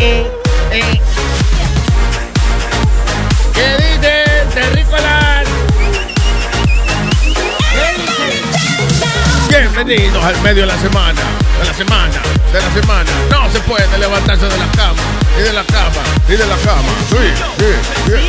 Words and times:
¿Qué 0.00 0.24
dice 3.52 4.24
Terrícolas? 4.54 5.44
Bienvenidos 9.46 10.24
al 10.24 10.40
medio 10.40 10.62
de 10.62 10.68
la 10.68 10.78
semana, 10.78 11.20
de 11.60 11.66
la 11.66 11.74
semana, 11.74 12.22
de 12.50 12.62
la 12.62 12.72
semana. 12.72 13.10
No 13.30 13.50
se 13.52 13.60
puede 13.60 13.98
levantarse 13.98 14.46
de 14.46 14.56
la 14.56 14.72
cama, 14.72 15.02
y 15.38 15.42
de 15.42 15.52
la 15.52 15.64
cama, 15.64 16.02
y 16.28 16.32
de 16.32 16.46
la 16.46 16.56
cama. 16.56 16.88
Sí, 17.10 17.18
sí, 17.58 17.66
bien. 18.06 18.22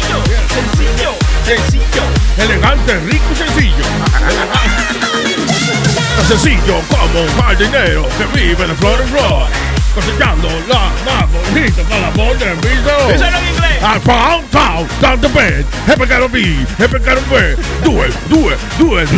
Sencillo, 0.50 1.16
sencillo. 1.46 2.04
Elegante, 2.38 3.00
rico 3.00 3.32
y 3.32 3.36
sencillo. 3.38 3.76
Tan 6.18 6.28
sencillo 6.28 6.82
como 6.90 7.22
un 7.22 7.34
jardinero 7.42 8.06
que 8.18 8.26
vive 8.38 8.68
de 8.68 8.76
flor 8.76 9.00
en 9.00 9.08
flor. 9.08 9.48
Cosechando 9.94 10.48
la 10.70 10.90
más 11.06 11.32
bonita 11.32 11.84
para 11.84 12.02
la 12.02 12.10
voz 12.12 12.40
del 12.40 12.58
piso. 12.60 13.12
Díselo 13.12 13.38
en 13.38 13.48
inglés. 13.50 13.84
Al 13.84 14.00
pound, 14.02 14.50
town, 14.52 14.88
down 15.02 15.20
the 15.22 15.28
bed. 15.30 15.66
Hepe 15.88 16.08
caro 16.08 16.30
B, 16.30 16.40
hepe 16.80 17.00
caro 17.02 17.22
B. 17.30 17.56
Do 17.84 18.06
it, 18.06 18.14
do 18.30 18.50
it, 18.52 18.60
do 18.78 18.98
it. 19.00 19.10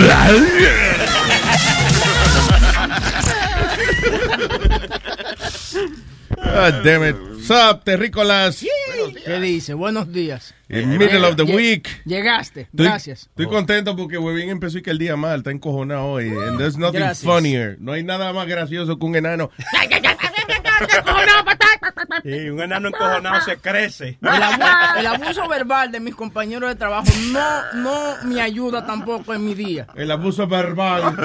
God 6.36 6.84
damn 6.84 7.04
it. 7.04 7.16
Sup, 7.44 7.84
terrícolas. 7.84 8.64
¿Qué 9.26 9.40
dice? 9.40 9.74
Buenos 9.74 10.12
días. 10.12 10.54
In 10.70 10.98
middle 10.98 11.26
of 11.26 11.36
the 11.36 11.44
week. 11.44 11.88
Llegaste. 12.06 12.62
Estoy- 12.62 12.86
Gracias. 12.86 13.28
Estoy 13.30 13.48
contento 13.48 13.96
porque 13.96 14.18
Webin 14.18 14.50
empezó 14.50 14.78
y 14.78 14.82
que 14.82 14.92
el 14.92 14.98
día 14.98 15.16
mal, 15.18 15.40
está 15.40 15.52
encojonado 15.52 16.06
hoy. 16.06 16.30
And 16.30 16.58
there's 16.58 16.78
nothing 16.78 17.00
Gracias. 17.02 17.24
funnier. 17.24 17.78
No 17.80 17.92
hay 17.94 18.04
nada 18.04 18.32
más 18.34 18.48
gracioso 18.48 18.98
que 18.98 19.06
un 19.06 19.16
enano. 19.16 19.52
Y 22.24 22.50
un 22.50 22.62
enano 22.62 22.88
encojonado 22.90 23.42
se 23.42 23.58
crece. 23.58 24.18
El, 24.22 24.28
abu- 24.44 25.00
el 25.00 25.06
abuso 25.08 25.48
verbal 25.48 25.92
de 25.92 26.00
mis 26.00 26.16
compañeros 26.16 26.70
de 26.70 26.76
trabajo 26.76 27.08
no, 27.32 27.74
no 27.82 28.16
me 28.26 28.42
ayuda 28.42 28.86
tampoco 28.86 29.34
en 29.34 29.46
mi 29.46 29.54
día. 29.54 29.88
El 29.96 30.12
abuso 30.12 30.48
verbal. 30.48 31.16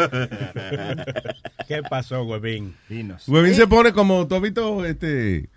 ¿Qué 1.69 1.83
pasó, 1.89 2.23
huevín? 2.25 2.75
Dinos. 2.89 3.29
Webin 3.29 3.55
se 3.55 3.67
pone 3.67 3.93
como, 3.93 4.27
¿tú 4.27 4.35
has 4.37 4.43
visto 4.43 4.85
este, 4.85 5.49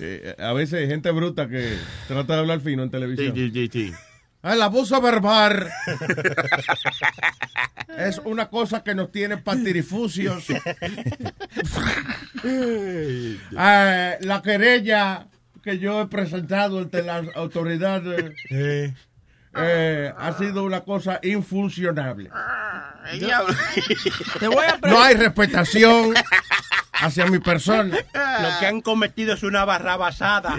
eh, 0.00 0.34
a 0.38 0.52
veces 0.52 0.88
gente 0.88 1.10
bruta 1.10 1.48
que 1.48 1.76
trata 2.06 2.34
de 2.34 2.38
hablar 2.40 2.60
fino 2.60 2.82
en 2.82 2.90
televisión? 2.90 3.32
Ah, 3.94 3.98
El 4.42 4.62
abuso 4.62 5.00
verbal 5.00 5.68
es 7.98 8.18
una 8.24 8.48
cosa 8.48 8.84
que 8.84 8.94
nos 8.94 9.10
tiene 9.10 9.38
patirifucios. 9.38 10.46
Ah, 13.56 14.14
la 14.20 14.40
querella 14.42 15.26
que 15.64 15.78
yo 15.78 16.02
he 16.02 16.06
presentado 16.06 16.78
ante 16.78 17.02
las 17.02 17.26
autoridades 17.34 18.32
eh, 18.50 18.94
ha 19.54 20.32
sido 20.38 20.64
una 20.64 20.80
cosa 20.82 21.18
infuncionable. 21.22 22.30
Te 24.38 24.48
voy 24.48 24.66
a 24.66 24.78
pre- 24.78 24.90
No 24.90 25.00
hay 25.02 25.14
respetación 25.14 26.14
hacia 26.92 27.26
mi 27.26 27.38
persona. 27.38 27.96
Lo 27.96 28.48
que 28.60 28.66
han 28.66 28.80
cometido 28.80 29.34
es 29.34 29.42
una 29.42 29.64
barrabasada. 29.64 30.56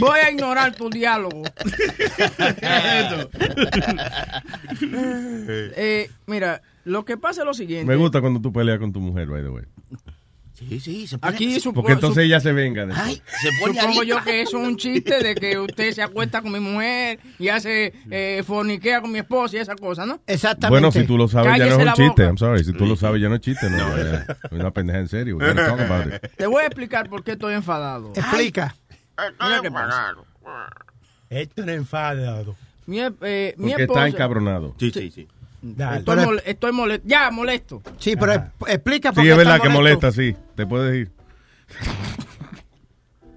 voy 0.00 0.20
a 0.20 0.30
ignorar 0.30 0.74
tu 0.74 0.90
diálogo. 0.90 1.42
Eh, 5.76 6.10
mira, 6.26 6.62
lo 6.84 7.04
que 7.04 7.16
pasa 7.16 7.42
es 7.42 7.46
lo 7.46 7.54
siguiente. 7.54 7.86
Me 7.86 7.96
gusta 7.96 8.20
cuando 8.20 8.40
tú 8.40 8.52
peleas 8.52 8.78
con 8.78 8.92
tu 8.92 9.00
mujer, 9.00 9.28
by 9.28 9.42
the 9.42 9.48
way. 9.48 9.64
Sí, 10.54 10.78
sí, 10.78 11.06
se 11.08 11.18
pone, 11.18 11.34
Aquí 11.34 11.58
supo- 11.58 11.74
Porque 11.74 11.92
entonces 11.92 12.24
ella 12.24 12.38
se 12.38 12.52
venga. 12.52 12.86
de- 12.86 12.94
Ay, 12.94 13.20
se 13.42 13.48
pone 13.60 13.78
Supongo 13.80 14.04
yo 14.04 14.22
que 14.22 14.40
eso 14.42 14.60
es 14.62 14.68
un 14.68 14.76
chiste 14.76 15.18
de 15.20 15.34
que 15.34 15.58
usted 15.58 15.92
se 15.92 16.00
acuesta 16.00 16.42
con 16.42 16.52
mi 16.52 16.60
mujer 16.60 17.18
y 17.40 17.48
hace 17.48 17.92
eh, 18.08 18.42
forniquea 18.46 19.00
con 19.00 19.10
mi 19.10 19.18
esposa 19.18 19.56
y 19.56 19.58
esa 19.58 19.74
cosa, 19.74 20.06
¿no? 20.06 20.20
Exactamente. 20.28 20.68
Bueno, 20.70 20.92
si 20.92 21.04
tú 21.04 21.18
lo 21.18 21.26
sabes, 21.26 21.58
ya 21.58 21.66
no 21.66 21.72
es 21.72 21.78
un 21.78 21.92
chiste. 21.94 22.04
boca. 22.08 22.24
I'm 22.24 22.38
sorry. 22.38 22.62
Si 22.64 22.72
tú 22.72 22.86
lo 22.86 22.94
sabes, 22.94 23.20
ya 23.20 23.28
no 23.28 23.34
es 23.34 23.40
chiste. 23.40 23.68
No, 23.68 23.96
es 23.98 24.24
una 24.52 24.70
pendeja 24.70 25.00
en 25.00 25.08
serio. 25.08 25.38
Te 26.36 26.46
voy 26.46 26.62
a 26.62 26.66
explicar 26.66 27.08
por 27.08 27.24
qué 27.24 27.32
estoy 27.32 27.54
enfadado. 27.54 28.12
Explica. 28.14 28.76
Mira 29.40 29.60
qué 29.60 29.70
pasa. 29.70 30.14
Esto 31.30 31.64
no 31.66 31.72
es 31.72 31.78
enfadado. 31.78 32.56
Mi, 32.86 33.00
eh, 33.00 33.54
mi 33.56 33.70
Porque 33.70 33.82
esposa... 33.82 34.06
está 34.06 34.16
encabronado. 34.16 34.74
Sí, 34.78 34.90
sí, 34.90 35.10
sí. 35.10 35.26
Dale. 35.64 35.98
Estoy, 35.98 36.40
estoy 36.44 36.72
molesto. 36.72 37.08
Ya, 37.08 37.30
molesto. 37.30 37.82
Sí, 37.98 38.16
pero 38.16 38.32
Ajá. 38.32 38.52
explica 38.68 39.12
por 39.12 39.22
Sí, 39.22 39.28
qué 39.28 39.32
es 39.32 39.38
verdad 39.38 39.60
que 39.60 39.68
molesta, 39.70 40.12
sí. 40.12 40.36
Te 40.54 40.66
puedes 40.66 40.94
ir. 40.94 41.12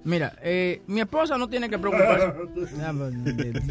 Mira, 0.04 0.34
eh, 0.42 0.82
mi 0.86 1.00
esposa 1.00 1.38
no 1.38 1.48
tiene 1.48 1.70
que 1.70 1.78
preocuparse. 1.78 2.32
Diablo, 2.76 3.10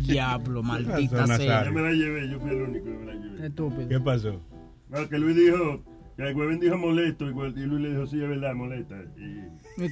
Diablo, 0.01 0.63
maldita 0.63 1.27
sea. 1.27 1.65
Yo 1.65 1.71
me 1.71 1.81
la 1.81 1.91
llevé, 1.91 2.29
yo 2.29 2.39
fui 2.39 2.49
el 2.49 2.61
único 2.63 2.85
que 2.85 2.91
me 2.91 3.05
la 3.05 3.13
llevé. 3.13 3.47
Estúpido. 3.47 3.89
¿Qué 3.89 3.99
pasó? 3.99 4.41
No, 4.89 5.07
que 5.07 5.19
Luis 5.19 5.35
dijo, 5.35 5.83
que 6.15 6.27
el 6.27 6.35
huevín 6.35 6.59
dijo 6.59 6.77
molesto, 6.77 7.25
y 7.29 7.33
Luis 7.33 7.81
le 7.81 7.89
dijo, 7.91 8.07
sí, 8.07 8.21
es 8.21 8.27
verdad, 8.27 8.55
molesta. 8.55 8.95
Y 9.17 9.41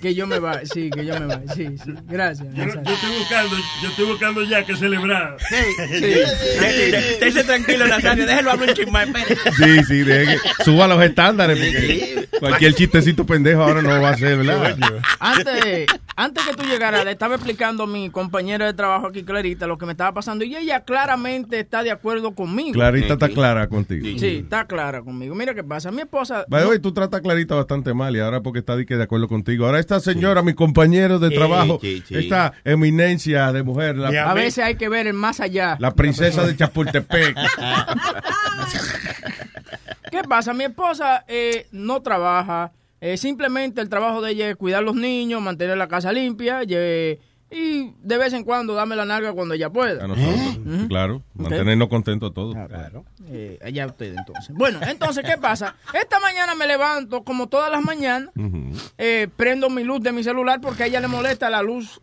que 0.01 0.15
yo 0.15 0.25
me 0.25 0.39
vaya. 0.39 0.65
Sí, 0.65 0.89
que 0.89 1.05
yo 1.05 1.19
me 1.19 1.27
vaya. 1.27 1.53
Sí, 1.53 1.67
sí. 1.83 1.93
Gracias. 2.07 2.47
yo, 2.53 2.63
estoy 2.63 3.17
buscando, 3.19 3.55
yo 3.83 3.89
estoy 3.89 4.05
buscando 4.05 4.43
ya 4.43 4.65
que 4.65 4.75
celebrar. 4.75 5.37
Estése 5.91 7.43
tranquilo, 7.43 7.87
Nazario. 7.87 8.25
Déjelo 8.25 8.51
hablar 8.51 8.69
un 8.69 8.75
chismán. 8.75 9.13
Sí, 9.57 9.83
sí. 9.87 10.03
deje 10.03 10.37
que 10.37 10.63
suba 10.63 10.87
los 10.87 11.01
estándares. 11.01 11.59
Porque 11.59 12.27
cualquier 12.39 12.73
chistecito 12.73 13.25
pendejo 13.25 13.61
ahora 13.61 13.81
no 13.81 14.01
va 14.01 14.09
a 14.09 14.17
ser, 14.17 14.37
¿verdad? 14.37 14.75
Antes, 15.19 15.87
antes 16.15 16.45
que 16.45 16.53
tú 16.55 16.63
llegaras, 16.63 17.05
le 17.05 17.11
estaba 17.11 17.35
explicando 17.35 17.83
a 17.83 17.87
mi 17.87 18.09
compañera 18.09 18.65
de 18.65 18.73
trabajo 18.73 19.07
aquí, 19.07 19.23
Clarita, 19.23 19.67
lo 19.67 19.77
que 19.77 19.85
me 19.85 19.91
estaba 19.91 20.13
pasando. 20.13 20.43
Y 20.43 20.55
ella 20.55 20.83
claramente 20.83 21.59
está 21.59 21.83
de 21.83 21.91
acuerdo 21.91 22.33
conmigo. 22.33 22.73
Clarita 22.73 23.13
está 23.13 23.29
clara 23.29 23.67
contigo. 23.67 24.05
Sí, 24.19 24.41
está 24.43 24.65
clara 24.65 25.01
conmigo. 25.01 25.35
Mira 25.35 25.53
qué 25.53 25.63
pasa. 25.63 25.91
Mi 25.91 26.01
esposa. 26.01 26.45
By 26.47 26.63
the 26.63 26.69
way, 26.69 26.79
tú 26.79 26.91
tratas 26.91 27.19
a 27.19 27.21
Clarita 27.21 27.55
bastante 27.55 27.93
mal 27.93 28.15
y 28.15 28.19
ahora 28.19 28.41
porque 28.41 28.59
está 28.59 28.75
de 28.75 29.03
acuerdo 29.03 29.27
contigo. 29.27 29.65
Ahora 29.65 29.74
esta 29.79 29.99
señora, 29.99 30.41
mi 30.41 30.53
compañero 30.53 31.19
de 31.19 31.29
Sí, 31.29 31.35
trabajo, 31.35 31.79
sí, 31.81 32.03
sí. 32.07 32.15
esta 32.17 32.53
eminencia 32.63 33.51
de 33.51 33.63
mujer, 33.63 33.95
la, 33.97 34.29
a 34.29 34.33
veces 34.33 34.63
hay 34.63 34.75
que 34.75 34.89
ver 34.89 35.07
el 35.07 35.13
más 35.13 35.39
allá. 35.39 35.77
la 35.79 35.93
princesa 35.93 36.45
de 36.45 36.55
Chapultepec. 36.55 37.35
¿Qué 40.11 40.23
pasa? 40.23 40.53
Mi 40.53 40.65
esposa 40.65 41.25
eh, 41.27 41.67
no 41.71 42.01
trabaja. 42.01 42.71
eh, 43.01 43.17
simplemente 43.17 43.81
el 43.81 43.89
trabajo 43.89 44.21
de 44.21 44.31
ella 44.31 44.49
es 44.49 44.55
cuidar 44.55 44.83
los 44.83 44.95
niños, 44.95 45.41
mantener 45.41 45.77
la 45.77 45.87
casa 45.87 46.11
limpia 46.13 46.63
y 47.57 47.93
de 48.01 48.17
vez 48.17 48.33
en 48.33 48.43
cuando 48.43 48.73
dame 48.73 48.95
la 48.95 49.05
nalga 49.05 49.31
cuando 49.33 49.53
ella 49.53 49.67
A 49.67 49.69
pueda. 49.71 50.05
nosotros, 50.05 50.87
claro. 50.89 51.23
Mantenernos 51.35 51.87
contentos 51.87 52.31
a 52.31 52.33
todos. 52.33 52.53
Claro. 52.67 53.05
Eh, 53.27 53.57
allá 53.63 53.85
ustedes 53.85 54.17
entonces. 54.17 54.53
Bueno, 54.55 54.79
entonces, 54.85 55.23
¿qué 55.25 55.37
pasa? 55.37 55.75
Esta 55.93 56.19
mañana 56.19 56.53
me 56.55 56.67
levanto, 56.67 57.23
como 57.23 57.47
todas 57.47 57.71
las 57.71 57.81
mañanas, 57.83 58.29
eh, 58.97 59.27
prendo 59.37 59.69
mi 59.69 59.83
luz 59.83 60.01
de 60.01 60.11
mi 60.11 60.23
celular 60.23 60.59
porque 60.61 60.83
a 60.83 60.85
ella 60.87 60.99
le 60.99 61.07
molesta 61.07 61.49
la 61.49 61.61
luz 61.61 62.01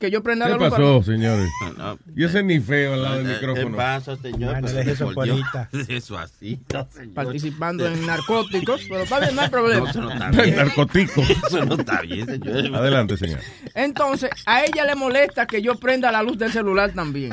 que 0.00 0.10
yo 0.10 0.22
prenda 0.22 0.46
¿Qué 0.46 0.52
la 0.52 0.56
luz. 0.58 0.70
pasó, 0.70 1.02
señores? 1.02 1.48
No, 1.76 1.98
Yo 2.16 2.26
ese 2.26 2.42
ni 2.42 2.58
feo 2.58 2.94
al 2.94 3.02
lado 3.02 3.16
del 3.18 3.26
¿Qué 3.26 3.46
micrófono. 3.46 3.76
pasa, 3.76 4.16
señor? 4.16 4.52
Bueno, 4.60 4.68
deje 4.70 4.90
eso. 4.92 5.10
Eso 5.88 6.18
así, 6.18 6.60
no, 6.72 6.88
señor. 6.90 7.14
participando 7.14 7.86
en 7.86 8.06
narcóticos, 8.06 8.80
pero 8.88 9.02
está 9.02 9.20
bien, 9.20 9.34
no 9.36 9.42
hay 9.42 9.46
No, 9.46 9.50
problema. 9.52 9.90
eso 9.90 10.00
no 10.00 10.10
está 10.10 10.30
bien. 10.42 10.56
narcotico. 10.56 11.20
Eso 11.20 11.64
no 11.64 11.74
está 11.74 12.00
bien, 12.00 12.26
señor. 12.26 12.74
Adelante, 12.76 13.16
señor. 13.16 13.40
Entonces, 13.74 14.30
a 14.46 14.64
ella 14.64 14.84
le 14.86 14.94
molesta 14.94 15.46
que 15.46 15.60
yo 15.62 15.74
prenda 15.76 16.10
la 16.10 16.22
luz 16.22 16.38
del 16.38 16.50
celular 16.50 16.92
también. 16.92 17.32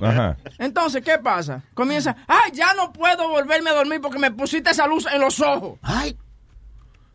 Ajá. 0.00 0.36
Entonces, 0.58 1.02
¿qué 1.04 1.18
pasa? 1.18 1.62
Comienza, 1.74 2.16
ay, 2.26 2.50
ya 2.54 2.72
no 2.74 2.92
puedo 2.92 3.28
volverme 3.28 3.70
a 3.70 3.74
dormir 3.74 4.00
porque 4.00 4.18
me 4.18 4.30
pusiste 4.30 4.70
esa 4.70 4.86
luz 4.86 5.06
en 5.12 5.20
los 5.20 5.38
ojos. 5.40 5.78
Ay, 5.82 6.16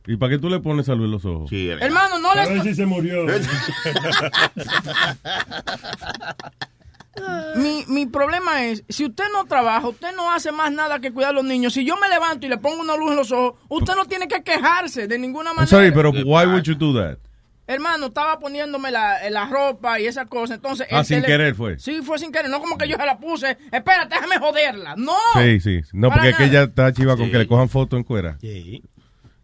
¿Y 0.08 0.18
para 0.18 0.32
qué 0.32 0.38
tú 0.40 0.50
le 0.50 0.60
pones 0.60 0.86
salud 0.86 1.06
en 1.06 1.12
los 1.12 1.26
ojos? 1.26 1.50
sí. 1.50 1.70
Hermano, 1.70 2.20
no 2.20 2.32
A 2.32 2.36
ver 2.36 2.52
le... 2.58 2.64
si 2.64 2.76
se 2.76 2.86
murió. 2.86 3.26
mi, 7.56 7.84
mi 7.88 8.06
problema 8.06 8.66
es, 8.66 8.84
si 8.90 9.06
usted 9.06 9.24
no 9.34 9.46
trabaja, 9.46 9.88
usted 9.88 10.16
no 10.16 10.32
hace 10.32 10.52
más 10.52 10.72
nada 10.72 11.00
que 11.00 11.12
cuidar 11.12 11.32
a 11.32 11.34
los 11.34 11.46
niños. 11.46 11.74
Si 11.74 11.86
yo 11.86 11.96
me 11.98 12.10
levanto 12.10 12.46
y 12.46 12.50
le 12.50 12.58
pongo 12.58 12.82
una 12.82 12.96
luz 12.98 13.12
en 13.12 13.18
los 13.18 13.32
ojos, 13.32 13.60
usted 13.70 13.96
no 13.96 14.06
tiene 14.06 14.28
que 14.28 14.44
quejarse 14.44 15.08
de 15.08 15.18
ninguna 15.18 15.52
I'm 15.52 15.56
manera. 15.56 15.70
sorry, 15.70 15.92
pero 15.92 16.12
why 16.12 16.46
would 16.46 16.64
you 16.64 16.76
do 16.76 16.94
that? 17.00 17.18
Hermano, 17.68 18.08
estaba 18.08 18.38
poniéndome 18.40 18.92
la, 18.92 19.28
la 19.32 19.48
ropa 19.48 20.00
y 20.00 20.06
esas 20.06 20.28
cosas. 20.28 20.58
Entonces, 20.58 20.86
Ah, 20.92 21.04
sin 21.04 21.22
tele- 21.22 21.26
querer 21.28 21.56
fue. 21.56 21.80
Sí, 21.80 22.02
fue 22.04 22.20
sin 22.20 22.32
querer. 22.32 22.52
No 22.52 22.60
como 22.60 22.78
que 22.78 22.88
yo 22.88 22.96
se 22.96 23.04
la 23.06 23.18
puse. 23.18 23.58
Espérate, 23.72 24.14
déjame 24.14 24.38
joderla. 24.38 24.94
No. 24.98 25.16
Sí, 25.34 25.60
sí. 25.62 25.82
No, 25.92 26.12
porque 26.12 26.30
es 26.30 26.36
que 26.36 26.44
nada. 26.46 26.60
ella 26.60 26.64
está 26.70 26.94
chiva 26.94 27.18
con 27.18 27.32
que 27.32 27.40
le 27.40 27.48
cojan 27.48 27.68
fotos 27.68 27.98
en 27.98 28.04
cuera. 28.04 28.38
Sí. 28.40 28.84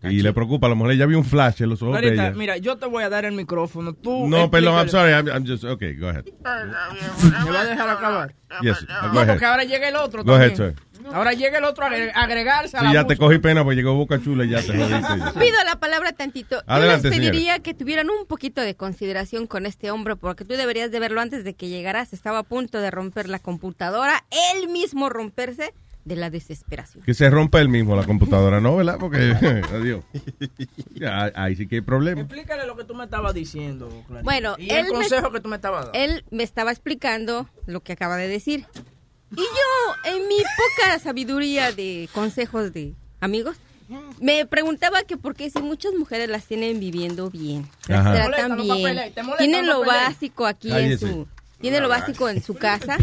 Y 0.03 0.21
le 0.21 0.33
preocupa, 0.33 0.65
a 0.67 0.69
lo 0.71 0.75
mejor 0.75 0.91
ella 0.93 1.05
vio 1.05 1.17
un 1.19 1.25
flash 1.25 1.61
en 1.61 1.69
los 1.69 1.81
ojos 1.83 2.01
de 2.01 2.13
ella. 2.13 2.31
mira, 2.31 2.57
yo 2.57 2.77
te 2.77 2.87
voy 2.87 3.03
a 3.03 3.09
dar 3.09 3.25
el 3.25 3.33
micrófono. 3.33 3.93
Tú 3.93 4.27
No, 4.27 4.49
perdón, 4.49 4.75
I'm 4.75 4.89
sorry. 4.89 5.11
I'm, 5.13 5.27
I'm 5.27 5.45
just, 5.45 5.63
okay, 5.63 5.93
go 5.95 6.07
ahead. 6.09 6.25
¿Me 6.43 7.51
va 7.51 7.61
a 7.61 7.65
dejar 7.65 7.89
acabar? 7.89 8.35
Yes, 8.61 8.85
go 8.85 9.13
No, 9.13 9.27
porque 9.27 9.45
ahora 9.45 9.63
llega 9.63 9.87
el 9.89 9.95
otro 9.95 10.23
Go 10.23 10.33
ahead, 10.33 10.55
también. 10.55 10.75
Ahora 11.13 11.33
llega 11.33 11.57
el 11.57 11.63
otro 11.65 11.85
a 11.85 11.89
agre- 11.89 12.11
agregarse 12.13 12.77
a 12.77 12.81
Sí, 12.81 12.85
la 12.87 12.93
ya 12.93 13.07
te 13.07 13.17
cogí 13.17 13.39
pena 13.39 13.63
porque 13.63 13.75
llegó 13.77 13.93
Boca 13.95 14.21
Chula 14.21 14.45
y 14.45 14.49
ya 14.49 14.61
te 14.61 14.67
jodiste. 14.77 15.39
Pido 15.39 15.57
la 15.65 15.79
palabra 15.79 16.11
tantito. 16.13 16.61
Adelante, 16.67 17.05
Yo 17.05 17.09
les 17.09 17.15
señora. 17.17 17.31
pediría 17.31 17.59
que 17.59 17.73
tuvieran 17.73 18.09
un 18.09 18.25
poquito 18.27 18.61
de 18.61 18.75
consideración 18.75 19.47
con 19.47 19.65
este 19.65 19.89
hombre, 19.91 20.15
porque 20.15 20.45
tú 20.45 20.53
deberías 20.55 20.91
de 20.91 20.99
verlo 20.99 21.21
antes 21.21 21.43
de 21.43 21.53
que 21.55 21.69
llegaras. 21.69 22.13
Estaba 22.13 22.39
a 22.39 22.43
punto 22.43 22.79
de 22.79 22.91
romper 22.91 23.29
la 23.29 23.39
computadora, 23.39 24.23
él 24.53 24.67
mismo 24.69 25.09
romperse 25.09 25.73
de 26.05 26.15
la 26.15 26.29
desesperación. 26.29 27.03
Que 27.03 27.13
se 27.13 27.29
rompa 27.29 27.61
el 27.61 27.69
mismo 27.69 27.95
la 27.95 28.03
computadora, 28.05 28.59
¿no? 28.59 28.75
¿Verdad? 28.75 28.97
Porque, 28.99 29.17
adiós. 29.73 30.03
Ya, 30.95 31.31
ahí 31.35 31.55
sí 31.55 31.67
que 31.67 31.75
hay 31.75 31.81
problema. 31.81 32.21
Explícale 32.21 32.65
lo 32.65 32.75
que 32.75 32.83
tú 32.83 32.95
me 32.95 33.03
estabas 33.03 33.33
diciendo, 33.33 33.87
Clarita. 34.07 34.23
Bueno, 34.23 34.55
y 34.57 34.69
él 34.71 34.77
el 34.77 34.83
me- 34.85 34.89
consejo 34.89 35.31
que 35.31 35.39
tú 35.39 35.49
me 35.49 35.55
estabas 35.57 35.85
dando. 35.85 35.99
Él 35.99 36.25
me 36.31 36.43
estaba 36.43 36.71
explicando 36.71 37.47
lo 37.65 37.81
que 37.81 37.93
acaba 37.93 38.17
de 38.17 38.27
decir. 38.27 38.65
Y 39.31 39.35
yo, 39.41 40.11
en 40.13 40.27
mi 40.27 40.35
poca 40.37 40.99
sabiduría 40.99 41.71
de 41.71 42.09
consejos 42.13 42.73
de 42.73 42.93
amigos, 43.21 43.55
me 44.19 44.45
preguntaba 44.45 45.03
que 45.03 45.17
por 45.17 45.35
qué 45.35 45.49
si 45.49 45.61
muchas 45.61 45.93
mujeres 45.93 46.29
las 46.29 46.45
tienen 46.45 46.79
viviendo 46.79 47.29
bien, 47.29 47.67
las 47.87 48.05
Ajá. 48.05 48.13
Te 48.13 48.19
tratan 48.29 48.51
molesta, 48.51 48.55
no 48.55 48.63
bien, 48.63 48.83
papeles, 48.95 49.15
te 49.15 49.23
molesta, 49.23 49.37
tienen 49.37 49.65
no 49.65 49.73
lo 49.79 49.85
básico 49.85 50.45
aquí 50.45 50.71
en 50.71 50.97
su, 50.99 51.27
tienen 51.59 51.81
lo 51.83 51.89
básico 51.89 52.27
en 52.29 52.41
su 52.41 52.55
casa, 52.55 52.97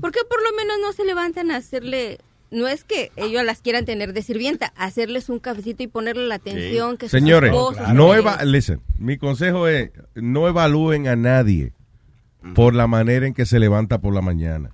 ¿por 0.00 0.12
qué 0.12 0.20
por 0.28 0.42
lo 0.42 0.56
menos 0.56 0.76
no 0.80 0.92
se 0.92 1.04
levantan 1.04 1.50
a 1.50 1.56
hacerle 1.56 2.18
no 2.50 2.68
es 2.68 2.84
que 2.84 3.12
ellos 3.16 3.44
las 3.44 3.60
quieran 3.60 3.84
tener 3.84 4.12
de 4.12 4.22
sirvienta, 4.22 4.72
hacerles 4.76 5.28
un 5.28 5.38
cafecito 5.38 5.82
y 5.82 5.86
ponerle 5.86 6.26
la 6.26 6.36
atención 6.36 6.96
que 6.96 7.08
sus 7.08 7.18
Señores, 7.18 7.50
esposos 7.50 7.88
no 7.94 8.14
eva 8.14 8.42
listen, 8.44 8.80
mi 8.98 9.18
consejo 9.18 9.68
es 9.68 9.90
no 10.14 10.48
evalúen 10.48 11.08
a 11.08 11.16
nadie 11.16 11.72
por 12.54 12.74
la 12.74 12.86
manera 12.86 13.26
en 13.26 13.34
que 13.34 13.46
se 13.46 13.58
levanta 13.58 14.00
por 14.00 14.14
la 14.14 14.22
mañana. 14.22 14.70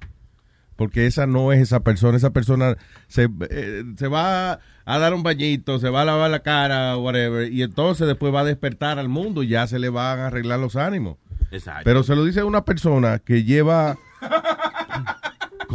Porque 0.76 1.06
esa 1.06 1.26
no 1.26 1.52
es 1.52 1.60
esa 1.60 1.80
persona, 1.80 2.18
esa 2.18 2.30
persona 2.30 2.76
se, 3.08 3.28
eh, 3.48 3.82
se 3.96 4.08
va 4.08 4.60
a 4.84 4.98
dar 4.98 5.14
un 5.14 5.22
bañito, 5.22 5.78
se 5.78 5.88
va 5.88 6.02
a 6.02 6.04
lavar 6.04 6.30
la 6.30 6.40
cara, 6.40 6.98
whatever, 6.98 7.50
y 7.50 7.62
entonces 7.62 8.06
después 8.06 8.32
va 8.32 8.40
a 8.40 8.44
despertar 8.44 8.98
al 8.98 9.08
mundo 9.08 9.42
y 9.42 9.48
ya 9.48 9.66
se 9.66 9.78
le 9.78 9.88
van 9.88 10.18
a 10.18 10.26
arreglar 10.26 10.60
los 10.60 10.76
ánimos. 10.76 11.16
Exacto. 11.50 11.82
Pero 11.84 12.02
se 12.02 12.14
lo 12.14 12.24
dice 12.24 12.44
una 12.44 12.64
persona 12.64 13.20
que 13.20 13.44
lleva 13.44 13.96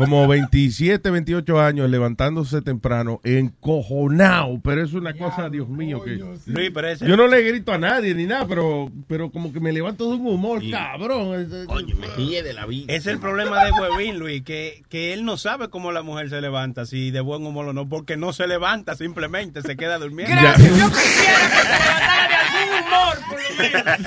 como 0.05 0.27
27, 0.27 1.09
28 1.11 1.59
años 1.61 1.89
levantándose 1.89 2.61
temprano, 2.61 3.19
encojonado, 3.23 4.59
pero 4.63 4.83
es 4.83 4.93
una 4.93 5.13
cosa, 5.13 5.49
Dios 5.49 5.69
mío, 5.69 6.01
que... 6.03 6.19
Luis, 6.47 6.71
pero 6.73 6.87
ese- 6.89 7.07
Yo 7.07 7.15
no 7.17 7.27
le 7.27 7.41
grito 7.43 7.71
a 7.71 7.77
nadie 7.77 8.13
ni 8.15 8.25
nada, 8.25 8.45
pero, 8.47 8.91
pero 9.07 9.31
como 9.31 9.53
que 9.53 9.59
me 9.59 9.71
levanto 9.71 10.09
de 10.09 10.15
un 10.17 10.27
humor, 10.27 10.61
Sí. 10.61 10.71
cabrón. 10.71 11.47
Coño, 11.67 11.95
me 11.95 12.07
ríe 12.07 12.43
de 12.43 12.53
la 12.53 12.65
vida. 12.65 12.93
Es 12.93 13.05
el 13.07 13.19
problema 13.19 13.63
de 13.65 13.71
Huevín, 13.71 14.17
Luis, 14.19 14.43
que, 14.43 14.83
que 14.89 15.13
él 15.13 15.23
no 15.25 15.37
sabe 15.37 15.69
cómo 15.69 15.91
la 15.91 16.01
mujer 16.01 16.29
se 16.29 16.41
levanta, 16.41 16.85
si 16.85 17.11
de 17.11 17.21
buen 17.21 17.45
humor 17.45 17.67
o 17.67 17.73
no, 17.73 17.87
porque 17.87 18.17
no 18.17 18.33
se 18.33 18.47
levanta, 18.47 18.95
simplemente 18.95 19.61
se 19.61 19.75
queda 19.77 19.97
durmiendo. 19.97 20.35
Gracias. 20.41 20.77
Yo 20.77 20.87
quisiera 20.89 21.39
que 21.49 21.55
se 21.55 21.69
levantara 21.69 22.27
de 22.27 22.35
algún 22.35 22.87
humor, 22.87 23.17
por 23.29 23.39
lo 23.41 23.49
menos. 23.61 24.01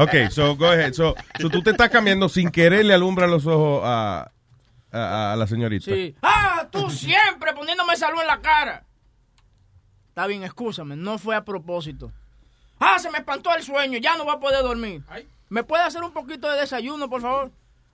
Ok, 0.00 0.30
so 0.30 0.56
go 0.56 0.66
ahead. 0.66 0.92
So, 0.92 1.14
so 1.40 1.48
tú 1.50 1.62
te 1.62 1.70
estás 1.70 1.90
cambiando 1.90 2.28
sin 2.28 2.50
querer 2.50 2.84
le 2.84 2.94
alumbra 2.94 3.26
los 3.26 3.46
ojos 3.46 3.82
a, 3.84 4.30
a, 4.92 5.32
a 5.32 5.36
la 5.36 5.46
señorita. 5.46 5.84
Sí. 5.84 6.14
Ah, 6.22 6.66
tú 6.70 6.90
siempre 6.90 7.52
poniéndome 7.54 7.94
esa 7.94 8.10
luz 8.10 8.20
en 8.22 8.26
la 8.26 8.40
cara. 8.40 8.84
Está 10.08 10.26
bien, 10.26 10.42
excúsame, 10.42 10.96
no 10.96 11.18
fue 11.18 11.36
a 11.36 11.44
propósito. 11.44 12.12
Ah, 12.80 12.98
se 12.98 13.10
me 13.10 13.18
espantó 13.18 13.54
el 13.54 13.62
sueño, 13.62 13.98
ya 13.98 14.16
no 14.16 14.24
voy 14.24 14.34
a 14.34 14.40
poder 14.40 14.62
dormir. 14.62 15.02
¿Me 15.48 15.62
puede 15.64 15.82
hacer 15.84 16.02
un 16.02 16.12
poquito 16.12 16.50
de 16.50 16.60
desayuno, 16.60 17.08
por 17.08 17.22
favor? 17.22 17.50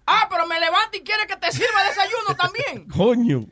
Ah, 0.06 0.26
pero 0.28 0.46
me 0.46 0.60
levanta 0.60 0.96
y 0.98 1.00
quiere 1.00 1.26
que 1.26 1.36
te 1.36 1.50
sirva 1.50 1.82
desayuno 1.88 2.34
también. 2.36 2.88
Coño. 2.94 3.46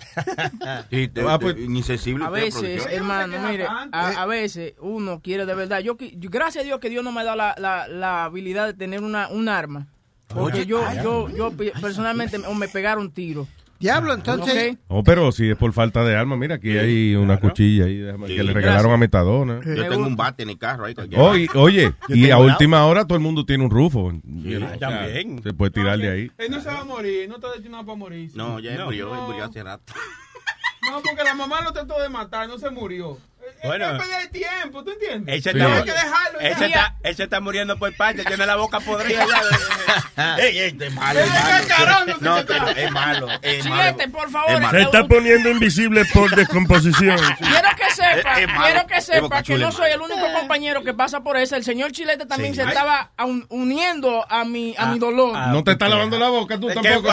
Te- 0.91 1.11
Ah, 1.27 1.39
te- 1.39 1.45
pues- 1.45 1.59
insensible 1.59 2.25
A 2.27 2.29
veces, 2.31 2.85
hermano, 2.91 3.39
mire, 3.49 3.67
a, 3.67 3.89
a 4.23 4.27
veces 4.27 4.75
uno 4.81 5.21
quiere 5.23 5.47
de 5.47 5.55
verdad. 5.55 5.81
Yo- 5.81 5.97
gracias 5.99 6.63
a 6.63 6.67
Dios 6.67 6.79
que 6.79 6.91
Dios 6.91 7.03
no 7.05 7.11
me 7.13 7.25
da 7.25 7.37
la, 7.37 7.55
la, 7.59 7.89
la 7.89 8.25
habilidad 8.25 8.67
de 8.67 8.75
tener 8.75 9.03
una, 9.03 9.29
un 9.29 9.49
arma. 9.49 9.87
Oye, 10.35 10.67
yo, 10.67 10.83
yo, 11.03 11.29
yo 11.31 11.51
pe- 11.53 11.73
personalmente 11.81 12.39
me, 12.39 12.69
pegaron 12.69 13.11
tiro. 13.11 13.47
Diablo, 13.79 14.15
entonces. 14.15 14.75
Ok. 14.75 14.79
Oh, 14.89 15.03
pero 15.03 15.33
si 15.33 15.51
es 15.51 15.57
por 15.57 15.73
falta 15.73 16.05
de 16.05 16.15
alma, 16.17 16.37
mira, 16.37 16.55
aquí 16.55 16.79
hay 16.79 17.17
una 17.17 17.41
cuchilla 17.41 17.87
ahí 17.87 18.01
Sí. 18.29 18.37
que 18.37 18.45
le 18.45 18.53
regalaron 18.53 18.93
a 18.93 18.97
Metadona. 18.97 19.61
Yo 19.65 19.89
tengo 19.89 20.07
un 20.07 20.15
bate 20.15 20.45
en 20.45 20.51
el 20.51 20.59
carro 20.59 20.85
ahí. 20.85 20.95
Oye, 21.55 21.93
y 22.09 22.31
a 22.31 22.39
última 22.39 22.87
hora 22.87 23.05
todo 23.05 23.17
el 23.17 23.23
mundo 23.25 23.45
tiene 23.45 23.65
un 23.65 23.71
rufo. 23.71 24.05
O 24.05 24.13
sea, 24.13 24.79
también. 24.79 25.43
Se 25.43 25.53
puede 25.53 25.73
tirar 25.73 25.99
de 25.99 26.09
ahí. 26.11 26.31
Él 26.39 26.51
no 26.53 26.61
se 26.61 26.69
va 26.69 26.81
a 26.81 26.85
morir, 26.85 27.29
no 27.29 27.37
está 27.37 27.51
destinado 27.53 27.85
para 27.85 27.97
morir. 27.99 28.31
No, 28.35 28.61
ya 28.61 28.77
no, 28.77 28.85
murió, 28.85 29.13
no. 29.13 29.27
murió 29.27 29.45
hace 29.45 29.63
rato. 29.63 29.93
No, 30.91 31.01
porque 31.01 31.23
la 31.23 31.35
mamá 31.37 31.61
lo 31.61 31.73
trató 31.73 32.03
de 32.03 32.09
matar, 32.09 32.49
no 32.49 32.59
se 32.59 32.69
murió. 32.69 33.17
Bueno. 33.65 33.93
es 33.97 34.03
perder 34.03 34.29
tiempo, 34.31 34.83
¿tú 34.85 34.91
entiendes? 34.91 35.35
Él 35.37 35.43
se, 35.43 35.53
Sí. 35.53 35.59
está, 35.59 35.77
Hay 35.77 35.83
que 35.85 35.93
dejarlo. 35.93 36.41
él, 36.41 36.57
se 36.57 36.69
ya. 36.71 36.97
está, 37.05 37.41
muriendo 37.41 37.77
por 37.79 37.95
parte, 37.97 38.25
tiene 38.25 38.45
la 38.47 38.57
boca 38.57 38.81
podrida 38.81 39.25
ya. 40.17 40.37
Ey, 40.39 40.59
ey, 40.59 40.69
este 40.69 40.87
es 40.89 40.93
malo, 40.95 41.21
es 41.21 41.29
malo. 41.31 41.65
carón, 41.69 42.07
no 42.09 42.17
No, 42.21 42.37
te 42.39 42.45
pero 42.45 42.69
es 42.69 42.91
malo, 42.91 43.29
es 43.43 43.65
malo. 43.67 43.83
Chilete, 43.93 44.09
por 44.11 44.31
favor. 44.31 44.51
Es 44.53 44.61
malo. 44.61 44.79
Se 44.79 44.85
está 44.85 45.07
poniendo 45.07 45.49
invisible 45.51 46.05
por 46.07 46.35
descomposición. 46.35 47.17
Quiero 47.39 47.69
que 47.77 47.91
sepa, 47.95 48.33
Es- 48.33 48.39
es 48.41 48.47
malo. 48.49 48.63
quiero 48.65 48.87
que 48.87 49.01
sepa 49.01 49.43
que 49.43 49.59
no 49.59 49.71
soy 49.73 49.91
el 49.93 50.01
único 50.01 50.33
compañero 50.33 50.83
que 50.83 50.93
pasa 50.95 51.21
por 51.23 51.37
eso. 51.37 51.57
El 51.57 51.65
señor 51.65 51.93
Chilete 51.93 52.27
también 52.27 52.55
Sí. 52.55 52.61
se 52.61 52.63
Ay. 52.63 52.69
estaba 52.69 53.13
un- 53.25 53.47
uniendo 53.49 54.27
a 54.29 54.45
mi, 54.45 54.75
a 54.77 54.87
mi 54.87 54.99
dolor. 54.99 55.37
No 55.49 55.63
te 55.65 55.73
está 55.73 55.89
lavando 55.89 56.19
la 56.19 56.29
boca 56.29 56.59
tú 56.59 56.69
¿Qué 56.69 56.75
tampoco. 56.75 57.09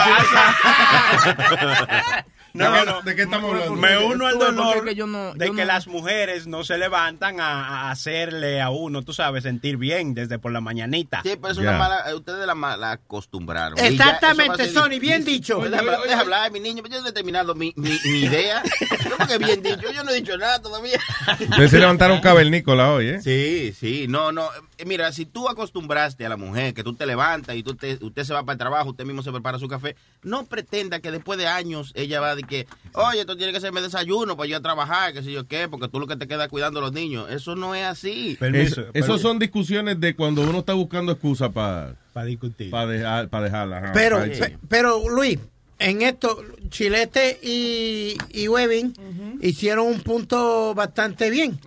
No, 2.52 2.84
no, 2.84 3.02
¿De 3.02 3.14
qué 3.14 3.22
estamos 3.22 3.50
hablando? 3.52 3.74
Me 3.76 3.98
uno 3.98 4.26
al 4.26 4.38
dolor 4.38 4.76
es 4.78 4.82
que 4.82 4.94
yo 4.94 5.06
no- 5.06 5.32
de 5.34 5.46
yo 5.46 5.54
que 5.54 5.60
no- 5.62 5.66
las 5.66 5.86
mujeres 5.86 6.46
no 6.46 6.64
se 6.64 6.78
levantan 6.78 7.40
a, 7.40 7.86
a 7.86 7.90
hacerle 7.90 8.60
a 8.60 8.70
uno, 8.70 9.02
tú 9.02 9.12
sabes, 9.12 9.42
sentir 9.44 9.76
bien 9.76 10.14
desde 10.14 10.38
por 10.38 10.50
la 10.52 10.60
mañanita. 10.60 11.20
Sí, 11.22 11.32
pero 11.40 11.52
es 11.52 11.58
una 11.58 11.72
mala, 11.78 12.10
eh, 12.10 12.14
ustedes 12.14 12.46
la, 12.46 12.54
la 12.76 12.92
acostumbraron. 12.92 13.78
Y 13.78 13.82
ya 13.82 13.86
eso 13.86 13.96
va 13.98 14.04
a 14.04 14.12
Exactamente, 14.14 14.68
Sony, 14.70 14.98
bien 15.00 15.24
dicho. 15.24 15.60
Deja, 15.60 16.20
hablar- 16.20 16.50
mi 16.52 16.60
niño, 16.60 16.82
yo 16.90 17.06
he 17.06 17.12
terminado 17.12 17.54
mi, 17.54 17.72
mi, 17.76 17.98
mi 18.04 18.20
idea. 18.20 18.62
¿Cómo 19.16 19.26
que 19.28 19.38
bien 19.38 19.62
dicho? 19.62 19.90
Yo 19.92 20.02
no 20.04 20.10
he 20.10 20.14
dicho 20.16 20.36
nada 20.36 20.60
todavía. 20.60 20.98
Ustedes 21.38 21.70
se 21.70 21.78
levantaron 21.78 22.20
cavernícola 22.20 22.92
hoy, 22.92 23.08
¿eh? 23.08 23.20
Sí, 23.22 23.72
sí, 23.78 24.06
no, 24.08 24.32
no. 24.32 24.46
eh, 24.78 24.84
Mira, 24.84 25.12
si 25.12 25.26
tú 25.26 25.48
acostumbraste 25.48 26.24
a 26.26 26.28
la 26.28 26.36
mujer 26.36 26.74
que 26.74 26.82
tú 26.82 26.94
te 26.94 27.06
levantas 27.06 27.54
y 27.56 27.62
tú 27.62 27.74
te, 27.74 27.98
usted 28.00 28.24
se 28.24 28.32
va 28.32 28.42
para 28.42 28.54
el 28.54 28.58
trabajo, 28.58 28.90
usted 28.90 29.04
mismo 29.04 29.22
se 29.22 29.30
prepara 29.30 29.58
su 29.58 29.68
café, 29.68 29.94
no 30.22 30.44
pretenda 30.46 31.00
que 31.00 31.10
después 31.10 31.38
de 31.38 31.46
años 31.46 31.92
ella 31.94 32.20
va 32.20 32.34
de 32.40 32.46
que, 32.46 32.66
oye, 32.94 33.24
tú 33.24 33.36
tienes 33.36 33.52
que 33.52 33.58
hacerme 33.58 33.80
desayuno 33.80 34.36
para 34.36 34.48
yo 34.48 34.56
a 34.56 34.60
trabajar, 34.60 35.12
que 35.12 35.22
sé 35.22 35.32
yo 35.32 35.46
qué, 35.46 35.68
porque 35.68 35.88
tú 35.88 36.00
lo 36.00 36.06
que 36.06 36.16
te 36.16 36.26
quedas 36.28 36.48
cuidando 36.48 36.80
a 36.80 36.82
los 36.82 36.92
niños. 36.92 37.30
Eso 37.30 37.54
no 37.56 37.74
es 37.74 37.84
así. 37.84 38.36
Permiso. 38.38 38.82
Es- 38.92 39.04
esos 39.04 39.20
son 39.20 39.38
discusiones 39.38 40.00
de 40.00 40.14
cuando 40.14 40.42
uno 40.42 40.60
está 40.60 40.74
buscando 40.74 41.12
excusa 41.12 41.50
para 41.50 41.94
Para 42.12 42.26
discutir. 42.26 42.70
dejar, 42.70 43.28
pa 43.28 43.40
dejarla. 43.40 43.78
ajá, 43.78 43.90
Pero, 43.94 44.18
pa 44.18 44.24
pe- 44.24 44.58
pero 44.68 45.08
Luis, 45.08 45.38
en 45.78 46.02
esto, 46.02 46.44
Chilete 46.68 47.38
y, 47.42 48.14
y 48.34 48.48
Webin 48.48 48.92
hicieron 49.40 49.86
un 49.86 50.00
punto 50.00 50.74
bastante 50.74 51.30
bien. 51.30 51.58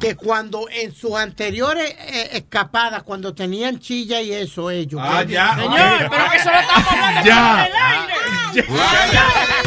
Que 0.00 0.16
cuando 0.16 0.66
en 0.70 0.94
sus 0.94 1.14
anteriores 1.16 1.90
eh, 1.98 2.30
escapadas, 2.32 3.02
cuando 3.02 3.34
tenían 3.34 3.78
chilla 3.78 4.22
y 4.22 4.32
eso, 4.32 4.70
ellos. 4.70 4.98
Ah, 5.04 5.22
ya. 5.22 5.54
Señor, 5.56 6.08
pero 6.10 6.24
que 6.32 6.38
se 6.38 6.50
lo 6.50 6.58
estamos 6.60 6.86
hablando 6.92 7.26
Ya. 7.26 7.50
por 7.50 7.66
el 7.66 7.76
aire. 7.76 9.57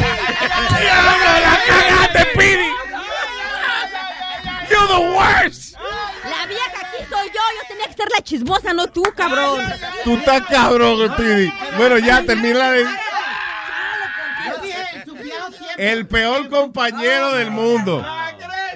You're 4.70 4.86
the 4.88 5.00
worst. 5.16 5.76
La 6.24 6.46
vieja 6.46 6.80
aquí 6.80 7.04
soy 7.08 7.26
yo, 7.28 7.40
yo 7.56 7.68
tenía 7.68 7.86
que 7.86 7.94
ser 7.94 8.08
la 8.10 8.22
chismosa, 8.22 8.72
no 8.72 8.86
tú, 8.88 9.02
cabrón. 9.16 9.60
Tú 10.04 10.16
estás 10.16 10.42
cabrón, 10.42 11.12
Speedy. 11.12 11.52
Bueno, 11.76 11.98
ya 11.98 12.22
termina 12.22 12.70
de... 12.70 12.86
El 15.76 16.06
peor 16.06 16.48
compañero 16.48 17.32
del 17.32 17.50
mundo. 17.50 18.04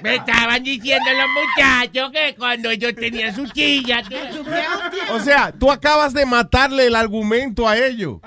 Me 0.03 0.15
estaban 0.15 0.63
diciendo 0.63 1.05
los 1.11 1.27
muchachos 1.29 2.11
que 2.11 2.35
cuando 2.35 2.69
ellos 2.69 2.93
tenían 2.95 3.33
su 3.35 3.47
chilla. 3.47 4.01
tú- 4.03 4.15
O 5.13 5.19
sea, 5.19 5.51
tú 5.57 5.71
acabas 5.71 6.13
de 6.13 6.25
matarle 6.25 6.87
el 6.87 6.95
argumento 6.95 7.67
a 7.67 7.77
ellos. 7.77 8.19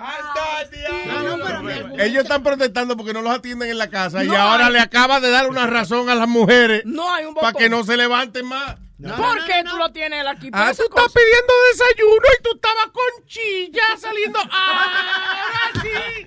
Ellos 1.99 2.23
están 2.25 2.43
protestando 2.43 2.97
porque 2.97 3.13
no 3.13 3.23
los 3.23 3.33
atienden 3.35 3.71
en 3.71 3.79
la 3.79 3.89
casa 3.89 4.25
y 4.25 4.29
No 4.29 4.37
ahora 4.37 4.67
hay- 4.67 4.73
le 4.73 4.81
acabas 4.81 5.21
de 5.23 5.31
dar 5.31 5.49
una 5.49 5.67
razón 5.67 6.09
a 6.09 6.15
las 6.15 6.29
mujeres 6.29 6.83
No 6.85 7.13
hay 7.13 7.27
un 7.27 7.35
para 7.35 7.53
que 7.53 7.69
no 7.69 7.85
se 7.85 7.97
levanten 7.97 8.47
más. 8.47 8.77
¿Por 9.03 9.45
qué 9.47 9.65
tú 9.69 9.77
lo 9.77 9.91
tienes 9.93 10.27
aquí? 10.27 10.51
Ah, 10.53 10.73
tú 10.77 10.83
estás 10.85 11.13
pidiendo 11.13 11.53
desayuno 11.73 12.27
y 12.39 12.43
tú 12.43 12.51
estabas 12.55 12.87
con 12.93 13.27
chilla 13.27 13.83
saliendo. 13.99 14.39
Ahora 14.39 15.83
sí. 15.83 16.27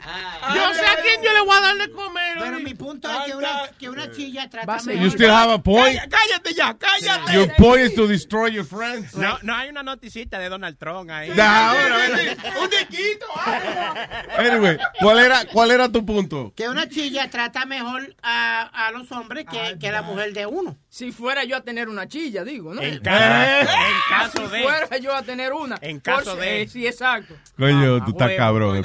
Yo 0.56 0.74
sé 0.74 0.86
a 0.86 1.02
quién 1.02 1.22
yo 1.24 1.34
le 1.34 1.42
voy 1.42 1.56
a 1.58 1.62
dar 1.62 1.78
de 1.78 1.92
comer. 1.92 2.38
Pero 2.40 2.60
mi 2.60 2.74
punto 2.74 3.10
es 3.12 3.18
que 3.26 3.36
una, 3.36 3.70
que 3.80 3.90
una 3.90 4.12
chilla 4.12 4.50
trata 4.50 4.78
You 4.80 4.86
mejor. 4.88 5.08
still 5.12 5.30
have 5.32 5.54
a 5.54 5.60
point. 5.60 6.00
Cállate 6.10 6.54
ya, 6.56 6.76
cállate. 6.78 7.34
Your 7.34 7.54
point 7.56 7.82
is 7.84 7.96
to 7.96 8.08
destroy 8.08 8.52
your 8.52 8.66
friends. 8.66 9.14
No, 9.16 9.38
no 9.44 9.56
hay 9.56 9.70
una 9.70 9.84
noticita 9.84 10.40
de 10.40 10.50
Donald 10.50 10.78
Trump 10.78 11.10
ahí. 11.12 11.30
Ahora, 11.40 11.98
Un 12.62 12.70
diquito. 12.70 13.26
Anyway, 14.38 14.78
¿cuál 15.00 15.20
era, 15.20 15.46
¿cuál 15.46 15.72
era 15.72 15.90
tu 15.92 16.06
punto? 16.06 16.54
Que 16.56 16.68
una 16.70 16.88
chilla 16.90 17.30
trata 17.30 17.66
mejor 17.66 18.16
a, 18.22 18.88
a 18.88 18.92
los 18.92 19.12
hombres 19.12 19.46
que, 19.50 19.78
que 19.80 19.92
la 19.92 20.02
mujer 20.02 20.34
de 20.34 20.46
uno. 20.46 20.78
Si 20.90 21.12
fuera 21.12 21.44
yo 21.44 21.58
a 21.58 21.62
tener 21.62 21.90
una 21.90 22.08
chilla, 22.08 22.44
digo, 22.44 22.63
¿no? 22.72 22.82
En 22.82 23.00
caso- 23.00 23.72
en 23.72 23.98
caso 24.10 24.46
si 24.50 24.56
de- 24.58 24.64
fuera 24.64 24.98
yo 25.00 25.16
a 25.16 25.24
tener 25.24 25.54
una. 25.54 25.78
En 25.82 26.00
caso 26.00 26.36
Por 26.36 26.44
si- 26.44 26.50
de- 26.50 26.62
eh, 26.62 26.68
Sí, 26.68 26.86
exacto. 26.86 27.34
Coño, 27.58 28.04
tú 28.06 28.12
estás 28.12 28.28
huevo. 28.28 28.38
cabrón. 28.38 28.84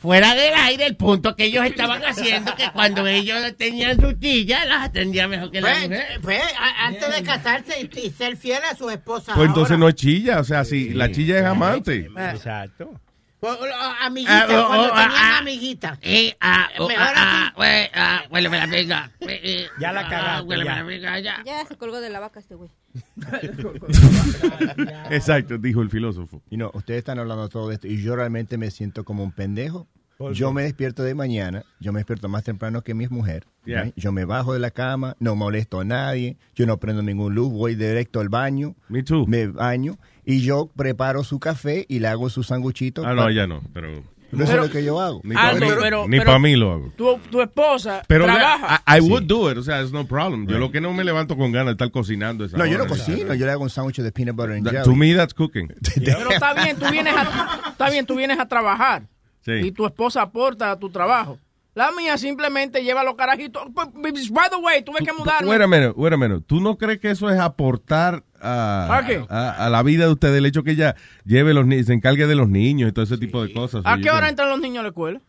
Fuera 0.00 0.34
del 0.34 0.52
aire, 0.54 0.86
el 0.86 0.96
punto 0.96 1.36
que 1.36 1.44
ellos 1.44 1.64
estaban 1.64 2.02
haciendo, 2.04 2.56
que 2.56 2.68
cuando 2.72 3.06
ellos 3.06 3.38
tenían 3.56 4.00
su 4.00 4.12
chilla, 4.14 4.64
las 4.64 4.86
atendía 4.86 5.28
mejor 5.28 5.52
que 5.52 5.60
la 5.60 5.70
Pues, 5.70 5.82
mujer. 5.88 6.20
pues, 6.22 6.42
a- 6.58 6.86
antes 6.86 7.14
de 7.14 7.22
casarse 7.22 7.80
y, 7.80 8.06
y 8.06 8.10
ser 8.10 8.36
fiel 8.36 8.58
a 8.68 8.74
su 8.74 8.90
esposa. 8.90 9.32
Pues 9.36 9.46
entonces 9.46 9.78
no 9.78 9.88
es 9.88 9.94
chilla, 9.94 10.40
o 10.40 10.44
sea, 10.44 10.64
si 10.64 10.88
la 10.90 11.12
chilla 11.12 11.38
es 11.38 11.44
amante. 11.44 12.08
Exacto. 12.32 13.00
Amiguita, 13.42 14.46
cuando 14.46 14.88
tenían 14.88 15.10
ah, 15.12 15.38
amiguita. 15.38 15.98
Eh, 16.00 16.36
ah, 16.40 16.68
oh, 16.78 16.88
ah, 16.96 17.52
ah, 17.56 17.88
ah, 17.94 18.22
huéleme 18.30 18.56
la 18.56 18.66
verga. 18.66 19.10
Eh, 19.20 19.66
Ya 19.80 19.92
la 19.92 20.02
ah, 20.02 20.08
cagaste, 20.44 21.00
ya. 21.00 21.18
ya. 21.18 21.42
Ya 21.44 21.66
se 21.66 21.76
colgó 21.76 22.00
de 22.00 22.08
la 22.08 22.20
vaca 22.20 22.38
este 22.38 22.54
güey. 22.54 22.70
Exacto, 25.10 25.58
dijo 25.58 25.82
el 25.82 25.90
filósofo. 25.90 26.40
Y 26.50 26.56
no, 26.56 26.70
ustedes 26.74 26.98
están 26.98 27.18
hablando 27.18 27.48
todo 27.48 27.72
esto 27.72 27.88
y 27.88 28.00
yo 28.00 28.14
realmente 28.14 28.58
me 28.58 28.70
siento 28.70 29.04
como 29.04 29.24
un 29.24 29.32
pendejo. 29.32 29.88
Yo 30.32 30.52
me 30.52 30.62
despierto 30.62 31.02
de 31.02 31.16
mañana, 31.16 31.64
yo 31.80 31.92
me 31.92 31.98
despierto 31.98 32.28
más 32.28 32.44
temprano 32.44 32.82
que 32.82 32.94
mi 32.94 33.08
mujer. 33.08 33.44
Yeah. 33.64 33.90
Yo 33.96 34.12
me 34.12 34.24
bajo 34.24 34.52
de 34.52 34.60
la 34.60 34.70
cama, 34.70 35.16
no 35.18 35.34
molesto 35.34 35.80
a 35.80 35.84
nadie, 35.84 36.36
yo 36.54 36.64
no 36.64 36.76
prendo 36.78 37.02
ningún 37.02 37.34
luz, 37.34 37.50
voy 37.50 37.74
directo 37.74 38.20
al 38.20 38.28
baño. 38.28 38.76
Me 38.88 39.02
too. 39.02 39.26
Me 39.26 39.48
baño 39.48 39.98
y 40.24 40.40
yo 40.42 40.68
preparo 40.76 41.24
su 41.24 41.38
café 41.40 41.84
y 41.88 41.98
le 41.98 42.08
hago 42.08 42.30
su 42.30 42.42
sanguchito. 42.42 43.04
Ah, 43.06 43.14
no, 43.14 43.30
ya 43.30 43.46
no, 43.46 43.62
pero... 43.72 44.02
No 44.32 44.44
eso 44.44 44.54
es 44.54 44.60
lo 44.62 44.70
que 44.70 44.82
yo 44.82 44.98
hago. 44.98 45.20
Ni 45.24 45.34
para 45.34 45.58
pero- 45.58 46.06
pa' 46.24 46.38
mí 46.38 46.56
lo 46.56 46.72
hago. 46.72 46.90
Tu, 46.96 47.18
tu 47.30 47.42
esposa 47.42 48.02
Pero 48.08 48.24
trabaja. 48.24 48.82
I, 48.88 48.96
I 48.96 49.00
would 49.02 49.24
do 49.24 49.50
it, 49.50 49.58
o 49.58 49.62
sea, 49.62 49.82
it's 49.82 49.92
no 49.92 50.06
problem. 50.06 50.46
Yo 50.46 50.58
lo 50.58 50.70
que 50.72 50.80
no 50.80 50.94
me 50.94 51.04
levanto 51.04 51.36
con 51.36 51.52
ganas 51.52 51.66
de 51.66 51.72
estar 51.72 51.90
cocinando 51.90 52.46
esa 52.46 52.56
No, 52.56 52.64
yo 52.64 52.78
no 52.78 52.84
hora. 52.84 52.88
cocino, 52.88 53.34
yo 53.34 53.44
le 53.44 53.52
hago 53.52 53.62
un 53.62 53.68
sándwich 53.68 53.98
de 53.98 54.10
peanut 54.10 54.34
butter 54.34 54.52
and 54.52 54.66
jelly. 54.66 54.84
To 54.84 54.94
me, 54.96 55.14
that's 55.14 55.34
cooking. 55.34 55.68
Pero 56.02 56.30
está 56.30 56.54
bien, 56.54 56.78
tú 56.78 56.86
vienes 56.90 57.14
a, 57.14 57.60
está 57.72 57.90
bien, 57.90 58.06
tú 58.06 58.14
vienes 58.16 58.38
a 58.38 58.48
trabajar. 58.48 59.02
Sí. 59.44 59.52
Y 59.52 59.72
tu 59.72 59.84
esposa 59.84 60.22
aporta 60.22 60.70
a 60.70 60.78
tu 60.78 60.88
trabajo. 60.88 61.38
La 61.74 61.90
mía 61.92 62.16
simplemente 62.16 62.82
lleva 62.82 63.04
los 63.04 63.16
carajitos. 63.16 63.64
By 63.74 64.48
the 64.50 64.56
way, 64.62 64.82
tuve 64.82 65.00
que 65.04 65.12
mudarme. 65.12 65.50
Wait 65.50 65.60
a 65.60 65.66
minute, 65.66 65.92
wait 65.94 66.12
a 66.14 66.16
minute. 66.16 66.42
¿Tú 66.46 66.58
no 66.60 66.78
crees 66.78 67.00
que 67.00 67.10
eso 67.10 67.28
es 67.28 67.38
aportar 67.38 68.24
a, 68.42 68.98
¿A 68.98 69.06
qué? 69.06 69.24
a- 69.28 69.68
la 69.70 69.82
vida 69.82 70.06
de 70.06 70.12
usted 70.12 70.34
el 70.34 70.44
hecho 70.46 70.62
que 70.62 70.72
ella 70.72 70.96
lleve 71.24 71.54
los 71.54 71.64
ni- 71.66 71.82
se 71.84 71.92
encargue 71.92 72.26
de 72.26 72.34
los 72.34 72.48
niños 72.48 72.90
y 72.90 72.92
todo 72.92 73.04
ese 73.04 73.18
tipo 73.18 73.42
de 73.44 73.52
cosas? 73.52 73.82
¿A 73.84 73.98
qué 73.98 74.10
hora 74.10 74.28
entran 74.28 74.48
los 74.50 74.60
niños 74.60 74.80
a 74.80 74.82
la 74.82 74.88
escuela? 74.88 75.20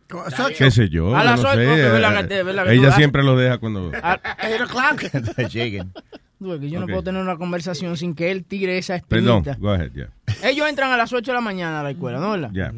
¿Qué 0.58 0.72
sé 0.72 0.90
yo? 0.90 1.16
A 1.16 1.24
las 1.24 1.42
no 1.42 1.50
ocho, 1.50 1.58
sé. 1.60 1.68
ok, 1.68 1.96
verdad 2.46 2.68
eh, 2.68 2.76
ella 2.76 2.92
siempre 2.92 3.24
lo 3.24 3.36
deja 3.38 3.58
cuando... 3.60 3.92
A- 4.02 4.20
Lleguen. 5.52 5.92
Yo 6.40 6.80
no 6.80 6.86
Ok. 6.86 6.90
puedo 6.90 7.04
tener 7.04 7.22
una 7.22 7.38
conversación 7.38 7.96
sin 7.96 8.16
que 8.16 8.30
él 8.32 8.44
tire 8.44 8.78
esa 8.78 9.00
Perdón, 9.00 9.38
espinita. 9.48 9.58
go 9.62 9.72
ahead, 9.72 9.92
yeah. 9.94 10.10
Ellos 10.44 10.68
entran 10.68 10.92
a 10.92 10.98
las 10.98 11.14
8 11.14 11.32
de 11.32 11.36
la 11.36 11.42
mañana 11.42 11.80
a 11.80 11.84
la 11.84 11.92
escuela, 11.92 12.20
¿no? 12.20 12.32
¿Verdad? 12.32 12.52
Yeah. 12.52 12.74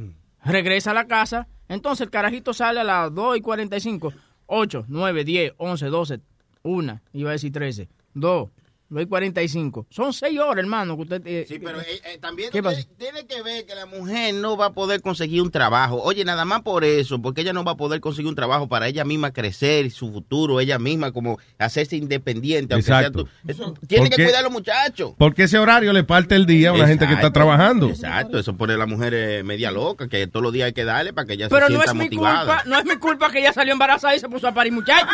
Regresa 0.45 0.91
a 0.91 0.93
la 0.93 1.05
casa. 1.07 1.47
Entonces 1.67 2.05
el 2.05 2.11
carajito 2.11 2.53
sale 2.53 2.81
a 2.81 2.83
las 2.83 3.13
2 3.15 3.37
y 3.37 3.41
45. 3.41 4.13
8, 4.45 4.85
9, 4.87 5.23
10, 5.23 5.53
11, 5.57 5.85
12, 5.87 6.19
1. 6.61 7.01
Iba 7.13 7.29
a 7.29 7.33
decir 7.33 7.51
13. 7.51 7.87
2, 8.13 8.49
2 8.89 9.03
y 9.03 9.05
45. 9.07 9.87
Son 9.89 10.13
6 10.13 10.39
horas, 10.39 10.57
hermano. 10.63 10.95
Que 10.95 11.01
usted, 11.01 11.21
eh, 11.25 11.45
Sí, 11.47 11.59
pero 11.59 11.81
eh, 11.81 11.85
eh, 12.05 12.17
también 12.21 12.51
¿Qué 12.51 12.61
tiene, 12.61 12.83
tiene 12.97 13.25
que 13.25 13.41
ver 13.41 13.65
que 13.65 13.73
la 13.75 13.85
mujer 13.85 14.33
no 14.35 14.55
va 14.57 14.67
a 14.67 14.73
poder 14.73 15.01
conseguir 15.01 15.41
un 15.41 15.49
trabajo. 15.51 16.01
Oye, 16.03 16.23
nada 16.23 16.45
más 16.45 16.61
por 16.61 16.83
eso, 16.83 17.21
porque 17.21 17.41
ella 17.41 17.53
no 17.53 17.63
va 17.63 17.71
a 17.73 17.77
poder 17.77 17.99
conseguir 17.99 18.29
un 18.29 18.35
trabajo 18.35 18.67
para 18.67 18.87
ella 18.87 19.03
misma 19.03 19.31
crecer, 19.33 19.89
su 19.91 20.11
futuro, 20.11 20.59
ella 20.59 20.77
misma 20.79 21.11
como 21.11 21.39
hacerse 21.57 21.95
independiente. 21.95 22.73
Aunque 22.75 22.89
Exacto. 22.91 23.27
sea 23.45 23.55
tú. 23.55 23.63
Eh, 23.81 23.87
Tiene 23.87 24.09
que 24.09 24.23
cuidar 24.23 24.41
a 24.41 24.43
los 24.43 24.51
muchachos. 24.51 25.13
Porque 25.17 25.43
ese 25.43 25.57
horario 25.57 25.91
le 25.93 26.03
parte 26.03 26.35
el 26.35 26.45
día 26.45 26.69
a 26.69 26.73
una 26.73 26.87
gente 26.87 27.07
que 27.07 27.13
está 27.13 27.31
trabajando. 27.33 27.89
Exacto, 27.89 28.37
eso 28.37 28.55
pone 28.55 28.73
a 28.73 28.77
la 28.77 28.85
mujer 28.85 29.13
eh, 29.15 29.43
media 29.43 29.71
loca, 29.71 30.07
que 30.07 30.27
todos 30.27 30.43
los 30.43 30.53
días 30.53 30.67
hay 30.67 30.73
que 30.73 30.85
darle 30.85 31.11
para 31.13 31.25
que 31.25 31.33
ella 31.33 31.49
Pero 31.49 31.67
se 31.67 31.73
no 31.73 31.79
sienta 31.79 31.91
es 31.91 31.97
mi 31.97 32.03
motivada. 32.17 32.39
culpa, 32.61 32.63
no 32.65 32.77
es 32.79 32.85
mi 32.85 32.95
culpa 32.97 33.31
que 33.31 33.39
ella 33.39 33.51
salió 33.53 33.73
embarazada 33.73 34.15
y 34.15 34.19
se 34.19 34.29
puso 34.29 34.47
a 34.47 34.53
parir 34.53 34.71
muchachos. 34.73 35.09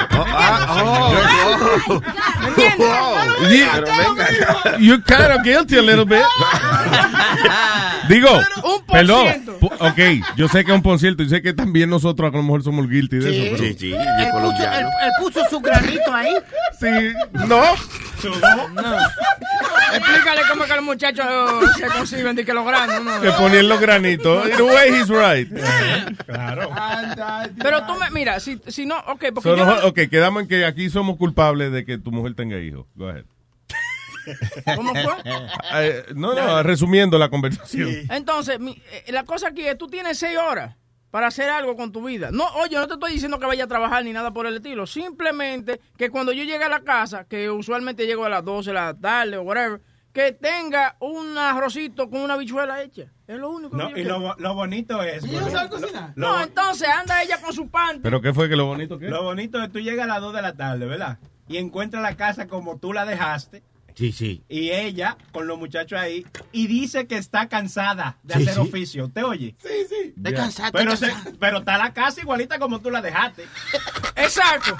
¿Me 2.41 2.47
entiendes? 2.49 2.87
Yeah. 2.87 2.97
Pero 3.41 3.49
venga 3.49 3.60
You're 4.79 5.01
kind 5.03 5.31
of 5.31 5.43
guilty 5.43 5.77
a 5.77 5.81
little 5.81 6.05
bit. 6.05 6.21
Digo, 8.09 8.29
Un 8.63 8.85
por 8.85 8.97
perdón. 8.97 9.27
Ok, 9.79 9.99
yo 10.35 10.47
sé 10.47 10.63
que 10.65 10.71
es 10.71 10.75
un 10.75 10.81
por 10.81 10.99
ciento 10.99 11.23
y 11.23 11.29
sé 11.29 11.41
que 11.41 11.53
también 11.53 11.89
nosotros 11.89 12.33
a 12.33 12.37
lo 12.37 12.43
mejor 12.43 12.63
somos 12.63 12.87
guilty 12.89 13.17
de 13.17 13.29
eso. 13.29 13.55
pero- 13.57 13.63
Sí, 13.63 13.75
sí, 13.79 13.91
Él 13.93 13.99
es 14.19 14.31
puso, 14.31 14.63
él, 14.63 14.85
él 15.03 15.11
puso 15.19 15.39
su 15.49 15.59
granito 15.59 16.13
ahí. 16.13 16.33
Sí, 16.79 16.89
no. 17.47 17.47
No. 18.73 18.97
Explícale 19.93 20.41
cómo 20.49 20.65
que 20.65 20.75
los 20.75 20.83
muchachos 20.83 21.25
eh, 21.27 21.67
se 21.77 21.85
conciben 21.87 22.35
de 22.35 22.45
que 22.45 22.53
los 22.53 22.65
grandes. 22.65 23.01
No. 23.01 23.19
Que 23.21 23.31
ponían 23.31 23.67
los 23.67 23.79
granitos. 23.79 24.47
In 24.47 24.53
a 24.53 24.63
way, 24.63 24.89
he's 24.93 25.09
right. 25.09 25.49
Claro. 26.25 26.69
Pero 27.61 27.83
tú 27.85 27.95
me, 27.95 28.09
mira, 28.11 28.39
si, 28.39 28.59
si 28.67 28.85
no, 28.85 28.97
ok, 29.07 29.25
porque 29.33 29.49
So, 29.49 29.55
yo 29.55 29.65
no- 29.65 29.87
ok, 29.87 29.99
quedamos 30.09 30.43
en 30.43 30.47
que 30.49 30.65
aquí 30.65 30.89
somos 30.89 31.17
culpables 31.17 31.71
de 31.71 31.83
que 31.85 31.97
tu 31.97 32.11
mujer 32.11 32.35
tenga 32.35 32.57
hijos. 32.59 32.85
Go 32.95 33.09
ahead. 33.09 33.23
¿Cómo 34.75 34.93
fue? 34.93 35.13
Eh, 35.75 36.05
no, 36.15 36.33
no, 36.33 36.63
resumiendo 36.63 37.17
la 37.17 37.29
conversación. 37.29 37.89
Entonces, 38.09 38.59
mi- 38.59 38.81
eh, 38.91 39.11
la 39.11 39.23
cosa 39.23 39.49
aquí 39.49 39.65
es, 39.67 39.77
tú 39.77 39.87
tienes 39.87 40.17
seis 40.17 40.37
horas 40.37 40.75
para 41.09 41.27
hacer 41.27 41.49
algo 41.49 41.75
con 41.75 41.91
tu 41.91 42.03
vida. 42.03 42.29
No, 42.31 42.45
oye, 42.55 42.75
no 42.77 42.87
te 42.87 42.93
estoy 42.93 43.11
diciendo 43.13 43.37
que 43.39 43.45
vaya 43.45 43.65
a 43.65 43.67
trabajar 43.67 44.03
ni 44.05 44.13
nada 44.13 44.31
por 44.31 44.45
el 44.47 44.55
estilo. 44.57 44.87
Simplemente 44.87 45.79
que 45.97 46.09
cuando 46.09 46.31
yo 46.31 46.43
llegue 46.43 46.63
a 46.63 46.69
la 46.69 46.81
casa, 46.81 47.25
que 47.25 47.49
usualmente 47.49 48.05
llego 48.07 48.25
a 48.25 48.29
las 48.29 48.43
12 48.45 48.69
de 48.69 48.73
la 48.75 48.93
tarde 48.93 49.37
o 49.37 49.41
whatever, 49.43 49.81
que 50.13 50.31
tenga 50.33 50.95
un 50.99 51.37
arrocito 51.37 52.09
con 52.09 52.21
una 52.21 52.35
bichuela 52.37 52.81
hecha. 52.81 53.03
Es 53.27 53.37
lo 53.37 53.49
único 53.49 53.75
No, 53.77 53.93
que 53.93 54.01
y 54.01 54.03
lo, 54.03 54.35
lo 54.37 54.53
bonito 54.55 55.01
es. 55.03 55.23
¿Ella 55.23 55.39
no 55.41 55.49
sabe 55.49 55.69
cocinar? 55.69 56.11
Lo, 56.15 56.27
No, 56.33 56.41
entonces 56.43 56.87
anda 56.89 57.23
ella 57.23 57.39
con 57.41 57.53
su 57.53 57.69
pan. 57.69 58.01
Pero 58.03 58.21
¿qué 58.21 58.33
fue 58.33 58.49
que 58.49 58.55
lo 58.57 58.65
bonito 58.65 58.99
que? 58.99 59.07
lo 59.07 59.23
bonito 59.23 59.57
es 59.61 59.67
que 59.67 59.73
tú 59.73 59.79
llegas 59.79 60.05
a 60.05 60.07
las 60.07 60.21
2 60.21 60.33
de 60.33 60.41
la 60.41 60.53
tarde, 60.53 60.85
¿verdad? 60.85 61.17
Y 61.47 61.57
encuentras 61.57 62.01
la 62.03 62.15
casa 62.17 62.47
como 62.47 62.77
tú 62.77 62.91
la 62.93 63.05
dejaste. 63.05 63.63
Sí, 63.95 64.11
sí. 64.11 64.43
Y 64.49 64.71
ella, 64.71 65.17
con 65.31 65.47
los 65.47 65.57
muchachos 65.59 65.99
ahí, 65.99 66.25
y 66.51 66.67
dice 66.67 67.07
que 67.07 67.17
está 67.17 67.47
cansada 67.49 68.17
de 68.23 68.35
Sí, 68.35 68.41
hacer 68.43 68.53
sí. 68.55 68.59
oficio. 68.61 69.09
¿Te 69.13 69.23
oye? 69.23 69.55
Sí, 69.61 69.69
sí. 69.89 70.13
De 70.15 70.33
cansado, 70.33 70.71
Pero, 70.73 70.95
se- 70.95 71.11
pero 71.39 71.59
está 71.59 71.77
la 71.77 71.93
casa 71.93 72.21
igualita 72.21 72.59
como 72.59 72.79
tú 72.81 72.89
la 72.89 73.01
dejaste. 73.01 73.43
Exacto. 74.15 74.77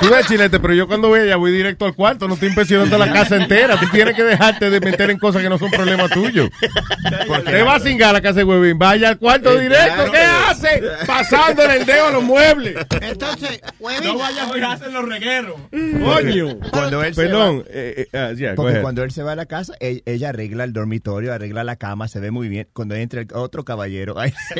Tú 0.00 0.08
ves, 0.10 0.26
Chilete, 0.26 0.58
pero 0.60 0.74
yo 0.74 0.86
cuando 0.86 1.08
voy 1.08 1.20
allá 1.20 1.36
voy 1.36 1.52
directo 1.52 1.84
al 1.84 1.94
cuarto, 1.94 2.26
no 2.26 2.34
estoy 2.34 2.48
impresionando 2.48 2.96
la 2.98 3.12
casa 3.12 3.36
entera. 3.36 3.78
Tú 3.78 3.86
tienes 3.92 4.14
que 4.14 4.22
dejarte 4.24 4.70
de 4.70 4.80
meter 4.80 5.10
en 5.10 5.18
cosas 5.18 5.42
que 5.42 5.48
no 5.48 5.58
son 5.58 5.70
problema 5.70 6.08
tuyo. 6.08 6.48
Te 7.44 7.62
vas 7.62 7.82
a 7.82 7.84
cingar 7.84 8.10
a 8.10 8.12
la 8.14 8.20
casa 8.20 8.34
de 8.40 8.44
Huevín, 8.44 8.78
vaya 8.78 9.10
al 9.10 9.18
cuarto 9.18 9.56
directo. 9.56 10.10
¿Qué 10.10 10.18
hace? 10.18 10.82
Pasándole 11.06 11.76
el 11.78 11.86
dedo 11.86 12.06
a 12.06 12.10
los 12.12 12.22
muebles. 12.22 12.76
Entonces, 13.00 13.60
Huevín, 13.78 14.04
No 14.04 14.18
vayas 14.18 14.48
a 14.48 14.52
fijarse 14.52 14.84
en 14.86 14.92
los 14.94 15.08
regueros. 15.08 15.54
Coño. 15.70 16.58
Cuando 16.70 17.02
él 17.04 17.14
se 17.14 17.22
Perdón. 17.22 17.64
eh, 17.68 18.06
eh, 18.12 18.18
ah, 18.18 18.32
yeah, 18.32 18.54
Porque 18.54 18.80
cuando 18.80 19.02
él 19.02 19.10
se 19.10 19.22
va 19.22 19.32
a 19.32 19.36
la 19.36 19.46
casa, 19.46 19.74
e- 19.80 20.02
ella, 20.06 20.30
arregla 20.30 20.64
el 20.64 20.72
dormitorio, 20.72 21.32
arregla 21.32 21.64
la 21.64 21.76
cama, 21.76 22.08
se 22.08 22.20
ve 22.20 22.30
muy 22.30 22.48
bien. 22.48 22.68
Cuando 22.72 22.94
entra 22.94 23.20
el 23.20 23.28
otro 23.34 23.64
caballero, 23.64 24.18
ahí 24.18 24.32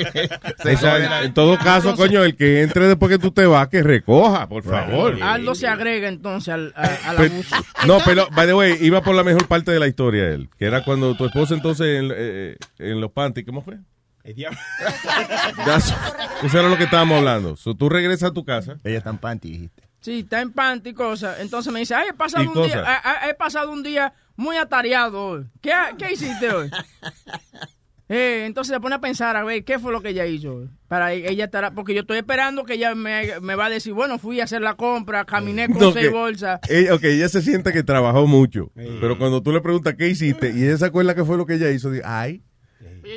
se, 0.63 0.77
se 0.77 0.89
en 1.25 1.35
todo 1.35 1.59
caso, 1.59 1.95
coño, 1.97 2.23
el 2.25 2.37
que 2.37 2.63
entre 2.63 2.87
después 2.89 3.11
que 3.11 3.19
tú 3.19 3.31
te 3.31 3.47
vas, 3.47 3.69
que 3.69 3.80
recoja, 3.83 4.49
por 4.49 4.63
favor. 4.65 5.23
Aldo 5.23 5.55
se 5.55 5.67
agrega 5.69 6.09
entonces 6.09 6.53
al, 6.55 6.73
a- 6.77 7.11
al 7.11 7.17
Pero- 7.17 7.35
abuso. 7.35 7.57
no, 7.87 7.99
pero, 8.05 8.29
by 8.33 8.47
the 8.47 8.55
way, 8.55 8.77
iba 8.81 9.03
por 9.03 9.15
la 9.15 9.23
mejor 9.25 9.47
parte 9.47 9.71
de 9.73 9.79
la 9.81 9.87
historia 9.89 10.29
él, 10.29 10.49
que 10.59 10.65
era 10.67 10.83
cuando 10.85 11.17
tu 11.17 11.25
esposa 11.27 11.55
entonces 11.55 11.87
en, 12.01 12.11
eh, 12.15 12.57
en 12.79 13.01
los 13.01 13.11
panties, 13.13 13.47
¿cómo 13.47 13.63
fue? 13.63 13.79
El 14.25 14.35
diablo. 14.35 14.59
That's- 15.65 15.95
eso 16.43 16.59
era 16.61 16.69
lo 16.69 16.77
que 16.77 16.85
estábamos 16.85 17.19
hablando. 17.19 17.57
So, 17.57 17.75
tú 17.75 17.89
regresas 17.89 18.31
a 18.31 18.33
tu 18.35 18.45
casa. 18.45 18.79
Ella 18.85 18.99
está 18.99 19.11
en 19.11 19.19
panty, 19.19 19.51
dijiste. 19.51 19.83
Sí, 20.01 20.21
está 20.21 20.41
en 20.41 20.53
panty 20.53 20.91
y 20.91 20.95
cosas. 20.95 21.41
Entonces 21.41 21.73
me 21.73 21.81
dice, 21.81 21.95
ay, 21.95 22.09
he 22.11 22.15
pasado, 22.15 22.45
Y 22.45 22.47
un 22.47 22.67
día, 22.67 22.85
a- 22.87 23.29
he 23.29 23.35
pasado 23.35 23.71
un 23.71 23.83
día 23.83 24.13
muy 24.37 24.57
atareado 24.57 25.23
hoy. 25.27 25.47
¿Qué, 25.61 25.73
qué 25.99 26.13
hiciste 26.13 26.51
hoy? 26.51 26.71
Eh, 28.13 28.43
entonces 28.45 28.75
se 28.75 28.81
pone 28.81 28.97
a 28.97 29.01
pensar, 29.01 29.37
a 29.37 29.45
ver, 29.45 29.63
¿qué 29.65 29.79
fue 29.79 29.93
lo 29.93 30.03
que 30.03 30.09
ella 30.09 30.27
hizo? 30.27 30.67
Para 30.89 31.15
e- 31.15 31.31
ella 31.31 31.45
estará, 31.45 31.71
porque 31.71 31.95
yo 31.95 32.01
estoy 32.01 32.19
esperando 32.19 32.65
que 32.65 32.75
ella 32.75 32.93
me, 32.97 33.39
me 33.41 33.55
va 33.55 33.67
a 33.67 33.71
decir, 33.71 33.93
bueno, 33.93 34.19
fui 34.19 34.41
a 34.41 34.45
hacer 34.45 34.63
la 34.63 34.75
compra, 34.75 35.25
caminé 35.25 35.69
con 35.69 35.93
seis 35.93 36.11
bolsas. 36.11 36.59
Ella, 36.69 36.97
ok, 36.97 37.05
ella 37.05 37.29
se 37.29 37.41
siente 37.41 37.73
que 37.73 37.85
trabajó 37.85 38.27
mucho, 38.27 38.73
pero 39.01 39.17
cuando 39.17 39.41
tú 39.45 39.53
le 39.53 39.61
preguntas 39.61 39.95
qué 39.97 40.09
hiciste 40.09 40.51
y 40.53 40.65
ella 40.65 40.77
se 40.77 40.87
acuerda 40.87 41.15
qué 41.15 41.25
fue 41.25 41.37
lo 41.37 41.47
que 41.47 41.55
ella 41.55 41.71
hizo, 41.71 41.89
dice, 41.93 42.03
ay, 42.05 42.43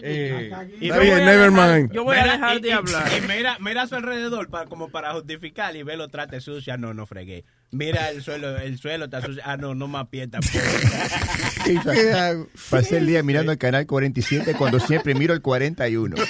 eh, 0.02 0.52
Y 0.80 0.90
está 0.90 0.96
yo 0.98 1.02
bien, 1.02 1.14
voy 1.16 1.22
a 1.22 1.26
never 1.26 1.52
mind. 1.52 1.92
Yo 1.92 2.04
voy 2.04 2.18
a 2.18 2.22
Mira, 2.24 2.34
dejar 2.34 2.58
y- 2.58 2.62
de 2.62 2.74
hablar. 2.74 3.12
Y 3.18 3.22
mira, 3.28 3.58
mira 3.60 3.82
a 3.84 3.88
su 3.88 3.96
alrededor 3.96 4.50
para, 4.50 4.66
como 4.66 4.90
para 4.90 5.14
justificar 5.14 5.76
y 5.76 5.84
ve 5.84 5.98
lo 5.98 6.08
trate 6.10 6.42
sucia. 6.42 6.78
No, 6.78 6.94
no 6.94 7.06
fregué. 7.06 7.46
Mira 7.72 8.10
el 8.12 8.22
suelo, 8.22 8.56
el 8.58 8.78
suelo 8.78 9.06
está 9.06 9.22
sucio. 9.22 9.42
Ah, 9.46 9.58
no, 9.58 9.74
no 9.76 9.88
me 9.88 9.98
aprieta. 10.00 10.40
Pasé 12.70 12.98
el 12.98 13.08
día 13.08 13.24
mirando 13.24 13.52
el 13.52 13.58
canal 13.58 13.86
47 13.88 14.54
cuando 14.56 14.80
siempre 14.80 15.16
miro 15.16 15.34
el 15.34 15.42
41. 15.42 16.16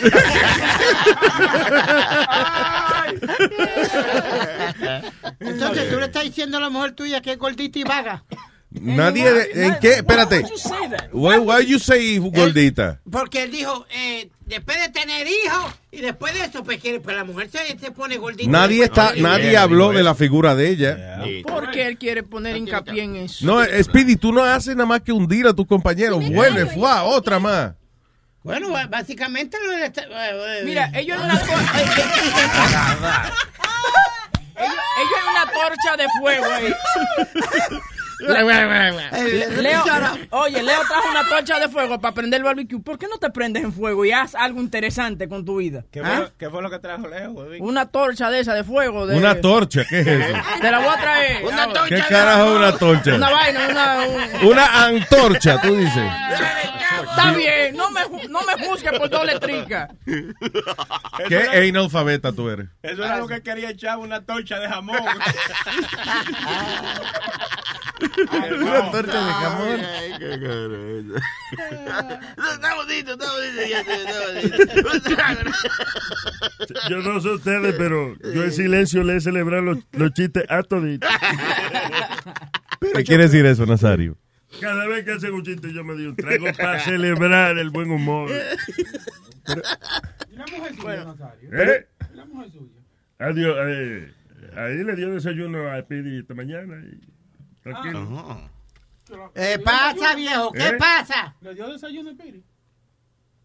Entonces 5.40 5.90
tú 5.90 6.00
le 6.00 6.06
estás 6.06 6.24
diciendo 6.24 6.58
a 6.58 6.62
la 6.62 6.70
mujer 6.70 6.94
tuya 6.94 7.22
que 7.22 7.34
es 7.34 7.38
gordita 7.38 7.80
y 7.80 7.84
vaga. 7.84 8.24
Nadie, 8.82 9.32
de- 9.32 9.66
¿en 9.68 9.80
qué? 9.80 9.94
Espérate. 9.94 10.44
Why, 11.12 11.38
why 11.38 11.66
you 11.66 11.80
say 11.80 12.18
gordita? 12.18 13.00
Porque 13.10 13.44
él 13.44 13.52
dijo, 13.52 13.86
eh, 13.92 14.30
después 14.48 14.78
de 14.82 14.90
tener 14.90 15.28
hijos 15.28 15.74
y 15.92 16.02
después 16.02 16.34
de 16.34 16.46
eso, 16.46 16.64
pues, 16.64 16.80
quiere, 16.82 17.00
pues 17.00 17.16
la 17.16 17.24
mujer 17.24 17.50
se, 17.52 17.78
se 17.78 17.92
pone 17.92 18.18
gordita. 18.18 18.50
Nadie 18.50 18.84
está, 18.84 19.14
nadie 19.16 19.56
habló 19.58 19.92
de 19.92 20.02
la 20.04 20.16
figura 20.16 20.56
de 20.56 20.70
ella. 20.70 21.20
Porque 21.48 21.86
él 21.88 21.98
quiere 21.98 22.24
poner 22.24 22.58
hincapié 22.58 23.04
en 23.04 23.16
eso. 23.18 23.46
No, 23.46 23.64
Speedy, 23.84 24.16
tú 24.16 24.34
no 24.34 24.44
haces 24.44 24.76
nada 24.76 24.88
más 24.88 25.02
que 25.02 25.12
hundir 25.12 25.46
a 25.48 25.54
tus 25.54 25.68
compañeros. 25.68 26.28
Vuelve, 26.32 26.66
fue 26.66 26.90
otra 27.02 27.40
más. 27.40 27.74
Bueno, 28.44 28.70
básicamente 28.90 29.58
lo 29.64 29.72
de 29.72 29.86
esta- 29.86 30.06
Mira, 30.66 30.92
ellos 30.96 31.18
en 31.18 31.24
una, 31.24 31.34
ellos, 34.58 34.76
ellos 35.00 35.20
en 35.22 35.30
una 35.32 35.46
torcha 35.54 35.96
de 35.98 36.06
fuego 36.20 36.46
ahí. 36.52 36.74
Le- 39.24 39.62
Leo, 39.62 39.84
oye, 40.32 40.64
Leo 40.64 40.80
trajo 40.88 41.10
una 41.12 41.28
torcha 41.28 41.60
de 41.60 41.70
fuego 41.70 42.00
para 42.00 42.14
prender 42.14 42.40
el 42.40 42.44
barbecue. 42.44 42.80
¿Por 42.82 42.98
qué 42.98 43.08
no 43.08 43.18
te 43.18 43.30
prendes 43.30 43.64
en 43.64 43.74
fuego 43.74 44.06
y 44.06 44.12
haz 44.12 44.36
algo 44.36 44.60
interesante 44.62 45.28
con 45.28 45.44
tu 45.46 45.58
vida? 45.58 45.84
¿Qué, 45.92 46.02
¿Ah? 46.04 46.16
fue, 46.18 46.34
qué 46.38 46.50
fue 46.50 46.62
lo 46.62 46.70
que 46.70 46.80
trajo 46.80 47.08
Leo? 47.08 47.32
güey? 47.34 47.60
Una 47.62 47.86
torcha 47.88 48.30
de 48.30 48.40
esa 48.40 48.54
de 48.54 48.64
fuego. 48.64 49.06
De, 49.08 49.18
Una 49.18 49.40
torcha, 49.42 49.84
¿qué 49.90 50.00
es 50.02 50.08
eso? 50.08 50.38
Te 50.62 50.72
la 50.72 50.80
voy 50.80 50.88
a 50.90 51.02
traer. 51.02 51.46
Una 51.46 51.68
torcha 51.74 51.96
¿Qué 51.96 52.02
carajo 52.10 52.52
es 52.52 52.58
una 52.58 52.78
torcha? 52.78 53.16
Una 53.16 53.30
vaina, 53.30 53.68
una. 53.70 54.06
un- 54.08 54.48
Una 54.48 54.86
antorcha, 54.86 55.62
tú 55.62 55.76
dices. 55.76 56.12
Está 57.10 57.32
bien, 57.34 57.76
no 57.76 57.90
me, 57.92 58.02
no 58.30 58.40
me 58.42 58.66
juzgues 58.66 58.98
por 58.98 59.10
doble 59.10 59.40
trica. 59.40 59.88
¿Qué 61.28 61.70
analfabeta 61.70 62.32
tú 62.32 62.50
eres? 62.50 62.68
Eso 62.82 63.04
era 63.04 63.18
lo 63.18 63.28
que 63.28 63.42
quería 63.44 63.70
echar 63.70 63.98
una 64.00 64.22
torcha 64.26 64.60
de 64.60 64.68
jamón. 64.68 64.98
Una 68.62 68.92
torcha 68.92 69.26
de 69.26 69.34
jamón. 69.34 69.80
Está 72.54 72.76
bonito, 72.76 73.14
está 73.14 73.32
bonito. 73.32 73.62
ya, 73.70 73.82
está 73.82 74.18
bonito. 74.28 74.58
Yo 76.90 76.98
no 77.02 77.20
sé 77.22 77.30
ustedes, 77.30 77.76
pero 77.78 78.16
yo 78.34 78.44
en 78.44 78.52
silencio 78.52 79.04
le 79.04 79.18
he 79.18 79.22
celebrado 79.22 79.62
los, 79.64 79.78
los 79.94 80.14
chistes 80.14 80.44
a 80.50 80.64
toditos. 80.64 81.10
¿Qué 82.96 83.04
quiere 83.04 83.24
decir 83.24 83.46
eso, 83.46 83.66
Nazario? 83.66 84.18
Cada 84.62 84.88
vez 84.88 85.04
que 85.04 85.12
hacen 85.14 85.34
un 85.34 85.44
chiste 85.44 85.74
yo 85.74 85.84
me 85.84 85.94
doy 85.94 86.08
un 86.08 86.16
trago 86.16 86.46
para 86.58 86.80
celebrar 86.80 87.58
el 87.58 87.70
buen 87.72 87.90
humor. 87.92 88.30
¿Y 90.32 90.36
la 90.36 90.46
mujer 90.46 90.76
suya, 90.76 91.06
Nazario? 91.06 91.50
¿Eh? 91.52 91.88
¿Y 92.14 92.18
la 92.18 92.26
mujer 92.26 92.52
suya? 92.52 92.80
Adiós. 93.20 93.58
eh, 93.62 94.14
ahí 94.56 94.84
le 94.84 94.96
dio 94.96 95.12
desayuno 95.14 95.72
a 95.72 95.82
Pidi 95.84 96.20
esta 96.20 96.34
mañana. 96.34 96.76
Y, 96.86 97.13
tranquilo. 97.64 98.50
¿Qué 99.34 99.60
pasa, 99.60 100.16
viejo? 100.16 100.52
¿Qué 100.52 100.68
¿Eh? 100.68 100.78
pasa? 100.78 101.36
¿Le 101.42 101.54
dio 101.56 101.72
desayuno 101.72 102.12
a 102.12 102.14
Piri? 102.14 102.44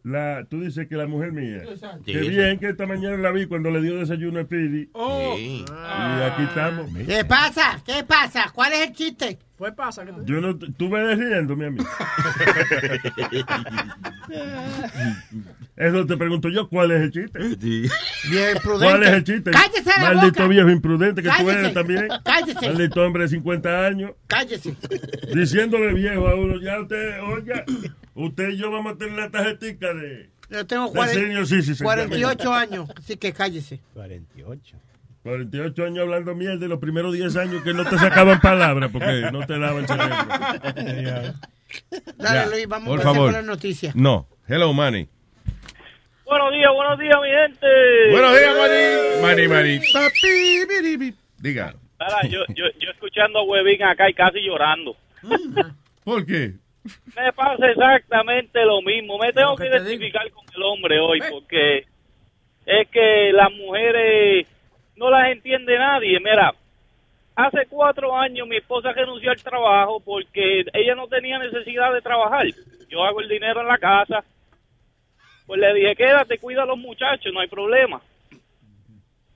La, 0.04 0.46
tú 0.48 0.60
dices 0.60 0.88
que 0.88 0.94
la 0.94 1.06
mujer 1.06 1.32
mía. 1.32 1.64
Exacto. 1.64 2.02
Qué 2.06 2.20
bien 2.20 2.58
que 2.58 2.70
esta 2.70 2.86
mañana 2.86 3.16
la 3.16 3.30
vi 3.30 3.46
cuando 3.46 3.70
le 3.70 3.80
dio 3.82 3.98
desayuno 3.98 4.40
a 4.40 4.44
Pidi. 4.44 4.88
Oh. 4.92 5.36
Y 5.36 5.64
aquí 5.68 6.42
estamos. 6.44 6.88
¿Qué 7.06 7.24
pasa? 7.24 7.82
¿Qué 7.84 8.04
pasa? 8.04 8.50
¿Cuál 8.54 8.72
es 8.74 8.88
el 8.88 8.92
chiste? 8.94 9.38
Pues 9.58 9.74
pasa. 9.74 10.04
Que 10.06 10.12
Yo 10.24 10.40
no, 10.40 10.56
tú 10.56 10.88
me 10.88 11.02
ves 11.02 11.18
riendo, 11.18 11.56
mi 11.56 11.64
amigo. 11.64 11.84
Eso 15.76 16.06
te 16.06 16.16
pregunto 16.16 16.48
yo, 16.48 16.68
¿cuál 16.68 16.92
es 16.92 17.02
el 17.02 17.10
chiste? 17.12 17.38
Bien 18.30 18.56
prudente. 18.62 18.86
¿Cuál 18.86 19.02
es 19.02 19.08
el 19.10 19.24
chiste? 19.24 19.50
Cállese 19.50 19.90
la 20.00 20.14
Maldito 20.14 20.42
boca. 20.42 20.46
viejo 20.48 20.70
imprudente 20.70 21.22
que 21.22 21.28
tú 21.28 21.34
Cállese. 21.36 21.58
eres 21.58 21.74
también. 21.74 22.08
Cállese. 22.24 22.66
Maldito 22.68 23.02
hombre 23.02 23.22
de 23.24 23.28
50 23.30 23.86
años. 23.86 24.12
Cállese. 24.28 24.76
Diciéndole 25.34 25.92
viejo 25.92 26.28
a 26.28 26.34
uno, 26.36 26.60
ya 26.60 26.80
usted, 26.80 27.20
oiga, 27.22 27.64
usted 28.14 28.50
y 28.50 28.56
yo 28.58 28.70
vamos 28.70 28.94
a 28.94 28.96
tener 28.96 29.14
la 29.18 29.30
tarjetita 29.30 29.92
de... 29.94 30.30
Yo 30.50 30.66
tengo 30.66 30.90
de 30.92 31.08
senior 31.08 31.46
citizen. 31.46 31.84
48 31.84 32.52
años, 32.54 32.88
así 32.96 33.16
que 33.16 33.32
cállese. 33.32 33.80
48. 33.94 34.76
48 35.28 35.84
años 35.84 35.98
hablando 36.00 36.34
mierda 36.34 36.64
y 36.64 36.68
los 36.68 36.78
primeros 36.78 37.12
10 37.12 37.36
años 37.36 37.62
que 37.62 37.74
no 37.74 37.84
te 37.84 37.98
sacaban 37.98 38.40
palabras 38.40 38.90
porque 38.90 39.28
no 39.30 39.46
te 39.46 39.58
daban 39.58 39.86
cerebro. 39.86 40.16
Dale, 42.16 42.38
Ya, 42.40 42.46
Luis, 42.46 42.66
vamos 42.66 42.88
por 42.88 43.00
a 43.00 43.02
favor. 43.02 43.24
con 43.26 43.32
las 43.34 43.44
noticias. 43.44 43.94
No. 43.94 44.26
Hello, 44.48 44.72
Manny. 44.72 45.06
Buenos 46.24 46.52
días, 46.52 46.70
buenos 46.74 46.98
días, 46.98 47.16
mi 47.22 47.28
gente. 47.28 47.66
Buenos 48.10 48.38
días, 48.38 48.56
Manny. 48.56 49.22
Manny, 49.22 49.48
Manny. 49.48 49.80
Papi, 49.92 50.66
biribi. 50.68 51.14
Diga. 51.38 51.74
Mira, 52.00 52.22
yo, 52.30 52.40
yo, 52.54 52.64
yo 52.78 52.90
escuchando 52.90 53.40
a 53.40 53.42
Huevín 53.42 53.82
acá 53.82 54.08
y 54.08 54.14
casi 54.14 54.40
llorando. 54.40 54.96
¿Por 56.04 56.24
qué? 56.24 56.52
Me 57.16 57.32
pasa 57.34 57.66
exactamente 57.68 58.64
lo 58.64 58.80
mismo. 58.82 59.18
Me 59.18 59.32
tengo 59.32 59.56
que 59.56 59.64
que 59.64 59.70
te 59.70 59.76
identificar 59.76 60.30
con 60.30 60.44
el 60.54 60.62
hombre 60.62 61.00
hoy 61.00 61.20
porque 61.30 61.84
es 62.66 62.88
que 62.88 63.32
las 63.32 63.50
mujeres 63.52 64.46
no 64.98 65.10
las 65.10 65.30
entiende 65.30 65.78
nadie. 65.78 66.18
Mira, 66.20 66.52
hace 67.36 67.66
cuatro 67.68 68.16
años 68.16 68.46
mi 68.48 68.56
esposa 68.56 68.92
renunció 68.92 69.30
al 69.30 69.42
trabajo 69.42 70.00
porque 70.00 70.64
ella 70.72 70.94
no 70.94 71.06
tenía 71.08 71.38
necesidad 71.38 71.92
de 71.92 72.02
trabajar. 72.02 72.46
Yo 72.88 73.04
hago 73.04 73.20
el 73.20 73.28
dinero 73.28 73.60
en 73.60 73.68
la 73.68 73.78
casa. 73.78 74.24
Pues 75.46 75.60
le 75.60 75.72
dije, 75.74 75.96
quédate, 75.96 76.38
cuida 76.38 76.64
a 76.64 76.66
los 76.66 76.76
muchachos, 76.78 77.32
no 77.32 77.40
hay 77.40 77.48
problema. 77.48 78.00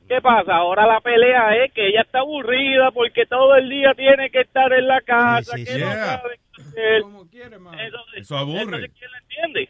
¿Qué 0.09 0.21
pasa? 0.21 0.57
Ahora 0.57 0.87
la 0.87 1.01
pelea 1.01 1.57
es 1.65 1.73
que 1.73 1.89
ella 1.89 2.03
está 2.03 2.19
aburrida 2.19 2.91
porque 2.91 3.25
todo 3.25 3.55
el 3.57 3.71
día 3.71 3.95
tiene 3.95 4.29
que 4.31 4.41
estar 4.41 4.71
en 4.75 4.87
la 4.87 5.01
casa, 5.01 5.57
Sí, 5.57 5.65
sí, 5.65 5.73
que 5.73 5.79
no 5.79 5.87
yeah. 5.87 6.19
sabe 6.21 6.41
qué 6.55 6.63
hacer. 6.63 7.03
Como 7.03 7.27
quiere. 7.31 7.57
Entonces, 7.57 8.21
Eso 8.21 8.37
aburre. 8.37 8.63
entonces, 8.63 8.91
¿quién 8.99 9.11
la 9.11 9.19
entiende? 9.19 9.69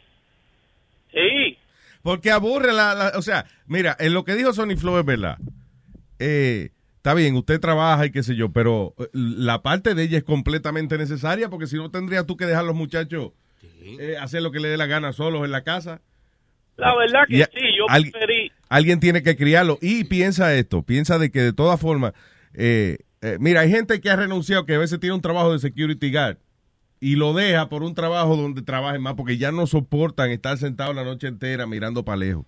Sí. 1.13 1.57
Porque 2.01 2.31
aburre 2.31 2.73
la, 2.73 2.93
la- 2.93 3.11
O 3.17 3.21
sea, 3.21 3.45
mira, 3.67 3.95
en 3.99 4.13
lo 4.13 4.25
que 4.25 4.33
dijo 4.35 4.51
Sony 4.51 4.75
Flow 4.77 4.97
es 4.99 5.05
verdad. 5.05 5.37
Eh, 6.25 6.69
está 6.97 7.13
bien, 7.13 7.35
usted 7.35 7.59
trabaja 7.59 8.05
y 8.05 8.11
qué 8.11 8.23
sé 8.23 8.35
yo, 8.35 8.49
pero 8.53 8.95
eh, 8.97 9.07
la 9.13 9.61
parte 9.61 9.93
de 9.93 10.03
ella 10.03 10.17
es 10.19 10.23
completamente 10.23 10.97
necesaria 10.97 11.49
porque 11.49 11.67
si 11.67 11.75
no 11.75 11.91
tendrías 11.91 12.25
tú 12.25 12.37
que 12.37 12.45
dejar 12.45 12.61
a 12.63 12.67
los 12.67 12.75
muchachos 12.75 13.31
eh, 13.99 14.15
hacer 14.19 14.41
lo 14.41 14.51
que 14.51 14.61
le 14.61 14.69
dé 14.69 14.77
la 14.77 14.85
gana 14.85 15.11
solos 15.11 15.43
en 15.43 15.51
la 15.51 15.63
casa. 15.63 15.99
La 16.77 16.95
verdad 16.95 17.23
que 17.27 17.35
Y 17.37 17.43
sí, 17.43 17.75
yo 17.77 17.89
al- 17.89 18.03
preferí. 18.09 18.51
Alguien 18.69 18.99
tiene 18.99 19.21
que 19.21 19.35
criarlo. 19.35 19.77
Y 19.81 20.05
piensa 20.05 20.55
esto, 20.55 20.81
piensa 20.83 21.19
de 21.19 21.29
que 21.29 21.41
de 21.41 21.53
todas 21.53 21.79
formas, 21.79 22.13
eh, 22.53 22.99
eh, 23.21 23.37
mira, 23.39 23.61
hay 23.61 23.69
gente 23.69 23.99
que 24.01 24.09
ha 24.09 24.15
renunciado 24.15 24.65
que 24.65 24.75
a 24.75 24.79
veces 24.79 24.99
tiene 24.99 25.15
un 25.15 25.21
trabajo 25.21 25.51
de 25.53 25.59
security 25.59 26.11
guard 26.11 26.37
y 26.99 27.15
lo 27.17 27.33
deja 27.33 27.67
por 27.69 27.83
un 27.83 27.93
trabajo 27.95 28.35
donde 28.37 28.61
trabajen 28.61 29.01
más 29.01 29.13
porque 29.15 29.37
ya 29.37 29.51
no 29.51 29.67
soportan 29.67 30.31
estar 30.31 30.57
sentados 30.57 30.95
la 30.95 31.03
noche 31.03 31.27
entera 31.27 31.67
mirando 31.67 32.03
para 32.05 32.15
lejos. 32.17 32.45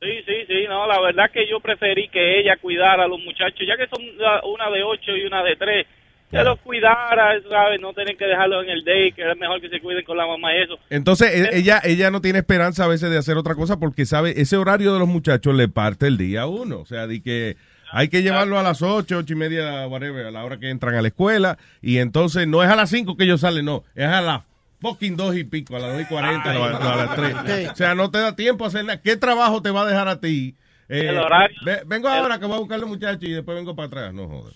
Sí, 0.00 0.10
sí, 0.26 0.44
sí, 0.46 0.64
no, 0.68 0.86
la 0.86 1.00
verdad 1.00 1.30
que 1.32 1.48
yo 1.48 1.58
preferí 1.60 2.08
que 2.08 2.40
ella 2.40 2.56
cuidara 2.58 3.04
a 3.04 3.08
los 3.08 3.18
muchachos, 3.20 3.66
ya 3.66 3.76
que 3.76 3.88
son 3.88 4.02
una 4.44 4.70
de 4.70 4.82
ocho 4.82 5.16
y 5.16 5.24
una 5.24 5.42
de 5.42 5.56
tres, 5.56 5.86
que 6.30 6.42
los 6.42 6.58
cuidara, 6.60 7.40
¿sabes? 7.48 7.80
No 7.80 7.92
tener 7.92 8.16
que 8.16 8.26
dejarlos 8.26 8.64
en 8.64 8.70
el 8.70 8.84
day, 8.84 9.12
que 9.12 9.22
es 9.22 9.38
mejor 9.38 9.60
que 9.60 9.68
se 9.68 9.80
cuiden 9.80 10.04
con 10.04 10.16
la 10.16 10.26
mamá 10.26 10.54
y 10.54 10.62
eso. 10.62 10.78
Entonces, 10.90 11.32
e- 11.32 11.56
ella, 11.56 11.80
ella 11.84 12.10
no 12.10 12.20
tiene 12.20 12.40
esperanza 12.40 12.84
a 12.84 12.88
veces 12.88 13.10
de 13.10 13.16
hacer 13.16 13.36
otra 13.36 13.54
cosa 13.54 13.78
porque 13.78 14.04
sabe, 14.06 14.40
ese 14.40 14.56
horario 14.56 14.92
de 14.92 14.98
los 14.98 15.08
muchachos 15.08 15.54
le 15.54 15.68
parte 15.68 16.06
el 16.08 16.18
día 16.18 16.42
a 16.42 16.46
uno. 16.46 16.80
O 16.80 16.84
sea, 16.84 17.06
de 17.06 17.22
que 17.22 17.56
hay 17.92 18.08
que 18.08 18.22
llevarlo 18.22 18.58
a 18.58 18.62
las 18.62 18.82
ocho, 18.82 19.18
ocho 19.18 19.32
y 19.32 19.36
media, 19.36 19.86
whatever, 19.86 20.26
a 20.26 20.30
la 20.30 20.44
hora 20.44 20.58
que 20.58 20.68
entran 20.68 20.96
a 20.96 21.02
la 21.02 21.08
escuela. 21.08 21.58
Y 21.80 21.98
entonces 21.98 22.46
no 22.48 22.62
es 22.62 22.68
a 22.68 22.76
las 22.76 22.90
cinco 22.90 23.16
que 23.16 23.24
ellos 23.24 23.40
salen, 23.40 23.64
no, 23.64 23.84
es 23.94 24.06
a 24.06 24.20
las 24.20 24.42
fucking 24.80 25.16
dos 25.16 25.36
y 25.36 25.44
pico, 25.44 25.76
a 25.76 25.78
las 25.80 25.92
dos 25.92 26.02
y 26.02 26.04
cuarenta, 26.06 26.50
a 26.50 26.54
las- 26.54 26.80
a 26.80 26.96
las 26.96 27.16
tres. 27.16 27.70
O 27.70 27.76
sea, 27.76 27.94
no 27.94 28.10
te 28.10 28.18
da 28.18 28.36
tiempo 28.36 28.64
a 28.64 28.68
hacer 28.68 28.84
nada. 28.84 29.00
¿Qué 29.00 29.16
trabajo 29.16 29.62
te 29.62 29.70
va 29.70 29.82
a 29.82 29.86
dejar 29.86 30.08
a 30.08 30.20
ti 30.20 30.54
Eh, 30.88 31.08
El 31.08 31.18
horario- 31.18 31.56
ve- 31.64 31.82
vengo 31.84 32.06
ahora 32.08 32.38
que 32.38 32.46
voy 32.46 32.54
a 32.54 32.58
buscar 32.60 32.76
a 32.76 32.80
los 32.82 32.88
muchachos 32.88 33.24
y 33.24 33.32
después 33.32 33.56
vengo 33.56 33.74
para 33.74 33.88
atrás. 33.88 34.14
No 34.14 34.28
jodas. 34.28 34.54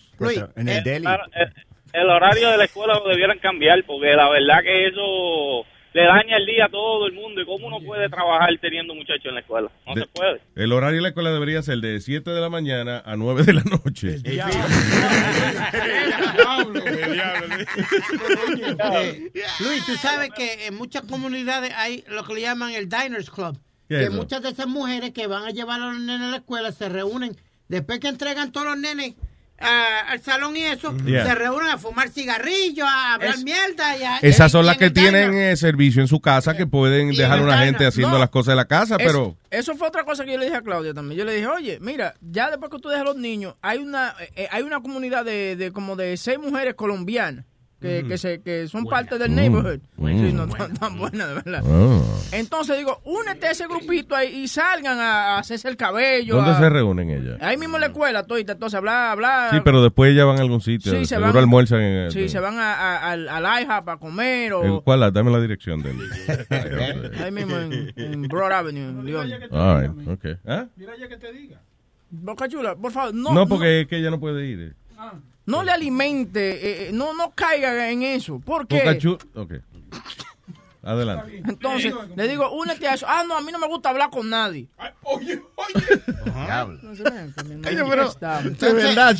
en 0.54 0.68
el 0.68 0.84
deli. 0.84 1.04
Claro, 1.04 1.24
el, 1.34 1.52
el 1.92 2.08
horario 2.08 2.50
de 2.50 2.56
la 2.56 2.64
escuela 2.66 2.94
lo 2.94 3.08
debieran 3.08 3.38
cambiar 3.40 3.82
porque 3.84 4.14
la 4.14 4.28
verdad 4.28 4.62
que 4.62 4.86
eso 4.86 5.66
le 5.92 6.04
daña 6.04 6.36
el 6.36 6.46
día 6.46 6.66
a 6.66 6.68
todo 6.68 7.06
el 7.06 7.12
mundo 7.12 7.40
y 7.40 7.44
cómo 7.46 7.66
uno 7.66 7.80
puede 7.84 8.08
trabajar 8.08 8.48
teniendo 8.60 8.94
muchachos 8.94 9.26
en 9.26 9.34
la 9.34 9.40
escuela. 9.40 9.70
No 9.86 9.94
De- 9.94 10.02
se 10.02 10.06
puede. 10.08 10.40
El 10.54 10.72
horario 10.72 10.96
de 10.96 11.02
la 11.02 11.08
escuela 11.08 11.32
debería 11.32 11.62
ser 11.62 11.78
de 11.78 12.00
7 12.00 12.30
de 12.30 12.40
la 12.40 12.48
mañana 12.48 13.02
a 13.04 13.16
9 13.16 13.42
de 13.42 13.52
la 13.54 13.62
noche. 13.64 14.16
Eh, 14.24 14.40
Luis, 19.60 19.84
tú 19.86 19.94
sabes 19.96 20.30
que 20.36 20.66
en 20.66 20.76
muchas 20.76 21.02
comunidades 21.02 21.72
hay 21.76 22.04
lo 22.08 22.24
que 22.24 22.34
le 22.34 22.40
llaman 22.42 22.72
el 22.72 22.88
Diners 22.88 23.30
Club. 23.30 23.58
¿Qué 23.88 23.96
Que 23.96 24.04
es 24.04 24.12
muchas 24.12 24.42
de 24.42 24.50
esas 24.50 24.66
mujeres 24.68 25.10
que 25.12 25.26
van 25.26 25.44
a 25.44 25.50
llevar 25.50 25.80
a 25.80 25.86
los 25.90 26.00
nenes 26.00 26.28
a 26.28 26.30
la 26.30 26.36
escuela 26.38 26.72
se 26.72 26.88
reúnen. 26.88 27.36
Después 27.68 28.00
que 28.00 28.08
entregan 28.08 28.52
todos 28.52 28.66
los 28.66 28.78
nenes 28.78 29.14
ah, 29.60 30.00
al 30.08 30.20
salón 30.22 30.56
y 30.56 30.62
eso, 30.64 30.94
Yeah. 31.04 31.24
se 31.26 31.34
reúnen 31.34 31.68
a 31.68 31.78
fumar 31.78 32.08
cigarrillos, 32.10 32.86
a 32.88 33.14
hablar 33.14 33.34
Es- 33.34 33.44
mierda. 33.44 33.96
Y 33.96 34.02
a- 34.02 34.18
Esas 34.18 34.50
son 34.52 34.64
y 34.64 34.66
las 34.68 34.76
que 34.78 34.90
tienen 34.90 35.34
eh, 35.34 35.56
servicio 35.56 36.02
en 36.02 36.08
su 36.08 36.20
casa 36.20 36.56
que 36.56 36.66
pueden 36.66 37.12
y 37.12 37.16
dejar 37.16 37.38
en 37.38 37.44
una 37.44 37.58
gente 37.58 37.86
haciendo 37.86 38.14
No. 38.14 38.18
las 38.20 38.30
cosas 38.30 38.52
de 38.52 38.56
la 38.56 38.64
casa, 38.66 38.96
Es- 38.98 39.06
pero 39.06 39.36
eso 39.50 39.74
fue 39.76 39.88
otra 39.88 40.04
cosa 40.04 40.24
que 40.24 40.32
yo 40.32 40.38
le 40.38 40.46
dije 40.46 40.56
a 40.56 40.62
Claudia 40.62 40.94
también. 40.94 41.18
Yo 41.18 41.24
le 41.24 41.34
dije, 41.34 41.46
oye, 41.46 41.78
mira, 41.80 42.14
ya 42.20 42.48
después 42.50 42.70
que 42.70 42.78
tú 42.78 42.88
dejas 42.88 43.02
a 43.02 43.04
los 43.04 43.16
niños, 43.16 43.54
hay 43.62 43.78
una 43.78 44.14
eh, 44.36 44.48
hay 44.50 44.62
una 44.62 44.80
comunidad 44.80 45.24
de, 45.24 45.56
de 45.56 45.72
como 45.72 45.96
de 45.96 46.16
seis 46.16 46.38
mujeres 46.38 46.74
colombianas 46.74 47.44
que, 47.80 48.04
que, 48.06 48.18
se, 48.18 48.40
que 48.42 48.68
son 48.68 48.84
parte 48.84 49.18
del 49.18 49.34
neighborhood. 49.34 49.80
Sí, 49.96 50.32
no 50.34 50.46
tan, 50.48 50.74
tan 50.74 50.98
buenas, 50.98 51.28
de 51.28 51.34
verdad. 51.34 51.62
Ah. 51.66 52.00
Entonces 52.32 52.76
digo, 52.76 53.00
únete 53.04 53.46
a 53.46 53.50
ese 53.52 53.66
grupito 53.66 54.14
ahí 54.14 54.42
y 54.42 54.48
salgan 54.48 54.98
a, 54.98 55.36
a 55.36 55.38
hacerse 55.38 55.68
el 55.68 55.76
cabello. 55.76 56.36
¿dónde 56.36 56.50
a- 56.50 56.58
se 56.58 56.68
reúnen 56.68 57.10
ellas? 57.10 57.38
Ahí 57.40 57.56
mismo 57.56 57.76
en 57.76 57.80
la 57.80 57.86
escuela, 57.86 58.22
todita. 58.24 58.52
Entonces, 58.52 58.76
hablar, 58.76 59.12
hablar. 59.12 59.50
Sí, 59.54 59.60
pero 59.64 59.82
después 59.82 60.12
ellas 60.12 60.26
van 60.26 60.38
a 60.38 60.42
algún 60.42 60.60
sitio. 60.60 60.92
Sí, 60.92 61.06
se 61.06 61.16
van- 61.18 61.34
almuerzan 61.36 61.80
en 61.80 61.96
el, 62.04 62.12
Sí, 62.12 62.28
se 62.28 62.38
van 62.38 62.58
a, 62.58 62.74
a- 62.74 63.10
al, 63.12 63.28
al 63.28 63.62
IHOP 63.62 63.88
a 63.88 63.96
comer 63.98 64.52
o... 64.52 64.64
¿En 64.64 64.80
¿Cuál? 64.82 65.12
Dame 65.12 65.30
la 65.30 65.40
dirección 65.40 65.82
del. 65.82 65.96
Ahí 67.24 67.30
mismo 67.32 67.56
en, 67.56 67.92
en 67.96 68.22
Broad 68.28 68.52
Avenue, 68.52 68.88
en 68.90 69.04
León. 69.06 69.30
All 69.50 69.80
right, 69.80 70.08
okay. 70.08 70.36
¿Ah? 70.46 70.66
Mira 70.76 70.92
ya 70.98 71.08
que 71.08 71.16
te 71.16 71.32
diga. 71.32 71.60
Boca 72.10 72.48
Chula, 72.48 72.74
por 72.76 72.92
favor, 72.92 73.14
no, 73.14 73.32
No, 73.32 73.46
porque 73.46 73.82
es 73.82 73.86
que 73.86 73.96
ella 73.98 74.10
no 74.10 74.18
puede 74.20 74.44
ir. 74.46 74.60
eh. 74.60 74.72
No 75.46 75.62
le 75.62 75.72
alimente, 75.72 76.50
eh, 76.52 76.88
eh, 76.88 76.90
no, 76.92 77.12
no 77.14 77.32
caiga 77.34 77.90
en 77.90 78.02
eso. 78.02 78.38
¿Por 78.40 78.66
qué? 78.66 78.78
Boca 78.78 78.98
Chu- 78.98 79.18
Ok. 79.34 79.52
Adelante. 80.82 81.42
Entonces, 81.46 81.92
le 82.16 82.26
digo, 82.26 82.50
únete 82.52 82.88
a 82.88 82.94
eso. 82.94 83.04
Ah, 83.06 83.22
no, 83.28 83.36
a 83.36 83.42
mí 83.42 83.52
no 83.52 83.58
me 83.58 83.66
gusta 83.66 83.90
hablar 83.90 84.08
con 84.08 84.30
nadie. 84.30 84.66
Oye, 85.02 85.42
No 86.82 86.94
se 86.96 87.02
Oye, 87.02 87.84
pero, 87.86 88.08
Está- 88.08 88.40
de 88.42 88.72
verdad? 88.72 89.14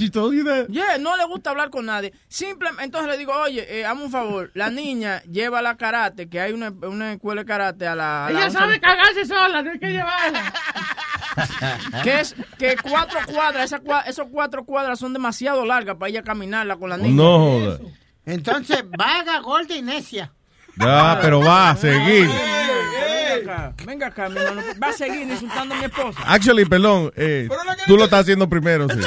Yeah, 0.69 0.97
no 0.99 1.19
le 1.19 1.25
gusta 1.27 1.51
hablar 1.51 1.69
con 1.69 1.85
nadie. 1.85 2.15
Simplemente, 2.29 2.85
entonces 2.85 3.11
le 3.11 3.19
digo, 3.19 3.35
oye, 3.35 3.67
eh, 3.81 3.85
hazme 3.85 4.05
un 4.05 4.11
favor. 4.11 4.51
La 4.55 4.71
niña 4.71 5.23
lleva 5.25 5.61
la 5.61 5.77
karate, 5.77 6.31
que 6.31 6.41
hay 6.41 6.53
una, 6.55 6.71
una 6.71 7.13
escuela 7.13 7.43
de 7.43 7.47
karate 7.47 7.87
a 7.87 7.95
la. 7.95 8.27
a 8.29 8.31
Ella 8.31 8.51
sabe 8.51 8.81
cagarse 8.81 9.27
sola, 9.27 9.63
no 9.63 9.71
hay 9.73 9.79
que 9.79 9.89
llevarla. 9.91 10.55
que 12.03 12.21
es 12.21 12.35
que 12.59 12.77
cuatro 12.77 13.19
cuadras, 13.27 13.65
esas 13.67 13.81
cua- 13.81 14.05
esos 14.07 14.27
cuatro 14.31 14.65
cuadras 14.65 14.99
son 14.99 15.13
demasiado 15.13 15.65
largas 15.65 15.97
para 15.97 16.11
ella 16.11 16.23
caminarla 16.23 16.77
con 16.77 16.91
la 16.91 16.97
niña. 16.97 17.15
No 17.17 17.39
joda. 17.39 17.79
Entonces, 18.27 18.85
vaga, 18.97 19.41
gorda 19.41 19.75
y 19.75 19.83
necia. 19.83 20.33
Ya, 20.77 21.19
pero 21.21 21.41
va 21.41 21.71
a 21.71 21.77
seguir. 21.77 22.29
Venga 22.29 23.67
acá, 23.67 23.75
venga 23.85 24.07
acá, 24.07 24.29
mi 24.29 24.39
hermano. 24.39 24.63
Va 24.83 24.89
a 24.89 24.93
seguir 24.93 25.29
insultando 25.29 25.75
a 25.75 25.79
mi 25.79 25.85
esposa. 25.85 26.21
Actually, 26.27 26.65
perdón, 26.65 27.13
eh, 27.17 27.49
tú 27.87 27.97
lo 27.97 28.05
estás 28.05 28.21
haciendo 28.21 28.49
primero. 28.49 28.89
Sí. 28.89 28.99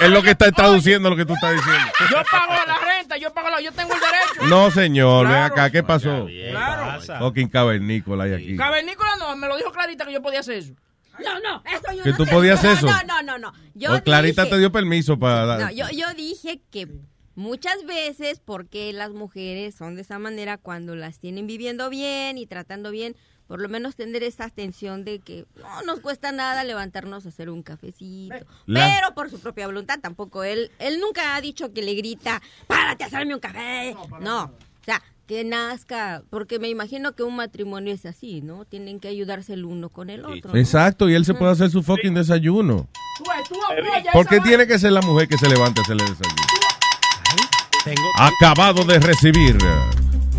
Él 0.00 0.12
lo 0.12 0.22
que 0.22 0.30
está 0.30 0.50
traduciendo 0.52 1.10
lo 1.10 1.16
que 1.16 1.24
tú 1.24 1.34
estás 1.34 1.52
diciendo. 1.54 1.82
Yo 2.10 2.18
pago 2.30 2.52
la 2.66 2.78
renta, 2.78 3.16
yo 3.16 3.32
pago 3.32 3.50
la, 3.50 3.60
yo 3.60 3.72
tengo 3.72 3.92
el 3.94 4.00
derecho. 4.00 4.48
No, 4.48 4.70
señor, 4.70 5.26
ven 5.28 5.36
acá, 5.38 5.70
¿qué 5.70 5.82
pasó? 5.82 6.26
Claro. 6.50 7.00
Fucking 7.18 7.48
cavernícola 7.48 8.24
hay 8.24 8.34
aquí. 8.34 8.56
Cavernícola 8.56 9.10
no, 9.18 9.36
me 9.36 9.48
lo 9.48 9.56
dijo 9.56 9.72
Clarita 9.72 10.04
que 10.04 10.12
yo 10.12 10.22
podía 10.22 10.40
hacer 10.40 10.58
eso. 10.58 10.72
No, 11.24 11.40
no, 11.40 11.62
eso 11.66 11.92
yo 11.96 12.02
¿Que 12.04 12.10
no 12.10 12.16
tú 12.16 12.24
te- 12.26 12.30
podías 12.32 12.62
no, 12.62 12.70
eso? 12.72 12.86
No, 12.86 13.02
no, 13.04 13.22
no, 13.22 13.38
no. 13.38 13.52
Yo 13.74 13.94
O 13.94 14.02
Clarita 14.02 14.42
dije- 14.44 14.54
te 14.54 14.58
dio 14.58 14.72
permiso 14.72 15.18
para... 15.18 15.56
No, 15.58 15.70
yo, 15.70 15.86
yo 15.90 16.12
dije 16.14 16.60
que 16.70 16.88
muchas 17.34 17.84
veces, 17.86 18.40
porque 18.44 18.92
las 18.92 19.10
mujeres 19.12 19.74
son 19.74 19.94
de 19.96 20.02
esa 20.02 20.18
manera 20.18 20.56
cuando 20.58 20.96
las 20.96 21.18
tienen 21.18 21.46
viviendo 21.46 21.90
bien 21.90 22.38
y 22.38 22.46
tratando 22.46 22.90
bien, 22.90 23.14
por 23.46 23.60
lo 23.60 23.68
menos 23.68 23.94
tener 23.94 24.22
esa 24.24 24.44
atención 24.44 25.04
de 25.04 25.20
que 25.20 25.46
no 25.56 25.82
nos 25.82 26.00
cuesta 26.00 26.32
nada 26.32 26.64
levantarnos 26.64 27.26
a 27.26 27.28
hacer 27.28 27.48
un 27.48 27.62
cafecito. 27.62 28.34
La- 28.66 28.86
Pero 28.96 29.14
por 29.14 29.30
su 29.30 29.38
propia 29.38 29.66
voluntad 29.66 30.00
tampoco. 30.00 30.42
Él, 30.44 30.70
él 30.80 30.98
nunca 31.00 31.36
ha 31.36 31.40
dicho 31.40 31.72
que 31.72 31.82
le 31.82 31.94
grita, 31.94 32.42
párate 32.66 33.04
a 33.04 33.06
hacerme 33.06 33.34
un 33.34 33.40
café. 33.40 33.94
No, 34.20 34.44
o 34.44 34.84
sea, 34.84 35.00
que 35.26 35.44
nazca, 35.44 36.22
porque 36.30 36.58
me 36.58 36.68
imagino 36.68 37.14
que 37.14 37.22
un 37.22 37.36
matrimonio 37.36 37.92
es 37.92 38.06
así, 38.06 38.40
¿no? 38.40 38.64
Tienen 38.64 39.00
que 39.00 39.08
ayudarse 39.08 39.54
el 39.54 39.64
uno 39.64 39.88
con 39.88 40.08
el 40.08 40.24
otro. 40.24 40.52
¿no? 40.52 40.58
Exacto, 40.58 41.08
y 41.08 41.14
él 41.14 41.24
se 41.24 41.34
puede 41.34 41.52
hacer 41.52 41.70
su 41.70 41.82
fucking 41.82 42.14
desayuno. 42.14 42.88
¿Por 44.12 44.26
qué 44.26 44.40
tiene 44.40 44.66
que 44.66 44.78
ser 44.78 44.92
la 44.92 45.00
mujer 45.00 45.28
que 45.28 45.36
se 45.36 45.48
levante 45.48 45.80
a 45.80 45.82
hacerle 45.82 46.04
desayuno? 46.04 46.42
Acabado 48.18 48.84
de 48.84 48.98
recibir. 48.98 49.56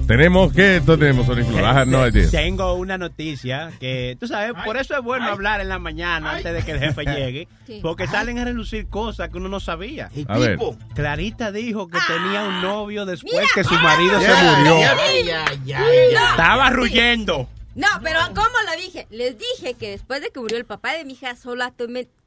Tenemos 0.07 0.53
que 0.53 0.81
tenemos. 0.85 1.27
I 1.27 1.57
have 1.63 1.85
no 1.85 2.07
idea. 2.07 2.29
Tengo 2.31 2.73
una 2.75 2.97
noticia 2.97 3.71
que, 3.79 4.15
tú 4.19 4.27
sabes, 4.27 4.53
por 4.63 4.77
eso 4.77 4.95
es 4.97 5.03
bueno 5.03 5.25
hablar 5.27 5.59
en 5.61 5.67
la 5.69 5.79
mañana 5.79 6.31
antes 6.37 6.53
de 6.53 6.63
que 6.63 6.71
el 6.71 6.79
jefe 6.79 7.03
llegue, 7.05 7.47
Sí. 7.67 7.79
porque 7.81 8.07
salen 8.07 8.39
a 8.39 8.45
relucir 8.45 8.87
cosas 8.87 9.29
que 9.29 9.37
uno 9.37 9.49
no 9.49 9.59
sabía. 9.59 10.09
A 10.29 10.37
ver. 10.37 10.57
Clarita 10.95 11.51
dijo 11.51 11.87
que 11.89 11.97
tenía 12.07 12.43
un 12.43 12.61
novio 12.61 13.05
después 13.05 13.33
Mira. 13.33 13.47
que 13.53 13.63
su 13.65 13.73
marido 13.75 14.19
se 14.21 14.27
Ya, 14.27 14.55
murió. 14.57 14.79
ya, 14.79 14.95
ya, 15.25 15.45
ya, 15.65 15.79
ya. 16.13 16.29
Estaba 16.31 16.69
ruyendo. 16.69 17.49
No, 17.75 17.87
pero 18.01 18.19
¿cómo 18.29 18.47
lo 18.65 18.81
dije? 18.81 19.05
Les 19.11 19.35
dije 19.37 19.75
que 19.75 19.91
después 19.91 20.19
de 20.21 20.31
que 20.31 20.39
murió 20.39 20.57
el 20.57 20.65
papá 20.65 20.93
de 20.93 21.05
mi 21.05 21.13
hija, 21.13 21.35
sola 21.35 21.73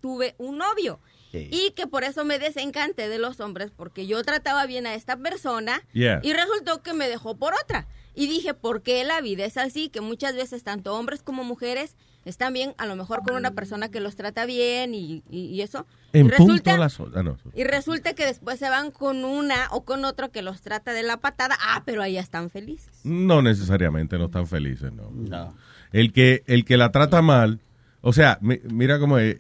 tuve 0.00 0.34
un 0.38 0.58
novio. 0.58 1.00
Sí. 1.30 1.48
Y 1.52 1.72
que 1.76 1.86
por 1.86 2.02
eso 2.04 2.24
me 2.24 2.38
desencanté 2.38 3.08
de 3.08 3.18
los 3.18 3.38
hombres, 3.40 3.70
porque 3.76 4.06
yo 4.06 4.22
trataba 4.24 4.66
bien 4.66 4.86
a 4.86 4.94
esta 4.94 5.16
persona 5.16 5.82
Yeah. 5.92 6.20
y 6.24 6.32
resultó 6.32 6.82
que 6.82 6.92
me 6.94 7.08
dejó 7.08 7.36
por 7.36 7.52
otra. 7.62 7.86
Y 8.14 8.26
dije, 8.26 8.54
¿por 8.54 8.82
qué 8.82 9.04
la 9.04 9.20
vida 9.20 9.44
es 9.44 9.56
así? 9.56 9.88
Que 9.88 10.00
muchas 10.00 10.34
veces 10.34 10.64
tanto 10.64 10.94
hombres 10.96 11.22
como 11.22 11.44
mujeres 11.44 11.94
están 12.24 12.52
bien, 12.52 12.74
a 12.76 12.84
lo 12.86 12.96
mejor 12.96 13.22
con 13.22 13.36
una 13.36 13.52
persona 13.52 13.88
que 13.90 14.00
los 14.00 14.16
trata 14.16 14.44
bien 14.44 14.92
y, 14.94 15.22
y- 15.30 15.46
y 15.46 15.62
eso. 15.62 15.86
En 16.12 16.26
y 16.26 16.28
punto 16.30 16.44
resulta, 16.44 16.74
a 16.74 16.78
las... 16.78 17.00
ah, 17.00 17.22
no. 17.22 17.38
y 17.54 17.62
resulta 17.64 18.12
que 18.14 18.26
después 18.26 18.58
se 18.58 18.68
van 18.68 18.90
con 18.90 19.24
una 19.24 19.68
o 19.70 19.84
con 19.84 20.04
otro 20.04 20.30
que 20.32 20.42
los 20.42 20.60
trata 20.60 20.92
de 20.92 21.04
la 21.04 21.18
patada. 21.18 21.56
Ah, 21.62 21.82
pero 21.86 22.02
ahí 22.02 22.18
están 22.18 22.50
felices. 22.50 22.90
No 23.04 23.40
necesariamente 23.40 24.18
no 24.18 24.24
están 24.26 24.46
felices, 24.48 24.92
no. 24.92 25.54
El 25.92 26.12
que 26.12 26.42
el 26.46 26.64
que 26.64 26.76
la 26.76 26.90
trata 26.90 27.22
mal, 27.22 27.60
o 28.00 28.12
sea, 28.12 28.38
mi- 28.42 28.60
mira 28.64 28.98
cómo 28.98 29.18
es, 29.18 29.38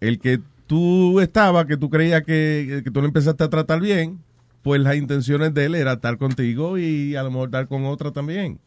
el 0.00 0.20
que 0.20 0.40
tú 0.70 1.18
estabas, 1.18 1.66
que 1.66 1.76
tú 1.76 1.90
creías 1.90 2.22
que, 2.22 2.82
que 2.84 2.92
tú 2.92 3.00
le 3.00 3.08
empezaste 3.08 3.42
a 3.42 3.50
tratar 3.50 3.80
bien, 3.80 4.20
pues 4.62 4.80
las 4.80 4.94
intenciones 4.94 5.52
de 5.52 5.64
él 5.64 5.74
era 5.74 5.94
estar 5.94 6.16
contigo 6.16 6.78
y 6.78 7.16
a 7.16 7.24
lo 7.24 7.32
mejor 7.32 7.48
estar 7.48 7.66
con 7.66 7.86
otra 7.86 8.12
también. 8.12 8.60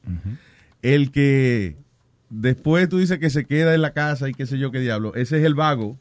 El 0.81 1.11
que 1.11 1.77
después 2.29 2.89
tú 2.89 2.97
dices 2.97 3.19
que 3.19 3.29
se 3.29 3.45
queda 3.45 3.73
en 3.73 3.81
la 3.81 3.93
casa 3.93 4.27
y 4.27 4.33
qué 4.33 4.45
sé 4.45 4.57
yo 4.57 4.69
qué 4.69 4.81
diablo, 4.81 5.15
ese 5.15 5.37
es 5.37 5.45
el 5.45 5.55
vago 5.55 5.97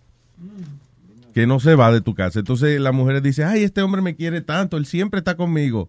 que 1.34 1.46
no 1.46 1.60
se 1.60 1.76
va 1.76 1.92
de 1.92 2.00
tu 2.00 2.16
casa. 2.16 2.40
Entonces 2.40 2.80
las 2.80 2.92
mujeres 2.92 3.22
dicen, 3.22 3.46
ay, 3.46 3.62
este 3.62 3.80
hombre 3.80 4.02
me 4.02 4.16
quiere 4.16 4.40
tanto, 4.40 4.78
él 4.78 4.86
siempre 4.86 5.18
está 5.18 5.36
conmigo. 5.36 5.88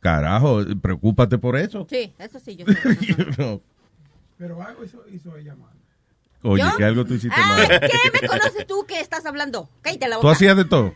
Carajo, 0.00 0.62
preocúpate 0.82 1.38
por 1.38 1.56
eso. 1.56 1.86
Sí, 1.88 2.12
eso 2.18 2.38
sí, 2.38 2.54
yo. 2.54 2.66
No. 3.38 3.62
Pero 4.36 4.62
algo 4.62 4.84
hizo, 4.84 5.02
hizo 5.10 5.34
ella 5.38 5.54
mal. 5.56 5.77
Oye, 6.42 6.62
¿Yo? 6.62 6.76
que 6.76 6.84
algo 6.84 7.04
tú 7.04 7.14
hiciste 7.14 7.36
Ay, 7.36 7.68
mal. 7.68 7.80
¿qué 7.80 8.20
me 8.22 8.28
conoces 8.28 8.66
tú 8.66 8.84
que 8.86 9.00
estás 9.00 9.26
hablando? 9.26 9.68
Cállate 9.82 10.08
la 10.08 10.20
Tú 10.20 10.28
hacías 10.28 10.56
de 10.56 10.64
todo. 10.64 10.94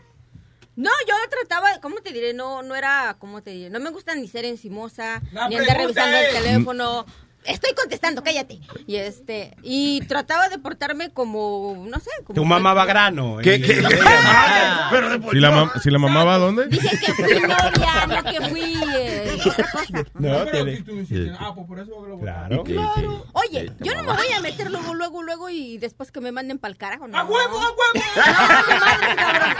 No, 0.75 0.89
yo 1.07 1.13
trataba, 1.29 1.79
¿cómo 1.81 1.97
te 1.97 2.11
diré? 2.11 2.33
No, 2.33 2.63
no 2.63 2.75
era, 2.75 3.17
¿cómo 3.19 3.43
te 3.43 3.51
diré? 3.51 3.69
No 3.69 3.79
me 3.79 3.91
gusta 3.91 4.15
ni 4.15 4.27
ser 4.27 4.45
encimosa, 4.45 5.21
La 5.31 5.47
ni 5.47 5.55
andar 5.57 5.77
revisando 5.77 6.17
el 6.17 6.31
teléfono. 6.33 7.05
Estoy 7.45 7.73
contestando, 7.73 8.23
cállate. 8.23 8.59
Y 8.87 8.95
este, 8.95 9.55
y 9.63 10.01
trataba 10.07 10.49
de 10.49 10.59
portarme 10.59 11.09
como, 11.11 11.85
no 11.87 11.99
sé, 11.99 12.09
como. 12.23 12.35
Tu 12.35 12.45
mamá 12.45 12.73
va 12.73 12.85
grano. 12.85 13.37
¿Qué- 13.43 13.61
qué- 13.61 13.75
Si 13.75 15.39
la, 15.39 15.51
mam- 15.51 15.81
si 15.81 15.89
la 15.89 15.99
mamá 15.99 16.23
va 16.23 16.35
a 16.35 16.37
dónde? 16.37 16.67
Dije 16.67 16.99
que 16.99 17.13
fui 17.13 17.39
novia, 17.47 18.07
no 18.07 18.23
que 18.31 18.41
fui 18.49 18.75
eh. 18.95 19.37
No, 20.13 20.29
pero 20.45 20.51
tiene- 20.51 20.77
si 20.77 20.83
tú 20.83 20.91
insistes, 20.93 21.35
ah, 21.39 21.51
pues 21.55 21.67
por 21.67 21.79
eso 21.79 21.91
Claro. 22.21 22.63
Claro. 22.63 23.25
Oye, 23.33 23.71
yo 23.79 23.93
no 23.95 24.03
me 24.03 24.13
voy 24.13 24.31
a 24.35 24.39
meter 24.41 24.71
luego, 24.71 24.93
luego, 24.93 25.23
luego 25.23 25.49
y 25.49 25.77
después 25.77 26.11
que 26.11 26.21
me 26.21 26.31
manden 26.31 26.59
para 26.59 26.71
el 26.71 26.77
carajo, 26.77 27.07
¿no? 27.07 27.17
¡A 27.17 27.23
huevo, 27.25 27.57
a 27.59 27.71
huevo! 27.71 28.05
No, 28.15 28.33
madre, 28.79 29.15
cabrón. 29.15 29.55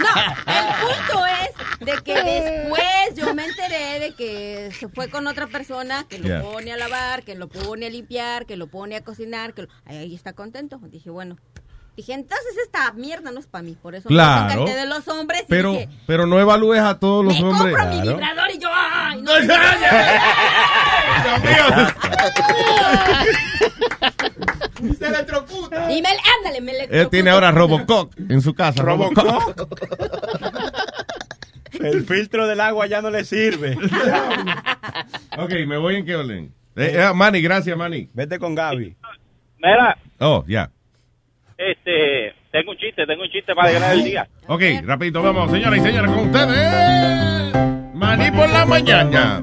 No, 0.00 0.52
el 0.52 0.66
punto 0.80 1.26
es 1.26 1.86
de 1.86 2.02
que 2.02 2.22
después 2.22 3.14
yo 3.16 3.34
me 3.34 3.44
enteré 3.46 4.00
de 4.00 4.14
que 4.14 4.70
se 4.78 4.88
fue 4.88 5.08
con 5.08 5.26
otra 5.26 5.46
persona 5.46 6.04
que 6.08 6.18
lo 6.18 6.24
Yeah. 6.28 6.42
pone 6.42 6.72
a 6.72 6.76
lavar, 6.88 7.22
que 7.24 7.34
lo 7.34 7.48
pone 7.48 7.86
a 7.86 7.90
limpiar, 7.90 8.46
que 8.46 8.56
lo 8.56 8.66
pone 8.66 8.96
a 8.96 9.02
cocinar, 9.04 9.54
que 9.54 9.62
lo- 9.62 9.68
ahí 9.86 10.14
está 10.14 10.32
contento. 10.32 10.78
Dije, 10.90 11.10
bueno, 11.10 11.36
Dije, 11.96 12.12
entonces 12.12 12.56
esta 12.60 12.90
mierda 12.94 13.30
no 13.30 13.38
es 13.38 13.46
para 13.46 13.62
mí, 13.62 13.76
por 13.80 13.94
eso 13.94 14.08
Claro. 14.08 14.64
me 14.64 14.74
de 14.74 14.84
los 14.84 15.06
hombres 15.06 15.42
y 15.42 15.46
Pero, 15.48 15.70
dije, 15.74 15.88
pero 16.08 16.26
no 16.26 16.40
evalúes 16.40 16.80
a 16.80 16.98
todos 16.98 17.24
los 17.24 17.38
me 17.40 17.44
hombres. 17.48 17.76
compro 17.76 17.88
mi 17.94 18.00
Claro. 18.02 18.16
vibrador 18.18 18.50
y 18.52 18.58
yo, 18.58 18.68
ay, 18.72 19.22
no. 19.22 19.30
Se 24.98 25.06
electrocuta. 25.06 25.90
Y 25.92 26.02
me, 26.02 26.08
ándale, 26.38 26.60
me 26.60 26.72
le 26.72 26.84
Él 27.00 27.08
tiene 27.08 27.30
ahora 27.30 27.50
Robocop 27.52 28.12
en 28.28 28.40
su 28.42 28.54
casa. 28.54 28.82
Robocop. 28.82 29.70
El 31.80 32.04
filtro 32.04 32.46
del 32.46 32.60
agua 32.60 32.86
ya 32.86 33.02
no 33.02 33.10
le 33.10 33.24
sirve. 33.24 33.76
ok, 35.38 35.50
me 35.66 35.76
voy 35.76 35.96
en 35.96 36.04
qué 36.06 36.16
orden. 36.16 36.54
Eh, 36.76 36.92
eh, 36.94 37.12
Manny, 37.14 37.40
gracias, 37.40 37.76
Manny. 37.76 38.08
Vete 38.12 38.38
con 38.38 38.54
Gaby. 38.54 38.94
Mira, 39.58 39.96
Oh, 40.20 40.44
ya. 40.46 40.68
este, 41.56 42.34
tengo 42.50 42.72
un 42.72 42.76
chiste, 42.78 43.06
tengo 43.06 43.22
un 43.22 43.30
chiste 43.30 43.54
para 43.54 43.68
alegrar 43.68 43.92
el 43.94 44.04
día. 44.04 44.26
Ok, 44.46 44.62
rapidito, 44.84 45.22
vamos, 45.22 45.50
señoras 45.50 45.78
y 45.78 45.82
señores, 45.82 46.10
con 46.10 46.26
ustedes. 46.26 47.94
Manny 47.94 48.30
por 48.30 48.48
la 48.50 48.66
mañana. 48.66 49.42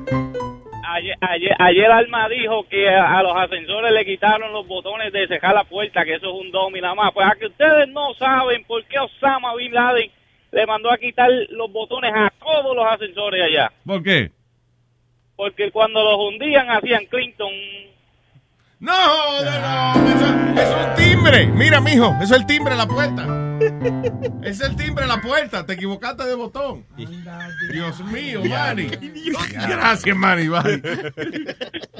Ayer, 0.93 1.15
ayer, 1.21 1.55
ayer 1.57 1.89
Alma 1.91 2.27
dijo 2.29 2.67
que 2.69 2.87
a, 2.89 3.17
a 3.17 3.23
los 3.23 3.33
ascensores 3.35 3.91
le 3.93 4.05
quitaron 4.05 4.51
los 4.51 4.67
botones 4.67 5.11
de 5.13 5.25
cejar 5.27 5.55
la 5.55 5.63
puerta, 5.63 6.03
que 6.05 6.15
eso 6.15 6.27
es 6.27 6.41
un 6.45 6.51
domi 6.51 6.81
nada 6.81 6.93
más. 6.95 7.11
Pues 7.13 7.25
a 7.25 7.35
que 7.35 7.47
ustedes 7.47 7.87
no 7.89 8.13
saben 8.15 8.63
por 8.65 8.83
qué 8.85 8.99
Osama 8.99 9.55
Bin 9.55 9.73
Laden 9.73 10.11
le 10.51 10.67
mandó 10.67 10.91
a 10.91 10.97
quitar 10.97 11.29
los 11.49 11.71
botones 11.71 12.11
a 12.13 12.29
todos 12.39 12.75
los 12.75 12.85
ascensores 12.85 13.41
allá. 13.41 13.71
¿Por 13.85 14.03
qué? 14.03 14.31
Porque 15.41 15.71
cuando 15.71 16.03
los 16.03 16.19
hundían 16.19 16.69
hacían 16.69 17.03
Clinton. 17.07 17.49
No, 18.79 19.41
no, 19.43 19.95
no, 19.95 20.07
eso, 20.07 20.61
eso 20.61 20.79
es 20.79 20.87
un 20.87 20.93
timbre. 20.93 21.47
Mira, 21.47 21.81
mijo, 21.81 22.15
eso 22.21 22.35
es 22.35 22.41
el 22.41 22.45
timbre 22.45 22.73
de 22.73 22.77
la 22.77 22.85
puerta. 22.85 23.25
Es 24.43 24.59
el 24.61 24.75
timbre 24.75 25.03
de 25.03 25.07
la 25.07 25.21
puerta, 25.21 25.63
te 25.65 25.73
equivocaste 25.73 26.25
de 26.25 26.33
botón. 26.33 26.83
Dios 27.71 27.99
mío, 28.05 28.41
Manny. 28.43 28.89
Gracias, 29.67 30.17
Manny, 30.17 30.47
bye. 30.47 30.81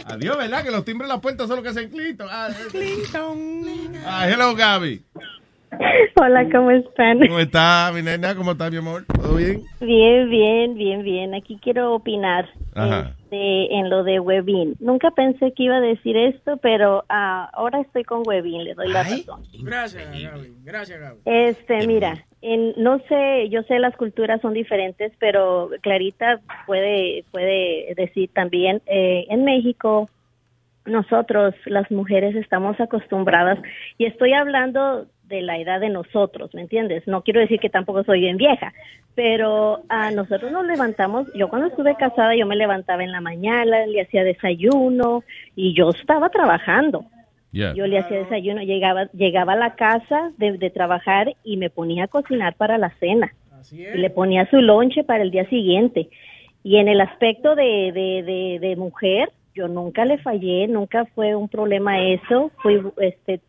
Adiós, 0.06 0.38
¿verdad? 0.38 0.64
Que 0.64 0.72
los 0.72 0.84
timbres 0.84 1.08
de 1.08 1.16
la 1.16 1.22
puerta 1.22 1.46
son 1.46 1.58
los 1.58 1.64
que 1.64 1.70
hacen 1.70 1.90
Clinton. 1.90 2.28
Ah, 2.32 2.50
ah, 4.06 4.28
hello, 4.28 4.56
Gaby. 4.56 5.04
Hola, 6.16 6.48
¿cómo 6.52 6.72
están? 6.72 7.20
¿Cómo 7.20 7.40
está, 7.40 7.92
mi 7.94 8.02
nena? 8.02 8.36
¿Cómo 8.36 8.52
está, 8.52 8.70
mi 8.70 8.78
amor? 8.78 9.06
¿Todo 9.06 9.36
bien? 9.36 9.62
Bien, 9.80 10.30
bien, 10.30 10.76
bien, 10.76 11.04
bien. 11.04 11.34
Aquí 11.34 11.58
quiero 11.62 11.94
opinar 11.94 12.50
este, 12.76 13.74
en 13.76 13.90
lo 13.90 14.04
de 14.04 14.20
Webin. 14.20 14.76
Nunca 14.80 15.12
pensé 15.12 15.54
que 15.54 15.64
iba 15.64 15.78
a 15.78 15.82
decir 15.82 16.18
esto, 16.18 16.58
pero 16.58 17.06
ah, 17.10 17.50
ahora 17.54 17.80
estoy 17.82 18.04
con 18.04 18.24
Webin, 18.26 18.64
le 18.64 18.74
doy 18.74 18.90
la 18.90 19.04
razón. 19.04 19.44
Gracias, 19.64 20.06
Gaby. 20.06 20.54
Gracias, 20.64 21.00
Gaby. 21.00 21.20
Este, 21.26 21.88
mira, 21.88 22.26
en, 22.42 22.74
no 22.78 23.00
sé, 23.08 23.50
yo 23.50 23.64
sé 23.64 23.80
las 23.80 23.96
culturas 23.96 24.42
son 24.42 24.54
diferentes, 24.54 25.14
pero 25.20 25.70
Clarita 25.82 26.42
puede 26.66 27.24
puede 27.32 27.94
decir 27.96 28.30
también 28.34 28.82
eh, 28.88 29.26
en 29.30 29.46
México 29.46 30.10
nosotros 30.86 31.54
las 31.66 31.90
mujeres 31.92 32.36
estamos 32.36 32.80
acostumbradas 32.80 33.60
y 33.98 34.06
estoy 34.06 34.34
hablando 34.34 35.06
de 35.32 35.41
la 35.41 35.58
edad 35.58 35.80
de 35.80 35.89
nosotros, 35.89 36.54
¿me 36.54 36.62
entiendes? 36.62 37.08
No 37.08 37.24
quiero 37.24 37.39
decir 37.39 37.60
que 37.60 37.72
tampoco 37.72 38.04
soy 38.04 38.20
bien 38.20 38.38
vieja, 38.38 38.72
pero 39.15 39.82
a 39.89 40.12
nosotros 40.12 40.52
nos 40.52 40.67
levantamos, 40.67 41.28
yo 41.34 41.50
cuando 41.50 41.70
estuve 41.70 41.96
casada 41.96 42.36
yo 42.36 42.46
me 42.46 42.56
levantaba 42.56 43.04
en 43.04 43.12
la 43.12 43.22
mañana, 43.22 43.88
le 43.88 44.02
hacía 44.02 44.24
desayuno 44.24 45.24
y 45.56 45.74
yo 45.74 45.89
estaba 45.89 46.30
trabajando. 46.30 47.06
Yeah. 47.52 47.74
Yo 47.74 47.86
le 47.88 47.98
hacía 47.98 48.20
desayuno, 48.20 48.62
llegaba, 48.62 49.06
llegaba 49.13 49.54
a 49.54 49.58
la 49.58 49.76
casa 49.76 50.32
de, 50.38 50.58
de 50.58 50.70
trabajar 50.70 51.34
y 51.44 51.58
me 51.58 51.70
ponía 51.70 52.06
a 52.06 52.08
cocinar 52.08 52.54
para 52.56 52.78
la 52.78 52.91
cena. 53.00 53.34
Y 53.72 53.98
le 53.98 54.10
ponía 54.10 54.50
su 54.50 54.58
lonche 54.58 55.04
para 55.04 55.24
el 55.24 55.32
día 55.32 55.48
siguiente. 55.50 56.10
Y 56.63 56.78
en 56.78 56.88
el 56.88 57.02
aspecto 57.02 57.56
de, 57.56 57.91
de, 57.94 58.24
de, 58.24 58.60
de 58.60 58.76
mujer, 58.76 59.30
yo 59.54 59.67
nunca 59.67 60.06
le 60.06 60.17
fallé, 60.17 60.67
nunca 60.67 61.06
fue 61.13 61.36
un 61.36 61.48
problema 61.48 62.02
eso. 62.02 62.52
Fui, 62.62 62.82
este, 62.98 63.41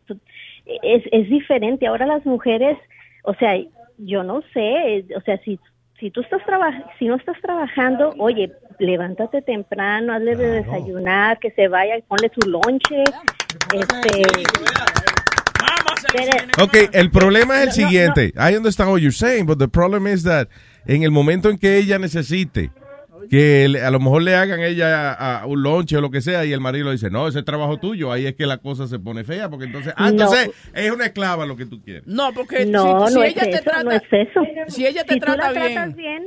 es, 0.65 1.03
es 1.11 1.29
diferente. 1.29 1.87
Ahora 1.87 2.05
las 2.05 2.25
mujeres, 2.25 2.77
o 3.23 3.33
sea, 3.35 3.57
yo 3.97 4.23
no 4.23 4.41
sé, 4.53 5.05
o 5.15 5.21
sea, 5.21 5.37
si 5.43 5.59
si 5.99 6.11
tú 6.11 6.19
estás 6.19 6.43
trabajando, 6.45 6.85
si 6.99 7.05
no 7.05 7.15
estás 7.15 7.37
trabajando, 7.41 8.13
oye, 8.17 8.51
levántate 8.77 9.41
temprano, 9.41 10.13
hazle 10.13 10.35
de 10.35 10.47
desayunar, 10.63 11.39
que 11.39 11.51
se 11.51 11.69
vaya, 11.69 11.95
ponle 12.09 12.29
su 12.37 12.49
lonche, 12.49 13.03
este, 13.73 14.21
Ok, 16.61 16.89
el 16.91 17.09
problema 17.09 17.61
es 17.61 17.67
el 17.67 17.71
siguiente. 17.71 18.33
I 18.35 18.55
understand 18.55 18.91
what 18.91 18.99
you're 18.99 19.11
saying, 19.11 19.45
but 19.45 19.57
the 19.57 19.67
problem 19.67 20.05
is 20.05 20.23
that 20.23 20.47
en 20.85 21.03
el 21.03 21.11
momento 21.11 21.49
en 21.49 21.57
que 21.57 21.77
ella 21.77 21.97
necesite 21.97 22.71
que 23.29 23.67
le- 23.69 23.81
a 23.81 23.91
lo 23.91 23.99
mejor 23.99 24.21
le 24.23 24.35
hagan 24.35 24.61
ella 24.61 25.11
a, 25.13 25.41
a 25.41 25.45
un 25.45 25.61
lonche 25.63 25.97
o 25.97 26.01
lo 26.01 26.11
que 26.11 26.21
sea 26.21 26.45
y 26.45 26.51
el 26.53 26.59
marido 26.61 26.85
le 26.87 26.93
dice, 26.93 27.09
no, 27.09 27.27
ese 27.27 27.39
es 27.39 27.45
trabajo 27.45 27.77
tuyo, 27.77 28.11
ahí 28.11 28.25
es 28.25 28.35
que 28.35 28.45
la 28.45 28.57
cosa 28.57 28.87
se 28.87 28.99
pone 28.99 29.23
fea, 29.23 29.49
porque 29.49 29.65
entonces, 29.65 29.93
ah, 29.97 30.03
No. 30.05 30.09
entonces 30.09 30.51
es 30.73 30.91
una 30.91 31.05
esclava 31.05 31.45
lo 31.45 31.55
que 31.55 31.65
tú 31.65 31.81
quieres. 31.81 32.03
No, 32.05 32.33
porque 32.33 32.65
No, 32.65 33.07
si, 33.07 33.15
no 33.15 33.21
si 33.21 33.27
es 33.27 33.31
ella 33.33 33.41
te 33.43 33.49
eso, 33.55 33.63
trata, 33.63 33.83
no 33.83 33.91
es 33.91 34.01
eso. 34.11 34.41
si 34.67 34.85
ella 34.85 35.03
te 35.03 35.13
si 35.15 35.19
trata 35.19 35.35
tú 35.49 35.53
la 35.55 35.59
bien, 35.61 35.73
tratas 35.73 35.95
bien, 35.95 36.23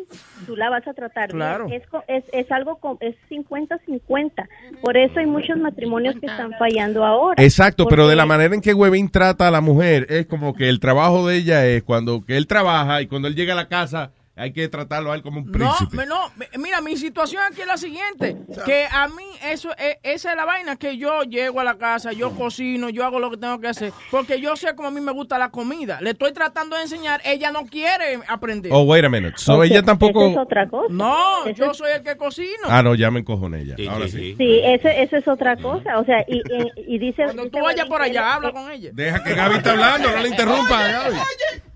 tú 0.47 0.57
la 0.57 0.71
vas 0.71 0.87
a 0.87 0.95
tratar 0.95 1.29
Claro. 1.31 1.67
bien. 1.67 1.81
Es, 1.83 1.89
co- 1.89 2.05
es, 2.09 2.25
es 2.33 2.51
algo, 2.53 2.77
co- 2.79 2.99
es 3.01 3.15
50-50. 3.31 4.49
Por 4.81 4.97
eso 4.97 5.19
hay 5.19 5.27
muchos 5.27 5.57
matrimonios 5.59 6.15
que 6.21 6.27
están 6.27 6.53
fallando 6.59 7.05
ahora. 7.05 7.43
Exacto, 7.43 7.87
pero 7.89 8.09
de 8.09 8.17
la 8.17 8.27
manera 8.27 8.55
en 8.55 8.61
que 8.61 8.75
Webin 8.75 9.11
trata 9.11 9.49
a 9.49 9.51
la 9.51 9.61
mujer, 9.61 10.07
es 10.11 10.27
como 10.27 10.55
que 10.55 10.69
el 10.69 10.81
trabajo 10.81 11.27
de 11.27 11.37
ella 11.37 11.67
es 11.67 11.83
cuando 11.83 12.25
que 12.25 12.37
él 12.37 12.47
trabaja 12.47 13.03
y 13.03 13.07
cuando 13.07 13.29
él 13.29 13.35
llega 13.35 13.53
a 13.53 13.57
la 13.57 13.69
casa 13.69 14.13
hay 14.37 14.53
que 14.53 14.69
tratarlo 14.69 15.13
a 15.13 15.15
él 15.15 15.23
como 15.23 15.41
un 15.41 15.47
No, 15.47 15.53
príncipe. 15.53 16.05
no, 16.07 16.31
me- 16.37 16.49
mira, 16.59 16.81
mi 16.83 16.97
situación 16.97 17.43
aquí 17.51 17.63
es 17.63 17.67
la 17.67 17.79
siguiente, 17.79 18.37
que 18.67 18.87
a 18.91 19.09
mí 19.09 19.25
eso 19.51 19.71
es, 19.79 19.97
esa 20.03 20.31
es 20.33 20.37
la 20.37 20.45
vaina, 20.45 20.77
que 20.77 20.99
yo 20.99 21.23
llego 21.23 21.61
a 21.61 21.65
la 21.65 21.79
casa, 21.79 22.13
yo 22.13 22.33
cocino, 22.33 22.91
yo 22.91 23.05
hago 23.07 23.19
lo 23.19 23.31
que 23.31 23.39
tengo 23.39 23.59
que 23.61 23.69
hacer, 23.69 23.93
porque 24.11 24.39
yo 24.41 24.55
sé 24.57 24.75
cómo 24.77 24.89
a 24.89 24.91
mí 24.91 25.01
me 25.01 25.13
gusta 25.13 25.39
la 25.39 25.51
comida. 25.51 26.01
Le 26.03 26.11
estoy 26.11 26.33
tratando 26.35 26.77
de 26.77 26.83
enseñar, 26.83 27.21
ella 27.25 27.51
no 27.51 27.65
quiere 27.65 28.21
aprender. 28.29 28.71
Oh, 28.75 28.83
wait 28.83 29.05
a 29.05 29.09
minute. 29.09 29.35
So 29.39 29.63
ella 29.65 29.83
tampoco... 29.83 30.21
Eso 30.27 30.33
es 30.33 30.39
otra 30.47 30.69
cosa. 30.69 30.87
No, 30.91 31.47
Eso 31.47 31.65
yo 31.67 31.75
soy 31.75 31.93
el 31.93 32.03
que 32.03 32.17
cocino. 32.17 32.47
Ah, 32.69 32.83
no, 32.83 32.95
ya 32.95 33.11
me 33.11 33.21
encojoné 33.21 33.65
ya. 33.65 33.75
Ahora 33.91 34.07
sí. 34.09 34.35
Sí, 34.37 34.61
eso, 34.65 34.89
eso 34.89 35.17
es 35.17 35.27
otra 35.29 35.57
cosa. 35.57 35.99
O 35.99 36.05
sea, 36.05 36.23
y, 36.29 36.39
y, 36.39 36.95
y 36.95 36.99
dice... 36.99 37.25
Cuando 37.25 37.49
tú 37.49 37.59
vayas 37.63 37.87
por 37.87 38.03
allá, 38.03 38.35
habla 38.35 38.53
con 38.53 38.71
ella. 38.71 38.91
Deja 38.93 39.25
que 39.25 39.35
Gaby 39.35 39.57
está 39.57 39.71
hablando, 39.73 40.11
no 40.11 40.19
le 40.19 40.29
interrumpa 40.29 40.85
a 40.85 40.89
Gaby. 40.89 41.17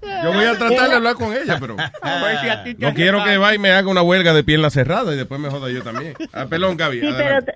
Yo 0.02 0.32
voy 0.32 0.44
a 0.44 0.56
tratar 0.58 0.88
de 0.88 0.96
hablar 0.96 1.14
con 1.14 1.34
ella, 1.34 1.58
pero 1.60 1.76
no 2.78 2.94
quiero 2.94 3.22
que 3.24 3.36
vaya 3.36 3.54
y 3.54 3.58
me 3.58 3.70
haga 3.70 3.88
una 3.90 4.02
huelga 4.02 4.32
de 4.32 4.44
pierna 4.44 4.70
cerrada 4.70 5.12
y 5.14 5.16
después 5.16 5.40
me 5.40 5.50
joda 5.50 5.70
yo 5.70 5.82
también. 5.82 6.14
Ah, 6.32 6.46
pelón, 6.48 6.76
Gaby. 6.76 7.00
Sí, 7.00 7.06
pero 7.06 7.36
adelante. 7.36 7.54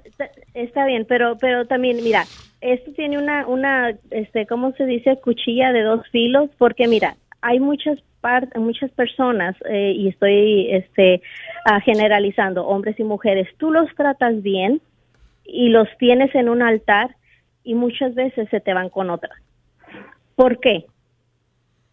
está 0.54 0.87
bien, 0.87 1.07
pero 1.09 1.38
pero 1.38 1.66
también, 1.66 2.02
mira, 2.02 2.26
esto 2.61 2.92
tiene 2.92 3.18
una, 3.18 3.46
una 3.46 3.94
este, 4.11 4.46
¿cómo 4.46 4.72
se 4.72 4.87
dice? 4.87 5.18
Cuchilla 5.22 5.72
de 5.72 5.83
dos 5.83 6.07
filos, 6.11 6.50
porque 6.59 6.87
mira, 6.88 7.16
hay 7.40 7.61
muchas 7.61 7.98
par- 8.20 8.48
muchas 8.57 8.90
personas, 8.92 9.54
eh, 9.68 9.92
y 9.96 10.09
estoy 10.09 10.68
este, 10.70 11.22
ah, 11.66 11.80
generalizando, 11.80 12.66
hombres 12.66 12.98
y 12.98 13.04
mujeres, 13.04 13.48
tú 13.59 13.70
los 13.70 13.94
tratas 13.94 14.42
bien 14.42 14.80
y 15.44 15.68
los 15.68 15.88
tienes 15.98 16.35
en 16.35 16.48
un 16.48 16.62
altar 16.62 17.16
y 17.64 17.74
muchas 17.74 18.14
veces 18.14 18.48
se 18.50 18.61
te 18.61 18.72
van 18.72 18.88
con 18.88 19.11
otra. 19.11 19.30
¿Por 20.37 20.59
qué? 20.61 20.87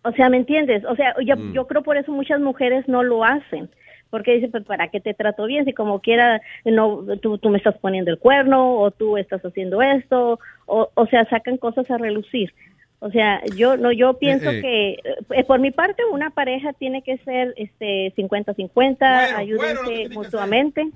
O 0.04 0.12
sea, 0.14 0.30
¿me 0.30 0.38
entiendes? 0.38 0.84
O 0.86 0.96
sea, 0.96 1.14
yo, 1.24 1.36
Mm. 1.36 1.54
yo 1.54 1.68
creo 1.68 1.84
por 1.84 1.98
eso 1.98 2.12
muchas 2.12 2.40
mujeres 2.40 2.88
no 2.88 3.04
lo 3.04 3.24
hacen. 3.24 3.70
Porque 4.10 4.34
dicen, 4.34 4.52
pues, 4.52 4.66
¿para 4.66 4.90
qué 4.90 5.00
te 5.00 5.14
trato 5.14 5.46
bien? 5.46 5.64
Si 5.64 5.72
como 5.74 6.02
quiera, 6.02 6.42
no, 6.66 7.04
tú, 7.22 7.38
tú 7.38 7.50
me 7.50 7.58
estás 7.58 7.78
poniendo 7.78 8.12
el 8.12 8.20
cuerno 8.20 8.76
o 8.78 8.92
tú 8.92 9.16
estás 9.18 9.42
haciendo 9.42 9.82
esto. 9.82 10.38
O, 10.66 10.90
o 10.94 11.06
sea, 11.08 11.24
sacan 11.30 11.58
cosas 11.58 11.90
a 11.90 11.98
relucir. 11.98 12.54
O 13.00 13.10
sea, 13.10 13.42
yo 13.56 13.78
no 13.78 13.92
yo 13.92 14.20
pienso 14.20 14.52
eh. 14.52 14.62
que 14.62 14.90
eh, 15.36 15.44
por 15.46 15.60
mi 15.60 15.72
parte 15.72 16.04
una 16.12 16.30
pareja 16.30 16.72
tiene 16.74 17.02
que 17.02 17.18
ser 17.20 17.54
este 17.58 18.14
50-50, 18.16 19.02
ayúdense 19.36 20.10
mutuamente. 20.14 20.88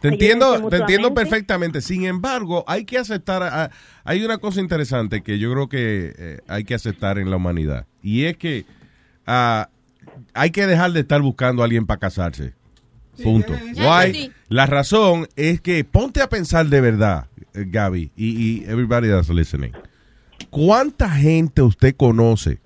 Te 0.00 0.08
entiendo, 0.08 0.68
te 0.68 0.76
entiendo 0.76 1.14
perfectamente. 1.14 1.80
Sin 1.80 2.04
embargo, 2.04 2.64
hay 2.66 2.84
que 2.84 2.98
aceptar, 2.98 3.70
hay 4.04 4.24
una 4.24 4.36
cosa 4.36 4.60
interesante 4.60 5.22
que 5.22 5.38
yo 5.38 5.50
creo 5.52 5.68
que 5.68 6.12
eh, 6.18 6.38
hay 6.48 6.64
que 6.64 6.74
aceptar 6.74 7.18
en 7.18 7.30
la 7.30 7.36
humanidad. 7.36 7.86
Y 8.06 8.26
es 8.26 8.36
que 8.36 8.64
ah, 9.26 9.68
hay 10.32 10.50
que 10.50 10.64
dejar 10.64 10.92
de 10.92 11.00
estar 11.00 11.20
buscando 11.20 11.62
a 11.62 11.64
alguien 11.64 11.86
para 11.86 11.98
casarse. 11.98 12.54
Punto. 13.20 13.52
Why? 13.52 14.12
sí. 14.12 14.32
La 14.48 14.66
razón 14.66 15.26
es 15.34 15.60
que 15.60 15.82
ponte 15.82 16.22
a 16.22 16.28
pensar 16.28 16.66
de 16.66 16.80
verdad, 16.80 17.26
eh, 17.52 17.64
Gaby, 17.66 18.12
y, 18.16 18.26
y 18.26 18.64
everybody 18.68 19.08
that's 19.08 19.28
listening. 19.28 19.72
¿Cuánta 20.50 21.10
gente 21.10 21.62
usted 21.62 21.96
conoce 21.96 22.60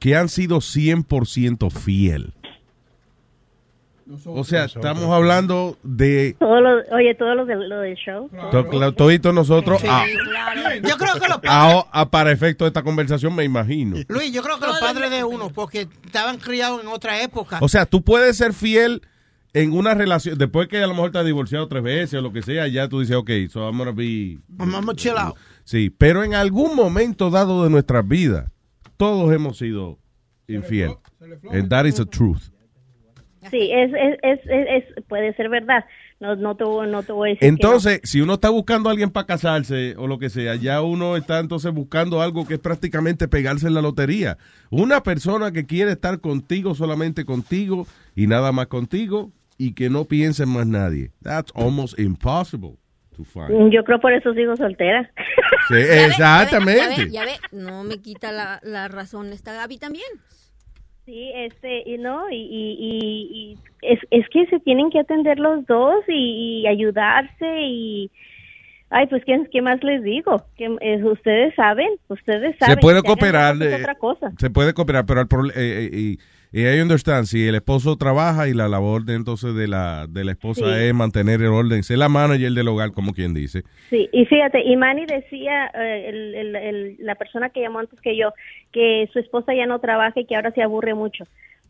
que 0.00 0.16
han 0.16 0.28
sido 0.28 0.56
100% 0.58 1.70
fiel? 1.70 2.34
O 4.26 4.44
sea, 4.44 4.64
estamos 4.64 5.04
hablando 5.10 5.78
de 5.82 6.36
Todos 6.38 6.62
los, 6.62 6.84
oye, 6.92 7.14
todos 7.14 7.36
los 7.36 7.46
del, 7.46 7.68
lo 7.68 7.80
del 7.80 7.94
show. 7.96 8.28
nosotros 9.32 9.80
Sí, 9.80 9.86
a- 9.88 10.04
Yo 10.82 10.96
creo 10.96 11.14
que 11.14 11.28
los 11.28 11.38
a- 11.48 11.86
a- 11.92 12.10
para 12.10 12.30
efecto 12.30 12.64
de 12.64 12.68
esta 12.68 12.82
conversación, 12.82 13.34
me 13.34 13.44
imagino. 13.44 13.96
Luis, 14.08 14.32
yo 14.32 14.42
creo 14.42 14.58
que 14.58 14.66
los 14.66 14.78
padres 14.80 15.10
de 15.10 15.24
uno, 15.24 15.50
porque 15.50 15.88
estaban 16.04 16.38
criados 16.38 16.82
en 16.82 16.88
otra 16.88 17.22
época. 17.22 17.58
O 17.60 17.68
sea, 17.68 17.86
tú 17.86 18.02
puedes 18.02 18.36
ser 18.36 18.52
fiel 18.52 19.02
en 19.54 19.72
una 19.72 19.94
relación, 19.94 20.38
después 20.38 20.68
que 20.68 20.82
a 20.82 20.86
lo 20.86 20.94
mejor 20.94 21.10
te 21.12 21.18
has 21.18 21.26
divorciado 21.26 21.68
tres 21.68 21.82
veces 21.82 22.14
o 22.18 22.22
lo 22.22 22.32
que 22.32 22.42
sea, 22.42 22.66
ya 22.68 22.88
tú 22.88 23.00
dices, 23.00 23.16
ok, 23.16 23.30
so 23.50 23.66
I'm 23.68 23.76
gonna 23.76 23.92
be... 23.92 24.38
Vamos 24.48 24.88
a 24.88 24.94
chill 24.94 25.16
out. 25.16 25.36
Sí, 25.64 25.90
pero 25.90 26.24
en 26.24 26.34
algún 26.34 26.74
momento 26.74 27.30
dado 27.30 27.64
de 27.64 27.70
nuestras 27.70 28.06
vidas, 28.06 28.50
todos 28.96 29.32
hemos 29.32 29.58
sido 29.58 29.98
infiel. 30.48 30.96
And 31.50 31.68
that 31.68 31.84
is 31.86 31.96
the 31.96 32.06
truth. 32.06 32.51
Sí, 33.50 33.70
es, 33.72 33.90
es, 33.92 34.18
es, 34.22 34.40
es- 34.46 34.84
es- 34.96 35.04
puede 35.04 35.34
ser 35.34 35.48
verdad. 35.48 35.84
No, 36.20 36.36
no, 36.36 36.54
te, 36.56 36.62
no 36.64 37.02
te 37.02 37.12
voy 37.12 37.30
a 37.30 37.32
decir 37.32 37.40
que 37.40 37.46
Entonces, 37.48 38.00
si 38.04 38.20
uno 38.20 38.34
está 38.34 38.48
buscando 38.50 38.88
a 38.88 38.92
alguien 38.92 39.10
para 39.10 39.26
casarse 39.26 39.94
o 39.98 40.06
lo 40.06 40.18
que 40.20 40.30
sea, 40.30 40.54
ya 40.54 40.80
uno 40.80 41.16
está 41.16 41.40
entonces 41.40 41.72
buscando 41.72 42.22
algo 42.22 42.46
que 42.46 42.54
es 42.54 42.60
prácticamente 42.60 43.26
pegarse 43.26 43.66
en 43.66 43.74
la 43.74 43.82
lotería. 43.82 44.38
Una 44.70 45.02
persona 45.02 45.50
que 45.50 45.66
quiere 45.66 45.90
estar 45.92 46.20
contigo, 46.20 46.74
solamente 46.76 47.24
contigo 47.24 47.86
y 48.14 48.28
nada 48.28 48.52
más 48.52 48.68
contigo 48.68 49.32
y 49.58 49.74
que 49.74 49.90
no 49.90 50.04
piense 50.04 50.44
en 50.44 50.50
más 50.50 50.66
nadie. 50.68 51.10
That's 51.22 51.50
almost 51.56 51.98
impossible 51.98 52.76
to 53.16 53.24
find. 53.24 53.50
no. 53.50 53.68
Yo 53.68 53.82
creo 53.82 54.00
por 54.00 54.12
eso 54.12 54.32
sigo 54.34 54.54
soltera. 54.56 55.10
Sí, 55.68 55.74
exactamente. 56.06 57.10
Ya 57.10 57.24
ve, 57.24 57.32
no 57.50 57.82
me 57.82 58.00
quita 58.00 58.30
la, 58.30 58.60
la 58.62 58.86
razón 58.86 59.32
esta 59.32 59.52
Gaby 59.54 59.78
también. 59.78 60.06
Sí, 61.04 61.30
este, 61.34 61.82
y 61.84 61.98
no, 61.98 62.30
y, 62.30 62.36
y, 62.36 62.76
y- 62.78 63.28
y 63.32 63.58
es, 63.82 63.98
es 64.10 64.28
que 64.28 64.46
se 64.46 64.60
tienen 64.60 64.88
que 64.90 65.00
atender 65.00 65.38
los 65.40 65.66
dos 65.66 66.04
y, 66.06 66.60
y 66.62 66.66
ayudarse 66.68 67.60
y, 67.62 68.10
ay, 68.90 69.08
pues, 69.08 69.24
¿qué, 69.24 69.42
qué 69.50 69.62
más 69.62 69.82
les 69.82 70.02
digo? 70.04 70.44
Que 70.56 70.66
eh, 70.80 71.02
ustedes 71.04 71.54
saben, 71.56 71.88
ustedes 72.08 72.56
saben. 72.58 72.76
Se 72.76 72.80
puede 72.80 73.02
cooperar. 73.02 73.56
eh, 73.60 73.76
otra 73.80 73.94
cosa. 73.96 74.30
Se 74.38 74.50
puede 74.50 74.74
cooperar, 74.74 75.04
pero 75.04 75.22
proble- 75.26 75.52
eh, 75.56 75.90
eh, 75.92 76.16
y, 76.52 76.62
I 76.66 76.80
understand, 76.80 77.24
si 77.26 77.46
el 77.48 77.54
esposo 77.54 77.96
trabaja 77.96 78.46
y 78.48 78.52
la 78.54 78.68
labor 78.68 79.04
de 79.04 79.14
entonces 79.14 79.54
de 79.54 79.68
la, 79.68 80.06
de 80.08 80.24
la 80.24 80.32
esposa 80.32 80.64
Sí. 80.66 80.84
es 80.84 80.94
mantener 80.94 81.40
el 81.40 81.48
orden, 81.48 81.82
ser 81.82 81.98
la 81.98 82.08
manager 82.08 82.52
del 82.52 82.68
hogar, 82.68 82.92
como 82.92 83.12
quien 83.14 83.32
dice. 83.34 83.62
Sí, 83.90 84.08
y 84.12 84.24
fíjate, 84.26 84.62
y 84.62 84.76
Manny 84.76 85.06
decía, 85.06 85.66
eh, 85.74 86.06
el- 86.08 86.34
el- 86.34 86.56
el- 86.56 86.96
la 87.00 87.14
persona 87.14 87.48
que 87.50 87.60
llamó 87.60 87.78
antes 87.78 88.00
que 88.00 88.16
yo, 88.16 88.32
que 88.72 89.08
su 89.12 89.18
esposa 89.18 89.54
ya 89.54 89.66
no 89.66 89.78
trabaja 89.78 90.20
y 90.20 90.26
que 90.26 90.36
ahora 90.36 90.50
se 90.52 90.62
aburre 90.62 90.94
mucho. 90.94 91.24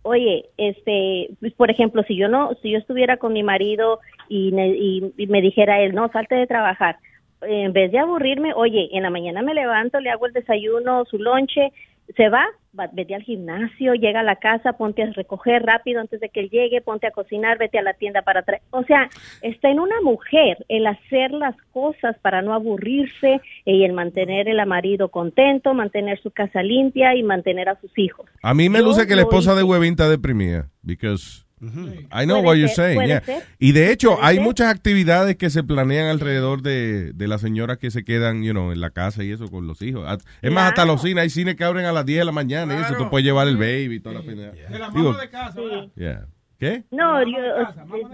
Oye, 0.04 0.46
este, 0.56 1.28
pues, 1.38 1.52
por 1.52 1.70
ejemplo, 1.70 2.02
si 2.02 2.16
yo 2.16 2.26
no, 2.28 2.50
si 2.60 2.70
yo 2.72 2.78
estuviera 2.78 3.18
con 3.18 3.32
mi 3.32 3.44
marido 3.44 4.00
y, 4.28 4.50
ne- 4.50 4.76
y- 4.76 5.12
y 5.16 5.26
me 5.28 5.40
dijera 5.40 5.80
él, 5.80 5.94
no, 5.94 6.10
salte 6.10 6.34
de 6.34 6.48
trabajar, 6.48 6.96
en 7.42 7.72
vez 7.72 7.92
de 7.92 7.98
aburrirme, 7.98 8.52
oye, 8.54 8.88
en 8.92 9.02
la 9.04 9.10
mañana 9.10 9.42
me 9.42 9.54
levanto, 9.54 10.00
le 10.00 10.10
hago 10.10 10.26
el 10.26 10.32
desayuno, 10.32 11.04
su 11.04 11.18
lonche, 11.18 11.72
se 12.16 12.28
va, 12.28 12.44
va- 12.78 12.90
vete 12.92 13.14
al 13.14 13.22
gimnasio, 13.22 13.94
llega 13.94 14.20
a 14.20 14.24
la 14.24 14.36
casa, 14.36 14.74
ponte 14.74 15.02
a 15.02 15.06
recoger 15.12 15.62
rápido 15.62 16.00
antes 16.00 16.20
de 16.20 16.28
que 16.28 16.40
él 16.40 16.50
llegue, 16.50 16.80
ponte 16.80 17.06
a 17.06 17.10
cocinar, 17.10 17.58
vete 17.58 17.78
a 17.78 17.82
la 17.82 17.94
tienda 17.94 18.22
para 18.22 18.42
traer. 18.42 18.62
O 18.70 18.82
sea, 18.84 19.08
está 19.40 19.70
en 19.70 19.80
una 19.80 20.00
mujer 20.02 20.64
el 20.68 20.86
hacer 20.86 21.30
las 21.32 21.54
cosas 21.72 22.16
para 22.20 22.42
no 22.42 22.52
aburrirse 22.54 23.40
y 23.64 23.84
el 23.84 23.92
mantener 23.92 24.48
el 24.48 24.64
marido 24.66 25.08
contento, 25.08 25.74
mantener 25.74 26.20
su 26.20 26.30
casa 26.30 26.62
limpia 26.62 27.14
y 27.14 27.22
mantener 27.22 27.68
a 27.68 27.80
sus 27.80 27.96
hijos. 27.98 28.26
A 28.42 28.54
mí 28.54 28.68
me 28.68 28.78
Yo 28.80 28.84
luce 28.86 29.06
que 29.06 29.16
la 29.16 29.22
esposa 29.22 29.54
de 29.54 29.62
Huevín 29.62 29.92
está 29.92 30.08
deprimida, 30.08 30.68
because 30.82 31.44
I 31.62 32.24
know 32.26 32.42
Puede 32.42 32.46
what 32.46 32.54
you're 32.56 32.68
ser, 32.68 32.94
saying. 32.96 33.06
yeah. 33.08 33.20
ser. 33.22 33.42
Y 33.58 33.72
de 33.72 33.92
hecho, 33.92 34.18
hay 34.22 34.36
ser. 34.36 34.44
muchas 34.44 34.68
actividades 34.74 35.36
que 35.36 35.48
se 35.50 35.62
planean 35.62 36.08
alrededor 36.08 36.62
de, 36.62 37.12
de 37.12 37.28
las 37.28 37.40
señoras 37.40 37.78
que 37.78 37.90
se 37.90 38.04
quedan, 38.04 38.42
you 38.42 38.50
know, 38.52 38.72
en 38.72 38.80
la 38.80 38.90
casa 38.90 39.22
y 39.22 39.30
eso 39.30 39.48
con 39.48 39.66
los 39.66 39.80
hijos. 39.82 40.06
Es 40.42 40.50
más, 40.50 40.68
hasta 40.70 40.84
los 40.84 41.00
cines, 41.02 41.22
hay 41.22 41.30
cines 41.30 41.54
que 41.56 41.64
abren 41.64 41.84
a 41.86 41.92
las 41.92 42.04
10 42.04 42.18
de 42.20 42.24
la 42.24 42.32
mañana 42.32 42.74
y 42.76 42.82
eso, 42.82 42.96
tú 42.96 43.08
puedes 43.10 43.24
llevar 43.24 43.46
el 43.48 43.56
baby 43.56 43.94
y 43.96 44.00
toda 44.00 44.16
la 44.16 44.22
pena. 44.22 44.50
De 44.50 44.78
la 44.78 44.90
Digo, 44.90 45.10
mamá 45.12 45.20
de 45.22 45.30
casa, 45.30 45.60
¿verdad? 45.60 45.86
yeah. 45.96 46.26
¿Qué? 46.58 46.84
No, 46.92 47.20
yo, 47.24 47.38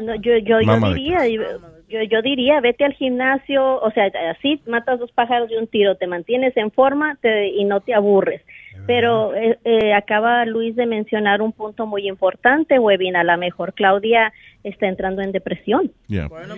no, 0.01 0.15
yo, 0.23 0.33
yo, 0.39 0.61
yo 0.63 0.81
diría, 0.95 1.19
yo, 1.29 2.03
yo 2.11 2.23
diría, 2.23 2.61
vete 2.63 2.83
al 2.87 2.95
gimnasio, 2.95 3.79
o 3.83 3.91
sea, 3.91 4.11
así 4.35 4.63
matas 4.67 4.99
dos 4.99 5.13
pájaros 5.13 5.51
de 5.51 5.59
un 5.59 5.67
tiro, 5.67 5.97
te 5.97 6.07
mantienes 6.07 6.57
en 6.57 6.71
forma 6.71 7.17
te- 7.21 7.49
y 7.49 7.65
no 7.65 7.81
te 7.83 7.93
aburres. 7.93 8.41
Pero 8.89 9.35
eh, 9.35 9.59
eh, 9.67 9.93
acaba 9.93 10.47
Luis 10.47 10.75
de 10.75 10.87
mencionar 10.87 11.43
un 11.43 11.53
punto 11.53 11.87
muy 11.87 12.09
importante, 12.09 12.79
Webin, 12.79 13.17
a 13.17 13.23
lo 13.23 13.37
mejor 13.37 13.75
Claudia 13.75 14.33
está 14.65 14.89
entrando 14.89 15.21
en 15.21 15.31
depresión. 15.31 15.93
Yeah. 16.07 16.31
pues, 16.31 16.49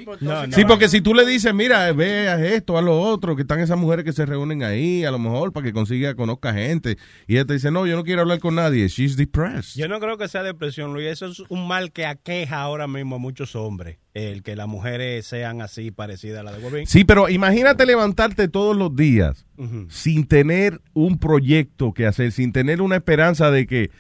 Sí, 0.51 0.65
porque 0.65 0.89
si 0.89 1.01
tú 1.01 1.13
le 1.13 1.27
dices, 1.27 1.53
mira, 1.53 1.93
ve 1.93 2.29
a 2.29 2.39
esto, 2.39 2.79
a 2.79 2.83
lo 2.83 3.01
otro, 3.01 3.35
que 3.35 3.43
están 3.43 3.59
esas 3.59 3.77
mujeres 3.77 4.05
que 4.05 4.13
se 4.13 4.27
reúnen 4.27 4.63
ahí, 4.63 5.05
a 5.05 5.11
lo 5.11 5.19
mejor 5.19 5.53
para 5.53 5.67
que 5.67 5.73
consiga, 5.73 6.15
conozca 6.15 6.53
gente, 6.53 6.99
y 7.27 7.35
ella 7.35 7.47
te 7.47 7.55
dice, 7.55 7.73
no, 7.73 7.85
yo 7.85 7.97
no 7.97 8.05
quiero 8.05 8.21
hablar 8.21 8.39
con 8.39 8.55
nadie, 8.55 8.87
she's 8.87 9.17
depressed. 9.17 9.81
Yo 9.81 9.89
no 9.89 9.99
creo 9.99 10.17
que 10.17 10.29
sea 10.29 10.45
depresión, 10.45 10.93
Luis. 10.93 11.09
Eso 11.09 11.27
es 11.27 11.41
un 11.49 11.67
mal 11.67 11.91
que 11.91 12.07
aqueja 12.07 12.61
ahora 12.61 12.87
mismo 12.87 13.17
a 13.17 13.19
muchos 13.19 13.57
hombres. 13.57 13.99
El 14.15 14.45
que 14.45 14.55
las 14.55 14.69
mujeres 14.69 15.27
sean 15.27 15.63
así 15.63 15.91
parecidas 15.91 16.41
a 16.41 16.43
la 16.45 16.53
de 16.53 16.65
Webin. 16.65 16.87
Sí, 16.87 17.05
pero 17.05 17.29
imagínate 17.29 17.87
levantarte 17.87 18.49
todos 18.49 18.77
los 18.77 18.95
días 18.95 19.47
sin 19.89 20.27
tener 20.27 20.81
un 20.95 21.19
proyecto 21.19 21.93
que 21.93 22.07
hacer, 22.07 22.33
sin 22.33 22.53
tener 22.53 22.81
una 22.83 22.97
esperanza 22.97 23.51
de 23.51 23.67
que 23.67 23.91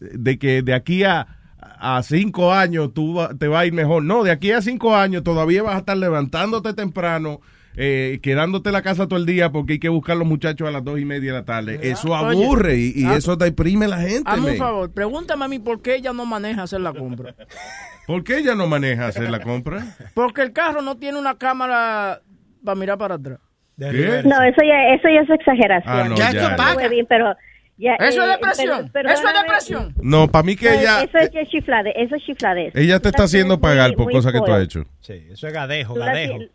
de, 0.00 0.38
que 0.38 0.62
de 0.62 0.74
aquí 0.74 1.04
a, 1.04 1.26
a 1.58 2.02
cinco 2.02 2.52
años 2.52 2.92
tú 2.94 3.14
va- 3.14 3.34
te 3.34 3.48
va 3.48 3.60
a 3.60 3.66
ir 3.66 3.72
mejor. 3.72 4.02
No, 4.02 4.24
de 4.24 4.30
aquí 4.30 4.50
a 4.50 4.60
cinco 4.62 4.96
años 4.96 5.22
todavía 5.22 5.62
vas 5.62 5.76
a 5.76 5.78
estar 5.78 5.96
levantándote 5.96 6.72
temprano, 6.74 7.40
eh, 7.76 8.18
quedándote 8.22 8.68
en 8.70 8.72
la 8.74 8.82
casa 8.82 9.06
todo 9.08 9.18
el 9.18 9.26
día 9.26 9.50
porque 9.52 9.74
hay 9.74 9.78
que 9.78 9.88
buscar 9.88 10.16
los 10.16 10.26
muchachos 10.26 10.66
a 10.68 10.70
las 10.70 10.84
dos 10.84 10.98
y 10.98 11.04
media 11.04 11.32
de 11.32 11.38
la 11.38 11.44
tarde. 11.44 11.78
Eso 11.82 12.12
Oye, 12.12 12.44
aburre 12.44 12.76
y, 12.78 12.92
y 12.96 13.04
ah, 13.04 13.16
eso 13.16 13.36
deprime 13.36 13.84
a 13.84 13.88
la 13.88 14.00
gente. 14.00 14.22
Hazme 14.30 14.52
un 14.52 14.56
favor, 14.58 14.92
pregúntame 14.92 15.44
a 15.44 15.48
mí 15.48 15.58
por 15.58 15.80
qué 15.82 15.96
ella 15.96 16.12
no 16.12 16.24
maneja 16.26 16.62
hacer 16.64 16.80
la 16.80 16.92
compra. 16.92 17.34
¿Por 18.06 18.22
qué 18.24 18.38
ella 18.38 18.54
no 18.54 18.66
maneja 18.66 19.06
hacer 19.06 19.30
la 19.30 19.40
compra? 19.40 19.96
Porque 20.14 20.42
el 20.42 20.52
carro 20.52 20.82
no 20.82 20.96
tiene 20.98 21.18
una 21.18 21.36
cámara 21.38 22.20
para 22.64 22.74
mirar 22.74 22.98
para 22.98 23.14
atrás. 23.14 23.38
¿Qué? 23.78 24.22
No, 24.24 24.42
eso 24.42 24.62
ya, 24.62 24.94
eso 24.94 25.08
ya 25.08 25.20
es 25.22 25.30
exageración. 25.30 25.94
Ah, 25.96 26.08
no, 26.08 26.16
Ya, 26.16 26.32
ya. 26.32 26.56
paga. 26.56 26.76
Webin, 26.76 27.06
pero 27.06 27.34
ya, 27.76 27.94
Eso 27.96 28.22
es 28.22 28.28
eh, 28.28 28.32
depresión. 28.32 28.90
pero- 28.92 29.10
Eso 29.10 29.26
es 29.26 29.34
depresión. 29.34 29.94
No, 30.00 30.28
para 30.28 30.44
mí 30.44 30.54
que 30.56 30.70
No, 30.70 30.80
ella, 30.80 31.02
Eso 31.02 31.18
es 31.18 31.30
ya 31.32 31.44
chiflade, 31.46 31.92
eso 31.96 32.14
es 32.14 32.22
chifladez. 32.22 32.74
ella 32.76 33.00
te 33.00 33.08
está 33.08 33.22
la 33.22 33.24
haciendo 33.24 33.54
muy- 33.56 33.62
pagar 33.62 33.92
por 33.94 34.04
muy 34.04 34.14
cosas 34.14 34.32
que 34.32 34.38
tú 34.40 34.52
has 34.52 34.62
hecho. 34.62 34.84
Sí, 35.00 35.26
eso 35.30 35.46
es 35.48 35.52
gadejo, 35.52 35.96
la 35.98 36.06
gadejo. 36.06 36.38
ti- 36.38 36.50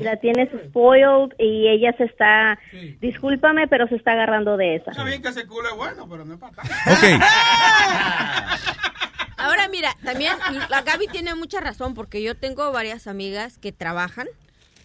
La 0.00 0.16
tienes 0.16 0.48
spoiled 0.66 1.34
y 1.38 1.68
ella 1.68 1.92
se 1.96 2.02
está, 2.04 2.58
discúlpame, 3.00 3.68
pero 3.68 3.86
se 3.86 3.94
está 3.94 4.10
agarrando 4.12 4.56
de 4.56 4.76
esa. 4.76 4.90
Está 4.90 5.04
bien 5.04 5.22
que 5.22 5.28
ese 5.28 5.46
culo 5.46 5.68
es 5.70 5.76
bueno, 5.76 6.08
pero 6.08 6.24
no 6.24 6.34
es 6.34 6.40
para 6.40 6.52
tanto. 6.52 6.72
Ahora 9.36 9.68
mira, 9.68 9.94
también 10.04 10.32
la 10.70 10.82
Gaby 10.82 11.06
tiene 11.08 11.34
mucha 11.34 11.60
razón 11.60 11.94
porque 11.94 12.22
yo 12.22 12.34
tengo 12.34 12.70
varias 12.72 13.06
amigas 13.06 13.58
que 13.58 13.72
trabajan, 13.72 14.26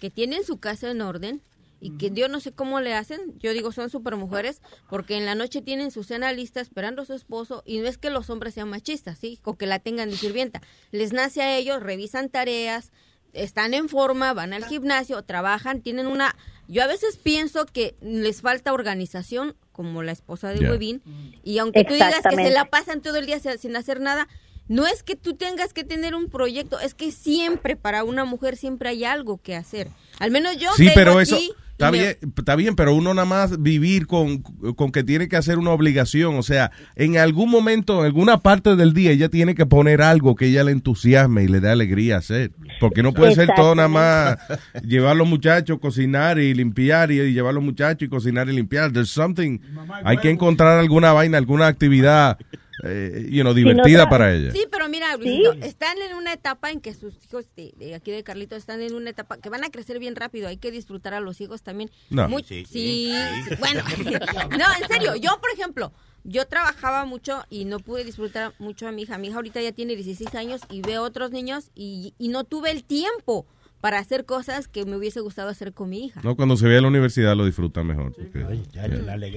que 0.02 0.10
tienen 0.10 0.44
su 0.44 0.60
casa 0.60 0.92
en 0.92 1.02
orden 1.02 1.42
y 1.80 1.98
que 1.98 2.12
yo 2.12 2.28
no 2.28 2.40
sé 2.40 2.52
cómo 2.52 2.80
le 2.80 2.94
hacen. 2.94 3.38
Yo 3.40 3.54
digo, 3.54 3.72
son 3.72 3.90
super 3.90 4.16
mujeres 4.16 4.62
porque 4.90 5.18
en 5.18 5.26
la 5.26 5.36
noche 5.36 5.62
tienen 5.62 5.92
su 5.92 6.04
cena 6.04 6.32
lista 6.34 6.62
esperando 6.62 7.02
a 7.02 7.06
su 7.06 7.14
esposo 7.14 7.64
y 7.66 7.80
no 7.80 7.88
es 7.88 7.98
que 7.98 8.10
los 8.10 8.30
hombres 8.30 8.54
sean 8.54 8.70
machistas, 8.70 9.18
¿sí? 9.18 9.40
O 9.44 9.56
que 9.58 9.66
la 9.66 9.80
tengan 9.80 10.10
de 10.10 10.18
sirvienta. 10.18 10.62
Les 10.92 11.14
nace 11.14 11.42
a 11.42 11.58
ellos, 11.58 11.82
revisan 11.82 12.30
tareas, 12.30 12.92
están 13.34 13.74
en 13.74 13.90
forma, 13.90 14.34
van 14.34 14.54
al 14.54 14.66
gimnasio, 14.66 15.22
trabajan, 15.24 15.82
tienen 15.82 16.08
una... 16.08 16.36
Yo 16.68 16.84
a 16.84 16.88
veces 16.88 17.18
pienso 17.18 17.66
que 17.66 17.96
les 18.02 18.42
falta 18.42 18.74
organización, 18.74 19.56
como 19.72 20.04
la 20.04 20.12
esposa 20.12 20.50
de. 20.50 20.70
Webin, 20.70 21.02
y 21.44 21.58
aunque 21.58 21.84
tú 21.84 21.94
digas 21.94 22.22
que 22.30 22.36
se 22.36 22.52
la 22.52 22.66
pasan 22.66 23.02
todo 23.02 23.18
el 23.18 23.26
día 23.26 23.40
sin 23.40 23.76
hacer 23.76 24.02
nada, 24.02 24.28
no 24.68 24.86
es 24.86 25.02
que 25.02 25.16
tú 25.16 25.36
tengas 25.36 25.74
que 25.74 25.84
tener 25.84 26.14
un 26.14 26.30
proyecto, 26.30 26.80
es 26.80 26.94
que 26.94 27.12
siempre 27.12 27.76
para 27.76 28.04
una 28.04 28.24
mujer 28.24 28.56
siempre 28.56 28.90
hay 28.90 29.04
algo 29.04 29.42
que 29.42 29.56
hacer. 29.56 29.88
Al 30.20 30.30
menos 30.30 30.58
yo 30.58 30.72
Sí, 30.76 30.84
vengo 30.84 30.96
pero 30.96 31.12
aquí 31.14 31.22
eso 31.24 31.38
y 31.38 31.54
está 31.80 31.92
bien, 31.92 32.18
está 32.38 32.56
bien, 32.58 32.76
pero 32.76 32.94
uno 32.94 33.14
nada 33.14 33.26
más 33.26 33.62
vivir 33.62 34.06
con, 34.06 34.40
con 34.40 34.92
que 34.92 35.04
tiene 35.04 35.30
que 35.30 35.38
hacer 35.38 35.58
una 35.58 35.72
obligación, 35.72 36.36
o 36.36 36.44
sea, 36.44 36.72
en 36.96 37.18
algún 37.18 37.50
momento, 37.50 38.00
en 38.00 38.06
alguna 38.06 38.40
parte 38.40 38.76
del 38.76 38.94
día, 38.94 39.12
ella 39.12 39.30
tiene 39.30 39.56
que 39.56 39.66
poner 39.66 40.02
algo 40.02 40.36
que 40.36 40.48
ella 40.48 40.66
le 40.66 40.74
entusiasme 40.74 41.44
y 41.44 41.48
le 41.48 41.62
dé 41.62 41.70
alegría 41.70 42.18
hacer, 42.18 42.52
porque 42.82 43.02
no 43.02 43.14
puede 43.14 43.34
ser 43.34 43.50
todo 43.56 43.76
nada 43.76 43.88
más 43.88 44.38
llevar 44.84 45.12
a 45.12 45.16
los 45.16 45.28
muchachos, 45.28 45.80
cocinar 45.80 46.38
y 46.38 46.54
limpiar 46.54 47.12
y, 47.12 47.22
y 47.22 47.34
llevar 47.34 47.52
a 47.52 47.54
los 47.54 47.64
muchachos 47.64 48.06
y 48.06 48.10
cocinar 48.10 48.50
y 48.50 48.54
limpiar. 48.54 48.92
There's 48.92 49.10
something, 49.10 49.60
hay 50.04 50.18
que 50.18 50.30
encontrar 50.30 50.80
alguna 50.80 51.14
vaina, 51.14 51.38
alguna 51.38 51.68
actividad, 51.68 52.38
eh, 52.84 53.28
you 53.30 53.42
know, 53.42 53.54
divertida 53.54 54.10
para 54.10 54.34
ella. 54.34 54.52
Sí, 54.52 54.66
pero 54.72 54.88
mira, 54.90 55.16
Luisito, 55.18 55.54
están 55.66 55.98
en 56.02 56.16
una 56.16 56.34
etapa 56.34 56.72
en 56.72 56.82
que 56.82 56.94
sus 56.94 57.14
hijos 57.26 57.46
de, 57.56 57.74
de 57.78 57.96
aquí 57.96 58.12
de 58.12 58.24
Carlitos 58.24 58.58
están 58.60 58.82
en 58.82 58.94
una 58.94 59.10
etapa 59.10 59.38
que 59.38 59.50
van 59.50 59.64
a 59.64 59.70
crecer 59.70 60.00
bien 60.00 60.16
rápido. 60.16 60.48
Hay 60.48 60.58
que 60.58 60.72
disfrutar 60.72 61.14
a 61.14 61.20
los 61.20 61.42
hijos 61.42 61.62
también. 61.64 61.90
No. 62.10 62.28
Muy- 62.30 62.44
Sí, 62.44 62.66
sí, 62.70 63.12
sí, 63.14 63.50
sí, 63.50 63.56
bueno, 63.60 63.84
no, 64.58 64.66
en 64.82 64.88
serio. 64.88 65.16
Yo, 65.16 65.40
por 65.42 65.52
ejemplo, 65.54 65.92
yo 66.24 66.46
trabajaba 66.48 67.06
mucho 67.06 67.44
y 67.50 67.66
no 67.66 67.80
pude 67.80 68.04
disfrutar 68.04 68.54
mucho 68.60 68.88
a 68.88 68.92
mi 68.92 69.04
hija. 69.04 69.18
Mi 69.18 69.28
hija 69.28 69.36
ahorita 69.38 69.62
ya 69.62 69.72
tiene 69.72 69.96
16 69.96 70.34
años 70.36 70.62
y 70.70 70.82
veo 70.82 71.04
otros 71.04 71.32
niños 71.32 71.72
y, 71.76 72.14
y 72.18 72.30
no 72.30 72.44
tuve 72.44 72.72
el 72.72 72.84
tiempo 72.84 73.46
para 73.82 73.98
hacer 74.00 74.26
cosas 74.26 74.68
que 74.68 74.86
me 74.86 74.98
hubiese 74.98 75.22
gustado 75.22 75.50
hacer 75.50 75.74
con 75.74 75.90
mi 75.90 76.06
hija. 76.06 76.20
No, 76.24 76.36
cuando 76.36 76.56
se 76.58 76.68
ve 76.68 76.78
a 76.78 76.82
la 76.82 76.88
universidad 76.90 77.36
lo 77.36 77.46
disfruta 77.46 77.84
mejor. 77.84 78.12
porque- 78.14 78.40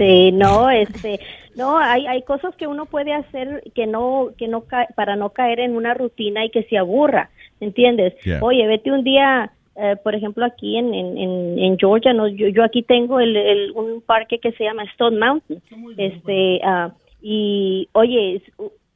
Sí, 0.05 0.33
no, 0.33 0.69
este, 0.71 1.21
no, 1.55 1.79
hay, 1.79 2.07
hay 2.07 2.23
cosas 2.23 2.55
que 2.57 2.67
uno 2.67 2.87
puede 2.87 3.13
hacer 3.13 3.63
que 3.75 3.87
no, 3.87 4.31
que 4.37 4.49
no 4.49 4.63
ca- 4.63 4.89
para 4.97 5.15
no 5.17 5.31
caer 5.31 5.61
en 5.61 5.77
una 5.77 5.95
rutina 5.95 6.45
y 6.45 6.51
que 6.51 6.65
se 6.65 6.77
aburra, 6.77 7.31
¿entiendes? 7.61 8.15
Yeah. 8.25 8.41
Oye, 8.43 8.67
vete 8.67 8.91
un 8.91 9.05
día, 9.05 9.53
eh, 9.77 9.97
por 10.03 10.15
ejemplo, 10.17 10.45
aquí 10.45 10.77
en, 10.77 10.93
en, 10.93 11.17
en, 11.19 11.59
en 11.59 11.79
Georgia, 11.79 12.13
no, 12.13 12.27
yo, 12.27 12.49
yo 12.49 12.65
aquí 12.65 12.83
tengo 12.83 13.21
el, 13.21 13.37
el- 13.37 13.71
un 13.73 14.01
parque 14.03 14.39
que 14.41 14.51
se 14.53 14.65
llama 14.65 14.83
Stone 14.85 15.19
Mountain, 15.19 15.63
este, 15.99 16.61
ah, 16.65 16.93
y 17.23 17.89
oye, 17.93 18.43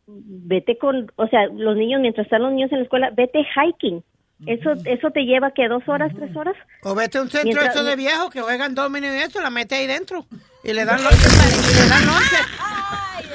vete 0.08 0.76
con, 0.78 1.10
o 1.16 1.26
sea, 1.28 1.46
los 1.48 1.76
niños 1.76 2.00
mientras 2.00 2.26
están 2.26 2.42
los 2.42 2.52
niños 2.52 2.72
en 2.72 2.78
la 2.78 2.84
escuela, 2.84 3.10
vete 3.10 3.44
hiking. 3.54 4.02
Eso, 4.44 4.72
eso 4.84 5.10
te 5.12 5.20
lleva 5.24 5.50
que 5.52 5.66
dos 5.68 5.82
horas, 5.88 6.12
tres 6.14 6.34
horas. 6.36 6.54
O 6.82 6.94
vete 6.94 7.16
a 7.18 7.22
un 7.22 7.30
centro 7.30 7.44
Mientras- 7.52 7.74
eso 7.74 7.84
de 7.84 7.96
viejos 7.96 8.30
que 8.30 8.42
juegan 8.42 8.74
domino 8.74 9.06
y 9.06 9.18
eso, 9.18 9.40
la 9.40 9.48
mete 9.50 9.76
ahí 9.76 9.86
dentro. 9.86 10.26
Y 10.62 10.72
le 10.74 10.84
dan 10.84 11.02
lonche. 11.04 11.16
y 11.18 11.74
le 11.74 11.88
dan 11.88 12.06
lonche. 12.06 12.36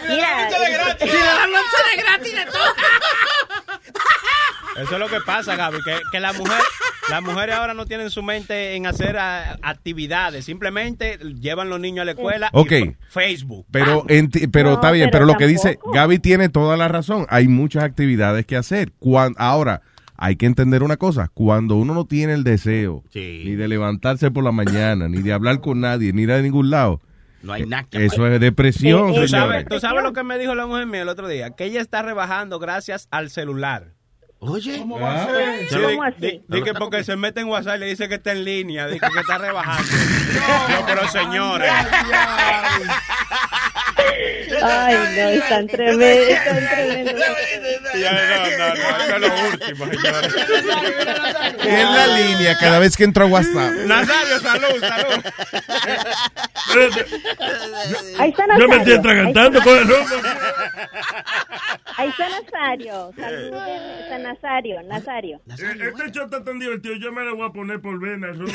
Mira, 0.09 0.49
Y 0.99 1.05
le 1.05 1.17
dan 1.17 1.51
lonche 1.51 1.77
de 1.95 2.01
gratis 2.03 2.35
de 2.35 2.45
todo. 2.45 2.63
Eso 4.81 4.93
es 4.93 4.99
lo 4.99 5.09
que 5.09 5.19
pasa, 5.25 5.55
Gaby, 5.57 5.79
que, 5.83 5.97
que 6.13 6.19
la 6.21 6.31
mujer, 6.33 6.61
las 7.09 7.21
mujeres 7.21 7.55
ahora 7.55 7.73
no 7.73 7.85
tienen 7.85 8.09
su 8.09 8.23
mente 8.23 8.75
en 8.75 8.87
hacer 8.87 9.17
ah, 9.17 9.57
actividades, 9.61 10.45
simplemente 10.45 11.17
llevan 11.41 11.69
los 11.69 11.79
niños 11.79 12.03
a 12.03 12.05
la 12.05 12.11
escuela 12.11 12.49
Ok. 12.53 12.71
y 12.71 12.95
Facebook. 13.09 13.65
Pero, 13.69 14.05
enti- 14.05 14.49
pero 14.51 14.69
No, 14.69 14.75
está 14.75 14.91
bien, 14.91 15.09
pero 15.11 15.25
pero, 15.25 15.33
lo 15.33 15.37
que 15.37 15.47
dice. 15.47 15.77
Gaby 15.93 16.19
tiene 16.19 16.47
toda 16.47 16.77
la 16.77 16.87
razón. 16.87 17.27
Hay 17.29 17.47
muchas 17.49 17.83
actividades 17.83 18.45
que 18.45 18.55
hacer. 18.55 18.93
Cuan- 18.97 19.35
ahora, 19.37 19.81
hay 20.23 20.35
que 20.35 20.45
entender 20.45 20.83
una 20.83 20.97
cosa. 20.97 21.29
Cuando 21.33 21.75
uno 21.75 21.93
no 21.95 22.05
tiene 22.05 22.33
el 22.33 22.43
deseo 22.43 23.03
ni 23.13 23.55
de 23.55 23.67
levantarse 23.67 24.29
por 24.31 24.43
la 24.43 24.51
mañana, 24.51 25.07
ni 25.09 25.21
de 25.21 25.33
hablar 25.33 25.59
con 25.61 25.81
nadie, 25.81 26.13
ni 26.13 26.21
ir 26.23 26.31
a 26.31 26.41
ningún 26.41 26.69
lado, 26.69 27.01
No 27.43 27.53
hay 27.53 27.65
nada 27.65 27.83
que 27.89 28.05
eso 28.05 28.27
es 28.27 28.39
depresión, 28.39 29.07
¿Tú 29.07 29.13
señores. 29.13 29.31
sabes, 29.31 29.65
tú 29.67 29.79
sabes 29.79 30.03
lo 30.03 30.13
que 30.13 30.23
me 30.23 30.37
dijo 30.37 30.53
la 30.53 30.67
mujer 30.67 30.85
mía 30.85 31.01
el 31.01 31.09
otro 31.09 31.27
día? 31.27 31.49
Que 31.51 31.65
ella 31.65 31.81
está 31.81 32.03
rebajando 32.03 32.59
gracias 32.59 33.07
al 33.09 33.31
celular. 33.31 33.93
Oye, 34.43 34.77
¿cómo 34.79 34.99
va 34.99 35.23
a 35.23 35.25
ser? 35.25 35.69
Sí, 35.69 35.75
¿Cómo 35.75 35.87
di- 35.87 35.99
así? 36.03 36.21
di- 36.21 36.41
di 36.47 36.63
que 36.63 36.73
porque 36.73 37.03
se 37.03 37.15
mete 37.15 37.41
en 37.41 37.47
WhatsApp 37.47 37.77
y 37.77 37.79
le 37.79 37.85
dice 37.87 38.07
que 38.09 38.15
está 38.15 38.31
en 38.31 38.43
línea, 38.43 38.87
dice 38.87 39.05
que 39.13 39.19
está 39.19 39.37
rebajando. 39.39 39.87
no, 40.69 40.85
pero 40.87 41.07
señores. 41.09 41.71
Ay, 44.63 44.95
no, 44.95 45.29
están 45.29 45.67
tremendos, 45.67 46.27
están 46.29 46.69
tremendos. 46.69 47.15
Ya, 47.99 48.11
no, 48.11 48.17
no, 48.57 48.75
no, 48.75 49.15
es 49.15 49.21
lo 49.21 49.49
último, 49.49 49.85
señores. 49.85 50.35
En 51.63 51.95
la 51.95 52.07
línea, 52.17 52.57
cada 52.59 52.79
vez 52.79 52.95
que 52.97 53.03
entro 53.05 53.23
a 53.25 53.27
WhatsApp. 53.27 53.71
Nazario, 53.85 54.39
salud, 54.39 54.79
salud. 54.79 55.25
Ahí 58.19 58.29
está 58.29 58.45
Yo 58.57 58.67
me 58.67 58.75
estoy 58.77 58.95
Nazario. 58.95 58.99
atragantando 58.99 59.61
con 59.61 59.77
el 59.77 59.87
rumbo. 59.87 60.15
Ahí 61.97 62.09
está 62.09 62.29
Nazario. 62.29 63.11
Saluden, 63.17 63.99
está 64.03 64.17
Nazario, 64.19 64.83
Nazario. 64.83 65.41
Eh, 65.49 65.89
Este 65.89 66.11
show 66.11 66.25
está 66.25 66.43
tan 66.43 66.59
divertido, 66.59 66.95
yo 66.95 67.11
me 67.11 67.23
lo 67.23 67.35
voy 67.35 67.47
a 67.49 67.51
poner 67.51 67.81
por 67.81 67.99
venas. 67.99 68.37
Rumbo. 68.37 68.53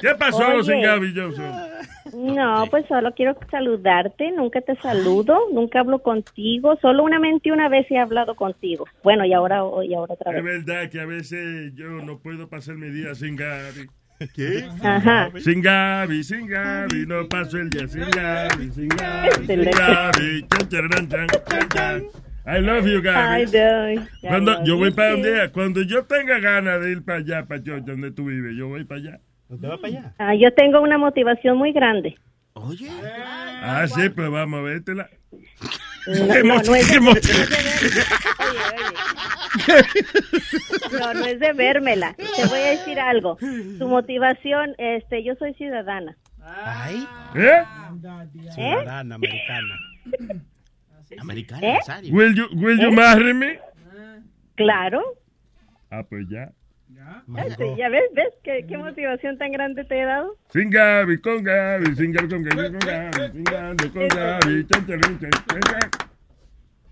¿Qué 0.00 0.14
pasó 0.18 0.62
sin 0.62 0.82
Gaby 0.82 1.12
Johnson? 1.14 1.66
No, 2.12 2.66
pues 2.70 2.77
solo 2.86 3.12
quiero 3.14 3.36
saludarte. 3.50 4.30
Nunca 4.32 4.60
te 4.60 4.76
saludo, 4.76 5.38
nunca 5.52 5.80
hablo 5.80 6.00
contigo. 6.00 6.76
Solo 6.80 7.02
una 7.04 7.18
mente 7.18 7.50
una 7.52 7.68
vez 7.68 7.90
he 7.90 7.98
hablado 7.98 8.34
contigo. 8.36 8.84
Bueno, 9.02 9.24
y 9.24 9.32
ahora, 9.32 9.62
y 9.84 9.94
ahora 9.94 10.14
otra 10.14 10.36
Es 10.36 10.44
vez. 10.44 10.64
verdad 10.64 10.90
que 10.90 11.00
a 11.00 11.06
veces 11.06 11.74
yo 11.74 11.86
no 12.02 12.18
puedo 12.18 12.48
pasar 12.48 12.76
mi 12.76 12.90
día 12.90 13.14
sin 13.14 13.36
Gaby. 13.36 13.88
¿Qué? 14.34 14.64
Ajá. 14.82 15.30
Sin 15.38 15.62
Gaby, 15.62 16.24
sin 16.24 16.46
Gaby, 16.48 17.06
no 17.06 17.28
paso 17.28 17.56
el 17.58 17.70
día 17.70 17.86
sin 17.86 18.02
Gaby, 18.10 18.70
sin 18.72 18.88
Gaby, 18.88 19.46
sin. 19.46 19.60
Gaby. 19.70 20.46
Chan, 20.48 20.68
charan, 20.68 21.08
chan, 21.08 21.26
chan, 21.48 21.68
chan. 21.68 22.02
I 22.44 22.60
love 22.60 22.86
you, 22.86 23.00
Gaby. 23.00 23.42
I 23.42 23.44
do. 23.44 24.00
I 24.02 24.08
Cuando 24.26 24.52
love 24.54 24.64
yo 24.64 24.76
voy 24.76 24.90
you 24.90 24.96
para 24.96 25.10
donde, 25.12 25.50
cuando 25.52 25.82
yo 25.82 26.04
tenga 26.04 26.40
ganas 26.40 26.80
de 26.80 26.92
ir 26.92 27.04
para 27.04 27.18
allá, 27.18 27.46
para 27.46 27.62
Georgia, 27.62 27.92
donde 27.92 28.10
tú 28.10 28.24
vives, 28.24 28.56
yo 28.56 28.68
voy 28.68 28.84
para 28.84 29.00
allá. 29.00 29.20
¿Usted 29.50 29.68
va 29.68 29.76
para 29.78 29.88
allá? 29.88 30.14
Ah, 30.18 30.34
yo 30.34 30.52
tengo 30.52 30.80
una 30.80 30.98
motivación 30.98 31.56
muy 31.56 31.72
grande. 31.72 32.16
Oye. 32.62 32.90
Ah, 33.62 33.86
sí, 33.88 34.08
pues 34.08 34.30
vamos 34.30 34.58
a 34.60 34.62
vértela. 34.62 35.08
No, 36.06 36.32
¿Qué 36.32 36.42
no, 36.42 36.54
no 36.62 36.74
es 36.74 36.88
de- 36.88 36.92
qué 36.92 37.00
no 37.00 37.02
mo- 37.02 37.12
es 37.12 37.22
de 37.22 38.08
No, 40.98 41.14
no 41.14 41.24
es 41.26 41.40
de 41.40 41.52
vérmela. 41.52 42.14
Te 42.14 42.46
voy 42.46 42.58
a 42.60 42.70
decir 42.70 42.98
algo. 42.98 43.36
Tu 43.36 43.86
motivación, 43.88 44.74
este, 44.78 45.22
yo 45.24 45.34
soy 45.36 45.54
ciudadana. 45.54 46.16
Ay. 46.42 47.06
¿Eh? 47.34 47.62
Ciudadana 48.54 49.14
americana. 49.16 49.74
Americana, 51.20 51.60
¿Eh? 51.66 51.78
Will 52.10 52.34
you, 52.34 52.46
will 52.54 52.78
you 52.80 52.88
¿Eh? 52.88 52.92
marry 52.92 53.34
me? 53.34 53.58
Claro. 54.56 55.02
Ah, 55.90 56.02
pues 56.08 56.26
ya. 56.30 56.50
Este, 57.46 57.76
¿Ya 57.76 57.88
ves? 57.90 58.04
¿Ves 58.14 58.32
qué, 58.42 58.64
qué 58.68 58.78
motivación 58.78 59.36
tan 59.38 59.52
grande 59.52 59.84
te 59.84 60.00
he 60.00 60.04
dado? 60.04 60.34
Sin 60.50 60.70
Gaby, 60.70 61.20
con 61.20 61.42
Gaby, 61.44 61.94
sin 61.94 62.12
Gaby, 62.12 62.28
con 62.28 62.42
Gaby, 62.42 62.70
con 62.70 62.78
Gaby, 62.78 63.32
sin 63.32 63.44
Gaby, 63.44 63.88
con 63.90 64.08
Gaby. 64.08 64.66
Chan, 64.66 64.86
charan, 64.86 65.18
chan, 65.20 65.30
chan, 65.30 65.60
chan. 65.60 65.90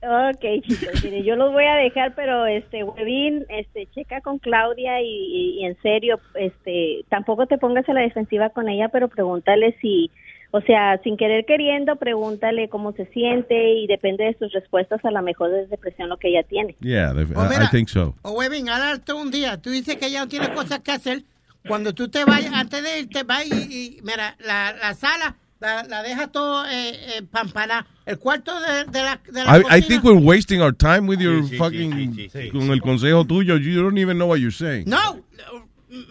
Ok, 0.08 0.62
chicos, 0.62 1.02
mire, 1.02 1.24
yo 1.24 1.34
los 1.36 1.52
voy 1.52 1.64
a 1.64 1.74
dejar, 1.76 2.14
pero 2.14 2.46
este, 2.46 2.84
Webin, 2.84 3.44
este, 3.48 3.86
checa 3.86 4.20
con 4.20 4.38
Claudia 4.38 5.00
y, 5.00 5.06
y- 5.06 5.60
y 5.60 5.64
en 5.64 5.76
serio, 5.80 6.20
este, 6.34 7.04
tampoco 7.08 7.46
te 7.46 7.58
pongas 7.58 7.88
a 7.88 7.92
la 7.94 8.02
defensiva 8.02 8.50
con 8.50 8.68
ella, 8.68 8.88
pero 8.90 9.08
pregúntale 9.08 9.74
si, 9.80 10.10
o 10.56 10.60
sea, 10.62 10.98
sin 11.04 11.16
querer 11.16 11.44
queriendo, 11.44 11.96
pregúntale 11.96 12.68
cómo 12.68 12.92
se 12.92 13.06
siente 13.06 13.74
y 13.74 13.86
depende 13.86 14.24
de 14.24 14.36
sus 14.38 14.52
respuestas, 14.52 15.04
a 15.04 15.10
lo 15.10 15.22
mejor 15.22 15.52
es 15.54 15.68
depresión 15.68 16.08
lo 16.08 16.16
que 16.16 16.28
ella 16.28 16.42
tiene. 16.44 16.76
Yeah, 16.80 17.12
def- 17.12 17.32
Pues 17.32 17.50
I- 17.60 17.64
I 17.64 17.68
think 17.70 17.88
so. 17.88 18.14
O 18.22 18.32
Webin, 18.32 18.66
darte 18.66 19.12
un 19.12 19.30
día. 19.30 19.60
Tú 19.60 19.70
dices 19.70 19.96
que 19.96 20.10
ya 20.10 20.20
no 20.20 20.28
tienes 20.28 20.48
cosas 20.50 20.80
que 20.80 20.92
hacer. 20.92 21.22
Cuando 21.68 21.92
tú 21.92 22.08
te 22.08 22.24
vayas, 22.24 22.52
antes 22.54 22.82
de 22.82 23.00
irte, 23.00 23.22
vas 23.24 23.44
y, 23.46 23.50
y 23.98 24.00
mira, 24.02 24.36
la, 24.38 24.72
la 24.80 24.94
sala 24.94 25.36
la, 25.58 25.82
la 25.84 26.02
deja 26.02 26.28
todo 26.28 26.64
eh, 26.66 26.90
eh, 26.90 27.22
pampana. 27.30 27.86
El 28.04 28.18
cuarto 28.18 28.52
de, 28.60 28.84
de 28.84 29.02
la, 29.02 29.20
de 29.26 29.44
la 29.44 29.56
I, 29.56 29.60
I 29.60 29.62
cocina. 29.62 29.86
think 29.88 30.04
we're 30.04 30.20
wasting 30.20 30.60
our 30.62 30.72
time 30.72 31.08
with 31.08 31.18
your 31.18 31.42
Sí, 31.44 31.56
fucking, 31.56 31.92
sí, 32.14 32.28
sí, 32.28 32.28
sí. 32.30 32.50
con 32.50 32.70
el 32.70 32.80
consejo 32.80 33.24
tuyo. 33.24 33.56
You 33.56 33.82
don't 33.82 33.98
even 33.98 34.16
know 34.16 34.28
what 34.28 34.38
you're 34.38 34.52
saying. 34.56 34.84
No, 34.86 35.20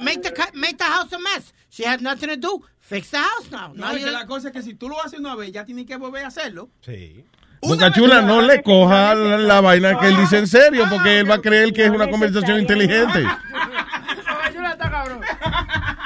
make 0.01 0.21
the, 0.23 0.31
ca- 0.33 0.51
make 0.53 0.77
the 0.77 0.83
house 0.83 1.11
a 1.13 1.19
mess. 1.19 1.53
She 1.69 1.83
has 1.83 2.01
nothing 2.01 2.29
to 2.29 2.37
do. 2.37 2.61
Fix 2.87 3.09
the 3.09 3.17
house 3.17 3.49
now. 3.51 3.73
No, 3.73 3.93
No, 3.93 4.11
la 4.11 4.25
cosa 4.27 4.49
es 4.49 4.53
que 4.53 4.61
si 4.61 4.75
tú 4.75 4.87
lo 4.89 5.03
haces 5.03 5.19
una 5.19 5.35
vez, 5.35 5.51
ya 5.51 5.65
tienes 5.65 5.85
que 5.87 5.97
volver 5.97 6.23
a 6.23 6.27
hacerlo. 6.27 6.69
Sí. 6.81 7.25
Boca 7.61 7.91
Chula, 7.91 8.21
no 8.21 8.41
le 8.41 8.61
coja 8.61 9.15
la, 9.15 9.37
la 9.39 9.61
vaina 9.61 9.97
que 9.99 10.07
él 10.07 10.17
dice 10.17 10.37
en 10.37 10.45
serio, 10.47 10.85
porque 10.87 11.19
él 11.19 11.29
va 11.29 11.35
a 11.35 11.41
creer 11.41 11.73
que 11.73 11.85
es 11.85 11.89
una 11.89 12.07
conversación 12.07 12.59
inteligente. 12.59 13.25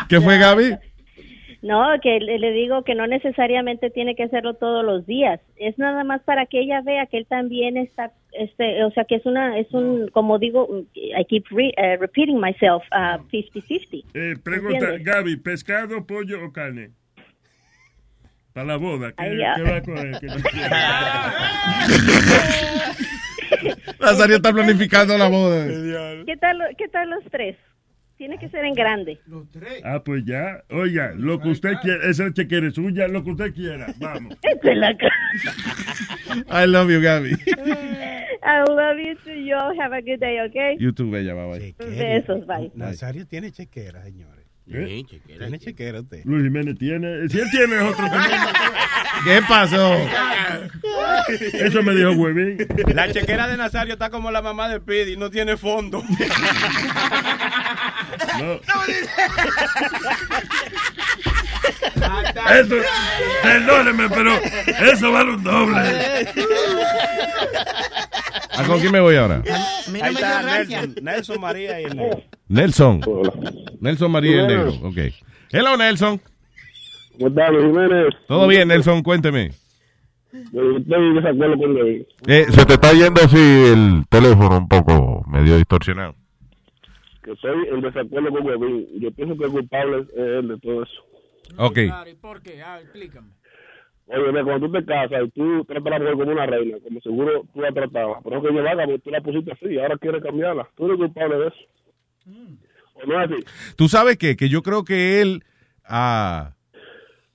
¿Qué 0.07 0.21
fue, 0.21 0.37
Gaby? 0.37 0.77
No, 1.61 1.87
que 2.01 2.19
le, 2.21 2.51
digo 2.51 2.83
que 2.83 2.95
no 2.95 3.05
necesariamente 3.05 3.89
tiene 3.89 4.15
que 4.15 4.23
hacerlo 4.23 4.53
todos 4.53 4.83
los 4.85 5.05
días. 5.05 5.41
Es 5.57 5.77
nada 5.77 6.05
más 6.05 6.21
para 6.21 6.45
que 6.45 6.61
ella 6.61 6.81
vea 6.81 7.05
que 7.07 7.17
él 7.17 7.25
también 7.27 7.75
está, 7.75 8.13
este, 8.31 8.81
o 8.85 8.91
sea, 8.91 9.03
que 9.03 9.15
es 9.15 9.25
una, 9.25 9.57
es 9.59 9.69
un, 9.73 10.07
como 10.09 10.39
digo, 10.39 10.69
I 10.95 11.25
keep 11.25 11.43
re- 11.51 11.73
eh, 11.75 11.97
repeating 11.97 12.39
myself, 12.39 12.81
uh, 12.93 13.19
50-50. 13.29 14.05
Eh, 14.13 14.35
pregunta, 14.41 14.77
¿Entiendes? 14.77 15.03
Gaby, 15.03 15.35
¿pescado, 15.37 16.05
pollo 16.07 16.45
o 16.45 16.53
carne? 16.53 16.91
Para 18.53 18.65
la 18.67 18.77
boda, 18.77 19.09
¿qué, 19.11 19.15
Ay, 19.23 19.37
ya. 19.37 19.55
qué 19.55 19.61
va 19.63 19.75
a 19.77 19.81
tú 19.83 19.91
quieres? 19.91 20.69
Nazario 23.99 24.37
está 24.37 24.53
planificando 24.53 25.17
la 25.17 25.27
boda. 25.27 25.65
¿Qué 26.25 26.37
tal, 26.37 26.61
qué 26.77 26.87
tal 26.87 27.09
los 27.09 27.23
tres? 27.29 27.57
Tiene 28.19 28.37
que 28.37 28.49
ser 28.49 28.65
en 28.65 28.73
grande. 28.73 29.17
Ah, 29.85 30.03
pues 30.03 30.25
ya. 30.25 30.61
Oiga, 30.71 31.13
lo 31.15 31.39
que 31.39 31.47
usted 31.51 31.75
quiera, 31.81 32.05
esa 32.09 32.31
chequera 32.33 32.67
es 32.67 32.73
suya, 32.75 33.07
lo 33.07 33.23
que 33.23 33.31
usted 33.31 33.53
quiera. 33.53 33.93
Vamos. 33.97 34.35
Esta 34.43 34.71
es 34.73 34.77
la 34.77 34.97
ca- 34.97 36.63
I 36.63 36.67
love 36.67 36.89
you, 36.91 36.99
Gaby. 37.01 37.29
I 37.31 38.63
love 38.67 38.97
you 38.99 39.15
too, 39.23 39.33
yo. 39.35 39.57
Have 39.81 39.93
a 39.95 40.01
good 40.01 40.19
day, 40.19 40.41
okay? 40.49 40.75
You 40.79 40.91
too, 40.91 41.09
bella, 41.09 41.33
bye 41.33 41.59
bye. 41.59 41.75
Besos, 41.79 42.45
bye. 42.45 42.69
Nazario 42.75 43.25
tiene 43.25 43.53
chequera, 43.53 44.03
¿Eh? 44.71 45.03
Tiene 45.25 45.59
chequera 45.59 46.01
usted. 46.01 46.21
Luis 46.25 46.43
Jiménez 46.43 46.77
tiene. 46.77 47.27
Si 47.29 47.39
él 47.39 47.47
tiene 47.51 47.77
es 47.77 47.81
otro. 47.81 48.05
¿Qué 49.23 49.41
pasó? 49.47 49.95
Eso 51.53 51.83
me 51.83 51.95
dijo 51.95 52.11
Huevín. 52.11 52.57
La 52.93 53.11
chequera 53.11 53.47
de 53.47 53.57
Nazario 53.57 53.93
está 53.93 54.09
como 54.09 54.31
la 54.31 54.41
mamá 54.41 54.69
de 54.69 54.79
Pidi, 54.79 55.17
no 55.17 55.29
tiene 55.29 55.57
fondo. 55.57 56.03
No. 58.39 58.59
Eso, 61.69 62.75
perdóneme, 63.43 64.09
pero 64.09 64.31
eso 64.91 65.11
vale 65.11 65.31
un 65.31 65.43
doble. 65.43 65.79
¿A 68.57 68.63
con 68.65 68.79
quién 68.79 68.91
me 68.91 68.99
voy 68.99 69.15
ahora? 69.15 69.41
Ahí 70.01 70.13
está 70.13 70.43
Nelson, 70.43 70.95
Nelson 71.01 71.41
María 71.41 71.81
y 71.81 71.83
el 71.85 71.95
negro. 71.95 72.23
Nelson. 72.47 73.01
Nelson 73.79 74.11
María 74.11 74.35
y 74.35 74.39
el 74.39 74.47
Negro. 74.47 74.73
Ok. 74.83 74.97
Hello, 75.51 75.77
Nelson. 75.77 76.19
¿Cómo 77.13 77.27
estás, 77.27 77.49
Jiménez? 77.51 78.13
Todo 78.27 78.47
bien, 78.47 78.67
Nelson, 78.67 79.01
cuénteme. 79.03 79.51
Estoy 80.31 80.83
en 80.87 81.15
desacuerdo 81.15 81.57
con 81.57 81.75
David. 81.75 82.01
Eh, 82.27 82.45
se 82.49 82.65
te 82.65 82.73
está 82.73 82.93
yendo 82.93 83.21
así 83.21 83.37
el 83.37 84.03
teléfono 84.09 84.57
un 84.57 84.67
poco 84.67 85.25
medio 85.27 85.57
distorsionado. 85.57 86.15
Que 87.23 87.31
estoy 87.31 87.67
en 87.71 87.81
desacuerdo 87.81 88.29
con 88.29 88.45
Webin. 88.45 88.87
Yo 88.99 89.11
pienso 89.11 89.37
que 89.37 89.45
el 89.45 89.51
culpable 89.51 90.01
es 90.01 90.07
él 90.15 90.47
de 90.49 90.57
todo 90.59 90.83
eso. 90.83 91.01
Ok. 91.57 91.73
Claro, 91.85 92.09
¿y 92.09 92.15
por 92.15 92.41
qué? 92.41 92.61
Ah, 92.61 92.79
explícame. 92.81 93.29
Oye, 94.07 94.43
cuando 94.43 94.67
tú 94.67 94.71
te 94.73 94.85
casas 94.85 95.21
y 95.25 95.29
tú 95.31 95.63
tratas 95.65 95.85
a 95.85 95.89
la 95.91 95.99
mujer 95.99 96.13
como 96.15 96.31
una 96.31 96.45
reina, 96.47 96.77
como 96.83 96.99
seguro 97.01 97.43
tú 97.53 97.61
la 97.61 97.71
tratabas, 97.71 98.21
pero 98.23 98.41
que 98.41 98.49
llevaba 98.49 98.85
porque 98.85 98.99
tú 99.03 99.09
la 99.11 99.21
pusiste 99.21 99.51
así 99.51 99.65
y 99.67 99.77
ahora 99.79 99.97
quieres 99.99 100.23
cambiarla. 100.23 100.67
Tú 100.75 100.85
eres 100.87 100.97
culpable 100.97 101.37
de 101.37 101.47
eso. 101.47 101.57
¿O 102.95 103.05
no 103.05 103.21
es 103.21 103.31
así? 103.31 103.43
¿Tú 103.75 103.87
sabes 103.87 104.17
qué? 104.17 104.35
Que 104.35 104.49
yo 104.49 104.61
creo 104.63 104.83
que 104.83 105.21
él 105.21 105.43
ah, 105.85 106.55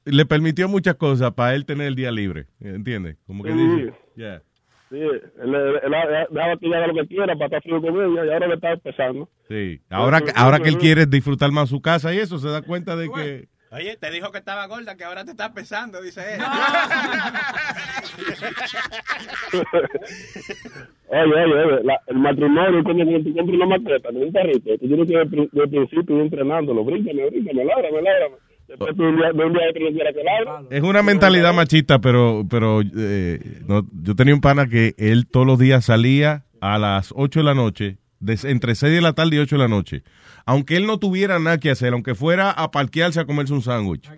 le 0.04 0.26
permitió 0.26 0.68
muchas 0.68 0.96
cosas 0.96 1.32
para 1.34 1.54
él 1.54 1.64
tener 1.64 1.86
el 1.86 1.94
día 1.94 2.10
libre. 2.10 2.46
¿Entiendes? 2.60 3.16
Como 3.26 3.44
que 3.44 3.52
Sí. 3.52 3.56
dice. 3.58 3.94
Yeah. 4.16 4.42
Sí, 4.90 4.96
él, 5.00 5.22
él, 5.42 5.54
él, 5.54 5.74
él 5.84 5.92
dejaba 6.30 6.56
que 6.58 6.74
haga 6.74 6.86
lo 6.88 6.94
que 6.94 7.06
quiera 7.06 7.34
para 7.34 7.46
estar 7.46 7.62
frío 7.62 7.80
con 7.80 7.94
ella 7.96 8.26
y 8.26 8.30
ahora 8.30 8.48
le 8.48 8.54
está 8.54 8.72
empezando. 8.72 9.28
Sí. 9.48 9.80
Ahora, 9.90 10.20
que- 10.20 10.32
ahora 10.34 10.58
que 10.58 10.68
él 10.68 10.78
quiere 10.78 11.06
disfrutar 11.06 11.50
más 11.52 11.68
su 11.68 11.80
casa 11.80 12.12
y 12.12 12.18
eso, 12.18 12.38
se 12.38 12.48
da 12.48 12.62
cuenta 12.62 12.96
de 12.96 13.08
que... 13.10 13.48
Oye, 13.74 13.96
te 13.96 14.10
dijo 14.10 14.30
que 14.30 14.38
estaba 14.38 14.66
gorda, 14.66 14.96
que 14.96 15.04
ahora 15.04 15.24
te 15.24 15.32
está 15.32 15.52
pesando, 15.52 16.00
dice 16.00 16.20
él. 16.34 16.40
Oye, 21.08 21.22
oye, 21.22 21.54
oye, 21.54 21.84
la- 21.84 22.00
el 22.06 22.18
matrimonio 22.18 22.78
es 22.78 22.84
como 22.84 23.04
cuando 23.04 23.22
tú 23.22 23.34
compras 23.34 23.56
una 23.56 23.66
maqueta, 23.66 24.08
un 24.10 24.32
perrito, 24.32 24.70
tú 24.78 24.86
tienes 24.88 25.06
que 25.08 25.16
de, 25.18 25.26
pri- 25.26 25.48
de 25.52 25.68
principio 25.68 26.16
ir 26.16 26.22
entrenándolo, 26.22 26.84
bríncame, 26.84 27.26
bríncame, 27.30 27.64
lábrame, 27.64 28.02
lábrame. 28.02 28.36
Después 28.66 28.96
tú 28.96 29.02
de 29.02 29.08
un 29.10 29.16
día, 29.16 29.32
de 29.32 29.44
un 29.44 29.52
día 29.52 29.62
otro 29.70 29.82
que. 29.92 30.66
Es 30.70 30.82
una 30.82 31.02
mentalidad 31.02 31.52
machista, 31.52 32.00
pero, 32.00 32.44
pero 32.48 32.80
eh, 32.80 33.38
no, 33.66 33.86
yo 34.02 34.14
tenía 34.16 34.34
un 34.34 34.40
pana 34.40 34.66
que 34.68 34.94
él 34.96 35.26
todos 35.30 35.46
los 35.46 35.58
días 35.58 35.84
salía 35.84 36.44
a 36.60 36.78
las 36.78 37.12
8 37.14 37.40
de 37.40 37.44
la 37.44 37.54
noche, 37.54 37.98
entre 38.44 38.74
6 38.74 38.92
de 38.92 39.00
la 39.00 39.12
tarde 39.12 39.36
y 39.36 39.38
8 39.38 39.56
de 39.56 39.62
la 39.62 39.68
noche. 39.68 40.02
Aunque 40.46 40.76
él 40.76 40.86
no 40.86 40.98
tuviera 40.98 41.38
nada 41.38 41.58
que 41.58 41.70
hacer, 41.70 41.92
aunque 41.92 42.14
fuera 42.14 42.50
a 42.50 42.70
parquearse 42.70 43.20
a 43.20 43.24
comerse 43.24 43.52
un 43.52 43.62
sándwich. 43.62 44.10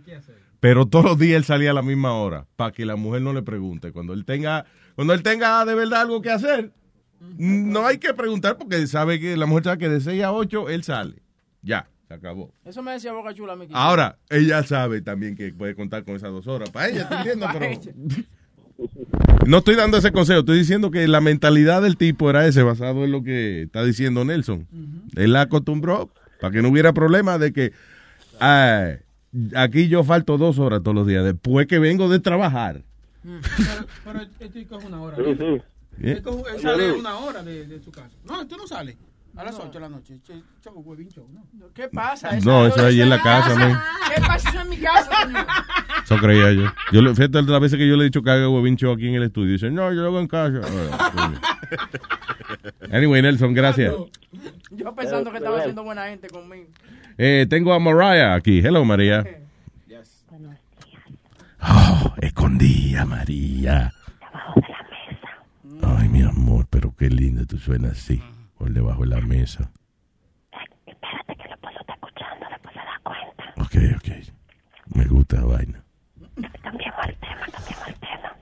Pero 0.61 0.87
todos 0.87 1.05
los 1.05 1.19
días 1.19 1.37
él 1.37 1.45
salía 1.45 1.71
a 1.71 1.75
la 1.75 1.83
misma 1.83 2.15
hora, 2.15 2.47
para 2.57 2.73
que 2.73 2.85
la 2.87 2.97
mujer 2.97 3.23
no 3.23 3.33
le 3.33 3.43
pregunte. 3.43 3.93
Cuando 3.93 4.15
él 4.15 4.25
tenga, 4.25 4.65
cuando 4.95 5.13
él 5.13 5.23
tenga 5.23 5.65
de 5.65 5.75
verdad 5.75 6.01
algo 6.03 6.23
que 6.23 6.31
hacer, 6.31 6.73
no 7.21 7.87
hay 7.87 7.99
que 7.99 8.15
preguntar 8.15 8.57
porque 8.57 8.87
sabe 8.87 9.21
que 9.21 9.37
la 9.37 9.47
mujer 9.47 9.65
sabe 9.65 9.79
que 9.79 9.89
de 9.89 10.01
6 10.01 10.23
a 10.23 10.33
8 10.33 10.69
él 10.71 10.83
sale. 10.83 11.23
Ya, 11.63 11.89
se 12.09 12.15
acabó. 12.15 12.53
Eso 12.65 12.83
me 12.83 12.93
decía 12.93 13.13
Boca 13.13 13.35
Chula 13.35 13.57
mí. 13.57 13.67
Ahora, 13.73 14.19
ella 14.31 14.63
sabe 14.63 15.03
también 15.03 15.37
que 15.37 15.53
puede 15.53 15.75
contar 15.75 16.05
con 16.05 16.17
esas 16.17 16.31
dos 16.31 16.47
horas. 16.47 16.71
Para 16.71 16.89
ella. 16.89 17.09
Para 17.41 17.61
Pero 17.61 17.77
no 19.47 19.59
estoy 19.59 19.75
dando 19.75 19.97
ese 19.97 20.13
consejo, 20.13 20.41
estoy 20.41 20.59
diciendo 20.59 20.91
que 20.91 21.07
la 21.09 21.21
mentalidad 21.21 21.83
del 21.83 21.97
tipo 21.97 22.29
era 22.31 22.47
ese, 22.47 22.63
basado 22.63 23.05
en 23.05 23.13
lo 23.13 23.23
que 23.23 23.63
está 23.63 23.85
diciendo 23.85 24.25
Nelson. 24.25 24.67
Él 25.15 25.33
la 25.33 25.43
acostumbró 25.43 26.11
para 26.41 26.53
que 26.53 26.63
no 26.63 26.69
hubiera 26.69 26.93
problema 26.93 27.39
de 27.39 27.53
que 27.53 27.73
ah, 28.41 28.97
aquí 29.55 29.89
yo 29.89 30.05
falto 30.05 30.39
dos 30.39 30.59
horas 30.59 30.83
todos 30.83 30.95
los 30.95 31.07
días, 31.07 31.25
después 31.25 31.67
que 31.67 31.79
vengo 31.79 32.09
de 32.09 32.21
trabajar. 32.21 32.83
Pero, 33.23 33.87
pero 34.05 34.21
este 34.41 34.67
coge 34.67 34.87
una 34.87 35.03
hora. 35.03 35.17
Sí, 35.17 35.37
sí. 35.37 35.63
Él 36.03 36.23
sale 36.61 36.93
una 36.93 37.17
hora 37.19 37.43
de, 37.43 37.67
de 37.67 37.81
su 37.81 37.91
casa. 37.91 38.11
No, 38.25 38.47
tú 38.47 38.57
no 38.57 38.67
sales. 38.67 38.97
A 39.37 39.45
las 39.45 39.55
8 39.59 39.71
de 39.71 39.81
la 39.81 39.89
noche. 39.89 40.19
Huevín 40.75 41.09
show, 41.11 41.29
¿no? 41.33 41.45
¿Qué 41.75 41.89
pasa? 41.89 42.31
No, 42.41 42.67
eso 42.67 42.85
ahí 42.87 43.01
en 43.01 43.11
la 43.11 43.21
casa, 43.23 43.55
man. 43.55 43.79
¿Qué 44.15 44.21
pasa 44.23 44.49
Eso 44.51 44.61
en 44.61 44.69
mi 44.71 44.77
casa, 44.79 45.11
señor? 45.27 45.47
Eso 46.05 46.17
creía 46.19 46.53
yo. 46.53 46.73
yo 46.93 47.03
le- 47.03 47.15
fíjate 47.15 47.43
las 47.43 47.61
veces 47.61 47.79
que 47.79 47.87
yo 47.89 47.97
le 47.97 48.03
he 48.03 48.05
dicho 48.07 48.23
que 48.23 48.31
haga 48.31 48.49
huevín 48.49 48.77
show 48.77 48.93
aquí 48.95 49.09
en 49.09 49.15
el 49.17 49.25
estudio. 49.25 49.53
Dice, 49.53 49.71
no, 49.71 49.93
yo 49.93 50.01
lo 50.01 50.07
hago 50.09 50.21
en 50.21 50.27
casa. 50.29 50.61
Anyway, 52.93 53.21
Nelson, 53.23 53.53
gracias. 53.53 53.93
Yo 54.71 54.95
pensando 54.95 55.31
que 55.31 55.39
estaba 55.39 55.63
siendo 55.63 55.83
buena 55.83 56.07
gente 56.07 56.29
conmigo. 56.29 56.67
Eh, 57.19 57.47
tengo 57.49 57.73
a 57.73 57.79
Mariah 57.79 58.35
aquí. 58.35 58.59
Hello, 58.61 58.85
María. 58.85 59.25
Oh, 61.61 62.15
escondida, 62.21 63.05
María. 63.05 63.93
Ay, 65.83 66.09
mi 66.09 66.23
amor, 66.23 66.67
pero 66.71 66.95
qué 66.97 67.09
lindo 67.11 67.45
tú 67.47 67.59
suenas 67.59 67.93
así, 67.93 68.23
por 68.59 68.71
debajo 68.71 69.03
de 69.03 69.09
la 69.09 69.21
mesa. 69.21 69.71
Ok, 73.59 73.77
ok. 73.97 74.09
Me 74.95 75.05
gusta 75.07 75.37
la 75.41 75.45
vaina. 75.47 75.85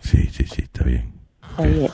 Sí, 0.01 0.27
sí, 0.31 0.45
sí, 0.47 0.63
está 0.63 0.85
bien. 0.85 1.13
Oye, 1.59 1.89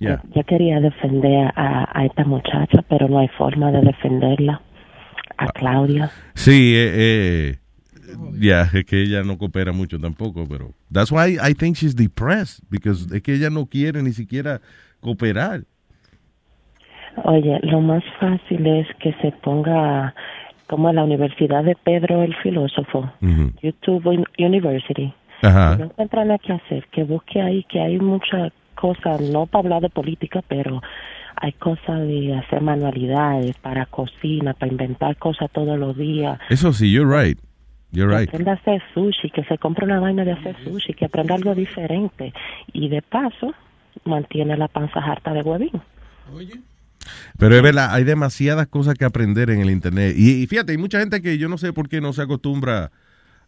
Ya. 0.00 0.22
yo 0.34 0.42
quería 0.44 0.80
defender 0.80 1.50
a, 1.56 1.88
a 1.98 2.04
esta 2.04 2.24
muchacha, 2.24 2.82
pero 2.88 3.08
no 3.08 3.18
hay 3.20 3.28
forma 3.28 3.70
de 3.70 3.80
defenderla. 3.82 4.60
A 5.36 5.46
Claudia. 5.48 6.10
Sí, 6.34 6.74
eh, 6.76 6.92
eh, 6.94 7.58
ya, 8.38 8.62
es 8.72 8.84
que 8.84 9.02
ella 9.02 9.22
no 9.24 9.36
coopera 9.36 9.72
mucho 9.72 9.98
tampoco, 9.98 10.46
pero 10.46 10.72
that's 10.92 11.10
why 11.10 11.38
I 11.42 11.54
think 11.54 11.76
she's 11.76 11.96
depressed, 11.96 12.60
because 12.70 13.06
es 13.12 13.22
que 13.22 13.34
ella 13.34 13.50
no 13.50 13.66
quiere 13.66 14.00
ni 14.02 14.12
siquiera 14.12 14.60
cooperar. 15.00 15.64
Oye, 17.24 17.58
lo 17.62 17.80
más 17.80 18.02
fácil 18.18 18.66
es 18.66 18.86
que 18.98 19.12
se 19.22 19.30
ponga 19.32 20.14
como 20.66 20.88
en 20.90 20.96
la 20.96 21.04
Universidad 21.04 21.62
de 21.62 21.76
Pedro 21.76 22.22
el 22.22 22.34
filósofo. 22.36 23.10
YouTube 23.62 24.06
Un- 24.06 24.26
University. 24.38 25.12
Ajá. 25.42 25.74
Si 25.74 25.78
no 25.80 25.84
encuentra 25.86 26.24
nada 26.24 26.38
que 26.38 26.52
hacer, 26.52 26.86
que 26.90 27.04
busque 27.04 27.40
ahí, 27.40 27.64
que 27.64 27.80
hay 27.80 27.98
muchas 27.98 28.52
cosas, 28.74 29.20
no 29.20 29.46
para 29.46 29.60
hablar 29.64 29.82
de 29.82 29.90
política, 29.90 30.42
pero 30.48 30.82
hay 31.36 31.52
cosas 31.52 32.00
de 32.06 32.34
hacer 32.34 32.60
manualidades 32.62 33.56
para 33.58 33.86
cocina, 33.86 34.54
para 34.54 34.72
inventar 34.72 35.16
cosas 35.16 35.50
todos 35.52 35.78
los 35.78 35.96
días. 35.96 36.38
Eso 36.48 36.72
sí, 36.72 36.90
you're 36.92 37.06
right. 37.06 37.38
You're 37.92 38.10
que 38.12 38.18
right. 38.20 38.28
aprenda 38.28 38.52
a 38.52 38.54
hacer 38.54 38.82
sushi, 38.92 39.30
que 39.30 39.44
se 39.44 39.56
compre 39.58 39.84
una 39.84 40.00
vaina 40.00 40.24
de 40.24 40.32
hacer 40.32 40.56
sushi, 40.64 40.94
que 40.94 41.04
aprenda 41.04 41.34
algo 41.36 41.54
diferente. 41.54 42.32
Y 42.72 42.88
de 42.88 43.02
paso, 43.02 43.54
mantiene 44.04 44.56
la 44.56 44.66
panza 44.68 44.98
harta 45.00 45.32
de 45.32 45.42
huevín. 45.42 45.70
Pero 47.38 47.56
es 47.56 47.62
verdad, 47.62 47.92
hay 47.92 48.04
demasiadas 48.04 48.66
cosas 48.68 48.94
que 48.94 49.04
aprender 49.04 49.50
en 49.50 49.60
el 49.60 49.70
internet. 49.70 50.14
Y, 50.16 50.42
y 50.42 50.46
fíjate, 50.46 50.72
hay 50.72 50.78
mucha 50.78 51.00
gente 51.00 51.22
que 51.22 51.38
yo 51.38 51.48
no 51.48 51.58
sé 51.58 51.72
por 51.72 51.88
qué 51.88 52.00
no 52.00 52.12
se 52.12 52.22
acostumbra 52.22 52.90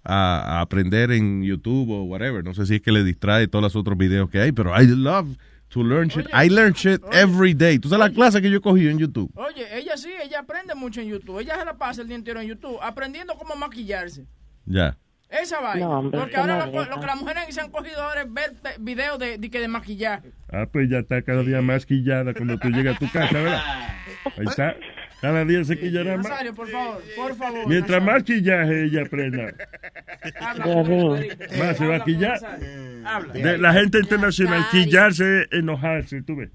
a, 0.05 0.59
a 0.59 0.61
aprender 0.61 1.11
en 1.11 1.43
YouTube 1.43 1.91
o 1.91 2.05
whatever. 2.05 2.45
No 2.45 2.55
sé 2.55 2.67
si 2.67 2.77
es 2.77 2.83
que 2.83 2.93
le 2.93 3.05
distrae 3.05 3.49
todos 3.49 3.63
los 3.63 3.77
otros 3.77 3.97
videos 3.99 4.31
que 4.31 4.41
hay, 4.41 4.53
pero 4.53 4.73
I 4.81 4.87
love 4.87 5.37
to 5.69 5.83
learn 5.83 6.09
shit. 6.09 6.27
I 6.33 6.49
learn 6.49 6.73
shit 6.73 7.03
every 7.13 7.55
day. 7.55 7.79
Tú 7.79 7.89
sabes 7.89 8.09
la 8.09 8.15
clase 8.15 8.41
que 8.41 8.51
yo 8.51 8.59
he 8.59 8.61
cogido 8.61 8.91
en 8.91 8.99
YouTube. 8.99 9.31
Oye, 9.35 9.67
ella 9.79 9.97
sí, 9.97 10.11
ella 10.23 10.41
aprende 10.41 10.75
mucho 10.75 11.01
en 11.01 11.09
YouTube. 11.09 11.41
Ella 11.41 11.59
se 11.59 11.65
la 11.65 11.75
pasa 11.77 12.03
el 12.03 12.09
día 12.09 12.17
entero 12.17 12.41
en 12.41 12.49
YouTube 12.49 12.79
aprendiendo 12.83 13.35
cómo 13.35 13.57
maquillarse. 13.57 14.27
Ya. 14.65 14.97
Esa 15.29 15.61
vaina. 15.61 15.87
No, 15.87 15.99
hombre, 15.99 16.21
Porque 16.21 16.37
ahora 16.37 16.67
lo, 16.67 17.01
que 17.01 17.07
las 17.07 17.17
mujeres 17.17 17.55
se 17.55 17.61
han 17.61 17.71
cogido 17.71 18.01
ahora 18.03 18.23
es 18.23 18.33
ver 18.33 18.53
videos 18.79 19.19
de, 19.19 19.39
de, 19.39 19.51
que 19.51 19.61
de 19.61 19.69
maquillaje. 19.69 20.31
Ah, 20.53 20.67
pues 20.71 20.89
ya 20.89 20.99
está 20.99 21.21
cada 21.23 21.43
día 21.43 21.61
más 21.63 21.85
quillada 21.85 22.33
cuando 22.33 22.59
tú 22.59 22.69
llegas 22.69 22.97
a 22.97 22.99
tu 23.01 23.11
casa, 23.11 23.33
¿verdad? 23.33 23.63
Ahí 24.37 24.45
está. 24.47 24.77
Cada 25.21 25.45
día 25.45 25.65
se 25.65 25.79
quillará 25.79 26.17
más. 26.17 26.29
Nazario, 26.29 26.55
por 26.55 26.69
favor, 26.69 27.03
por 27.17 27.35
favor. 27.37 27.67
Mientras 27.67 28.01
Nazario. 28.03 28.13
más 28.13 28.23
quillaje 28.23 28.85
ella 28.85 29.03
aprenda, 29.03 29.55
más 31.59 31.77
se 31.77 31.87
va 31.87 31.97
a 31.97 32.05
quillar. 32.05 32.39
De 33.33 33.59
la 33.59 33.73
gente 33.73 33.99
internacional, 33.99 34.61
Nazario. 34.61 34.85
quillarse 34.85 35.43
es 35.43 35.49
enojarse, 35.53 36.23
tú 36.23 36.37
ves. 36.37 36.51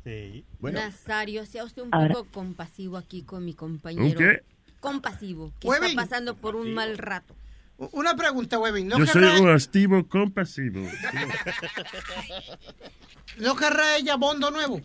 Nazario, 0.62 1.46
sea 1.46 1.64
usted 1.64 1.82
un 1.84 1.90
Ahora- 1.92 2.14
poco 2.14 2.28
compasivo 2.32 2.98
aquí 2.98 3.24
con 3.24 3.44
mi 3.44 3.54
compañero. 3.54 4.06
¿Un 4.06 4.14
qué? 4.14 4.44
Compasivo, 4.80 5.52
que 5.60 5.68
está 5.68 5.88
pasando 5.96 6.36
por 6.36 6.56
un 6.56 6.74
mal 6.74 6.98
rato. 6.98 7.36
Una 7.94 8.16
pregunta, 8.16 8.60
Webin. 8.60 8.88
¿No 8.88 9.00
Yo 9.00 9.08
soy 9.08 9.24
un 9.24 9.50
activo 9.50 10.08
compasivo. 10.08 10.88
¿no 13.38 13.56
querrá 13.56 13.98
ella 13.98 14.16
bondo 14.18 14.52
nuevo? 14.52 14.82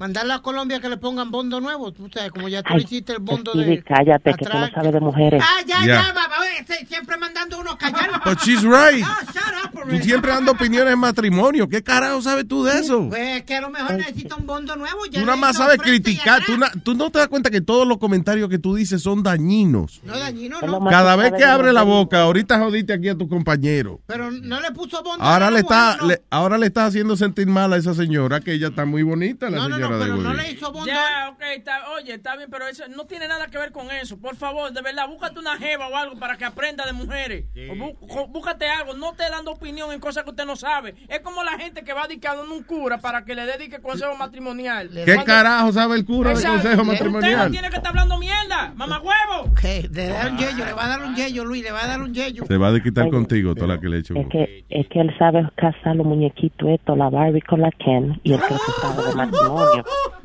Mandarla 0.00 0.36
a 0.36 0.40
Colombia 0.42 0.80
que 0.80 0.88
le 0.88 0.96
pongan 0.96 1.30
bondo 1.30 1.60
nuevo. 1.60 1.92
Tú 1.92 2.08
sabes, 2.10 2.30
como 2.32 2.48
ya 2.48 2.62
tú 2.62 2.72
Ay, 2.72 2.84
hiciste 2.84 3.12
el 3.12 3.18
bondo 3.18 3.52
Speedy, 3.52 3.76
de... 3.76 3.82
cállate, 3.82 4.32
que 4.32 4.46
tú 4.46 4.50
no 4.58 4.70
sabes 4.70 4.92
de 4.94 5.00
mujeres. 5.00 5.42
Ah, 5.46 5.60
ya, 5.66 5.76
Ya. 5.84 5.86
ya, 5.86 6.64
se- 6.66 6.86
siempre 6.86 7.18
mandando 7.18 7.60
uno 7.60 7.72
a 7.72 7.76
callar. 7.76 8.10
But 8.24 8.38
she's 8.40 8.62
right. 8.62 9.02
No, 9.04 9.08
shut 9.30 9.74
up, 9.74 9.90
Tú 9.90 9.98
siempre 9.98 10.32
dando 10.32 10.52
opiniones 10.52 10.94
en 10.94 10.98
matrimonio. 10.98 11.68
¿Qué 11.68 11.82
carajo 11.82 12.22
sabes 12.22 12.48
tú 12.48 12.64
de 12.64 12.78
eso? 12.80 13.08
Pues 13.10 13.42
que 13.42 13.56
a 13.56 13.60
lo 13.60 13.68
mejor 13.68 13.92
necesita 13.96 14.36
un 14.36 14.46
bondo 14.46 14.74
nuevo. 14.74 15.04
Ya 15.10 15.20
Tú 15.20 15.26
nada 15.26 15.36
más 15.36 15.56
sabes 15.58 15.76
criticar. 15.78 16.42
Tú, 16.46 16.56
na- 16.56 16.72
tú 16.82 16.94
no 16.94 17.10
te 17.10 17.18
das 17.18 17.28
cuenta 17.28 17.50
que 17.50 17.60
todos 17.60 17.86
los 17.86 17.98
comentarios 17.98 18.48
que 18.48 18.58
tú 18.58 18.74
dices 18.74 19.02
son 19.02 19.22
dañinos. 19.22 20.00
No, 20.04 20.18
dañino, 20.18 20.56
Es 20.62 20.66
lo 20.68 20.80
no. 20.80 20.86
Cada 20.90 21.14
vez 21.16 21.32
que 21.36 21.44
abre 21.44 21.74
la 21.74 21.82
boca, 21.82 22.22
ahorita 22.22 22.58
jodiste 22.58 22.94
aquí 22.94 23.10
a 23.10 23.18
tu 23.18 23.28
compañero. 23.28 24.00
Pero 24.06 24.30
no 24.30 24.60
le 24.62 24.70
puso 24.72 25.02
bondo. 25.02 25.22
Ahora 25.22 25.46
la 25.46 25.50
le 25.50 25.58
está, 25.60 25.96
no. 26.00 26.06
le- 26.06 26.22
ahora 26.30 26.56
le 26.56 26.66
está 26.66 26.86
haciendo 26.86 27.16
sentir 27.18 27.46
mal 27.48 27.70
a 27.74 27.76
esa 27.76 27.92
señora, 27.92 28.40
que 28.40 28.54
ella 28.54 28.68
está 28.68 28.86
muy 28.86 29.02
bonita, 29.02 29.50
la 29.50 29.58
No, 29.58 29.68
no, 29.68 29.74
señora 29.76 29.89
de 29.98 30.04
pero 30.04 30.16
no 30.16 30.34
le 30.34 30.50
hizo 30.52 30.72
bondo. 30.72 30.86
Ya, 30.86 31.30
ok, 31.32 31.42
está, 31.56 31.90
oye, 31.92 32.14
está 32.14 32.36
bien, 32.36 32.48
pero 32.50 32.66
eso 32.66 32.84
no 32.88 33.04
tiene 33.06 33.28
nada 33.28 33.46
que 33.48 33.58
ver 33.58 33.72
con 33.72 33.90
eso. 33.90 34.18
Por 34.18 34.36
favor, 34.36 34.72
de 34.72 34.82
verdad, 34.82 35.08
búscate 35.08 35.38
una 35.38 35.56
jeva 35.56 35.88
o 35.88 35.96
algo 35.96 36.18
para 36.18 36.36
que 36.36 36.44
aprenda 36.44 36.84
de 36.86 36.92
mujeres. 36.92 37.44
O 37.70 37.74
bú- 37.74 37.96
jo- 38.00 38.26
búscate 38.28 38.68
algo, 38.68 38.94
no 38.94 39.12
te 39.14 39.28
dando 39.30 39.52
opinión 39.52 39.92
en 39.92 40.00
cosas 40.00 40.24
que 40.24 40.30
usted 40.30 40.44
no 40.46 40.56
sabe. 40.56 40.94
Es 41.08 41.20
como 41.20 41.42
la 41.42 41.52
gente 41.58 41.82
que 41.82 41.92
va 41.92 42.06
dedicando 42.06 42.42
un 42.42 42.62
cura 42.64 42.98
para 42.98 43.24
que 43.24 43.34
le 43.34 43.46
dedique 43.46 43.80
consejo 43.80 44.14
matrimonial. 44.16 44.90
¿Qué 44.92 45.04
Cuando- 45.04 45.24
carajo 45.24 45.72
sabe 45.72 45.96
el 45.96 46.04
cura 46.04 46.30
de 46.30 46.34
consejo 46.36 46.56
Usted 46.56 46.76
no 46.76 46.84
matrimonial? 46.84 47.50
tiene 47.50 47.68
que 47.70 47.76
estar 47.76 47.90
hablando 47.90 48.18
mierda, 48.18 48.72
mamá 48.76 49.00
huevo. 49.00 49.52
Que 49.60 49.88
le 49.92 50.08
da 50.08 50.26
un 50.28 50.38
yello, 50.38 50.64
le 50.64 50.72
va 50.72 50.84
a 50.84 50.88
dar 50.88 51.02
un 51.02 51.14
yello, 51.14 51.44
Luis, 51.44 51.62
le 51.62 51.72
va 51.72 51.84
a 51.84 51.86
dar 51.86 52.00
un 52.00 52.12
yello. 52.14 52.44
Se 52.46 52.56
va 52.56 52.68
a 52.74 52.80
quitar 52.82 53.08
contigo 53.10 53.54
toda 53.54 53.66
la 53.68 53.80
que 53.80 53.88
le 53.88 53.96
he 53.96 54.00
hecho. 54.00 54.14
Es 54.16 54.26
que, 54.28 54.64
es 54.68 54.86
que 54.88 55.00
él 55.00 55.14
sabe 55.18 55.48
casar 55.56 55.96
los 55.96 56.06
muñequitos 56.06 56.68
estos, 56.68 56.96
la 56.96 57.08
Barbie 57.10 57.40
con 57.42 57.60
la 57.60 57.70
Ken, 57.72 58.20
y 58.22 58.34
creo 58.36 58.48
que 58.48 58.72
sabe 58.80 59.08
de 59.08 59.14
matrimonio. 59.14 59.69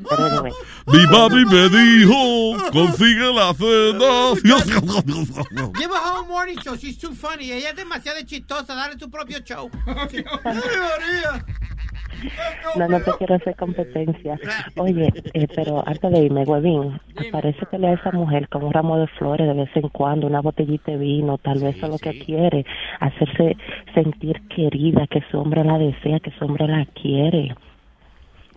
Pero 0.09 0.25
anyway, 0.25 0.51
Mi 0.87 1.07
papi 1.07 1.45
me 1.45 1.69
dijo, 1.69 2.71
consigue 2.71 3.33
la 3.33 3.53
cena. 3.53 4.35
Give 5.75 5.91
her 5.91 5.97
home 5.97 6.27
morning 6.27 6.57
show, 6.63 6.75
she's 6.75 6.97
too 6.97 7.13
funny. 7.13 7.51
Ella 7.51 7.69
es 7.69 7.75
demasiado 7.75 8.21
chistosa, 8.25 8.75
dale 8.75 8.95
tu 8.97 9.09
propio 9.09 9.39
show. 9.39 9.69
no, 12.75 12.87
no 12.87 13.01
te 13.01 13.11
quiero 13.17 13.35
hacer 13.35 13.55
competencia. 13.55 14.39
Oye, 14.77 15.11
eh, 15.33 15.47
pero 15.55 15.83
antes 15.87 16.11
de 16.11 16.25
irme, 16.25 16.43
huevín, 16.43 16.99
parece 17.31 17.65
que 17.69 17.77
le 17.77 17.87
a 17.87 17.93
esa 17.93 18.11
mujer 18.11 18.47
con 18.49 18.63
un 18.63 18.73
ramo 18.73 18.97
de 18.97 19.07
flores 19.07 19.47
de 19.47 19.53
vez 19.53 19.69
en 19.75 19.89
cuando, 19.89 20.27
una 20.27 20.41
botellita 20.41 20.91
de 20.91 20.97
vino, 20.97 21.37
tal 21.37 21.59
vez 21.59 21.77
eso 21.77 21.87
es 21.87 21.91
lo 21.93 21.99
que 21.99 22.19
quiere, 22.19 22.65
hacerse 22.99 23.57
sentir 23.93 24.41
querida, 24.49 25.07
que 25.07 25.21
su 25.31 25.39
hombre 25.39 25.63
la 25.63 25.77
desea, 25.77 26.19
que 26.19 26.31
su 26.31 26.45
hombre 26.45 26.67
la 26.67 26.85
quiere. 26.85 27.55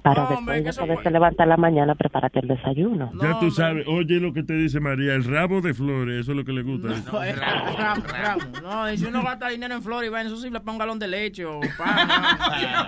Para 0.03 0.27
después 0.27 0.65
de 0.65 0.73
poderse 0.73 1.11
levantar 1.11 1.45
en 1.45 1.49
la 1.51 1.57
mañana, 1.57 1.95
prepárate 1.95 2.39
el 2.41 2.49
desayuno. 2.49 3.11
Ya 3.21 3.39
tú 3.41 3.51
sabes, 3.51 3.87
oye 3.89 4.21
lo 4.21 4.33
que 4.33 4.43
te 4.43 4.55
dice 4.55 4.81
María, 4.81 5.15
el 5.15 5.25
rabo 5.25 5.61
de 5.61 5.75
flores, 5.75 6.21
eso 6.21 6.31
es 6.33 6.37
lo 6.39 6.45
que 6.45 6.53
le 6.53 6.63
gusta. 6.63 6.89
No, 7.13 7.23
es 7.23 7.39
ramo, 7.39 7.77
ramo, 7.77 8.03
ramo. 8.07 8.43
No, 8.63 8.91
y 8.93 8.97
si 8.97 9.05
uno 9.07 9.23
gasta 9.23 9.49
dinero 9.49 9.75
en 9.75 9.83
flores 9.83 10.13
va, 10.13 10.23
eso 10.23 10.37
sí 10.37 10.51
le 10.51 10.61
ponga 10.61 10.73
un 10.73 10.79
galón 10.79 10.99
de 10.99 11.09
leche 11.09 11.45
o 11.45 11.61
pan. 11.77 12.09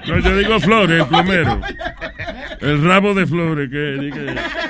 No, 0.09 0.19
yo 0.21 0.37
digo 0.37 0.61
flores, 0.61 1.01
el 1.03 1.07
plomero. 1.09 1.61
El 2.61 2.85
rabo 2.85 3.13
de 3.15 3.27
flores, 3.27 3.69
que, 3.71 4.11
que- 4.13 4.21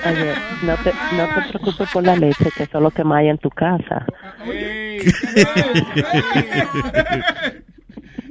Oye, 0.08 0.34
no 0.62 0.74
te, 0.82 0.92
no 1.16 1.26
te 1.34 1.48
preocupes 1.50 1.90
por 1.92 2.02
la 2.04 2.16
leche, 2.16 2.50
que 2.56 2.62
eso 2.64 2.78
es 2.78 2.82
lo 2.82 2.90
que 2.90 3.04
más 3.04 3.18
hay 3.18 3.28
en 3.28 3.38
tu 3.38 3.50
casa. 3.50 4.06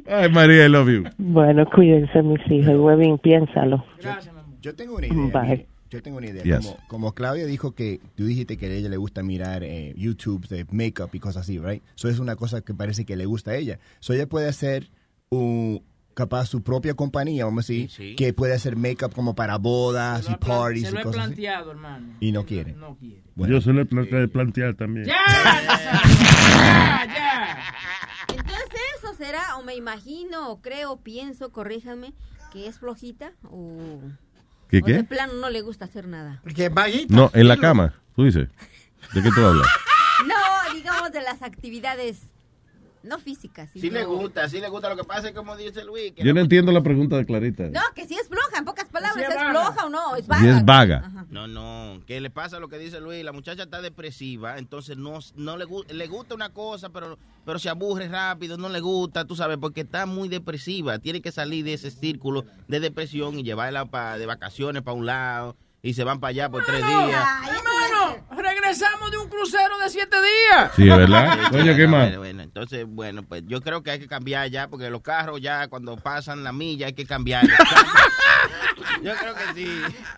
Ay, 0.10 0.30
María, 0.32 0.66
I 0.66 0.70
love 0.70 0.90
you. 0.90 1.04
Bueno, 1.18 1.66
cuídense, 1.74 2.22
mis 2.24 2.40
hijos. 2.52 2.76
Huevín, 2.78 3.18
piénsalo. 3.20 3.86
Yo 4.62 4.76
tengo 4.76 4.96
una 4.96 5.08
idea. 5.08 5.42
Bye. 5.42 5.68
yo 5.90 6.02
tengo 6.02 6.18
una 6.18 6.28
idea. 6.28 6.44
Yes. 6.44 6.66
Como, 6.66 6.78
como 6.88 7.12
Claudia 7.14 7.46
dijo 7.46 7.74
que 7.74 8.00
tú 8.16 8.26
dijiste 8.26 8.58
que 8.58 8.66
a 8.66 8.70
ella 8.70 8.90
le 8.90 8.98
gusta 8.98 9.24
mirar 9.24 9.64
eh, 9.64 9.94
YouTube 9.98 10.48
de 10.48 10.66
makeup 10.72 11.14
y 11.14 11.20
cosas 11.20 11.44
así, 11.44 11.60
right? 11.60 11.82
Eso 11.96 12.10
es 12.10 12.20
una 12.20 12.36
cosa 12.36 12.62
que 12.62 12.74
parece 12.74 13.06
que 13.06 13.16
le 13.16 13.26
gusta 13.26 13.52
a 13.52 13.56
ella. 13.56 13.80
So 14.00 14.14
ella 14.14 14.28
puede 14.28 14.48
hacer 14.50 14.90
un 15.30 15.82
capaz 16.16 16.48
su 16.48 16.62
propia 16.64 16.96
compañía, 16.96 17.46
vamos 17.46 17.70
a 17.70 17.74
decir, 17.74 18.16
que 18.18 18.34
puede 18.34 18.54
hacer 18.54 18.76
makeup 18.76 19.14
como 19.14 19.36
para 19.36 19.58
bodas 19.58 20.28
y 20.30 20.36
parties 20.36 20.84
Se 20.88 20.90
y 20.90 20.94
lo 20.96 21.00
he 21.00 21.04
cosas 21.04 21.20
así. 21.22 21.28
planteado, 21.36 21.72
hermano. 21.72 22.08
Y 22.20 22.32
no 22.34 22.46
quiere. 22.46 22.74
No 22.74 22.98
quiere. 22.98 23.22
Yo 23.38 23.62
se 23.62 23.72
lo 23.72 23.82
he 23.82 23.86
plante- 23.86 24.28
planteado 24.28 24.76
también. 24.76 25.06
Entonces 25.08 25.80
eso 25.80 25.90
será, 29.20 29.58
o 29.58 29.64
me 29.64 29.76
imagino, 29.76 30.50
o 30.50 30.62
creo, 30.62 30.98
pienso, 30.98 31.52
corríjame, 31.52 32.14
que 32.52 32.66
es 32.68 32.80
flojita 32.80 33.34
o, 33.44 34.00
¿Qué, 34.70 34.80
o 34.82 34.86
de 34.86 34.98
qué? 34.98 35.04
plano 35.04 35.34
no 35.34 35.50
le 35.52 35.62
gusta 35.62 35.86
hacer 35.86 36.08
nada. 36.08 36.40
Porque 36.42 36.70
vaguita. 36.70 37.16
No, 37.16 37.30
en 37.36 37.48
la 37.48 37.58
cama, 37.58 37.94
tú 38.16 38.24
dices. 38.24 38.50
¿De 39.14 39.22
qué 39.22 39.30
tú 39.36 39.46
hablas? 39.46 39.68
No, 40.28 40.74
digamos 40.74 41.14
de 41.14 41.22
las 41.22 41.42
actividades 41.44 42.24
no 43.04 43.20
físicas. 43.20 43.70
Sí 43.72 43.80
sino- 43.80 43.94
le 44.00 44.04
gusta, 44.04 44.50
sí 44.50 44.60
le 44.60 44.68
gusta. 44.68 44.90
Lo 44.90 44.98
que 44.98 45.06
pasa 45.06 45.30
es 45.30 45.34
como 45.34 45.56
dice 45.56 45.86
Luis. 45.86 46.12
Que 46.12 46.24
Yo 46.26 46.34
no 46.34 46.42
entiendo 46.42 46.74
la 46.74 46.82
pregunta 46.84 47.16
de 47.16 47.26
Clarita. 47.26 47.70
No, 47.70 47.80
que 47.96 48.06
si 48.06 48.16
es 48.16 48.28
palabras, 48.90 49.16
Sí 49.16 49.22
es 49.24 49.30
¿es 49.30 49.36
vaga. 49.36 49.52
floja 49.52 49.86
o 49.86 49.90
no? 49.90 50.16
Es 50.16 50.26
Y 50.26 50.28
vaga. 50.28 50.50
es 50.58 50.66
vaga. 50.66 51.12
No, 51.30 51.48
no, 51.48 52.02
que 52.06 52.20
le 52.20 52.30
pasa 52.30 52.60
lo 52.60 52.68
que 52.70 52.78
dice 52.78 53.00
Luis, 53.00 53.24
la 53.24 53.32
muchacha 53.32 53.64
está 53.64 53.82
depresiva, 53.82 54.58
entonces 54.58 54.98
no, 54.98 55.20
no 55.36 55.58
le, 55.58 55.66
le 55.94 56.08
gusta 56.08 56.36
una 56.36 56.50
cosa, 56.50 56.90
pero, 56.90 57.18
pero 57.46 57.60
se 57.60 57.70
aburre 57.70 58.08
rápido, 58.08 58.58
no 58.58 58.70
le 58.70 58.80
gusta, 58.80 59.26
tú 59.26 59.36
sabes, 59.36 59.58
porque 59.60 59.82
está 59.82 60.06
muy 60.06 60.28
depresiva, 60.30 61.00
tiene 61.00 61.22
que 61.22 61.32
salir 61.32 61.64
de 61.66 61.74
ese 61.74 61.92
círculo 61.92 62.46
de 62.68 62.80
depresión 62.80 63.40
y 63.40 63.44
llevarla 63.44 63.86
pa- 63.86 64.18
de 64.18 64.26
vacaciones 64.26 64.82
para 64.84 64.96
un 64.96 65.06
lado 65.06 65.56
y 65.82 65.94
se 65.94 66.04
van 66.04 66.20
para 66.20 66.30
allá 66.32 66.50
por 66.50 66.66
tres 66.66 66.86
días. 66.86 67.26
Hermano, 67.48 68.26
regresamos 68.42 69.12
de 69.12 69.18
un 69.18 69.30
crucero 69.30 69.78
de 69.82 69.90
siete 69.90 70.18
días. 70.18 70.72
Sí, 70.76 70.84
¿verdad? 70.90 71.38
Coño, 71.52 71.74
¿qué 71.76 71.88
más? 71.88 72.02
Bueno, 72.08 72.20
bueno, 72.20 72.44
entonces, 72.44 72.86
bueno, 72.86 73.24
pues 73.24 73.44
yo 73.48 73.62
creo 73.62 73.82
que 73.82 73.92
hay 73.92 74.00
que 74.00 74.08
cambiar 74.08 74.50
ya, 74.50 74.68
porque 74.68 74.90
los 74.90 75.02
carros 75.02 75.40
ya 75.40 75.68
cuando 75.70 75.96
pasan 75.96 76.44
la 76.44 76.52
milla 76.52 76.88
hay 76.88 76.94
que 76.94 77.06
cambiar. 77.06 77.46
yo 79.04 79.12
creo 79.16 79.34
que 79.36 79.54
sí. 79.56 79.68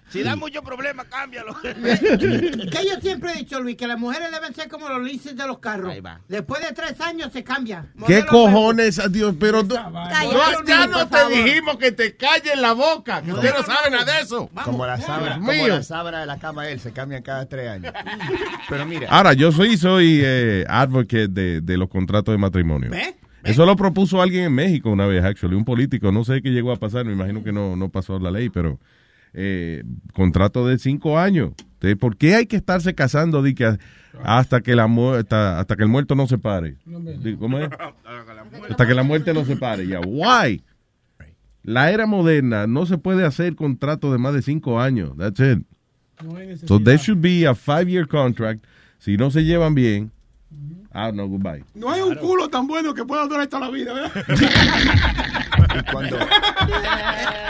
Si 0.09 0.24
da 0.24 0.36
mucho 0.36 0.62
problema, 0.62 1.05
cámbialo. 1.05 1.55
Que 1.62 2.86
yo 2.86 2.99
siempre 3.01 3.32
he 3.32 3.36
dicho, 3.38 3.59
Luis, 3.59 3.76
que 3.78 3.88
las 3.88 3.99
mujeres 3.99 4.32
deben 4.32 4.53
ser 4.53 4.68
como 4.70 4.89
los 4.89 5.01
leases 5.01 5.36
de 5.36 5.47
los 5.47 5.59
carros. 5.59 5.93
Después 6.28 6.62
de 6.62 6.74
tres 6.74 6.99
años 7.01 7.32
se 7.34 7.43
cambia. 7.43 7.86
¿Qué 8.07 8.26
cojones, 8.26 9.01
Dios? 9.12 9.36
Pero 9.39 9.64
tú- 9.66 9.76
No, 9.76 10.66
ya 10.66 10.88
no 10.88 11.07
te 11.07 11.18
favor. 11.18 11.34
dijimos 11.34 11.78
que 11.78 11.91
te 11.91 12.16
calles 12.16 12.57
la 12.59 12.74
boca, 12.74 13.22
que 13.22 13.34
usted 13.34 13.53
no 13.53 13.64
sabe 13.64 13.89
nada 13.89 14.14
de 14.14 14.22
eso. 14.22 14.49
Como 14.64 14.86
la 14.86 14.97
sábana, 14.99 15.36
como 15.36 15.51
mío. 15.51 15.68
la 15.68 15.84
sábana 15.84 16.20
de 16.22 16.26
la 16.26 16.38
cama 16.39 16.64
de 16.64 16.74
él, 16.74 16.80
se 16.80 16.91
cambian 16.91 17.22
cada 17.24 17.47
tres 17.47 17.70
años. 17.70 17.93
Pero 18.70 18.86
mira. 18.86 19.07
Ahora, 19.09 19.34
yo 19.34 19.51
soy, 19.51 19.78
soy 19.78 20.22
eh, 20.24 20.66
advocate 20.68 21.28
de, 21.28 21.62
de 21.62 21.78
los 21.78 21.89
contratos 21.89 22.34
de 22.34 22.38
matrimonio. 22.38 22.89
¿Ve? 22.91 23.16
Eso 23.44 23.66
lo 23.66 23.76
propuso 23.76 24.22
alguien 24.22 24.44
en 24.46 24.54
México 24.54 24.89
una 24.92 25.06
vez, 25.08 25.24
actually, 25.24 25.56
un 25.56 25.66
político. 25.66 26.12
No 26.12 26.24
sé 26.24 26.42
qué 26.42 26.50
llegó 26.52 26.72
a 26.72 26.76
pasar, 26.78 27.06
me 27.06 27.14
imagino 27.14 27.44
que 27.44 27.52
no, 27.52 27.76
no 27.76 27.89
pasó 27.89 28.20
la 28.20 28.30
ley, 28.32 28.50
pero 28.50 28.80
eh, 29.34 29.84
contrato 30.14 30.68
de 30.68 30.78
cinco 30.78 31.18
años. 31.18 31.52
De, 31.80 31.96
¿Por 31.96 32.18
qué 32.18 32.36
hay 32.36 32.46
que 32.46 32.56
estarse 32.58 32.94
casando 32.94 33.42
di 33.42 33.56
que 33.56 33.78
hasta 34.24 34.62
que 34.62 34.76
la 34.76 34.86
mu- 34.88 35.14
hasta, 35.14 35.60
hasta 35.60 35.76
que 35.76 35.84
el 35.84 35.89
muerto 35.89 36.14
no 36.16 36.28
se 36.28 36.38
pare? 36.38 36.76
¿Cómo 37.39 37.58
es? 37.60 37.70
Hasta 38.70 38.86
que 38.86 38.94
la 38.94 39.04
muerte 39.04 39.34
no 39.34 39.44
se 39.46 39.56
pare. 39.56 39.88
Ya, 39.88 40.00
why? 40.02 40.64
La 41.64 41.92
era 41.92 42.06
moderna 42.08 42.68
no 42.68 42.86
se 42.86 42.98
puede 42.98 43.26
hacer 43.26 43.56
contrato 43.56 44.12
de 44.12 44.18
más 44.18 44.34
de 44.34 44.42
cinco 44.42 44.80
años. 44.80 45.16
That's 45.18 45.39
it. 45.39 45.60
No 46.24 46.36
hay 46.36 46.48
necesidad. 46.48 46.68
So 46.68 46.80
there 46.84 46.98
should 46.98 47.22
be 47.22 47.48
a 47.48 47.56
five-year 47.56 48.08
contract. 48.08 48.64
Si 49.00 49.18
no 49.18 49.32
se 49.32 49.44
llevan 49.44 49.74
bien, 49.74 50.12
ah, 50.94 51.12
no, 51.14 51.28
goodbye. 51.28 51.64
No 51.74 51.89
hay 51.92 52.02
un 52.02 52.16
culo 52.16 52.50
tan 52.50 52.68
bueno 52.68 52.94
que 52.94 53.04
pueda 53.06 53.26
durar 53.28 53.48
toda 53.48 53.66
la 53.68 53.72
vida, 53.72 53.94
¿verdad? 53.94 54.12
Y 55.88 55.92
cuando 55.92 56.18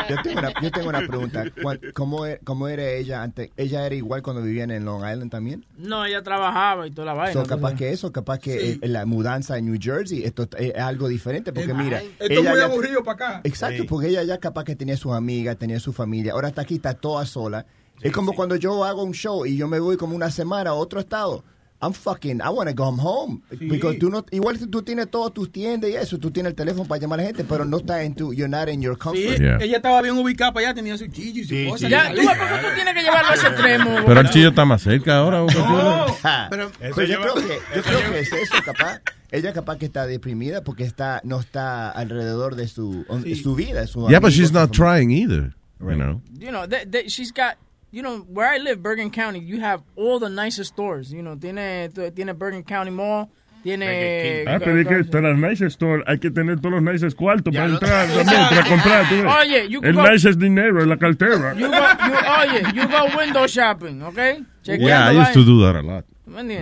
yo 0.09 0.21
tengo 0.23 0.39
una, 0.39 0.53
yo 0.61 0.71
tengo 0.71 0.89
una 0.89 0.99
pregunta. 1.07 1.45
Cuan- 1.61 1.79
¿Cómo, 1.93 2.25
e- 2.25 2.39
¿Cómo 2.43 2.67
era 2.67 2.83
ella 2.89 3.23
antes? 3.23 3.49
¿Ella 3.57 3.85
era 3.85 3.95
igual 3.95 4.21
cuando 4.21 4.41
vivían 4.41 4.71
en 4.71 4.85
Long 4.85 5.01
Island 5.09 5.31
también? 5.31 5.65
No, 5.77 6.05
ella 6.05 6.21
trabajaba 6.21 6.87
y 6.87 6.91
toda 6.91 7.05
la 7.07 7.13
vaina. 7.13 7.33
So, 7.33 7.45
capaz 7.47 7.75
que 7.75 7.91
eso, 7.91 8.11
capaz 8.11 8.39
que 8.39 8.59
Sí. 8.59 8.79
eh, 8.81 8.87
la 8.87 9.05
mudanza 9.05 9.57
en 9.57 9.65
New 9.65 9.77
Jersey, 9.81 10.23
esto 10.23 10.47
es 10.57 10.75
algo 10.75 11.07
diferente, 11.07 11.53
porque 11.53 11.73
mira, 11.73 12.01
Esto 12.01 12.25
es 12.25 12.43
muy 12.43 12.57
ya- 12.57 12.65
aburrido 12.65 13.03
para 13.03 13.13
acá. 13.27 13.41
Exacto, 13.43 13.83
Sí. 13.83 13.87
porque 13.87 14.07
ella 14.09 14.23
ya 14.23 14.37
capaz 14.39 14.63
que 14.65 14.75
tenía 14.75 14.97
sus 14.97 15.13
amigas, 15.13 15.57
tenía 15.57 15.79
su 15.79 15.93
familia, 15.93 16.33
ahora 16.33 16.49
está 16.49 16.61
aquí, 16.61 16.75
está 16.75 16.93
toda 16.93 17.25
sola. 17.25 17.65
es 18.01 18.11
como 18.11 18.33
cuando 18.33 18.55
yo 18.55 18.83
hago 18.83 19.03
un 19.03 19.11
show 19.13 19.45
y 19.45 19.55
yo 19.57 19.67
me 19.67 19.79
voy 19.79 19.95
como 19.95 20.15
una 20.15 20.31
semana 20.31 20.71
a 20.71 20.73
otro 20.73 20.99
estado. 20.99 21.43
I'm 21.83 21.93
fucking, 21.93 22.41
I 22.41 22.49
want 22.49 22.69
to 22.69 22.75
go 22.75 22.91
home. 22.91 23.41
Because 23.59 23.97
tú 23.97 24.09
no, 24.11 24.23
igual 24.31 24.57
si 24.59 24.67
tú 24.67 24.83
tienes 24.83 25.09
todas 25.09 25.33
tus 25.33 25.51
tiendas 25.51 25.89
y 25.89 25.95
eso, 25.95 26.19
tú 26.19 26.29
tienes 26.29 26.51
el 26.51 26.55
teléfono 26.55 26.85
para 26.87 27.01
llamar 27.01 27.19
a 27.19 27.23
la 27.23 27.27
gente, 27.29 27.43
pero 27.43 27.65
no 27.65 27.77
estás 27.77 28.01
en 28.01 28.13
tu, 28.13 28.33
you're 28.33 28.47
not 28.47 28.69
in 28.69 28.81
your 28.81 28.93
Sí, 28.95 28.99
comfort. 28.99 29.41
ella 29.61 29.77
estaba 29.77 30.01
bien 30.03 30.15
ubicada 30.17 30.53
para 30.53 30.67
allá, 30.67 30.75
tenía 30.75 30.95
su 30.97 31.07
chillo 31.07 31.41
y 31.41 31.45
su 31.65 31.69
cosa. 31.71 31.89
Ya, 31.89 32.13
tú, 32.13 32.21
¿por 32.23 32.37
qué 32.37 32.67
tú 32.67 32.75
tienes 32.75 32.93
que 32.93 33.01
llevarlo 33.01 33.31
a 33.31 33.33
ese 33.33 33.47
extremo? 33.47 33.95
Pero 34.05 34.21
el 34.21 34.29
chillo 34.29 34.49
está 34.49 34.63
más 34.65 34.81
cerca 34.83 35.17
ahora. 35.17 35.45
Chula. 35.47 36.47
Pero, 36.51 36.71
pero 36.79 36.95
yo, 36.95 37.03
lleva- 37.05 37.21
creo 37.33 37.35
que, 37.47 37.59
yo 37.75 37.81
creo 37.81 38.11
que 38.11 38.19
es 38.19 38.31
eso, 38.33 38.55
capaz. 38.63 39.01
Ella 39.31 39.53
capaz 39.53 39.77
que 39.77 39.85
está 39.85 40.05
deprimida 40.05 40.61
porque 40.63 40.83
está 40.83 41.21
no 41.23 41.39
está 41.39 41.89
alrededor 41.89 42.55
de 42.55 42.67
su, 42.67 43.05
su 43.41 43.55
vida. 43.55 43.87
Su 43.87 44.07
Yeah, 44.09 44.19
but 44.19 44.31
she's 44.31 44.51
not 44.51 44.71
trying 44.71 45.09
either. 45.09 45.55
You 45.79 45.95
know. 45.95 46.21
You 46.37 46.51
know, 46.51 46.67
they, 46.67 46.85
they- 46.85 47.07
she's 47.09 47.31
got, 47.31 47.55
you 47.91 48.01
know, 48.01 48.19
where 48.27 48.47
I 48.47 48.57
live, 48.57 48.81
Bergen 48.81 49.11
County, 49.11 49.39
you 49.39 49.61
have 49.61 49.81
all 49.95 50.19
the 50.19 50.29
nicest 50.29 50.73
stores. 50.73 51.11
You 51.11 51.21
know, 51.21 51.35
tiene, 51.35 51.89
tiene 52.15 52.33
Bergen 52.33 52.63
County 52.63 52.91
Mall, 52.91 53.27
tiene... 53.63 54.45
Ah, 54.47 54.59
pero 54.59 54.79
es 54.79 54.87
que 54.87 55.03
para 55.11 55.29
las 55.33 55.37
nice 55.39 55.65
store 55.67 56.03
hay 56.07 56.17
que 56.19 56.31
tener 56.31 56.59
todos 56.59 56.81
los 56.81 56.83
nices 56.83 57.13
cuartos 57.13 57.53
para 57.53 57.67
entrar 57.67 58.07
también, 58.07 58.41
para 58.49 58.63
comprar. 58.69 59.09
tú. 59.09 59.15
Oye, 59.39 59.69
you 59.69 59.79
el 59.83 59.93
go- 59.93 60.09
nice 60.09 60.27
es 60.29 60.37
dinero 60.39 60.81
en 60.81 60.89
la 60.89 60.97
cartera. 60.97 61.53
You 61.53 61.67
go, 61.67 61.73
you, 61.75 62.13
oye, 62.41 62.63
you 62.73 62.87
go 62.87 63.17
window 63.17 63.45
shopping, 63.47 64.01
¿ok? 64.01 64.17
Yeah, 64.63 65.11
I 65.11 65.21
used 65.21 65.33
to 65.33 65.43
do 65.43 65.61
that 65.65 65.75
a 65.75 65.81
lot. 65.83 66.05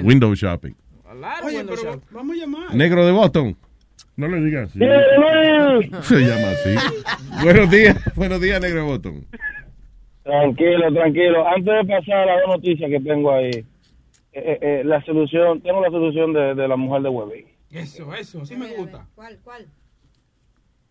Window 0.03 0.33
shopping. 0.35 0.75
Oye, 1.43 1.63
pero 1.63 2.01
vamos 2.11 2.35
a 2.35 2.39
llamar. 2.39 2.73
Negro 2.75 3.05
de 3.05 3.11
Boston. 3.11 3.55
No 4.17 4.27
le 4.27 4.41
digas 4.41 4.69
así. 4.69 4.79
Se 6.03 6.15
llama 6.19 6.49
así. 6.51 6.75
buenos 7.43 7.69
días, 7.71 7.95
buenos 8.15 8.41
días, 8.41 8.59
Negro 8.59 8.79
de 8.81 8.85
Boston. 8.85 9.25
Tranquilo, 10.29 10.93
tranquilo. 10.93 11.47
Antes 11.47 11.73
de 11.73 11.85
pasar 11.85 12.17
a 12.17 12.25
las 12.27 12.41
dos 12.41 12.57
noticias 12.57 12.87
que 12.87 12.99
tengo 12.99 13.31
ahí, 13.31 13.49
eh, 13.49 13.65
eh, 14.33 14.59
eh, 14.61 14.81
la 14.85 15.03
solución, 15.03 15.59
tengo 15.61 15.81
la 15.81 15.89
solución 15.89 16.33
de, 16.33 16.53
de 16.53 16.67
la 16.67 16.75
mujer 16.75 17.01
de 17.01 17.09
Webby. 17.09 17.47
Eso, 17.71 18.13
eso, 18.13 18.45
sí 18.45 18.55
me 18.55 18.67
gusta. 18.75 19.07
¿Cuál, 19.15 19.39
cuál? 19.43 19.65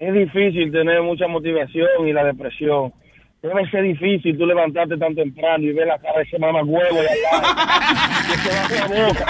Es 0.01 0.13
difícil 0.13 0.73
tener 0.73 1.03
mucha 1.03 1.29
motivación 1.29 2.09
y 2.09 2.13
la 2.13 2.25
depresión. 2.25 2.93
Debe 3.41 3.71
ser 3.71 3.85
difícil 3.85 4.37
tú 4.37 4.45
levantarte 4.45 4.97
tan 4.97 5.15
temprano 5.15 5.63
y 5.63 5.73
ver 5.73 5.87
la 5.87 6.01
cara 6.01 6.19
de 6.19 6.25
ese 6.25 6.39
mamá 6.41 6.65
huevo 6.65 7.01
de 7.01 7.09
allá. 7.09 7.31
que 8.27 8.37
se 8.39 8.49
va 8.51 8.89
la 8.89 9.07
boca. 9.07 9.27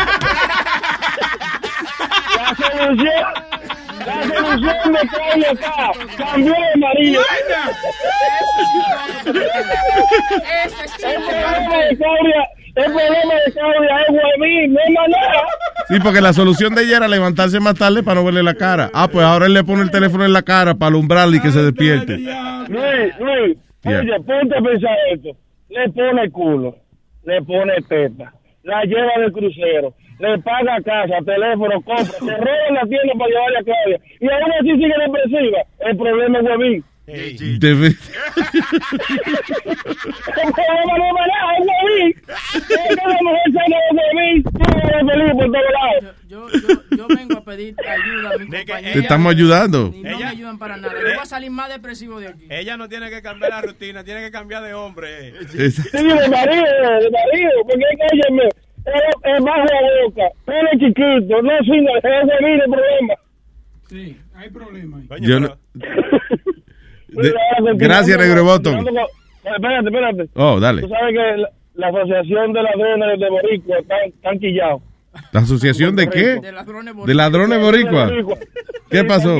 La 2.38 2.54
solución, 2.56 3.24
la 4.08 4.22
solución 4.22 4.92
de 4.92 5.08
Claudia 5.08 5.50
está. 5.52 5.92
Cambió 6.16 6.52
de 6.52 6.80
marido. 6.80 7.20
El 9.26 9.32
problema 11.22 11.76
de 11.76 11.96
Claudia, 11.96 12.48
el 12.74 12.84
problema 12.84 13.34
de 13.46 13.52
Claudia 13.52 13.96
es 14.00 14.10
Huevín, 14.10 14.72
no 14.72 14.80
es 14.80 14.90
manera. 14.90 15.42
Sí, 15.88 16.00
porque 16.02 16.20
la 16.20 16.32
solución 16.32 16.74
de 16.74 16.82
ella 16.82 16.98
era 16.98 17.08
levantarse 17.08 17.60
más 17.60 17.74
tarde 17.74 18.02
para 18.02 18.20
no 18.20 18.24
verle 18.24 18.42
la 18.42 18.54
cara. 18.54 18.90
Ah, 18.92 19.08
pues 19.10 19.24
ahora 19.24 19.46
él 19.46 19.54
le 19.54 19.64
pone 19.64 19.82
el 19.82 19.90
teléfono 19.90 20.24
en 20.24 20.32
la 20.32 20.42
cara 20.42 20.74
para 20.74 20.88
alumbrarle 20.88 21.38
y 21.38 21.40
que 21.40 21.50
se 21.50 21.62
despierte. 21.62 22.18
Luis, 22.18 23.18
Luis, 23.18 23.56
oye, 23.84 24.20
ponte 24.26 24.56
a 24.56 24.60
pensar 24.60 24.96
esto. 25.12 25.30
Le 25.70 25.88
pone 25.90 26.30
culo, 26.30 26.76
le 27.24 27.42
pone 27.42 27.74
teta, 27.88 28.32
la 28.62 28.84
lleva 28.84 29.12
del 29.18 29.32
crucero, 29.32 29.94
le 30.18 30.38
paga 30.38 30.80
casa, 30.84 31.14
teléfono, 31.24 31.80
compra, 31.82 32.04
se 32.04 32.36
roba 32.36 32.70
la 32.72 32.82
tienda 32.86 33.12
para 33.18 33.30
llevarle 33.30 33.58
a 33.58 33.62
Claudia. 33.64 33.98
Y 34.20 34.26
aún 34.28 34.52
así 34.58 34.70
sigue 34.74 34.94
depresiva. 35.06 35.58
El 35.80 35.96
problema 35.96 36.38
es 36.38 36.44
Huevín. 36.44 36.84
Defi- 37.08 37.96
El 39.18 40.52
problema 40.52 40.94
no 40.98 41.04
es 41.06 41.12
nada, 41.28 41.50
es 41.58 41.66
Huevín. 41.68 42.14
Es 42.54 42.66
que 42.66 42.94
la 42.96 43.18
mujer 43.22 43.48
sana 43.54 43.76
de 43.78 43.90
Huevín, 44.16 44.42
tú 44.42 44.50
eres 44.88 45.06
feliz 45.10 45.32
por 45.32 45.46
todos 45.46 45.72
lados. 45.72 46.16
Yo, 46.28 46.48
yo, 46.50 46.96
yo 46.96 47.06
vengo 47.08 47.38
a 47.38 47.44
pedir 47.44 47.74
ayuda 47.80 48.30
a 48.34 48.38
mi 48.38 48.46
compañera. 48.46 48.92
Te 48.92 48.98
estamos 48.98 49.32
ayudando. 49.34 49.90
Y 49.94 50.02
no 50.02 50.18
me 50.18 50.24
ayudan 50.26 50.58
para 50.58 50.76
nada. 50.76 50.92
Yo 50.94 51.00
voy 51.14 51.22
a 51.22 51.24
salir 51.26 51.50
más 51.50 51.68
depresivo 51.70 52.20
de 52.20 52.28
aquí. 52.28 52.46
Ella 52.50 52.76
no 52.76 52.88
tiene 52.88 53.08
que 53.10 53.22
cambiar 53.22 53.50
la 53.52 53.62
rutina, 53.62 54.04
tiene 54.04 54.20
que 54.20 54.30
cambiar 54.30 54.62
de 54.62 54.74
hombre. 54.74 55.32
Sí, 55.48 55.56
de 55.58 56.28
marido, 56.28 56.64
de 56.64 57.10
marido, 57.10 57.50
porque 57.66 57.84
óyeme, 58.12 58.48
es, 58.86 59.44
bajo 59.44 59.58
la 59.64 59.80
boca, 60.06 60.22
pelo 60.44 60.70
chiquito, 60.72 61.42
no 61.42 61.58
sino 61.64 61.96
es 61.96 62.04
el 62.04 62.70
problema. 62.70 63.14
Sí, 63.88 64.16
hay 64.34 64.50
problema 64.50 64.98
ahí. 64.98 65.06
Yo 65.20 65.40
no- 65.40 65.56
De- 67.08 67.32
Gracias, 67.76 68.18
Negro 68.18 68.36
de 68.36 68.42
Boston. 68.42 68.86
Espérate, 69.44 69.86
espérate. 69.88 70.28
Oh, 70.34 70.60
dale. 70.60 70.82
Tú 70.82 70.88
sabes 70.88 71.14
que 71.14 71.36
la, 71.38 71.48
la 71.74 71.88
Asociación 71.88 72.52
de 72.52 72.62
Ladrones 72.62 73.18
de 73.20 73.30
Boricua 73.30 73.78
están, 73.78 73.98
están 74.08 74.38
quillados. 74.38 74.82
¿La 75.32 75.40
asociación 75.40 75.96
de 75.96 76.08
qué? 76.10 76.38
De 76.40 76.52
ladrones 76.52 76.94
De 77.06 77.14
ladrones 77.14 77.60
boricua. 77.60 78.10
¿Qué 78.90 79.04
pasó? 79.04 79.36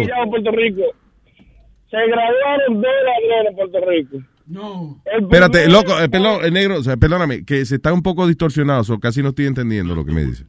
Se 1.91 1.97
graduaron 2.07 2.81
dos 2.81 2.93
ladrones 3.05 3.51
en 3.51 3.57
Puerto 3.57 3.81
Rico. 3.89 4.17
No. 4.49 5.03
Espérate, 5.05 5.69
loco, 5.69 5.99
eh, 6.01 6.09
perdón, 6.09 6.45
eh, 6.45 6.51
negro, 6.51 6.79
o 6.79 6.83
sea, 6.83 6.97
perdóname, 6.97 7.45
que 7.45 7.65
se 7.67 7.77
está 7.77 7.93
un 7.93 8.03
poco 8.03 8.27
distorsionado, 8.27 8.83
o 8.93 8.99
casi 8.99 9.23
no 9.23 9.31
estoy 9.31 9.47
entendiendo 9.47 9.95
lo 9.95 10.05
que 10.05 10.13
me 10.13 10.25
dice. 10.25 10.45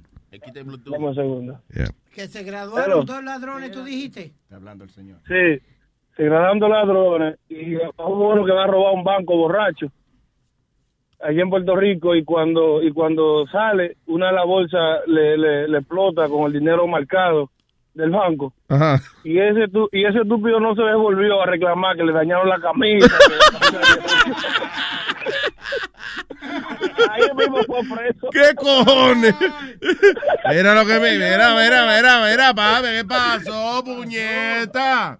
Dame 0.53 1.07
un 1.07 1.15
segundo. 1.15 1.59
Yeah. 1.73 1.89
Que 2.13 2.27
se 2.27 2.43
graduaron 2.43 3.05
dos 3.05 3.23
ladrones, 3.23 3.71
tú 3.71 3.83
dijiste. 3.83 4.33
Está 4.43 4.55
hablando 4.55 4.85
el 4.85 4.89
señor. 4.89 5.19
Sí, 5.27 5.61
se 6.15 6.23
graduaron 6.23 6.59
dos 6.59 6.69
ladrones 6.69 7.39
y 7.49 7.75
hubo 7.75 8.33
uno 8.33 8.45
que 8.45 8.51
va 8.51 8.63
a 8.63 8.67
robar 8.67 8.93
un 8.93 9.03
banco 9.03 9.35
borracho 9.35 9.91
allí 11.21 11.41
en 11.41 11.49
Puerto 11.49 11.75
Rico 11.75 12.15
y 12.15 12.23
cuando 12.23 12.81
y 12.81 12.91
cuando 12.91 13.45
sale 13.47 13.97
una 14.07 14.27
de 14.27 14.33
las 14.33 14.45
bolsas 14.45 15.01
le, 15.07 15.37
le, 15.37 15.67
le 15.67 15.77
explota 15.79 16.27
con 16.29 16.47
el 16.47 16.53
dinero 16.53 16.87
marcado 16.87 17.51
del 17.93 18.11
banco 18.11 18.53
Ajá. 18.69 19.01
y 19.23 19.39
ese 19.39 19.67
tu- 19.67 19.89
y 19.91 20.05
ese 20.05 20.19
estúpido 20.19 20.59
no 20.59 20.75
se 20.75 20.83
devolvió 20.83 21.41
a 21.41 21.45
reclamar 21.47 21.97
que 21.97 22.03
le 22.03 22.13
dañaron 22.13 22.47
la 22.47 22.59
camisa 22.59 23.07
que- 23.07 23.79
ahí 27.11 27.23
mismo 27.35 27.57
fue 27.63 27.81
preso 27.97 28.29
¿Qué 28.31 28.55
cojones? 28.55 29.35
Mira 30.49 30.75
lo 30.75 30.85
que 30.85 30.99
me. 30.99 31.13
Mira, 31.17 31.55
mira, 31.55 31.85
mira, 31.95 32.25
mira, 32.29 32.53
papi, 32.53 32.87
¿qué 32.87 33.05
pasó, 33.05 33.83
puñeta? 33.83 35.19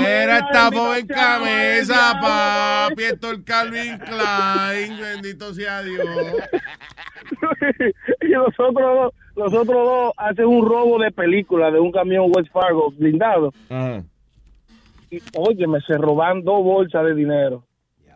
Mira 0.00 0.38
esta 0.38 0.70
joven 0.72 1.06
camisa, 1.06 2.18
papi. 2.20 3.04
Esto 3.04 3.28
es 3.28 3.32
el 3.38 3.44
Calvin 3.44 3.98
Klein. 3.98 5.00
Bendito 5.00 5.54
sea 5.54 5.82
Dios. 5.82 6.06
y 8.22 8.28
los 8.28 8.48
otros 8.58 8.74
dos, 8.74 9.14
los 9.36 9.54
otros 9.54 9.84
dos 9.84 10.12
hacen 10.16 10.46
un 10.46 10.66
robo 10.66 10.98
de 10.98 11.10
película 11.10 11.70
de 11.70 11.80
un 11.80 11.92
camión 11.92 12.30
West 12.34 12.50
Fargo 12.52 12.90
blindado. 12.92 13.52
Y 15.10 15.22
óyeme, 15.36 15.80
se 15.82 15.96
roban 15.98 16.42
dos 16.42 16.62
bolsas 16.64 17.04
de 17.04 17.14
dinero. 17.14 17.64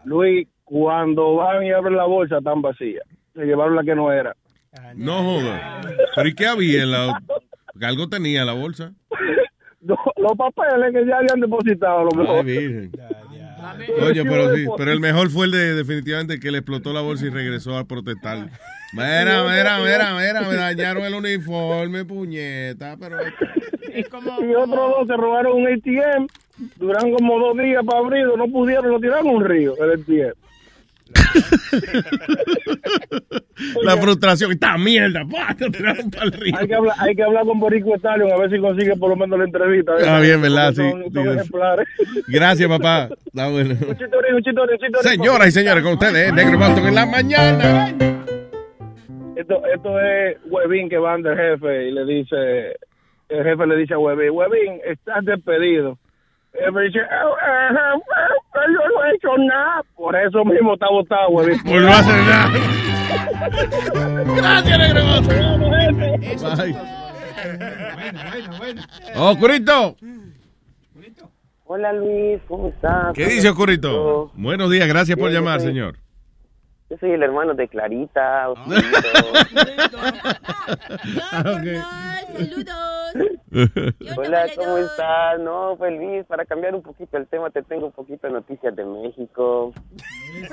Luis, 0.05 0.49
cuando 0.65 1.35
van 1.37 1.65
y 1.65 1.73
abren 1.73 1.97
la 1.97 2.05
bolsa, 2.05 2.39
están 2.39 2.63
vacías. 2.63 3.05
Se 3.35 3.45
llevaron 3.45 3.77
la 3.77 3.85
que 3.85 3.95
no 3.95 4.13
era. 4.13 4.35
No 4.95 5.23
joda. 5.23 5.81
¿Pero 6.15 6.29
y 6.29 6.35
qué 6.35 6.47
había 6.47 6.83
en 6.83 6.91
la.? 6.91 7.21
Algo 7.83 8.09
tenía 8.09 8.45
la 8.45 8.53
bolsa. 8.53 8.93
Los, 9.83 9.99
papeles 10.37 10.93
que 10.93 11.07
ya 11.07 11.17
habían 11.17 11.41
depositado, 11.41 12.05
lo 12.05 12.11
Ay, 12.13 12.19
mejor. 12.19 12.45
virgen. 12.45 12.93
Oye, 14.03 14.25
pero 14.25 14.55
sí, 14.55 14.67
pero 14.77 14.93
el 14.93 15.01
mejor 15.01 15.31
fue 15.31 15.47
el 15.47 15.53
de 15.53 15.75
definitivamente 15.75 16.35
el 16.35 16.41
que 16.41 16.51
le 16.51 16.59
explotó 16.59 16.93
la 16.93 17.01
bolsa 17.01 17.27
y 17.27 17.31
regresó 17.31 17.77
a 17.77 17.85
protestar. 17.85 18.49
Mira, 18.93 19.45
mira, 19.45 19.79
mira, 19.79 20.17
mira, 20.17 20.41
me 20.49 20.55
dañaron 20.55 21.05
el 21.05 21.15
uniforme, 21.15 22.05
puñeta, 22.05 22.97
pero 22.99 23.19
Y 23.95 24.55
otros 24.55 24.91
dos 24.91 25.07
se 25.07 25.17
robaron 25.17 25.63
un 25.63 25.69
ATM. 25.69 26.27
Duraron 26.77 27.13
como 27.15 27.39
dos 27.39 27.57
días 27.57 27.85
para 27.85 27.99
abrirlo. 28.01 28.37
No 28.37 28.49
pudieron, 28.49 28.91
lo 28.91 29.01
tiraron 29.01 29.29
un 29.29 29.45
río, 29.45 29.75
el 29.83 29.93
ATM. 29.93 30.50
la 33.83 33.97
frustración, 33.97 34.53
esta 34.53 34.79
mierda, 34.79 35.25
¡pah! 35.31 35.55
te 35.59 35.69
tiraron 35.71 36.11
para 36.11 36.25
el 36.25 36.33
río. 36.33 36.55
Hay 36.59 36.69
que 36.69 36.75
hablar, 36.75 36.97
hay 36.99 37.15
que 37.15 37.23
hablar 37.23 37.45
con 37.45 37.61
Borico 37.61 37.95
Stallion 37.97 38.33
a 38.33 38.37
ver 38.37 38.51
si 38.51 38.59
consigue 38.59 38.97
por 38.97 39.11
lo 39.11 39.17
menos 39.17 39.39
la 39.39 39.45
entrevista. 39.45 39.93
Ah, 40.07 40.21
bien, 40.21 40.41
¿verdad? 40.41 40.73
Sí, 40.73 40.83
son 40.83 41.05
sí. 41.13 41.19
ejemplares. 41.19 41.89
Gracias, 42.29 42.69
papá. 42.69 43.09
Está 43.27 43.49
bueno. 43.49 43.71
Un 43.71 43.97
chitorín, 43.97 44.35
un 44.35 44.43
chitorín, 44.43 44.75
un 44.75 44.87
chitorín. 44.87 45.11
Señoras 45.11 45.49
y 45.49 45.53
señores, 45.53 45.83
con 45.83 45.95
ustedes, 45.95 46.33
Negro 46.33 46.59
Boston 46.59 46.87
en 46.87 46.95
la 46.95 47.07
mañana. 47.07 47.89
Esto, 49.37 49.63
esto 49.75 50.01
es 50.01 50.37
Webin 50.47 50.89
que 50.89 50.99
va 50.99 51.17
del 51.17 51.37
jefe 51.37 51.89
y 51.89 51.93
le 51.93 52.05
dice, 52.05 52.77
el 53.29 53.45
jefe 53.45 53.67
le 53.67 53.77
dice 53.77 53.95
a 53.95 53.99
Webin, 53.99 54.31
Webin, 54.31 54.81
estás 54.85 55.25
despedido. 55.25 55.99
El 56.53 56.65
jefe 56.67 56.81
dice, 56.81 56.99
"Eh, 56.99 57.03
eh, 57.03 57.69
eh, 57.73 58.67
yo 58.75 58.89
no 58.89 59.05
he 59.05 59.15
hecho 59.15 59.39
nada. 59.39 59.83
Por 59.97 60.17
eso 60.17 60.45
mismo 60.45 60.75
está 60.75 60.89
votado, 60.91 61.29
Webin. 61.31 61.63
Pues 61.65 61.83
no 61.83 61.89
hace 61.93 62.11
nada. 62.11 62.51
Gracias, 64.37 64.79
Negro 64.79 65.03
Bye. 66.57 66.77
Oh, 69.17 69.37
Curito. 69.39 69.97
Hola 71.65 71.93
Luis, 71.93 72.41
¿cómo 72.49 72.69
estás? 72.69 73.15
¿Qué 73.15 73.27
dice 73.27 73.55
Curito? 73.55 74.33
Buenos 74.35 74.71
días, 74.71 74.89
gracias 74.89 75.17
por 75.17 75.31
llamar, 75.31 75.61
señor. 75.61 75.97
Yo 76.91 76.99
soy 76.99 77.13
el 77.13 77.23
hermano 77.23 77.55
de 77.55 77.69
Clarita. 77.69 78.51
Hola, 84.17 84.47
¿cómo 84.57 84.79
estás? 84.79 85.39
No, 85.39 85.77
pues 85.79 85.97
Luis, 85.97 86.27
para 86.27 86.45
cambiar 86.45 86.75
un 86.75 86.83
poquito 86.83 87.17
el 87.17 87.29
tema, 87.29 87.51
te 87.51 87.63
tengo 87.63 87.87
un 87.87 87.93
poquito 87.93 88.27
de 88.27 88.33
noticias 88.33 88.75
de 88.75 88.85
México. 88.85 89.73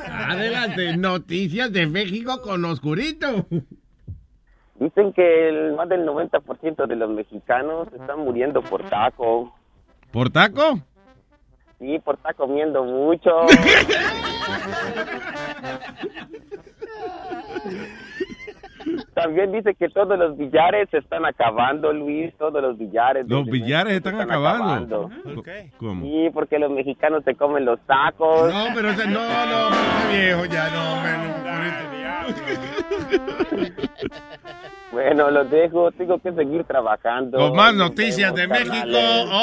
Adelante, 0.07 0.95
noticias 0.95 1.73
de 1.73 1.87
México 1.87 2.39
con 2.43 2.63
Oscurito. 2.65 3.47
Dicen 4.79 5.13
que 5.13 5.49
el, 5.49 5.73
más 5.73 5.89
del 5.89 6.05
90% 6.05 6.85
de 6.85 6.95
los 6.95 7.09
mexicanos 7.09 7.87
están 7.99 8.19
muriendo 8.19 8.61
por 8.61 8.87
taco. 8.87 9.55
¿Por 10.11 10.29
taco? 10.29 10.81
Sí, 11.79 11.99
por 11.99 12.15
estar 12.15 12.33
comiendo 12.35 12.83
mucho. 12.83 13.29
también 19.13 19.51
dice 19.51 19.75
que 19.75 19.89
todos 19.89 20.17
los 20.17 20.37
billares 20.37 20.87
se 20.91 20.99
están 20.99 21.25
acabando, 21.25 21.91
Luis, 21.91 22.33
todos 22.37 22.61
los 22.61 22.77
billares. 22.77 23.27
Los 23.27 23.45
billares 23.45 23.93
están 23.93 24.19
acabando. 24.21 25.09
¿Cómo? 25.77 26.05
Sí, 26.05 26.29
porque 26.33 26.59
los 26.59 26.71
mexicanos 26.71 27.23
se 27.23 27.35
comen 27.35 27.65
los 27.65 27.79
tacos. 27.81 28.53
No, 28.53 28.65
pero 28.75 28.89
ese- 28.89 29.07
no, 29.07 29.19
no, 29.45 29.69
ese 29.69 30.17
viejo 30.21 30.45
ya 30.45 30.69
no, 30.69 30.93
hombre, 30.93 31.17
Bueno, 34.91 35.29
los 35.31 35.49
dejo, 35.49 35.91
tengo 35.91 36.19
que 36.19 36.31
seguir 36.31 36.63
trabajando. 36.63 37.37
Con 37.37 37.55
más 37.55 37.75
noticias 37.75 38.33
de 38.33 38.47
México. 38.47 38.97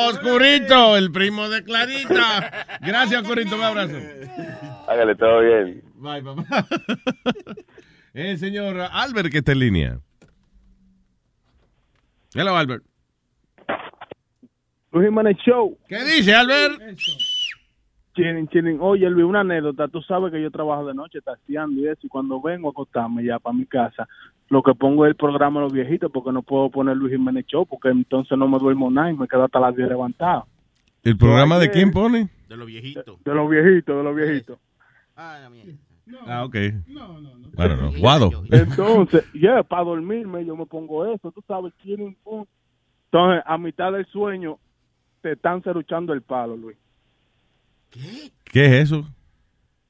Oscurito, 0.09 0.97
el 0.97 1.13
primo 1.13 1.49
de 1.49 1.63
Clarita. 1.63 2.79
Gracias, 2.81 3.23
Oscurito, 3.23 3.57
un 3.57 3.63
abrazo. 3.63 3.97
Hágale 4.89 5.15
todo 5.15 5.41
bien. 5.41 5.83
Bye, 5.95 6.23
papá. 6.23 6.67
El 8.15 8.39
señor 8.39 8.77
Albert 8.93 9.31
que 9.31 9.39
está 9.39 9.53
en 9.53 9.59
línea. 9.59 9.99
Hello, 12.35 12.57
Albert. 12.57 12.85
Luis 14.93 15.37
Show. 15.45 15.77
¿Qué 15.89 16.05
dice, 16.05 16.35
Albert? 16.35 16.81
Chilling, 18.15 18.49
chilling. 18.49 18.79
Oye, 18.81 19.11
Luis, 19.11 19.27
una 19.27 19.41
anécdota. 19.41 19.89
Tú 19.89 20.01
sabes 20.03 20.33
que 20.33 20.41
yo 20.41 20.51
trabajo 20.51 20.87
de 20.87 20.95
noche 20.95 21.21
taxiando 21.21 21.81
y 21.81 21.89
eso. 21.89 22.01
Y 22.05 22.09
cuando 22.09 22.41
vengo 22.41 22.69
a 22.69 22.71
acostarme 22.71 23.25
ya 23.25 23.39
para 23.39 23.57
mi 23.57 23.67
casa, 23.67 24.09
lo 24.49 24.63
que 24.63 24.75
pongo 24.75 25.05
es 25.05 25.11
el 25.11 25.17
programa 25.17 25.61
de 25.61 25.65
los 25.65 25.73
viejitos 25.73 26.11
porque 26.13 26.33
no 26.33 26.43
puedo 26.43 26.71
poner 26.71 26.97
Luis 26.97 27.13
Jiménez 27.13 27.47
Show 27.47 27.67
porque 27.67 27.89
entonces 27.89 28.39
no 28.39 28.47
me 28.47 28.59
duermo 28.59 28.91
nada 28.91 29.11
y 29.11 29.17
me 29.17 29.27
quedo 29.27 29.45
hasta 29.45 29.59
las 29.59 29.75
10 29.75 29.89
levantado. 29.89 30.47
¿El 31.03 31.17
programa 31.17 31.59
de 31.59 31.71
quién 31.71 31.91
pone? 31.91 32.29
De 32.49 32.57
los 32.57 32.67
viejitos. 32.67 33.23
De 33.25 33.35
los 33.35 33.51
viejitos, 33.51 33.97
de 33.97 34.03
los 34.03 34.17
viejitos. 34.17 34.59
Ah, 35.17 36.45
ok. 36.45 36.57
Bueno, 37.55 37.77
no. 37.77 37.93
Guado. 37.99 38.31
Entonces, 38.51 39.25
ya, 39.35 39.63
para 39.63 39.85
dormirme 39.85 40.45
yo 40.45 40.57
me 40.57 40.67
pongo 40.67 41.07
eso. 41.13 41.31
Tú 41.33 41.43
sabes, 41.47 41.73
chilling. 41.83 42.17
pum. 42.23 42.45
Entonces, 43.07 43.43
a 43.47 43.59
mitad 43.59 43.93
del 43.93 44.07
sueño, 44.07 44.59
te 45.21 45.33
están 45.33 45.63
cerruchando 45.63 46.13
el 46.13 46.23
palo, 46.23 46.57
Luis. 46.57 46.77
¿Qué 48.45 48.67
es 48.67 48.73
eso? 48.91 49.07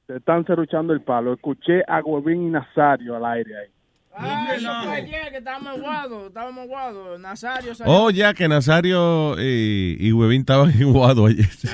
Te 0.07 0.17
están 0.17 0.45
cerruchando 0.45 0.93
el 0.93 1.01
palo. 1.03 1.33
Escuché 1.33 1.83
a 1.89 2.01
Huevín 2.01 2.49
y 2.49 2.51
Nazario 2.51 3.17
al 3.17 3.25
aire 3.25 3.57
ahí. 3.59 3.69
Ah, 4.17 4.49
eso 4.55 4.69
fue 4.85 4.93
ayer 4.95 5.31
que 5.33 5.39
estábamos 5.39 5.81
guados, 5.81 6.29
estábamos 6.29 6.69
guados. 6.69 7.19
Nazario 7.19 7.75
salió. 7.75 7.93
Oh, 7.93 8.11
ya 8.11 8.33
que 8.33 8.47
Nazario 8.47 9.35
eh, 9.39 9.97
y 9.99 10.13
Huevín 10.13 10.43
estaban 10.43 10.71
en 10.71 10.93
Guado 10.93 11.27
ayer. 11.27 11.47
Sí. 11.47 11.69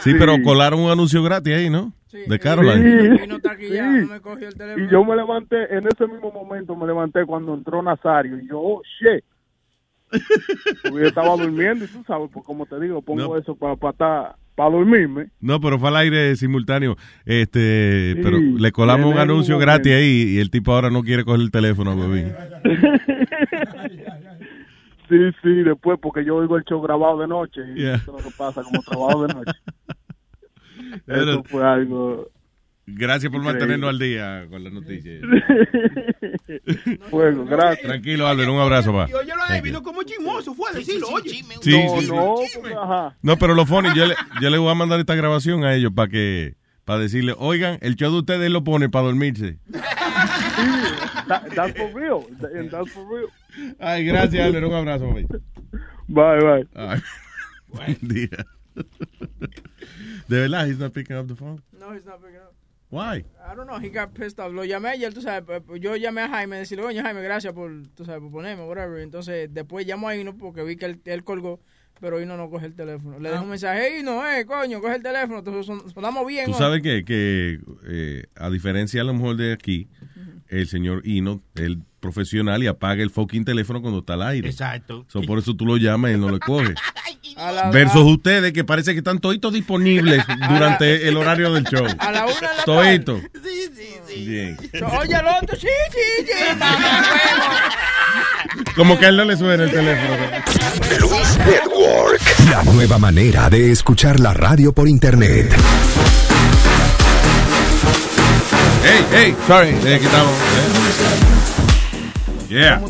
Sí, 0.00 0.14
pero 0.16 0.40
colaron 0.44 0.78
un 0.80 0.90
anuncio 0.90 1.22
gratis 1.24 1.54
ahí, 1.54 1.68
¿no? 1.70 1.92
De 2.12 2.38
Caroline. 2.38 3.18
Sí, 3.18 3.26
sí. 3.26 3.74
Y 4.76 4.88
yo 4.90 5.04
me 5.04 5.16
levanté, 5.16 5.76
en 5.76 5.86
ese 5.88 6.06
mismo 6.06 6.30
momento 6.30 6.76
me 6.76 6.86
levanté 6.86 7.26
cuando 7.26 7.54
entró 7.54 7.82
Nazario. 7.82 8.38
Y 8.38 8.48
yo, 8.48 8.60
oh, 8.60 8.82
shit. 9.00 9.24
Yo 10.84 11.00
estaba 11.00 11.36
durmiendo 11.36 11.84
y 11.84 11.88
tú 11.88 12.04
sabes, 12.06 12.30
pues 12.32 12.46
como 12.46 12.64
te 12.64 12.78
digo, 12.78 13.02
pongo 13.02 13.22
No. 13.22 13.36
eso 13.36 13.56
para 13.56 13.74
para 13.74 14.36
dormirme. 14.64 15.28
No, 15.40 15.60
pero 15.60 15.78
fue 15.78 15.88
al 15.88 15.96
aire 15.96 16.34
simultáneo. 16.36 16.96
Este, 17.24 18.14
Sí, 18.16 18.20
pero 18.22 18.38
le 18.38 18.72
colamos 18.72 19.12
un 19.12 19.18
anuncio 19.18 19.58
gratis 19.58 19.92
ahí 19.92 20.34
y 20.34 20.38
el 20.38 20.50
tipo 20.50 20.72
ahora 20.74 20.90
no 20.90 21.02
quiere 21.02 21.24
coger 21.24 21.40
el 21.42 21.50
teléfono, 21.50 21.94
Huevín. 21.94 22.32
Sí, 25.08 25.16
sí, 25.40 25.48
después 25.62 25.98
porque 26.02 26.24
yo 26.24 26.34
oigo 26.34 26.56
el 26.56 26.64
show 26.64 26.80
grabado 26.82 27.20
de 27.20 27.28
noche 27.28 27.60
y 27.76 27.80
Yeah. 27.80 27.94
eso 27.94 28.16
es 28.18 28.24
lo 28.24 28.28
que 28.30 28.36
pasa 28.36 28.62
como 28.64 28.82
trabajo 28.82 29.24
de 29.26 29.34
noche. 29.34 29.52
Eso 31.06 31.44
fue 31.44 31.64
algo... 31.64 32.28
Gracias 32.88 33.32
por 33.32 33.40
Increíble. 33.40 33.60
mantenernos 33.60 33.90
al 33.90 33.98
día 33.98 34.46
con 34.48 34.62
las 34.62 34.72
noticias. 34.72 35.20
Fuego, 37.10 37.44
gracias. 37.44 37.82
Tranquilo, 37.86 38.26
Albert, 38.28 38.48
un 38.48 38.58
abrazo, 38.60 38.92
pa. 38.92 39.08
Yo, 39.08 39.22
yo 39.22 39.34
lo 39.34 39.54
he 39.54 39.60
vino 39.60 39.82
como 39.82 40.02
chismoso, 40.04 40.54
fue 40.54 40.70
a 40.70 40.74
decirlo, 40.74 41.08
oye. 41.08 41.30
Sí, 41.30 41.42
sí, 41.62 41.82
sí. 42.00 42.06
No, 42.12 42.36
porque, 42.54 42.74
ajá. 42.74 43.16
No, 43.22 43.36
pero 43.38 43.54
lo 43.54 43.66
funny, 43.66 43.88
yo 43.96 44.06
le, 44.06 44.14
yo 44.40 44.50
le 44.50 44.58
voy 44.58 44.70
a 44.70 44.74
mandar 44.74 45.00
esta 45.00 45.14
grabación 45.16 45.64
a 45.64 45.74
ellos 45.74 45.92
para 45.94 46.08
que 46.08 46.54
para 46.84 47.00
decirle, 47.00 47.34
oigan, 47.36 47.78
el 47.82 47.96
show 47.96 48.12
de 48.12 48.18
ustedes 48.18 48.48
lo 48.50 48.62
pone 48.62 48.88
para 48.88 49.06
dormirse. 49.06 49.58
That- 51.26 51.52
that's 51.56 51.76
for 51.76 51.92
real. 51.92 52.20
That- 52.40 52.70
that's 52.70 52.92
for 52.92 53.04
real. 53.12 53.28
Ay, 53.80 54.04
gracias, 54.04 54.44
Albert, 54.46 54.64
un 54.66 54.74
abrazo. 54.74 55.06
Bye, 55.12 55.26
Bye, 56.06 56.38
bye. 56.40 56.66
Ay, 56.76 57.00
buen 57.66 57.98
día. 58.02 58.46
De 60.28 60.40
verdad, 60.40 60.66
he's 60.68 60.78
not 60.78 60.92
picking 60.92 61.16
up 61.16 61.26
the 61.26 61.34
phone. 61.34 61.60
No, 61.72 61.92
he's 61.92 62.04
not 62.04 62.20
picking 62.22 62.36
up. 62.36 62.52
Why? 62.90 63.24
I 63.44 63.54
don't 63.56 63.66
know, 63.66 63.78
he 63.80 63.88
got 63.90 64.12
pissed 64.14 64.38
off. 64.38 64.52
Lo 64.52 64.64
llamé 64.64 64.90
ayer, 64.90 65.12
tú 65.12 65.20
sabes, 65.20 65.42
pues, 65.44 65.60
pues, 65.66 65.80
yo 65.80 65.96
llamé 65.96 66.20
a 66.22 66.28
Jaime, 66.28 66.56
decirle, 66.58 66.84
oye 66.84 67.02
Jaime, 67.02 67.20
gracias 67.22 67.52
por, 67.52 67.70
tú 67.94 68.04
sabes, 68.04 68.20
por 68.20 68.30
ponerme, 68.30 68.62
whatever. 68.64 69.00
Entonces, 69.00 69.48
después 69.52 69.86
llamo 69.86 70.08
a 70.08 70.14
Hino 70.16 70.36
porque 70.36 70.62
vi 70.62 70.76
que 70.76 70.86
él, 70.86 71.00
él 71.04 71.24
colgó, 71.24 71.60
pero 72.00 72.20
Hino 72.20 72.36
no 72.36 72.48
coge 72.48 72.66
el 72.66 72.74
teléfono. 72.76 73.18
Le 73.18 73.30
dejo 73.30 73.42
un 73.42 73.50
mensaje, 73.50 73.98
Hino, 73.98 74.24
eh, 74.26 74.46
coño, 74.46 74.80
coge 74.80 74.96
el 74.96 75.02
teléfono, 75.02 75.38
entonces 75.40 75.66
son- 75.66 75.90
sonamos 75.90 76.26
bien. 76.26 76.46
Tú 76.46 76.52
hoy". 76.52 76.58
sabes 76.58 76.80
que, 76.82 77.04
que 77.04 77.58
eh, 77.88 78.24
a 78.36 78.50
diferencia 78.50 79.00
a 79.00 79.04
lo 79.04 79.14
mejor 79.14 79.36
de 79.36 79.52
aquí, 79.52 79.88
el 80.48 80.68
señor 80.68 81.02
Hino, 81.04 81.42
el 81.58 81.78
profesional 82.00 82.62
y 82.62 82.66
apaga 82.68 83.02
el 83.02 83.10
fucking 83.10 83.44
teléfono 83.44 83.80
cuando 83.80 84.00
está 84.00 84.14
al 84.14 84.22
aire. 84.22 84.48
Exacto. 84.48 85.04
So, 85.08 85.22
por 85.22 85.38
eso 85.38 85.54
tú 85.56 85.66
lo 85.66 85.76
llamas 85.76 86.10
y 86.12 86.14
él 86.14 86.20
no 86.20 86.28
lo 86.28 86.38
coge. 86.38 86.74
Versus 87.72 88.02
ustedes 88.02 88.52
que 88.52 88.64
parece 88.64 88.92
que 88.92 88.98
están 88.98 89.18
toditos 89.18 89.52
disponibles 89.52 90.24
durante 90.48 91.08
el 91.08 91.16
horario 91.16 91.52
del 91.52 91.64
show. 91.64 91.86
A 91.98 92.12
la 92.12 92.24
una 92.26 92.34
de 92.34 92.56
la 92.56 92.64
Todito. 92.64 93.20
Sí, 93.42 93.70
sí, 93.76 93.88
sí. 94.06 94.24
Bien. 94.26 94.56
Oye, 95.00 95.14
el 95.16 95.26
otro, 95.26 95.56
sí, 95.56 95.66
sí, 95.90 96.26
sí. 96.26 96.56
mamá. 96.58 97.04
Como 98.74 98.98
que 98.98 99.06
a 99.06 99.08
él 99.08 99.16
no 99.16 99.24
le 99.24 99.36
suena 99.36 99.64
el 99.64 99.70
teléfono. 99.70 100.16
Luis 101.00 101.38
Network. 101.38 102.20
La 102.50 102.62
nueva 102.64 102.98
manera 102.98 103.50
de 103.50 103.70
escuchar 103.72 104.20
la 104.20 104.32
radio 104.32 104.72
por 104.72 104.88
internet. 104.88 105.52
Hey, 108.84 109.04
hey, 109.12 109.36
sorry, 109.46 109.70
eh, 109.84 109.98
quitamos. 110.00 110.32
eh. 110.32 111.35
Yeah. 112.48 112.80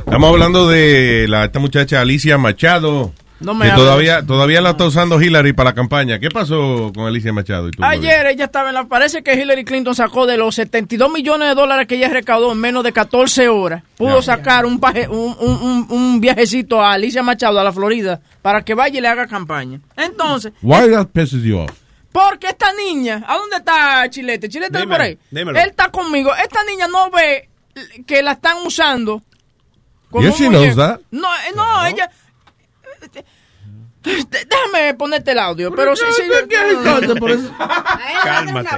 Estamos 0.00 0.30
hablando 0.30 0.68
de 0.68 1.26
la, 1.28 1.44
esta 1.44 1.58
muchacha 1.58 2.00
Alicia 2.00 2.38
Machado. 2.38 3.12
No 3.40 3.54
me 3.54 3.66
que 3.66 3.70
hables. 3.70 3.84
todavía, 3.84 4.26
todavía 4.26 4.60
la 4.60 4.70
está 4.70 4.84
usando 4.86 5.22
Hillary 5.22 5.52
para 5.52 5.70
la 5.70 5.74
campaña. 5.74 6.18
¿Qué 6.18 6.28
pasó 6.28 6.90
con 6.92 7.06
Alicia 7.06 7.32
Machado? 7.32 7.68
Y 7.68 7.70
tú, 7.70 7.84
Ayer 7.84 8.26
ella 8.26 8.46
estaba 8.46 8.70
en 8.70 8.74
la... 8.74 8.84
Parece 8.88 9.22
que 9.22 9.34
Hillary 9.34 9.64
Clinton 9.64 9.94
sacó 9.94 10.26
de 10.26 10.36
los 10.36 10.56
72 10.56 11.08
millones 11.12 11.48
de 11.50 11.54
dólares 11.54 11.86
que 11.86 11.94
ella 11.94 12.08
recaudó 12.08 12.50
en 12.50 12.58
menos 12.58 12.82
de 12.82 12.92
14 12.92 13.48
horas. 13.48 13.84
Pudo 13.96 14.16
Ya. 14.16 14.22
sacar 14.22 14.66
un, 14.66 14.80
paje- 14.80 15.06
un, 15.08 15.36
un- 15.38 15.62
un- 15.62 15.86
un 15.88 16.20
viajecito 16.20 16.82
a 16.82 16.94
Alicia 16.94 17.22
Machado, 17.22 17.60
a 17.60 17.64
la 17.64 17.72
Florida, 17.72 18.20
para 18.42 18.62
que 18.64 18.74
vaya 18.74 18.98
y 18.98 19.02
le 19.02 19.06
haga 19.08 19.28
campaña. 19.28 19.78
Entonces, 19.96 20.52
Why 20.60 20.90
that 20.90 21.06
pisses 21.12 21.42
you 21.44 21.58
off? 21.58 21.70
Porque 22.12 22.48
esta 22.48 22.72
niña... 22.72 23.24
¿A 23.26 23.36
dónde 23.36 23.56
está 23.56 24.08
Chilete? 24.10 24.48
¿Chilete 24.48 24.66
está 24.68 24.80
Dímelo, 24.80 24.96
por 24.96 25.06
ahí? 25.06 25.18
dímelo. 25.30 25.58
Él 25.58 25.68
está 25.70 25.90
conmigo. 25.90 26.34
Esta 26.34 26.64
niña 26.64 26.88
no 26.88 27.10
ve 27.10 27.48
que 28.06 28.22
la 28.22 28.32
están 28.32 28.58
usando. 28.66 29.22
como 30.10 30.26
Yes, 30.26 30.38
she 30.38 30.48
knows 30.48 30.76
that. 30.76 31.00
No, 31.10 31.28
eh, 31.34 31.52
no, 31.54 31.86
ella... 31.86 32.10
Déjame 34.02 34.94
ponerte 34.94 35.32
el 35.32 35.38
audio, 35.38 35.72
pero 35.74 35.94
sí, 35.96 36.04
sí. 36.16 36.22
Cálmate. 38.24 38.70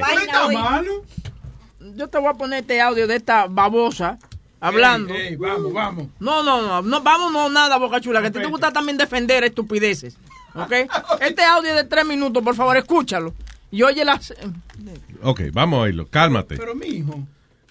Yo 1.94 2.08
te 2.08 2.18
voy 2.18 2.28
a 2.28 2.34
poner 2.34 2.60
este 2.60 2.80
audio 2.80 3.06
de 3.06 3.16
esta 3.16 3.46
babosa 3.46 4.18
hablando. 4.60 5.14
Ey, 5.14 5.28
ey, 5.28 5.36
vamos, 5.36 5.72
vamos. 5.72 6.06
No, 6.18 6.42
no, 6.42 6.62
no, 6.62 6.82
no, 6.82 7.00
vamos, 7.00 7.32
no, 7.32 7.48
nada, 7.48 7.78
Boca 7.78 8.00
Chula, 8.00 8.20
que 8.20 8.28
a 8.28 8.30
ti 8.30 8.40
te 8.40 8.46
gusta 8.46 8.72
también 8.72 8.96
defender 8.98 9.44
estupideces. 9.44 10.16
¿Ok? 10.55 10.72
Este 11.20 11.42
audio 11.44 11.74
de 11.74 11.84
tres 11.84 12.05
minutos, 12.05 12.42
por 12.42 12.55
favor, 12.55 12.76
escúchalo. 12.76 13.34
Y 13.70 13.82
oye 13.82 14.05
las. 14.05 14.34
Ok, 15.22 15.42
vamos 15.53 15.78
a 15.78 15.82
oírlo. 15.82 16.09
Cálmate. 16.09 16.57
Pero, 16.57 16.74
mijo. 16.74 17.20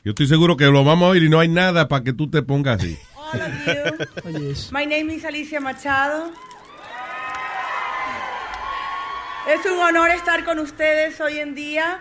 Yo 0.03 0.11
estoy 0.11 0.27
seguro 0.27 0.55
que 0.55 0.65
lo 0.65 0.83
vamos 0.83 1.07
a 1.07 1.09
oír 1.09 1.23
y 1.23 1.29
no 1.29 1.39
hay 1.39 1.49
nada 1.49 1.87
para 1.87 2.03
que 2.03 2.13
tú 2.13 2.29
te 2.29 2.41
pongas 2.41 2.81
así. 2.81 2.97
My 4.71 4.85
name 4.85 5.13
is 5.13 5.25
Alicia 5.25 5.59
Machado. 5.59 6.31
Es 9.47 9.65
un 9.65 9.79
honor 9.79 10.09
estar 10.11 10.45
con 10.45 10.59
ustedes 10.59 11.19
hoy 11.19 11.39
en 11.39 11.55
día. 11.55 11.99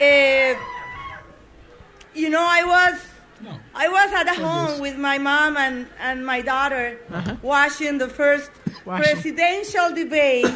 Eh, 0.00 0.56
you 2.14 2.28
know, 2.28 2.42
I 2.42 2.64
was 2.64 2.94
I 3.74 3.88
was 3.88 4.12
at 4.12 4.28
home 4.36 4.80
with 4.80 4.96
my 4.96 5.18
mom 5.18 5.56
and, 5.56 5.86
and 6.00 6.24
my 6.24 6.40
daughter 6.40 6.98
watching 7.42 7.98
the 7.98 8.08
first 8.08 8.50
presidential 8.84 9.92
debate 9.94 10.46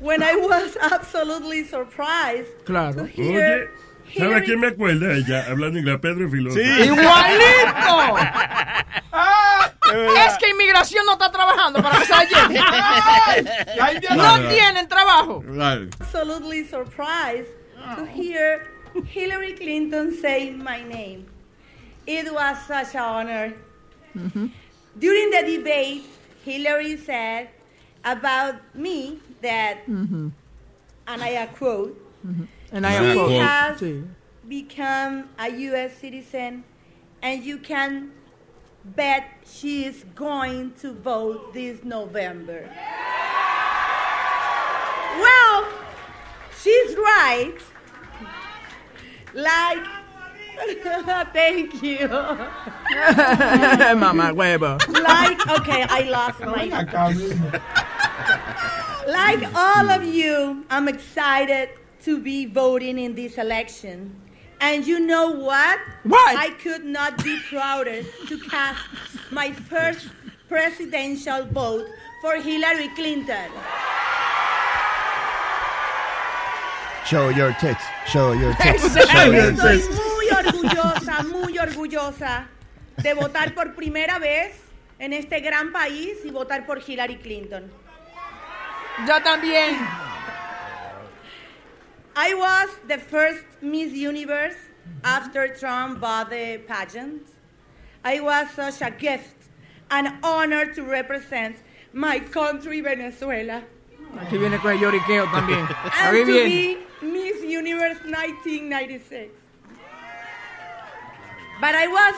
when 0.00 0.22
I 0.22 0.34
was 0.34 0.76
absolutely 0.80 1.64
surprised 1.64 2.48
Claro. 2.64 2.94
to 2.94 3.06
hear 3.06 3.70
Oye, 4.06 4.18
¿sabe 4.18 4.34
a 4.36 4.40
quién 4.42 4.60
me 4.60 4.68
acuerda 4.68 5.12
ella? 5.14 5.44
Hablando 5.48 5.78
inglés, 5.78 5.98
Pedro 6.00 6.26
y 6.26 6.30
Filón. 6.30 6.52
¡Igualito! 6.58 8.16
es 10.26 10.38
que 10.38 10.50
inmigración 10.50 11.04
no 11.06 11.12
está 11.12 11.30
trabajando 11.30 11.82
para 11.82 11.98
que 12.00 12.04
se 12.06 12.12
la 12.12 12.24
lleven. 12.24 14.16
No 14.16 14.48
tienen 14.48 14.88
trabajo. 14.88 15.42
absolutely 16.00 16.64
surprised 16.64 17.48
to 17.96 18.04
hear 18.06 18.66
Hillary 19.12 19.54
Clinton 19.54 20.12
say 20.20 20.50
my 20.50 20.82
name. 20.82 21.26
It 22.06 22.32
was 22.32 22.56
such 22.66 22.94
an 22.94 23.00
honor. 23.00 23.52
During 24.98 25.30
the 25.30 25.42
debate, 25.56 26.04
Hillary 26.44 26.96
said 26.96 27.48
about 28.04 28.56
me 28.74 29.18
that, 29.42 29.86
Mm-hmm. 29.86 30.28
and 31.08 31.22
I 31.22 31.46
quote, 31.46 32.00
And 32.72 32.86
I 32.86 32.92
she 32.98 33.14
quote. 33.14 33.32
has 33.32 33.82
become 34.48 35.28
a 35.38 35.48
U.S. 35.50 35.96
citizen, 35.98 36.64
and 37.22 37.42
you 37.42 37.58
can 37.58 38.12
bet 38.84 39.24
she 39.46 39.84
is 39.86 40.04
going 40.14 40.72
to 40.80 40.92
vote 40.92 41.52
this 41.54 41.82
November. 41.84 42.68
Well, 45.18 45.68
she's 46.62 46.94
right. 46.96 47.54
Like, 49.32 49.84
thank 51.32 51.82
you. 51.82 52.08
Mamá 53.98 54.32
huevo. 54.32 54.78
like, 54.88 55.40
okay, 55.60 55.84
I 55.88 56.02
lost 56.08 56.40
my. 56.40 56.66
Like 59.06 59.54
all 59.54 59.90
of 59.90 60.04
you, 60.04 60.64
I'm 60.70 60.88
excited 60.88 61.68
to 62.04 62.18
be 62.20 62.46
voting 62.46 62.98
in 62.98 63.14
this 63.14 63.36
election. 63.36 64.14
And 64.60 64.86
you 64.86 65.00
know 65.00 65.30
what? 65.30 65.78
What? 66.04 66.36
I 66.38 66.50
could 66.50 66.84
not 66.84 67.22
be 67.22 67.38
prouder 67.50 68.02
to 68.02 68.38
cast 68.48 68.80
my 69.30 69.52
first 69.52 70.08
presidential 70.48 71.44
vote 71.46 71.86
for 72.22 72.36
Hillary 72.36 72.88
Clinton. 72.96 73.50
Show 77.04 77.28
your 77.28 77.52
tits. 77.54 77.84
Show 78.06 78.32
your 78.32 78.54
tits. 78.54 78.96
Show 79.12 79.30
your 79.30 79.52
tits. 79.52 80.13
Muy 80.24 80.46
orgullosa, 80.46 81.22
muy 81.22 81.58
orgullosa 81.58 82.48
de 82.96 83.14
votar 83.14 83.54
por 83.54 83.74
primera 83.74 84.18
vez 84.18 84.56
en 84.98 85.12
este 85.12 85.40
gran 85.40 85.72
país 85.72 86.18
y 86.24 86.30
votar 86.30 86.66
por 86.66 86.78
Hillary 86.78 87.16
Clinton. 87.16 87.70
Yo 89.06 89.22
también. 89.22 89.76
I 92.16 92.32
was 92.34 92.68
the 92.86 92.98
first 92.98 93.44
Miss 93.60 93.92
Universe 93.92 94.56
after 95.02 95.48
Trump 95.48 96.00
bought 96.00 96.30
the 96.30 96.58
pageant. 96.68 97.22
I 98.04 98.20
was 98.20 98.48
such 98.54 98.82
a 98.82 98.90
gift, 98.90 99.34
an 99.90 100.18
honor 100.22 100.72
to 100.74 100.82
represent 100.82 101.56
my 101.92 102.20
country, 102.20 102.80
Venezuela, 102.80 103.62
Aquí 104.20 104.38
viene 104.38 104.58
con 104.58 104.72
el 104.72 104.78
lloriqueo 104.78 105.26
también. 105.32 105.66
and 106.02 106.16
to 106.18 106.24
be 106.24 106.78
Miss 107.02 107.42
Universe 107.42 107.98
1996. 108.04 109.30
But 111.60 111.74
I 111.74 111.86
was, 111.88 112.14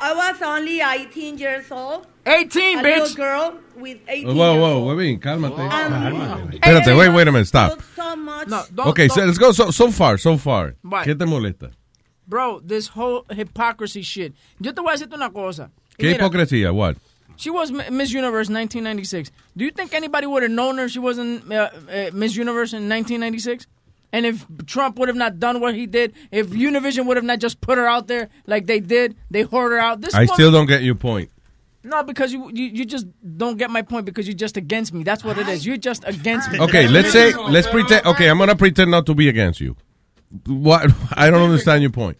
I 0.00 0.14
was 0.14 0.42
only 0.42 0.80
18 0.80 1.38
years 1.38 1.70
old. 1.70 2.06
18, 2.26 2.78
a 2.78 2.82
bitch. 2.82 3.00
little 3.00 3.16
girl 3.16 3.58
with 3.76 3.98
18 4.08 4.36
Whoa, 4.36 4.52
years 4.52 4.60
whoa, 4.62 4.72
old. 4.88 4.96
wait, 4.96 5.20
cálmate. 5.20 5.52
Espérate, 6.60 6.96
wait, 6.98 7.08
wait 7.10 7.28
a 7.28 7.32
minute, 7.32 7.46
stop. 7.46 7.80
So 7.96 8.16
much. 8.16 8.48
No, 8.48 8.62
don't, 8.74 8.88
Okay, 8.88 9.08
don't- 9.08 9.14
so 9.16 9.24
let's 9.24 9.38
go 9.38 9.52
so, 9.52 9.70
so 9.70 9.90
far, 9.90 10.16
so 10.18 10.36
far. 10.36 10.74
What? 10.82 11.06
¿Qué 11.06 11.18
te 11.18 11.24
molesta? 11.26 11.70
Bro, 12.26 12.60
this 12.64 12.88
whole 12.88 13.26
hypocrisy 13.30 14.00
shit. 14.02 14.32
Yo 14.60 14.72
te 14.72 14.80
voy 14.80 14.94
a 14.94 14.96
decirte 14.96 15.14
una 15.14 15.30
cosa. 15.30 15.70
Y 15.98 16.04
¿Qué 16.04 16.12
mira, 16.12 16.24
hipocresía? 16.24 16.72
What? 16.74 16.96
She 17.36 17.50
was 17.50 17.70
Mi- 17.70 17.90
Miss 17.90 18.12
Universe 18.14 18.48
1996. 18.48 19.30
Do 19.56 19.64
you 19.64 19.70
think 19.70 19.92
anybody 19.92 20.26
would 20.26 20.42
have 20.42 20.52
known 20.52 20.78
her 20.78 20.84
if 20.86 20.92
she 20.92 20.98
wasn't 21.00 21.50
uh, 21.52 21.68
uh, 21.90 22.10
Miss 22.14 22.36
Universe 22.36 22.72
in 22.72 22.88
1996? 22.88 23.66
And 24.14 24.24
if 24.26 24.46
Trump 24.66 24.96
would 25.00 25.08
have 25.08 25.16
not 25.16 25.40
done 25.40 25.58
what 25.58 25.74
he 25.74 25.86
did, 25.88 26.12
if 26.30 26.50
Univision 26.50 27.06
would 27.06 27.16
have 27.16 27.24
not 27.24 27.40
just 27.40 27.60
put 27.60 27.78
her 27.78 27.86
out 27.88 28.06
there 28.06 28.28
like 28.46 28.66
they 28.66 28.78
did, 28.78 29.16
they 29.28 29.42
hoard 29.42 29.72
her 29.72 29.78
out. 29.78 30.02
This 30.02 30.14
I 30.14 30.26
still 30.26 30.52
don't 30.52 30.66
get 30.66 30.84
your 30.84 30.94
point. 30.94 31.30
No, 31.82 32.04
because 32.04 32.32
you, 32.32 32.48
you 32.54 32.66
you 32.66 32.84
just 32.84 33.06
don't 33.36 33.58
get 33.58 33.70
my 33.70 33.82
point 33.82 34.06
because 34.06 34.28
you're 34.28 34.36
just 34.36 34.56
against 34.56 34.94
me. 34.94 35.02
That's 35.02 35.24
what 35.24 35.36
it 35.36 35.48
is. 35.48 35.66
You're 35.66 35.82
just 35.90 36.04
against 36.06 36.52
me. 36.52 36.60
Okay, 36.60 36.86
let's 36.86 37.10
say, 37.10 37.34
let's 37.34 37.66
pretend, 37.66 38.06
okay, 38.06 38.28
I'm 38.30 38.38
going 38.38 38.50
to 38.50 38.56
pretend 38.56 38.92
not 38.92 39.04
to 39.06 39.16
be 39.16 39.28
against 39.28 39.60
you. 39.60 39.74
What? 40.46 40.92
I 41.12 41.28
don't 41.28 41.42
understand 41.42 41.82
your 41.82 41.90
point. 41.90 42.16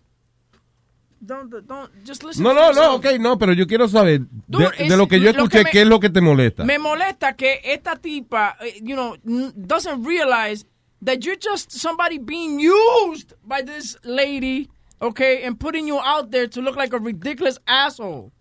Don't 1.25 1.49
don't 1.65 1.91
just 2.05 2.25
listen. 2.25 2.43
No, 2.43 2.53
no, 2.53 2.73
no, 2.73 2.97
ok, 2.97 3.19
no, 3.21 3.39
pero 3.39 3.53
yo 3.53 3.67
quiero 3.69 3.87
saber 3.87 4.19
de, 4.21 4.27
Dude, 4.49 4.71
de 4.77 4.87
es- 4.87 4.99
lo 4.99 5.07
que 5.07 5.21
yo 5.21 5.33
que 5.33 5.39
escuché, 5.39 5.63
me- 5.63 5.71
¿qué 5.71 5.83
es 5.83 5.87
lo 5.87 6.01
que 6.01 6.11
te 6.11 6.21
molesta? 6.21 6.65
Me 6.65 6.81
molesta 6.81 7.35
que 7.37 7.61
esta 7.63 7.95
tipa, 7.97 8.57
eh, 8.61 8.81
you 8.83 8.97
know, 8.97 9.17
doesn't 9.55 10.05
realize 10.05 10.67
that 11.05 11.25
you're 11.25 11.37
just 11.37 11.73
somebody 11.73 12.19
being 12.19 12.59
used 12.59 13.35
by 13.45 13.63
this 13.63 13.97
lady, 14.05 14.69
okay, 15.01 15.43
and 15.45 15.59
putting 15.59 15.87
you 15.87 15.99
out 16.01 16.31
there 16.31 16.47
to 16.49 16.61
look 16.61 16.77
like 16.77 16.93
a 16.93 16.99
ridiculous 16.99 17.59
asshole 17.67 18.33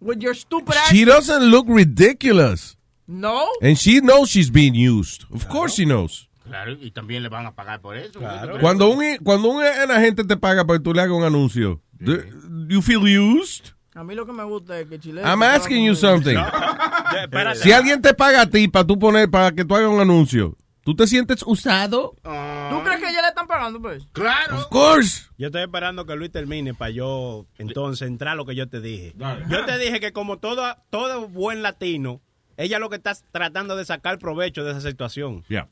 with 0.00 0.22
your 0.22 0.34
stupid 0.34 0.74
ass. 0.76 0.90
She 0.90 1.04
doesn't 1.04 1.42
look 1.42 1.66
ridiculous. 1.68 2.76
No. 3.06 3.48
And 3.62 3.78
she 3.78 4.00
knows 4.00 4.30
she's 4.30 4.50
being 4.50 4.74
used. 4.74 5.24
Of 5.32 5.48
course 5.48 5.74
she 5.74 5.84
knows. 5.84 6.28
Claro, 6.44 6.72
y 6.72 6.92
también 6.92 7.22
le 7.22 7.28
van 7.28 7.46
a 7.46 7.54
pagar 7.54 7.80
por 7.80 7.96
eso. 7.96 8.20
Cuando 8.60 8.88
un, 8.90 9.18
cuando 9.24 9.48
un 9.48 9.62
agente 9.62 10.22
te 10.24 10.36
paga 10.36 10.64
para 10.64 10.78
que 10.78 10.84
tú 10.84 10.94
le 10.94 11.02
hagas 11.02 11.16
un 11.16 11.24
anuncio, 11.24 11.80
do 11.98 12.22
you 12.68 12.80
feel 12.82 13.02
used? 13.02 13.72
A 13.94 14.04
mí 14.04 14.14
lo 14.14 14.26
que 14.26 14.32
me 14.32 14.44
gusta 14.44 14.78
es 14.78 14.86
que 14.88 15.00
Chile. 15.00 15.22
I'm 15.24 15.42
asking 15.42 15.84
you 15.84 15.96
something. 15.96 16.36
espérate. 17.22 17.60
Si 17.60 17.72
alguien 17.72 18.00
te 18.00 18.14
paga 18.14 18.42
a 18.42 18.46
ti 18.46 18.68
para 18.68 18.86
tú 18.86 18.98
poner, 18.98 19.28
para 19.28 19.52
que 19.52 19.64
tú 19.64 19.74
hagas 19.74 19.90
un 19.90 20.00
anuncio, 20.00 20.56
¿tú 20.86 20.94
te 20.94 21.08
sientes 21.08 21.42
usado? 21.44 22.14
¿Tú 22.22 22.82
crees 22.84 23.00
que 23.00 23.12
ya 23.12 23.20
le 23.20 23.28
están 23.28 23.48
pagando, 23.48 23.82
pues? 23.82 24.04
Claro. 24.12 24.58
Of 24.58 24.68
course. 24.68 25.24
Yo 25.36 25.48
estoy 25.48 25.62
esperando 25.62 26.06
que 26.06 26.14
Luis 26.14 26.30
termine 26.30 26.74
para 26.74 26.92
yo 26.92 27.44
entonces 27.58 28.06
entrar 28.06 28.34
a 28.34 28.36
lo 28.36 28.46
que 28.46 28.54
yo 28.54 28.68
te 28.68 28.80
dije. 28.80 29.12
Yo 29.50 29.64
te 29.64 29.78
dije 29.78 29.98
que 29.98 30.12
como 30.12 30.38
todo, 30.38 30.76
todo 30.90 31.26
buen 31.26 31.64
latino, 31.64 32.20
ella 32.56 32.78
lo 32.78 32.88
que 32.88 32.96
está 32.96 33.14
tratando 33.32 33.74
de 33.74 33.84
sacar 33.84 34.20
provecho 34.20 34.62
de 34.62 34.70
esa 34.70 34.80
situación. 34.80 35.42
Yeah. 35.48 35.66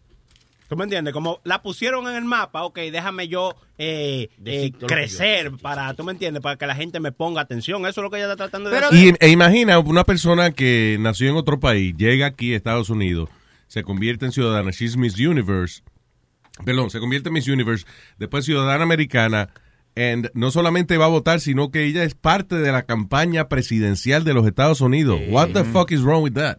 ¿Tú 0.68 0.76
me 0.76 0.82
entiendes? 0.82 1.14
Como 1.14 1.40
la 1.44 1.62
pusieron 1.62 2.08
en 2.08 2.16
el 2.16 2.24
mapa, 2.24 2.64
ok, 2.64 2.76
déjame 2.90 3.28
yo 3.28 3.54
eh, 3.78 4.30
eh, 4.44 4.72
crecer 4.88 5.52
para, 5.62 5.94
¿tú 5.94 6.02
me 6.02 6.10
entiendes? 6.10 6.42
Para 6.42 6.56
que 6.56 6.66
la 6.66 6.74
gente 6.74 6.98
me 6.98 7.12
ponga 7.12 7.42
atención. 7.42 7.86
Eso 7.86 8.00
es 8.00 8.02
lo 8.02 8.10
que 8.10 8.16
ella 8.16 8.32
está 8.32 8.36
tratando 8.36 8.70
de 8.70 8.78
hacer. 8.78 8.98
Y, 8.98 9.14
e 9.20 9.28
imagina 9.28 9.78
una 9.78 10.02
persona 10.02 10.50
que 10.50 10.96
nació 10.98 11.30
en 11.30 11.36
otro 11.36 11.60
país, 11.60 11.94
llega 11.96 12.26
aquí 12.26 12.52
a 12.52 12.56
Estados 12.56 12.90
Unidos, 12.90 13.28
se 13.68 13.82
convierte 13.82 14.26
en 14.26 14.32
ciudadana, 14.32 14.70
she's 14.70 14.96
Miss 14.96 15.18
Universe, 15.18 15.82
perdón, 16.64 16.90
se 16.90 17.00
convierte 17.00 17.28
en 17.28 17.34
Miss 17.34 17.48
Universe, 17.48 17.86
después 18.18 18.44
ciudadana 18.44 18.84
americana, 18.84 19.50
and 19.96 20.30
no 20.34 20.50
solamente 20.50 20.96
va 20.98 21.04
a 21.06 21.08
votar, 21.08 21.40
sino 21.40 21.70
que 21.70 21.84
ella 21.84 22.04
es 22.04 22.14
parte 22.14 22.56
de 22.56 22.72
la 22.72 22.82
campaña 22.82 23.48
presidencial 23.48 24.24
de 24.24 24.34
los 24.34 24.46
Estados 24.46 24.80
Unidos. 24.80 25.20
What 25.28 25.50
the 25.50 25.64
fuck 25.64 25.92
is 25.92 26.02
wrong 26.02 26.22
with 26.22 26.34
that? 26.34 26.58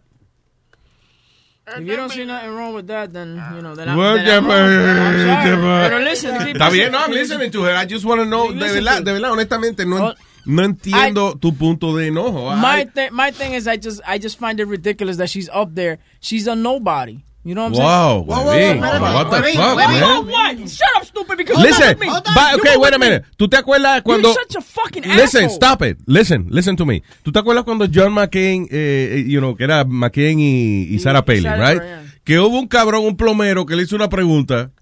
If 1.68 1.84
you 1.84 1.96
don't 1.96 2.12
see 2.12 2.24
nothing 2.24 2.50
wrong 2.50 2.74
with 2.74 2.86
that, 2.86 3.12
then, 3.12 3.34
you 3.56 3.60
know, 3.60 3.74
then 3.74 3.88
I'm, 3.88 3.96
What 3.96 4.24
then 4.24 4.44
I'm 4.44 5.18
sorry. 5.26 5.88
Pero 5.88 5.98
listen, 5.98 6.36
Está 6.36 6.70
bien, 6.70 6.92
no, 6.92 6.98
I'm 6.98 7.10
listening 7.10 7.50
to 7.50 7.64
her. 7.64 7.74
I 7.74 7.86
just 7.86 8.04
want 8.04 8.20
to 8.20 8.24
know, 8.24 8.52
verdad, 8.52 9.02
de 9.02 9.12
verdad, 9.12 9.32
honestamente, 9.32 9.84
no, 9.84 10.10
Oh, 10.10 10.14
no 10.46 10.62
entiendo 10.64 11.36
tu 11.38 11.54
punto 11.54 11.96
de 11.96 12.06
enojo. 12.08 12.54
My 12.56 12.82
I- 12.82 12.86
thi- 12.86 13.10
my 13.12 13.30
thing 13.32 13.54
is, 13.54 13.66
I 13.66 13.76
just 13.76 14.00
I 14.06 14.18
just 14.18 14.38
find 14.38 14.58
it 14.60 14.66
ridiculous 14.68 15.16
that 15.18 15.28
she's 15.28 15.48
up 15.52 15.74
there. 15.74 15.98
She's 16.20 16.46
a 16.46 16.54
nobody. 16.54 17.18
You 17.44 17.54
know 17.54 17.68
what 17.68 17.78
I'm 17.78 18.26
Wow, 18.26 18.26
saying? 18.50 18.80
Huevín, 18.80 18.80
what 18.80 19.30
the 19.30 19.36
fuck, 19.36 19.44
Wait, 19.44 19.56
man? 19.56 20.26
what? 20.26 20.68
Shut 20.68 20.88
up, 20.96 21.04
stupid. 21.04 21.38
Because 21.38 21.62
Listen, 21.62 21.96
me. 22.00 22.08
okay, 22.10 22.76
wait 22.76 22.92
a 22.92 22.98
minute. 22.98 23.24
¿Tú 23.36 23.46
te 23.48 23.56
acuerdas 23.56 24.02
cuando... 24.02 24.30
You're 24.32 24.42
such 24.48 24.56
a 24.56 24.60
fucking 24.60 25.04
Listen, 25.04 25.44
asshole. 25.44 25.50
stop 25.54 25.82
it. 25.82 25.96
Listen, 26.06 26.48
listen 26.50 26.74
to 26.74 26.84
me. 26.84 27.04
¿Tú 27.22 27.30
te 27.30 27.38
acuerdas 27.38 27.62
cuando 27.62 27.86
John 27.86 28.12
McCain, 28.14 28.64
eh, 28.68 29.18
eh, 29.18 29.24
you 29.28 29.38
know, 29.38 29.54
que 29.54 29.62
era 29.62 29.84
McCain 29.84 30.40
y, 30.40 30.88
y 30.92 30.98
Sarah 30.98 31.24
Palin, 31.24 31.44
right? 31.44 31.80
yeah. 31.80 32.02
Que 32.24 32.40
hubo 32.40 32.58
un 32.58 32.66
cabrón, 32.66 33.04
un 33.04 33.16
plomero, 33.16 33.64
que 33.64 33.76
le 33.76 33.84
hizo 33.84 33.94
una 33.94 34.08
pregunta 34.08 34.72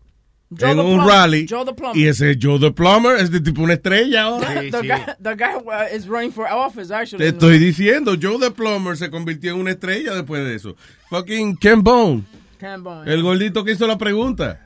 Joe 0.51 0.71
en 0.71 0.77
the 0.77 0.83
un 0.83 0.97
Plumber. 0.97 1.07
rally. 1.07 1.47
Joe 1.47 1.65
the 1.65 1.73
Plumber. 1.73 1.97
Y 1.97 2.07
ese 2.07 2.37
Joe 2.41 2.59
the 2.59 2.71
Plumber 2.71 3.17
es 3.17 3.31
de 3.31 3.41
tipo 3.41 3.63
una 3.63 3.75
estrella 3.75 4.23
ahora. 4.25 4.63
the, 4.63 4.83
guy, 4.83 5.15
the 5.21 5.35
guy 5.35 5.55
uh, 5.57 5.89
is 5.93 6.07
running 6.09 6.31
for 6.31 6.47
office, 6.47 6.91
actually. 6.91 7.25
Te 7.25 7.29
estoy 7.31 7.59
diciendo, 7.59 8.17
Joe 8.21 8.39
the 8.39 8.51
Plumber 8.51 8.97
se 8.97 9.11
convirtió 9.11 9.53
en 9.53 9.61
una 9.61 9.71
estrella 9.73 10.15
después 10.15 10.45
de 10.45 10.55
eso. 10.55 10.77
Fucking 11.11 11.57
Ken 11.57 11.83
Bone, 11.83 12.25
Ken 12.59 12.83
Bone, 12.83 13.11
el 13.11 13.23
gordito 13.23 13.65
que 13.65 13.73
hizo 13.73 13.87
la 13.87 13.97
pregunta. 13.99 14.61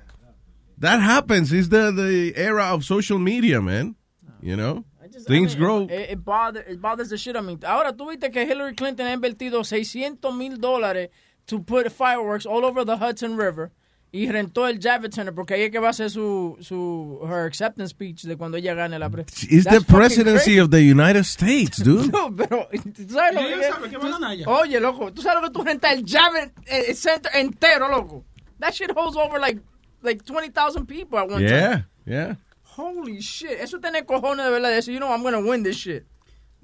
That 0.81 1.01
happens. 1.01 1.53
It's 1.53 1.69
the, 1.69 1.93
the 1.93 2.35
era 2.37 2.73
of 2.73 2.85
social 2.85 3.19
media, 3.19 3.61
man. 3.61 3.97
You 4.41 4.57
know? 4.57 4.85
Things 5.27 5.57
grow. 5.57 5.83
It, 5.91 6.11
it, 6.11 6.25
bother, 6.25 6.61
it 6.61 6.81
bothers 6.81 7.09
the 7.11 7.17
shit 7.17 7.35
out 7.35 7.41
of 7.41 7.47
me. 7.47 7.59
Ahora, 7.67 7.93
tú 7.93 8.09
viste 8.09 8.31
que 8.31 8.45
Hillary 8.45 8.75
Clinton 8.75 9.07
ha 9.07 9.13
invertido 9.13 9.65
600 9.65 10.33
mil 10.33 10.59
dólares 10.59 11.09
to 11.47 11.59
put 11.61 11.91
fireworks 11.91 12.47
all 12.47 12.65
over 12.65 12.85
the 12.85 12.99
Hudson 12.99 13.37
River 13.37 13.73
y 14.11 14.31
rentó 14.31 14.67
el 14.67 14.79
Javits 14.81 15.15
Center 15.17 15.35
porque 15.35 15.55
ahí 15.55 15.63
es 15.63 15.71
que 15.71 15.79
va 15.79 15.89
a 15.89 15.91
hacer 15.91 16.11
su, 16.11 16.57
su 16.61 17.21
her 17.25 17.47
acceptance 17.47 17.91
speech 17.91 18.23
de 18.25 18.37
cuando 18.37 18.57
ella 18.57 18.73
gane 18.75 18.99
la 18.99 19.11
pre 19.11 19.23
It's 19.23 19.41
the 19.49 19.63
That's 19.63 19.85
fucking 19.85 19.97
presidency 19.97 20.45
crazy. 20.45 20.59
of 20.61 20.71
the 20.71 20.81
United 20.81 21.25
States, 21.25 21.83
dude. 21.83 22.11
No, 22.13 22.35
pero 22.35 22.69
tú 22.73 23.09
sabes 23.13 23.35
lo 23.35 23.91
que 23.91 23.99
sabe. 24.01 24.45
Oye, 24.47 24.81
loco, 24.81 25.13
tú 25.13 25.21
sabes 25.23 25.43
lo 25.43 25.49
que 25.49 25.53
tú 25.53 25.63
rentas 25.65 25.93
el 25.93 26.05
Javits 26.07 26.53
eh, 26.67 26.95
Center 26.95 27.31
entero, 27.35 27.89
loco. 27.89 28.25
That 28.61 28.73
shit 28.73 28.91
holds 28.97 29.17
over 29.17 29.39
like 29.39 29.61
like 30.03 30.25
20,000 30.25 30.87
people 30.87 31.19
at 31.19 31.29
one 31.29 31.43
Yeah, 31.43 31.69
time. 31.71 31.85
yeah. 32.07 32.35
Holy 32.63 33.21
shit. 33.21 33.59
Eso 33.61 33.79
tiene 33.81 34.05
cojones 34.07 34.45
de 34.47 34.51
verdad 34.53 34.71
de 34.71 34.77
decir, 34.77 34.95
you 34.95 35.01
know, 35.01 35.13
I'm 35.13 35.23
gonna 35.23 35.41
win 35.41 35.63
this 35.65 35.77
shit. 35.77 36.07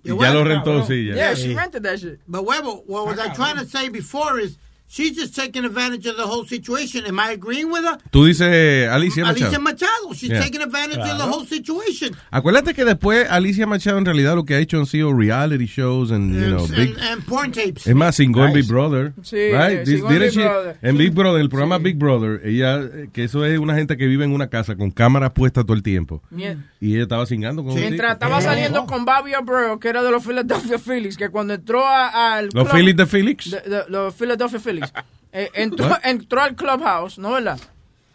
Y 0.02 0.10
ya 0.10 0.32
lo 0.32 0.44
rentó, 0.44 0.82
sí, 0.86 1.08
ya. 1.08 1.14
Yeah, 1.14 1.34
she 1.34 1.54
rented 1.54 1.82
that 1.82 1.98
shit. 1.98 2.20
But 2.28 2.44
Huevo, 2.44 2.84
what 2.86 3.06
was 3.06 3.18
I 3.18 3.32
trying 3.34 3.56
to 3.56 3.64
say 3.66 3.88
before 3.88 4.38
is 4.38 4.56
she's 4.94 5.16
just 5.16 5.34
taking 5.34 5.64
advantage 5.64 6.06
of 6.08 6.16
the 6.16 6.22
whole 6.24 6.46
situation. 6.46 7.04
Am 7.06 7.18
I 7.18 7.32
agreeing 7.32 7.70
with 7.70 7.82
her? 7.84 7.98
Tú 8.10 8.26
dices 8.26 8.88
Alicia 8.88 9.22
Machado. 9.22 9.44
Alicia 9.46 9.58
Machado. 9.58 10.14
She's 10.14 10.30
Yeah. 10.30 10.40
taking 10.40 10.62
advantage 10.62 10.98
of 10.98 11.04
the 11.08 11.14
Claro. 11.16 11.32
whole 11.32 11.46
situation. 11.46 12.14
Acuérdate 12.30 12.74
que 12.74 12.84
después 12.84 13.26
Alicia 13.28 13.66
Machado 13.66 13.98
en 13.98 14.04
realidad 14.04 14.34
lo 14.36 14.44
que 14.44 14.54
ha 14.54 14.58
hecho 14.60 14.78
han 14.78 14.86
sido 14.86 15.12
reality 15.12 15.66
shows 15.66 16.10
and, 16.12 16.34
you 16.34 16.46
know, 16.46 16.64
and, 16.64 16.76
big... 16.76 16.96
and 17.00 17.24
porn 17.24 17.50
tapes. 17.52 17.86
Es 17.86 17.94
más, 17.94 18.14
sin 18.16 18.36
en 18.38 18.52
Big 18.52 18.66
Brother. 18.68 19.12
Sí, 19.22 19.36
right? 19.36 19.84
This- 19.84 20.02
Big 20.06 20.30
she- 20.30 20.42
Brother. 20.42 20.76
En 20.82 20.96
Big 20.96 21.12
Brother, 21.12 21.40
el 21.40 21.48
programa 21.48 21.78
Big 21.78 21.96
Brother, 21.96 22.40
ella, 22.44 22.80
que 23.12 23.24
eso 23.24 23.44
es 23.44 23.58
una 23.58 23.74
gente 23.74 23.96
que 23.96 24.06
vive 24.06 24.24
en 24.24 24.32
una 24.32 24.48
casa 24.48 24.76
con 24.76 24.90
cámaras 24.90 25.32
puestas 25.32 25.64
todo 25.64 25.76
el 25.76 25.82
tiempo. 25.82 26.22
Mien- 26.30 26.64
Y 26.80 26.94
ella 26.94 27.04
estaba 27.04 27.26
cingando 27.26 27.62
con 27.64 27.72
un 27.72 27.80
Mientras 27.80 28.14
tipo. 28.18 28.24
estaba 28.26 28.40
saliendo 28.40 28.84
con 28.86 29.04
Bobby 29.04 29.34
Abreu, 29.34 29.78
que 29.80 29.88
era 29.88 30.02
de 30.02 30.10
los 30.10 30.22
Philadelphia 30.24 30.78
Phillies, 30.78 31.16
que 31.16 31.30
cuando 31.30 31.54
entró 31.54 31.84
al... 31.86 32.48
¿Los 32.52 32.70
Phillies 32.70 32.94
de 32.96 33.04
de- 33.04 33.84
los 33.88 34.14
Philadelphia 34.14 34.60
Phillies. 34.60 34.83
Eh, 35.36 35.50
entró, 35.54 36.40
al 36.40 36.54
clubhouse, 36.54 37.18
¿no 37.18 37.32
verdad? 37.32 37.58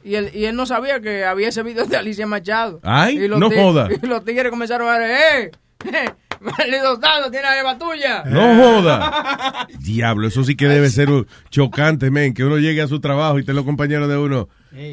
Y 0.05 0.15
él, 0.15 0.31
y 0.33 0.45
él 0.45 0.55
no 0.55 0.65
sabía 0.65 1.01
que 1.01 1.25
había 1.25 1.49
ese 1.49 1.63
video 1.63 1.85
de 1.85 1.97
Alicia 1.97 2.25
Machado. 2.25 2.79
Ay, 2.81 3.17
Y 3.17 3.27
los 3.27 3.41
no 3.41 3.51
joda. 3.51 3.89
Y 3.91 4.07
los 4.07 4.23
tigres 4.23 4.49
comenzaron 4.49 4.87
a 4.87 4.97
decir, 4.97 5.17
¡eh! 5.17 5.51
eh, 5.91 6.09
¡Maldito 6.39 6.95
dado, 6.95 7.29
tiene 7.29 7.45
la 7.45 7.55
jeva 7.55 7.77
tuya! 7.77 8.23
No 8.23 8.55
joda. 8.55 9.67
Diablo, 9.79 10.29
eso 10.29 10.45
sí 10.45 10.55
que 10.55 10.67
debe 10.67 10.89
ser 10.89 11.09
un 11.09 11.27
chocante, 11.49 12.09
men, 12.09 12.33
que 12.33 12.45
uno 12.45 12.57
llegue 12.57 12.81
a 12.81 12.87
su 12.87 13.01
trabajo 13.01 13.37
y 13.37 13.41
esté 13.41 13.53
los 13.53 13.65
compañeros 13.65 14.07
de 14.07 14.17
uno. 14.17 14.47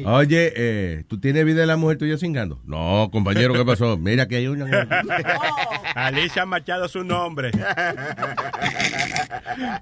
Oye, 0.05 0.51
eh, 0.55 1.03
¿tú 1.07 1.19
tienes 1.19 1.45
vida 1.45 1.61
de 1.61 1.67
la 1.67 1.77
mujer 1.77 1.97
tuya 1.97 2.17
cingando? 2.17 2.59
No, 2.65 3.09
compañero, 3.11 3.53
¿qué 3.53 3.63
pasó? 3.63 3.95
Mira 3.97 4.27
que 4.27 4.35
hay 4.35 4.47
una... 4.47 4.65
Alicia 5.97 6.45
Machado 6.45 6.87
su 6.87 7.03
nombre. 7.03 7.49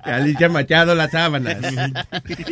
Alicia 0.03 0.49
Machado, 0.49 0.95
las 0.95 1.11
sábanas. 1.11 1.57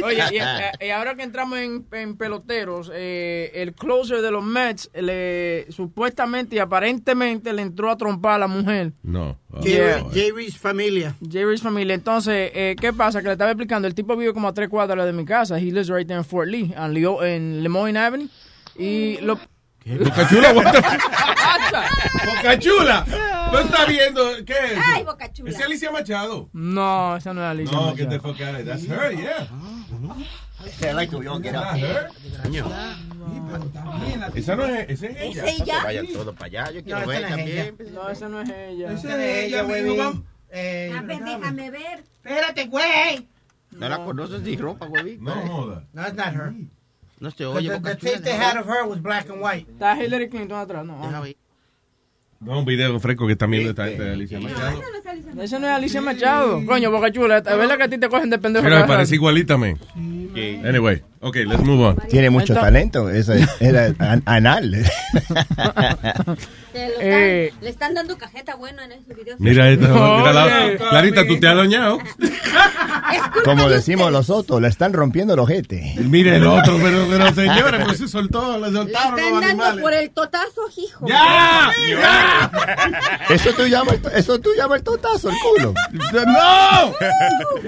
Oye, 0.03 0.21
y, 0.31 0.37
eh, 0.37 0.71
y 0.87 0.89
ahora 0.89 1.15
que 1.15 1.23
entramos 1.23 1.59
en, 1.59 1.85
en 1.91 2.17
peloteros, 2.17 2.91
eh, 2.93 3.51
el 3.55 3.73
closer 3.73 4.21
de 4.21 4.31
los 4.31 4.43
Mets, 4.43 4.89
le, 4.93 5.65
supuestamente 5.71 6.57
y 6.57 6.59
aparentemente 6.59 7.53
le 7.53 7.61
entró 7.61 7.89
a 7.89 7.97
trompar 7.97 8.33
a 8.33 8.39
la 8.39 8.47
mujer. 8.47 8.93
No. 9.01 9.37
Yeah. 9.63 10.03
Jerry's 10.11 10.57
familia. 10.57 11.15
Jerry's 11.31 11.61
familia. 11.61 11.93
Entonces, 11.95 12.51
eh, 12.53 12.75
¿qué 12.79 12.91
pasa? 12.91 13.21
Que 13.21 13.27
le 13.27 13.33
estaba 13.33 13.51
explicando, 13.51 13.87
el 13.87 13.95
tipo 13.95 14.15
vive 14.17 14.33
como 14.33 14.47
a 14.47 14.53
tres 14.53 14.67
cuadras 14.67 15.05
de 15.05 15.13
mi 15.13 15.25
casa. 15.25 15.57
He 15.57 15.65
lives 15.71 15.87
right 15.89 16.07
there 16.07 16.19
in 16.19 16.25
Fort 16.25 16.47
Lee, 16.49 16.73
en, 16.75 16.93
Leo- 16.93 17.23
en 17.23 17.63
Lemoyne 17.63 17.97
Avenue. 17.97 18.27
Y 18.77 19.17
lo... 19.21 19.39
Boca 19.85 20.27
Chula. 20.29 20.53
Boca 20.53 20.81
Chula. 22.59 23.05
¿Tú 23.51 23.57
estás 23.57 23.87
viendo 23.87 24.23
qué 24.45 24.53
es 24.53 24.71
eso? 24.71 24.81
Ay, 24.93 25.03
Boca 25.03 25.31
Chula. 25.31 25.49
¿Es 25.51 25.61
Alicia 25.61 25.91
Machado? 25.91 26.49
No, 26.53 27.17
esa 27.17 27.33
no 27.33 27.41
es 27.43 27.47
Alicia 27.51 27.77
No, 27.77 27.81
Machado. 27.91 27.97
get 27.97 28.09
the 28.09 28.19
fuck 28.19 28.41
out 28.41 28.41
of 28.41 28.47
here. 28.55 28.63
That's 28.63 28.85
her, 28.87 29.11
yeah. 29.11 29.47
Esa 34.35 34.55
no 34.55 34.65
es, 34.65 34.89
esa 34.89 35.07
es 35.07 35.17
ella. 35.21 35.45
¿Es 35.45 35.61
ella? 35.61 35.77
Que 35.79 35.85
vayan 35.85 36.07
todos 36.07 36.33
para 36.35 36.45
allá. 36.45 36.71
Yo 36.71 36.83
quiero 36.83 36.99
No, 37.01 37.07
ver 37.07 37.23
esa 37.23 37.29
no 37.29 37.35
es 37.35 37.37
también. 37.37 37.93
No, 37.93 38.09
esa 38.09 38.29
no 38.29 38.41
es 38.41 38.49
ella. 38.49 38.91
Esa 38.93 39.25
es 39.25 39.45
ella, 39.45 39.61
güey. 39.63 39.99
A 39.99 41.01
ver, 41.01 41.23
déjame 41.23 41.71
ver. 41.71 42.03
Espérate, 42.23 42.65
güey. 42.67 43.27
No 43.71 43.89
la 43.89 44.03
conoces 44.03 44.41
ni 44.41 44.55
ropa, 44.55 44.85
güey. 44.85 45.17
No 45.19 45.31
joda. 45.33 45.83
No, 45.93 46.01
it's 46.03 46.13
not 46.15 46.33
her. 46.33 46.53
No 47.23 47.31
se 47.31 47.37
The, 47.37 47.45
oye. 47.45 47.69
the, 47.69 47.79
the 47.79 47.95
tape 47.95 48.19
they 48.21 48.33
had 48.33 48.57
of 48.57 48.65
her 48.67 48.85
was 48.85 48.99
black 49.01 49.29
and 49.29 49.41
white. 49.41 49.65
Está 49.71 49.95
Hillary 49.95 50.27
Clinton 50.27 50.57
atrás, 50.57 50.85
no. 50.85 50.97
No, 52.41 52.59
un 52.59 52.65
video 52.65 52.99
fresco 52.99 53.25
que 53.25 53.37
también 53.37 53.65
está 53.69 53.85
de 53.85 54.11
Alicia 54.11 54.37
Machado. 54.41 54.81
Esa 55.41 55.57
no 55.59 55.67
es 55.67 55.73
Alicia 55.73 56.01
Machado. 56.01 56.65
Coño, 56.65 56.91
Boca 56.91 57.09
Chula, 57.13 57.37
es 57.37 57.43
verdad 57.45 57.77
que 57.77 57.83
a 57.83 57.87
ti 57.87 57.97
te 57.97 58.09
cogen 58.09 58.29
de 58.29 58.37
pendejo. 58.39 58.65
Pero 58.65 58.77
me 58.81 58.83
parece 58.85 59.15
igualita, 59.15 59.55
man. 59.55 59.79
Anyway, 59.95 61.01
okay, 61.21 61.45
let's 61.45 61.63
move 61.63 61.81
on. 61.85 61.95
Tiene 62.09 62.29
mucho 62.29 62.51
Entonces- 62.51 62.63
talento. 62.73 63.09
Esa 63.09 63.35
es- 63.35 63.61
era 63.61 63.93
an- 63.99 64.23
anal. 64.25 64.75
Te 66.73 66.89
lo 66.89 66.95
Eh. 66.99 67.45
están, 67.47 67.63
le 67.63 67.69
están 67.69 67.93
dando 67.93 68.17
cajeta 68.17 68.55
buena 68.55 68.83
en 68.85 68.93
esos 68.93 69.15
videos. 69.15 69.39
Mira 69.39 69.69
esta, 69.69 69.87
No, 69.87 70.17
mira 70.17 70.33
la-. 70.33 70.75
Clarita, 70.89 71.25
tú 71.27 71.39
te 71.39 71.47
has 71.47 71.55
doñado. 71.55 71.99
Como 73.45 73.69
decimos 73.69 74.11
los 74.11 74.29
otros, 74.29 74.61
le 74.61 74.67
están 74.67 74.93
rompiendo 74.93 75.33
el 75.33 75.39
ojete. 75.39 75.95
Mire 75.99 76.37
el 76.37 76.47
otro, 76.47 76.77
pero, 76.81 77.05
pero 77.09 77.33
señores, 77.33 77.81
pues 77.85 77.97
se 77.99 78.07
soltó, 78.07 78.57
le 78.59 78.67
Le 78.71 78.77
soltaron 78.77 78.87
están 79.19 79.31
los 79.31 79.41
dando 79.41 79.47
animales. 79.63 79.81
por 79.81 79.93
el 79.93 80.09
totazo, 80.11 80.61
hijo. 80.77 81.07
¡Ya! 81.07 81.71
Eso 83.29 83.51
tú 83.53 83.65
llamas, 83.67 83.95
eso 84.15 84.39
tú 84.39 84.49
llamas 84.57 84.79
el 84.79 84.83
totazo, 84.83 85.29
el 85.29 85.35
culo. 85.37 85.73
¡No! 86.25 86.93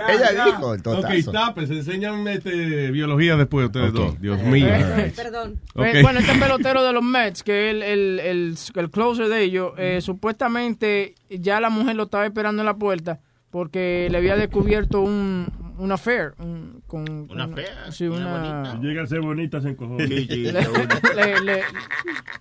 Ella 0.10 0.46
dijo 0.46 0.74
el 0.74 0.80
Ok, 0.80 0.84
totazo. 0.84 1.14
stop, 1.16 1.58
it. 1.62 1.72
enseñan 1.72 2.28
este, 2.28 2.92
biología 2.92 3.36
después 3.36 3.68
ustedes 3.68 3.94
dos. 3.94 4.20
Dios 4.22 4.42
mío. 4.44 4.68
Perdón. 5.16 5.60
Ok. 5.74 5.86
Eh, 5.86 6.02
Bueno, 6.02 6.20
este 6.20 6.34
pelotero 6.38 6.84
de 6.84 6.94
los 6.94 7.04
Mets, 7.04 7.44
que 7.44 7.70
es 7.70 7.76
el, 7.76 7.84
el, 7.84 8.20
el, 8.20 8.58
el 8.76 8.90
closer 8.96 9.28
de 9.28 9.44
ellos, 9.44 9.74
eh, 9.78 10.00
supuestamente 10.02 11.16
ya 11.30 11.60
la 11.60 11.70
mujer 11.70 11.96
lo 11.98 12.04
estaba 12.04 12.26
esperando 12.26 12.62
en 12.62 12.66
la 12.66 12.76
puerta 12.78 13.20
porque 13.52 14.08
le 14.10 14.18
había 14.18 14.36
descubierto 14.36 15.02
un, 15.02 15.48
un 15.78 15.92
affair. 15.92 16.34
Un, 16.40 16.82
con, 16.88 17.04
Una 17.32 17.50
Sí, 17.90 18.06
una... 18.08 18.80
Llega 18.82 19.04
a 19.04 19.08
ser 19.08 19.22
bonita, 19.22 19.62
se 19.62 19.70
encojó. 19.70 19.98
Le- 19.98 21.42
le- 21.42 21.62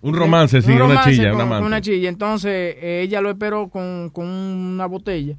Un 0.03 0.15
romance, 0.15 0.61
sí, 0.63 0.73
un 0.73 0.83
una 0.83 1.05
chilla, 1.05 1.31
con- 1.31 1.35
una 1.37 1.45
con 1.45 1.47
amante. 1.47 1.67
una 1.67 1.81
chilla. 1.81 2.09
Entonces, 2.09 2.77
eh, 2.81 3.03
ella 3.05 3.21
lo 3.21 3.31
esperó 3.31 3.69
con, 3.69 4.11
con 4.11 4.27
una 4.27 4.87
botella. 4.87 5.37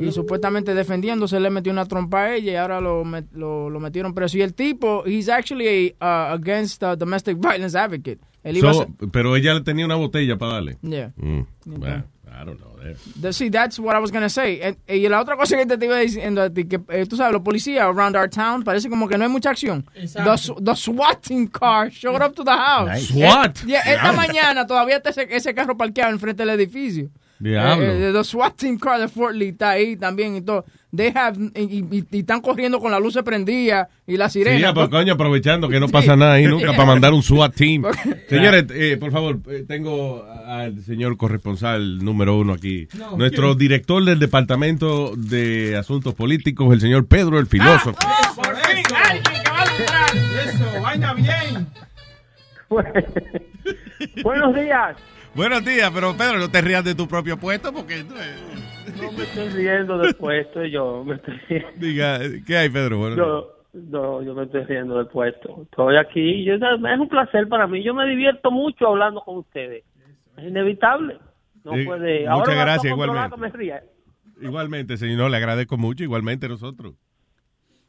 Y 0.00 0.10
supuestamente 0.10 0.72
defendiéndose 0.74 1.38
le 1.38 1.50
metió 1.50 1.70
una 1.70 1.84
trompa 1.84 2.22
a 2.22 2.34
ella 2.36 2.52
y 2.52 2.56
ahora 2.56 2.80
lo, 2.80 3.04
met- 3.04 3.30
lo, 3.32 3.68
lo 3.68 3.78
metieron 3.80 4.14
preso. 4.14 4.38
Y 4.38 4.42
el 4.42 4.54
tipo, 4.54 5.02
he's 5.06 5.28
actually 5.28 5.94
a, 6.00 6.30
uh, 6.30 6.34
against 6.34 6.82
uh, 6.82 6.96
domestic 6.96 7.36
violence 7.38 7.76
advocate. 7.76 8.18
Él 8.46 8.56
iba 8.58 8.70
a 8.70 8.74
So, 8.74 8.80
ser- 8.98 9.08
pero 9.10 9.34
ella 9.36 9.54
le 9.54 9.60
tenía 9.62 9.84
una 9.84 9.96
botella 9.96 10.36
para 10.38 10.52
darle. 10.54 10.78
Yeah. 10.82 11.12
Mm, 11.16 11.40
bueno, 11.66 12.04
I 12.26 12.44
don't 12.44 12.58
know. 12.60 12.76
there. 12.76 12.96
The- 13.20 13.32
See, 13.32 13.50
that's 13.50 13.78
what 13.80 13.96
I 13.96 13.98
was 14.00 14.12
gonna 14.12 14.28
say. 14.28 14.60
And- 14.62 14.76
y 14.86 15.08
la 15.08 15.20
otra 15.20 15.36
cosa 15.36 15.56
que 15.56 15.66
te 15.66 15.84
iba 15.86 15.96
diciendo 15.98 16.42
a 16.42 16.50
ti, 16.50 16.64
que 16.66 16.80
eh, 16.90 17.04
tú 17.06 17.16
sabes, 17.16 17.32
los 17.32 17.42
policías 17.42 17.82
around 17.84 18.14
our 18.14 18.28
town 18.30 18.62
parece 18.62 18.88
como 18.88 19.08
que 19.08 19.18
no 19.18 19.24
hay 19.24 19.30
mucha 19.30 19.50
acción. 19.50 19.84
Exacto. 19.96 20.54
The, 20.54 20.62
the 20.62 20.76
SWAT 20.76 21.20
team 21.22 21.48
car 21.48 21.90
showed 21.90 22.22
up 22.22 22.34
to 22.34 22.44
the 22.44 22.52
house. 22.52 22.88
Nice. 22.88 23.12
SWAT? 23.12 23.58
Eh, 23.62 23.66
yeah, 23.66 23.80
esta 23.80 24.12
mañana 24.12 24.66
todavía 24.66 24.98
está 24.98 25.10
ese, 25.10 25.26
ese 25.30 25.52
carro 25.54 25.76
parqueado 25.76 26.12
enfrente 26.12 26.44
del 26.44 26.50
edificio. 26.60 27.10
Diablo. 27.38 27.84
Eh, 27.84 28.08
eh, 28.08 28.12
the 28.12 28.24
SWAT 28.24 28.56
team 28.56 28.78
car 28.78 28.98
de 28.98 29.08
Fort 29.08 29.34
Lee 29.34 29.48
está 29.48 29.70
ahí 29.70 29.96
también 29.96 30.36
y 30.36 30.40
todo. 30.40 30.64
They 30.94 31.12
have, 31.14 31.36
y, 31.54 31.60
y- 31.80 32.04
y 32.10 32.18
están 32.20 32.40
corriendo 32.40 32.80
con 32.80 32.90
la 32.90 32.98
luz 32.98 33.18
prendida 33.22 33.88
y 34.06 34.16
la 34.16 34.30
Sí, 34.30 34.38
sirena. 34.38 34.58
ya, 34.58 34.72
pues, 34.72 34.88
coño, 34.88 35.12
aprovechando 35.12 35.68
que 35.68 35.78
no 35.78 35.88
Sí. 35.88 35.92
pasa 35.92 36.16
nada 36.16 36.34
ahí 36.34 36.46
nunca 36.46 36.72
para 36.72 36.86
mandar 36.86 37.12
un 37.12 37.22
SWAT 37.22 37.54
team. 37.54 37.82
Porque- 37.82 38.24
Señores, 38.30 38.64
eh, 38.70 38.96
por 38.98 39.10
favor, 39.12 39.38
eh, 39.50 39.64
tengo 39.68 40.24
al 40.46 40.80
señor 40.84 41.18
corresponsal 41.18 41.98
número 42.02 42.38
uno 42.38 42.54
aquí. 42.54 42.88
No, 42.96 43.16
Nuestro 43.18 43.48
¿quién? 43.48 43.58
director 43.58 44.02
del 44.04 44.18
Departamento 44.18 45.12
de 45.16 45.76
Asuntos 45.76 46.14
Políticos, 46.14 46.72
el 46.72 46.80
señor 46.80 47.06
Pedro 47.06 47.38
el 47.38 47.46
Filósofo. 47.46 47.98
Por 48.34 48.56
fin, 48.56 48.82
alguien 49.04 49.22
que 49.24 49.50
va 49.50 49.60
a 49.60 49.66
lograr. 49.66 50.48
Eso, 50.48 50.80
vaina 50.82 51.12
bien. 51.14 51.66
Buenos 54.22 54.54
días. 54.54 54.96
Buenos 55.36 55.64
días, 55.64 55.90
pero 55.94 56.16
Pedro, 56.16 56.38
no 56.38 56.50
te 56.50 56.60
rías 56.62 56.82
de 56.84 56.94
tu 56.94 57.06
propio 57.06 57.36
puesto 57.36 57.72
porque... 57.72 58.02
No 58.04 59.12
me 59.12 59.24
estoy 59.24 59.48
riendo 59.50 59.98
del 59.98 60.14
puesto, 60.14 60.64
yo 60.64 61.04
me 61.04 61.16
estoy 61.16 61.34
riendo. 61.48 61.68
Diga, 61.76 62.18
¿qué 62.46 62.56
hay, 62.56 62.70
Pedro? 62.70 62.98
Buenos 62.98 63.16
días. 63.16 63.26
Yo, 63.28 63.52
no, 63.90 64.22
yo 64.22 64.34
me 64.34 64.44
estoy 64.44 64.64
riendo 64.64 64.96
del 64.96 65.08
puesto. 65.08 65.62
Estoy 65.62 65.96
aquí, 65.96 66.44
yo, 66.44 66.54
es 66.54 66.98
un 66.98 67.08
placer 67.08 67.48
para 67.48 67.66
mí. 67.66 67.82
Yo 67.82 67.92
me 67.92 68.06
divierto 68.06 68.50
mucho 68.50 68.88
hablando 68.88 69.20
con 69.20 69.36
ustedes. 69.38 69.84
Es 70.38 70.44
inevitable. 70.44 71.18
No 71.64 71.72
Sí, 71.74 71.84
puede. 71.84 72.20
muchas 72.20 72.32
Ahora 72.32 72.54
gracias, 72.54 72.92
igualmente. 72.92 73.30
que 73.34 73.40
me 73.40 73.48
ría. 73.50 73.82
Igualmente, 74.40 74.96
señor, 74.96 75.18
no, 75.18 75.28
le 75.28 75.36
agradezco 75.36 75.76
mucho, 75.76 76.02
igualmente 76.04 76.48
nosotros. 76.48 76.94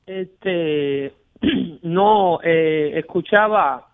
Este, 0.06 1.14
no, 1.84 2.40
eh, 2.44 2.94
escuchaba, 2.96 3.88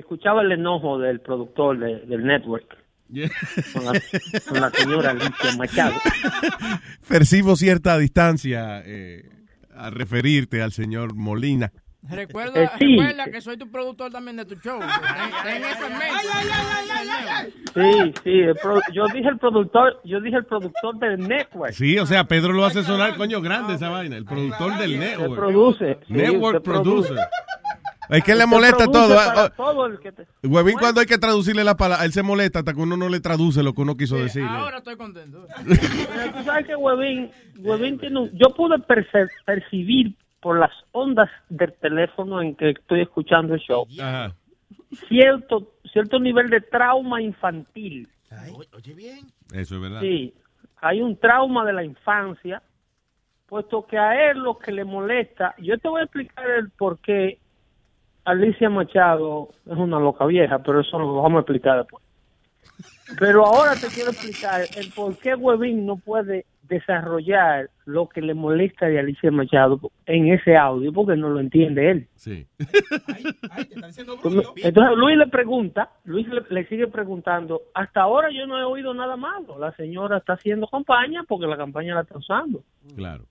escuchaba 0.00 0.42
el 0.42 0.52
enojo 0.52 0.98
del 0.98 1.20
productor 1.20 1.78
de- 1.78 2.00
del 2.06 2.24
network. 2.24 2.76
Con, 3.72 3.84
la, 3.86 4.00
con 4.48 4.60
la 4.60 4.70
señora 4.70 5.10
Alicia 5.10 5.56
Machado. 5.58 5.94
Percibo 7.08 7.56
cierta 7.56 7.98
distancia 7.98 8.82
eh, 8.86 9.28
a 9.74 9.90
referirte 9.90 10.62
al 10.62 10.70
señor 10.72 11.14
Molina. 11.16 11.72
Recuerda, 12.08 12.62
Eh, 12.64 12.70
sí. 12.78 12.96
recuerda 12.96 13.24
que 13.30 13.40
soy 13.40 13.56
tu 13.58 13.68
productor 13.70 14.10
también 14.12 14.36
de 14.36 14.44
tu 14.46 14.54
show. 14.54 14.80
Sí, 17.74 18.12
sí, 18.24 18.30
el 18.40 18.54
pro- 18.56 18.80
yo 18.92 19.06
dije 19.12 19.28
el 19.28 19.38
productor, 19.38 20.00
yo 20.04 20.20
dije 20.20 20.36
el 20.36 20.44
productor 20.44 20.98
del 20.98 21.18
network. 21.28 21.72
Sí, 21.72 21.98
o 21.98 22.06
sea, 22.06 22.24
Pedro 22.24 22.52
lo 22.52 22.64
hace 22.64 22.82
sonar, 22.82 23.16
coño, 23.16 23.40
grande 23.40 23.74
esa 23.74 23.88
vaina. 23.88 24.16
El 24.16 24.24
productor 24.24 24.76
del 24.78 24.98
network. 24.98 25.36
produce, 25.36 25.98
sí, 26.06 26.12
Network 26.12 26.62
produce. 26.64 27.08
producer. 27.08 27.28
Es 28.10 28.24
que 28.24 28.34
le 28.34 28.46
molesta 28.46 28.86
todo. 28.86 29.14
para 29.14 29.42
ah, 29.42 29.44
ah, 29.46 29.50
todo 29.56 29.86
el 29.86 29.98
que 30.00 30.12
te- 30.12 30.26
Huevín, 30.42 30.76
cuando 30.78 31.00
hay 31.00 31.06
que 31.06 31.18
traducirle 31.18 31.64
la 31.64 31.76
palabra, 31.76 32.04
él 32.04 32.12
se 32.12 32.22
molesta 32.22 32.60
hasta 32.60 32.72
que 32.74 32.80
uno 32.80 32.96
no 32.96 33.08
le 33.08 33.20
traduce 33.20 33.62
lo 33.62 33.72
que 33.72 33.82
uno 33.82 33.96
quiso 33.96 34.16
decir. 34.16 34.42
Ahora 34.42 34.78
estoy 34.78 34.96
contento. 34.96 35.46
Pero 35.66 36.32
tú 36.32 36.42
sabes 36.44 36.66
que 36.66 36.76
Huevín, 36.76 37.30
Huevín 37.58 37.98
tiene 37.98 38.20
un- 38.20 38.30
Yo 38.32 38.54
pude 38.54 38.76
perce- 38.78 39.28
percibir 39.44 40.14
por 40.40 40.58
las 40.58 40.72
ondas 40.92 41.28
del 41.48 41.72
teléfono 41.74 42.40
en 42.42 42.54
que 42.56 42.70
estoy 42.70 43.02
escuchando 43.02 43.54
el 43.54 43.60
show 43.60 43.86
Ajá. 44.00 44.34
cierto 45.08 45.72
cierto 45.92 46.18
nivel 46.18 46.48
de 46.50 46.60
trauma 46.60 47.20
infantil. 47.20 48.08
Eso 49.52 49.74
es 49.76 49.80
verdad. 49.80 50.00
Sí, 50.00 50.32
hay 50.80 51.02
un 51.02 51.16
trauma 51.18 51.64
de 51.64 51.72
la 51.72 51.84
infancia, 51.84 52.62
puesto 53.48 53.84
que 53.86 53.98
a 53.98 54.30
él 54.30 54.38
lo 54.38 54.56
que 54.58 54.70
le 54.72 54.84
molesta, 54.84 55.54
yo 55.58 55.76
te 55.78 55.88
voy 55.88 56.00
a 56.00 56.04
explicar 56.04 56.48
el 56.48 56.70
por 56.70 56.98
qué 57.00 57.38
Alicia 58.30 58.70
Machado 58.70 59.50
es 59.66 59.76
una 59.76 59.98
loca 59.98 60.26
vieja, 60.26 60.58
pero 60.60 60.80
eso 60.80 60.98
lo 60.98 61.22
vamos 61.22 61.38
a 61.38 61.40
explicar 61.40 61.78
después. 61.78 62.04
Pero 63.18 63.44
ahora 63.44 63.74
te 63.74 63.88
quiero 63.88 64.10
explicar 64.10 64.62
el 64.76 64.90
por 64.92 65.16
qué 65.18 65.34
Webin 65.34 65.84
no 65.84 65.96
puede 65.96 66.46
desarrollar 66.62 67.68
lo 67.84 68.08
que 68.08 68.22
le 68.22 68.34
molesta 68.34 68.86
de 68.86 69.00
Alicia 69.00 69.32
Machado 69.32 69.80
en 70.06 70.28
ese 70.28 70.56
audio, 70.56 70.92
porque 70.92 71.16
no 71.16 71.28
lo 71.28 71.40
entiende 71.40 71.90
él. 71.90 72.08
Sí. 72.14 72.46
Entonces 74.62 74.96
Luis 74.96 75.18
le 75.18 75.26
pregunta, 75.26 75.90
Luis 76.04 76.28
le, 76.28 76.42
le 76.48 76.66
sigue 76.68 76.86
preguntando, 76.86 77.62
hasta 77.74 78.02
ahora 78.02 78.28
yo 78.30 78.46
no 78.46 78.58
he 78.58 78.62
oído 78.62 78.94
nada 78.94 79.16
malo, 79.16 79.58
la 79.58 79.72
señora 79.72 80.18
está 80.18 80.34
haciendo 80.34 80.68
campaña 80.68 81.24
porque 81.26 81.48
la 81.48 81.56
campaña 81.56 81.96
la 81.96 82.02
está 82.02 82.16
usando. 82.18 82.62
Claro. 82.94 83.24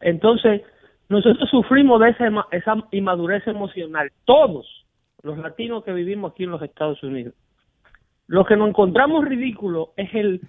Entonces, 0.00 0.62
nosotros 1.08 1.48
sufrimos 1.50 2.00
de 2.00 2.10
esa, 2.10 2.30
esa 2.50 2.76
inmadurez 2.92 3.46
emocional, 3.46 4.10
todos 4.24 4.86
los 5.22 5.38
latinos 5.38 5.84
que 5.84 5.92
vivimos 5.92 6.32
aquí 6.32 6.44
en 6.44 6.50
los 6.50 6.62
Estados 6.62 7.02
Unidos. 7.02 7.34
Lo 8.26 8.44
que 8.44 8.56
nos 8.56 8.68
encontramos 8.68 9.24
ridículo 9.24 9.92
es 9.96 10.12
el 10.14 10.40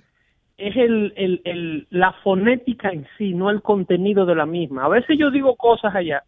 es 0.58 0.74
el, 0.78 1.12
el, 1.18 1.42
el- 1.44 1.88
la 1.90 2.14
fonética 2.24 2.90
en 2.90 3.06
sí, 3.18 3.34
no 3.34 3.50
el 3.50 3.62
contenido 3.62 4.26
de 4.26 4.36
la 4.36 4.46
misma. 4.46 4.86
A 4.86 4.88
veces 4.88 5.18
yo 5.20 5.30
digo 5.30 5.58
cosas 5.58 5.94
allá 5.94 6.24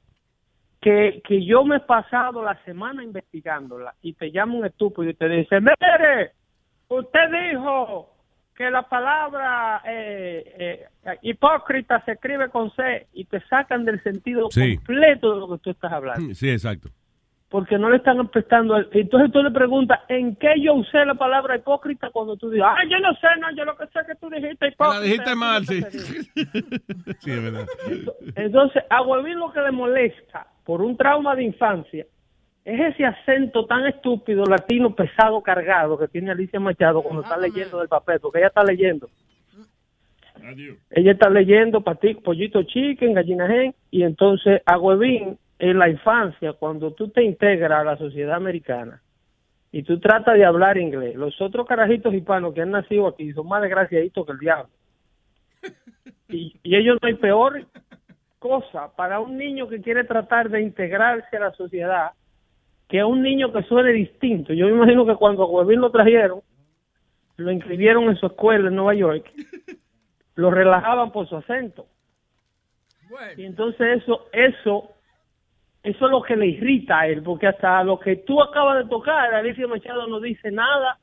que, 0.81 1.21
que 1.25 1.45
yo 1.45 1.63
me 1.63 1.77
he 1.77 1.79
pasado 1.79 2.43
la 2.43 2.61
semana 2.65 3.03
investigándola 3.05 3.95
y 4.01 4.13
te 4.13 4.29
llama 4.31 4.55
un 4.55 4.65
estúpido 4.65 5.09
y 5.09 5.13
te 5.13 5.29
dice, 5.29 5.61
mire, 5.61 6.31
usted 6.89 7.51
dijo 7.51 8.16
que 8.57 8.71
la 8.71 8.81
palabra 8.81 9.81
eh, 9.85 10.87
eh, 11.05 11.17
hipócrita 11.21 12.03
se 12.05 12.13
escribe 12.13 12.49
con 12.49 12.71
C 12.71 13.05
y 13.13 13.25
te 13.25 13.39
sacan 13.41 13.85
del 13.85 14.01
sentido 14.01 14.47
Sí. 14.49 14.75
completo 14.77 15.33
de 15.35 15.39
lo 15.41 15.47
que 15.49 15.63
tú 15.63 15.69
estás 15.69 15.91
hablando. 15.93 16.33
Sí, 16.33 16.49
exacto. 16.49 16.89
Porque 17.49 17.77
no 17.77 17.89
le 17.89 17.97
están 17.97 18.27
prestando. 18.29 18.75
el- 18.75 18.89
Entonces 18.91 19.31
tú 19.31 19.41
le 19.41 19.51
preguntas, 19.51 19.99
¿en 20.09 20.35
qué 20.35 20.55
yo 20.59 20.73
usé 20.73 21.05
la 21.05 21.13
palabra 21.13 21.55
hipócrita 21.55 22.09
cuando 22.09 22.35
tú 22.35 22.49
dices, 22.49 22.65
ah, 22.67 22.75
yo 22.89 22.99
no 22.99 23.13
sé, 23.13 23.27
no, 23.39 23.55
yo 23.55 23.63
lo 23.63 23.77
que 23.77 23.85
sé 23.87 23.99
es 23.99 24.07
que 24.07 24.15
tú 24.15 24.29
dijiste 24.29 24.67
hipócrita. 24.67 24.99
La 24.99 25.01
dijiste 25.05 25.35
mal, 25.35 25.65
sí. 25.65 25.81
Sí, 27.19 27.31
es 27.31 27.43
verdad. 27.43 27.67
Entonces, 28.35 28.83
a 28.89 29.01
Huevín 29.03 29.39
lo 29.39 29.51
que 29.53 29.61
le 29.61 29.71
molesta 29.71 30.47
por 30.65 30.81
un 30.81 30.97
trauma 30.97 31.35
de 31.35 31.43
infancia 31.43 32.05
es 32.67 32.93
ese 32.93 33.05
acento 33.05 33.65
tan 33.65 33.85
estúpido, 33.85 34.43
latino, 34.43 34.93
pesado, 34.93 35.41
cargado 35.41 35.97
que 35.97 36.09
tiene 36.09 36.31
Alicia 36.31 36.59
Machado 36.59 37.01
cuando 37.01 37.21
está 37.21 37.37
leyendo 37.37 37.79
del 37.79 37.87
papel, 37.87 38.19
porque 38.19 38.39
ella 38.39 38.47
está 38.47 38.61
leyendo. 38.61 39.07
Ella 40.89 41.13
está 41.13 41.29
leyendo 41.29 41.81
pollito 41.81 42.63
chicken, 42.63 43.13
gallina 43.13 43.47
gen, 43.47 43.73
y 43.89 44.03
entonces 44.03 44.61
a 44.65 44.77
Huevín, 44.77 45.37
en 45.59 45.79
la 45.79 45.87
infancia, 45.87 46.53
cuando 46.53 46.91
tú 46.91 47.07
te 47.07 47.23
integras 47.23 47.79
a 47.79 47.83
la 47.85 47.97
sociedad 47.97 48.35
americana 48.35 49.01
y 49.71 49.83
tú 49.83 50.01
tratas 50.01 50.35
de 50.35 50.43
hablar 50.43 50.77
inglés, 50.77 51.15
los 51.15 51.39
otros 51.39 51.65
carajitos 51.65 52.13
hispanos 52.13 52.53
que 52.53 52.63
han 52.63 52.71
nacido 52.71 53.07
aquí 53.07 53.31
son 53.31 53.47
más 53.47 53.61
desgraciaditos 53.61 54.25
que 54.25 54.31
el 54.33 54.39
diablo. 54.39 54.69
Y, 56.29 56.59
y 56.61 56.75
ellos 56.75 56.97
no 57.01 57.07
hay 57.07 57.13
peor 57.13 57.65
cosa 58.37 58.93
para 58.97 59.21
un 59.21 59.37
niño 59.37 59.69
que 59.69 59.79
quiere 59.79 60.03
tratar 60.03 60.49
de 60.49 60.61
integrarse 60.61 61.37
a 61.37 61.39
la 61.39 61.51
sociedad 61.53 62.11
que 62.87 63.03
un 63.03 63.21
niño 63.21 63.51
que 63.51 63.63
suene 63.63 63.91
distinto. 63.91 64.53
Yo 64.53 64.65
me 64.65 64.71
imagino 64.71 65.05
que 65.05 65.15
cuando 65.15 65.43
a 65.43 65.47
Huevín 65.47 65.81
lo 65.81 65.91
trajeron, 65.91 66.41
lo 67.37 67.51
inscribieron 67.51 68.05
en 68.05 68.17
su 68.17 68.27
escuela 68.27 68.69
en 68.69 68.75
Nueva 68.75 68.95
York, 68.95 69.31
lo 70.35 70.51
relajaban 70.51 71.11
por 71.11 71.27
su 71.27 71.35
acento. 71.35 71.87
Y 73.37 73.45
entonces 73.45 74.01
eso, 74.01 74.27
eso, 74.33 74.91
eso 75.83 76.05
es 76.05 76.11
lo 76.11 76.21
que 76.21 76.35
le 76.35 76.47
irrita 76.47 76.99
a 77.01 77.07
él, 77.07 77.23
porque 77.23 77.47
hasta 77.47 77.83
lo 77.83 77.99
que 77.99 78.17
tú 78.17 78.41
acabas 78.41 78.83
de 78.83 78.89
tocar, 78.89 79.33
Alicia 79.33 79.67
Machado 79.67 80.07
no 80.07 80.19
dice 80.19 80.51
nada 80.51 80.99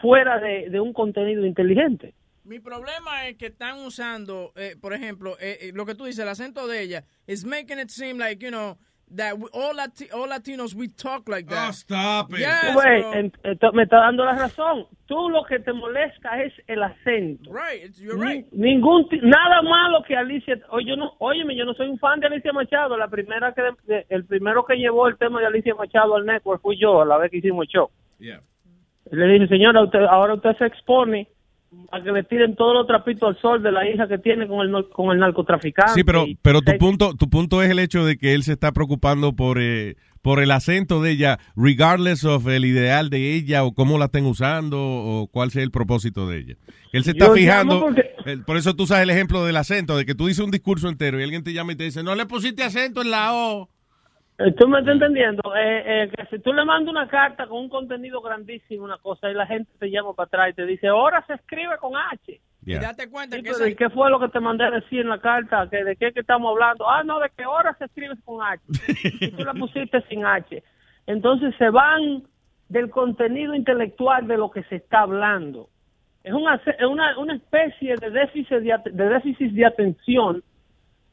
fuera 0.00 0.38
de, 0.38 0.70
de 0.70 0.80
un 0.80 0.92
contenido 0.92 1.44
inteligente. 1.44 2.14
Mi 2.44 2.60
problema 2.60 3.26
es 3.26 3.38
que 3.38 3.46
están 3.46 3.78
usando, 3.78 4.52
eh, 4.56 4.76
por 4.78 4.92
ejemplo, 4.92 5.36
eh, 5.40 5.58
eh, 5.60 5.72
lo 5.72 5.86
que 5.86 5.94
tú 5.94 6.04
dices, 6.04 6.20
el 6.20 6.28
acento 6.28 6.66
de 6.66 6.82
ella, 6.82 7.04
is 7.26 7.44
making 7.44 7.78
it 7.78 7.88
seem 7.88 8.18
like, 8.18 8.44
you 8.44 8.50
know, 8.50 8.76
that 9.16 9.38
we- 9.38 9.48
all, 9.52 9.74
Lati- 9.74 10.12
all 10.12 10.28
Latinos, 10.28 10.74
we 10.74 10.88
talk 10.88 11.28
like 11.28 11.48
that. 11.48 11.68
Oh, 11.68 11.72
stop 11.72 12.30
Yes, 12.30 12.74
ves, 12.74 12.74
bro. 12.74 13.12
en- 13.14 13.32
ento- 13.44 13.72
me 13.72 13.82
está 13.84 13.98
dando 13.98 14.24
la 14.24 14.32
razón. 14.36 14.86
Tú 15.06 15.28
lo 15.30 15.44
que 15.44 15.58
te 15.60 15.72
molesta 15.72 16.42
es 16.42 16.52
el 16.66 16.82
acento. 16.82 17.50
Right, 17.52 17.94
you're 17.96 18.16
Ni- 18.18 18.32
right. 18.42 18.52
Ningún 18.52 19.08
ti- 19.08 19.20
nada 19.22 19.62
malo 19.62 20.02
que 20.06 20.16
Alicia. 20.16 20.58
Oye, 20.70 20.86
yo 20.90 20.96
no, 20.96 21.12
óyeme, 21.18 21.54
yo 21.56 21.64
no 21.64 21.74
soy 21.74 21.88
un 21.88 21.98
fan 21.98 22.20
de 22.20 22.26
Alicia 22.26 22.52
Machado. 22.52 22.96
La 22.96 23.08
primera 23.08 23.52
que 23.52 23.62
de- 23.86 24.06
el 24.08 24.24
primero 24.24 24.64
que 24.64 24.76
llevó 24.76 25.06
el 25.08 25.16
tema 25.18 25.40
de 25.40 25.46
Alicia 25.46 25.74
Machado 25.74 26.16
al 26.16 26.24
network 26.24 26.62
fui 26.62 26.76
yo 26.80 27.02
a 27.02 27.04
la 27.04 27.18
vez 27.18 27.30
que 27.30 27.36
hicimos 27.38 27.66
el 27.66 27.68
show. 27.68 27.90
Yeah. 28.18 28.40
Le 29.10 29.26
dije, 29.26 29.46
señora, 29.48 29.82
usted, 29.82 30.00
ahora 30.04 30.34
usted 30.34 30.56
se 30.56 30.64
expone 30.66 31.28
a 31.92 32.02
que 32.02 32.10
le 32.12 32.22
tiren 32.24 32.56
todos 32.56 32.74
los 32.74 32.86
trapitos 32.86 33.28
al 33.28 33.40
sol 33.40 33.62
de 33.62 33.70
la 33.72 33.88
hija 33.88 34.08
que 34.08 34.18
tiene 34.18 34.46
con 34.48 34.60
el 34.60 34.88
con 34.90 35.10
el 35.12 35.18
narcotraficante. 35.18 35.92
Sí, 35.94 36.04
pero, 36.04 36.24
pero 36.42 36.60
tu 36.62 36.76
punto, 36.78 37.14
tu 37.14 37.28
punto 37.30 37.62
es 37.62 37.70
el 37.70 37.78
hecho 37.78 38.04
de 38.04 38.16
que 38.16 38.34
él 38.34 38.42
se 38.42 38.52
está 38.52 38.72
preocupando 38.72 39.34
por, 39.34 39.58
eh, 39.60 39.96
por 40.22 40.40
el 40.40 40.50
acento 40.50 41.02
de 41.02 41.10
ella, 41.12 41.38
regardless 41.56 42.24
of 42.24 42.46
el 42.48 42.64
ideal 42.64 43.10
de 43.10 43.34
ella 43.34 43.64
o 43.64 43.72
cómo 43.74 43.98
la 43.98 44.06
estén 44.06 44.26
usando 44.26 44.78
o 44.80 45.28
cuál 45.30 45.50
sea 45.50 45.62
el 45.62 45.70
propósito 45.70 46.26
de 46.28 46.38
ella. 46.38 46.54
Él 46.92 47.04
se 47.04 47.10
está 47.12 47.26
Yo 47.26 47.34
fijando, 47.34 47.80
porque- 47.80 48.10
eh, 48.26 48.38
por 48.46 48.56
eso 48.56 48.74
tú 48.74 48.86
sabes 48.86 49.02
el 49.04 49.10
ejemplo 49.10 49.44
del 49.44 49.56
acento, 49.56 49.96
de 49.96 50.06
que 50.06 50.14
tú 50.14 50.26
dices 50.26 50.44
un 50.44 50.50
discurso 50.50 50.88
entero 50.88 51.20
y 51.20 51.24
alguien 51.24 51.44
te 51.44 51.52
llama 51.52 51.72
y 51.72 51.76
te 51.76 51.84
dice, 51.84 52.02
no 52.02 52.14
le 52.14 52.26
pusiste 52.26 52.62
acento 52.62 53.02
en 53.02 53.10
la 53.10 53.34
O. 53.34 53.68
Eh, 54.46 54.52
¿Tú 54.52 54.68
me 54.68 54.78
estás 54.80 54.94
entendiendo? 54.94 55.42
Eh, 55.56 55.82
eh, 56.04 56.10
que 56.14 56.26
si 56.26 56.42
tú 56.42 56.52
le 56.52 56.64
mandas 56.64 56.90
una 56.90 57.08
carta 57.08 57.46
con 57.46 57.58
un 57.62 57.68
contenido 57.68 58.20
grandísimo, 58.20 58.84
una 58.84 58.98
cosa, 58.98 59.30
y 59.30 59.34
la 59.34 59.46
gente 59.46 59.70
te 59.78 59.90
llama 59.90 60.12
para 60.14 60.26
atrás 60.26 60.50
y 60.50 60.54
te 60.54 60.66
dice, 60.66 60.88
ahora 60.88 61.24
se 61.26 61.34
escribe 61.34 61.76
con 61.78 61.92
H. 61.96 62.40
Y 62.66 62.74
date 62.74 63.10
cuenta 63.10 63.36
Sí, 63.36 63.42
que 63.42 63.50
pero 63.50 63.64
esa- 63.64 63.68
¿y 63.70 63.74
qué 63.74 63.90
fue 63.90 64.10
lo 64.10 64.18
que 64.18 64.28
te 64.28 64.40
mandé 64.40 64.64
a 64.64 64.70
decir 64.70 65.00
en 65.00 65.08
la 65.10 65.18
carta? 65.20 65.68
¿Que 65.70 65.84
¿De 65.84 65.96
qué 65.96 66.12
que 66.12 66.20
estamos 66.20 66.50
hablando? 66.50 66.88
Ah, 66.88 67.02
no, 67.04 67.20
de 67.20 67.30
que 67.36 67.44
ahora 67.44 67.74
se 67.78 67.84
escribe 67.84 68.14
con 68.24 68.42
H. 68.42 68.62
y 69.20 69.30
tú 69.32 69.44
la 69.44 69.52
pusiste 69.54 70.00
sin 70.08 70.24
H. 70.24 70.62
Entonces 71.06 71.54
se 71.58 71.68
van 71.70 72.22
del 72.68 72.90
contenido 72.90 73.54
intelectual 73.54 74.26
de 74.26 74.38
lo 74.38 74.50
que 74.50 74.62
se 74.64 74.76
está 74.76 75.00
hablando. 75.00 75.68
Es 76.22 76.32
una, 76.32 76.54
es 76.54 76.86
una, 76.86 77.18
una 77.18 77.34
especie 77.34 77.96
de 77.96 78.10
déficit 78.10 78.48
de, 78.60 78.78
de 78.92 79.08
déficit 79.10 79.52
de 79.52 79.66
atención 79.66 80.42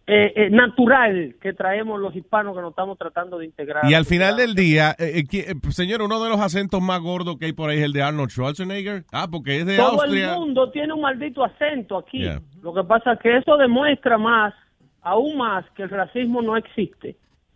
eh, 0.08 0.34
eh, 0.36 0.50
natural 0.50 1.36
que 1.42 1.54
traemos 1.54 2.00
los 2.00 2.16
hispanos 2.16 2.56
que 2.56 2.62
nos 2.62 2.72
estamos 2.72 2.98
tratando 2.98 3.38
de 3.38 3.46
integrar. 3.46 3.86
Y 3.90 3.94
al 3.94 4.06
final 4.06 4.36
del 4.36 4.56
día, 4.56 4.96
eh, 5.00 5.24
eh, 5.32 5.40
eh, 5.52 5.72
señor, 5.72 6.02
uno 6.02 6.22
de 6.24 6.30
los 6.30 6.40
acentos 6.40 6.82
más 6.82 7.00
gordos 7.02 7.38
que 7.38 7.46
hay 7.46 7.54
por 7.54 7.70
ahí 7.70 7.78
es 7.78 7.84
el 7.84 7.94
de 7.94 8.02
Arnold 8.04 8.30
Schwarzenegger. 8.30 9.04
Ah, 9.12 9.28
porque 9.32 9.60
es 9.60 9.66
de 9.66 9.78
Todo 9.78 10.02
Austria. 10.02 10.34
el 10.34 10.40
mundo 10.40 10.70
tiene 10.72 10.94
un 10.94 11.02
maldito 11.02 11.44
acento 11.44 11.98
aquí. 11.98 12.20
Yeah. 12.20 12.42
Lo 12.62 12.74
que 12.74 12.84
pasa 12.84 13.14
es 13.14 13.20
que 13.20 13.38
eso 13.38 13.58
demuestra 13.58 14.18
más, 14.18 14.54
aún 15.02 15.38
más, 15.38 15.66
que 15.76 15.84
el 15.84 15.90
racismo 15.90 16.42
no 16.42 16.58
existe. 16.58 17.16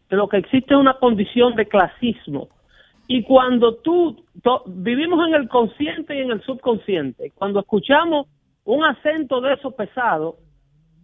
Que 0.10 0.16
lo 0.16 0.30
que 0.30 0.38
existe 0.38 0.74
es 0.74 0.80
una 0.80 0.94
condición 1.00 1.56
de 1.56 1.68
clasismo. 1.68 2.48
Y 3.08 3.24
cuando 3.24 3.76
tú, 3.78 4.24
to- 4.42 4.64
vivimos 4.68 5.28
en 5.28 5.34
el 5.36 5.48
consciente 5.50 6.16
y 6.16 6.20
en 6.22 6.32
el 6.32 6.42
subconsciente, 6.44 7.32
cuando 7.36 7.60
escuchamos 7.60 8.28
un 8.64 8.84
acento 8.84 9.42
de 9.42 9.54
eso 9.54 9.72
pesado, 9.72 10.38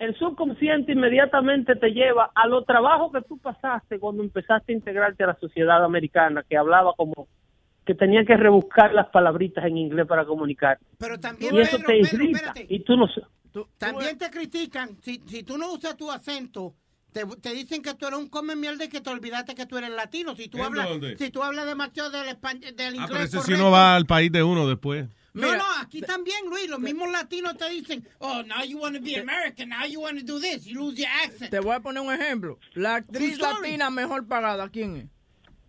el 0.02 0.18
subconsciente 0.18 0.94
inmediatamente 0.94 1.76
te 1.76 1.90
lleva 1.90 2.32
a 2.34 2.48
los 2.48 2.66
trabajos 2.66 3.12
que 3.12 3.22
tú 3.22 3.38
pasaste 3.38 4.00
cuando 4.00 4.24
empezaste 4.24 4.74
a 4.74 4.76
integrarte 4.76 5.24
a 5.24 5.28
la 5.28 5.40
sociedad 5.40 5.84
americana, 5.86 6.44
que 6.50 6.58
hablaba 6.58 6.94
como 6.98 7.28
que 7.86 7.94
tenía 7.94 8.26
que 8.26 8.36
rebuscar 8.36 8.94
las 8.94 9.08
palabritas 9.10 9.64
en 9.66 9.78
inglés 9.78 10.08
para 10.08 10.26
comunicar. 10.26 10.80
Pero 10.98 11.20
también, 11.20 11.54
Y 11.56 11.60
eso 11.60 11.78
Pedro, 11.78 11.88
te 11.88 11.94
Pedro, 12.02 12.24
irrita. 12.24 12.38
espérate. 12.38 12.66
Y 12.70 12.80
tú 12.84 12.98
no. 12.98 13.08
También 13.78 14.18
te 14.18 14.30
critican, 14.32 14.98
si, 15.02 15.22
si 15.28 15.44
tú 15.44 15.58
no 15.58 15.72
usas 15.74 15.96
tu 15.98 16.10
acento, 16.12 16.74
te, 17.12 17.26
te 17.42 17.54
dicen 17.54 17.82
que 17.84 17.94
tú 17.94 18.08
eres 18.08 18.18
un 18.20 18.30
come 18.30 18.56
mierda 18.56 18.86
y 18.86 18.90
que 18.90 19.02
te 19.02 19.10
olvidaste 19.10 19.54
que 19.54 19.66
tú 19.68 19.78
eres 19.78 19.90
latino. 19.92 20.36
Si 20.36 20.48
tú 20.48 20.58
¿En 20.60 20.64
hablas, 20.66 20.90
dónde? 20.90 21.18
si 21.18 21.30
tú 21.30 21.44
hablas 21.44 21.66
demasiado 21.68 22.10
del, 22.10 22.28
españ- 22.36 22.62
del 22.76 22.94
Ah, 22.94 23.04
inglés 23.04 23.10
pero 23.10 23.24
ese 23.24 23.42
si 23.42 23.54
uno 23.54 23.70
va 23.72 23.96
al 23.96 24.06
país 24.06 24.32
de 24.32 24.42
uno 24.42 24.68
después. 24.68 25.08
No, 25.34 25.56
no, 25.56 25.64
aquí 25.80 26.02
también, 26.02 26.46
Luis, 26.50 26.68
los 26.70 26.80
mismos 26.80 27.10
latinos 27.10 27.56
te 27.58 27.70
dicen, 27.70 28.06
oh, 28.20 28.44
now 28.44 28.64
you 28.66 28.78
want 28.78 28.96
to 28.96 29.02
be 29.02 29.16
American, 29.18 29.70
now 29.70 29.86
you 29.86 30.02
want 30.02 30.20
to 30.20 30.26
do 30.26 30.40
this, 30.42 30.66
you 30.66 30.78
lose 30.80 30.98
your 30.98 31.08
accent. 31.24 31.52
Te 31.52 31.60
voy 31.60 31.74
a 31.76 31.80
poner 31.80 32.02
un 32.04 32.14
ejemplo. 32.14 32.60
La 32.74 32.96
actriz 32.96 33.38
latina 33.40 33.90
mejor 33.90 34.28
pagada, 34.28 34.68
¿quién 34.70 34.98
es? 34.98 35.06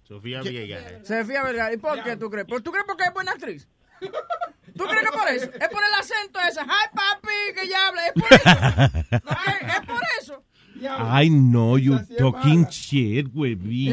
Sofía 0.09 0.43
Villegas. 0.43 1.07
Sofía 1.07 1.43
Vergara. 1.45 1.73
¿Y 1.73 1.77
por 1.77 2.03
qué 2.03 2.17
tú 2.17 2.29
crees? 2.29 2.47
¿Por- 2.47 2.61
¿Tú 2.61 2.71
crees 2.73 2.85
porque 2.87 3.05
es 3.05 3.15
buena 3.15 3.33
actriz? 3.33 3.69
¿Tú 4.01 4.85
crees 4.85 5.03
que 5.11 5.17
por 5.17 5.29
eso? 5.29 5.45
Es 5.47 5.69
por 5.69 5.83
el 5.83 5.95
acento 5.99 6.41
ese. 6.49 6.61
¡Ay, 6.61 6.89
papi! 6.95 7.55
Que 7.61 7.69
ya 7.69 7.89
habla. 7.89 8.07
Es 8.09 8.13
por 8.15 8.33
eso. 8.33 9.21
¿No? 9.25 9.31
Es 9.31 9.77
es 9.77 9.87
por 9.87 10.01
eso. 10.21 10.45
I 10.83 11.29
know 11.29 11.79
you 11.79 12.01
talking 12.19 12.67
shit. 12.69 13.29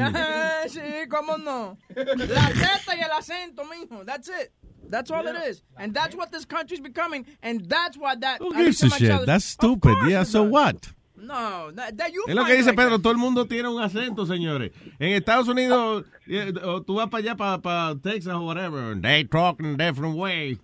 Ah, 0.01 0.63
sí, 0.67 0.79
cómo 1.09 1.37
no. 1.37 1.77
La 1.95 2.47
teta 2.47 2.95
y 2.97 3.01
el 3.01 3.11
acento, 3.11 3.63
mijo. 3.65 4.03
That's 4.03 4.29
it. 4.29 4.51
That's 4.89 5.11
all 5.11 5.25
it 5.27 5.35
is. 5.47 5.63
And 5.77 5.93
that's 5.93 6.15
what 6.15 6.31
this 6.31 6.45
country's 6.45 6.79
becoming. 6.79 7.25
And 7.41 7.65
that's 7.69 7.97
why 7.97 8.15
that. 8.15 8.39
Who 8.39 8.53
gives 8.53 8.83
a 8.83 8.89
shit? 8.89 9.25
That's 9.25 9.45
stupid. 9.45 9.97
Yeah, 10.07 10.23
so 10.23 10.43
what? 10.43 10.91
No, 11.21 11.71
that, 11.71 11.97
that 11.97 12.13
you 12.13 12.23
Es 12.27 12.35
lo 12.35 12.45
que 12.45 12.55
dice 12.55 12.67
like 12.67 12.77
Pedro, 12.77 12.97
todo 12.99 13.11
el 13.11 13.17
mundo 13.17 13.45
tiene 13.45 13.67
un 13.67 13.81
acento, 13.81 14.25
señores. 14.25 14.71
En 14.99 15.11
Estados 15.11 15.49
Unidos, 15.49 16.05
eh, 16.27 16.53
o 16.63 16.81
tú 16.81 16.95
vas 16.95 17.09
para 17.09 17.21
allá, 17.21 17.35
para, 17.35 17.57
para 17.61 17.95
Texas 18.01 18.33
o 18.33 18.45
whatever, 18.45 18.95
they 18.95 19.25
talk 19.25 19.59
in 19.59 19.65
a 19.65 19.77
different 19.77 20.15
way. 20.15 20.57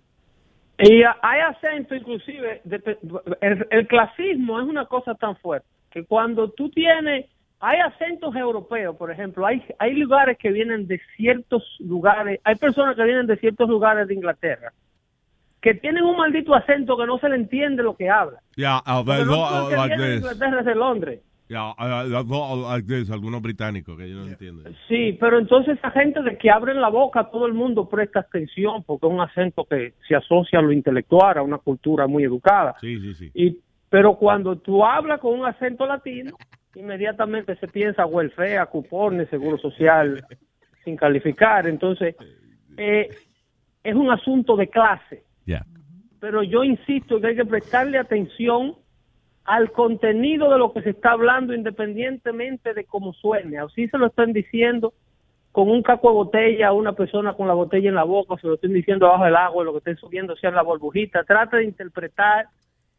Y 0.78 1.02
ah, 1.02 1.16
hay 1.22 1.40
acento, 1.40 1.94
inclusive, 1.94 2.62
de- 2.64 2.98
el, 3.42 3.66
el 3.70 3.86
clasismo 3.86 4.60
es 4.60 4.66
una 4.66 4.86
cosa 4.86 5.14
tan 5.14 5.36
fuerte 5.36 5.66
que 5.90 6.04
cuando 6.04 6.50
tú 6.50 6.70
tienes, 6.70 7.26
hay 7.60 7.78
acentos 7.80 8.34
europeos, 8.36 8.96
por 8.96 9.10
ejemplo, 9.10 9.46
hay, 9.46 9.62
hay 9.78 9.94
lugares 9.94 10.36
que 10.38 10.50
vienen 10.50 10.86
de 10.86 11.00
ciertos 11.16 11.62
lugares, 11.80 12.40
hay 12.44 12.54
personas 12.56 12.96
que 12.96 13.04
vienen 13.04 13.26
de 13.26 13.36
ciertos 13.36 13.68
lugares 13.68 14.08
de 14.08 14.14
Inglaterra 14.14 14.72
que 15.66 15.74
tienen 15.74 16.04
un 16.04 16.16
maldito 16.16 16.54
acento 16.54 16.96
que 16.96 17.06
no 17.06 17.18
se 17.18 17.28
le 17.28 17.34
entiende 17.34 17.82
lo 17.82 17.96
que 17.96 18.08
habla. 18.08 18.38
Yeah, 18.54 18.82
uh, 18.86 19.02
no 19.02 19.66
uh, 19.66 19.70
like 19.70 19.96
vienen 19.96 19.98
de. 19.98 20.16
Inglaterra, 20.18 20.60
es 20.60 20.66
de 20.66 20.74
Londres. 20.76 21.20
Yeah, 21.48 21.74
uh, 21.76 22.68
like 22.70 22.86
this. 22.86 23.10
Algunos 23.10 23.42
británicos 23.42 23.98
que 23.98 24.08
yo 24.08 24.16
no 24.16 24.28
entiendo. 24.28 24.62
Sí, 24.86 25.16
pero 25.18 25.40
entonces 25.40 25.76
esa 25.78 25.90
gente 25.90 26.22
de 26.22 26.38
que 26.38 26.50
abren 26.50 26.80
la 26.80 26.88
boca, 26.88 27.30
todo 27.32 27.46
el 27.46 27.54
mundo 27.54 27.88
presta 27.88 28.20
atención 28.20 28.84
porque 28.84 29.08
es 29.08 29.12
un 29.12 29.20
acento 29.20 29.64
que 29.64 29.94
se 30.06 30.14
asocia 30.14 30.60
a 30.60 30.62
lo 30.62 30.70
intelectual, 30.70 31.38
a 31.38 31.42
una 31.42 31.58
cultura 31.58 32.06
muy 32.06 32.22
educada. 32.22 32.76
Sí, 32.80 33.00
sí, 33.00 33.14
sí. 33.14 33.30
Y, 33.34 33.58
pero 33.88 34.14
cuando 34.14 34.56
tú 34.58 34.84
hablas 34.84 35.18
con 35.18 35.36
un 35.36 35.46
acento 35.46 35.84
latino, 35.84 36.36
inmediatamente 36.76 37.56
se 37.56 37.66
piensa 37.68 38.06
welfare, 38.06 38.64
cupones, 38.70 39.28
seguro 39.28 39.58
social, 39.58 40.24
sin 40.84 40.96
calificar. 40.96 41.66
Entonces, 41.66 42.14
eh, 42.76 43.08
es 43.82 43.94
un 43.94 44.10
asunto 44.10 44.56
de 44.56 44.68
clase. 44.68 45.24
Yeah. 45.44 45.64
Pero 46.20 46.42
yo 46.42 46.64
insisto 46.64 47.20
que 47.20 47.28
hay 47.28 47.36
que 47.36 47.44
prestarle 47.44 47.98
atención 47.98 48.76
al 49.44 49.70
contenido 49.72 50.50
de 50.50 50.58
lo 50.58 50.72
que 50.72 50.82
se 50.82 50.90
está 50.90 51.12
hablando 51.12 51.54
independientemente 51.54 52.74
de 52.74 52.84
cómo 52.84 53.12
suene. 53.12 53.58
Así 53.58 53.88
se 53.88 53.98
lo 53.98 54.06
están 54.06 54.32
diciendo 54.32 54.92
con 55.52 55.70
un 55.70 55.82
caco 55.82 56.08
de 56.08 56.14
botella 56.14 56.68
a 56.68 56.72
una 56.72 56.92
persona 56.92 57.32
con 57.32 57.48
la 57.48 57.54
botella 57.54 57.88
en 57.88 57.94
la 57.94 58.04
boca, 58.04 58.34
o 58.34 58.38
se 58.38 58.46
lo 58.46 58.54
estén 58.54 58.74
diciendo 58.74 59.06
abajo 59.06 59.24
del 59.24 59.36
agua, 59.36 59.64
lo 59.64 59.72
que 59.72 59.78
estén 59.78 59.96
subiendo 59.96 60.36
sea 60.36 60.50
la 60.50 60.62
burbujita. 60.62 61.24
Trata 61.24 61.56
de 61.56 61.64
interpretar 61.64 62.48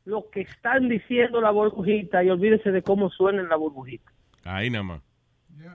lo 0.08 0.30
que 0.30 0.42
están 0.42 0.88
diciendo 0.88 1.42
la 1.42 1.52
burbujita 1.52 2.24
y 2.24 2.30
olvídese 2.30 2.72
de 2.72 2.82
cómo 2.82 3.10
suena 3.10 3.42
en 3.42 3.50
la 3.50 3.58
burbujita. 3.58 4.10
Ahí 4.46 4.70
nada 4.70 4.84
más. 4.84 5.02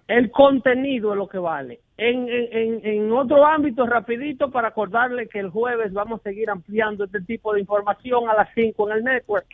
El 0.09 0.31
contenido 0.31 1.13
es 1.13 1.19
lo 1.19 1.29
que 1.29 1.37
vale. 1.37 1.81
En, 1.99 2.29
en, 2.31 2.49
en, 2.51 2.87
en 2.87 3.13
otro 3.13 3.45
ámbito, 3.45 3.85
rapidito, 3.85 4.51
para 4.51 4.69
acordarle 4.69 5.29
que 5.29 5.39
el 5.39 5.51
jueves 5.51 5.93
vamos 5.93 6.21
a 6.21 6.23
seguir 6.23 6.49
ampliando 6.49 7.05
este 7.05 7.21
tipo 7.21 7.53
de 7.53 7.61
información 7.61 8.31
a 8.31 8.35
las 8.35 8.49
5 8.55 8.91
en 8.91 8.97
el 8.97 9.05
network. 9.05 9.47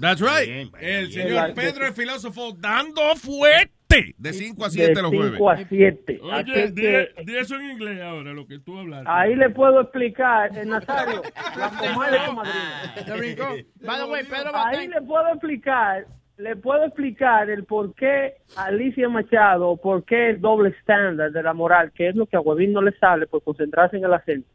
That's 0.00 0.20
right. 0.20 0.72
El 0.80 1.12
señor 1.12 1.54
Pedro 1.54 1.86
el 1.86 1.92
filósofo 1.92 2.52
dando 2.52 3.00
fuerte 3.16 4.14
de 4.18 4.32
5 4.32 4.64
a 4.64 4.70
7 4.70 5.02
los 5.02 5.10
de 5.10 5.16
jueves. 5.16 5.38
5 5.38 5.50
a 5.50 5.56
7. 5.66 6.20
Oye, 6.22 6.70
di, 6.72 6.82
que 6.82 7.08
di 7.24 7.36
eso 7.36 7.56
en 7.56 7.70
inglés 7.70 8.00
ahora, 8.02 8.32
lo 8.32 8.46
que 8.46 8.58
tú 8.58 8.78
hablaste. 8.78 9.08
ahí 9.10 9.34
le 9.34 9.50
puedo 9.50 9.80
explicar, 9.80 10.56
eh, 10.56 10.64
Nazario, 10.64 11.22
la 11.56 11.70
comadre 11.70 12.18
de 12.18 12.26
tu 12.26 12.32
madrina. 12.32 12.94
Te 13.06 13.12
brincó. 13.16 13.44
By 13.80 13.98
the 13.98 14.04
way, 14.04 14.24
Pedro 14.24 14.50
Ahí 14.54 14.88
le 14.88 15.00
puedo 15.02 15.28
explicar, 15.28 16.06
le 16.36 16.56
puedo 16.56 16.84
explicar 16.84 17.48
el 17.50 17.64
por 17.64 17.94
qué 17.94 18.34
Alicia 18.56 19.08
Machado, 19.08 19.76
por 19.76 20.04
qué 20.04 20.30
el 20.30 20.40
doble 20.40 20.70
estándar 20.70 21.32
de 21.32 21.42
la 21.42 21.54
moral, 21.54 21.92
que 21.92 22.08
es 22.08 22.14
lo 22.14 22.26
que 22.26 22.36
a 22.36 22.40
Huevín 22.40 22.72
no 22.72 22.82
le 22.82 22.92
sale 22.98 23.26
por 23.26 23.42
concentrarse 23.42 23.96
en 23.96 24.04
el 24.04 24.12
acento. 24.12 24.48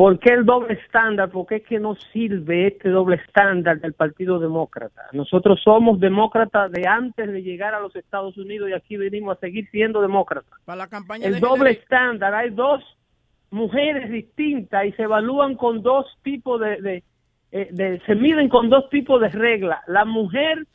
¿Por 0.00 0.18
qué 0.18 0.30
el 0.32 0.46
doble 0.46 0.72
estándar? 0.82 1.28
¿Por 1.30 1.46
qué 1.46 1.56
es 1.56 1.62
que 1.64 1.78
no 1.78 1.94
sirve 1.94 2.68
este 2.68 2.88
doble 2.88 3.16
estándar 3.16 3.80
del 3.80 3.92
Partido 3.92 4.38
Demócrata? 4.38 5.02
Nosotros 5.12 5.60
somos 5.62 6.00
demócratas 6.00 6.72
de 6.72 6.86
antes 6.88 7.30
de 7.30 7.42
llegar 7.42 7.74
a 7.74 7.80
los 7.80 7.94
Estados 7.94 8.38
Unidos 8.38 8.70
y 8.70 8.72
aquí 8.72 8.96
venimos 8.96 9.36
a 9.36 9.40
seguir 9.40 9.68
siendo 9.70 10.00
demócratas. 10.00 10.58
Para 10.64 10.76
la 10.78 10.86
campaña 10.88 11.26
El 11.26 11.34
de 11.34 11.40
doble 11.40 11.72
Hillary. 11.72 11.82
estándar, 11.82 12.34
hay 12.34 12.48
dos 12.48 12.82
mujeres 13.50 14.10
distintas 14.10 14.86
y 14.86 14.92
se 14.92 15.02
evalúan 15.02 15.54
con 15.54 15.82
dos 15.82 16.06
tipos 16.22 16.58
de, 16.62 16.80
de, 16.80 17.02
eh, 17.52 17.68
de- 17.70 18.00
se 18.06 18.14
miden 18.14 18.48
con 18.48 18.70
dos 18.70 18.88
tipos 18.88 19.20
de 19.20 19.28
reglas. 19.28 19.80
La 19.86 20.06
mujer 20.06 20.66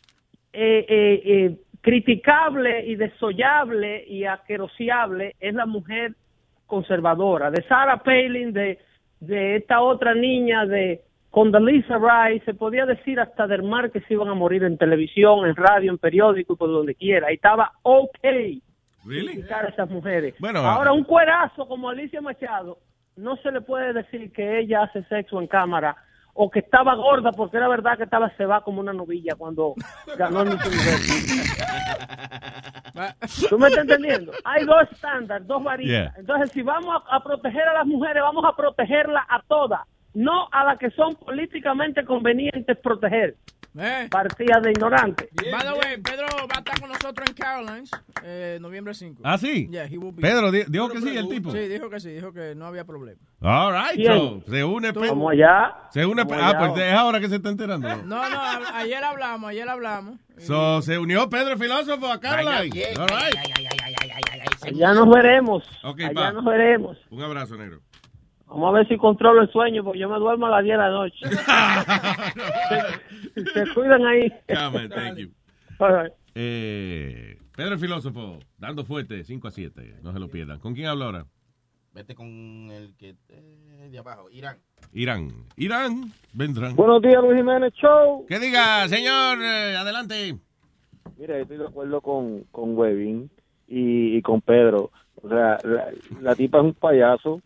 eh, 0.53 0.85
eh, 0.87 1.21
eh, 1.25 1.57
criticable 1.81 2.85
y 2.85 2.95
desollable 2.95 4.05
y 4.07 4.25
aquerosiable 4.25 5.35
es 5.39 5.55
la 5.55 5.65
mujer 5.65 6.13
conservadora. 6.67 7.49
De 7.49 7.63
Sarah 7.63 8.03
Palin, 8.03 8.53
de, 8.53 8.77
de 9.25 9.57
esta 9.57 9.81
otra 9.81 10.13
niña, 10.13 10.65
de 10.65 11.01
Condoleezza 11.31 11.97
Rice, 11.97 12.45
se 12.45 12.53
podía 12.53 12.85
decir 12.85 13.19
hasta 13.19 13.47
del 13.47 13.63
mar 13.63 13.91
que 13.91 14.01
se 14.01 14.13
iban 14.13 14.29
a 14.29 14.33
morir 14.33 14.63
en 14.63 14.77
televisión, 14.77 15.45
en 15.45 15.55
radio, 15.55 15.91
en 15.91 15.97
periódico 15.97 16.53
y 16.53 16.55
por 16.55 16.69
donde 16.69 16.95
quiera. 16.95 17.31
Y 17.31 17.35
estaba 17.35 17.73
ok 17.83 18.17
criticar 19.03 19.65
a 19.65 19.69
esas 19.69 19.89
mujeres. 19.89 20.33
Bueno, 20.39 20.59
Ahora, 20.59 20.93
un 20.93 21.03
cuerazo 21.03 21.67
como 21.67 21.89
Alicia 21.89 22.21
Machado, 22.21 22.77
no 23.15 23.35
se 23.37 23.51
le 23.51 23.61
puede 23.61 23.93
decir 23.93 24.31
que 24.31 24.59
ella 24.59 24.83
hace 24.83 25.03
sexo 25.03 25.39
en 25.41 25.47
cámara 25.47 25.95
o 26.37 26.51
que 26.51 26.59
estaba 26.59 26.93
gorda 26.95 27.31
porque 27.31 27.55
era 27.57 27.69
verdad 27.69 27.97
que 27.97 28.03
estaba 28.03 28.29
cebada 28.31 28.61
como 28.61 28.81
una 28.81 28.91
novilla 28.91 29.35
cuando 29.37 29.73
ganó 30.17 30.41
el 30.41 30.49
Miss 30.49 30.65
Universo. 30.65 31.13
¿Tú 33.49 33.57
me 33.57 33.67
estás 33.67 33.83
entendiendo? 33.83 34.33
Hay 34.43 34.65
dos 34.65 34.83
estándares, 34.91 35.47
dos 35.47 35.63
varillas. 35.63 36.11
Yeah. 36.11 36.13
Entonces, 36.17 36.51
si 36.51 36.61
vamos 36.61 36.93
a, 37.09 37.15
a 37.15 37.23
proteger 37.23 37.67
a 37.69 37.73
las 37.73 37.85
mujeres, 37.85 38.21
vamos 38.21 38.43
a 38.45 38.53
protegerlas 38.55 39.23
a 39.29 39.41
todas, 39.47 39.81
no 40.15 40.47
a 40.51 40.63
las 40.63 40.79
que 40.79 40.89
son 40.91 41.15
políticamente 41.15 42.03
convenientes 42.05 42.77
proteger. 42.81 43.35
Eh. 43.77 44.07
Partidas 44.09 44.63
de 44.63 44.71
ignorantes. 44.71 45.27
By 45.51 45.59
the 45.65 45.73
way, 45.73 45.97
Pedro 46.01 46.27
va 46.49 46.55
a 46.55 46.59
estar 46.59 46.79
con 46.79 46.87
nosotros 46.87 47.27
en 47.27 47.33
Carolines, 47.35 47.91
eh, 48.23 48.57
noviembre 48.61 48.93
5. 48.93 49.21
¿Ah, 49.25 49.37
sí? 49.37 49.67
Yeah, 49.69 49.83
he 49.85 49.97
will 49.97 50.13
be. 50.15 50.21
Pedro, 50.21 50.49
di- 50.49 50.63
dijo 50.69 50.87
que 50.87 51.01
sí, 51.01 51.17
el 51.17 51.27
tipo. 51.27 51.51
Sí, 51.51 51.57
dijo 51.67 51.89
que 51.89 51.99
sí, 51.99 52.11
dijo 52.11 52.31
que 52.31 52.55
no 52.55 52.67
había 52.67 52.85
problema. 52.85 53.19
All 53.41 53.73
right, 53.73 54.07
so, 54.07 54.41
se 54.49 54.63
une 54.63 54.93
Pedro. 54.93 55.09
Vamos 55.09 55.33
allá. 55.33 55.75
Se 55.91 56.05
une 56.05 56.23
Vamos 56.23 56.37
Ah, 56.41 56.47
allá. 56.51 56.59
pues 56.71 56.85
es 56.87 56.93
ahora 56.93 57.19
que 57.19 57.27
se 57.27 57.35
está 57.35 57.49
enterando. 57.49 57.85
No, 58.05 58.29
no, 58.29 58.39
ayer 58.75 59.03
hablamos, 59.03 59.49
ayer 59.49 59.67
hablamos. 59.67 60.19
So, 60.37 60.81
se 60.81 60.97
unió 60.97 61.29
Pedro 61.29 61.51
el 61.53 61.59
filósofo 61.59 62.07
a 62.09 62.17
Caroline. 62.21 62.85
All 62.97 63.07
right. 63.09 63.35
Allá 64.65 64.93
nos 64.93 65.09
veremos. 65.09 65.63
Ok, 65.83 65.99
allá 65.99 66.13
pa. 66.13 66.31
nos 66.31 66.45
veremos. 66.45 66.97
Un 67.09 67.21
abrazo, 67.21 67.55
negro. 67.57 67.81
Vamos 68.47 68.69
a 68.69 68.77
ver 68.77 68.87
si 68.87 68.97
controlo 68.97 69.41
el 69.41 69.51
sueño, 69.51 69.83
porque 69.83 69.99
yo 69.99 70.09
me 70.09 70.19
duermo 70.19 70.45
a 70.45 70.51
las 70.51 70.63
10 70.63 70.77
de 70.77 70.83
la 70.83 70.89
noche. 70.89 71.27
se, 73.35 73.45
se 73.45 73.73
cuidan 73.73 74.05
ahí. 74.05 74.31
Yeah, 74.47 74.69
man, 74.69 74.89
thank 74.89 75.17
you. 75.17 75.29
All 75.79 76.03
right. 76.03 76.13
Eh, 76.35 77.37
Pedro 77.55 77.73
el 77.73 77.79
filósofo, 77.79 78.39
dando 78.57 78.85
fuerte, 78.85 79.23
5 79.23 79.47
a 79.47 79.51
7. 79.51 79.95
No 80.03 80.13
se 80.13 80.19
lo 80.19 80.29
pierdan. 80.29 80.59
¿Con 80.59 80.75
quién 80.75 80.87
habla 80.87 81.05
ahora? 81.05 81.25
Vete 81.93 82.13
con 82.13 82.27
el 82.71 82.93
que 82.97 83.15
eh, 83.29 83.87
de 83.89 83.97
abajo, 83.97 84.29
Irán. 84.29 84.57
Irán. 84.91 85.29
Irán, 85.55 86.11
vendrán. 86.33 86.75
Buenos 86.75 87.01
días, 87.01 87.23
Luis 87.23 87.37
Jiménez 87.37 87.73
Show. 87.73 88.25
Que 88.27 88.37
diga, 88.37 88.87
señor, 88.89 89.41
eh, 89.41 89.77
adelante. 89.77 90.35
Mira, 91.17 91.35
yo 91.37 91.43
estoy 91.43 91.57
de 91.57 91.67
acuerdo 91.67 92.01
con, 92.01 92.43
con 92.51 92.77
Webin 92.77 93.29
y, 93.67 94.17
y 94.17 94.21
con 94.21 94.41
Pedro. 94.41 94.91
O 95.21 95.29
sea, 95.29 95.57
la, 95.63 95.87
la 96.21 96.35
tipa 96.35 96.57
es 96.57 96.65
un 96.65 96.73
payaso 96.73 97.41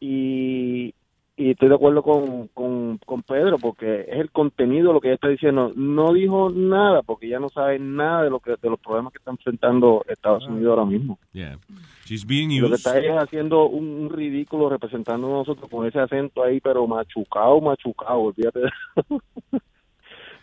y, 0.00 0.94
y 1.36 1.50
estoy 1.50 1.68
de 1.68 1.74
acuerdo 1.76 2.02
con, 2.02 2.48
con, 2.48 2.98
con 2.98 3.22
Pedro 3.22 3.58
porque 3.58 4.02
es 4.02 4.18
el 4.18 4.30
contenido 4.30 4.92
lo 4.92 5.00
que 5.00 5.08
ella 5.08 5.14
está 5.16 5.28
diciendo. 5.28 5.72
No 5.76 6.12
dijo 6.12 6.50
nada 6.50 7.02
porque 7.02 7.26
ella 7.26 7.38
no 7.40 7.48
sabe 7.48 7.78
nada 7.78 8.24
de 8.24 8.30
lo 8.30 8.40
que 8.40 8.50
de 8.60 8.70
los 8.70 8.80
problemas 8.80 9.12
que 9.12 9.18
está 9.18 9.30
enfrentando 9.30 10.04
Estados 10.08 10.46
Unidos 10.46 10.70
ahora 10.78 10.84
mismo. 10.90 11.18
Yeah. 11.32 11.58
She's 12.06 12.26
being 12.26 12.48
Lo 12.60 12.68
que 12.68 12.74
used. 12.74 12.86
está 12.86 12.98
es 12.98 13.10
haciendo 13.22 13.66
un, 13.68 13.84
un 13.88 14.10
ridículo 14.10 14.68
representando 14.68 15.26
a 15.28 15.30
nosotros 15.30 15.68
con 15.70 15.86
ese 15.86 16.00
acento 16.00 16.42
ahí, 16.42 16.60
pero 16.60 16.86
machucado, 16.86 17.60
machucado, 17.60 18.18
olvídate. 18.20 18.60
de- 18.60 18.70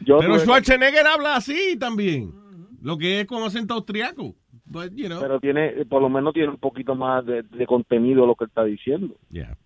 Yo 0.02 0.18
Pero 0.20 0.38
Schwarzenegger 0.40 1.08
habla 1.08 1.38
así 1.38 1.78
también. 1.80 2.32
Lo 2.82 2.98
que 2.98 3.22
es 3.22 3.26
con 3.28 3.42
acento 3.44 3.74
austriaco. 3.74 4.36
But, 4.66 4.94
you 4.96 5.08
know. 5.08 5.20
pero 5.22 5.40
tiene, 5.40 5.86
por 5.86 6.02
lo 6.02 6.10
menos 6.10 6.34
tiene 6.34 6.50
un 6.50 6.58
poquito 6.58 6.96
más 6.96 7.26
de, 7.26 7.44
de 7.44 7.66
contenido 7.68 8.26
lo 8.26 8.36
que 8.36 8.46
está 8.46 8.64
diciendo. 8.64 9.16
Yeah. 9.30 9.58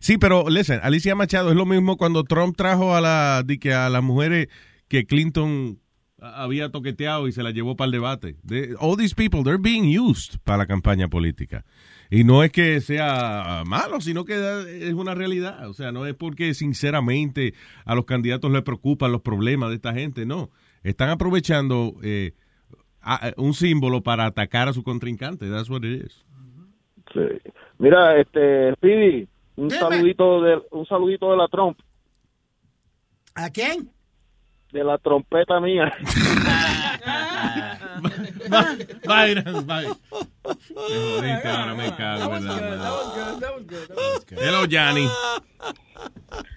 Sí, 0.00 0.18
pero 0.18 0.48
listen, 0.48 0.80
Alicia 0.82 1.14
Machado 1.14 1.50
es 1.50 1.56
lo 1.56 1.66
mismo 1.66 1.96
cuando 1.96 2.24
Trump 2.24 2.56
trajo 2.56 2.94
a 2.94 3.00
la 3.00 3.42
di 3.44 3.58
que 3.58 3.72
a 3.74 3.88
las 3.88 4.02
mujeres 4.02 4.48
que 4.88 5.06
Clinton 5.06 5.78
había 6.18 6.70
toqueteado 6.70 7.28
y 7.28 7.32
se 7.32 7.42
la 7.42 7.50
llevó 7.50 7.76
para 7.76 7.86
el 7.86 7.92
debate. 7.92 8.36
They- 8.46 8.74
all 8.78 8.96
these 8.96 9.14
people, 9.14 9.42
they're 9.42 9.60
being 9.60 9.98
used 9.98 10.38
para 10.44 10.58
la 10.58 10.66
campaña 10.66 11.08
política. 11.08 11.64
Y 12.10 12.24
no 12.24 12.42
es 12.44 12.52
que 12.52 12.80
sea 12.80 13.64
malo, 13.66 14.00
sino 14.00 14.24
que 14.24 14.34
es 14.88 14.94
una 14.94 15.14
realidad. 15.14 15.68
O 15.68 15.74
sea, 15.74 15.90
no 15.92 16.06
es 16.06 16.14
porque 16.14 16.54
sinceramente 16.54 17.52
a 17.84 17.94
los 17.94 18.04
candidatos 18.04 18.50
les 18.52 18.62
preocupan 18.62 19.10
los 19.12 19.22
problemas 19.22 19.70
de 19.70 19.76
esta 19.76 19.92
gente, 19.92 20.24
no. 20.24 20.50
Están 20.84 21.10
aprovechando 21.10 21.94
eh, 22.02 22.32
un 23.36 23.54
símbolo 23.54 24.02
para 24.02 24.26
atacar 24.26 24.68
a 24.68 24.72
su 24.72 24.82
contrincante. 24.82 25.48
That's 25.48 25.70
what 25.70 25.82
it 25.84 26.06
is. 26.06 26.24
Sí. 27.12 27.50
Mira, 27.78 28.18
este, 28.18 28.74
Speedy, 28.74 29.28
un 29.56 29.70
saludito 29.70 30.42
de, 30.42 30.62
un 30.70 30.86
saludito 30.86 31.30
de 31.30 31.36
la 31.36 31.48
Trump, 31.48 31.78
¿A 33.34 33.50
quién? 33.50 33.90
de 34.72 34.82
la 34.84 34.98
trompeta 34.98 35.60
mía. 35.60 35.92
Byron, 39.06 39.66
Byron. 39.66 39.96
Me 40.44 40.96
jodiste 40.96 41.48
ahora, 41.48 41.74
me 41.74 41.96
cago, 41.96 42.30
¿verdad? 42.30 42.92
Hello, 44.30 44.64
Yanni. 44.66 45.08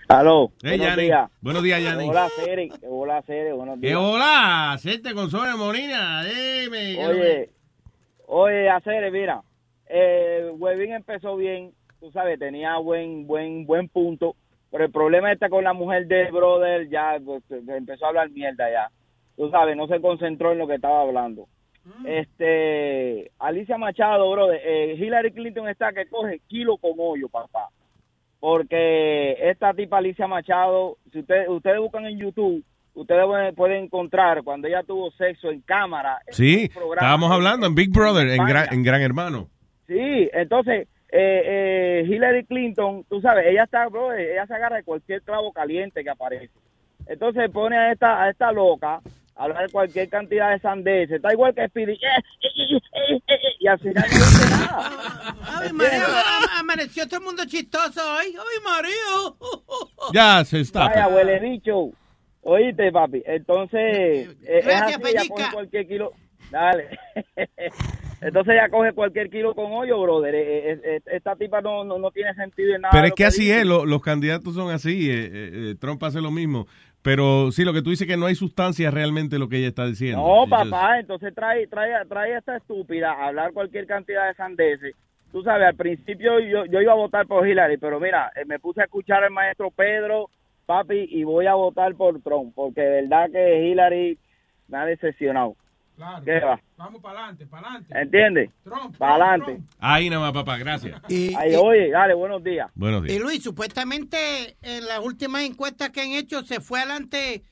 Aló, 0.08 0.52
Hey, 0.64 0.78
buenos 0.78 0.88
Yanni. 0.88 1.04
días. 1.04 1.32
Buenos 1.42 1.64
días, 1.64 1.82
Yanni. 1.84 2.10
Hola, 2.10 2.30
Cere, 2.36 2.70
hola, 2.88 3.22
Cere, 3.24 3.54
buenos 3.54 3.80
¿Qué 3.80 3.88
días. 3.88 4.00
hola? 4.00 4.72
Hacerte 4.74 5.14
con 5.14 5.30
Sonia 5.30 5.56
Molina. 5.56 6.24
Dime. 6.24 6.96
¿qué 6.96 7.06
Oye, 7.08 7.50
oye, 8.28 8.70
Acere, 8.70 9.12
mira, 9.12 9.42
eh, 9.88 10.52
Webin 10.58 10.94
empezó 10.94 11.36
bien, 11.36 11.74
tú 12.00 12.12
sabes, 12.12 12.40
tenía 12.40 12.78
buen, 12.78 13.28
buen, 13.28 13.66
buen 13.66 13.88
punto, 13.90 14.36
pero 14.72 14.86
el 14.86 14.92
problema 14.92 15.32
está 15.32 15.50
con 15.50 15.64
la 15.64 15.74
mujer 15.74 16.08
del 16.08 16.32
brother, 16.32 16.90
ya 16.90 17.18
pues, 17.24 17.44
empezó 17.50 18.06
a 18.06 18.10
hablar 18.10 18.30
mierda 18.32 18.70
ya. 18.72 18.90
Tú 19.38 19.50
sabes, 19.52 19.78
no 19.78 19.88
se 19.88 20.02
concentró 20.02 20.52
en 20.52 20.58
lo 20.58 20.68
que 20.68 20.76
estaba 20.76 21.02
hablando. 21.02 21.48
Este, 22.06 23.32
Alicia 23.40 23.78
Machado, 23.78 24.32
brother, 24.32 24.62
eh, 24.64 24.96
Hillary 24.98 25.32
Clinton 25.32 25.68
está 25.68 25.92
que 25.92 26.08
coge 26.08 26.42
kilo 26.48 26.78
con 26.78 26.94
hoyo, 26.98 27.28
papá. 27.30 27.70
Porque 28.40 29.36
esta 29.50 29.74
tipa 29.74 29.98
Alicia 29.98 30.28
Machado, 30.28 30.98
si 31.12 31.20
ustedes, 31.20 31.50
ustedes 31.50 31.80
buscan 31.80 32.06
en 32.06 32.20
YouTube, 32.20 32.64
ustedes 32.94 33.26
pueden, 33.56 33.84
encontrar 33.84 34.44
cuando 34.44 34.68
ella 34.68 34.84
tuvo 34.84 35.12
sexo 35.12 35.50
en 35.50 35.62
cámara. 35.62 36.20
en 36.28 36.34
Sí, 36.34 36.70
estábamos 36.94 37.32
hablando 37.32 37.68
en 37.68 37.76
Big 37.76 37.92
Brother, 37.92 38.28
en, 38.30 38.46
gran, 38.46 38.74
en 38.74 38.84
Gran 38.84 39.02
Hermano. 39.02 39.50
Sí, 39.88 40.30
entonces 40.34 40.88
eh, 41.12 42.04
eh, 42.04 42.06
Hillary 42.08 42.46
Clinton, 42.46 43.04
tú 43.10 43.20
sabes, 43.20 43.48
ella 43.48 43.64
está, 43.64 43.88
bro, 43.88 44.14
ella 44.14 44.46
se 44.46 44.54
agarra 44.54 44.78
de 44.78 44.84
cualquier 44.84 45.22
clavo 45.24 45.52
caliente 45.52 46.04
que 46.04 46.10
aparece. 46.10 46.52
Entonces 47.08 47.50
pone 47.50 47.76
a 47.76 47.92
esta, 47.92 48.24
a 48.24 48.30
esta 48.30 48.52
loca 48.52 49.02
hablar 49.40 49.66
de 49.66 49.72
cualquier 49.72 50.10
cantidad 50.10 50.52
de 50.52 50.60
sandeces. 50.60 51.16
Está 51.18 51.32
igual 51.34 51.54
que 51.56 51.68
Speedy. 51.68 51.94
eh, 51.94 51.98
eh, 51.98 52.48
eh, 52.74 52.76
eh, 52.76 53.22
eh, 53.28 53.38
y 53.60 53.68
al 53.68 53.80
final 53.80 54.06
no 54.10 54.18
dice 54.18 54.50
nada. 54.50 55.36
Ay, 55.62 55.74
María, 55.74 56.04
am- 56.06 56.60
amaneció 56.60 57.08
todo 57.08 57.20
el 57.20 57.26
mundo 57.26 57.44
chistoso 57.48 58.02
hoy. 58.16 58.28
Ay, 58.28 58.64
María. 58.64 59.36
Ya, 60.14 60.44
se 60.46 60.60
está. 60.62 60.86
Vaya, 60.88 61.08
huele 61.08 61.40
bicho. 61.40 61.90
Oíste, 62.42 62.92
papi. 62.92 63.22
Entonces, 63.26 63.80
eh, 63.82 64.36
es 64.44 64.66
Gracias, 64.66 65.00
así, 65.18 65.30
coge 65.30 65.44
cualquier 65.54 65.88
kilo. 65.88 66.12
Dale. 66.52 66.98
Entonces 68.22 68.54
ella 68.54 68.70
coge 68.70 68.92
cualquier 68.94 69.30
kilo 69.30 69.54
con 69.56 69.72
hoyo, 69.72 70.02
brother. 70.02 70.36
Eh, 70.36 70.72
eh, 70.72 70.80
eh, 70.84 71.02
Esta 71.06 71.36
tipa 71.36 71.62
no, 71.62 71.84
no, 71.86 71.98
no 72.00 72.12
tiene 72.12 72.34
sentido 72.34 72.76
en 72.76 72.82
nada. 72.82 72.92
Pero 72.92 73.06
es 73.06 73.10
lo 73.12 73.16
que 73.16 73.26
así 73.26 73.44
dice. 73.44 73.60
es, 73.62 73.66
lo- 73.66 73.86
los 73.86 74.02
candidatos 74.02 74.56
son 74.56 74.72
así. 74.72 75.10
eh, 75.10 75.30
eh, 75.32 75.76
Trump 75.80 76.04
hace 76.04 76.20
lo 76.22 76.32
mismo. 76.32 76.68
Pero 77.02 77.52
sí, 77.52 77.64
lo 77.64 77.74
que 77.74 77.82
tú 77.82 77.92
dices 77.92 78.08
que 78.08 78.18
no 78.18 78.26
hay 78.26 78.36
sustancia 78.36 78.92
realmente 78.92 79.40
lo 79.40 79.48
que 79.48 79.58
ella 79.58 79.70
está 79.70 79.86
diciendo. 79.86 80.22
No, 80.22 80.48
papá, 80.50 81.00
entonces 81.00 81.34
trae, 81.34 81.66
trae, 81.68 82.06
trae 82.06 82.36
a 82.36 82.40
esta 82.40 82.58
estúpida 82.58 83.14
a 83.14 83.28
hablar 83.28 83.54
cualquier 83.54 83.88
cantidad 83.88 84.28
de 84.28 84.34
sandeces. 84.36 84.96
Tú 85.32 85.42
sabes, 85.44 85.68
al 85.68 85.76
principio 85.76 86.40
yo, 86.40 86.66
yo 86.66 86.82
iba 86.82 86.92
a 86.92 86.96
votar 86.96 87.26
por 87.28 87.48
Hillary, 87.48 87.78
pero 87.78 88.00
mira, 88.00 88.32
eh, 88.36 88.46
me 88.46 88.60
puse 88.60 88.82
a 88.82 88.86
escuchar 88.86 89.24
al 89.24 89.32
maestro 89.32 89.72
Pedro, 89.72 90.30
papi, 90.66 91.08
y 91.10 91.24
voy 91.24 91.46
a 91.46 91.54
votar 91.54 91.96
por 91.96 92.20
Trump, 92.22 92.54
porque 92.56 92.82
de 92.82 93.02
verdad 93.02 93.30
que 93.32 93.68
Hillary 93.68 94.18
me 94.68 94.78
ha 94.80 94.86
decepcionado. 94.86 95.56
Claro. 96.00 96.24
¿Qué 96.24 96.40
va? 96.40 96.62
Vamos 96.78 97.02
para 97.02 97.20
adelante, 97.20 97.46
para 97.48 97.68
adelante. 97.68 97.94
¿Entiendes? 98.02 98.50
Para 98.98 99.16
adelante. 99.16 99.62
Ahí 99.80 100.10
nada 100.10 100.22
más, 100.22 100.32
papá, 100.32 100.58
gracias. 100.58 101.02
Y, 101.10 101.36
Ahí, 101.36 101.56
oye, 101.56 101.90
dale, 101.92 102.14
buenos 102.14 102.42
días. 102.42 102.72
Buenos 102.74 103.04
días. 103.04 103.18
y 103.18 103.20
Luis, 103.20 103.44
supuestamente 103.44 104.56
en 104.62 104.86
las 104.86 105.00
últimas 105.00 105.42
encuestas 105.44 105.90
que 105.90 106.00
han 106.00 106.12
hecho 106.12 106.42
se 106.44 106.62
fue 106.62 106.80
adelante 106.80 107.44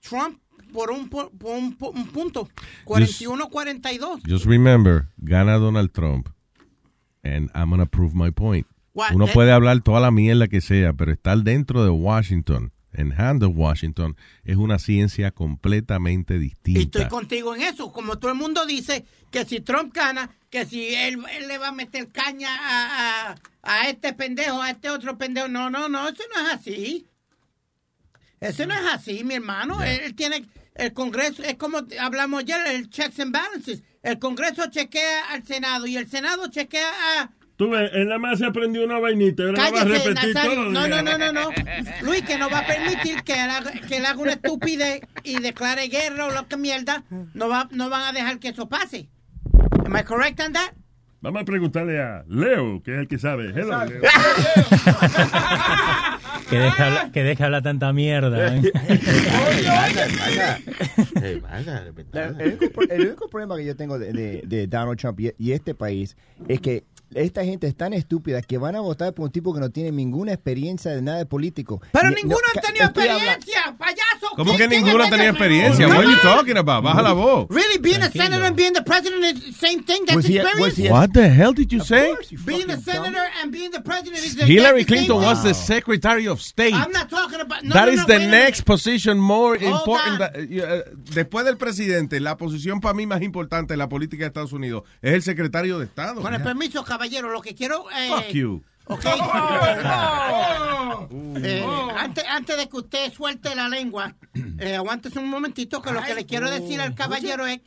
Trump 0.00 0.38
por 0.70 0.90
un, 0.90 1.08
por 1.08 1.30
un, 1.40 1.78
pu- 1.78 1.92
un 1.94 2.06
punto. 2.08 2.46
41-42. 2.84 4.20
Just 4.28 4.44
remember, 4.44 5.06
gana 5.16 5.56
Donald 5.56 5.90
Trump. 5.92 6.28
And 7.22 7.48
I'm 7.54 7.70
gonna 7.70 7.86
prove 7.86 8.14
my 8.14 8.30
point. 8.30 8.66
What? 8.92 9.12
Uno 9.14 9.24
Eh, 9.26 9.30
puede 9.32 9.50
hablar 9.50 9.80
toda 9.80 10.00
la 10.00 10.10
mierda 10.10 10.46
que 10.46 10.60
sea, 10.60 10.92
pero 10.92 11.10
estar 11.10 11.38
dentro 11.38 11.82
de 11.84 11.90
Washington, 11.90 12.70
en 12.94 13.12
hand 13.18 13.42
of 13.42 13.52
Washington, 13.54 14.16
es 14.44 14.56
una 14.56 14.78
ciencia 14.78 15.30
completamente 15.30 16.34
Y 16.36 16.38
distinta. 16.38 16.80
estoy 16.80 17.08
contigo 17.08 17.54
en 17.54 17.62
eso. 17.62 17.92
Como 17.92 18.18
todo 18.18 18.30
el 18.30 18.36
mundo 18.38 18.64
dice 18.66 19.04
que 19.30 19.44
si 19.44 19.60
Trump 19.60 19.92
gana, 19.94 20.30
que 20.50 20.66
si 20.66 20.94
él, 20.94 21.22
él 21.36 21.48
le 21.48 21.58
va 21.58 21.68
a 21.68 21.72
meter 21.72 22.10
caña 22.10 22.48
a, 22.54 23.30
a, 23.32 23.36
a 23.62 23.88
este 23.88 24.12
pendejo, 24.12 24.60
a 24.62 24.70
este 24.70 24.90
otro 24.90 25.18
pendejo. 25.18 25.48
No, 25.48 25.70
no, 25.70 25.88
no, 25.88 26.08
eso 26.08 26.22
no 26.34 26.46
es 26.46 26.54
así. 26.54 27.08
Eso 28.40 28.66
no 28.66 28.74
es 28.74 28.86
así, 28.92 29.24
mi 29.24 29.34
hermano. 29.34 29.82
Él, 29.82 30.00
él 30.04 30.14
tiene 30.14 30.46
el 30.74 30.92
Congreso, 30.92 31.42
es 31.42 31.56
como 31.56 31.78
hablamos 32.00 32.40
ayer, 32.40 32.60
el 32.68 32.90
checks 32.90 33.20
and 33.20 33.32
balances. 33.32 33.82
El 34.02 34.18
Congreso 34.18 34.66
chequea 34.70 35.30
al 35.30 35.46
Senado 35.46 35.86
y 35.86 35.96
el 35.96 36.08
Senado 36.08 36.48
chequea 36.48 36.90
a... 37.22 37.30
Tú 37.64 37.70
ves, 37.70 37.90
él 37.94 38.08
nada 38.08 38.18
más 38.18 38.38
se 38.38 38.44
aprendió 38.44 38.84
una 38.84 38.98
vainita, 38.98 39.44
ahora 39.44 39.54
la 39.62 39.70
va 39.70 39.80
a 39.80 39.84
Cállese, 39.84 40.08
repetir 40.08 40.34
Nazario. 40.34 40.54
todo. 40.56 40.70
No, 40.70 40.86
no, 40.88 41.02
no, 41.02 41.16
no, 41.18 41.32
no. 41.40 41.50
Luis, 42.02 42.22
que 42.22 42.36
no 42.36 42.50
va 42.50 42.58
a 42.58 42.66
permitir 42.66 43.22
que 43.22 43.32
él 43.32 43.48
haga, 43.50 43.70
que 43.72 43.96
él 43.96 44.04
haga 44.04 44.18
una 44.18 44.32
estupidez 44.32 45.00
y 45.22 45.38
declare 45.40 45.88
guerra 45.88 46.26
o 46.26 46.30
lo 46.30 46.46
que 46.46 46.56
mierda. 46.58 47.04
No, 47.32 47.48
va, 47.48 47.68
no 47.70 47.88
van 47.88 48.02
a 48.02 48.12
dejar 48.12 48.38
que 48.38 48.48
eso 48.48 48.68
pase. 48.68 49.08
Am 49.86 49.96
I 49.96 50.02
correct 50.02 50.40
on 50.40 50.52
that? 50.52 50.72
Vamos 51.22 51.40
a 51.40 51.44
preguntarle 51.46 52.02
a 52.02 52.22
Leo, 52.28 52.82
que 52.82 52.92
es 52.92 52.98
el 52.98 53.08
que 53.08 53.18
sabe. 53.18 53.46
Hello, 53.56 53.82
Leo. 53.86 54.02
Que 56.50 56.58
deja, 56.58 56.86
hablar- 56.86 57.10
que 57.10 57.22
deja 57.22 57.44
hablar 57.46 57.62
tanta 57.62 57.92
mierda. 57.94 58.54
¿eh? 58.56 58.60
El, 61.22 62.58
único, 62.60 62.82
el 62.82 63.06
único 63.06 63.28
problema 63.28 63.56
que 63.56 63.64
yo 63.64 63.76
tengo 63.76 63.98
de, 63.98 64.12
de- 64.12 64.42
de 64.44 64.66
Donald 64.66 64.98
Trump 64.98 65.18
y, 65.20 65.32
y 65.38 65.52
este 65.52 65.74
país 65.74 66.16
es 66.48 66.60
que 66.60 66.84
esta 67.14 67.44
gente 67.44 67.66
es 67.66 67.76
tan 67.76 67.92
estúpida 67.92 68.42
que 68.42 68.58
van 68.58 68.76
a 68.76 68.80
votar 68.80 69.12
por 69.14 69.26
un 69.26 69.30
tipo 69.32 69.54
que 69.54 69.60
no 69.60 69.70
tiene 69.70 69.92
ninguna 69.92 70.32
experiencia 70.32 70.90
de 70.92 71.02
nada 71.02 71.18
de 71.18 71.26
político. 71.26 71.80
Pero 71.92 72.08
Ni- 72.10 72.16
ninguno 72.16 72.38
no, 72.54 72.60
ha 72.60 72.62
tenido 72.62 72.84
habla- 72.86 73.02
experiencia, 73.34 73.76
payaso. 73.78 74.26
¿Cómo 74.36 74.54
¿Quién- 74.56 74.68
que 74.70 74.76
ninguno 74.76 75.04
ha 75.04 75.10
tenía 75.10 75.32
tenido- 75.32 75.32
experiencia? 75.32 75.88
What 75.88 75.96
are 75.98 76.06
you 76.10 76.18
talking 76.22 76.56
about? 76.56 76.82
Baja 76.84 77.02
la 77.02 77.12
voz. 77.12 77.46
Really, 77.50 77.78
being 77.78 77.96
a 77.96 78.10
Tranquilo. 78.10 78.24
senator 78.24 78.44
and 78.46 78.56
being 78.56 78.72
the 78.72 78.82
president 78.82 79.24
is 79.24 79.44
the 79.44 79.52
same 79.52 79.82
thing. 79.84 80.04
That's 80.06 80.16
Was 80.16 80.26
he- 80.26 80.38
experience. 80.38 80.76
he- 80.82 80.88
What 80.90 81.10
the 81.12 81.28
hell 81.28 81.52
did 81.54 81.70
you 81.72 81.80
say? 81.84 82.14
being 82.44 82.70
a 82.70 82.76
senator 82.80 83.22
and 83.42 83.52
being 83.52 83.70
the 83.70 83.80
president 83.80 84.24
is 84.24 84.36
the 84.36 84.44
Hillary 84.46 84.84
Clinton 84.84 85.18
thing. 85.18 85.26
was 85.26 85.42
the 85.42 85.54
Secretary 85.54 86.26
of 86.26 86.40
State. 86.40 86.74
I'm 86.74 86.90
not 86.92 87.08
talking 87.08 87.40
about. 87.40 87.62
No, 87.62 87.74
That 87.74 87.86
no, 87.86 87.92
is 87.92 88.00
no, 88.00 88.06
the 88.06 88.16
a 88.16 88.28
next 88.28 88.62
position 88.64 89.18
more 89.18 89.56
Hold 89.58 89.62
important. 89.78 90.18
that- 90.18 90.36
uh, 90.36 90.82
después 91.14 91.44
del 91.44 91.56
presidente, 91.56 92.18
la 92.20 92.36
posición 92.36 92.80
para 92.80 92.94
mí 92.94 93.06
más 93.06 93.22
importante 93.22 93.74
en 93.74 93.78
la 93.78 93.88
política 93.88 94.24
de 94.24 94.28
Estados 94.28 94.52
Unidos 94.52 94.82
es 95.00 95.14
el 95.14 95.22
secretario 95.22 95.78
de 95.78 95.84
Estado. 95.86 96.20
Con 96.20 96.34
el 96.34 96.42
permiso, 96.42 96.82
caballero, 96.84 97.03
lo 97.10 97.40
que 97.40 97.54
quiero. 97.54 97.86
Eh, 97.90 98.08
Fuck 98.08 98.28
you. 98.32 98.62
Ok. 98.86 99.04
Eh, 101.42 101.64
antes, 101.96 102.24
antes 102.28 102.56
de 102.56 102.68
que 102.68 102.76
usted 102.76 103.12
suelte 103.12 103.54
la 103.54 103.68
lengua, 103.68 104.14
eh, 104.58 104.76
aguántese 104.76 105.18
un 105.18 105.28
momentito, 105.28 105.82
que 105.82 105.92
lo 105.92 106.02
que 106.02 106.14
le 106.14 106.26
quiero 106.26 106.50
decir 106.50 106.80
al 106.80 106.94
caballero 106.94 107.46
es 107.46 107.60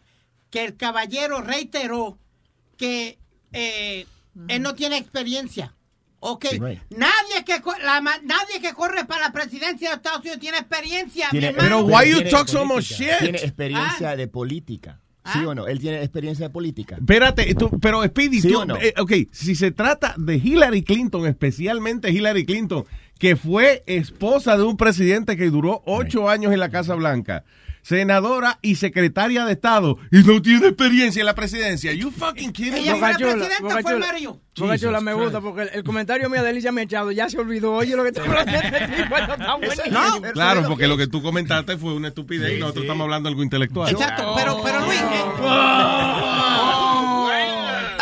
que 0.49 0.63
el 0.63 0.75
caballero 0.77 1.41
reiteró 1.41 2.17
que 2.77 3.19
eh, 3.53 4.05
él 4.47 4.61
no 4.61 4.73
tiene 4.73 4.97
experiencia. 4.97 5.75
Ok, 6.19 6.45
Right. 6.59 6.81
nadie, 6.89 7.45
que, 7.45 7.61
la 7.83 8.01
nadie 8.01 8.59
que 8.61 8.73
corre 8.73 9.05
para 9.05 9.21
la 9.27 9.31
presidencia 9.31 9.89
de 9.89 9.95
Estados 9.97 10.21
Unidos 10.21 10.39
tiene 10.39 10.57
experiencia. 10.57 11.29
Tiene- 11.29 11.51
mi 11.51 11.57
hermano. 11.59 11.85
Pero 11.85 11.97
why 11.99 12.09
you 12.09 12.29
talk 12.29 12.47
so 12.47 12.65
much 12.65 12.83
shit? 12.85 13.17
Tiene 13.19 13.37
experiencia 13.37 14.15
de 14.15 14.27
política. 14.27 14.99
¿Sí 15.33 15.39
o 15.45 15.53
no? 15.55 15.67
Él 15.67 15.79
tiene 15.79 15.99
experiencia 15.99 16.47
de 16.47 16.53
política. 16.53 16.95
Espérate, 16.97 17.53
tú- 17.55 17.69
pero 17.81 18.03
Speedy, 18.03 18.41
¿Sí 18.41 18.49
tú- 18.49 18.59
o 18.59 18.65
no? 18.65 18.75
eh, 18.77 18.93
ok, 18.97 19.11
si 19.31 19.55
se 19.55 19.71
trata 19.71 20.13
de 20.17 20.35
Hillary 20.35 20.83
Clinton, 20.83 21.25
especialmente 21.25 22.11
Hillary 22.11 22.45
Clinton, 22.45 22.85
que 23.19 23.35
fue 23.35 23.83
esposa 23.87 24.57
de 24.57 24.63
un 24.63 24.77
presidente 24.77 25.35
que 25.37 25.49
duró 25.49 25.81
ocho 25.85 26.29
años 26.29 26.53
en 26.53 26.59
la 26.59 26.69
Casa 26.69 26.95
Blanca, 26.95 27.43
senadora 27.87 28.59
y 28.61 28.75
secretaria 28.75 29.45
de 29.45 29.53
Estado, 29.53 29.97
y 30.11 30.17
no 30.17 30.41
tiene 30.41 30.67
experiencia 30.67 31.21
en 31.21 31.25
la 31.25 31.35
presidencia. 31.35 31.93
You 31.93 32.11
fucking 32.11 32.51
kidding 32.51 32.83
me? 32.83 32.93
Boca 32.93 33.15
Chula, 33.15 33.47
Boca 33.61 33.83
Chula. 33.83 34.07
Boca 34.57 34.77
Chula, 34.77 34.99
me 34.99 35.13
gusta 35.13 35.39
porque 35.39 35.61
el, 35.61 35.69
el 35.69 35.83
comentario 35.85 36.29
mío 36.29 36.43
de 36.43 36.49
Alicia 36.49 36.73
Machado 36.73 37.13
ya 37.13 37.29
se 37.29 37.39
olvidó. 37.39 37.75
Oye, 37.75 37.95
lo 37.95 38.03
que 38.03 38.09
está 38.09 38.23
hablando 38.23 38.51
este 38.57 39.89
buenísimo. 39.89 40.21
Claro, 40.33 40.63
porque 40.67 40.87
lo 40.87 40.97
que 40.97 41.07
tú 41.07 41.21
comentaste 41.21 41.77
fue 41.77 41.93
una 41.93 42.09
estupidez 42.09 42.57
y 42.57 42.59
nosotros 42.59 42.83
estamos 42.83 43.05
hablando 43.05 43.29
de 43.29 43.31
algo 43.31 43.43
intelectual. 43.43 43.89
Exacto, 43.89 44.33
pero, 44.35 44.61
pero 44.61 44.81
Luis. 44.81 44.99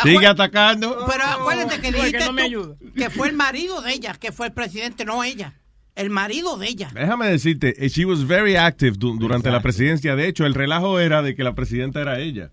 Sigue 0.02 0.26
atacando. 0.26 1.06
Pero 1.08 1.24
acuérdate 1.24 1.80
que 1.80 1.92
Porque 1.92 2.06
dijiste 2.06 2.26
no 2.26 2.32
me 2.32 2.50
tú 2.50 2.76
que 2.96 3.08
fue 3.08 3.28
el 3.28 3.34
marido 3.34 3.80
de 3.82 3.92
ella, 3.92 4.14
que 4.14 4.32
fue 4.32 4.48
el 4.48 4.52
presidente, 4.52 5.04
no 5.04 5.22
ella. 5.22 5.54
El 5.96 6.10
marido 6.10 6.56
de 6.58 6.68
ella. 6.68 6.90
Déjame 6.94 7.26
decirte, 7.26 7.84
eh, 7.84 7.88
she 7.88 8.04
was 8.04 8.24
very 8.26 8.54
active 8.56 8.96
du- 8.98 9.18
durante 9.18 9.50
la 9.50 9.60
presidencia. 9.62 10.14
De 10.14 10.28
hecho, 10.28 10.46
el 10.46 10.54
relajo 10.54 11.00
era 11.00 11.22
de 11.22 11.34
que 11.34 11.42
la 11.42 11.54
presidenta 11.54 12.00
era 12.00 12.20
ella. 12.20 12.52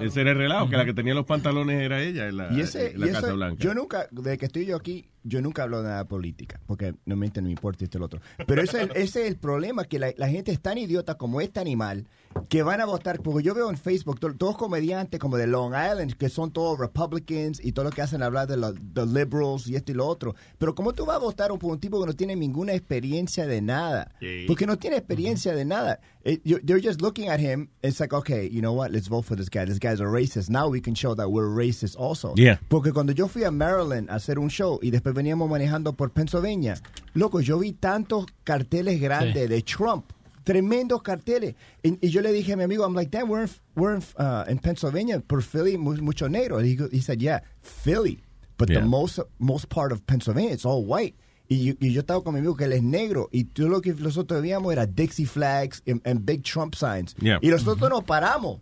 Ese 0.00 0.20
era 0.20 0.32
el 0.32 0.36
relajo, 0.36 0.68
que 0.68 0.76
la 0.76 0.84
que 0.84 0.94
tenía 0.94 1.14
los 1.14 1.26
pantalones 1.26 1.80
era 1.80 2.02
ella 2.02 2.26
en 2.26 2.36
la, 2.38 2.52
Y 2.52 2.60
ese, 2.60 2.90
en 2.92 3.00
la 3.00 3.06
y 3.06 3.10
eso- 3.10 3.20
Casa 3.20 3.32
Blanca. 3.34 3.62
yo 3.62 3.72
nunca, 3.72 4.08
desde 4.10 4.36
que 4.36 4.46
estoy 4.46 4.66
yo 4.66 4.74
aquí, 4.76 5.06
yo 5.22 5.40
nunca 5.40 5.62
hablo 5.62 5.78
de 5.80 5.84
nada 5.88 5.98
de 5.98 6.04
política, 6.06 6.58
porque 6.66 6.94
no 7.06 7.14
me, 7.14 7.28
no 7.28 7.42
me 7.42 7.50
importa 7.50 7.84
esto 7.84 7.98
y 7.98 8.00
lo 8.00 8.06
otro. 8.06 8.20
Pero 8.48 8.62
ese, 8.62 8.82
ese 8.96 9.22
es 9.22 9.28
el 9.28 9.36
problema, 9.36 9.84
que 9.84 10.00
la, 10.00 10.12
la 10.16 10.28
gente 10.28 10.50
es 10.50 10.60
tan 10.60 10.76
idiota 10.76 11.14
como 11.16 11.40
este 11.40 11.60
animal, 11.60 12.08
que 12.48 12.62
van 12.62 12.80
a 12.80 12.84
votar, 12.86 13.20
porque 13.20 13.42
yo 13.42 13.54
veo 13.54 13.70
en 13.70 13.76
Facebook 13.76 14.20
to- 14.20 14.34
todos 14.34 14.56
comediantes 14.56 15.18
como 15.18 15.36
de 15.36 15.46
Long 15.46 15.72
Island, 15.74 16.14
que 16.14 16.28
son 16.28 16.50
todos 16.52 16.78
Republicans 16.78 17.60
y 17.64 17.72
todo 17.72 17.86
lo 17.86 17.90
que 17.90 18.02
hacen 18.02 18.22
hablar 18.22 18.46
de 18.46 18.56
los 18.56 18.74
liberals 19.08 19.66
y 19.66 19.76
esto 19.76 19.92
y 19.92 19.94
lo 19.94 20.06
otro. 20.06 20.34
Pero 20.58 20.74
¿cómo 20.74 20.92
tú 20.92 21.06
vas 21.06 21.16
a 21.16 21.20
votar 21.20 21.48
por 21.58 21.72
un 21.72 21.78
tipo 21.80 22.00
que 22.00 22.06
no 22.06 22.12
tiene 22.14 22.36
ninguna 22.36 22.72
experiencia 22.74 23.46
de 23.46 23.60
nada? 23.62 24.12
Sí. 24.20 24.44
Porque 24.46 24.66
no 24.66 24.76
tiene 24.78 24.96
experiencia 24.96 25.54
de 25.54 25.64
nada. 25.64 26.00
It, 26.24 26.40
you, 26.44 26.58
they're 26.64 26.80
just 26.80 27.00
looking 27.02 27.28
at 27.28 27.40
him. 27.40 27.68
It's 27.82 27.98
like, 27.98 28.14
okay, 28.14 28.48
you 28.48 28.60
know 28.60 28.72
what? 28.72 28.90
Let's 28.92 29.08
vote 29.08 29.24
for 29.24 29.36
this 29.36 29.48
guy. 29.50 29.64
This 29.64 29.78
guy's 29.80 30.00
a 30.00 30.04
racist. 30.06 30.48
Now 30.50 30.68
we 30.68 30.80
can 30.80 30.94
show 30.94 31.14
that 31.16 31.28
we're 31.30 31.48
racist 31.48 31.96
also. 31.98 32.34
Yeah. 32.36 32.60
Porque 32.68 32.92
cuando 32.92 33.12
yo 33.12 33.26
fui 33.28 33.42
a 33.44 33.50
Maryland 33.50 34.08
a 34.10 34.14
hacer 34.16 34.38
un 34.38 34.48
show 34.48 34.78
y 34.82 34.90
después 34.90 35.14
veníamos 35.14 35.48
manejando 35.50 35.94
por 35.94 36.12
Pennsylvania, 36.12 36.80
loco, 37.14 37.40
yo 37.40 37.58
vi 37.58 37.72
tantos 37.72 38.26
carteles 38.44 39.00
grandes 39.00 39.48
de 39.48 39.62
Trump. 39.62 40.04
Tremendos 40.44 41.02
carteles. 41.02 41.54
Y, 41.82 41.98
y 42.00 42.08
yo 42.10 42.20
le 42.22 42.32
dije 42.32 42.52
a 42.52 42.56
mi 42.56 42.64
amigo, 42.64 42.84
I'm 42.84 42.94
like, 42.94 43.10
damn, 43.10 43.28
we're 43.28 43.42
in, 43.44 43.50
we're 43.76 43.94
in, 43.96 44.02
uh, 44.16 44.44
in 44.48 44.58
Pennsylvania, 44.58 45.20
por 45.20 45.40
Philly, 45.40 45.76
mu- 45.76 45.96
mucho 46.02 46.28
negro. 46.28 46.58
He, 46.62 46.76
he 46.90 47.00
said, 47.00 47.20
yeah, 47.22 47.40
Philly. 47.60 48.22
But 48.58 48.68
Yeah. 48.70 48.80
the 48.80 48.86
most, 48.86 49.18
most 49.38 49.68
part 49.68 49.92
of 49.92 50.06
Pennsylvania, 50.06 50.52
it's 50.52 50.64
all 50.64 50.84
white. 50.84 51.14
Y 51.50 51.56
yo, 51.56 51.74
y 51.80 51.88
yo 51.92 52.00
estaba 52.02 52.22
con 52.24 52.34
mi 52.34 52.40
amigo 52.40 52.56
que 52.56 52.66
él 52.66 52.72
es 52.72 52.82
negro. 52.82 53.28
Y 53.32 53.44
todo 53.44 53.68
lo 53.68 53.80
que 53.80 53.92
nosotros 53.94 54.40
veíamos 54.42 54.72
era 54.72 54.86
Dixie 54.86 55.24
flags 55.26 55.82
and, 55.86 56.00
and 56.04 56.24
big 56.24 56.44
Trump 56.44 56.74
signs. 56.74 57.14
Yeah. 57.20 57.38
Y 57.42 57.48
nosotros 57.50 57.90
nos 57.90 58.02
paramos. 58.04 58.60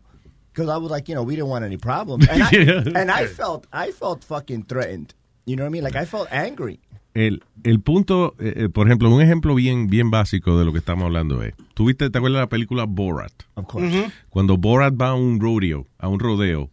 Because 0.52 0.68
I 0.68 0.76
was 0.78 0.90
like, 0.90 1.08
you 1.08 1.14
know, 1.14 1.22
we 1.22 1.36
didn't 1.36 1.48
want 1.50 1.64
any 1.64 1.76
problems. 1.76 2.26
And 2.30 2.42
I, 2.42 2.50
Yeah. 2.50 2.82
and 2.96 3.10
I 3.10 3.26
felt, 3.26 3.66
I 3.72 3.92
felt 3.92 4.24
fucking 4.24 4.64
threatened. 4.64 5.14
You 5.46 5.56
know 5.56 5.62
what 5.62 5.68
I 5.68 5.70
mean? 5.70 5.84
Like, 5.84 5.96
I 5.96 6.04
felt 6.04 6.28
angry. 6.32 6.80
El, 7.14 7.42
el 7.64 7.80
punto, 7.80 8.34
eh, 8.38 8.54
eh, 8.56 8.68
por 8.68 8.86
ejemplo, 8.86 9.10
un 9.10 9.20
ejemplo 9.20 9.54
bien, 9.54 9.88
bien 9.88 10.10
básico 10.10 10.58
de 10.58 10.64
lo 10.64 10.72
que 10.72 10.78
estamos 10.78 11.04
hablando 11.04 11.42
es, 11.42 11.54
¿tuviste, 11.74 12.08
te 12.08 12.18
acuerdas 12.18 12.38
de 12.38 12.44
la 12.44 12.48
película 12.48 12.84
Borat? 12.84 13.32
Of 13.54 13.66
course. 13.66 14.10
Cuando 14.28 14.56
Borat 14.56 14.94
va 14.94 15.08
a 15.08 15.14
un 15.14 15.40
rodeo, 15.40 15.86
a 15.98 16.08
un 16.08 16.20
rodeo, 16.20 16.70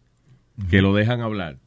que 0.70 0.80
lo 0.80 0.94
dejan 0.94 1.20
hablar, 1.20 1.58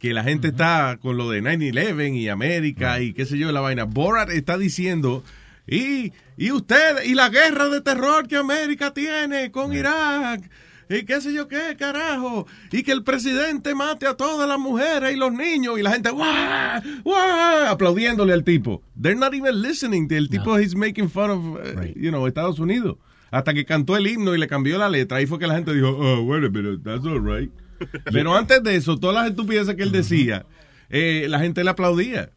que 0.00 0.14
la 0.14 0.24
gente 0.24 0.48
está 0.48 0.98
con 1.00 1.16
lo 1.16 1.28
de 1.30 1.42
9-11 1.42 2.16
y 2.16 2.28
América 2.28 3.00
y 3.00 3.12
qué 3.12 3.26
sé 3.26 3.36
yo, 3.36 3.52
la 3.52 3.60
vaina. 3.60 3.84
Borat 3.84 4.30
está 4.30 4.56
diciendo, 4.56 5.22
y, 5.66 6.12
y 6.36 6.50
usted, 6.50 7.04
y 7.04 7.14
la 7.14 7.28
guerra 7.28 7.68
de 7.68 7.82
terror 7.82 8.26
que 8.26 8.36
América 8.36 8.94
tiene 8.94 9.50
con 9.50 9.74
Irak, 9.74 10.48
y 10.88 11.04
qué 11.04 11.20
sé 11.20 11.32
yo 11.32 11.48
qué, 11.48 11.76
carajo, 11.78 12.46
y 12.72 12.82
que 12.82 12.92
el 12.92 13.04
presidente 13.04 13.74
mate 13.74 14.06
a 14.06 14.14
todas 14.14 14.48
las 14.48 14.58
mujeres 14.58 15.12
y 15.12 15.16
los 15.16 15.32
niños, 15.32 15.78
y 15.78 15.82
la 15.82 15.92
gente, 15.92 16.10
¡guau! 16.10 16.82
¡guau! 17.04 17.66
aplaudiéndole 17.68 18.32
al 18.32 18.44
tipo. 18.44 18.82
They're 19.00 19.18
not 19.18 19.34
even 19.34 19.60
listening. 19.60 20.08
El 20.10 20.28
tipo 20.28 20.58
he's 20.58 20.74
making 20.74 21.08
fun 21.08 21.30
of, 21.30 21.44
uh, 21.44 21.82
you 21.94 22.10
know, 22.10 22.26
Estados 22.26 22.58
Unidos. 22.58 22.96
Hasta 23.30 23.52
que 23.52 23.64
cantó 23.64 23.96
el 23.96 24.06
himno 24.06 24.34
y 24.34 24.38
le 24.38 24.48
cambió 24.48 24.78
la 24.78 24.88
letra. 24.88 25.18
Ahí 25.18 25.26
fue 25.26 25.38
que 25.38 25.46
la 25.46 25.54
gente 25.54 25.74
dijo, 25.74 25.90
oh, 25.90 26.22
bueno, 26.22 26.48
pero 26.50 26.80
that's 26.80 27.04
all 27.04 27.20
right. 27.20 27.50
Pero 28.10 28.34
antes 28.34 28.60
de 28.64 28.74
eso, 28.74 28.98
todas 28.98 29.14
las 29.14 29.30
estupideces 29.30 29.76
que 29.76 29.84
él 29.84 29.92
decía, 29.92 30.46
eh, 30.90 31.26
la 31.28 31.38
gente 31.38 31.62
le 31.62 31.70
aplaudía. 31.70 32.32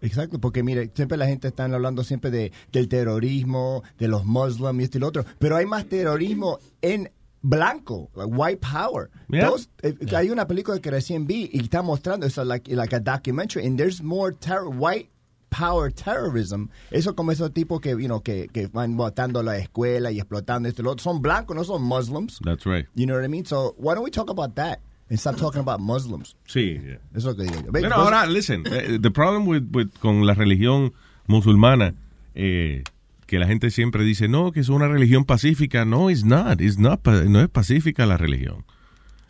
Exacto, 0.00 0.38
porque 0.38 0.62
mire, 0.62 0.90
siempre 0.94 1.16
la 1.16 1.26
gente 1.26 1.48
está 1.48 1.64
hablando 1.64 2.04
siempre 2.04 2.30
de, 2.30 2.52
del 2.70 2.88
terrorismo, 2.88 3.82
de 3.98 4.06
los 4.06 4.24
muslims 4.24 4.80
y 4.80 4.84
esto 4.84 4.98
y 4.98 5.00
lo 5.00 5.08
otro, 5.08 5.24
pero 5.38 5.56
hay 5.56 5.64
más 5.64 5.86
terrorismo 5.86 6.58
en 6.82 7.10
blanco, 7.44 8.10
like 8.14 8.28
white 8.28 8.60
power. 8.60 9.10
Yeah. 9.28 9.48
Those- 9.50 9.68
eh, 9.82 9.94
Hay 10.16 10.30
una 10.30 10.46
película 10.46 10.80
que 10.80 10.90
recién 10.90 11.26
vi 11.26 11.48
y 11.52 11.60
está 11.62 11.82
mostrando 11.82 12.26
eso, 12.26 12.44
like, 12.44 12.68
like 12.74 12.92
a 12.96 13.00
documentary, 13.00 13.66
and 13.66 13.78
there's 13.78 14.02
more 14.02 14.32
terror, 14.32 14.68
white 14.68 15.10
power 15.50 15.90
terrorism. 15.92 16.68
Eso 16.90 17.14
como 17.14 17.30
esos 17.30 17.52
tipos 17.52 17.80
que, 17.80 17.90
you 17.90 18.08
know, 18.08 18.20
que, 18.20 18.48
que 18.52 18.66
van 18.68 18.96
botando 18.96 19.42
la 19.42 19.56
escuela 19.58 20.10
y 20.10 20.18
explotando 20.18 20.68
esto 20.68 20.82
y 20.82 20.84
lo 20.84 20.92
otro. 20.92 21.04
Son 21.04 21.20
blancos, 21.22 21.54
no 21.54 21.62
son 21.62 21.82
muslims. 21.82 22.40
That's 22.44 22.64
right. 22.66 22.86
You 22.96 23.06
know 23.06 23.14
what 23.14 23.24
I 23.24 23.28
mean? 23.28 23.44
So 23.44 23.74
why 23.78 23.94
don't 23.94 24.02
we 24.04 24.10
talk 24.10 24.30
about 24.30 24.56
that 24.56 24.80
and 25.10 25.18
stop 25.20 25.36
talking 25.36 25.60
about 25.60 25.80
Muslims? 25.80 26.34
Sí. 26.48 26.80
yeah. 26.82 26.96
Eso 27.14 27.30
es 27.30 27.36
lo 27.36 27.36
que 27.36 27.44
digo. 27.44 27.62
yo. 27.66 27.70
Pero 27.72 27.94
ahora, 27.94 28.26
listen, 28.26 28.64
eh, 28.66 28.98
the 29.00 29.10
problem 29.12 29.46
with, 29.46 29.64
with- 29.70 29.92
con 30.00 30.26
la 30.26 30.34
religión 30.34 30.92
musulmana, 31.28 31.94
eh, 32.34 32.82
que 33.26 33.38
la 33.38 33.46
gente 33.46 33.70
siempre 33.70 34.04
dice, 34.04 34.28
no, 34.28 34.52
que 34.52 34.60
es 34.60 34.68
una 34.68 34.88
religión 34.88 35.24
pacífica. 35.24 35.84
No, 35.84 36.10
it's 36.10 36.24
not. 36.24 36.60
It's 36.60 36.78
not 36.78 37.06
no 37.06 37.40
es 37.40 37.48
pacífica 37.48 38.06
la 38.06 38.16
religión. 38.16 38.64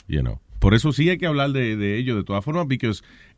You 0.08 0.20
know. 0.20 0.40
Por 0.58 0.74
eso 0.74 0.92
sí 0.92 1.10
hay 1.10 1.18
que 1.18 1.26
hablar 1.26 1.52
de, 1.52 1.76
de 1.76 1.98
ello 1.98 2.16
de 2.16 2.24
todas 2.24 2.44
formas, 2.44 2.64
porque 2.64 2.90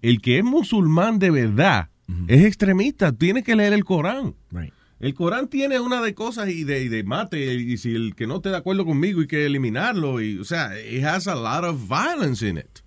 el 0.03 0.21
que 0.21 0.39
es 0.39 0.45
musulmán 0.45 1.19
de 1.19 1.31
verdad 1.31 1.89
es 2.29 2.45
extremista. 2.45 3.13
Tiene 3.13 3.43
que 3.43 3.57
leer 3.57 3.73
el 3.73 3.85
Corán. 3.85 4.35
Right. 4.53 4.73
El 4.99 5.13
Corán 5.15 5.49
tiene 5.49 5.79
una 5.81 6.01
de 6.01 6.15
cosas 6.15 6.49
y 6.49 6.65
de, 6.65 6.85
y 6.85 6.89
de 6.89 7.05
mate, 7.05 7.55
y 7.55 7.77
si 7.77 7.95
el 7.95 8.15
que 8.15 8.27
no 8.27 8.37
esté 8.37 8.49
de 8.51 8.57
acuerdo 8.57 8.87
conmigo 8.87 9.21
hay 9.21 9.27
que 9.27 9.45
eliminarlo. 9.45 10.21
Y, 10.21 10.39
o 10.39 10.45
sea, 10.45 10.71
it 10.81 11.05
has 11.05 11.27
a 11.27 11.35
lot 11.35 11.65
of 11.65 11.89
violence 11.89 12.47
in 12.49 12.59
it. 12.59 12.81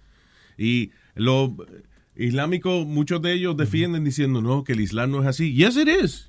Y 0.57 0.91
los 1.15 1.51
islámicos, 2.15 2.87
muchos 2.87 3.21
de 3.21 3.33
ellos 3.33 3.55
defienden 3.57 4.03
diciendo, 4.03 4.41
no, 4.41 4.63
que 4.63 4.73
el 4.73 4.79
Islam 4.79 5.11
no 5.11 5.21
es 5.21 5.27
así. 5.27 5.53
Yes, 5.53 5.77
it 5.77 5.87
is. 5.87 6.28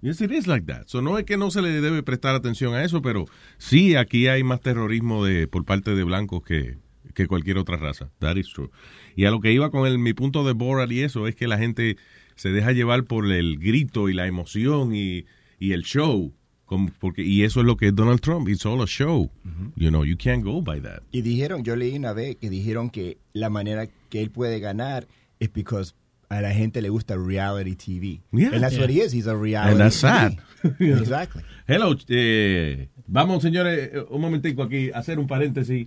Yes, 0.00 0.20
it 0.20 0.30
is 0.30 0.46
like 0.46 0.66
that. 0.66 0.84
So, 0.86 1.02
no 1.02 1.18
es 1.18 1.24
que 1.24 1.36
no 1.36 1.50
se 1.50 1.60
le 1.60 1.80
debe 1.80 2.02
prestar 2.02 2.34
atención 2.34 2.74
a 2.74 2.84
eso, 2.84 3.02
pero 3.02 3.24
sí, 3.58 3.96
aquí 3.96 4.28
hay 4.28 4.44
más 4.44 4.60
terrorismo 4.60 5.24
de 5.24 5.48
por 5.48 5.64
parte 5.64 5.94
de 5.94 6.04
blancos 6.04 6.42
que, 6.44 6.78
que 7.14 7.26
cualquier 7.26 7.58
otra 7.58 7.76
raza. 7.76 8.10
That 8.20 8.36
is 8.36 8.48
true. 8.48 8.70
Y 9.16 9.24
a 9.24 9.30
lo 9.30 9.40
que 9.40 9.52
iba 9.52 9.70
con 9.70 9.86
el, 9.86 9.98
mi 9.98 10.12
punto 10.12 10.44
de 10.44 10.52
Borat 10.52 10.90
y 10.92 11.00
eso, 11.02 11.26
es 11.26 11.34
que 11.34 11.48
la 11.48 11.58
gente 11.58 11.96
se 12.36 12.50
deja 12.50 12.72
llevar 12.72 13.04
por 13.04 13.30
el 13.32 13.58
grito 13.58 14.08
y 14.08 14.12
la 14.12 14.26
emoción 14.26 14.94
y, 14.94 15.24
y 15.58 15.72
el 15.72 15.82
show. 15.82 16.32
Como- 16.66 16.90
porque, 17.00 17.22
y 17.22 17.42
eso 17.44 17.60
es 17.60 17.66
lo 17.66 17.76
que 17.76 17.88
es 17.88 17.94
Donald 17.94 18.20
Trump. 18.20 18.48
It's 18.48 18.66
all 18.66 18.82
a 18.82 18.86
show. 18.86 19.30
You 19.76 19.88
know, 19.90 20.04
you 20.04 20.16
can't 20.16 20.44
go 20.44 20.60
by 20.62 20.80
that. 20.82 21.02
Y 21.12 21.22
dijeron, 21.22 21.64
yo 21.64 21.74
leí 21.76 21.96
una 21.96 22.12
vez 22.12 22.36
que 22.36 22.50
dijeron 22.50 22.90
que 22.90 23.18
la 23.32 23.50
manera 23.50 23.88
que 24.10 24.20
él 24.20 24.30
puede 24.30 24.60
ganar 24.60 25.06
es 25.40 25.52
because 25.52 25.94
a 26.28 26.40
la 26.40 26.50
gente 26.52 26.80
le 26.82 26.88
gusta 26.88 27.16
reality 27.16 27.76
TV. 27.76 28.20
Yeah. 28.32 28.50
And 28.52 28.62
that's 28.62 28.78
what 28.78 28.90
he 28.90 29.00
is. 29.00 29.12
He's 29.12 29.26
a 29.26 29.36
reality 29.36 29.72
And 29.72 29.80
that's 29.80 30.02
TV. 30.02 30.08
sad. 30.08 30.80
exactly. 30.80 31.42
Hello, 31.66 31.94
eh, 32.08 32.88
vamos 33.06 33.42
señores, 33.42 33.90
un 34.10 34.20
momentico 34.20 34.62
aquí, 34.62 34.90
a 34.92 34.98
hacer 34.98 35.18
un 35.18 35.26
paréntesis 35.26 35.86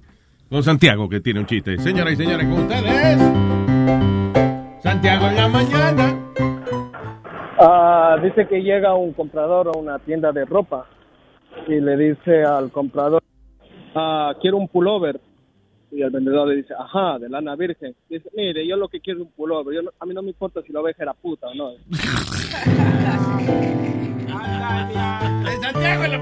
con 0.49 0.63
Santiago 0.63 1.07
que 1.09 1.19
tiene 1.19 1.39
un 1.41 1.45
chiste. 1.45 1.77
Señoras 1.79 2.13
y 2.13 2.15
señores, 2.17 2.47
con 2.47 2.59
ustedes, 2.59 3.17
Santiago 4.81 5.27
en 5.27 5.35
la 5.35 5.47
mañana. 5.47 6.15
Ah, 7.61 8.15
dice 8.23 8.47
que 8.47 8.61
llega 8.61 8.95
un 8.95 9.11
comprador 9.13 9.67
a 9.67 9.77
una 9.77 9.99
tienda 9.99 10.31
de 10.31 10.45
ropa 10.45 10.85
y 11.67 11.79
le 11.79 11.97
dice 11.97 12.43
al 12.43 12.71
comprador, 12.71 13.21
ah, 13.95 14.33
quiero 14.41 14.57
un 14.57 14.67
pullover. 14.69 15.19
Y 15.91 16.01
el 16.03 16.09
vendedor 16.11 16.47
le 16.49 16.57
dice, 16.57 16.73
ajá, 16.77 17.17
de 17.19 17.29
lana 17.29 17.55
virgen. 17.55 17.95
Dice, 18.09 18.29
mire, 18.35 18.67
yo 18.67 18.75
lo 18.77 18.87
que 18.89 18.99
quiero 18.99 19.21
es 19.21 19.25
un 19.25 19.31
pullover. 19.33 19.73
Yo 19.75 19.81
no- 19.81 19.91
a 19.99 20.05
mí 20.05 20.13
no 20.13 20.21
me 20.21 20.29
importa 20.29 20.61
si 20.61 20.71
la 20.71 20.81
oveja 20.81 21.01
era 21.03 21.13
puta 21.13 21.47
o 21.47 21.55
no. 21.55 21.71
Santiago 25.61 26.03
en 26.05 26.11
la. 26.11 26.19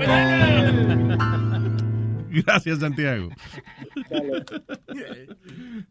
Gracias, 2.30 2.80
Santiago. 2.80 3.30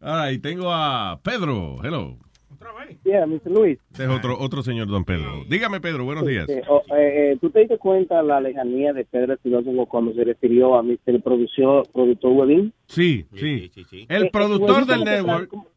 Ahora, 0.01 0.31
y 0.31 0.39
tengo 0.39 0.71
a 0.73 1.19
Pedro. 1.23 1.77
Hello. 1.83 2.17
Yeah, 3.03 3.25
Mr. 3.25 3.49
Luis. 3.51 3.79
Este 3.91 4.03
es 4.03 4.09
otro, 4.09 4.37
otro 4.39 4.61
señor, 4.63 4.87
don 4.87 5.03
Pedro. 5.05 5.43
Dígame, 5.47 5.79
Pedro, 5.79 6.05
buenos 6.05 6.25
días. 6.25 6.47
Oh, 6.67 6.81
eh, 6.95 7.31
eh, 7.33 7.37
¿Tú 7.39 7.49
te 7.49 7.59
diste 7.59 7.77
cuenta 7.77 8.21
la 8.23 8.39
lejanía 8.41 8.93
de 8.93 9.05
Pedro 9.05 9.33
Espinosa 9.33 9.69
cuando 9.89 10.13
se 10.13 10.23
refirió 10.23 10.75
a 10.75 10.83
Mr. 10.83 11.21
Productor, 11.23 11.87
productor 11.91 12.31
Webin? 12.31 12.73
Sí, 12.87 13.25
sí. 13.33 13.71
El 14.09 14.25
Eh, 14.25 14.29
productor 14.31 14.85
del 14.85 14.99
como 14.99 15.05
que 15.05 15.11
tra- 15.11 15.15
network. 15.23 15.49
Como, 15.49 15.67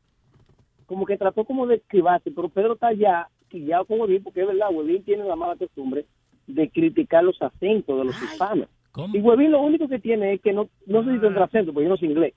como 0.86 1.06
que 1.06 1.16
trató 1.16 1.44
como 1.44 1.66
de 1.66 1.76
esquivarse, 1.76 2.30
pero 2.30 2.48
Pedro 2.48 2.74
está 2.74 2.88
allá 2.88 3.28
quillado 3.48 3.84
con 3.84 4.00
Huevín 4.00 4.22
porque 4.22 4.40
es 4.40 4.46
verdad, 4.46 4.68
Huevín 4.72 5.02
tiene 5.04 5.24
la 5.24 5.36
mala 5.36 5.56
costumbre 5.56 6.06
de 6.46 6.68
criticar 6.70 7.22
los 7.24 7.40
acentos 7.42 7.96
de 7.98 8.04
los 8.04 8.22
hispanos. 8.22 8.68
Y 9.12 9.18
Huevín 9.20 9.52
lo 9.52 9.60
único 9.60 9.86
que 9.88 9.98
tiene 10.00 10.34
es 10.34 10.40
que 10.40 10.52
no, 10.52 10.68
no 10.86 11.04
sé 11.04 11.12
si 11.14 11.20
tendrá 11.20 11.44
acento, 11.44 11.72
porque 11.72 11.84
yo 11.84 11.90
no 11.90 11.96
sé 11.96 12.06
inglés, 12.06 12.34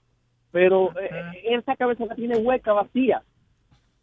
pero 0.51 0.91
eh, 0.99 1.09
esa 1.49 1.75
cabeza 1.75 2.05
la 2.05 2.13
tiene 2.15 2.37
hueca, 2.37 2.73
vacía. 2.73 3.23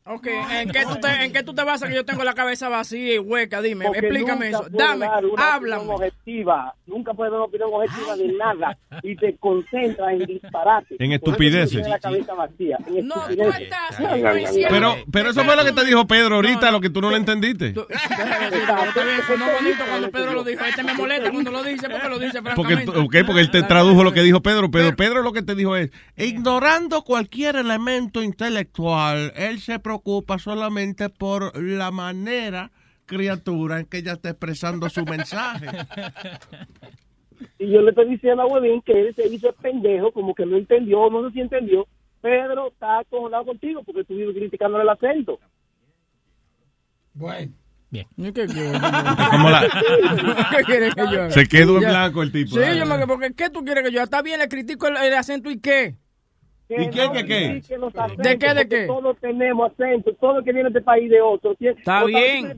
Ok, 0.07 0.27
¿en 0.27 0.71
qué, 0.71 0.83
tú 0.85 0.97
te, 0.99 1.09
¿en 1.25 1.33
qué 1.33 1.43
tú 1.43 1.55
te 1.55 1.63
basas 1.63 1.89
que 1.89 1.95
yo 1.95 2.05
tengo 2.07 2.25
la 2.25 2.33
cabeza 2.33 2.69
vacía 2.71 3.15
y 3.15 3.19
hueca? 3.19 3.61
Dime, 3.61 3.85
Porque 3.85 4.01
explícame 4.01 4.49
eso. 4.49 4.67
Dame, 4.71 5.07
háblame. 5.37 5.93
objetiva, 5.93 6.75
nunca 6.87 7.13
puede 7.13 7.31
dar 7.31 7.41
una 7.41 7.47
opinión 7.47 7.71
objetiva 7.73 8.17
de 8.17 8.33
nada 8.33 8.79
y 9.03 9.15
te 9.15 9.37
concentras 9.37 10.13
en 10.13 10.25
disparate. 10.25 10.97
En 10.99 11.13
estupideces. 11.13 11.87
La 11.87 11.99
cabeza 11.99 12.33
vacía. 12.35 12.79
En 12.89 13.07
No, 13.07 13.15
tú 13.29 13.43
estás 13.43 14.01
Ay, 14.01 14.23
ay, 14.25 14.45
ay, 14.47 14.65
Pero, 14.71 14.97
pero 15.13 15.31
eso 15.31 15.45
fue 15.45 15.55
lo 15.55 15.65
que 15.65 15.73
te 15.73 15.85
dijo 15.85 16.07
Pedro 16.07 16.37
ahorita, 16.37 16.71
lo 16.71 16.81
que 16.81 16.91
tú 16.91 17.03
no 17.03 17.11
lo 17.11 17.17
entendiste. 17.17 17.73
Bien, 17.73 17.87
sonó 19.27 19.47
bonito 19.53 19.85
cuando 19.87 20.11
Pedro 20.11 20.33
lo 20.33 20.45
dijo. 20.45 20.65
Este 20.65 20.83
me 20.83 20.95
molesta 20.95 21.31
cuando 21.31 21.51
lo 21.51 21.63
dice 21.63 21.89
porque 21.89 22.09
lo 22.09 22.19
dice 22.19 22.43
Porque, 22.43 22.75
francamente. 22.75 22.99
ok, 22.99 23.27
porque 23.27 23.41
él 23.43 23.51
te 23.51 23.63
tradujo 23.65 24.03
lo 24.03 24.13
que 24.13 24.23
dijo 24.23 24.41
Pedro. 24.41 24.71
Pedro, 24.71 24.97
Pedro 24.97 25.23
lo 25.23 25.33
que 25.33 25.43
te 25.43 25.55
dijo 25.55 25.77
es, 25.77 25.91
ignorando 26.17 27.03
cualquier 27.03 27.57
elemento 27.57 28.23
intelectual, 28.23 29.33
él 29.37 29.61
se 29.61 29.79
preocupa 29.95 30.39
solamente 30.39 31.09
por 31.09 31.61
la 31.61 31.91
manera, 31.91 32.71
criatura, 33.07 33.81
en 33.81 33.87
que 33.87 33.99
ella 33.99 34.13
está 34.13 34.31
expresando 34.31 34.89
su 34.89 35.05
mensaje. 35.05 35.67
Y 37.59 37.73
yo 37.73 37.81
le 37.83 37.91
estoy 37.91 38.09
diciendo 38.11 38.43
a 38.43 38.47
Huevín 38.47 38.83
que 38.83 38.93
él 38.93 39.13
se 39.17 39.27
hizo 39.27 39.53
pendejo, 39.55 40.13
como 40.13 40.33
que 40.35 40.47
no 40.47 40.57
entendió, 40.57 41.11
no 41.11 41.27
sé 41.27 41.33
si 41.35 41.41
entendió. 41.41 41.89
Pedro 42.21 42.69
está 42.69 43.01
acojonado 43.01 43.47
contigo 43.47 43.83
porque 43.83 44.05
tú 44.05 44.15
vives 44.15 44.37
criticándole 44.37 44.85
el 44.85 44.91
acento. 44.91 45.41
Bueno. 47.15 47.53
Bien. 47.91 48.07
¿Y 48.17 48.33
qué 48.33 48.47
quieres? 48.47 48.81
Como 49.33 49.51
la- 49.51 49.69
¿Qué 50.57 50.63
quieres 50.65 50.95
que 50.95 51.01
yo 51.03 51.23
haga? 51.23 51.31
Se 51.33 51.47
quedó 51.47 51.79
en 51.79 51.89
blanco 51.89 52.23
el 52.23 52.31
tipo. 52.31 52.51
Sí, 52.55 52.61
yo 52.79 52.87
me 52.87 53.05
porque 53.09 53.33
¿qué 53.35 53.51
tú 53.51 53.65
quieres 53.65 53.83
que 53.83 53.91
yo 53.91 53.99
haga? 53.99 54.05
Está 54.05 54.23
bien, 54.23 54.39
le 54.39 54.49
critico 54.49 54.87
el, 54.87 54.97
el 54.99 55.15
acento 55.15 55.51
y 55.51 55.59
qué. 55.59 55.97
¿Y 56.71 56.89
qué, 56.91 57.07
no 57.07 57.13
qué, 57.13 57.27
qué? 57.27 57.77
los 57.79 57.95
acentos, 57.97 58.25
¿De 58.25 58.39
qué, 58.39 58.55
de 58.55 58.69
qué? 58.69 58.87
Todos 58.87 59.17
tenemos 59.21 59.73
acento, 59.73 60.15
todo 60.21 60.43
que 60.45 60.53
viene 60.53 60.71
de 60.71 60.79
este 60.79 60.83
país 60.83 61.11
de 61.11 61.21
otro. 61.21 61.57
Está 61.59 62.05
bien. 62.05 62.57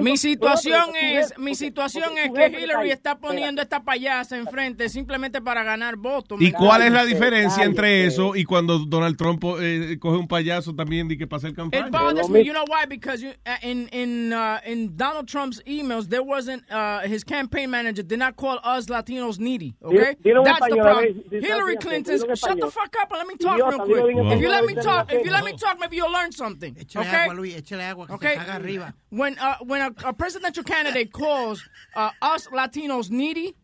Mi 0.00 0.18
situación 0.18 0.90
es, 0.94 1.38
mi 1.38 1.54
situación 1.54 2.10
porque 2.26 2.44
es 2.44 2.50
que 2.50 2.60
Hillary 2.62 2.90
está 2.90 3.18
poniendo 3.18 3.62
esta 3.62 3.82
payasa 3.82 4.36
enfrente 4.36 4.88
simplemente 4.90 5.40
para 5.40 5.64
ganar 5.64 5.96
votos. 5.96 6.40
¿Y 6.40 6.46
¿me 6.46 6.52
cuál 6.52 6.82
es 6.82 6.92
la 6.92 7.04
diferencia 7.06 7.64
entre 7.64 8.04
eso 8.06 8.36
y 8.36 8.44
cuando 8.44 8.80
Donald 8.80 9.16
Trump 9.16 9.42
eh, 9.60 9.96
coge 9.98 10.18
un 10.18 10.28
payaso 10.28 10.74
también 10.74 11.10
y 11.10 11.16
que 11.16 11.26
pasa 11.26 11.48
el 11.48 11.54
campaña? 11.54 11.86
It 11.86 11.92
bothers 11.92 12.28
me. 12.28 12.44
You 12.44 12.52
know 12.52 12.64
why? 12.68 12.86
Because 12.86 13.22
you, 13.22 13.30
uh, 13.46 13.56
in 13.62 13.88
in 13.92 14.32
uh, 14.32 14.60
in 14.66 14.94
Donald 14.96 15.26
Trump's 15.26 15.62
emails, 15.66 16.08
there 16.08 16.22
wasn't 16.22 16.62
uh, 16.70 17.00
his 17.00 17.24
campaign 17.24 17.70
manager 17.70 18.02
did 18.02 18.18
not 18.18 18.36
call 18.36 18.58
us 18.62 18.86
Latinos 18.86 19.38
needy. 19.38 19.74
Okay, 19.82 20.16
that's 20.22 20.68
the 20.68 20.76
problem. 20.76 21.24
Hillary 21.30 21.76
en 21.90 22.04
Shut 22.04 22.60
the 22.60 22.70
fuck 22.70 22.94
up 23.00 23.10
and 23.10 23.18
let 23.18 23.26
me 23.26 23.36
talk 23.36 23.53
Idiota, 23.54 23.84
real 23.84 24.02
quick. 24.02 24.16
en 24.16 24.32
If 24.32 24.40
you 24.40 24.48
let 24.48 24.64
me 24.66 24.74
talk, 24.74 25.12
if 25.12 25.24
you 25.24 25.32
let 25.32 25.44
me 25.44 25.52
talk, 25.56 25.78
maybe 25.80 25.96
you'll 25.96 26.12
learn 26.12 26.32
something. 26.32 26.74
Échale 26.74 27.06
okay. 27.06 27.24
agua, 27.24 27.34
Luis, 27.34 27.54
échale 27.56 27.82
agua 27.88 28.06
que 28.06 28.14
Okay. 28.14 28.34
se 28.34 28.38
caga 28.40 28.54
arriba. 28.54 28.94
When 29.10 29.38
uh, 29.38 29.56
when 29.64 29.80
a, 29.82 30.08
a 30.08 30.12
presidential 30.12 30.64
candidate 30.64 31.12
calls 31.12 31.62
uh, 31.96 32.10
us 32.22 32.46
Latinos 32.48 33.10
needy, 33.10 33.54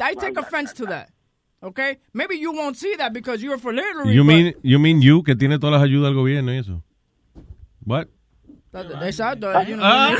I 0.00 0.14
take 0.14 0.36
offense 0.38 0.72
to 0.74 0.86
that. 0.86 1.10
Okay, 1.62 1.98
maybe 2.12 2.36
you 2.36 2.52
won't 2.52 2.76
see 2.76 2.94
that 2.96 3.12
because 3.14 3.42
you're 3.42 3.56
for 3.58 3.72
Hillary. 3.72 4.12
You 4.14 4.22
but- 4.22 4.26
mean, 4.26 4.54
you 4.62 4.78
mean 4.78 5.00
you, 5.00 5.22
que 5.22 5.34
tiene 5.34 5.58
todas 5.58 5.80
las 5.80 5.82
ayudas 5.82 6.10
del 6.10 6.14
gobierno 6.14 6.52
y 6.52 6.58
eso. 6.58 6.82
What? 7.84 8.08
Exacto. 8.74 9.52
you 9.66 9.76
know, 9.76 10.10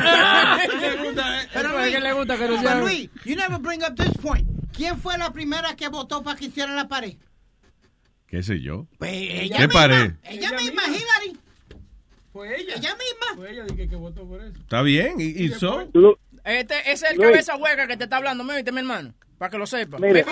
Luis, 2.82 3.09
you 3.24 3.36
never 3.36 3.59
bring 3.59 3.82
up 3.82 3.97
this 3.97 4.16
point. 4.19 4.47
¿Quién 4.73 4.97
fue 4.99 5.16
la 5.19 5.31
primera 5.32 5.74
que 5.77 5.89
votó 5.89 6.23
para 6.23 6.36
que 6.39 6.47
hicieran 6.47 6.77
la 6.77 6.89
pared? 6.89 7.16
¿Qué 8.35 8.43
sé 8.43 8.61
yo? 8.61 8.89
Pues 8.98 9.12
ella 9.12 9.59
¿Qué 9.59 9.66
misma. 9.69 9.81
pared? 9.81 10.11
Ella 10.24 10.51
misma, 10.51 10.82
Hillary. 10.89 11.39
Fue 12.32 12.61
ella. 12.61 12.74
Ella 12.74 12.97
misma. 12.97 13.36
Fue 13.36 13.52
ella 13.52 13.65
que, 13.77 13.89
que 13.89 13.94
votó 13.94 14.27
por 14.27 14.43
eso. 14.43 14.59
Está 14.59 14.82
bien, 14.82 15.20
y, 15.20 15.44
y 15.44 15.51
so. 15.51 15.82
Este, 16.44 16.81
ese 16.81 16.93
es 16.93 17.02
el 17.12 17.16
Luis. 17.16 17.28
cabeza 17.28 17.55
hueca 17.56 17.86
que 17.86 17.97
te 17.97 18.02
está 18.05 18.16
hablando, 18.16 18.43
¿me 18.43 18.61
mi 18.61 18.78
hermano? 18.81 19.15
Para 19.39 19.51
que 19.52 19.59
lo 19.59 19.66
sepa. 19.69 19.98
Mire, 19.98 20.24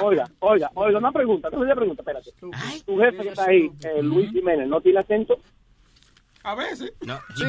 oiga, 0.00 0.30
oiga, 0.38 0.70
oiga, 0.74 0.98
una 0.98 1.10
pregunta, 1.10 1.48
una 1.50 1.74
pregunta, 1.74 2.02
espérate. 2.02 2.30
Tu 2.38 2.98
jefe 2.98 3.16
que 3.16 3.28
está 3.30 3.46
ahí, 3.46 3.68
eh, 3.82 4.00
Luis 4.00 4.30
Jiménez, 4.30 4.68
¿no 4.68 4.80
tiene 4.80 5.00
acento? 5.00 5.40
A 6.46 6.54
veces. 6.54 6.92
No. 7.04 7.18
Sí? 7.34 7.42
A 7.42 7.46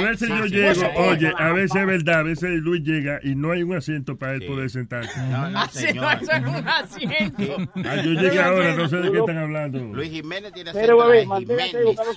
veces 0.00 0.28
yo 0.28 0.44
llego, 0.44 0.82
oye, 0.96 1.32
a 1.38 1.52
veces 1.52 1.76
es 1.80 1.86
verdad, 1.86 2.20
a 2.20 2.22
veces 2.22 2.50
Luis 2.60 2.82
llega 2.82 3.18
y 3.22 3.34
no 3.34 3.52
hay 3.52 3.62
un 3.62 3.74
asiento 3.74 4.18
para 4.18 4.34
él 4.34 4.44
poder 4.46 4.68
sentarse. 4.68 5.18
Así 5.56 5.86
no 5.94 6.10
es 6.10 6.20
un 6.28 6.68
asiento. 6.68 7.56
Ah, 7.86 7.96
yo 7.96 8.12
llegué 8.12 8.40
ahora, 8.42 8.74
no 8.76 8.86
sé 8.88 8.96
de 8.98 9.10
qué 9.10 9.18
están 9.20 9.38
hablando. 9.38 9.78
Luis 9.78 10.10
Jiménez 10.10 10.52
tiene 10.52 10.72
su- 10.72 10.78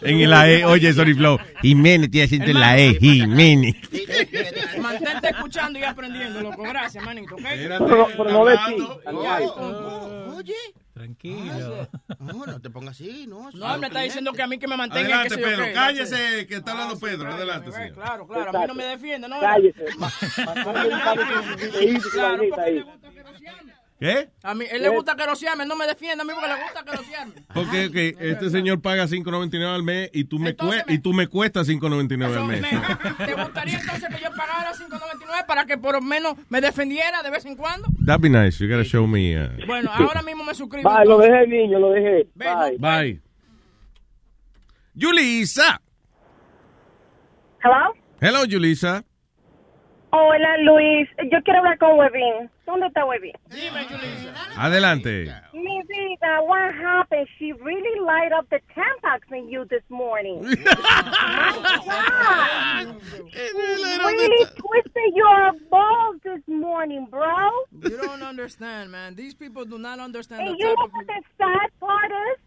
En 0.02 0.30
la 0.30 0.49
E, 0.49 0.66
oye, 0.66 0.91
sorry, 0.94 1.14
Flow. 1.14 1.40
Jiménez 1.62 2.12
tiene 2.12 2.26
acento 2.26 2.52
en 2.52 2.60
la 2.60 2.78
E, 2.78 2.95
Jiménez. 2.95 3.76
Mantente 4.82 5.30
escuchando 5.30 5.80
y 5.80 5.84
aprendiendo, 5.84 6.41
loco. 6.41 6.64
Gracias, 6.64 7.02
manito, 7.04 7.36
pero 7.38 8.30
no 8.30 8.45
de 8.45 8.58
ti. 8.58 8.76
Oye. 10.36 10.54
Tranquilo. 10.98 11.88
No, 12.19 12.45
no 12.48 12.60
te 12.60 12.69
pongas 12.72 12.95
así, 12.95 13.28
no. 13.28 13.52
No, 13.52 13.78
me 13.78 13.88
está 13.88 14.02
diciendo 14.02 14.34
que 14.34 14.41
a 14.41 14.48
mí 14.48 14.57
que 14.57 14.68
me 14.68 14.76
mantenga. 14.76 15.19
Adelante, 15.22 15.36
que 15.36 15.41
yo 15.41 15.48
Pedro, 15.48 15.65
cállese, 15.74 16.48
que 16.48 16.56
está 16.56 16.72
hablando 16.72 16.99
Pedro. 16.99 17.32
Adelante, 17.32 17.69
Eh, 17.69 17.74
señor. 17.74 17.94
Claro, 17.94 18.28
claro. 18.28 18.57
A 18.57 18.61
mí 18.61 18.68
no 18.68 18.74
me 18.74 18.84
defiende, 18.86 19.28
¿no? 19.28 19.40
Cállese. 19.40 19.86
Claro, 22.11 22.44
porque 22.49 22.72
le 22.72 22.82
gusta 22.84 23.10
querosearme. 23.11 23.77
¿Qué? 23.99 24.30
A 24.44 24.53
mí, 24.53 24.65
él 24.69 24.84
le 24.84 24.90
gusta 24.90 25.15
querosearme, 25.15 25.65
no 25.65 25.76
me 25.76 25.88
defiende 25.88 26.22
a 26.22 26.26
mí 26.26 26.32
porque 26.36 26.48
le 26.53 26.61
gusta 26.64 26.84
querosearme. 26.84 27.34
Porque 27.53 27.91
que 27.91 28.15
este 28.32 28.52
señor 28.52 28.80
paga 28.80 29.06
5.99 29.07 29.65
al 29.74 29.82
mes 29.82 30.11
y 30.14 30.26
tú 30.26 30.38
me, 30.38 30.56
cue- 30.56 30.84
y 30.88 30.99
tú 30.99 31.14
me 31.14 31.26
cuestas 31.28 31.68
5.99 31.68 32.38
al 32.38 32.45
mes. 32.45 32.61
¿Te 33.26 33.34
gustaría 33.34 33.80
entonces 33.80 34.07
que 34.15 34.22
yo 34.24 34.30
pagara 34.36 34.72
5.99 34.74 35.45
para 35.48 35.65
que 35.65 35.80
por 35.80 35.95
lo 35.95 36.02
menos 36.02 36.36
me 36.49 36.61
defendiera 36.61 37.24
de 37.24 37.32
vez 37.32 37.44
en 37.45 37.56
cuando? 37.56 37.88
That'd 38.06 38.22
be 38.22 38.30
nice. 38.30 38.64
You 38.64 38.69
gotta 38.69 38.84
show 38.88 39.07
me. 39.07 39.36
uh, 39.36 39.49
Bueno, 39.65 39.90
ahora 39.91 40.22
mismo 40.22 40.44
me 40.44 40.53
suscribo. 40.53 40.88
Bye, 40.88 41.06
lo 41.07 41.15
entonces. 41.24 41.32
dejé, 41.32 41.48
niño, 41.48 41.80
lo 41.80 41.90
dejé. 41.90 42.28
Bye. 42.36 42.78
Bye. 42.78 43.22
Yulisa. 44.94 45.82
Hello. 47.64 47.94
Hello, 48.22 48.45
Yulisa. 48.45 49.03
Hola 50.12 50.58
Luis, 50.60 51.10
yo 51.32 51.42
quiero 51.44 51.60
hablar 51.60 51.78
con 51.80 51.98
Webin. 51.98 52.50
¿Dónde 52.66 52.88
está 52.88 53.06
Webin? 53.06 53.34
Dime, 53.50 53.84
Julissa. 53.86 54.34
Adelante. 54.56 55.34
Mi 55.54 55.82
vida, 55.88 56.42
what 56.44 56.74
happened? 56.76 57.28
She 57.38 57.52
really 57.52 58.00
light 58.00 58.32
up 58.32 58.50
the 58.50 58.62
Tampax 58.74 59.30
in 59.32 59.50
you 59.50 59.66
this 59.66 59.84
morning. 59.90 60.44
My 60.46 60.56
God. 62.86 63.02
really 64.06 64.46
twisted 64.46 65.14
your 65.14 65.52
balls 65.70 66.16
this 66.24 66.42
morning, 66.48 67.08
bro. 67.10 67.50
You 67.84 67.98
don't 67.98 68.24
understand, 68.24 68.92
man. 68.92 69.16
These 69.16 69.34
people 69.34 69.66
do 69.66 69.78
not 69.78 70.00
understand 70.00 70.42
And 70.42 70.56
the 70.56 70.58
you 70.58 70.68
type 70.68 70.78
know 70.78 70.86
of 70.86 70.92
what 70.94 71.08
the 71.08 71.22
sad 71.38 71.70
part 71.82 72.12
is? 72.32 72.40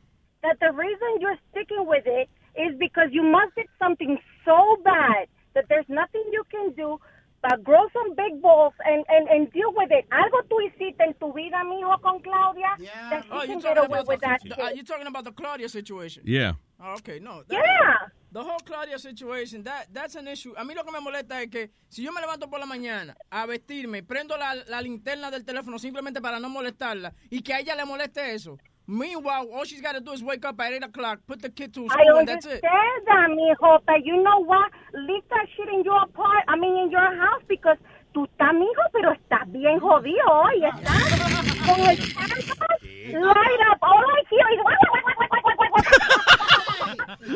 That 0.42 0.56
the 0.60 0.72
reason 0.72 1.20
you're 1.20 1.38
sticking 1.50 1.86
with 1.86 2.06
it 2.06 2.30
is 2.56 2.74
because 2.78 3.08
you 3.12 3.22
must 3.22 3.54
did 3.54 3.66
something 3.78 4.18
so 4.46 4.78
bad 4.82 5.28
that 5.54 5.66
there's 5.68 5.88
nothing 5.88 6.22
you 6.32 6.44
can 6.50 6.72
do 6.72 6.98
but 7.42 7.62
grow 7.64 7.82
some 7.92 8.14
big 8.14 8.40
balls 8.42 8.74
and, 8.84 9.04
and, 9.08 9.28
and 9.28 9.50
deal 9.52 9.72
with 9.74 9.90
it. 9.90 10.04
Algo 10.10 10.42
tú 10.48 10.60
hiciste 10.60 11.02
en 11.02 11.14
tu 11.14 11.32
vida, 11.32 11.62
mijo, 11.64 11.98
con 12.02 12.20
Claudia, 12.20 12.76
that 13.10 13.24
she 13.24 13.30
Oh, 13.32 13.40
can 13.40 13.48
you 13.48 13.60
get 13.60 13.74
talking 13.74 13.78
away 13.78 13.98
about 14.00 14.08
with 14.08 14.20
the, 14.20 14.26
that 14.26 14.40
the- 14.44 14.62
uh, 14.64 14.70
you 14.70 14.82
talking 14.84 15.06
about 15.06 15.24
the 15.24 15.32
Claudia 15.32 15.68
situation? 15.68 16.22
Yeah. 16.26 16.52
Oh, 16.82 16.94
okay, 16.98 17.18
no. 17.20 17.42
that- 17.48 17.52
Yeah. 17.52 18.08
The 18.32 18.44
whole 18.44 18.60
Claudia 18.64 18.96
situation, 18.98 19.64
that, 19.64 19.88
that's 19.92 20.14
an 20.14 20.28
issue. 20.28 20.54
A 20.56 20.62
mí 20.64 20.72
lo 20.74 20.84
que 20.84 20.92
me 20.92 21.00
molesta 21.00 21.42
es 21.42 21.48
que 21.50 21.70
si 21.88 22.02
yo 22.04 22.12
me 22.12 22.20
levanto 22.20 22.48
por 22.48 22.60
la 22.60 22.66
mañana 22.66 23.16
a 23.30 23.44
vestirme, 23.46 24.04
prendo 24.04 24.36
la, 24.36 24.54
la 24.68 24.80
linterna 24.80 25.30
del 25.32 25.44
teléfono 25.44 25.78
simplemente 25.80 26.20
para 26.20 26.38
no 26.38 26.48
molestarla 26.48 27.12
y 27.28 27.42
que 27.42 27.54
a 27.54 27.58
ella 27.58 27.74
le 27.74 27.84
moleste 27.84 28.32
eso. 28.34 28.56
Meanwhile, 28.90 29.48
all 29.54 29.62
she's 29.64 29.80
got 29.80 29.92
to 29.92 30.00
do 30.00 30.10
is 30.10 30.20
wake 30.20 30.44
up 30.44 30.58
at 30.60 30.72
8 30.72 30.82
o'clock, 30.82 31.20
put 31.28 31.40
the 31.40 31.48
kid 31.48 31.72
to 31.74 31.86
I 31.86 31.94
school, 31.94 32.18
and 32.18 32.28
that's 32.28 32.44
it. 32.44 32.60
I 32.64 32.66
understand 32.66 33.06
that, 33.06 33.30
mijo, 33.38 33.78
but 33.86 34.04
you 34.04 34.20
know 34.20 34.42
what? 34.42 34.72
Leave 34.94 35.22
that 35.30 35.46
shit 35.56 35.68
in 35.68 35.84
your 35.84 36.06
part, 36.08 36.42
I 36.48 36.56
mean, 36.56 36.76
in 36.76 36.90
your 36.90 37.14
house, 37.16 37.40
because 37.46 37.78
tú 38.12 38.26
estás, 38.26 38.52
mijo, 38.52 38.82
pero 38.92 39.12
estás 39.12 39.46
bien 39.52 39.78
jodido 39.78 40.26
hoy, 40.26 40.64
ah. 40.64 40.72
estás 40.76 41.20
con 41.64 41.80
el 41.86 41.96
campus, 42.14 42.82
light 43.12 43.60
up, 43.70 43.78
all 43.80 44.04
I 44.04 44.24
hear 44.28 44.48
is. 44.50 44.58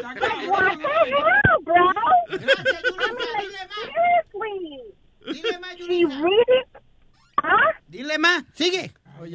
Like, 0.03 0.23
what 0.51 0.77
the 0.77 0.89
hell, 1.15 1.61
bro? 1.63 1.75
I 2.31 2.37
mean, 3.15 3.31
like, 3.33 3.53
seriously. 4.35 4.67
She 5.87 6.05
really, 6.05 6.63
huh? 7.39 7.73
Dile 7.89 8.19
más, 8.19 8.43
sigue. 8.55 8.93
Oh, 9.21 9.27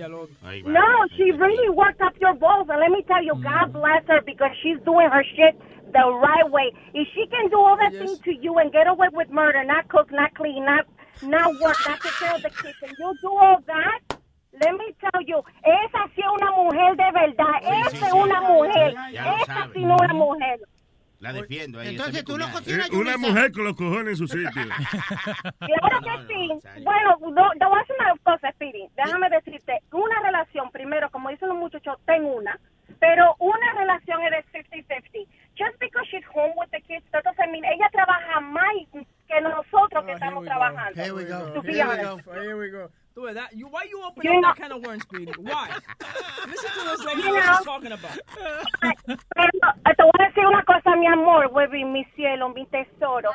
no, 0.65 1.07
she 1.15 1.31
really 1.31 1.69
worked 1.69 2.01
up 2.01 2.13
your 2.19 2.33
balls, 2.33 2.67
and 2.69 2.79
let 2.79 2.91
me 2.91 3.03
tell 3.07 3.23
you, 3.23 3.33
God 3.41 3.71
mm. 3.71 3.73
bless 3.73 4.03
her 4.07 4.21
because 4.25 4.51
she's 4.61 4.77
doing 4.83 5.09
her 5.09 5.23
shit 5.35 5.59
the 5.91 6.19
right 6.21 6.49
way. 6.51 6.71
If 6.93 7.07
she 7.15 7.25
can 7.27 7.49
do 7.49 7.57
all 7.57 7.77
that 7.77 7.93
things 7.93 8.19
to 8.19 8.33
you 8.35 8.57
and 8.57 8.71
get 8.71 8.87
away 8.87 9.07
with 9.11 9.29
murder, 9.29 9.63
not 9.63 9.87
cook, 9.87 10.11
not 10.11 10.33
clean, 10.35 10.65
not 10.65 10.85
not 11.21 11.51
work, 11.59 11.75
not 11.87 11.99
take 12.01 12.13
care 12.13 12.35
of 12.35 12.41
the 12.41 12.49
kids, 12.49 12.77
and 12.81 12.93
you 12.97 13.13
do 13.21 13.29
all 13.29 13.61
that, 13.67 13.99
let 14.53 14.73
me 14.73 14.93
tell 14.99 15.21
you, 15.21 15.41
esa 15.63 16.07
sí 16.15 16.21
es 16.21 16.31
una 16.41 16.51
mujer 16.51 16.95
de 16.95 17.11
verdad. 17.11 17.59
Sí, 17.61 17.67
sí, 17.67 17.97
esa 17.97 18.05
es 18.07 18.11
sí. 18.11 18.19
una 18.19 18.41
mujer. 18.41 18.93
Ya 19.13 19.23
lo 19.23 19.37
esa 19.37 19.69
sí 19.73 19.85
no 19.85 19.95
es 19.95 20.01
una 20.01 20.13
mujer. 20.13 20.59
La 21.19 21.33
defiendo. 21.33 21.79
ahí, 21.79 21.89
Entonces 21.89 22.23
tú 22.23 22.37
no 22.37 22.45
cuñada. 22.45 22.59
cocinas, 22.59 22.89
Eh, 22.91 22.95
Una 22.95 23.17
mujer 23.17 23.51
con 23.51 23.63
los 23.65 23.75
cojones 23.75 24.07
en 24.07 24.15
su 24.17 24.27
sitio. 24.27 24.49
Claro 25.59 25.99
que 26.01 26.33
sí. 26.33 26.49
Bueno, 26.83 27.17
no, 27.31 27.49
te 27.59 27.65
voy 27.65 27.77
a 27.77 27.81
decir 27.81 27.95
una 27.99 28.13
cosa, 28.23 28.51
Speedy. 28.53 28.87
Déjame 28.95 29.29
decirte, 29.29 29.79
una 29.91 30.19
relación, 30.21 30.71
primero, 30.71 31.09
como 31.11 31.29
dicen 31.29 31.49
los 31.49 31.57
muchachos, 31.57 31.97
tengo 32.05 32.35
una, 32.35 32.59
pero 32.99 33.35
una 33.39 33.73
relación 33.77 34.21
es 34.23 34.31
de 34.51 34.63
50-50. 34.63 35.27
Just 35.57 35.77
because 35.79 36.07
she's 36.09 36.23
home 36.33 36.53
with 36.55 36.69
the 36.71 36.79
kids, 36.87 37.03
that 37.11 37.21
doesn't 37.25 37.51
mean 37.51 37.65
ella 37.65 37.89
trabaja 37.91 38.39
más 38.39 38.71
que 39.27 39.41
nosotros 39.41 40.05
que 40.05 40.13
estamos 40.13 40.45
trabajando. 40.45 41.01
Here 41.01 41.11
we 41.11 41.25
go. 41.25 41.61
Here 41.61 42.55
we 42.55 42.69
go. 42.69 42.89
Here 43.19 43.27
we 43.27 43.27
go. 43.27 43.27
Do 43.27 43.27
it. 43.27 43.33
That, 43.35 43.55
you, 43.57 43.67
why 43.67 43.83
you 43.89 44.01
open 44.03 44.23
You 44.23 44.31
up 44.31 44.35
know- 44.41 44.47
that 44.49 44.57
kind 44.57 44.73
of 44.73 44.85
worm, 44.85 44.99
Speedy? 45.01 45.31
Why? 45.37 45.69
Listen 46.47 46.69
to 46.71 46.89
this 46.97 47.05
lady 47.05 47.21
You 47.21 47.33
what 47.33 47.45
know- 47.45 47.55
she's 47.57 47.65
talking 47.65 47.91
about. 47.91 48.19
Pero 48.79 49.49
eh, 49.85 49.93
te 49.95 50.03
voy 50.03 50.11
a 50.19 50.23
decir 50.27 50.45
una 50.47 50.63
cosa, 50.63 50.95
mi 50.95 51.07
amor, 51.07 51.47
Webby, 51.51 51.83
mi 51.85 52.05
cielo, 52.15 52.49
mi 52.49 52.65
tesoro. 52.67 53.29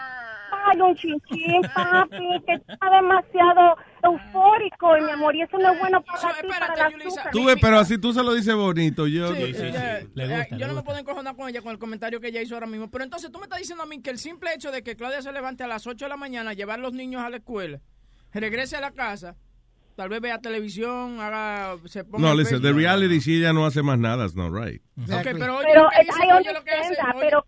Ay, 0.67 0.81
un 0.81 0.95
chinchín, 0.95 1.63
papi, 1.75 2.43
que 2.47 2.55
está 2.55 2.91
demasiado 2.91 3.77
eufórico, 4.05 4.95
mi 5.03 5.11
amor, 5.11 5.35
y 5.35 5.43
eso 5.43 5.59
no 5.59 5.73
es 5.73 5.79
bueno 5.81 6.01
para 6.03 6.41
ti, 6.41 6.47
para 6.49 6.77
la 6.77 6.87
azúcar. 6.87 7.31
Tú 7.33 7.45
ves, 7.45 7.57
pero 7.61 7.79
así 7.79 7.99
tú 7.99 8.13
se 8.13 8.23
lo 8.23 8.33
dices 8.35 8.55
bonito. 8.55 9.07
Yo, 9.07 9.35
Sí, 9.35 9.43
eh, 9.57 10.07
Le 10.15 10.25
eh, 10.25 10.29
gusta, 10.39 10.57
yo 10.57 10.59
le 10.59 10.67
no 10.69 10.75
me 10.75 10.83
puedo 10.83 10.99
encojonar 10.99 11.35
con 11.37 11.49
ella 11.49 11.61
con 11.61 11.73
el 11.73 11.79
comentario 11.79 12.21
que 12.21 12.29
ella 12.29 12.41
hizo 12.41 12.55
ahora 12.55 12.67
mismo. 12.67 12.89
Pero 12.91 13.05
entonces 13.05 13.31
tú 13.33 13.39
me 13.39 13.45
estás 13.45 13.59
diciendo 13.59 13.83
a 13.83 13.87
mí 13.87 14.01
que 14.01 14.11
el 14.11 14.19
simple 14.19 14.55
hecho 14.55 14.71
de 14.71 14.83
que 14.83 14.97
Claudia 14.97 15.21
se 15.23 15.33
levante 15.33 15.65
a 15.65 15.67
las 15.67 15.87
8 15.87 16.05
de 16.05 16.09
la 16.09 16.17
mañana, 16.17 16.53
llevar 16.53 16.79
a 16.79 16.83
los 16.83 16.93
niños 16.93 17.23
a 17.23 17.31
la 17.31 17.39
escuela, 17.39 17.81
regrese 18.33 18.77
a 18.77 18.81
la 18.81 18.93
casa, 18.93 19.35
tal 19.95 20.09
vez 20.09 20.21
vea 20.21 20.39
televisión, 20.39 21.21
haga, 21.21 21.77
se 21.87 22.05
ponga 22.05 22.27
No, 22.27 22.33
en 22.33 22.39
listen, 22.39 22.63
the 22.63 22.73
reality, 22.73 23.21
si 23.21 23.39
ella 23.39 23.53
no 23.53 23.67
hace 23.67 23.83
más 23.83 23.99
nada, 23.99 24.25
it's 24.27 24.35
not 24.37 24.53
right. 24.53 24.83
Ok, 24.99 25.09
pero 25.39 25.57
oye 25.59 25.67
Pero 25.73 25.85
lo 25.85 25.91
que 25.91 26.01
dice, 26.05 26.13
I 26.25 26.31
oye 26.33 26.53
lo 26.53 26.65
que 26.65 26.71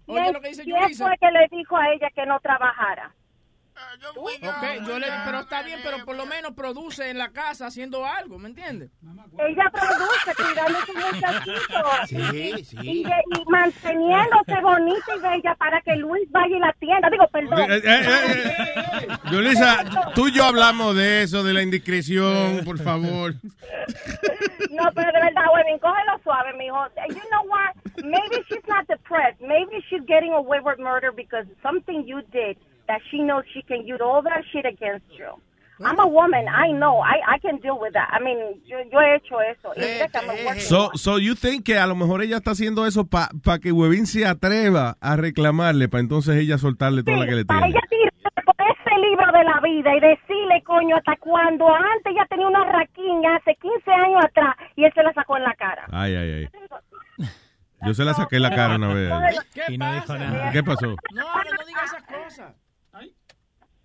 ¿quién, 0.07 0.33
lo 0.33 0.41
que 0.41 0.49
dice 0.49 0.63
quién 0.65 0.81
Yulisa. 0.83 1.07
fue 1.07 1.15
que 1.21 1.31
le 1.31 1.57
dijo 1.57 1.77
a 1.77 1.93
ella 1.93 2.09
que 2.15 2.27
no 2.27 2.39
trabajara? 2.41 3.15
Ok, 4.17 4.87
yo 4.87 4.99
le, 4.99 5.07
pero 5.25 5.41
está 5.41 5.63
bien, 5.63 5.81
pero 5.83 6.05
por 6.05 6.17
lo 6.17 6.27
menos 6.27 6.53
produce 6.53 7.11
en 7.11 7.19
la 7.19 7.31
casa 7.31 7.67
haciendo 7.67 8.05
algo, 8.07 8.39
¿me 8.39 8.49
entiendes? 8.49 8.91
Ella 9.39 9.71
produce 9.71 10.35
cuidando 10.35 10.79
a 10.79 10.87
su 10.87 10.95
muchachito 10.95 11.85
Sí, 12.07 12.65
sí. 12.65 12.77
y, 12.83 13.01
y 13.03 13.45
manteniéndose 13.49 14.61
bonita 14.63 15.17
y 15.17 15.21
bella 15.21 15.55
para 15.57 15.81
que 15.83 15.97
Luis 15.97 16.31
vaya 16.31 16.57
y 16.57 16.61
la 16.61 16.69
atienda. 16.69 17.11
Digo, 17.11 17.29
perdón. 17.29 17.71
Eh, 17.71 17.81
eh, 17.85 18.55
eh, 19.03 19.09
Yulisa, 19.31 19.85
tú 20.15 20.29
y 20.29 20.33
yo 20.33 20.45
hablamos 20.45 20.95
de 20.97 21.23
eso, 21.23 21.43
de 21.43 21.53
la 21.53 21.63
indiscreción, 21.63 22.63
por 22.65 22.79
favor. 22.79 23.35
No, 24.71 24.91
pero 24.95 25.13
de 25.13 25.21
verdad, 25.21 25.45
Webin, 25.55 25.79
cógelo 25.79 26.19
suave, 26.23 26.53
mijo. 26.55 26.87
You 27.09 27.15
know 27.31 27.43
what? 27.47 27.75
Maybe 28.05 28.43
she's 28.49 28.67
not 28.69 28.87
depressed. 28.89 29.41
Maybe 29.41 29.83
she's 29.89 30.03
getting 30.07 30.33
away 30.33 30.61
with 30.61 30.79
murder 30.79 31.13
because 31.13 31.47
something 31.63 32.05
you 32.07 32.23
did 32.33 32.57
that 32.89 33.01
she 33.11 33.19
knows 33.23 33.45
she 33.53 33.63
can 33.63 33.87
use 33.87 34.01
all 34.01 34.23
that 34.23 34.43
shit 34.53 34.65
against 34.67 35.07
you. 35.19 35.27
I'm 35.85 35.99
a 36.01 36.07
woman. 36.07 36.47
I 36.49 36.73
know. 36.73 37.03
I, 37.03 37.35
I 37.35 37.39
can 37.39 37.59
deal 37.61 37.79
with 37.79 37.93
that. 37.93 38.09
I 38.11 38.19
mean, 38.25 38.39
yo, 38.65 38.79
yo 38.91 38.99
he 38.99 39.17
hecho 39.17 39.41
eso. 39.43 39.73
Y 39.77 39.81
mira 39.81 40.09
que 40.09 40.23
me 40.23 40.45
working 40.47 40.63
So, 40.63 40.91
so 40.95 41.19
you 41.19 41.35
think 41.35 41.67
que 41.67 41.77
a 41.79 41.87
lo 41.87 41.95
mejor 41.95 42.23
ella 42.23 42.37
está 42.39 42.53
haciendo 42.53 42.87
eso 42.87 43.05
para 43.07 43.59
que 43.61 43.73
Huevín 43.73 44.07
se 44.07 44.25
atreva 44.27 44.97
a 45.03 45.17
reclamarle, 45.17 45.89
para 45.91 46.01
entonces 46.01 46.37
ella 46.37 46.57
soltarle 46.57 47.03
toda 47.03 47.19
la 47.19 47.27
que 47.27 47.35
le 47.35 47.45
para 47.45 47.61
tiene. 47.61 47.77
ella 47.77 47.87
tirar 47.91 48.45
por 48.47 48.55
ese 48.59 48.99
libro 49.07 49.27
de 49.33 49.45
la 49.45 49.61
vida 49.61 49.95
y 49.95 50.01
decirle, 50.01 50.63
coño, 50.65 50.97
hasta 50.97 51.15
cuando 51.17 51.69
antes 51.69 52.07
ella 52.11 52.25
tenía 52.31 52.47
una 52.49 52.65
raquiña 52.65 53.37
hace 53.37 53.55
15 53.61 53.91
años 53.91 54.25
atrás 54.25 54.57
y 54.77 54.85
él 54.85 54.93
se 54.95 55.03
la 55.03 55.13
sacó 55.13 55.37
en 55.37 55.43
la 55.43 55.53
cara. 55.57 55.85
Ay, 55.93 56.15
ay, 56.17 56.33
ay. 56.33 57.29
Yo 57.83 57.93
se 57.93 58.03
la 58.03 58.15
saqué 58.15 58.41
la 58.41 58.49
cara 58.49 58.77
una 58.77 58.95
vez. 58.95 59.13
¿Qué 59.53 59.77
pasa? 59.79 60.51
¿Qué 60.53 60.63
pasó? 60.63 60.87
No, 60.87 61.23
no, 61.23 61.45
no 61.45 61.67
diga 61.67 61.85
esas 61.85 62.03
cosas. 62.05 62.55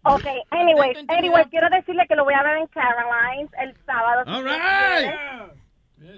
Ok, 0.04 0.26
anyways, 0.52 0.98
anyways, 1.10 1.48
quiero 1.52 1.70
decirle 1.70 2.08
que 2.08 2.16
lo 2.16 2.24
voy 2.24 2.34
a 2.34 2.42
ver 2.44 2.58
en 2.58 2.68
Caroline's 2.68 3.52
el 3.62 3.76
sábado. 3.86 4.24
All 4.28 4.44
right. 4.44 5.52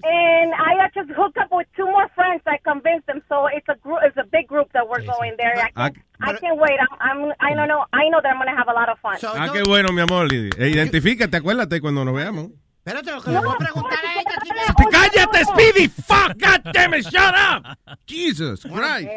And 0.06 0.54
I 0.56 0.88
just 0.96 1.10
hooked 1.12 1.38
up 1.38 1.52
with 1.52 1.68
two 1.76 1.86
more 1.86 2.08
friends. 2.16 2.42
I 2.48 2.58
convinced 2.64 3.06
them, 3.08 3.22
so 3.28 3.48
it's 3.48 3.68
a 3.68 3.76
group. 3.76 4.00
It's 4.04 4.16
a 4.16 4.24
big 4.24 4.48
group 4.48 4.72
that 4.72 4.88
we're 4.88 5.04
going 5.04 5.36
there. 5.38 5.54
I 5.60 5.70
Ah, 5.76 5.90
can't, 5.90 5.98
I 6.22 6.34
can't 6.40 6.58
wait. 6.58 6.80
I'm, 6.80 7.24
I'm, 7.26 7.34
I 7.42 7.54
don't 7.54 7.68
know. 7.68 7.84
I 7.92 8.08
know 8.08 8.22
that 8.24 8.32
I'm 8.32 8.38
going 8.38 8.48
to 8.48 8.56
have 8.56 8.70
a 8.70 8.74
lot 8.74 8.88
of 8.88 8.98
fun. 9.00 9.18
ah, 9.22 9.50
qué 9.52 9.62
bueno, 9.64 9.90
mi 9.92 10.00
amor. 10.02 10.32
Identifícate, 10.32 11.36
acuérdate 11.36 11.82
cuando 11.82 12.06
nos 12.06 12.16
veamos. 12.16 12.52
Espérate, 12.86 13.12
lo 13.12 13.22
que 13.22 13.32
le 13.32 13.40
voy 13.40 13.54
a 13.54 13.58
preguntar 13.58 14.00
a 14.06 14.20
ella 14.20 14.38
si 14.44 14.50
me- 14.52 14.90
¡Cállate, 14.92 15.46
Speedy! 15.46 15.88
¡Fuck! 15.90 16.34
God 16.40 16.72
damn 16.74 16.94
it! 16.94 17.04
¡Shut 17.06 17.34
up! 17.36 17.78
Jesus 18.06 18.62
Christ. 18.64 19.10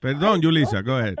Perdón, 0.00 0.40
Yulisa, 0.40 0.82
go 0.82 0.98
ahead. 0.98 1.16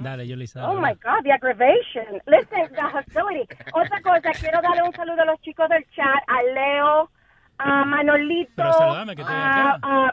Dale, 0.00 0.26
Yulisa. 0.26 0.68
Oh 0.68 0.74
my 0.80 0.94
God, 1.02 1.24
the 1.24 1.32
aggravation. 1.32 2.20
Listen, 2.26 2.68
the 2.74 2.82
hostility. 2.82 3.48
Otra 3.72 4.00
cosa, 4.02 4.30
quiero 4.38 4.60
darle 4.62 4.82
un 4.82 4.92
saludo 4.92 5.22
a 5.22 5.24
los 5.24 5.40
chicos 5.40 5.68
del 5.68 5.84
chat, 5.94 6.22
a 6.26 6.42
Leo, 6.54 7.10
a 7.58 7.84
Manolito, 7.84 8.62
a, 8.62 10.12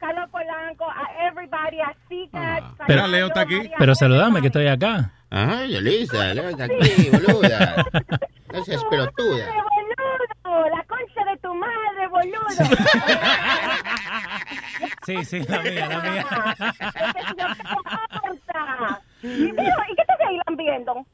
Carlos 0.00 0.28
Polanco, 0.30 0.84
a 0.84 1.28
everybody, 1.28 1.80
a 1.80 1.94
Cicat. 2.08 2.64
Pero 2.86 3.06
Leo 3.06 3.28
está 3.28 3.42
aquí. 3.42 3.70
Pero 3.78 3.94
saludame, 3.94 4.40
que 4.40 4.48
estoy 4.48 4.66
acá. 4.66 5.12
Ay, 5.30 5.72
Yolisa, 5.74 6.34
Leo 6.34 6.48
está 6.48 6.64
aquí, 6.64 7.10
boluda. 7.10 7.84
No 8.52 8.64
seas 8.64 8.82
pelotuda. 8.84 9.44
La 10.46 10.84
concha 10.84 11.24
de 11.30 11.36
tu 11.38 11.54
madre, 11.54 12.08
boludo. 12.08 12.46
Sí, 15.06 15.24
sí, 15.24 15.40
la 15.48 15.62
mía, 15.62 15.88
la 15.88 16.00
mía. 16.00 16.26
y, 19.22 19.28
digo, 19.28 19.56
¿y 19.56 19.96
qué 19.96 20.04
te 20.04 20.24
ahí 20.24 20.40
viendo? 20.56 21.06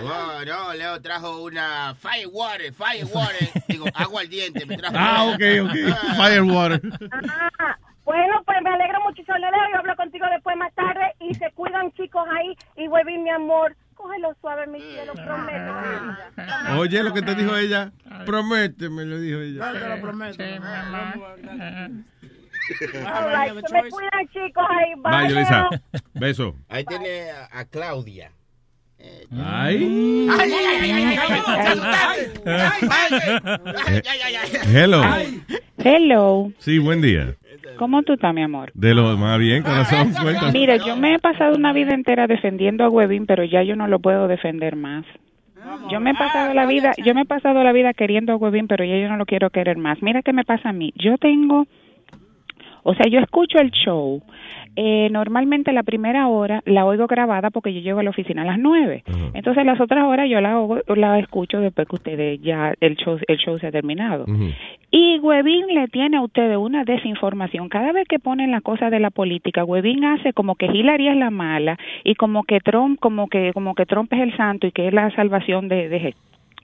Oh, 0.00 0.44
no, 0.44 0.74
Leo 0.74 1.00
trajo 1.00 1.42
una 1.42 1.94
firewater, 1.94 2.72
firewater. 2.72 3.48
Digo, 3.68 3.86
agua 3.94 4.22
al 4.22 4.28
diente. 4.28 4.66
Me 4.66 4.76
trajo. 4.76 4.96
Ah, 4.98 5.24
ok, 5.26 5.42
ok. 5.64 5.74
Firewater. 6.16 6.80
Ah, 7.58 7.76
bueno, 8.04 8.42
pues 8.44 8.58
me 8.62 8.70
alegro 8.70 9.00
muchísimo, 9.02 9.36
Leo. 9.38 9.50
Yo 9.72 9.78
hablo 9.78 9.96
contigo 9.96 10.26
después 10.30 10.56
más 10.56 10.74
tarde 10.74 11.14
y 11.20 11.34
se 11.34 11.50
cuidan 11.52 11.92
chicos 11.92 12.26
ahí. 12.36 12.56
Y 12.76 12.88
Webby, 12.88 13.18
mi 13.18 13.30
amor, 13.30 13.76
cógelo 13.98 14.34
suave, 14.40 14.66
mi 14.68 14.80
cielo, 14.80 15.12
prometo. 15.14 16.78
Oye, 16.78 17.02
lo 17.02 17.12
que 17.12 17.22
te 17.22 17.34
dijo 17.34 17.56
ella. 17.56 17.92
Prométeme, 18.24 19.04
le 19.04 19.20
dijo 19.20 19.40
ella. 19.40 19.72
te 19.72 19.88
lo 19.88 20.00
prometo. 20.00 20.42
All 23.06 23.30
right, 23.30 23.66
se 23.66 23.82
me 23.82 23.88
cuidan 23.90 24.28
chicos 24.28 24.64
ahí. 24.68 24.94
Bye. 25.02 25.44
Beso. 26.14 26.54
Ahí 26.68 26.84
tiene 26.84 27.30
a, 27.30 27.60
a 27.60 27.64
Claudia. 27.64 28.30
Ay. 29.00 30.28
Ay, 30.30 30.52
ay, 30.52 30.52
ay, 30.54 30.90
ay, 30.90 30.92
ay, 30.92 31.28
ay, 34.04 34.20
ay, 34.22 34.34
ay. 34.36 34.52
Hello. 34.74 35.02
Hello, 35.78 36.52
Sí, 36.58 36.78
buen 36.78 37.00
día. 37.00 37.36
¿Cómo 37.76 38.02
tú 38.02 38.14
estás, 38.14 38.34
mi 38.34 38.42
amor? 38.42 38.70
De 38.74 38.94
lo 38.94 39.16
más 39.16 39.38
bien, 39.38 39.62
corazón. 39.62 40.12
Cuéntame. 40.22 40.52
Mira, 40.52 40.76
yo 40.76 40.96
me 40.96 41.14
he 41.14 41.18
pasado 41.18 41.56
una 41.56 41.72
vida 41.72 41.94
entera 41.94 42.26
defendiendo 42.26 42.84
a 42.84 42.88
Webin, 42.88 43.26
pero 43.26 43.44
ya 43.44 43.62
yo 43.62 43.76
no 43.76 43.86
lo 43.88 43.98
puedo 43.98 44.28
defender 44.28 44.76
más. 44.76 45.04
Yo 45.90 46.00
me 46.00 46.10
he 46.10 46.14
pasado 46.14 46.54
la 46.54 46.66
vida, 46.66 46.92
yo 47.04 47.14
me 47.14 47.22
he 47.22 47.24
pasado 47.24 47.62
la 47.62 47.72
vida 47.72 47.92
queriendo 47.92 48.32
a 48.32 48.36
Webin, 48.36 48.68
pero 48.68 48.84
ya 48.84 48.96
yo 48.96 49.08
no 49.08 49.16
lo 49.16 49.26
quiero 49.26 49.50
querer 49.50 49.76
más. 49.76 50.02
Mira 50.02 50.22
qué 50.22 50.32
me 50.32 50.44
pasa 50.44 50.70
a 50.70 50.72
mí. 50.72 50.92
Yo 50.96 51.18
tengo, 51.18 51.66
o 52.88 52.94
sea, 52.94 53.06
yo 53.10 53.20
escucho 53.20 53.58
el 53.58 53.70
show. 53.70 54.22
Eh, 54.80 55.08
normalmente 55.10 55.72
la 55.72 55.82
primera 55.82 56.28
hora 56.28 56.62
la 56.64 56.84
oigo 56.84 57.08
grabada 57.08 57.50
porque 57.50 57.74
yo 57.74 57.80
llego 57.80 57.98
a 57.98 58.02
la 58.04 58.10
oficina 58.10 58.42
a 58.42 58.44
las 58.44 58.58
nueve. 58.58 59.02
Entonces 59.34 59.66
las 59.66 59.80
otras 59.80 60.04
horas 60.04 60.28
yo 60.30 60.40
la, 60.40 60.56
oigo- 60.60 60.82
la 60.94 61.18
escucho 61.18 61.58
después 61.60 61.88
que 61.88 61.96
ustedes 61.96 62.40
ya 62.42 62.74
el 62.80 62.94
show 62.96 63.18
el 63.26 63.38
show 63.38 63.58
se 63.58 63.66
ha 63.66 63.72
terminado. 63.72 64.24
Y 64.90 65.18
Webin 65.18 65.66
le 65.74 65.88
tiene 65.88 66.18
a 66.18 66.22
ustedes 66.22 66.56
una 66.56 66.84
desinformación. 66.84 67.68
Cada 67.68 67.90
vez 67.92 68.06
que 68.08 68.18
ponen 68.20 68.52
la 68.52 68.60
cosa 68.60 68.88
de 68.88 69.00
la 69.00 69.10
política, 69.10 69.64
Webin 69.64 70.04
hace 70.04 70.32
como 70.32 70.54
que 70.54 70.66
Hillary 70.66 71.08
es 71.08 71.16
la 71.16 71.30
mala 71.30 71.76
y 72.04 72.14
como 72.14 72.44
que 72.44 72.60
Trump, 72.60 73.00
como 73.00 73.28
que 73.28 73.52
como 73.52 73.74
que 73.74 73.84
Trump 73.84 74.12
es 74.12 74.20
el 74.20 74.36
santo 74.36 74.66
y 74.68 74.72
que 74.72 74.86
es 74.88 74.94
la 74.94 75.10
salvación 75.10 75.66
de, 75.68 75.88
de, 75.88 76.14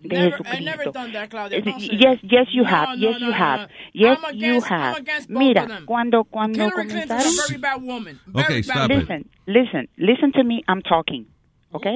de 0.04 0.16
Never, 0.16 0.28
I 0.28 0.30
Jesucristo. 0.44 0.64
never 0.64 0.92
done 0.92 1.12
that, 1.12 1.28
Claudia. 1.30 1.58
Eh, 1.58 1.62
say 1.64 1.96
Yes, 1.98 2.18
yes, 2.22 2.48
you 2.52 2.62
No, 2.62 2.68
have. 2.68 2.88
no, 2.96 3.10
Yes, 3.10 3.20
no, 3.20 3.26
you 3.26 3.32
no, 3.32 3.36
have. 3.38 3.60
no. 3.62 3.68
Yes, 3.92 4.18
you 4.18 4.26
against- 4.28 4.70
I'm 4.70 4.80
have. 4.80 5.26
Mira, 5.28 5.66
cuando 5.86 6.24
cuando 6.24 6.58
Hillary 6.58 6.88
comenzaron. 6.88 7.32
very 7.48 7.60
bad 7.60 7.82
woman. 7.82 8.18
Okay, 8.34 8.62
stop 8.62 8.90
it. 8.90 8.98
Listen, 8.98 9.24
listen, 9.46 9.88
listen 9.96 10.32
to 10.32 10.44
me. 10.44 10.62
I'm 10.68 10.82
talking. 10.82 11.26
¿ok? 11.72 11.86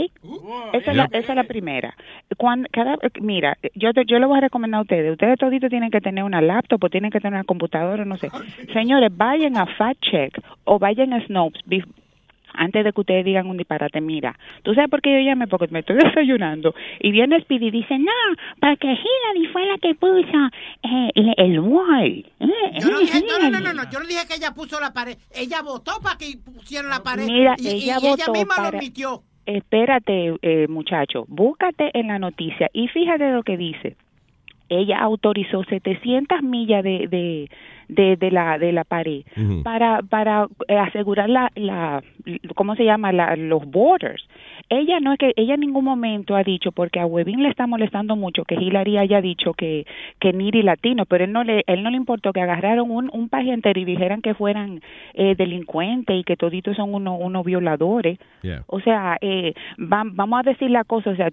Esa 0.73 0.91
es, 0.91 0.97
la, 0.97 1.05
esa 1.13 1.33
es 1.33 1.37
la 1.37 1.45
primera. 1.45 1.95
Cuando, 2.37 2.69
cada, 2.73 2.97
mira, 3.21 3.57
yo, 3.77 3.91
yo 4.09 4.19
le 4.19 4.27
voy 4.27 4.39
a 4.39 4.41
recomendar 4.41 4.81
a 4.81 4.83
ustedes, 4.83 5.13
ustedes 5.13 5.39
toditos 5.39 5.71
tienen 5.71 5.93
que 5.93 6.01
tener 6.01 6.25
una 6.25 6.41
laptop 6.41 6.83
o 6.83 6.89
tienen 6.91 7.13
que 7.13 7.21
tener 7.21 7.35
una 7.35 7.45
computadora, 7.45 8.05
no 8.05 8.17
sé. 8.17 8.29
Señores, 8.73 9.17
vayan 9.17 9.57
a 9.57 9.67
Fact 9.67 10.01
Check 10.03 10.41
o 10.65 10.81
vayan 10.81 11.13
a 11.13 11.25
Snopes 11.27 11.63
antes 12.55 12.85
de 12.85 12.93
que 12.93 13.01
ustedes 13.01 13.25
digan 13.25 13.47
un 13.49 13.57
disparate, 13.57 14.01
mira, 14.01 14.39
¿tú 14.63 14.75
sabes 14.75 14.91
por 14.91 15.01
qué 15.03 15.13
yo 15.13 15.21
llamé? 15.29 15.47
Porque 15.47 15.69
me 15.71 15.81
estoy 15.81 15.97
desayunando. 16.05 16.75
Y 17.01 17.11
viene 17.11 17.41
Speedy 17.41 17.69
y 17.69 17.71
dice, 17.71 17.99
no, 17.99 18.13
porque 18.61 18.87
Hillary 18.89 19.47
fue 19.53 19.67
la 19.67 19.79
que 19.79 19.95
puso 19.95 20.47
eh, 20.83 21.11
el, 21.15 21.35
el 21.37 21.61
wall. 21.61 22.25
Eh, 22.41 22.47
Yo 22.81 22.91
no, 22.91 22.99
dije, 23.01 23.19
eh, 23.19 23.25
no, 23.27 23.39
no, 23.39 23.51
no, 23.51 23.59
Hillary". 23.59 23.65
no, 23.77 23.85
no, 23.85 23.91
yo 23.91 24.01
no 24.01 24.07
dije 24.07 24.27
que 24.29 24.35
ella 24.37 24.53
puso 24.55 24.81
la 24.81 24.93
pared. 24.93 25.17
Ella 25.35 25.63
votó 25.63 25.93
para 26.03 26.17
que 26.19 26.37
pusieran 26.45 26.91
la 26.91 27.03
pared. 27.03 27.27
Mira, 27.27 27.55
y, 27.59 27.69
y 27.69 27.91
ella 27.91 28.27
misma 28.33 28.57
lo 28.59 28.69
admitió. 28.77 29.23
Espérate, 29.47 30.35
eh, 30.43 30.67
muchacho, 30.69 31.25
búscate 31.27 31.91
en 31.99 32.09
la 32.09 32.19
noticia 32.19 32.69
y 32.75 32.89
fíjate 32.89 33.31
lo 33.33 33.43
que 33.43 33.57
dice. 33.57 33.97
Ella 34.69 34.99
autorizó 34.99 35.65
700 35.65 36.43
millas 36.43 36.83
de, 36.85 37.07
de, 37.09 37.49
de, 37.89 38.17
de 38.17 38.31
la, 38.31 38.59
de 38.59 38.73
la 38.73 38.85
pared 38.85 39.23
para, 39.63 40.03
para 40.03 40.47
eh, 40.69 40.77
asegurar 40.77 41.29
la, 41.31 41.51
la, 41.55 42.03
¿cómo 42.55 42.75
se 42.77 42.85
llama? 42.85 43.13
La, 43.13 43.35
los 43.37 43.65
borders. 43.65 44.27
Ella 44.69 45.01
no 45.01 45.13
es 45.15 45.19
que, 45.19 45.33
ella 45.37 45.55
en 45.55 45.61
ningún 45.61 45.85
momento 45.85 46.37
ha 46.37 46.43
dicho, 46.43 46.73
porque 46.73 47.01
a 47.01 47.07
Webin 47.07 47.43
le 47.43 47.49
está 47.49 47.67
molestando 47.67 48.17
mucho 48.17 48.45
que 48.45 48.57
Hillary 48.57 48.99
haya 48.99 49.21
dicho 49.23 49.55
que, 49.55 49.87
que 50.21 50.33
Niri 50.35 50.63
latino, 50.63 51.07
pero 51.07 51.25
él 51.25 51.33
no 51.33 51.45
le, 51.45 51.65
él 51.67 51.83
no 51.83 51.89
le 51.91 51.97
importó 51.97 52.33
que 52.35 52.41
agarraron 52.43 52.91
un, 52.91 53.09
un 53.13 53.29
país 53.31 53.51
entero 53.51 53.81
y 53.81 53.85
dijeran 53.87 54.21
que 54.21 54.35
fueran 54.35 54.81
eh, 55.15 55.35
delincuentes 55.37 56.15
y 56.21 56.25
que 56.25 56.37
toditos 56.37 56.77
son 56.77 56.93
unos 56.95 57.19
unos 57.21 57.45
violadores. 57.45 58.19
Yeah. 58.43 58.65
O 58.67 58.81
sea, 58.81 59.17
eh, 59.23 59.55
va- 59.81 60.05
vamos 60.05 60.41
a 60.41 60.51
decir 60.51 60.71
la 60.71 60.85
cosa, 60.85 61.11
o 61.11 61.17
sea, 61.17 61.31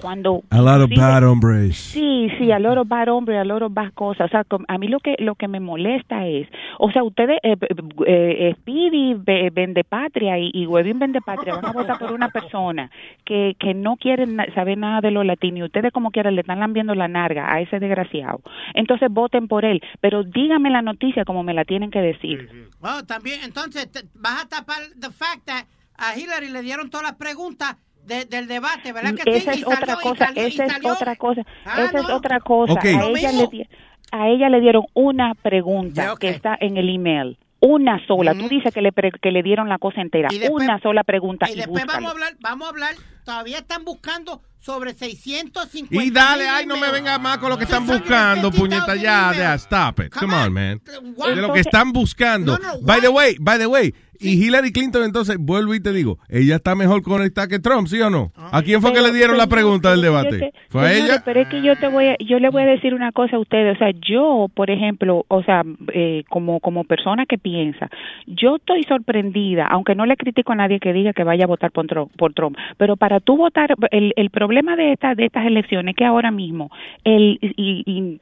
cuando 0.00 0.42
A 0.50 0.60
lot 0.60 0.80
of 0.82 0.88
sí, 0.88 0.96
bad 0.96 1.24
hombres. 1.28 1.76
Sí, 1.76 2.28
sí, 2.38 2.50
a 2.52 2.58
loro 2.58 2.84
bad 2.84 3.08
hombre, 3.08 3.38
a 3.38 3.44
loro 3.44 3.68
bad 3.70 3.92
cosas. 3.94 4.26
O 4.26 4.28
sea, 4.30 4.44
a 4.68 4.78
mí 4.78 4.88
lo 4.88 5.00
que 5.00 5.16
lo 5.18 5.34
que 5.34 5.48
me 5.48 5.60
molesta 5.60 6.26
es, 6.26 6.48
o 6.78 6.90
sea, 6.90 7.02
ustedes, 7.02 7.38
eh, 7.42 7.56
eh, 7.60 7.68
eh, 8.06 8.54
Speedy 8.60 9.14
ve- 9.14 9.50
vende 9.52 9.84
patria 9.84 10.38
y, 10.38 10.50
y 10.52 10.66
Webin 10.66 10.98
vende 10.98 11.20
patria, 11.20 11.54
van 11.54 11.66
a 11.66 11.72
votar 11.72 11.98
por 11.98 12.12
una 12.12 12.28
persona 12.30 12.90
que, 13.24 13.54
que 13.58 13.74
no 13.74 13.96
quieren 13.96 14.36
na- 14.36 14.46
saber 14.54 14.78
nada 14.78 15.00
de 15.00 15.10
los 15.10 15.24
latinos 15.26 15.58
y 15.60 15.62
ustedes 15.64 15.92
como 15.92 16.10
quieran 16.10 16.34
le 16.34 16.40
están 16.42 16.60
lambiendo 16.60 16.94
la 16.94 17.08
narga 17.08 17.52
a 17.52 17.60
ese 17.60 17.78
desgraciado. 17.78 18.40
Entonces 18.74 19.08
voten 19.10 19.48
por 19.48 19.64
él, 19.64 19.80
pero 20.00 20.24
díganme 20.24 20.70
la 20.70 20.82
noticia 20.82 21.24
como 21.24 21.42
me 21.42 21.54
la 21.54 21.64
tienen 21.64 21.90
que 21.90 22.00
decir. 22.00 22.48
Bueno, 22.80 23.04
también, 23.04 23.40
entonces, 23.44 23.90
te- 23.90 24.04
vas 24.14 24.44
a 24.44 24.48
tapar 24.48 24.78
the 24.98 25.10
fact 25.10 25.44
that 25.46 25.64
a 25.98 26.18
Hillary 26.18 26.50
le 26.50 26.62
dieron 26.62 26.88
todas 26.88 27.06
las 27.06 27.16
preguntas 27.16 27.76
de- 28.06 28.24
del 28.24 28.46
debate, 28.48 28.92
¿verdad 28.92 29.14
que 29.14 29.36
esa 29.36 29.52
sí? 29.52 29.60
es 29.60 29.66
salió- 29.66 29.68
otra 29.68 29.96
cosa, 29.96 30.26
salió- 30.26 30.42
y 30.48 30.52
esa 30.52 30.64
es 30.66 30.84
otra 30.84 31.16
cosa, 31.16 31.42
Ah, 31.64 31.82
esa 31.84 31.98
es 32.00 32.08
otra 32.10 32.40
cosa. 32.40 32.80
A 32.80 32.88
ella 33.06 33.32
le 33.32 33.46
di- 33.46 33.66
a 34.12 34.28
ella 34.28 34.48
le 34.48 34.60
dieron 34.60 34.84
una 34.94 35.34
pregunta 35.34 36.14
que 36.18 36.30
está 36.30 36.56
en 36.60 36.76
el 36.76 36.88
email. 36.94 37.38
Una 37.62 38.04
sola. 38.06 38.32
Tú 38.34 38.48
dices 38.48 38.72
que 38.72 38.80
le, 38.80 38.90
pre- 38.90 39.12
que 39.20 39.30
le 39.30 39.42
dieron 39.42 39.68
la 39.68 39.76
cosa 39.78 40.00
entera. 40.00 40.28
Después- 40.30 40.50
una 40.64 40.80
sola 40.80 41.04
pregunta. 41.04 41.46
Y 41.48 41.52
Y, 41.52 41.56
después 41.56 41.84
búscalo. 41.84 42.06
vamos 42.06 42.08
a 42.08 42.12
hablar, 42.14 42.36
vamos 42.40 42.66
a 42.66 42.70
hablar, 42.70 42.94
todavía 43.22 43.58
están 43.58 43.84
buscando 43.84 44.40
sobre 44.58 44.94
650 44.94 46.04
Y 46.04 46.10
dale, 46.10 46.48
ay, 46.48 46.64
no 46.66 46.76
me 46.78 46.90
venga 46.90 47.18
más 47.18 47.36
con 47.38 47.50
lo 47.50 47.58
que 47.58 47.64
están 47.64 47.86
650 47.86 48.34
buscando, 48.42 48.50
puñeta, 48.50 48.96
ya, 48.96 49.32
ya, 49.36 49.54
stop 49.54 50.00
it. 50.00 50.12
Come 50.14 50.34
on, 50.34 50.52
man. 50.52 50.80
De 50.84 51.36
lo 51.36 51.52
que 51.52 51.60
están 51.60 51.92
buscando. 51.92 52.58
By 52.82 53.00
the 53.02 53.08
way, 53.08 53.36
by 53.38 53.58
the 53.58 53.66
way, 53.66 53.94
y 54.20 54.42
Hillary 54.44 54.72
Clinton, 54.72 55.02
entonces, 55.04 55.36
vuelvo 55.38 55.74
y 55.74 55.80
te 55.80 55.92
digo, 55.92 56.18
ella 56.28 56.56
está 56.56 56.74
mejor 56.74 57.02
conectada 57.02 57.48
que 57.48 57.58
Trump, 57.58 57.86
¿sí 57.88 58.00
o 58.00 58.10
no? 58.10 58.32
¿A 58.36 58.62
quién 58.62 58.80
fue 58.82 58.92
que 58.92 59.00
le 59.00 59.12
dieron 59.12 59.36
la 59.38 59.46
pregunta 59.46 59.90
del 59.90 60.02
debate? 60.02 60.38
te- 60.38 60.52
¿Fue 60.68 60.98
ella? 60.98 61.22
Pero 61.24 61.40
es 61.40 61.48
que 61.48 61.62
yo 61.62 61.76
te 61.76 61.88
voy 61.88 62.06
a, 62.06 62.16
yo 62.18 62.38
le 62.38 62.48
voy 62.50 62.62
a 62.62 62.66
decir 62.66 62.94
una 62.94 63.12
cosa 63.12 63.36
a 63.36 63.40
ustedes, 63.40 63.76
o 63.76 63.78
sea, 63.78 63.90
yo, 64.06 64.46
por 64.54 64.70
ejemplo, 64.70 65.24
o 65.28 65.42
sea, 65.42 65.62
eh, 65.92 66.24
como 66.28 66.60
como 66.60 66.84
persona 66.84 67.26
que 67.26 67.38
piensa, 67.38 67.88
yo 68.26 68.56
estoy 68.56 68.82
sorprendida, 68.84 69.66
aunque 69.66 69.94
no 69.94 70.06
le 70.06 70.16
critico 70.16 70.52
a 70.52 70.56
nadie 70.56 70.78
que 70.80 70.92
diga 70.92 71.12
que 71.12 71.24
vaya 71.24 71.44
a 71.44 71.48
votar 71.48 71.70
por 71.72 71.86
Trump, 71.86 72.10
por 72.16 72.32
Trump 72.34 72.56
pero 72.76 72.96
para 72.96 73.20
tú 73.20 73.36
votar, 73.36 73.74
el, 73.90 74.12
el 74.16 74.30
problema 74.30 74.76
de 74.76 74.92
estas 74.92 75.16
de 75.16 75.26
estas 75.26 75.46
elecciones 75.46 75.92
es 75.92 75.96
que 75.96 76.04
ahora 76.04 76.30
mismo 76.30 76.70
el 77.04 77.38
y, 77.40 77.82
y 77.86 78.20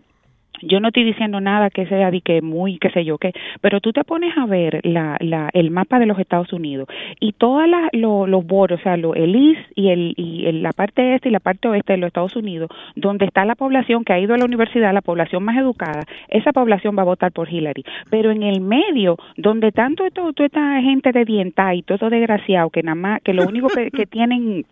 yo 0.62 0.80
no 0.80 0.88
estoy 0.88 1.04
diciendo 1.04 1.40
nada 1.40 1.70
que 1.70 1.86
sea 1.86 2.10
de 2.10 2.20
que 2.20 2.42
muy, 2.42 2.78
qué 2.78 2.90
sé 2.90 3.04
yo 3.04 3.18
qué, 3.18 3.32
pero 3.60 3.80
tú 3.80 3.92
te 3.92 4.04
pones 4.04 4.36
a 4.36 4.46
ver 4.46 4.80
la, 4.84 5.16
la, 5.20 5.50
el 5.52 5.70
mapa 5.70 5.98
de 5.98 6.06
los 6.06 6.18
Estados 6.18 6.52
Unidos 6.52 6.88
y 7.20 7.32
todos 7.32 7.66
los 7.92 8.46
bordes, 8.46 8.80
o 8.80 8.82
sea, 8.82 8.96
lo, 8.96 9.14
el 9.14 9.34
East 9.34 9.70
y, 9.74 9.88
el, 9.90 10.14
y 10.16 10.46
el- 10.46 10.62
la 10.62 10.72
parte 10.72 11.14
este 11.14 11.28
y 11.28 11.32
la 11.32 11.40
parte 11.40 11.68
oeste 11.68 11.92
de 11.94 11.98
los 11.98 12.08
Estados 12.08 12.36
Unidos, 12.36 12.70
donde 12.96 13.24
está 13.26 13.44
la 13.44 13.54
población 13.54 14.04
que 14.04 14.12
ha 14.12 14.18
ido 14.18 14.34
a 14.34 14.38
la 14.38 14.44
universidad, 14.44 14.92
la 14.92 15.02
población 15.02 15.42
más 15.44 15.56
educada, 15.56 16.04
esa 16.28 16.52
población 16.52 16.96
va 16.96 17.02
a 17.02 17.06
votar 17.06 17.32
por 17.32 17.52
Hillary. 17.52 17.84
Pero 18.10 18.30
en 18.30 18.42
el 18.42 18.60
medio, 18.60 19.16
donde 19.36 19.72
tanto 19.72 20.04
esto, 20.04 20.32
toda 20.32 20.46
esta 20.46 20.80
gente 20.82 21.12
de 21.12 21.24
dienta 21.24 21.74
y 21.74 21.82
todo 21.82 21.94
esto 21.96 22.10
desgraciado, 22.10 22.70
que 22.70 22.82
nada 22.82 22.94
más, 22.94 23.20
que 23.22 23.32
lo 23.32 23.46
único 23.46 23.68
que, 23.68 23.90
que 23.90 24.06
tienen 24.06 24.64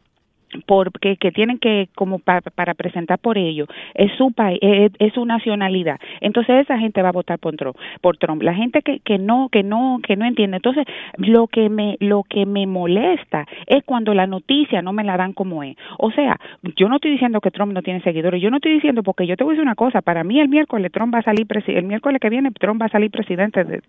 porque 0.67 1.17
que 1.17 1.33
tienen 1.33 1.59
que 1.59 1.89
como 1.95 2.19
pa- 2.19 2.41
para 2.41 2.75
presentar 2.75 3.19
por 3.19 3.37
ellos 3.39 3.69
es 3.95 4.13
su 4.17 4.33
país 4.33 4.59
es, 4.63 4.93
es 4.99 5.13
su 5.13 5.25
nacionalidad. 5.25 5.99
Entonces 6.21 6.63
esa 6.63 6.79
gente 6.79 7.03
va 7.03 7.11
a 7.11 7.13
votar 7.13 7.39
por 7.39 7.57
Trump 7.57 7.77
por 8.01 8.17
Trump. 8.17 8.43
La 8.43 8.55
gente 8.55 8.83
que, 8.83 9.01
que 9.01 9.19
no 9.19 9.49
que 9.51 9.63
no 9.63 9.99
que 10.03 10.17
no 10.17 10.25
entiende. 10.25 10.57
Entonces 10.57 10.87
lo 11.19 11.47
que 11.49 11.69
me 11.69 11.97
lo 12.01 12.23
que 12.23 12.47
me 12.47 12.67
molesta 12.67 13.47
es 13.67 13.85
cuando 13.85 14.15
la 14.15 14.27
noticia 14.27 14.83
no 14.83 14.93
me 14.93 15.05
la 15.05 15.17
dan 15.17 15.33
como 15.33 15.63
es. 15.63 15.77
O 15.99 16.11
sea 16.11 16.39
yo 16.77 16.89
no 16.89 16.97
estoy 16.97 17.13
diciendo 17.13 17.41
que 17.41 17.51
Trump 17.51 17.73
no 17.73 17.83
tiene 17.83 18.01
seguidores 18.03 18.41
yo 18.41 18.51
no 18.51 18.57
estoy 18.57 18.73
diciendo 18.75 19.03
porque 19.03 19.27
yo 19.27 19.37
te 19.37 19.45
voy 19.45 19.53
a 19.53 19.55
decir 19.55 19.67
una 19.67 19.75
cosa 19.75 20.01
para 20.03 20.25
mí 20.25 20.41
el 20.41 20.49
miércoles 20.49 20.91
Trump 20.93 21.15
va 21.15 21.19
a 21.19 21.23
salir 21.23 21.47
el 21.67 21.85
miércoles 21.85 22.21
que 22.21 22.31
viene 22.31 22.51
Trump 22.53 22.81
va 22.81 22.87
a 22.87 22.91
salir 22.91 23.11
presidente 23.11 23.65
de, 23.65 23.83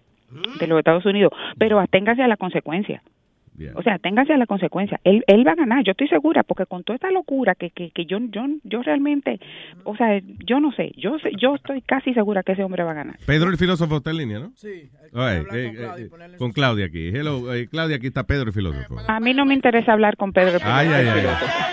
de 0.60 0.68
los 0.68 0.78
Estados 0.80 1.06
Unidos 1.06 1.32
pero 1.58 1.80
aténgase 1.80 2.24
a 2.24 2.28
la 2.28 2.38
consecuencia 2.38 3.02
o 3.76 3.82
sea, 3.82 3.98
téngase 4.00 4.34
a 4.34 4.38
la 4.38 4.46
consecuencia. 4.46 5.00
Él, 5.04 5.24
él 5.28 5.46
va 5.48 5.52
a 5.54 5.56
ganar, 5.56 5.84
yo 5.84 5.92
estoy 5.92 6.08
segura, 6.08 6.44
porque 6.44 6.66
con 6.66 6.84
toda 6.84 6.96
esta 6.96 7.12
locura 7.12 7.56
que, 7.56 7.70
que, 7.72 7.92
que 7.92 8.06
yo, 8.06 8.20
yo, 8.30 8.46
yo 8.64 8.82
realmente, 8.84 9.40
o 9.84 9.96
sea, 9.96 10.20
yo 10.46 10.60
no 10.60 10.72
sé, 10.74 10.92
yo 10.98 11.18
yo 11.40 11.56
estoy 11.56 11.82
casi 11.82 12.14
segura 12.14 12.44
que 12.44 12.52
ese 12.54 12.64
hombre 12.64 12.84
va 12.84 12.92
a 12.92 12.96
ganar. 12.96 13.16
Pedro 13.26 13.50
el 13.50 13.58
filósofo 13.58 13.98
está 13.98 14.12
en 14.12 14.18
línea, 14.18 14.40
¿no? 14.40 14.52
Sí. 14.56 14.90
Eh, 15.16 15.44
eh, 15.54 16.10
con 16.38 16.52
Claudia 16.52 16.86
aquí. 16.86 17.08
Hello, 17.10 17.54
eh, 17.54 17.68
Claudia, 17.68 17.96
aquí 17.98 18.08
está 18.08 18.24
Pedro 18.26 18.48
el 18.48 18.54
filósofo. 18.54 18.98
A 19.08 19.20
mí 19.20 19.34
no 19.34 19.46
me 19.46 19.54
interesa 19.54 19.94
hablar 19.94 20.18
con 20.18 20.34
Pedro. 20.34 20.60
Ay, 20.64 20.88
ay, 20.94 21.08
ay. 21.08 21.24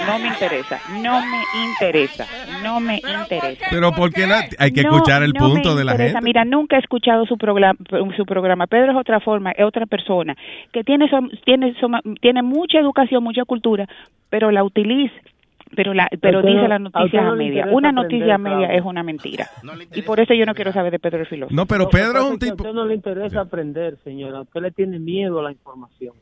No 0.07 0.19
me 0.19 0.29
interesa, 0.29 0.81
no 1.03 1.21
me 1.21 1.43
interesa, 1.71 2.27
no 2.63 2.81
me 2.81 2.97
interesa. 2.97 3.67
Pero 3.71 3.93
porque 3.93 4.25
hay 4.59 4.73
que 4.73 4.83
No, 4.83 4.91
escuchar 4.95 5.23
el 5.23 5.33
no 5.33 5.49
me 5.49 5.55
punto 5.55 5.75
de 5.75 5.85
la 5.85 5.93
interesa. 5.93 6.19
gente. 6.19 6.25
Mira, 6.25 6.45
nunca 6.45 6.77
he 6.77 6.81
escuchado 6.81 7.27
su 7.27 7.37
programa. 7.37 7.79
Su 8.17 8.25
programa. 8.25 8.67
Pedro 8.67 8.93
es 8.93 8.97
otra 8.99 9.21
forma, 9.21 9.51
es 9.53 9.65
otra 9.65 9.87
persona 9.87 10.37
que 10.73 10.85
tiene 10.85 11.09
tiene 11.45 11.74
tiene 12.21 12.43
mucha 12.43 12.79
educación, 12.79 13.23
mucha 13.23 13.45
cultura, 13.45 13.87
pero 14.31 14.51
la 14.51 14.65
utiliza. 14.65 15.15
Pero 15.77 15.93
la, 15.93 16.09
pero 16.21 16.39
usted 16.39 16.51
dice 16.51 16.63
no- 16.63 16.69
la 16.69 16.75
a 16.77 16.79
noticia 16.79 17.23
no 17.23 17.33
a 17.33 17.35
le 17.37 17.45
media. 17.45 17.67
Una 17.73 17.91
noticia 17.91 18.35
a 18.37 18.39
media 18.39 18.69
es 18.75 18.83
una 18.85 19.03
mentira. 19.03 19.47
Y 19.95 20.03
por 20.03 20.21
eso 20.21 20.33
yo 20.35 20.47
no 20.47 20.55
quiero 20.55 20.73
saber 20.73 20.93
de 20.93 20.99
Pedro 21.01 21.21
el 21.21 21.27
filósofo. 21.27 21.55
No, 21.57 21.67
pero 21.67 21.89
Pedro 21.89 22.19
es 22.21 22.25
un 22.31 22.39
tipo... 22.39 22.53
A 22.53 22.57
usted 22.57 22.73
no 22.75 22.85
le 22.87 22.95
interesa 22.95 23.41
aprender, 23.41 23.97
señora. 24.05 24.39
A 24.39 24.43
usted 24.43 24.61
le 24.61 24.71
tiene 24.71 24.99
miedo 25.01 25.41
a 25.41 25.43
la 25.45 25.53
información. 25.53 26.15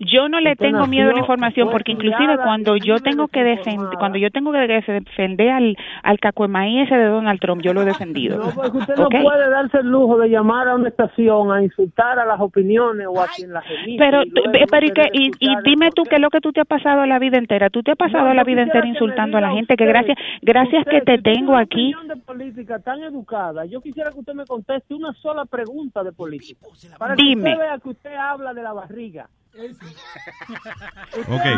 Yo 0.00 0.28
no 0.28 0.40
le 0.40 0.56
tengo 0.56 0.86
miedo 0.86 1.10
a 1.10 1.12
la 1.12 1.20
información 1.20 1.66
fue 1.66 1.72
porque 1.74 1.92
inclusive 1.92 2.36
cuando 2.36 2.76
yo 2.76 2.98
tengo 3.00 3.28
que 3.28 3.44
defender 3.44 3.98
cuando 3.98 4.18
yo 4.18 4.30
tengo 4.30 4.52
que 4.52 4.58
defender 4.66 5.50
al 5.50 5.76
al 6.02 6.18
cacuemaí 6.18 6.80
ese 6.80 6.96
de 6.96 7.06
Donald 7.06 7.40
Trump, 7.40 7.62
yo 7.62 7.72
lo 7.72 7.82
he 7.82 7.84
defendido. 7.84 8.38
No, 8.38 8.50
porque 8.50 8.78
usted 8.78 8.96
no 8.96 9.08
puede 9.08 9.50
darse 9.50 9.78
el 9.78 9.88
lujo 9.88 10.18
de 10.18 10.28
llamar 10.28 10.68
a 10.68 10.74
una 10.74 10.88
estación 10.88 11.52
a 11.52 11.62
insultar 11.62 12.18
a 12.18 12.24
las 12.24 12.40
opiniones 12.40 13.06
o 13.08 13.20
a 13.20 13.26
quien 13.28 13.52
las 13.52 13.64
emite. 13.70 13.98
Pero, 13.98 14.22
y 14.22 14.32
pero 14.70 14.86
y, 14.86 14.90
que- 14.90 15.10
y, 15.12 15.56
dime 15.64 15.90
tú 15.94 16.02
qué 16.04 16.16
es 16.16 16.20
lo 16.20 16.30
que 16.30 16.40
tú 16.40 16.52
te 16.52 16.60
has 16.60 16.66
pasado 16.66 17.06
la 17.06 17.18
vida 17.18 17.38
entera. 17.38 17.70
Tú 17.70 17.82
te 17.82 17.92
has 17.92 17.96
pasado 17.96 18.28
No, 18.28 18.34
la 18.34 18.44
vida 18.44 18.62
entera 18.62 18.86
insultando 18.86 19.38
a 19.38 19.40
la 19.40 19.50
gente 19.52 19.76
que 19.76 19.86
gracias 19.86 20.18
gracias 20.42 20.80
usted, 20.80 20.90
que 20.90 21.00
te 21.02 21.18
tengo 21.18 21.56
aquí. 21.56 21.92
De 22.08 22.16
política 22.16 22.78
tan 22.80 23.02
educada. 23.02 23.64
Yo 23.66 23.80
quisiera 23.80 24.10
que 24.10 24.18
usted 24.18 24.34
me 24.34 24.44
conteste 24.46 24.94
una 24.94 25.12
sola 25.14 25.44
pregunta 25.44 26.02
de 26.02 26.12
política. 26.12 26.60
Para 26.98 27.14
Dime. 27.14 27.42
que 27.44 27.50
usted 27.50 27.58
vea 27.64 27.78
que 27.78 27.88
usted 27.88 28.14
habla 28.14 28.52
de 28.54 28.62
la 28.62 28.72
barriga. 28.72 29.28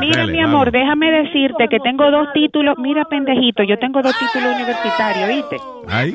Mira, 0.00 0.16
dale, 0.18 0.32
mi 0.32 0.38
vamos. 0.38 0.54
amor, 0.54 0.70
déjame 0.70 1.10
decirte 1.10 1.68
que 1.68 1.80
tengo 1.80 2.10
dos 2.10 2.32
títulos. 2.32 2.76
Mira, 2.78 3.04
pendejito, 3.04 3.62
yo 3.62 3.78
tengo 3.78 4.02
dos 4.02 4.12
títulos 4.18 4.54
universitarios, 4.54 5.28
¿viste? 5.28 5.56
Ay. 5.88 6.14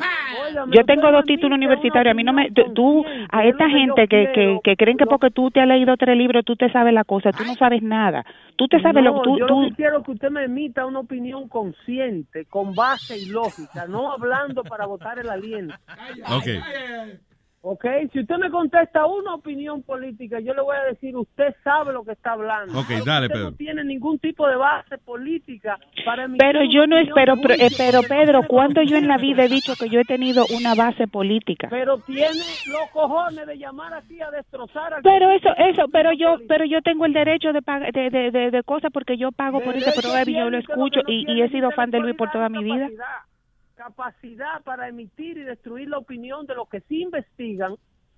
Yo 0.70 0.84
tengo 0.84 1.10
dos 1.10 1.24
títulos 1.24 1.56
universitarios. 1.56 2.12
A 2.12 2.14
mí 2.14 2.24
no 2.24 2.32
me. 2.32 2.50
tú- 2.50 3.04
a 3.30 3.44
esta 3.44 3.68
gente 3.68 4.06
que, 4.08 4.30
que, 4.32 4.60
que 4.62 4.76
creen 4.76 4.96
que 4.96 5.06
porque 5.06 5.30
tú 5.30 5.50
te 5.50 5.60
has 5.60 5.66
leído 5.66 5.96
tres 5.96 6.16
libros, 6.16 6.44
tú 6.44 6.56
te 6.56 6.70
sabes 6.70 6.94
la 6.94 7.04
cosa. 7.04 7.32
Tú 7.32 7.44
no 7.44 7.54
sabes 7.56 7.82
nada. 7.82 8.24
Tú 8.56 8.68
te 8.68 8.80
sabes 8.80 9.02
no, 9.02 9.12
lo 9.16 9.22
tú, 9.22 9.38
yo 9.38 9.46
tú, 9.46 9.62
lo 9.62 9.68
que 9.70 9.74
quiero 9.76 10.02
que 10.02 10.12
usted 10.12 10.30
me 10.30 10.44
emita 10.44 10.86
una 10.86 11.00
opinión 11.00 11.48
consciente, 11.48 12.44
con 12.46 12.74
base 12.74 13.18
y 13.18 13.26
lógica, 13.26 13.86
no 13.86 14.12
hablando 14.12 14.62
para 14.64 14.86
votar 14.86 15.18
el 15.18 15.28
aliento. 15.30 15.74
Ok. 16.28 16.46
Ok, 17.64 17.84
si 18.12 18.18
usted 18.18 18.38
me 18.38 18.50
contesta 18.50 19.06
una 19.06 19.36
opinión 19.36 19.84
política, 19.84 20.40
yo 20.40 20.52
le 20.52 20.62
voy 20.62 20.76
a 20.76 20.82
decir, 20.82 21.16
usted 21.16 21.54
sabe 21.62 21.92
lo 21.92 22.02
que 22.02 22.10
está 22.10 22.32
hablando. 22.32 22.76
Ok, 22.76 22.88
dale, 23.06 23.26
usted 23.26 23.36
Pedro. 23.38 23.50
no 23.52 23.56
tiene 23.56 23.84
ningún 23.84 24.18
tipo 24.18 24.48
de 24.48 24.56
base 24.56 24.98
política 24.98 25.78
para 26.04 26.26
Pero 26.36 26.64
yo 26.64 26.88
no 26.88 26.98
espero, 26.98 27.36
pero, 27.40 27.54
eh, 27.54 27.70
pero 27.78 28.02
Pedro, 28.02 28.42
¿cuándo 28.48 28.82
yo 28.82 28.96
en 28.96 29.06
la 29.06 29.16
vida 29.16 29.44
he 29.44 29.48
dicho 29.48 29.74
que 29.78 29.88
yo 29.88 30.00
he 30.00 30.04
tenido 30.04 30.44
una 30.58 30.74
base 30.74 31.06
política? 31.06 31.68
Pero 31.70 31.98
tiene 31.98 32.40
los 32.66 32.90
cojones 32.92 33.46
de 33.46 33.56
llamar 33.56 33.94
aquí 33.94 34.20
a 34.20 34.32
destrozar 34.32 34.94
al 34.94 35.02
Pero 35.02 35.30
eso, 35.30 35.50
eso, 35.56 35.84
pero 35.92 36.12
yo, 36.12 36.38
pero 36.48 36.64
yo 36.64 36.82
tengo 36.82 37.06
el 37.06 37.12
derecho 37.12 37.52
de 37.52 37.62
pagar, 37.62 37.92
de, 37.92 38.10
de, 38.10 38.32
de, 38.32 38.50
de 38.50 38.62
cosas 38.64 38.90
porque 38.92 39.16
yo 39.16 39.30
pago 39.30 39.60
por 39.60 39.76
ese 39.76 39.92
programa 39.92 40.28
y 40.28 40.34
yo 40.34 40.50
lo 40.50 40.58
escucho 40.58 41.00
no 41.06 41.12
y, 41.12 41.26
y 41.32 41.42
he 41.42 41.48
sido 41.50 41.70
fan 41.70 41.92
de 41.92 42.00
Luis 42.00 42.16
por 42.16 42.28
toda 42.32 42.48
mi 42.48 42.64
vida. 42.64 42.88
Capacidad 43.82 44.62
para 44.62 44.88
emitir 44.88 45.38
y 45.38 45.42
destruir 45.42 45.88
la 45.88 45.98
opinión 45.98 46.46
de 46.46 46.54
los 46.54 46.68
que 46.68 46.80
sí 46.82 47.02
investigan 47.02 47.74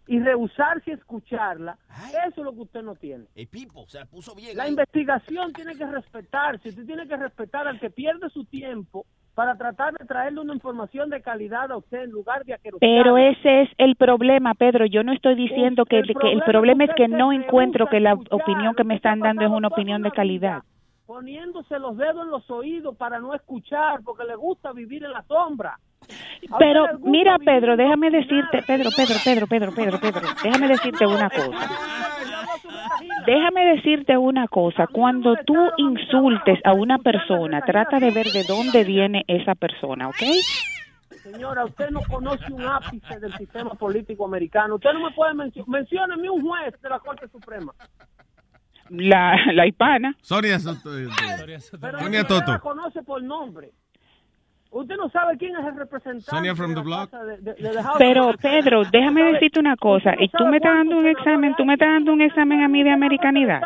y 0.06 0.20
rehusarse 0.20 0.90
a 0.90 0.94
escucharla, 0.94 1.78
eso 2.26 2.40
es 2.40 2.44
lo 2.44 2.52
que 2.52 2.60
usted 2.60 2.82
no 2.82 2.94
tiene. 2.94 3.24
El 3.34 3.48
Pipo 3.48 3.86
se 3.88 3.98
la 3.98 4.04
puso 4.04 4.34
bien. 4.34 4.56
La 4.56 4.64
ahí. 4.64 4.70
investigación 4.70 5.52
tiene 5.54 5.74
que 5.74 5.86
respetarse, 5.86 6.68
usted 6.68 6.84
tiene 6.84 7.08
que 7.08 7.16
respetar 7.16 7.66
al 7.66 7.80
que 7.80 7.88
pierde 7.88 8.28
su 8.28 8.44
tiempo 8.44 9.06
para 9.34 9.56
tratar 9.56 9.94
de 9.94 10.04
traerle 10.04 10.40
una 10.40 10.54
información 10.54 11.08
de 11.08 11.22
calidad 11.22 11.72
a 11.72 11.78
usted 11.78 12.04
en 12.04 12.10
lugar 12.10 12.44
de 12.44 12.54
a 12.54 12.58
que 12.58 12.70
lo 12.70 12.78
Pero 12.78 13.16
ese 13.16 13.62
es 13.62 13.70
el 13.78 13.96
problema, 13.96 14.54
Pedro. 14.54 14.84
Yo 14.84 15.02
no 15.02 15.12
estoy 15.12 15.34
diciendo 15.34 15.86
que, 15.86 16.00
El 16.00 16.14
que 16.14 16.32
el 16.32 16.42
problema 16.42 16.84
es 16.84 16.90
que 16.94 17.08
no 17.08 17.32
encuentro 17.32 17.88
que 17.88 18.00
la 18.00 18.14
opinión 18.14 18.74
que 18.74 18.84
me 18.84 18.94
están 18.94 19.20
dando 19.20 19.44
es 19.44 19.50
una 19.50 19.68
opinión 19.68 20.02
de 20.02 20.10
calidad. 20.10 20.62
Poniéndose 21.06 21.78
los 21.78 21.96
dedos 21.96 22.24
en 22.24 22.30
los 22.30 22.50
oídos 22.50 22.96
para 22.96 23.18
no 23.18 23.34
escuchar 23.34 24.00
porque 24.04 24.24
le 24.24 24.36
gusta 24.36 24.72
vivir 24.72 25.04
en 25.04 25.12
la 25.12 25.22
sombra. 25.22 25.78
Pero 26.58 26.86
mira, 27.00 27.38
Pedro, 27.38 27.76
déjame 27.76 28.10
decirte, 28.10 28.62
Pedro, 28.66 28.90
Pedro, 28.94 29.16
Pedro, 29.24 29.46
Pedro, 29.46 29.72
Pedro, 29.72 30.00
Pedro, 30.00 30.20
déjame 30.42 30.68
decirte 30.68 31.06
una 31.06 31.30
cosa. 31.30 31.70
Déjame 33.26 33.64
decirte 33.76 34.16
una 34.18 34.48
cosa. 34.48 34.86
Cuando 34.86 35.34
tú 35.46 35.56
insultes 35.78 36.60
a 36.64 36.74
una 36.74 36.98
persona, 36.98 37.62
trata 37.62 37.98
de 37.98 38.10
ver 38.10 38.26
de 38.26 38.44
dónde 38.44 38.84
viene 38.84 39.24
esa 39.26 39.54
persona, 39.54 40.08
¿ok? 40.08 40.22
Señora, 41.22 41.64
usted 41.64 41.88
no 41.88 42.00
conoce 42.02 42.52
un 42.52 42.66
ápice 42.66 43.18
del 43.18 43.34
sistema 43.38 43.70
político 43.70 44.26
americano. 44.26 44.74
Usted 44.74 44.92
no 44.92 45.08
me 45.08 45.10
puede 45.12 45.32
mencionar. 45.32 45.70
Mencióneme 45.70 46.28
un 46.28 46.42
juez 46.42 46.78
de 46.82 46.88
la 46.90 46.98
Corte 46.98 47.26
Suprema. 47.28 47.72
La, 48.90 49.36
la 49.52 49.66
hispana. 49.66 50.14
Sonia 50.20 50.58
Soto. 50.58 50.98
eh, 50.98 51.06
Sonia 51.08 51.56
usted 51.58 51.78
la 52.12 52.24
Toto. 52.26 52.60
conoce 52.60 53.02
por 53.02 53.22
nombre. 53.22 53.70
Usted 54.70 54.96
no 54.96 55.08
sabe 55.10 55.36
quién 55.38 55.52
es 55.56 55.64
el 55.64 55.76
representante. 55.76 56.22
Sonia 56.30 56.54
from 56.56 56.74
de 56.74 56.82
the 56.82 56.88
la 56.90 57.06
block. 57.06 57.10
De- 57.12 57.54
de- 57.54 57.54
de 57.54 57.84
Pero 57.98 58.32
Pedro, 58.40 58.82
déjame 58.90 59.22
decirte 59.32 59.60
una 59.60 59.76
cosa. 59.76 60.14
Y 60.18 60.28
tú 60.30 60.44
me 60.46 60.56
estás 60.56 60.74
dando 60.74 60.98
un 60.98 61.06
examen, 61.06 61.54
tú 61.56 61.64
me 61.64 61.74
estás 61.74 61.88
dando 61.90 62.12
un 62.12 62.20
examen 62.22 62.60
a 62.62 62.68
mí 62.68 62.82
de 62.82 62.90
americanidad. 62.90 63.62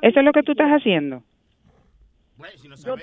Eso 0.00 0.20
es 0.20 0.24
lo 0.24 0.32
que 0.32 0.42
tú 0.44 0.52
estás 0.52 0.70
haciendo. 0.70 1.22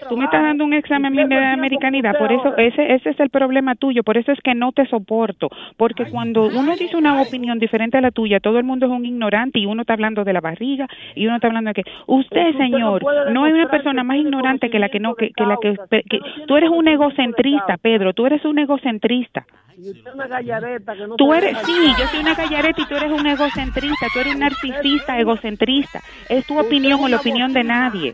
Tú 0.10 0.18
me 0.18 0.26
estás 0.26 0.44
dando 0.44 0.66
un 0.66 0.74
examen 0.74 1.06
a 1.20 1.24
mí 1.24 1.28
de 1.28 1.46
americanidad, 1.46 2.18
por 2.18 2.32
eso 2.32 2.56
ese 2.58 2.94
ese 2.94 3.10
es 3.12 3.20
el 3.20 3.30
problema 3.30 3.76
tuyo, 3.76 4.04
por 4.04 4.18
eso 4.18 4.32
es 4.32 4.40
que 4.42 4.54
no 4.54 4.72
te 4.72 4.86
soporto, 4.88 5.50
porque 5.78 6.06
cuando 6.06 6.48
uno 6.48 6.76
dice 6.78 6.98
una 6.98 7.22
opinión 7.22 7.60
diferente 7.60 7.98
a 7.98 8.02
la 8.02 8.12
tuya, 8.12 8.40
todo 8.40 8.58
el 8.58 8.64
mundo 8.64 8.86
es 8.88 8.92
un 8.92 9.06
ignorante 9.06 9.60
y 9.60 9.66
uno 9.66 9.82
está 9.82 9.94
hablando 9.94 10.24
de 10.24 10.34
la 10.34 10.42
barriga 10.42 10.88
y 11.16 11.26
uno 11.26 11.36
está 11.36 11.48
hablando 11.48 11.70
de 11.70 11.82
que 11.84 11.90
usted, 12.08 12.50
usted 12.50 12.54
no 12.54 12.58
señor, 12.58 13.02
puede 13.02 13.32
no 13.32 13.44
hay 13.46 13.54
una 13.54 13.70
persona 13.70 14.04
más 14.04 14.18
ignorante 14.18 14.70
que 14.70 14.80
la 14.80 14.90
que 14.90 15.00
no 15.00 15.16
que, 15.16 15.32
que 15.32 15.46
la 15.46 15.58
que, 15.62 15.76
que- 16.10 16.20
no 16.20 16.46
tú 16.46 16.56
eres 16.58 16.70
un 16.70 16.88
egocentrista. 16.88 17.78
Pedro, 17.78 18.14
tú 18.14 18.26
eres 18.26 18.44
un 18.46 18.60
egocentrista. 18.60 19.46
Y 19.78 19.90
usted 19.90 20.08
es 20.10 20.14
una 20.14 20.28
gallareta 20.28 20.94
que 20.96 21.08
no 21.08 21.16
Tú 21.16 21.34
eres, 21.34 21.58
sí, 21.66 21.74
yo 21.98 22.06
soy 22.08 22.20
una 22.20 22.36
gallareta 22.36 22.82
y 22.82 22.86
tú 22.86 22.96
eres 22.96 23.12
un 23.12 23.26
egocentrista, 23.26 24.06
tú 24.14 24.20
eres 24.20 24.34
un 24.36 24.42
narcisista 24.42 25.20
egocentrista. 25.20 26.02
Es 26.30 26.46
tu 26.46 26.60
opinión 26.60 27.00
o 27.02 27.08
la 27.08 27.18
opinión 27.18 27.54
de 27.54 27.64
nadie. 27.64 28.14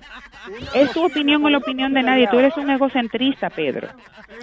Es 0.74 0.94
tu 0.94 1.04
opinión 1.04 1.46
la 1.50 1.58
opinión 1.60 1.94
de 1.94 2.04
nadie. 2.04 2.28
Tú 2.30 2.40
eres 2.40 2.56
un 2.58 2.70
egocentrista, 2.70 3.50
Pedro. 3.50 3.88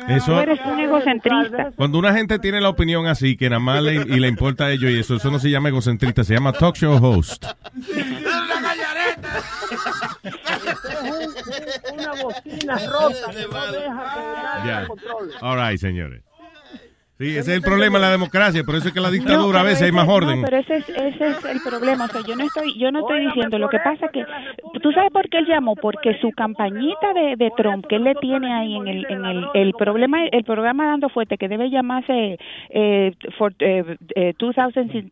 Eso, 0.09 0.33
Tú 0.33 0.39
eres 0.41 0.61
un 0.65 0.81
egocentrista. 0.81 1.71
cuando 1.77 1.99
una 1.99 2.13
gente 2.13 2.39
tiene 2.39 2.61
la 2.61 2.69
opinión 2.69 3.07
así, 3.07 3.37
que 3.37 3.49
nada 3.49 3.61
más 3.61 3.83
le, 3.83 3.95
y 3.95 4.19
le 4.21 4.29
importa 4.29 4.65
a 4.67 4.71
ellos 4.73 4.91
y 4.91 4.99
eso, 4.99 5.17
eso 5.17 5.31
no 5.31 5.39
se 5.39 5.51
llama 5.51 5.69
egocentrista, 5.69 6.25
se 6.25 6.35
llama 6.35 6.53
talk 6.53 6.77
show 6.77 6.99
host. 7.03 7.45
Una 11.93 12.13
bocina 12.23 12.79
rota 12.87 13.31
que 13.33 13.47
no 13.49 13.73
deja 13.73 14.15
que 14.15 14.21
nadie 14.21 14.67
Ya. 14.67 14.81
la 14.81 14.87
controle. 14.89 15.33
All 15.41 15.57
right, 15.59 15.79
señores. 15.81 16.23
Sí, 17.17 17.29
ese 17.29 17.39
es 17.39 17.49
el 17.59 17.63
problema 17.63 17.99
de 17.99 18.05
la 18.07 18.11
democracia, 18.11 18.65
por 18.65 18.75
eso 18.75 18.89
es 18.89 18.95
que 18.95 19.01
la 19.01 19.09
dictadura 19.11 19.61
a 19.61 19.63
veces 19.63 19.83
hay 19.83 19.89
ese- 19.91 19.97
más 19.97 20.09
no, 20.09 20.15
orden. 20.15 20.43
pero 20.43 20.57
ese 20.57 20.79
es, 20.79 20.89
ese 20.89 21.29
es 21.29 21.45
el 21.45 21.61
problema. 21.61 22.07
O 22.07 22.09
sea, 22.09 22.23
yo 22.27 22.35
no 22.35 22.45
estoy, 22.45 22.77
yo 22.77 22.91
no 22.91 23.01
estoy 23.01 23.27
diciendo. 23.27 23.57
Lo 23.59 23.69
que 23.69 23.79
pasa 23.79 24.09
que, 24.09 24.25
¿tú 24.83 24.91
sabes 24.91 25.13
por 25.13 25.29
qué 25.29 25.39
él 25.39 25.47
llamó? 25.47 25.77
Porque 25.77 26.19
su 26.21 26.33
campañita 26.33 27.13
de, 27.15 27.37
de 27.37 27.53
Trump 27.57 27.87
que 27.87 27.97
él 27.97 28.05
le 28.05 28.17
tiene 28.17 28.53
ahí 28.53 28.75
en 28.75 28.89
el, 28.89 29.07
en 29.09 29.25
el, 29.27 29.47
el 29.55 29.73
problema, 29.75 30.25
el 30.27 30.43
programa 30.43 30.87
dando 30.89 31.09
fuerte 31.09 31.39
que 31.39 31.47
debe 31.49 31.71
llamarse 31.71 32.37
eh, 32.71 33.13
for, 33.39 33.55
eh, 33.61 33.97
eh, 34.17 34.35
2016 34.37 35.05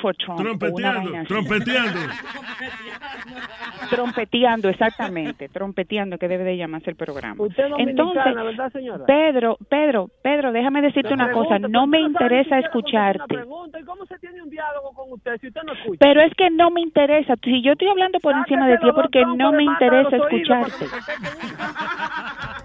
for 0.00 0.16
Trump. 0.16 0.40
o 0.40 0.42
una 0.42 0.58
Trompeteando, 0.58 1.24
trompeteando. 1.28 2.00
Trompeteando, 3.90 4.68
exactamente, 4.68 5.48
trompeteando 5.48 6.16
que 6.18 6.28
debe 6.28 6.44
de 6.44 6.56
llamarse 6.56 6.90
el 6.90 6.96
programa. 6.96 7.42
Usted 7.42 7.64
Entonces, 7.78 8.34
¿verdad, 8.34 8.72
señora? 8.72 9.04
Pedro, 9.04 9.58
Pedro, 9.68 10.08
Pedro, 10.22 10.52
déjame 10.52 10.80
decirte 10.80 11.12
una 11.12 11.30
cosa, 11.32 11.58
no 11.58 11.86
me 11.86 12.00
no 12.00 12.06
interesa 12.08 12.58
escucharte. 12.58 13.34
pregunta. 13.34 13.78
¿Y 13.78 13.84
cómo 13.84 14.06
se 14.06 14.18
tiene 14.18 14.42
un 14.42 14.48
diálogo 14.48 14.92
con 14.94 15.12
usted 15.12 15.38
si 15.40 15.48
usted 15.48 15.60
no 15.66 15.72
escucha? 15.74 15.98
Pero 16.00 16.22
es 16.22 16.32
que 16.34 16.50
no 16.50 16.70
me 16.70 16.80
interesa. 16.80 17.34
Si 17.42 17.62
yo 17.62 17.72
estoy 17.72 17.88
hablando 17.88 18.18
por 18.20 18.34
encima 18.34 18.66
de 18.68 18.78
ti 18.78 18.88
es 18.88 18.94
porque 18.94 19.24
no 19.36 19.52
me 19.52 19.64
interesa 19.64 20.16
escucharte. 20.16 20.86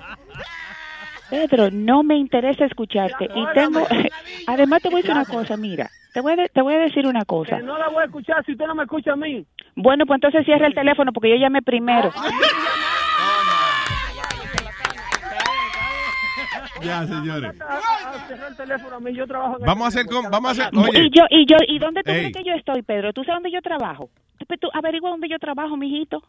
Pedro, 1.30 1.70
no 1.72 2.04
me 2.04 2.16
interesa 2.18 2.66
escucharte. 2.66 3.26
Y 3.36 3.46
tengo, 3.54 3.86
además 4.48 4.82
te 4.82 4.90
voy 4.90 5.00
a 5.00 5.04
decir 5.04 5.12
una 5.12 5.26
cosa, 5.26 5.58
mira, 5.58 5.90
te 6.14 6.22
voy 6.22 6.34
a, 6.34 6.48
te 6.48 6.62
voy 6.62 6.74
a 6.76 6.80
decir 6.80 7.06
una 7.06 7.26
cosa. 7.26 7.58
Que 7.58 7.64
no 7.64 7.78
la 7.78 7.90
voy 7.90 8.02
a 8.04 8.06
escuchar 8.06 8.44
si 8.46 8.54
usted 8.54 8.66
no 8.66 8.76
me 8.76 8.84
escucha 8.84 9.14
a 9.14 9.16
mí. 9.16 9.46
Bueno, 9.76 10.06
pues 10.06 10.18
entonces 10.18 10.46
cierra 10.46 10.68
el 10.68 10.74
teléfono 10.74 11.12
porque 11.14 11.30
yo 11.30 11.36
llamé 11.36 11.62
primero. 11.62 12.12
Ya, 16.82 17.06
señores. 17.08 17.60
A- 17.62 18.10
a 18.16 18.28
cerrar 18.28 18.52
el 18.52 18.56
teléfono 18.58 18.96
a 18.96 19.00
mí, 19.00 19.14
yo 19.14 19.28
trabajo 19.28 19.56
en 19.58 19.64
el 19.64 19.68
Vamos 19.68 19.86
a 19.86 19.88
hacer 19.88 20.06
con, 20.06 20.30
vamos 20.30 20.50
a 20.50 20.52
hacer, 20.68 20.74
Y 20.74 20.78
oye, 20.78 21.10
yo, 21.12 21.24
y 21.30 21.46
yo, 21.46 21.58
¿y 21.68 21.80
dónde 21.80 22.04
tú 22.04 22.12
Ey. 22.12 22.18
crees 22.32 22.34
que 22.38 22.44
yo 22.44 22.54
estoy, 22.56 22.82
Pedro? 22.84 23.14
¿Tú 23.14 23.24
sabes 23.24 23.38
dónde 23.38 23.52
yo 23.52 23.62
trabajo? 23.62 24.10
Tú, 24.38 24.46
tú 24.62 24.70
averigua 24.74 25.10
dónde 25.10 25.28
yo 25.28 25.40
trabajo, 25.40 25.76
mijito. 25.76 26.22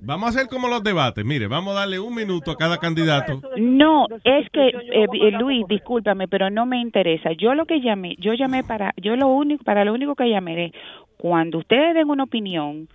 Vamos 0.00 0.26
a 0.26 0.28
hacer 0.30 0.48
como 0.48 0.68
los 0.68 0.82
debates. 0.82 1.24
Mire, 1.24 1.46
vamos 1.46 1.74
a 1.74 1.80
darle 1.80 1.98
un 1.98 2.14
minuto 2.14 2.50
a 2.50 2.56
cada 2.56 2.78
candidato. 2.78 3.40
No, 3.56 4.06
es 4.24 4.48
que 4.50 4.68
eh, 4.68 5.06
eh, 5.12 5.30
Luis, 5.32 5.66
discúlpame, 5.68 6.28
pero 6.28 6.50
no 6.50 6.66
me 6.66 6.80
interesa. 6.80 7.32
Yo 7.32 7.54
lo 7.54 7.66
que 7.66 7.80
llamé, 7.80 8.16
yo 8.18 8.34
llamé 8.34 8.64
para, 8.64 8.94
yo 8.96 9.16
lo 9.16 9.28
único, 9.28 9.64
para 9.64 9.84
lo 9.84 9.92
único 9.92 10.14
que 10.14 10.28
llamé 10.28 10.66
es 10.66 10.72
cuando 11.16 11.58
ustedes 11.58 11.94
den 11.94 12.08
una 12.10 12.24
opinión. 12.24 12.88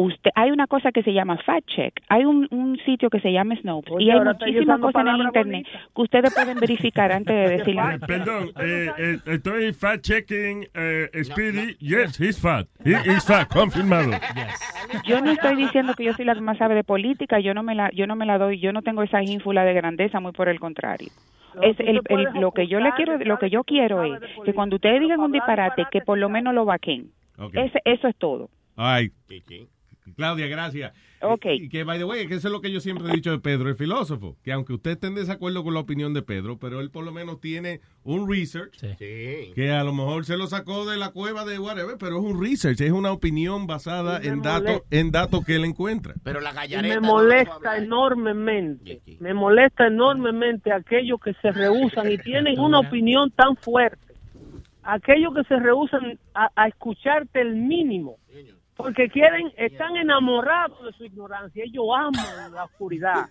Usted, 0.00 0.30
hay 0.36 0.52
una 0.52 0.68
cosa 0.68 0.92
que 0.92 1.02
se 1.02 1.12
llama 1.12 1.38
fact 1.38 1.66
check, 1.74 1.92
hay 2.08 2.24
un, 2.24 2.46
un 2.52 2.78
sitio 2.86 3.10
que 3.10 3.18
se 3.18 3.32
llama 3.32 3.56
Snopes 3.56 3.90
Oye, 3.94 4.04
y 4.04 4.10
hay 4.10 4.20
muchísimas 4.20 4.78
cosas 4.78 5.02
en 5.02 5.08
el 5.08 5.22
internet 5.22 5.66
que 5.92 6.02
ustedes 6.02 6.32
pueden 6.32 6.60
verificar 6.60 7.10
antes 7.10 7.34
de 7.34 7.48
decirle. 7.56 7.82
Eh, 7.94 7.98
perdón, 8.06 8.50
eh, 8.60 8.90
eh, 8.96 9.18
estoy 9.26 9.72
fact 9.72 10.02
checking 10.04 10.68
eh, 10.72 11.08
Speedy. 11.24 11.74
Yes, 11.80 12.16
he's 12.20 12.40
fat. 12.40 12.68
He 12.84 12.92
is 13.10 13.24
fat, 13.26 13.48
confirmado. 13.52 14.12
Yo 15.04 15.20
no 15.20 15.32
estoy 15.32 15.56
diciendo 15.56 15.94
que 15.94 16.04
yo 16.04 16.12
soy 16.12 16.24
la 16.26 16.34
que 16.34 16.42
más 16.42 16.58
sabe 16.58 16.76
de 16.76 16.84
política, 16.84 17.40
yo 17.40 17.52
no 17.52 17.64
me 17.64 17.74
la, 17.74 17.90
yo 17.90 18.06
no 18.06 18.14
me 18.14 18.24
la 18.24 18.38
doy, 18.38 18.60
yo 18.60 18.72
no 18.72 18.82
tengo 18.82 19.02
esa 19.02 19.20
ínfula 19.24 19.64
de 19.64 19.74
grandeza, 19.74 20.20
muy 20.20 20.30
por 20.30 20.48
el 20.48 20.60
contrario. 20.60 21.08
Es 21.60 21.78
el, 21.80 22.00
el- 22.08 22.28
lo 22.40 22.52
que 22.52 22.68
yo 22.68 22.78
le 22.78 22.92
quiero, 22.92 23.18
lo 23.18 23.36
que 23.38 23.50
yo 23.50 23.64
quiero 23.64 24.04
es 24.04 24.20
que 24.44 24.54
cuando 24.54 24.76
ustedes 24.76 25.00
digan 25.00 25.18
un 25.18 25.32
disparate, 25.32 25.86
que 25.90 26.02
por 26.02 26.18
lo 26.18 26.28
menos 26.28 26.54
lo 26.54 26.64
vaquen. 26.64 27.10
Ese- 27.52 27.82
eso 27.84 28.06
es 28.06 28.14
todo. 28.16 28.48
Ay, 28.76 29.08
Claudia, 30.14 30.46
gracias. 30.46 30.92
Ok. 31.20 31.46
Y, 31.46 31.68
que, 31.68 31.84
by 31.84 31.98
the 31.98 32.04
way, 32.04 32.26
que 32.28 32.34
eso 32.34 32.48
es 32.48 32.52
lo 32.52 32.60
que 32.60 32.70
yo 32.70 32.80
siempre 32.80 33.08
he 33.08 33.12
dicho 33.12 33.30
de 33.30 33.40
Pedro, 33.40 33.68
el 33.68 33.74
filósofo, 33.74 34.36
que 34.42 34.52
aunque 34.52 34.72
usted 34.72 34.92
esté 34.92 35.08
en 35.08 35.16
desacuerdo 35.16 35.64
con 35.64 35.74
la 35.74 35.80
opinión 35.80 36.14
de 36.14 36.22
Pedro, 36.22 36.58
pero 36.58 36.80
él 36.80 36.90
por 36.90 37.04
lo 37.04 37.12
menos 37.12 37.40
tiene 37.40 37.80
un 38.04 38.30
research 38.30 38.78
que 38.98 39.70
a 39.72 39.82
lo 39.82 39.92
mejor 39.92 40.24
se 40.24 40.36
lo 40.36 40.46
sacó 40.46 40.88
de 40.88 40.96
la 40.96 41.10
cueva 41.10 41.44
de 41.44 41.58
whatever, 41.58 41.96
pero 41.98 42.18
es 42.18 42.24
un 42.24 42.40
research, 42.40 42.80
es 42.80 42.92
una 42.92 43.12
opinión 43.12 43.66
basada 43.66 44.20
en 44.22 44.42
datos 44.42 44.82
en 44.90 45.10
datos 45.10 45.44
que 45.44 45.56
él 45.56 45.64
encuentra. 45.64 46.14
Pero 46.22 46.40
la 46.40 46.52
gallareta. 46.52 47.00
me 47.00 47.06
molesta 47.06 47.76
enormemente, 47.76 49.02
me 49.18 49.34
molesta 49.34 49.86
enormemente 49.88 50.72
aquellos 50.72 51.20
que 51.20 51.34
se 51.34 51.50
rehusan 51.50 52.12
y 52.12 52.18
tienen 52.18 52.58
una 52.60 52.78
opinión 52.78 53.30
tan 53.30 53.56
fuerte, 53.56 54.14
aquellos 54.82 55.34
que 55.34 55.42
se 55.44 55.58
rehusan 55.58 56.18
a, 56.34 56.50
a 56.54 56.68
escucharte 56.68 57.40
el 57.40 57.56
mínimo, 57.56 58.18
porque 58.78 59.08
quieren, 59.10 59.52
están 59.56 59.96
enamorados 59.96 60.82
de 60.84 60.92
su 60.92 61.04
ignorancia, 61.04 61.64
ellos 61.64 61.84
aman 61.94 62.52
la 62.54 62.64
oscuridad. 62.64 63.26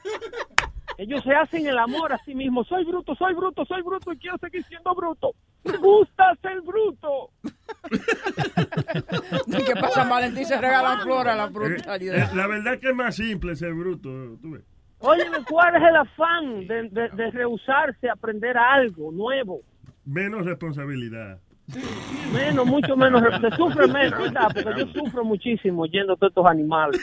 Ellos 0.97 1.23
se 1.23 1.31
hacen 1.33 1.65
el 1.67 1.77
amor 1.77 2.11
a 2.11 2.17
sí 2.25 2.33
mismos. 2.35 2.67
Soy 2.67 2.83
bruto, 2.83 3.13
soy 3.15 3.33
bruto, 3.35 3.63
soy 3.65 3.81
bruto 3.83 4.11
y 4.13 4.17
quiero 4.17 4.37
seguir 4.39 4.63
siendo 4.65 4.93
bruto. 4.95 5.31
Me 5.63 5.77
gusta 5.77 6.33
ser 6.41 6.59
bruto. 6.61 7.29
¿Y 9.47 9.63
qué 9.63 9.73
pasa, 9.79 10.07
Valentín? 10.09 10.45
Se 10.45 10.59
regalan 10.59 10.99
flores 11.01 11.33
a 11.33 11.35
la 11.35 11.45
Eh, 11.45 11.49
brutalidad. 11.49 12.31
eh, 12.31 12.35
la 12.35 12.47
verdad 12.47 12.79
que 12.79 12.89
es 12.89 12.95
más 12.95 13.15
simple 13.15 13.55
ser 13.55 13.73
bruto. 13.73 14.09
tú 14.41 14.51
ves. 14.51 14.63
Óyeme, 14.99 15.37
¿cuál 15.47 15.75
es 15.75 15.83
el 15.87 15.95
afán 15.95 16.67
de, 16.67 16.89
de, 16.89 17.09
de 17.09 17.31
rehusarse 17.31 18.09
a 18.09 18.13
aprender 18.13 18.57
algo 18.57 19.11
nuevo? 19.11 19.61
Menos 20.05 20.45
responsabilidad. 20.45 21.39
Menos, 22.33 22.65
mucho 22.65 22.95
menos, 22.95 23.21
se 23.41 23.49
sufre 23.57 23.87
menos, 23.87 24.19
¿verdad? 24.19 24.47
Porque 24.53 24.79
yo 24.79 24.87
sufro 24.93 25.23
muchísimo 25.25 25.85
yendo 25.85 26.13
a 26.13 26.15
todos 26.15 26.31
estos 26.31 26.45
animales. 26.45 27.01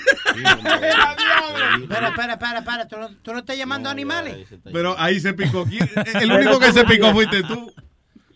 Espera, 1.82 2.09
espera, 2.09 2.32
espera, 2.35 2.59
espera. 2.59 2.89
¿Tú 2.89 2.97
no, 2.97 3.09
tú 3.23 3.32
no 3.32 3.39
estás 3.39 3.59
llamando 3.59 3.91
animales? 3.91 4.47
Pero 4.73 4.95
ahí 4.99 5.20
se 5.20 5.35
picó. 5.35 5.65
¿Quién- 5.66 5.89
El 6.20 6.32
único 6.39 6.59
que 6.59 6.73
se 6.73 6.85
picó 6.85 7.12
fuiste 7.12 7.43
tú. 7.43 7.70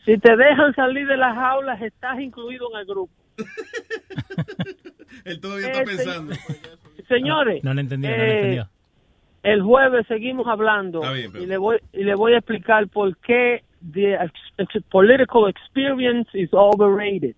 Si 0.05 0.19
te 0.19 0.37
dejan 0.37 0.75
salir 0.75 1.07
de 1.07 1.17
las 1.17 1.35
jaulas, 1.35 1.81
estás 1.83 2.19
incluido 2.21 2.67
en 2.75 2.81
el 2.81 2.87
grupo. 2.87 3.13
Él 5.25 5.41
todavía 5.41 5.69
está 5.69 5.85
pensando. 5.85 6.35
Señores, 7.09 7.65
No 7.65 7.73
le 7.75 7.81
entendió, 7.83 8.11
no 8.11 8.17
le 8.17 8.23
eh, 8.23 8.37
entendió. 8.37 8.69
el 9.45 9.63
jueves 9.63 10.07
seguimos 10.09 10.47
hablando 10.47 11.01
bien, 11.13 11.33
pero- 11.33 11.45
y 11.45 11.47
le 11.47 11.57
voy 11.57 11.79
y 11.93 12.05
le 12.05 12.15
voy 12.15 12.35
a 12.35 12.39
explicar 12.39 12.87
por 12.89 13.17
qué 13.19 13.65
the 13.93 14.15
ex- 14.15 14.33
ex- 14.59 14.85
political 14.91 15.47
experience 15.49 16.29
is 16.35 16.49
overrated. 16.53 17.35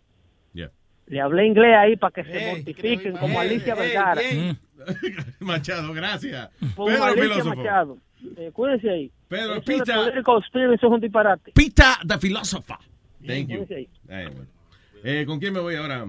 Yeah. 0.54 0.70
Le 1.06 1.20
hablé 1.20 1.46
inglés 1.46 1.74
ahí 1.76 1.96
para 1.96 2.12
que 2.12 2.24
se 2.24 2.46
mortifiquen 2.54 3.16
como 3.16 3.38
Alicia 3.40 3.74
Vergara. 3.74 4.20
Machado, 5.40 5.92
gracias. 5.92 6.50
Como 6.74 6.88
Pedro 6.88 7.04
Alicia 7.04 7.22
Filósofo. 7.22 7.56
Machado. 7.56 7.98
Eh, 8.36 8.50
cuídense 8.52 8.90
ahí. 8.90 9.10
Pedro, 9.28 9.52
Eso 9.54 9.62
pizza. 9.62 9.94
political 9.96 10.38
experience 10.38 10.86
es 10.86 10.92
un 10.92 11.00
disparate. 11.00 11.52
Pita 11.52 11.98
the 12.06 12.18
philosopher. 12.18 12.76
Thank 13.26 13.48
you. 13.48 13.66
Ahí. 13.70 13.88
Ay, 14.08 14.24
bueno. 14.26 14.46
Eh, 15.04 15.24
¿Con 15.26 15.38
quién 15.38 15.52
me 15.54 15.60
voy 15.60 15.76
ahora? 15.76 16.06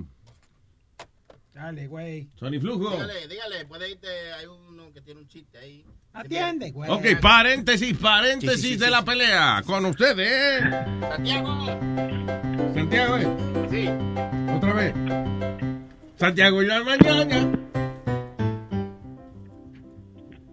Dale, 1.61 1.85
güey. 1.85 2.27
Sony 2.39 2.59
Flujo. 2.59 2.89
Dígale, 2.89 3.27
dígale, 3.27 3.65
puede 3.65 3.91
irte, 3.91 4.07
hay 4.33 4.47
uno 4.47 4.91
que 4.91 5.01
tiene 5.01 5.19
un 5.19 5.27
chiste 5.27 5.59
ahí. 5.59 5.85
Atiende, 6.11 6.71
güey. 6.71 6.89
Ok, 6.89 7.21
paréntesis, 7.21 7.95
paréntesis 7.99 8.59
Sí, 8.61 8.67
sí, 8.69 8.73
sí, 8.73 8.79
de 8.79 8.85
sí. 8.85 8.91
la 8.91 9.05
pelea. 9.05 9.61
Con 9.63 9.85
ustedes. 9.85 10.63
Santiago. 11.01 11.65
Santiago, 12.73 13.17
¿eh? 13.17 13.27
Sí. 13.69 13.87
Otra 14.55 14.73
vez. 14.73 14.93
Santiago 16.15 16.63
y 16.63 16.65
la 16.65 16.83
mañana. 16.83 17.51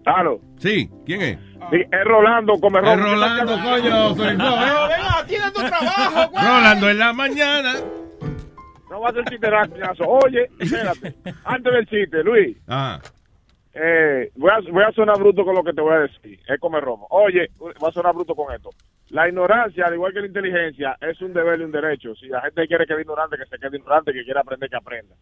Claro. 0.03 0.41
Sí, 0.59 0.91
¿quién 1.07 1.21
es? 1.23 1.39
Sí, 1.71 1.77
es 1.91 2.03
Rolando, 2.05 2.53
come 2.59 2.79
Es 2.79 2.99
Rolando, 2.99 3.53
coño. 3.63 4.09
Sony 4.15 4.35
Flujo. 4.35 4.87
Venga, 4.87 5.25
tiene 5.27 5.51
tu 5.51 5.61
trabajo, 5.61 6.29
güey. 6.29 6.45
Rolando 6.45 6.89
en 6.91 6.99
la 6.99 7.13
mañana. 7.13 7.73
No 8.89 9.01
va 9.01 9.09
a 9.09 9.13
ser 9.13 9.25
chiste 9.25 9.49
rápido. 9.49 9.85
Oye, 10.07 10.49
espérate. 10.59 11.15
Antes 11.45 11.73
del 11.73 11.85
chiste, 11.87 12.23
Luis. 12.23 12.57
Ah. 12.67 12.99
Eh, 13.73 14.31
voy, 14.35 14.49
a, 14.51 14.59
voy 14.71 14.83
a 14.83 14.91
sonar 14.91 15.17
bruto 15.19 15.45
con 15.45 15.55
lo 15.55 15.63
que 15.63 15.73
te 15.73 15.81
voy 15.81 15.93
a 15.93 15.99
decir. 15.99 16.39
Es 16.47 16.59
comer 16.59 16.83
romo. 16.83 17.07
Oye, 17.11 17.49
voy 17.57 17.73
a 17.81 17.91
sonar 17.91 18.13
bruto 18.13 18.35
con 18.35 18.53
esto. 18.53 18.71
La 19.09 19.27
ignorancia, 19.27 19.85
al 19.85 19.93
igual 19.93 20.13
que 20.13 20.21
la 20.21 20.27
inteligencia, 20.27 20.97
es 21.01 21.21
un 21.21 21.33
deber 21.33 21.59
y 21.59 21.63
un 21.63 21.71
derecho. 21.71 22.15
Si 22.15 22.27
la 22.27 22.41
gente 22.41 22.67
quiere 22.67 22.85
quedar 22.85 23.01
ignorante, 23.01 23.37
que 23.37 23.45
se 23.45 23.57
quede 23.59 23.77
ignorante. 23.77 24.11
Que 24.11 24.23
quiera 24.23 24.41
aprender, 24.41 24.69
que 24.69 24.75
aprenda. 24.75 25.15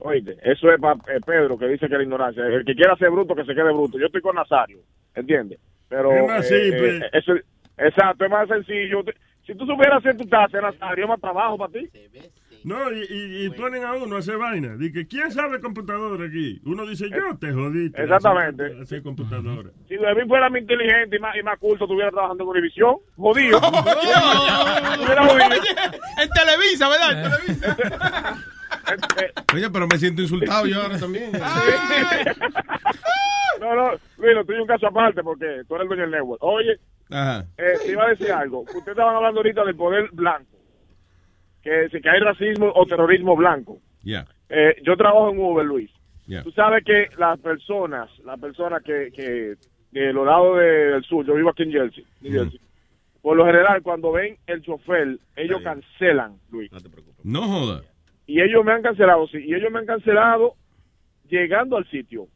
Oíste, 0.00 0.36
eso 0.42 0.70
es 0.70 0.80
para 0.80 0.96
Pedro, 1.26 1.58
que 1.58 1.66
dice 1.66 1.88
que 1.88 1.96
la 1.96 2.02
ignorancia. 2.02 2.44
El 2.46 2.64
que 2.64 2.74
quiera 2.74 2.96
ser 2.96 3.10
bruto, 3.10 3.34
que 3.34 3.44
se 3.44 3.54
quede 3.54 3.72
bruto. 3.72 3.98
Yo 3.98 4.06
estoy 4.06 4.20
con 4.20 4.36
Nazario, 4.36 4.78
¿entiendes? 5.14 5.58
Pero... 5.88 6.12
Es 6.12 6.26
más 6.26 6.50
eh, 6.50 6.70
simple. 6.70 7.06
eh, 7.06 7.10
eso, 7.12 7.32
exacto, 7.76 8.24
es 8.24 8.30
más 8.30 8.48
sencillo. 8.48 9.02
Si 9.44 9.54
tú 9.54 9.66
supieras 9.66 9.98
hacer 9.98 10.16
tu 10.16 10.26
taza, 10.26 10.60
Nazario, 10.60 11.04
es 11.04 11.08
más 11.08 11.20
trabajo 11.20 11.58
para 11.58 11.72
ti. 11.72 11.88
No, 12.64 12.92
y, 12.92 13.00
y- 13.08 13.46
y 13.46 13.50
ponen 13.50 13.84
a 13.84 13.92
uno 13.94 14.16
a 14.16 14.18
hacer 14.18 14.36
vaina. 14.36 14.76
Dice, 14.76 15.06
¿quién 15.06 15.30
sabe 15.30 15.60
computadora 15.60 16.26
aquí? 16.26 16.60
Uno 16.64 16.84
dice, 16.86 17.08
yo 17.10 17.36
te 17.38 17.52
jodiste. 17.52 18.02
Exactamente. 18.02 18.64
Hacer, 18.66 18.80
hacer 18.82 19.02
computadora. 19.02 19.70
Si 19.88 19.96
David 19.96 20.26
fuera 20.26 20.50
más 20.50 20.60
inteligente 20.60 21.16
y 21.16 21.18
más, 21.20 21.36
y 21.36 21.42
más 21.42 21.58
culto, 21.58 21.84
estuviera 21.84 22.10
trabajando 22.10 22.44
en 22.44 22.50
Univisión. 22.50 22.96
Jodido. 23.16 23.60
En 26.20 26.28
Televisa, 26.30 26.88
¿verdad? 26.88 27.12
En 27.12 27.30
Televisa. 27.30 28.36
Oye, 29.54 29.70
pero 29.70 29.86
me 29.86 29.98
siento 29.98 30.22
insultado 30.22 30.66
yo 30.66 30.82
ahora 30.82 30.98
también. 30.98 31.30
No, 33.60 33.74
no, 33.74 33.90
Luis, 34.18 34.46
tuyo 34.46 34.62
un 34.62 34.68
caso 34.68 34.86
aparte 34.86 35.20
porque 35.20 35.62
tú 35.66 35.74
eres 35.74 35.82
el 35.82 35.88
dueño 35.88 36.02
del 36.02 36.10
network. 36.12 36.40
Oye, 36.44 36.78
Ajá. 37.10 37.44
eh, 37.56 37.72
te 37.84 37.90
iba 37.90 38.04
a 38.04 38.08
decir 38.10 38.30
algo. 38.30 38.60
Ustedes 38.60 38.86
estaban 38.88 39.16
hablando 39.16 39.40
ahorita 39.40 39.64
del 39.64 39.74
poder 39.74 40.08
blanco. 40.12 40.57
Que 41.68 41.88
si 41.90 42.00
que 42.00 42.08
hay 42.08 42.20
racismo 42.20 42.72
o 42.74 42.86
terrorismo 42.86 43.36
blanco. 43.36 43.78
Ya. 44.02 44.24
Eh, 44.48 44.76
yo 44.84 44.96
trabajo 44.96 45.30
en 45.30 45.38
Uber, 45.38 45.64
Luis. 45.66 45.90
Ya. 46.26 46.42
Tú 46.42 46.50
sabes 46.52 46.82
que 46.84 47.08
las 47.18 47.38
personas, 47.40 48.08
las 48.24 48.38
personas 48.40 48.82
que, 48.82 49.10
que 49.14 49.54
de 49.90 50.12
los 50.12 50.24
lados 50.26 50.58
de- 50.58 50.64
del 50.92 51.04
sur, 51.04 51.26
yo 51.26 51.34
vivo 51.34 51.50
aquí 51.50 51.64
en 51.64 51.72
Jersey, 51.72 52.04
Jersey, 52.22 52.60
por 53.22 53.36
lo 53.36 53.44
general 53.46 53.82
cuando 53.82 54.12
ven 54.12 54.36
el 54.46 54.62
chofer, 54.62 55.18
ellos 55.36 55.60
cancelan, 55.64 56.36
Luis. 56.50 56.70
No 57.24 57.42
joda. 57.42 57.82
Y 58.26 58.40
ellos 58.40 58.64
me 58.64 58.72
han 58.72 58.82
cancelado, 58.82 59.26
sí, 59.28 59.38
y 59.38 59.54
ellos 59.54 59.70
me 59.72 59.78
han 59.80 59.86
cancelado 59.86 60.54
llegando 61.28 61.76
al 61.76 61.86
sitio. 61.90 62.26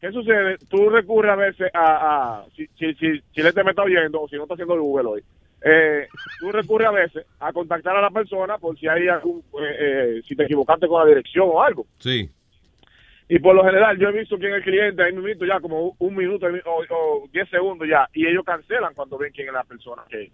¿Qué 0.00 0.12
sucede? 0.12 0.56
Tú 0.70 0.88
recurres 0.90 1.32
a 1.32 1.36
veces 1.36 1.70
a, 1.74 2.40
a 2.40 2.44
si, 2.56 2.66
si, 2.78 2.94
si, 2.94 3.20
si 3.34 3.42
le 3.42 3.52
te 3.52 3.64
me 3.64 3.70
está 3.70 3.82
oyendo 3.82 4.20
o 4.22 4.28
si 4.28 4.36
no 4.36 4.42
está 4.42 4.54
haciendo 4.54 4.74
el 4.74 4.80
Google 4.80 5.08
hoy, 5.08 5.22
eh, 5.62 6.06
tú 6.40 6.52
recurres 6.52 6.88
a 6.88 6.92
veces 6.92 7.26
a 7.40 7.52
contactar 7.52 7.96
a 7.96 8.02
la 8.02 8.10
persona 8.10 8.58
por 8.58 8.78
si 8.78 8.86
hay 8.86 9.08
algún, 9.08 9.40
eh, 9.60 9.76
eh, 9.78 10.22
si 10.26 10.36
te 10.36 10.44
equivocaste 10.44 10.86
con 10.86 11.00
la 11.00 11.08
dirección 11.08 11.48
o 11.50 11.62
algo. 11.62 11.86
Sí. 11.98 12.28
Y 13.28 13.38
por 13.40 13.54
lo 13.54 13.64
general 13.64 13.98
yo 13.98 14.08
he 14.08 14.18
visto 14.18 14.38
quién 14.38 14.52
es 14.52 14.58
el 14.58 14.62
cliente, 14.62 15.02
ahí 15.02 15.12
mismo 15.12 15.44
ya 15.44 15.60
como 15.60 15.94
un 15.98 16.14
minuto 16.14 16.46
o, 16.46 16.94
o 16.94 17.28
diez 17.30 17.48
segundos 17.50 17.86
ya, 17.86 18.08
y 18.14 18.26
ellos 18.26 18.44
cancelan 18.44 18.94
cuando 18.94 19.18
ven 19.18 19.32
quién 19.32 19.48
es 19.48 19.52
la 19.52 19.64
persona, 19.64 20.02
que, 20.08 20.30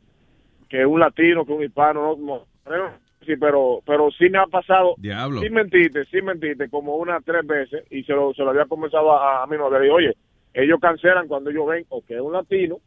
que 0.69 0.87
un 0.87 1.01
latino, 1.01 1.45
que 1.45 1.53
un 1.53 1.65
hispano, 1.65 2.17
no, 2.17 2.47
no, 2.67 2.91
sí, 3.27 3.35
pero, 3.37 3.81
pero 3.85 4.11
sí 4.13 4.31
me 4.31 4.39
ha 4.39 4.47
pasado, 4.47 4.95
Diablo. 4.99 5.41
sin 5.41 5.55
mentirte, 5.55 6.05
sin 6.05 6.25
mentirte, 6.25 6.69
como 6.69 6.97
unas 6.97 7.25
tres 7.25 7.45
veces, 7.45 7.85
y 7.91 8.05
se 8.05 8.13
lo, 8.13 8.33
se 8.33 8.45
lo 8.45 8.51
había 8.51 8.67
comenzado 8.67 9.13
a, 9.13 9.43
a 9.43 9.47
mi 9.49 9.57
novia, 9.57 9.81
digo, 9.81 9.95
oye, 9.97 10.15
ellos 10.53 10.79
cancelan 10.81 11.27
cuando 11.27 11.51
ellos 11.51 11.67
ven 11.67 11.85
o 11.89 12.01
que 12.01 12.15
es 12.15 12.21
un 12.21 12.33
latino, 12.33 12.79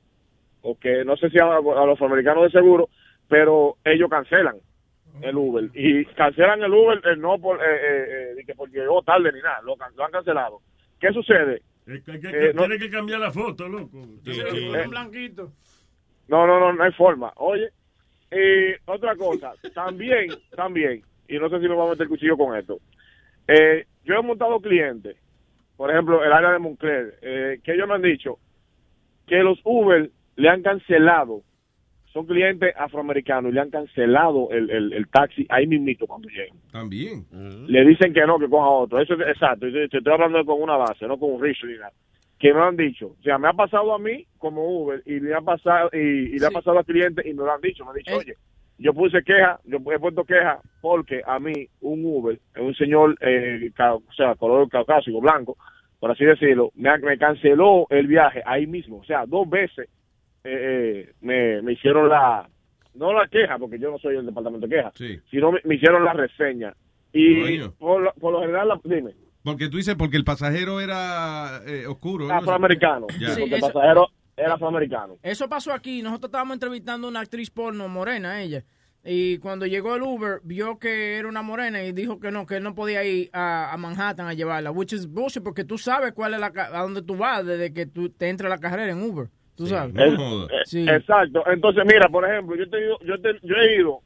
o 0.62 0.78
que 0.78 1.04
no 1.06 1.16
sé 1.18 1.30
si 1.30 1.40
a, 1.40 1.46
a 1.46 1.62
los 1.62 1.94
afroamericanos 1.94 2.44
de 2.44 2.50
seguro, 2.52 2.90
pero 3.28 3.78
ellos 3.84 4.10
cancelan 4.10 4.58
el 5.22 5.36
Uber 5.36 5.70
y 5.74 6.06
cancelan 6.06 6.62
el 6.64 6.72
Uber 6.74 7.02
eh, 7.06 7.16
no 7.18 7.40
por 7.40 7.58
eh, 7.58 7.66
eh, 7.66 8.36
eh, 8.48 8.54
porque 8.56 8.80
llegó 8.80 9.02
tarde 9.02 9.32
ni 9.32 9.42
nada, 9.42 9.62
lo, 9.64 9.76
han 10.04 10.12
cancelado. 10.12 10.60
¿Qué 11.00 11.12
sucede? 11.12 11.62
Es 11.88 12.04
que, 12.04 12.20
que- 12.20 12.30
Eh, 12.50 12.54
no- 12.54 12.62
Tiene 12.64 12.78
que 12.80 12.90
cambiar 12.90 13.20
la 13.22 13.32
foto, 13.32 13.68
loco. 13.68 13.98
Eh, 14.26 14.88
blanquito. 14.88 15.52
No, 16.28 16.46
no, 16.46 16.60
no, 16.60 16.74
no 16.74 16.84
hay 16.84 16.92
forma. 16.92 17.32
Oye, 17.38 17.70
y 18.32 18.74
otra 18.86 19.16
cosa, 19.16 19.54
también, 19.74 20.30
también, 20.56 21.02
y 21.28 21.38
no 21.40 21.50
sé 21.50 21.60
si 21.62 21.68
me 21.70 21.76
voy 21.76 21.88
a 21.88 21.92
meter 21.92 22.04
el 22.04 22.10
cuchillo 22.10 22.38
con 22.38 22.56
esto. 22.58 22.80
Eh, 23.48 23.86
yo 24.04 24.16
he 24.16 24.22
montado 24.22 24.60
clientes, 24.60 25.16
por 25.78 25.90
ejemplo, 25.90 26.24
el 26.24 26.32
área 26.34 26.52
de 26.52 26.60
Moncler, 26.60 27.18
eh, 27.22 27.60
que 27.64 27.74
ellos 27.74 27.88
me 27.88 27.96
han 27.96 28.02
dicho 28.02 28.38
que 29.26 29.38
los 29.38 29.60
Uber 29.64 30.10
le 30.38 30.50
han 30.50 30.62
cancelado, 30.64 31.42
son 32.14 32.26
clientes 32.26 32.74
afroamericanos 32.78 33.52
y 33.52 33.56
le 33.56 33.62
han 33.62 33.70
cancelado 33.70 34.50
el, 34.52 34.70
el, 34.72 34.94
el 34.94 35.08
taxi 35.10 35.46
ahí 35.50 35.68
mismito 35.68 36.08
cuando 36.08 36.30
llegan. 36.30 36.58
También. 36.72 37.26
Le 37.68 37.86
dicen 37.86 38.14
que 38.14 38.26
no, 38.26 38.40
que 38.40 38.48
coja 38.50 38.68
otro. 38.70 39.00
Eso 39.00 39.14
es 39.16 39.28
exacto. 39.28 39.68
Te 39.72 39.84
estoy 39.86 40.02
hablando 40.14 40.44
con 40.46 40.62
una 40.62 40.78
base, 40.78 41.06
no 41.06 41.20
con 41.20 41.34
un 41.34 41.42
richo 41.44 41.68
ni 41.68 41.74
nada. 41.74 41.92
Que 42.40 42.54
me 42.54 42.60
lo 42.60 42.66
han 42.66 42.78
dicho. 42.78 43.08
O 43.20 43.24
sea, 43.24 43.38
me 43.38 43.48
ha 43.50 43.54
pasado 43.54 43.94
a 43.94 44.00
mí 44.00 44.26
como 44.38 44.64
Uber 44.82 45.02
y 45.06 45.20
le 45.20 45.34
ha 45.36 45.42
pasado 45.42 45.90
y, 45.94 45.98
y 45.98 46.40
le 46.40 46.46
ha 46.46 46.52
pasado 46.52 46.80
al 46.80 46.86
cliente 46.86 47.28
y 47.28 47.34
me 47.34 47.44
lo 47.44 47.52
han 47.52 47.62
dicho. 47.62 47.84
Me 47.84 47.92
han 47.92 47.98
dicho, 47.98 48.16
oye, 48.18 48.34
yo 48.80 48.94
puse 48.94 49.22
queja, 49.24 49.60
yo 49.66 49.78
he 49.92 50.00
puesto 50.00 50.24
queja 50.24 50.60
porque 50.82 51.22
a 51.26 51.40
mí 51.40 51.68
un 51.82 52.06
Uber, 52.06 52.40
un 52.60 52.74
señor, 52.76 53.16
eh, 53.22 53.72
ca- 53.76 53.96
o 53.96 54.04
sea, 54.16 54.36
color 54.36 54.70
caucásico, 54.70 55.20
blanco, 55.20 55.58
por 56.00 56.12
así 56.12 56.26
decirlo, 56.26 56.72
me, 56.76 56.90
ha- 56.90 56.98
me 56.98 57.18
canceló 57.18 57.88
el 57.90 58.06
viaje 58.08 58.42
ahí 58.46 58.68
mismo. 58.68 58.98
O 58.98 59.04
sea, 59.04 59.26
dos 59.26 59.50
veces 59.50 59.90
eh, 60.48 61.02
eh, 61.10 61.14
me, 61.22 61.62
me 61.62 61.74
hicieron 61.74 62.10
la, 62.10 62.50
no 62.96 63.14
la 63.14 63.28
queja, 63.28 63.58
porque 63.58 63.78
yo 63.80 63.92
no 63.92 63.98
soy 64.00 64.16
el 64.18 64.26
departamento 64.26 64.68
de 64.68 64.76
queja, 64.76 64.92
sino 65.30 65.52
me, 65.52 65.60
me 65.64 65.76
hicieron 65.76 66.04
la 66.06 66.14
reseña. 66.14 66.74
Y 67.14 67.42
Coño. 67.42 67.74
por, 67.78 68.02
lo- 68.02 68.14
por 68.14 68.34
lo 68.34 68.42
general, 68.42 68.68
la- 68.68 68.80
dime, 68.84 69.12
Porque 69.44 69.70
tú 69.70 69.78
dices, 69.78 69.96
porque 69.96 70.18
el 70.18 70.24
pasajero 70.24 70.82
era 70.82 71.62
eh, 71.66 71.86
oscuro. 71.88 72.32
afroamericano, 72.32 73.08
Ya. 73.20 73.28
porque 73.30 73.34
Sí, 73.36 73.44
el 73.44 73.54
eso- 73.54 73.72
pasajero 73.74 74.08
era 74.36 74.54
afroamericano. 74.54 75.18
Eso 75.24 75.48
pasó 75.50 75.74
aquí. 75.74 76.02
Nosotros 76.02 76.30
estábamos 76.30 76.56
entrevistando 76.56 77.08
a 77.08 77.10
una 77.10 77.22
actriz 77.22 77.50
porno 77.50 77.88
morena, 77.88 78.42
ella. 78.42 78.64
Y 79.10 79.38
cuando 79.38 79.66
llegó 79.66 79.96
el 79.96 80.02
Uber, 80.02 80.42
vio 80.44 80.80
que 80.80 81.16
era 81.16 81.30
una 81.30 81.42
morena 81.42 81.82
y 81.82 81.94
dijo 81.94 82.20
que 82.20 82.30
no, 82.30 82.46
que 82.46 82.58
él 82.58 82.64
no 82.64 82.76
podía 82.76 83.06
ir 83.06 83.30
a, 83.32 83.72
a 83.72 83.78
Manhattan 83.78 84.28
a 84.28 84.34
llevarla. 84.34 84.70
Which 84.72 84.92
is 84.92 85.08
bullshit, 85.08 85.42
porque 85.44 85.64
tú 85.64 85.78
sabes 85.78 86.12
cuál 86.12 86.34
es 86.34 86.42
la, 86.42 86.52
ca- 86.52 86.78
a 86.78 86.82
dónde 86.82 87.02
tú 87.04 87.16
vas 87.16 87.46
desde 87.46 87.74
que 87.74 87.86
tú 87.86 88.10
te 88.10 88.28
entra 88.28 88.50
la 88.50 88.58
carrera 88.58 88.92
en 88.92 89.02
Uber. 89.02 89.30
Tú 89.58 89.66
sabes. 89.68 89.94
Es- 89.96 90.74
eh, 90.76 90.86
Exacto. 90.96 91.44
Entonces, 91.48 91.84
mira, 91.86 92.08
por 92.10 92.24
ejemplo, 92.30 92.56
yo, 92.56 92.64
he 92.64 92.68
tenido- 92.68 93.00
yo, 93.04 93.20
te- 93.20 93.40
yo 93.44 93.56
he 93.56 93.76
ido 93.76 94.00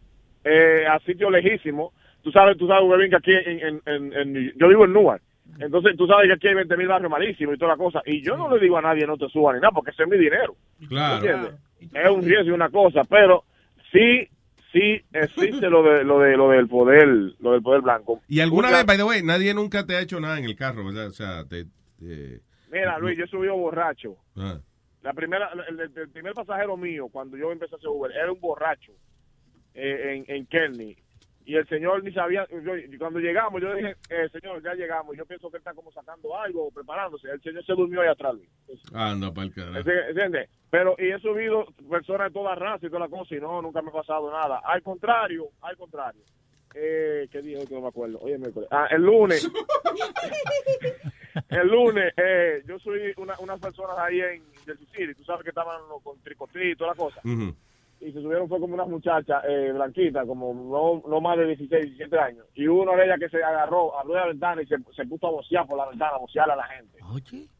eh, 0.44 0.86
a 0.90 0.98
sitios 1.02 1.32
lejísimos. 1.32 1.94
Tú 2.24 2.32
sabes, 2.32 2.58
tú 2.58 2.68
sabes, 2.68 2.88
Webin, 2.90 3.10
que 3.12 3.16
aquí 3.18 3.32
en, 3.32 3.60
en, 3.60 3.82
en- 3.86 4.14
en- 4.14 4.54
yo 4.58 4.68
vivo 4.68 4.86
en 4.86 4.94
Newark. 4.94 5.22
Entonces, 5.60 5.96
tú 5.98 6.08
sabes 6.08 6.28
que 6.28 6.34
aquí 6.34 6.48
hay 6.48 6.54
20 6.56 6.78
mil 6.78 6.88
barrios 6.88 7.12
malísimos 7.12 7.56
y 7.56 7.58
toda 7.60 7.74
la 7.74 7.78
cosa. 7.78 8.02
Y 8.06 8.24
yo 8.24 8.38
no 8.38 8.50
le 8.56 8.60
digo 8.62 8.78
a 8.78 8.82
nadie 8.82 9.06
no 9.06 9.18
te 9.18 9.28
suba 9.30 9.54
ni 9.54 9.60
nada, 9.60 9.72
porque 9.72 9.92
ese 9.92 10.04
es 10.04 10.10
mi 10.10 10.18
dinero. 10.18 10.56
Claro. 10.88 11.16
¿Entiendes? 11.18 11.54
Es 11.94 12.10
un 12.10 12.22
riesgo 12.24 12.46
y 12.50 12.52
una 12.52 12.70
cosa, 12.70 13.04
pero 13.04 13.44
sí, 13.92 14.28
sí 14.72 15.02
existe 15.12 15.70
lo 15.70 15.84
de 15.84 16.04
lo 16.04 16.20
de 16.20 16.38
lo 16.38 16.50
del 16.52 16.68
poder, 16.68 17.08
lo 17.40 17.52
del 17.52 17.62
poder 17.62 17.82
blanco. 17.82 18.22
Y 18.28 18.40
alguna 18.40 18.70
Una- 18.70 18.78
vez, 18.78 18.86
by 18.86 18.98
the 18.98 19.04
way, 19.04 19.22
nadie 19.24 19.54
nunca 19.54 19.86
te 19.86 19.96
ha 19.96 20.02
hecho 20.02 20.20
nada 20.20 20.40
en 20.40 20.46
el 20.46 20.56
carro, 20.56 20.86
¿verdad? 20.86 21.08
O 21.08 21.12
sea, 21.12 21.44
te... 21.46 21.66
te- 22.00 22.40
Mira, 22.72 22.98
Luis, 23.00 23.18
yo 23.18 23.28
subí 23.28 23.48
borracho. 23.50 24.16
ah. 24.38 24.58
La 25.02 25.14
primera, 25.14 25.50
el, 25.68 25.80
el- 25.80 25.98
el 25.98 26.10
primer 26.10 26.34
pasajero 26.34 26.78
mío, 26.78 27.08
cuando 27.12 27.36
yo 27.38 27.52
empecé 27.52 27.76
a 27.76 27.78
hacer 27.78 27.90
Uber, 27.90 28.12
era 28.12 28.32
un 28.32 28.40
borracho 28.40 28.94
eh, 29.74 30.24
en, 30.28 30.36
en 30.36 30.46
Kearney. 30.46 30.96
Y 31.44 31.56
el 31.56 31.68
señor 31.68 32.04
ni 32.04 32.14
sabía, 32.14 32.46
yo- 32.52 32.78
y 32.78 32.98
cuando 33.00 33.20
llegamos, 33.20 33.60
yo 33.62 33.74
dije, 33.74 33.96
eh, 34.10 34.30
señor, 34.32 34.62
ya 34.64 34.76
llegamos. 34.76 35.18
Yo 35.18 35.26
pienso 35.26 35.50
que 35.50 35.58
él 35.58 35.62
está 35.62 35.74
como 35.74 35.92
sacando 35.92 36.38
algo, 36.38 36.70
preparándose. 36.72 37.30
El 37.32 37.42
señor 37.42 37.66
se 37.66 37.74
durmió 37.74 38.02
ahí 38.02 38.10
atrás. 38.10 38.36
Anda, 38.94 39.34
para 39.34 39.48
el 39.48 39.54
carajo. 39.56 39.90
¿Entiendes? 39.90 40.50
Pero, 40.70 40.96
y 41.00 41.10
he 41.12 41.20
subido 41.20 41.66
personas 41.90 42.28
de 42.28 42.34
toda 42.34 42.54
raza 42.54 42.86
y 42.86 42.90
toda 42.90 43.00
la 43.02 43.10
cosa, 43.10 43.34
y 43.36 43.40
no, 43.40 43.60
nunca 43.62 43.82
me 43.82 43.90
ha 43.90 43.94
pasado 43.94 44.32
nada. 44.32 44.62
Al 44.64 44.84
contrario, 44.84 45.48
al 45.62 45.76
contrario. 45.78 46.22
Eh, 46.76 47.28
¿Qué 47.32 47.40
hoy 47.40 47.66
que 47.68 47.74
no 47.76 47.82
me 47.82 47.88
acuerdo? 47.88 48.20
Hoy 48.20 48.34
es 48.34 48.40
miércoles. 48.40 48.70
Ah, 48.72 48.88
el 48.92 49.02
lunes. 49.02 49.50
el 51.50 51.68
lunes, 51.68 52.14
eh, 52.18 52.64
yo 52.68 52.80
soy 52.80 53.14
una, 53.18 53.36
unas 53.40 53.60
personas 53.60 53.98
ahí 53.98 54.22
en 54.22 54.44
Jersey 54.66 54.88
City, 54.94 55.16
tú 55.16 55.24
sabes 55.24 55.44
que 55.44 55.50
estaban 55.50 55.80
con 56.04 56.20
tricotí 56.22 56.72
y 56.72 56.76
toda 56.76 56.92
la 56.92 56.96
cosa. 56.96 57.22
Y 57.24 58.12
se 58.12 58.22
subieron 58.22 58.50
fue 58.50 58.60
como 58.60 58.74
unas 58.74 58.88
muchachas 58.88 59.44
eh, 59.48 59.72
blanquitas, 59.74 60.26
como 60.26 60.54
no, 60.54 61.08
no 61.08 61.22
más 61.22 61.38
de 61.38 61.46
16, 61.46 61.86
17 61.86 62.20
años. 62.20 62.46
Y 62.56 62.66
una 62.66 62.96
de 62.96 63.06
ellas 63.06 63.20
que 63.20 63.30
se 63.30 63.44
agarró, 63.44 63.98
abrió 63.98 64.16
la 64.16 64.28
ventana 64.28 64.62
y 64.64 64.66
se, 64.66 64.78
se 64.96 65.06
puso 65.06 65.28
a 65.28 65.32
vocear 65.32 65.68
por 65.68 65.78
la 65.78 65.88
ventana, 65.88 66.14
a 66.16 66.20
vocear 66.20 66.50
a 66.50 66.56
la 66.56 66.64
gente. 66.64 66.98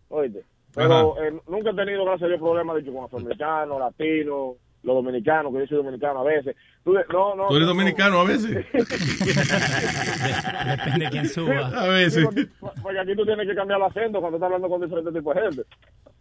Oye. 0.10 0.44
Pero 0.74 1.22
eh, 1.22 1.40
nunca 1.48 1.72
he 1.72 1.76
tenido, 1.76 2.06
gracias 2.06 2.24
a 2.24 2.28
Dios, 2.30 2.40
problemas 2.40 2.78
dicho, 2.78 2.94
con 2.94 3.04
afroamericanos, 3.04 3.80
latinos, 3.80 4.56
los 4.84 4.96
dominicanos, 4.96 5.54
que 5.54 5.60
yo 5.60 5.68
soy 5.68 5.78
dominicano 5.78 6.20
a 6.20 6.24
veces. 6.24 6.56
Tú 6.84 6.94
no, 6.94 7.36
no, 7.36 7.48
¿Tú 7.48 7.56
eres 7.56 7.68
no, 7.68 7.74
dominicano 7.74 8.20
a 8.20 8.24
veces? 8.24 8.52
Depende 10.66 11.06
de 11.06 11.10
quién 11.12 11.30
suba. 11.30 11.68
A 11.68 11.88
veces. 11.88 12.28
Porque 12.82 13.00
aquí 13.00 13.16
tú 13.16 13.26
tienes 13.26 13.48
que 13.48 13.56
cambiar 13.56 13.80
el 13.80 13.86
acento 13.86 14.20
cuando 14.20 14.38
estás 14.38 14.48
hablando 14.48 14.70
con 14.70 14.82
diferentes 14.82 15.14
tipos 15.14 15.36
de 15.36 15.42
gente. 15.42 15.64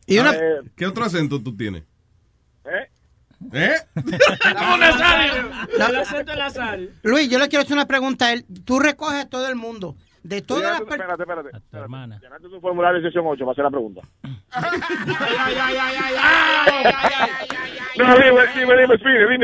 Y 0.07 0.19
una- 0.19 0.35
Eh, 0.35 0.61
¿Qué 0.77 0.87
otro 0.87 1.05
acento 1.05 1.43
tú 1.43 1.57
tienes? 1.57 1.83
¿eh? 2.65 2.89
¿Eh? 3.53 3.75
Luis, 7.03 7.31
yo 7.31 7.39
le 7.39 7.49
quiero 7.49 7.63
hacer 7.63 7.73
una 7.75 7.87
pregunta 7.87 8.27
a 8.27 8.33
él. 8.35 8.45
Tú 8.65 8.79
recoges 8.79 9.25
a 9.25 9.29
todo 9.29 9.49
el 9.49 9.57
mundo. 9.57 9.97
De 10.23 10.43
todas 10.43 10.63
las 10.65 10.81
Espérate, 10.81 11.17
personas. 11.17 11.21
espérate, 11.21 11.49
espérate. 11.49 11.89
espérate. 11.89 12.21
Llenate 12.27 12.49
tu 12.49 12.61
formulario 12.61 13.01
de 13.01 13.09
sesión 13.09 13.25
8 13.27 13.39
para 13.45 13.53
hacer 13.53 13.65
la 13.65 13.71
pregunta. 13.71 14.01
No, 17.99 18.15
dime, 18.17 18.41
dime, 18.55 18.77
dime, 18.81 18.97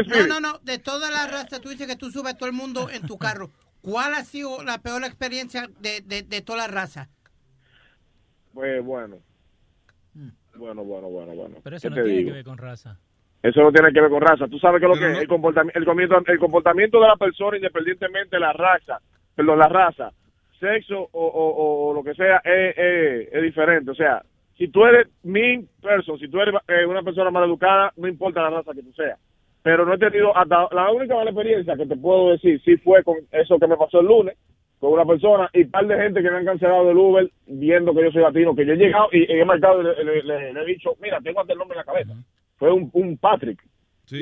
dime, 0.03 0.27
No, 0.27 0.27
no, 0.27 0.41
no. 0.41 0.59
De 0.63 0.79
todas 0.79 1.11
las 1.11 1.31
razas, 1.31 1.61
tú 1.61 1.69
dices 1.69 1.87
que 1.87 1.97
tú 1.97 2.11
subes 2.11 2.35
a 2.35 2.39
todo 2.39 2.49
el 2.49 2.55
mundo 2.55 2.89
en 2.91 3.07
tu 3.07 3.19
carro. 3.19 3.51
¿Cuál 3.83 4.15
ha 4.15 4.25
sido 4.25 4.63
la 4.63 4.79
peor 4.79 5.05
experiencia 5.05 5.69
de, 5.81 6.01
de, 6.01 6.23
de 6.23 6.41
todas 6.43 6.63
las 6.63 6.71
razas? 6.75 7.09
Pues 8.55 8.83
bueno. 8.85 9.17
Bueno, 10.55 10.85
bueno, 10.85 11.09
bueno, 11.09 11.35
bueno. 11.35 11.57
Pero 11.63 11.77
eso 11.77 11.89
¿Qué 11.91 11.97
no 11.97 12.03
tiene 12.03 12.19
digo? 12.19 12.31
que 12.31 12.35
ver 12.37 12.45
con 12.45 12.57
raza. 12.59 12.97
Eso 13.43 13.61
no 13.61 13.71
tiene 13.73 13.93
que 13.93 14.01
ver 14.01 14.11
con 14.11 14.23
raza. 14.23 14.47
Tú 14.49 14.59
sabes 14.59 14.81
que 14.81 14.89
lo 14.89 14.95
que 14.95 15.13
es 15.13 15.19
el 15.19 15.29
comportamiento, 15.29 15.79
el, 15.79 15.85
comportamiento, 15.85 16.33
el 16.33 16.39
comportamiento 16.39 17.01
de 17.01 17.09
la 17.09 17.17
persona, 17.17 17.57
independientemente 17.59 18.37
de 18.37 18.41
la 18.41 18.53
raza, 18.55 18.99
perdón, 19.35 19.59
la 19.59 19.69
raza, 19.69 20.11
sexo 20.59 21.09
o, 21.13 21.27
o- 21.27 21.89
o 21.91 21.95
lo 21.95 22.03
que 22.03 22.15
sea, 22.15 22.41
es, 22.45 22.77
es- 22.77 23.29
es 23.33 23.43
diferente. 23.43 23.91
O 23.91 23.95
sea, 23.95 24.23
si 24.57 24.69
tú 24.69 24.85
eres 24.85 25.07
mean 25.23 25.67
person, 25.83 26.19
si 26.19 26.29
tú 26.29 26.41
eres 26.41 26.55
eh, 26.69 26.87
una 26.87 27.03
persona 27.03 27.31
mal 27.31 27.45
educada, 27.45 27.93
no 27.97 28.09
importa 28.09 28.43
la 28.43 28.51
raza 28.51 28.73
que 28.73 28.83
tú 28.83 28.93
seas. 28.93 29.19
Pero 29.63 29.85
no 29.85 29.95
he 29.95 29.99
tenido, 29.99 30.37
hasta 30.37 30.69
la 30.73 30.91
única 30.93 31.15
mala 31.15 31.31
experiencia 31.31 31.77
que 31.77 31.87
te 31.87 31.97
puedo 31.97 32.31
decir, 32.31 32.61
sí 32.65 32.77
fue 32.79 33.03
con 33.03 33.17
eso 33.33 33.59
que 33.59 33.67
me 33.67 33.77
pasó 33.77 34.01
el 34.01 34.07
lunes, 34.07 34.37
con 34.79 34.93
una 34.93 35.05
persona 35.05 35.51
y 35.53 35.65
par 35.65 35.87
de 35.87 35.97
gente 35.97 36.23
que 36.23 36.31
me 36.31 36.37
han 36.37 36.45
cancelado 36.45 36.87
del 36.87 36.97
Uber 36.97 37.29
viendo 37.47 37.93
que 37.95 38.03
yo 38.05 38.13
soy 38.13 38.23
latino, 38.23 38.55
que 38.55 38.65
yo 38.65 38.75
he 38.75 38.77
llegado 38.77 39.09
y, 39.11 39.25
he 39.31 39.45
marcado 39.45 39.81
y 39.81 39.85
le, 39.85 40.05
le- 40.05 40.23
le- 40.23 40.53
le 40.53 40.63
he 40.63 40.67
dicho, 40.67 40.91
mira, 41.03 41.19
tengo 41.21 41.41
hasta 41.41 41.53
el 41.55 41.59
nombre 41.59 41.75
en 41.77 41.85
la 41.85 41.93
cabeza. 41.93 42.13
Fue 42.59 42.71
un, 42.73 42.89
un 42.93 43.19
Patrick. 43.19 43.61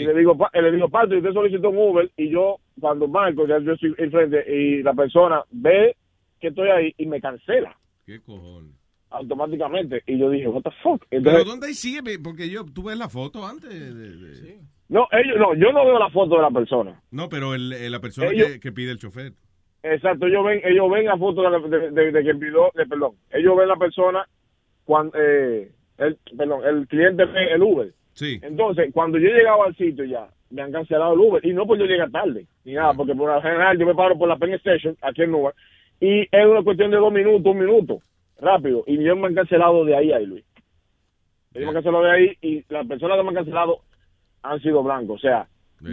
Y 0.01 0.07
le 0.07 0.15
digo, 0.15 0.35
le 0.55 0.73
digo, 0.73 0.89
Patrick, 0.89 1.19
usted 1.19 1.35
solicitó 1.35 1.69
un 1.69 1.77
Uber 1.79 2.09
y 2.17 2.31
yo, 2.31 2.57
cuando 2.81 3.07
marco, 3.07 3.47
ya 3.47 3.59
yo 3.59 3.73
estoy 3.73 3.95
enfrente 3.99 4.43
y 4.51 4.83
la 4.83 4.95
persona 4.95 5.43
ve 5.51 5.95
que 6.45 6.49
estoy 6.49 6.69
ahí 6.69 6.95
y 6.99 7.07
me 7.07 7.21
cancela 7.21 7.77
¿Qué 8.07 8.21
cojones? 8.21 8.73
automáticamente. 9.11 10.03
Y 10.07 10.19
yo 10.19 10.29
dije, 10.31 10.49
what 10.49 10.63
the 10.63 10.71
fuck. 10.83 11.05
¿Pero 11.09 11.19
Entonces, 11.21 11.45
dónde 11.47 11.67
ahí 11.69 11.75
sigue? 11.75 12.03
Porque 12.23 12.51
yo, 12.51 12.65
tú 12.65 12.83
ves 12.85 12.97
la 12.99 13.09
foto 13.09 13.47
antes 13.47 13.71
de... 13.71 13.93
de- 13.95 14.61
no, 14.89 15.07
ellos, 15.13 15.37
no, 15.39 15.55
yo 15.55 15.73
no 15.73 15.85
veo 15.87 15.99
la 15.99 16.11
foto 16.11 16.37
de 16.37 16.43
la 16.43 16.51
persona. 16.51 17.01
No, 17.11 17.29
pero 17.29 17.55
el- 17.55 17.73
eh, 17.73 17.89
la 17.89 18.01
persona 18.01 18.29
Ellos- 18.31 18.49
que, 18.53 18.61
que 18.61 18.73
pide 18.73 18.91
el 18.91 18.99
chofer. 18.99 19.33
Exacto, 19.83 20.27
ellos 20.27 20.45
ven, 20.45 20.61
ellos 20.65 20.91
ven 20.91 21.07
la 21.07 21.17
foto 21.17 21.43
de, 21.43 21.51
la- 21.51 21.59
de, 21.61 21.91
de- 21.91 22.13
de 22.13 22.23
quien 22.23 22.39
pidió, 22.39 22.71
de, 22.75 22.87
perdón, 22.87 23.13
ellos 23.33 23.57
ven 23.57 23.69
la 23.69 23.77
persona 23.77 24.27
cuando, 24.85 25.17
eh, 25.19 25.71
el, 25.99 26.19
perdón, 26.37 26.61
el 26.67 26.87
cliente 26.89 27.25
ve 27.25 27.53
el 27.55 27.63
Uber. 27.63 27.93
Sí. 28.15 28.39
Entonces, 28.43 28.91
cuando 28.93 29.19
yo 29.19 29.29
llegaba 29.29 29.67
al 29.67 29.77
sitio 29.77 30.05
ya, 30.05 30.29
me 30.51 30.63
han 30.63 30.73
cancelado 30.73 31.15
el 31.15 31.21
Uber, 31.21 31.45
y 31.47 31.53
no 31.53 31.67
porque 31.67 31.83
yo 31.85 31.87
llegue 31.89 32.11
tarde, 32.11 32.47
ni 32.65 32.73
nada, 32.75 32.93
porque 32.95 33.15
por 33.15 33.33
lo 33.33 33.41
general 33.43 33.79
yo 33.79 33.87
me 33.87 33.95
paro 33.95 34.17
por 34.19 34.29
la 34.29 34.37
Penn 34.39 34.55
Station, 34.55 34.97
aquí 35.03 35.23
en 35.23 35.33
Newark, 35.33 35.57
y 36.01 36.23
es 36.23 36.47
una 36.47 36.63
cuestión 36.63 36.91
de 36.91 36.97
dos 36.97 37.13
minutos, 37.13 37.47
un 37.47 37.59
minuto, 37.59 37.99
rápido, 38.39 38.85
y 38.87 38.99
ellos 38.99 39.17
me 39.19 39.29
han 39.29 39.35
cancelado 39.35 39.85
de 39.85 39.97
ahí 39.97 40.13
ahí, 40.13 40.27
Luis. 40.27 40.45
Ellos 41.55 41.67
me 41.67 41.69
han 41.69 41.75
cancelado 41.75 42.05
de 42.05 42.11
ahí, 42.11 42.37
y 42.43 42.65
las 42.69 42.87
personas 42.87 43.17
que 43.17 43.23
me 43.23 43.29
han 43.31 43.35
cancelado 43.37 43.81
han 44.43 44.61
sido 44.61 44.83
blancos, 44.83 45.17
o 45.17 45.21
sea, 45.21 45.49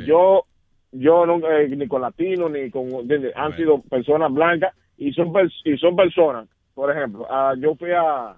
yo 0.05 0.45
yo 0.91 1.25
no 1.25 1.37
eh, 1.49 1.69
ni 1.69 1.87
con 1.87 2.01
latinos 2.01 2.51
ni 2.51 2.69
con 2.69 2.89
¿entiendes? 2.91 3.33
han 3.35 3.55
sido 3.55 3.81
personas 3.81 4.31
blancas 4.33 4.75
y 4.97 5.13
son 5.13 5.31
y 5.63 5.77
son 5.77 5.95
personas 5.95 6.49
por 6.73 6.91
ejemplo 6.91 7.25
ah, 7.29 7.53
yo 7.57 7.75
fui 7.75 7.91
a 7.91 8.35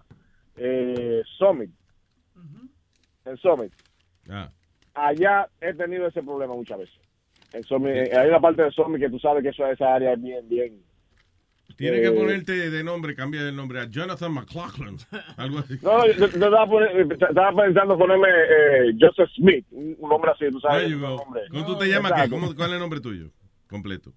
eh, 0.56 1.24
Summit. 1.38 1.72
En 3.26 3.38
Summit. 3.38 3.72
Ah. 4.30 4.50
allá 4.94 5.48
he 5.62 5.74
tenido 5.74 6.08
ese 6.08 6.22
problema 6.22 6.54
muchas 6.54 6.78
veces. 6.78 7.00
En 7.54 7.64
Summit, 7.64 7.96
eh, 7.96 8.18
hay 8.18 8.30
una 8.30 8.40
parte 8.40 8.64
de 8.64 8.72
Summit 8.72 9.02
que 9.02 9.10
tú 9.10 9.18
sabes 9.18 9.44
que 9.44 9.50
eso, 9.50 9.66
esa 9.66 9.96
área 9.96 10.14
es 10.14 10.22
bien 10.22 10.48
bien 10.48 10.84
Tienes 11.78 12.02
que 12.02 12.08
eh, 12.08 12.12
ponerte 12.12 12.70
de 12.70 12.84
nombre, 12.84 13.16
cambiar 13.16 13.46
el 13.46 13.56
nombre 13.56 13.80
a 13.80 13.86
Jonathan 13.86 14.32
McLaughlin. 14.34 14.98
Algo 15.38 15.60
así. 15.60 15.78
no, 15.82 16.06
yo, 16.08 16.14
yo 16.14 16.26
estaba, 16.28 17.56
pensando 17.64 17.98
ponerme 17.98 18.28
eh, 18.30 18.94
Joseph 19.00 19.30
Smith, 19.36 19.66
un 19.72 19.98
nombre 20.10 20.32
así, 20.32 20.46
tú 20.52 20.60
sabes. 20.60 20.92
¿Cómo 20.94 21.66
tú 21.66 21.78
te 21.78 21.88
llamas? 21.88 22.12
¿Qué? 22.14 22.20
Exacto. 22.22 22.36
¿Cómo- 22.40 22.56
¿Cuál 22.56 22.70
es 22.70 22.74
el 22.76 22.80
nombre 22.80 23.00
tuyo? 23.02 23.30
Completo. 23.70 24.12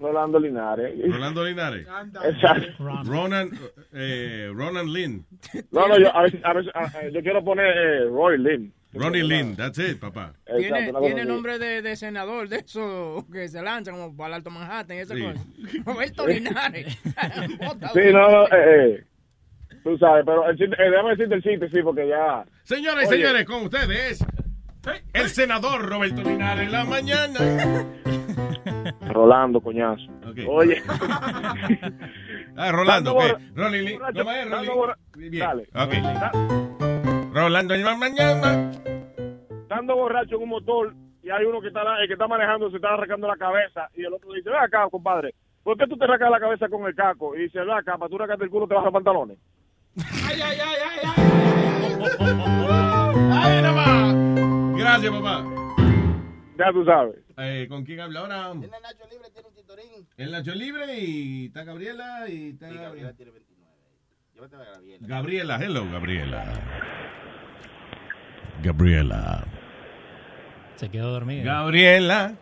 Rolando 0.00 0.40
Linares. 0.40 0.92
Rolando 1.12 1.44
Linares. 1.44 1.86
Exacto. 2.24 2.66
Ronan, 3.04 3.50
eh, 3.92 4.50
Ronan 4.52 4.92
Lynn. 4.92 5.24
No, 5.70 5.86
no, 5.86 5.98
yo, 5.98 6.14
a 6.16 6.22
veces, 6.22 6.40
a 6.44 6.52
veces, 6.52 6.72
a- 6.74 7.02
eh, 7.06 7.12
yo 7.12 7.20
quiero 7.22 7.44
poner 7.44 7.66
eh, 7.76 8.04
Roy 8.08 8.38
Lynn. 8.38 8.72
Ronnie 8.94 9.22
Lynn, 9.22 9.56
that's 9.56 9.78
it, 9.78 9.98
papá. 9.98 10.32
Tiene, 10.56 10.92
tiene 11.00 11.24
nombre 11.24 11.58
de, 11.58 11.82
de 11.82 11.96
senador 11.96 12.48
de 12.48 12.56
eso 12.58 13.26
que 13.32 13.48
se 13.48 13.60
lanza 13.62 13.90
como 13.90 14.16
para 14.16 14.28
el 14.28 14.34
Alto 14.34 14.50
Manhattan 14.50 14.96
y 14.96 15.00
esa 15.00 15.14
Sí. 15.14 15.22
cosa. 15.22 15.44
Roberto 15.84 16.26
Linares. 16.26 16.96
Sí, 17.94 18.00
no, 18.12 18.30
no, 18.30 18.44
eh, 18.46 18.50
eh, 18.96 19.04
tú 19.82 19.96
sabes, 19.98 20.24
pero 20.26 20.48
el 20.48 20.56
chiste, 20.56 20.76
eh, 20.82 20.90
déjame 20.90 21.10
decirte 21.10 21.34
el 21.34 21.42
chiste, 21.42 21.68
sí, 21.70 21.82
porque 21.82 22.08
ya... 22.08 22.44
Señoras 22.62 23.04
y 23.04 23.06
señores, 23.08 23.44
con 23.44 23.64
ustedes, 23.64 24.24
el 25.12 25.28
senador 25.28 25.86
Roberto 25.88 26.22
Linares 26.22 26.66
en 26.66 26.72
la 26.72 26.84
mañana. 26.84 27.40
Rolando, 29.10 29.60
coñazo. 29.60 30.02
Oye. 30.48 30.82
Ah, 32.56 32.72
Rolando, 32.72 33.14
ok. 33.14 33.22
Lynn. 33.56 33.98
borracho, 33.98 34.18
¿Cómo 34.24 34.30
es, 34.32 34.68
borra- 34.68 34.98
Bien. 35.16 35.38
Dale. 35.72 36.93
Rolando 37.34 37.74
en 37.74 37.84
la 37.84 37.96
mañana. 37.96 38.70
Estando 39.62 39.96
borracho 39.96 40.36
en 40.36 40.42
un 40.42 40.50
motor 40.50 40.94
y 41.20 41.30
hay 41.30 41.44
uno 41.44 41.60
que 41.60 41.66
está, 41.66 41.80
el 42.00 42.06
que 42.06 42.12
está 42.12 42.28
manejando 42.28 42.70
se 42.70 42.76
está 42.76 42.94
arrancando 42.94 43.26
la 43.26 43.36
cabeza 43.36 43.90
y 43.96 44.04
el 44.04 44.14
otro 44.14 44.32
dice, 44.32 44.50
ve 44.50 44.56
acá, 44.56 44.86
compadre, 44.88 45.34
¿por 45.64 45.76
qué 45.76 45.84
tú 45.88 45.96
te 45.96 46.04
arrancas 46.04 46.30
la 46.30 46.38
cabeza 46.38 46.68
con 46.68 46.86
el 46.86 46.94
caco? 46.94 47.34
Y 47.34 47.42
dice, 47.42 47.58
ve 47.58 47.72
acá, 47.72 47.98
para 47.98 48.08
tú 48.08 48.14
arrancarte 48.14 48.44
el 48.44 48.50
culo 48.50 48.68
te 48.68 48.74
bajas 48.74 48.84
los 48.84 48.92
pantalones. 48.92 49.38
Ay, 50.24 50.40
ay, 50.40 50.58
ay, 50.62 50.78
ay, 50.84 51.00
ay. 51.02 51.94
¡Ay, 53.36 53.62
nada 53.62 53.72
más! 53.72 54.78
Gracias, 54.78 55.12
papá. 55.12 55.44
Ya 56.56 56.72
tú 56.72 56.84
sabes. 56.84 57.16
Eh, 57.36 57.66
¿Con 57.68 57.84
quién 57.84 57.98
habla 57.98 58.20
ahora? 58.20 58.50
En 58.52 58.62
el 58.62 58.70
Nacho 58.70 59.08
Libre 59.10 59.28
tiene 59.32 59.48
un 59.48 59.54
titorín. 59.54 60.08
El 60.16 60.30
Nacho 60.30 60.54
Libre 60.54 61.00
y 61.00 61.46
está 61.46 61.64
Gabriela 61.64 62.28
y 62.28 62.50
está... 62.50 62.68
Gabriela 62.68 63.12
tiene 63.14 63.32
29. 63.32 63.53
Gabriela. 64.36 64.98
Gabriela, 65.00 65.58
hello, 65.62 65.90
Gabriela. 65.90 66.44
Gabriela. 68.62 69.44
Se 70.74 70.88
quedó 70.90 71.12
dormida. 71.12 71.44
Gabriela. 71.44 72.34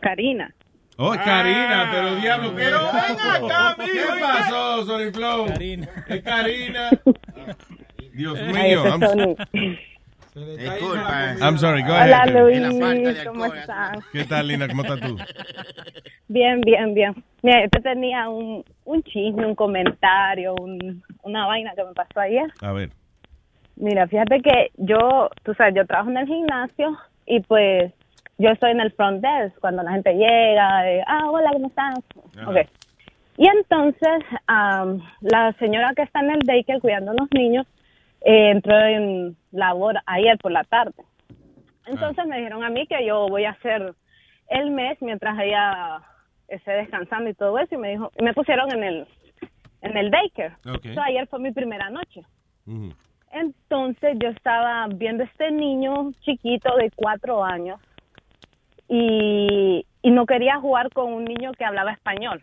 Karina. 0.00 0.54
Oh, 0.98 1.12
Karina, 1.12 1.90
pero 1.92 2.16
diablo, 2.16 2.52
pero 2.54 2.78
ven 2.92 3.20
acá, 3.20 3.76
¿Qué 3.76 3.92
¿Qué 3.92 4.20
pasó, 4.20 4.84
Sony 4.86 5.12
Flow? 5.12 5.46
Karina. 5.46 5.88
Es 6.08 6.22
Karina. 6.22 6.90
Dios 8.12 8.38
Ay, 8.38 8.52
mío. 8.52 9.36
I'm, 10.36 10.44
Tony. 10.44 10.56
Disculpa. 10.68 11.36
I'm 11.40 11.58
sorry, 11.58 11.82
go 11.82 11.88
Hola 11.94 12.22
ahead. 12.24 12.34
Luis, 12.34 13.24
¿cómo 13.26 13.44
estás? 13.46 14.04
¿Qué 14.12 14.24
tal, 14.24 14.46
Lina? 14.48 14.68
¿Cómo 14.68 14.82
estás 14.82 15.00
tú? 15.00 15.16
Bien, 16.28 16.60
bien, 16.60 16.92
bien. 16.92 17.14
Mira, 17.42 17.62
yo 17.62 17.68
te 17.70 17.80
tenía 17.80 18.28
un, 18.28 18.64
un 18.84 19.02
chisme, 19.04 19.46
un 19.46 19.54
comentario, 19.54 20.54
un- 20.60 21.02
una 21.22 21.46
vaina 21.46 21.72
que 21.76 21.84
me 21.84 21.92
pasó 21.94 22.18
ayer. 22.20 22.52
A 22.60 22.72
ver. 22.72 22.90
Mira, 23.76 24.08
fíjate 24.08 24.42
que 24.42 24.70
yo, 24.76 25.30
tú 25.44 25.54
sabes, 25.54 25.74
yo 25.76 25.86
trabajo 25.86 26.10
en 26.10 26.16
el 26.16 26.26
gimnasio 26.26 26.98
y 27.26 27.40
pues 27.40 27.92
yo 28.38 28.50
estoy 28.50 28.72
en 28.72 28.80
el 28.80 28.90
front 28.92 29.22
desk 29.22 29.56
cuando 29.60 29.84
la 29.84 29.92
gente 29.92 30.14
llega, 30.14 30.80
ah, 31.06 31.30
hola, 31.30 31.50
¿cómo 31.52 31.68
estás? 31.68 31.94
Ajá. 32.36 32.50
Ok. 32.50 32.56
Y 33.38 33.46
entonces, 33.48 34.24
la 34.48 35.52
señora 35.60 35.92
que 35.94 36.02
está 36.02 36.20
en 36.20 36.30
el 36.32 36.40
daycare 36.40 36.80
cuidando 36.80 37.12
a 37.12 37.14
los 37.20 37.28
niños 37.32 37.66
eh, 38.26 38.50
entró 38.50 38.76
en 38.76 39.36
labor 39.52 40.00
ayer 40.04 40.36
por 40.38 40.50
la 40.50 40.64
tarde. 40.64 41.04
Entonces 41.86 42.26
me 42.26 42.38
dijeron 42.38 42.64
a 42.64 42.70
mí 42.70 42.84
que 42.88 43.06
yo 43.06 43.28
voy 43.28 43.44
a 43.44 43.50
hacer 43.50 43.94
el 44.48 44.70
mes 44.72 45.00
mientras 45.00 45.38
ella 45.38 46.00
esté 46.48 46.72
descansando 46.72 47.30
y 47.30 47.34
todo 47.34 47.56
eso 47.60 47.76
y 47.76 47.78
me 47.78 47.90
dijo, 47.90 48.10
y 48.18 48.24
me 48.24 48.34
pusieron 48.34 48.72
en 48.72 48.82
el 48.82 49.06
en 49.82 49.96
el 49.96 50.10
daycare. 50.10 50.56
Ok. 50.68 50.86
So, 50.92 51.00
ayer 51.02 51.28
fue 51.28 51.38
mi 51.38 51.52
primera 51.52 51.88
noche. 51.88 52.22
Entonces 53.30 54.16
yo 54.20 54.30
estaba 54.30 54.88
viendo 54.88 55.22
este 55.22 55.52
niño 55.52 56.10
chiquito 56.22 56.74
de 56.74 56.90
cuatro 56.96 57.44
años 57.44 57.78
y, 58.88 59.86
y 60.02 60.10
no 60.10 60.26
quería 60.26 60.58
jugar 60.58 60.90
con 60.90 61.12
un 61.12 61.24
niño 61.24 61.52
que 61.52 61.64
hablaba 61.64 61.92
español. 61.92 62.40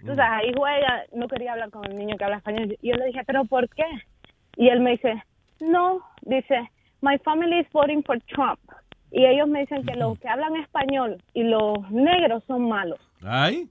Entonces 0.00 0.24
ahí 0.26 0.52
juega, 0.56 1.04
no 1.12 1.26
quería 1.28 1.52
hablar 1.52 1.70
con 1.70 1.84
el 1.84 1.96
niño 1.96 2.16
que 2.16 2.24
habla 2.24 2.36
español. 2.38 2.76
Y 2.80 2.88
yo 2.88 2.94
le 2.94 3.06
dije, 3.06 3.22
¿pero 3.26 3.44
por 3.44 3.68
qué? 3.68 3.84
Y 4.56 4.68
él 4.68 4.80
me 4.80 4.92
dice, 4.92 5.22
no, 5.60 6.00
dice, 6.22 6.70
my 7.02 7.18
family 7.18 7.60
is 7.60 7.66
voting 7.72 8.02
for 8.02 8.18
Trump. 8.22 8.58
Y 9.10 9.24
ellos 9.24 9.48
me 9.48 9.60
dicen 9.60 9.84
que 9.84 9.94
los 9.94 10.18
que 10.18 10.28
hablan 10.28 10.56
español 10.56 11.22
y 11.32 11.44
los 11.44 11.90
negros 11.90 12.42
son 12.46 12.68
malos. 12.68 12.98
Ay. 13.22 13.68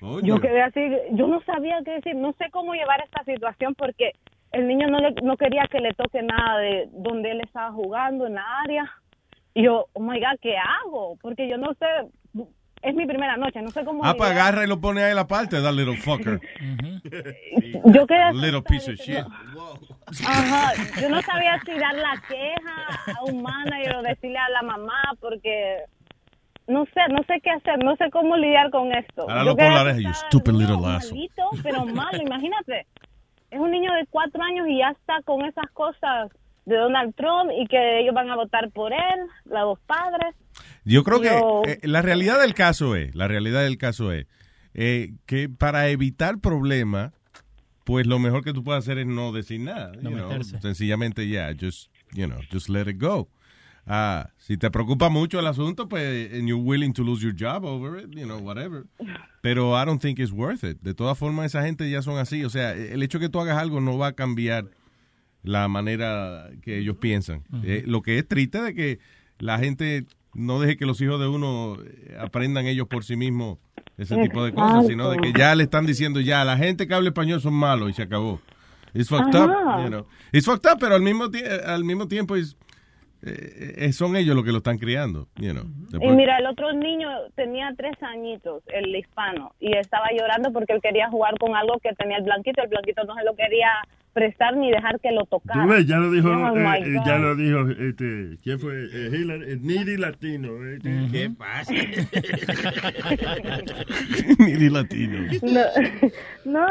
Oye. 0.00 0.26
Yo 0.26 0.40
quedé 0.40 0.62
así, 0.62 0.80
yo 1.12 1.26
no 1.26 1.42
sabía 1.42 1.78
qué 1.84 1.92
decir, 1.92 2.16
no 2.16 2.32
sé 2.34 2.50
cómo 2.50 2.72
llevar 2.72 3.02
esta 3.02 3.22
situación 3.24 3.74
porque 3.74 4.12
el 4.52 4.66
niño 4.66 4.88
no, 4.88 4.98
le, 4.98 5.12
no 5.22 5.36
quería 5.36 5.66
que 5.70 5.80
le 5.80 5.92
toque 5.92 6.22
nada 6.22 6.58
de 6.58 6.88
donde 6.92 7.30
él 7.32 7.40
estaba 7.42 7.70
jugando 7.72 8.26
en 8.26 8.34
la 8.34 8.60
área. 8.64 8.90
Y 9.52 9.64
yo, 9.64 9.86
oh 9.92 10.00
my 10.00 10.18
God, 10.18 10.38
¿qué 10.40 10.56
hago? 10.56 11.16
Porque 11.20 11.48
yo 11.48 11.58
no 11.58 11.74
sé, 11.74 11.86
es 12.82 12.94
mi 12.94 13.06
primera 13.06 13.36
noche, 13.36 13.60
no 13.60 13.70
sé 13.70 13.84
cómo. 13.84 14.04
Ah, 14.04 14.14
pues 14.16 14.30
agarra 14.30 14.64
y 14.64 14.66
lo 14.66 14.80
pone 14.80 15.02
ahí 15.02 15.14
la 15.14 15.26
parte, 15.26 15.60
that 15.60 15.74
little 15.74 15.96
fucker. 15.96 16.40
Yo 17.84 18.06
quedé 18.06 18.32
Little 18.32 18.62
piece 18.62 18.90
of 18.90 18.98
shit. 18.98 19.24
Ajá, 20.26 20.72
yo 21.00 21.08
no 21.08 21.22
sabía 21.22 21.60
si 21.64 21.72
dar 21.78 21.94
la 21.94 22.20
queja 22.28 23.14
a 23.16 23.24
un 23.24 23.42
manager 23.42 23.96
o 23.96 24.02
decirle 24.02 24.38
a 24.38 24.48
la 24.48 24.62
mamá 24.62 25.00
porque 25.20 25.84
no 26.66 26.84
sé, 26.86 27.00
no 27.10 27.22
sé 27.28 27.40
qué 27.42 27.50
hacer, 27.50 27.82
no 27.84 27.94
sé 27.96 28.10
cómo 28.10 28.36
lidiar 28.36 28.70
con 28.70 28.92
esto. 28.92 29.22
Ahora 29.22 29.44
lo 29.44 29.52
oreja, 29.52 30.00
you 30.00 30.12
stupid 30.14 30.52
little 30.52 30.84
asshole. 30.86 31.14
malito, 31.14 31.50
pero 31.62 31.84
malo, 31.86 32.18
imagínate. 32.20 32.86
Es 33.50 33.60
un 33.60 33.70
niño 33.70 33.92
de 33.94 34.06
cuatro 34.10 34.42
años 34.42 34.66
y 34.68 34.78
ya 34.78 34.90
está 34.90 35.20
con 35.24 35.44
esas 35.44 35.70
cosas 35.72 36.30
de 36.66 36.76
Donald 36.76 37.14
Trump 37.14 37.50
y 37.56 37.66
que 37.66 38.00
ellos 38.00 38.14
van 38.14 38.30
a 38.30 38.36
votar 38.36 38.70
por 38.70 38.92
él, 38.92 39.20
los 39.44 39.60
dos 39.60 39.80
padres. 39.86 40.34
Yo 40.84 41.04
creo 41.04 41.22
Yo- 41.22 41.62
que 41.64 41.72
eh, 41.72 41.80
la 41.84 42.02
realidad 42.02 42.40
del 42.40 42.54
caso 42.54 42.96
es, 42.96 43.14
la 43.14 43.28
realidad 43.28 43.62
del 43.62 43.78
caso 43.78 44.12
es 44.12 44.26
eh, 44.74 45.12
que 45.26 45.48
para 45.48 45.88
evitar 45.88 46.38
problemas, 46.38 47.12
pues 47.84 48.06
lo 48.06 48.18
mejor 48.18 48.44
que 48.44 48.52
tú 48.52 48.62
puedes 48.62 48.84
hacer 48.84 48.98
es 48.98 49.06
no 49.06 49.32
decir 49.32 49.60
nada. 49.60 49.92
No 50.00 50.10
you 50.10 50.16
know. 50.16 50.28
meterse. 50.28 50.60
Sencillamente 50.60 51.28
ya, 51.28 51.52
just, 51.58 51.90
you 52.12 52.26
know, 52.26 52.38
just 52.52 52.68
let 52.68 52.88
it 52.88 53.00
go. 53.00 53.28
Ah, 53.86 54.30
si 54.38 54.56
te 54.56 54.70
preocupa 54.70 55.08
mucho 55.08 55.40
el 55.40 55.46
asunto, 55.46 55.88
pues, 55.88 56.32
and 56.32 56.46
you're 56.46 56.62
willing 56.62 56.92
to 56.92 57.02
lose 57.02 57.22
your 57.24 57.34
job 57.36 57.64
over 57.64 57.98
it, 57.98 58.10
you 58.14 58.24
know, 58.24 58.38
whatever. 58.38 58.84
Pero 59.42 59.72
I 59.80 59.84
don't 59.84 60.00
think 60.00 60.18
it's 60.20 60.30
worth 60.30 60.62
it. 60.62 60.80
De 60.82 60.94
todas 60.94 61.18
formas, 61.18 61.46
esa 61.46 61.64
gente 61.64 61.90
ya 61.90 62.00
son 62.02 62.18
así. 62.18 62.44
O 62.44 62.50
sea, 62.50 62.72
el 62.72 63.02
hecho 63.02 63.18
que 63.18 63.28
tú 63.28 63.40
hagas 63.40 63.58
algo 63.58 63.80
no 63.80 63.98
va 63.98 64.08
a 64.08 64.12
cambiar 64.12 64.66
la 65.42 65.66
manera 65.66 66.50
que 66.62 66.78
ellos 66.78 66.98
piensan. 67.00 67.42
Eh, 67.64 67.82
lo 67.86 68.02
que 68.02 68.18
es 68.18 68.28
triste 68.28 68.60
de 68.62 68.74
que 68.74 68.98
la 69.38 69.58
gente 69.58 70.04
no 70.34 70.60
deje 70.60 70.76
que 70.76 70.86
los 70.86 71.00
hijos 71.00 71.20
de 71.20 71.28
uno 71.28 71.76
eh, 71.82 72.16
aprendan 72.18 72.66
ellos 72.66 72.86
por 72.88 73.04
sí 73.04 73.16
mismos 73.16 73.58
ese 73.96 74.16
tipo 74.16 74.42
de 74.42 74.52
cosas, 74.54 74.86
sino 74.86 75.10
de 75.10 75.18
que 75.18 75.32
ya 75.32 75.54
le 75.54 75.64
están 75.64 75.84
diciendo 75.84 76.20
ya, 76.20 76.42
la 76.44 76.56
gente 76.56 76.88
que 76.88 76.94
habla 76.94 77.10
español 77.10 77.40
son 77.40 77.52
malos 77.52 77.90
y 77.90 77.92
se 77.92 78.02
acabó. 78.02 78.40
It's 78.94 79.08
fucked 79.08 79.34
Ajá. 79.34 79.76
up, 79.76 79.84
you 79.84 79.90
know. 79.90 80.06
It's 80.32 80.46
fucked 80.46 80.70
up, 80.70 80.78
pero 80.80 80.94
al 80.94 81.02
mismo, 81.02 81.24
al 81.66 81.84
mismo 81.84 82.08
tiempo 82.08 82.34
es, 82.34 82.56
eh, 83.22 83.74
eh, 83.76 83.92
son 83.92 84.16
ellos 84.16 84.34
los 84.34 84.44
que 84.44 84.52
lo 84.52 84.58
están 84.58 84.78
criando, 84.78 85.28
you 85.36 85.52
know. 85.52 85.64
Y 86.00 86.08
mira, 86.12 86.38
el 86.38 86.46
otro 86.46 86.72
niño 86.72 87.08
tenía 87.34 87.72
tres 87.76 88.02
añitos, 88.02 88.62
el 88.68 88.96
hispano, 88.96 89.54
y 89.60 89.76
estaba 89.76 90.06
llorando 90.18 90.50
porque 90.52 90.72
él 90.72 90.80
quería 90.80 91.10
jugar 91.10 91.38
con 91.38 91.54
algo 91.54 91.78
que 91.82 91.92
tenía 91.94 92.16
el 92.16 92.24
blanquito. 92.24 92.62
El 92.62 92.68
blanquito 92.68 93.04
no 93.04 93.14
se 93.14 93.24
lo 93.24 93.36
quería 93.36 93.68
prestar 94.12 94.56
ni 94.56 94.70
dejar 94.70 94.98
que 95.00 95.10
lo 95.12 95.24
tocara. 95.26 95.66
Ves, 95.66 95.86
ya 95.86 95.96
lo 95.96 96.10
dijo, 96.10 96.28
Oh, 96.30 96.56
eh, 96.56 96.82
eh, 96.84 96.94
God. 96.94 97.06
ya 97.06 97.18
lo 97.18 97.36
dijo, 97.36 97.68
este, 97.70 98.36
¿quién 98.42 98.58
fue? 98.58 98.74
Eh, 98.92 99.10
Hillary, 99.12 99.52
el 99.52 99.62
Niri 99.62 99.96
Latino. 99.96 100.48
eh, 100.66 100.78
¿Qué 101.12 101.30
pasa? 101.36 101.72
Ni 104.38 104.68
latino. 104.70 105.18
No, 105.42 105.60
no, 106.44 106.66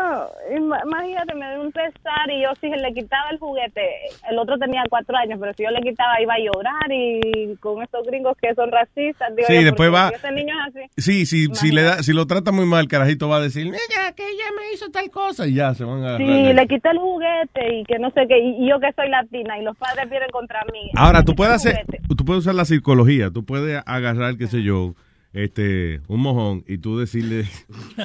ima- 0.56 0.82
imagínate, 0.86 1.34
me 1.36 1.50
dio 1.54 1.62
un 1.62 1.72
pesar 1.72 2.30
y 2.30 2.42
yo 2.44 2.50
si 2.60 2.68
le 2.70 2.94
quitaba 2.94 3.30
el 3.32 3.40
juguete, 3.40 3.82
el 4.30 4.38
otro 4.40 4.58
tenía 4.58 4.84
cuatro 4.90 5.16
años, 5.18 5.38
pero 5.40 5.54
si 5.54 5.64
yo 5.64 5.70
le 5.72 5.82
quitaba 5.82 6.22
iba 6.22 6.34
a 6.34 6.40
llorar 6.40 6.92
y 6.92 7.56
con 7.60 7.82
estos 7.82 8.06
gringos 8.08 8.36
que 8.42 8.54
son 8.56 8.72
racistas, 8.72 9.36
digo 9.36 9.48
Sí, 9.48 9.56
yo, 9.56 9.64
después 9.64 9.94
va- 9.94 10.10
si 10.10 10.16
Ese 10.16 10.32
niño 10.32 10.54
es 10.68 10.76
así. 10.76 10.86
Sí, 10.98 11.26
sí, 11.26 11.48
si, 11.54 11.72
le 11.72 11.84
da, 11.84 12.04
si 12.04 12.14
lo 12.14 12.26
trata 12.28 12.52
muy 12.52 12.66
mal, 12.66 12.82
el 12.82 12.88
carajito 12.88 13.30
va 13.30 13.38
a 13.38 13.42
decir, 13.42 13.66
mira, 13.66 13.80
que 14.16 14.24
ella 14.28 14.46
me 14.58 14.74
hizo 14.74 14.90
tal 14.92 15.10
cosa, 15.10 15.48
y 15.48 15.56
ya 15.56 15.74
se 15.74 15.84
van 15.84 16.04
a 16.04 16.16
agarrar. 16.16 16.28
Sí, 16.28 16.54
le 16.54 16.68
quité 16.68 16.90
el 16.90 16.98
juguete 16.98 17.29
y 17.72 17.84
que 17.86 18.00
no 18.00 18.12
sé 18.12 18.22
qué, 18.28 18.40
y 18.40 18.70
yo 18.70 18.80
que 18.80 18.92
soy 18.94 19.10
latina 19.10 19.58
y 19.60 19.64
los 19.64 19.78
padres 19.78 20.10
vienen 20.10 20.30
contra 20.32 20.62
mí. 20.72 20.92
Ahora, 20.96 21.24
tú 21.24 21.36
puedes 21.36 21.54
hacer, 21.54 21.86
tú 22.18 22.26
puedes 22.26 22.42
usar 22.42 22.56
la 22.56 22.66
psicología, 22.66 23.32
tú 23.32 23.46
puedes 23.46 23.82
agarrar, 23.86 24.38
qué 24.38 24.48
sé 24.48 24.64
yo, 24.64 24.96
este, 25.34 26.02
un 26.08 26.22
mojón 26.22 26.64
y 26.68 26.80
tú 26.80 26.98
decirle, 26.98 27.46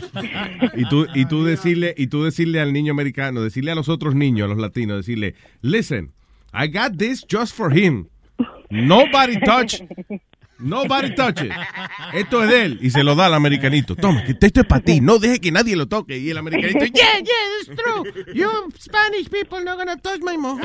y 0.74 0.84
tú, 0.88 1.06
y 1.14 1.26
tú 1.26 1.44
decirle, 1.44 1.94
y 1.96 2.08
tú 2.08 2.24
decirle 2.24 2.60
al 2.60 2.72
niño 2.72 2.92
americano, 2.92 3.42
decirle 3.42 3.72
a 3.72 3.74
los 3.74 3.88
otros 3.88 4.14
niños, 4.14 4.46
a 4.46 4.48
los 4.48 4.58
latinos, 4.58 4.98
decirle, 4.98 5.34
listen, 5.62 6.12
I 6.52 6.68
got 6.68 6.96
this 6.96 7.24
just 7.30 7.54
for 7.54 7.76
him. 7.76 8.08
Nobody 8.70 9.38
touch, 9.40 9.82
nobody 10.58 11.14
touch 11.14 11.40
it. 11.42 11.52
Esto 12.12 12.42
es 12.44 12.50
de 12.50 12.64
él. 12.64 12.78
Y 12.80 12.90
se 12.90 13.02
lo 13.04 13.14
da 13.14 13.26
al 13.26 13.34
americanito. 13.34 13.94
Toma, 13.96 14.24
que 14.24 14.32
esto 14.40 14.60
es 14.60 14.66
para 14.66 14.80
ti. 14.82 15.00
No 15.00 15.18
deje 15.18 15.40
que 15.40 15.50
nadie 15.52 15.76
lo 15.76 15.86
toque. 15.86 16.16
Y 16.18 16.30
el 16.30 16.38
americanito, 16.38 16.84
yeah, 16.86 17.18
yeah, 17.18 17.32
it's 17.60 17.70
true. 17.74 18.34
You 18.34 18.48
Spanish 18.78 19.28
people 19.30 19.62
not 19.64 19.76
gonna 19.78 19.96
touch 19.96 20.20
my 20.22 20.36
mojón. 20.38 20.60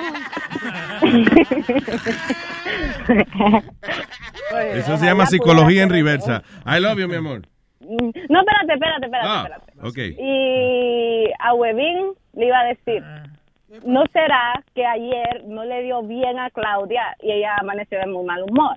Eso 4.75 4.97
se 4.97 5.05
llama 5.05 5.25
psicología 5.25 5.83
en 5.83 5.89
reversa. 5.89 6.43
I 6.65 6.79
love 6.79 6.97
you, 6.99 7.07
mi 7.07 7.15
amor. 7.15 7.41
Mm, 7.81 8.11
No, 8.29 8.39
espérate, 8.41 8.73
espérate, 8.73 9.05
espérate, 9.05 9.27
Ah, 9.27 9.47
espérate. 9.47 9.87
ok. 9.87 9.97
Y 10.19 11.31
a 11.39 11.53
Webin 11.53 12.13
le 12.33 12.45
iba 12.45 12.59
a 12.59 12.63
decir, 12.65 13.03
¿no 13.85 14.03
será 14.13 14.61
que 14.75 14.85
ayer 14.85 15.43
no 15.47 15.63
le 15.65 15.83
dio 15.83 16.03
bien 16.03 16.37
a 16.39 16.49
Claudia 16.51 17.15
y 17.23 17.31
ella 17.31 17.55
amaneció 17.59 17.99
de 17.99 18.07
muy 18.07 18.25
mal 18.25 18.43
humor? 18.43 18.75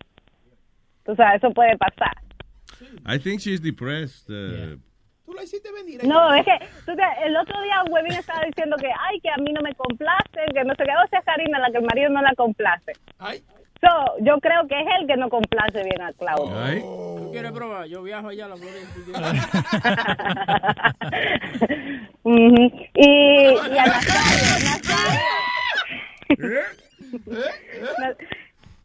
Tú 1.05 1.15
sabes, 1.17 1.43
eso 1.43 1.53
puede 1.53 1.77
pasar. 1.77 2.13
I 3.07 3.19
think 3.19 3.41
she's 3.41 3.61
depressed. 3.61 4.29
uh, 4.31 4.77
Tú 5.25 5.33
la 5.35 5.43
hiciste 5.45 5.71
venir. 5.73 6.05
No, 6.05 6.35
es 6.35 6.45
que 6.45 6.53
tú 6.85 6.95
te- 6.97 7.27
el 7.27 7.37
otro 7.37 7.61
día 7.63 7.83
Webin 7.91 8.13
estaba 8.13 8.41
diciendo 8.45 8.77
que, 8.77 8.89
ay, 8.89 9.21
que 9.21 9.31
a 9.31 9.37
mí 9.39 9.53
no 9.53 9.61
me 9.63 9.73
complace, 9.75 10.53
que 10.53 10.65
no 10.65 10.75
sé 10.75 10.85
qué, 10.85 10.91
o 10.93 11.09
sea, 11.09 11.23
Karina, 11.23 11.59
la 11.59 11.71
que 11.71 11.79
el 11.79 11.85
marido 11.85 12.11
no 12.11 12.21
la 12.23 12.35
complace. 12.35 12.93
So, 13.81 13.89
yo 14.21 14.39
creo 14.41 14.67
que 14.69 14.79
es 14.81 14.87
él 15.01 15.07
que 15.09 15.17
no 15.17 15.29
complace 15.29 15.83
bien 15.83 16.01
a 16.03 16.13
Claudia. 16.13 16.81
¿Tú 16.81 17.31
quieres 17.33 17.51
probar? 17.53 17.87
Yo 17.87 18.03
viajo 18.03 18.29
allá 18.29 18.45
a 18.45 18.49
la 18.49 18.57
Florida. 18.57 18.87
¿tú 18.95 19.01
Ujú. 22.31 22.73
Y, 22.95 23.05
y 23.05 23.79
a 23.79 23.87
Nazario, 23.87 24.43
Na- 27.99 28.17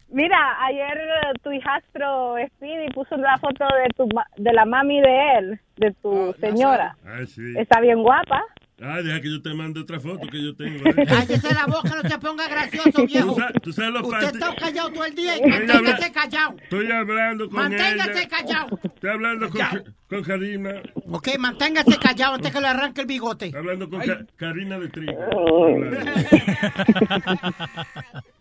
Mira, 0.10 0.38
ayer 0.66 0.98
eh, 0.98 1.34
tu 1.44 1.52
hijastro 1.52 2.36
Speedy 2.56 2.88
puso 2.94 3.18
la 3.18 3.38
foto 3.40 3.66
de 3.66 3.90
tu 3.96 4.08
ma- 4.16 4.26
de 4.38 4.54
la 4.54 4.66
mami 4.66 5.02
de 5.02 5.38
él, 5.38 5.60
de 5.76 5.92
tu 6.02 6.34
señora. 6.40 6.96
Ah, 7.06 7.20
sí. 7.28 7.54
Está 7.58 7.82
bien 7.82 8.02
guapa. 8.02 8.42
Ah, 8.80 9.02
deja 9.02 9.20
que 9.22 9.32
yo 9.32 9.42
te 9.42 9.52
mande 9.56 9.80
otra 9.80 10.00
foto 10.00 10.28
que 10.28 10.40
yo 10.42 10.56
tengo. 10.56 10.84
Cállese 11.08 11.52
la 11.54 11.66
boca, 11.66 11.90
no 12.02 12.08
se 12.08 12.18
ponga 12.20 12.48
gracioso, 12.48 13.06
viejo. 13.08 13.34
¿Tú 13.34 13.40
sabes, 13.42 13.62
tú 13.64 13.74
sabes 13.74 13.92
lo 13.92 14.08
Usted 14.08 14.28
está 14.36 14.56
callado 14.56 14.92
todo 14.92 15.04
el 15.06 15.16
día 15.16 15.34
y 15.36 15.40
Estoy 15.40 15.50
manténgase 15.52 16.06
habla- 16.06 16.12
callado. 16.14 16.56
Estoy 16.62 16.92
hablando 16.92 17.50
con 17.50 17.56
Manténgase 17.60 18.20
ella. 18.20 18.28
callado. 18.30 18.80
Estoy 18.84 19.10
hablando 19.10 19.50
con, 19.50 19.60
Callao. 19.60 19.84
con 20.08 20.24
Karina. 20.24 20.72
Ok, 21.12 21.28
manténgase 21.40 21.98
callado 21.98 22.36
antes 22.36 22.54
que 22.54 22.62
le 22.62 22.68
arranque 22.68 23.02
el 23.02 23.08
bigote. 23.08 23.52
Hablando 23.58 23.90
con 23.90 24.00
Ka- 24.02 24.26
Karina 24.38 24.78
de 24.80 24.88
Trigo. 24.90 25.14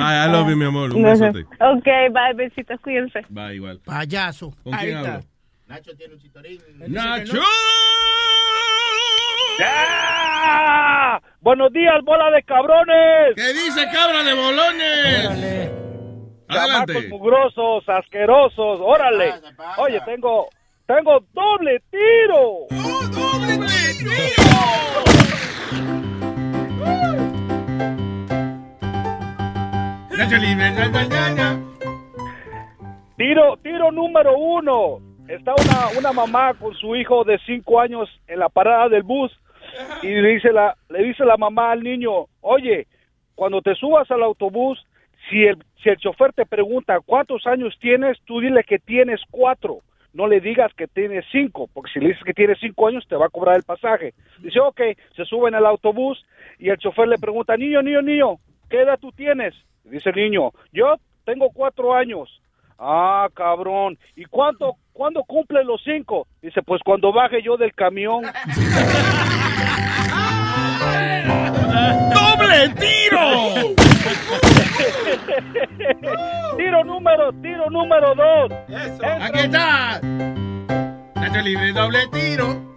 Ay, 0.00 0.26
I 0.28 0.32
love 0.32 0.48
you, 0.48 0.56
mi 0.56 0.64
amor. 0.66 0.94
Un 0.94 1.02
No 1.02 1.08
besote. 1.10 1.44
Ok, 1.60 1.84
bye, 2.12 2.34
besitos, 2.34 2.80
cuídense. 2.80 3.20
Va 3.36 3.52
igual. 3.52 3.80
Payaso. 3.84 4.52
¿Con 4.64 4.72
quién 4.74 4.96
hablo? 4.96 5.20
Nacho 5.66 5.94
tiene 5.96 6.14
un 6.14 6.20
chitorín. 6.20 6.60
¡Nacho! 6.88 7.40
¡Ya! 9.58 11.20
¡Buenos 11.40 11.72
días, 11.72 11.94
bola 12.04 12.30
de 12.30 12.42
cabrones! 12.42 13.34
¿Qué 13.36 13.52
dice 13.52 13.86
cabra 13.92 14.22
de 14.22 14.34
bolones? 14.34 15.78
Chamacos 16.48 16.80
Adelante. 16.90 17.08
mugrosos, 17.08 17.84
asquerosos, 17.88 18.80
órale. 18.80 19.34
Oye, 19.78 20.00
tengo, 20.06 20.48
tengo 20.86 21.20
doble 21.34 21.82
tiro. 21.90 22.66
Nacho 22.70 23.38
libre, 23.46 23.58
na, 23.58 23.68
Tiro, 33.16 33.56
tiro 33.62 33.92
número 33.92 34.36
uno. 34.36 34.98
Está 35.28 35.54
una, 35.54 35.96
una 35.96 36.12
mamá 36.12 36.54
con 36.54 36.74
su 36.74 36.96
hijo 36.96 37.22
de 37.22 37.38
cinco 37.46 37.78
años 37.78 38.08
en 38.26 38.40
la 38.40 38.48
parada 38.48 38.88
del 38.88 39.04
bus 39.04 39.30
y 40.02 40.08
le 40.08 40.30
dice 40.30 40.52
la, 40.52 40.76
le 40.88 41.04
dice 41.04 41.24
la 41.24 41.36
mamá 41.36 41.70
al 41.70 41.84
niño, 41.84 42.26
oye, 42.40 42.88
cuando 43.36 43.62
te 43.62 43.76
subas 43.76 44.10
al 44.10 44.24
autobús, 44.24 44.84
si 45.30 45.44
el, 45.44 45.56
si 45.80 45.88
el 45.88 45.98
chofer 45.98 46.32
te 46.32 46.46
pregunta 46.46 46.98
cuántos 47.06 47.46
años 47.46 47.78
tienes, 47.80 48.18
tú 48.24 48.40
dile 48.40 48.64
que 48.64 48.80
tienes 48.80 49.20
cuatro. 49.30 49.82
No 50.14 50.26
le 50.26 50.40
digas 50.40 50.72
que 50.74 50.88
tienes 50.88 51.26
cinco, 51.30 51.68
porque 51.72 51.92
si 51.92 52.00
le 52.00 52.08
dices 52.08 52.24
que 52.24 52.34
tienes 52.34 52.58
cinco 52.58 52.88
años, 52.88 53.06
te 53.06 53.14
va 53.14 53.26
a 53.26 53.30
cobrar 53.30 53.54
el 53.54 53.62
pasaje. 53.62 54.14
Dice, 54.40 54.58
ok, 54.58 54.80
se 55.14 55.24
suben 55.26 55.54
al 55.54 55.66
autobús 55.66 56.26
y 56.58 56.70
el 56.70 56.78
chofer 56.78 57.06
le 57.06 57.18
pregunta, 57.18 57.56
niño, 57.56 57.82
niño, 57.82 58.02
niño, 58.02 58.38
¿qué 58.68 58.80
edad 58.80 58.98
tú 58.98 59.12
tienes? 59.12 59.54
Dice 59.90 60.10
el 60.10 60.16
niño, 60.16 60.52
yo 60.72 60.96
tengo 61.24 61.50
cuatro 61.50 61.94
años. 61.94 62.28
Ah, 62.78 63.28
cabrón. 63.34 63.98
¿Y 64.14 64.24
cuánto, 64.26 64.76
cuándo 64.92 65.24
cumple 65.24 65.64
los 65.64 65.82
cinco? 65.82 66.26
Dice, 66.40 66.62
pues 66.62 66.80
cuando 66.84 67.12
baje 67.12 67.42
yo 67.42 67.56
del 67.56 67.74
camión. 67.74 68.22
¡Doble 72.14 72.68
tiro! 72.78 73.74
tiro 76.56 76.84
número, 76.84 77.32
tiro 77.42 77.70
número 77.70 78.14
dos. 78.14 78.52
Aquí 79.20 79.38
está. 79.40 80.00
Nacho 80.00 81.40
libre, 81.42 81.72
doble 81.72 81.98
tiro. 82.12 82.68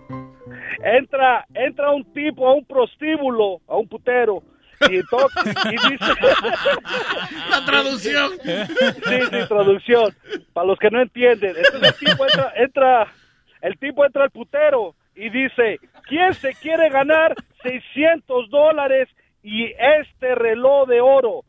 Entra, 0.84 1.46
entra 1.54 1.92
un 1.92 2.12
tipo 2.12 2.48
a 2.48 2.54
un 2.56 2.66
prostíbulo, 2.66 3.62
a 3.68 3.76
un 3.76 3.88
putero. 3.88 4.42
Y 4.90 4.96
entonces, 4.98 5.56
y 5.66 5.90
dice... 5.92 6.14
La 7.50 7.66
traducción. 7.66 8.32
Sí, 8.42 9.20
sí, 9.30 9.48
traducción. 9.48 10.16
Para 10.54 10.68
los 10.68 10.80
que 10.80 10.90
no 10.90 11.02
entienden. 11.02 11.56
Entonces 11.56 11.94
el 12.02 12.08
tipo 12.08 12.24
entra, 12.24 12.54
entra, 12.56 13.14
el 13.62 13.78
tipo 13.78 14.06
entra 14.06 14.24
al 14.24 14.32
putero 14.32 14.96
y 15.16 15.30
dice, 15.30 15.80
¿quién 16.08 16.34
se 16.34 16.54
quiere 16.56 16.90
ganar 16.90 17.36
600 17.64 18.50
dólares 18.50 19.10
y 19.44 19.66
este 19.66 20.36
reloj 20.36 20.88
de 20.88 21.02
oro? 21.02 21.44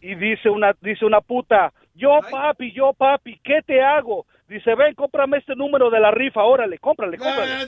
Y 0.00 0.14
dice 0.14 0.50
una, 0.50 0.74
dice 0.80 1.04
una 1.04 1.20
puta, 1.20 1.72
yo 1.96 2.20
papi, 2.30 2.72
yo 2.72 2.92
papi, 2.92 3.40
¿qué 3.42 3.60
te 3.66 3.82
hago? 3.82 4.26
Dice, 4.48 4.74
ven, 4.76 4.94
cómprame 4.94 5.38
este 5.38 5.54
número 5.56 5.90
de 5.90 5.98
la 6.00 6.10
rifa, 6.12 6.42
órale, 6.44 6.78
cómprale, 6.78 7.16
cómprale. 7.18 7.66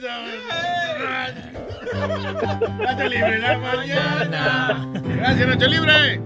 Nacho 2.79 3.07
libre, 3.09 3.39
la 3.39 3.57
mañana. 3.57 4.91
Gracias, 5.17 5.47
Nacho 5.47 5.67
libre. 5.67 6.21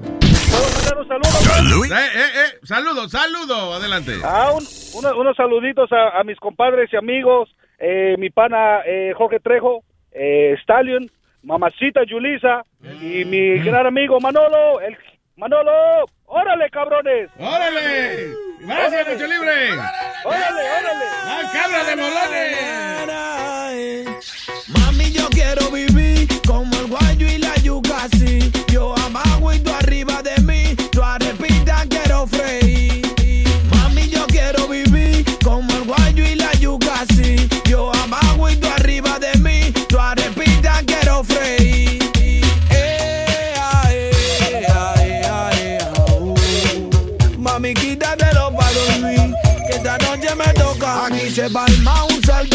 ¿Puedo 0.50 0.70
mandar 0.76 0.98
un 1.00 1.08
saludo? 1.08 1.86
Eh, 1.86 1.90
eh, 2.16 2.20
eh. 2.36 2.60
Saludos, 2.64 3.12
saludos. 3.12 3.78
Adelante. 3.80 4.12
Ah, 4.24 4.52
un- 4.54 4.64
uno- 4.96 5.18
unos 5.20 5.36
saluditos 5.36 5.92
a, 5.92 6.20
a 6.20 6.24
mis 6.24 6.40
compadres 6.40 6.92
y 6.94 6.96
amigos, 6.96 7.50
eh, 7.80 8.16
mi 8.20 8.30
pana 8.30 8.82
eh, 8.86 9.14
Jorge 9.16 9.40
Trejo, 9.40 9.84
eh, 10.12 10.56
Stallion, 10.62 11.10
mamacita 11.44 12.04
Yulisa 12.06 12.64
y 13.02 13.26
mi 13.26 13.58
gran 13.60 13.88
amigo 13.88 14.20
Manolo, 14.20 14.80
el 14.82 14.96
Manolo, 15.36 16.06
órale 16.26 16.70
cabrones. 16.70 17.30
¡Órale! 17.40 18.30
Gracias, 18.60 19.08
Nacho 19.08 19.26
libre. 19.26 19.72
¡Órale, 20.26 20.62
órale! 20.80 21.06
¡La 21.26 21.52
cabra 21.52 21.84
de 21.86 21.96
bolones! 21.96 22.58
Mami, 24.68 25.12
yo 25.12 25.28
quiero 25.30 25.72
vivir 25.72 25.93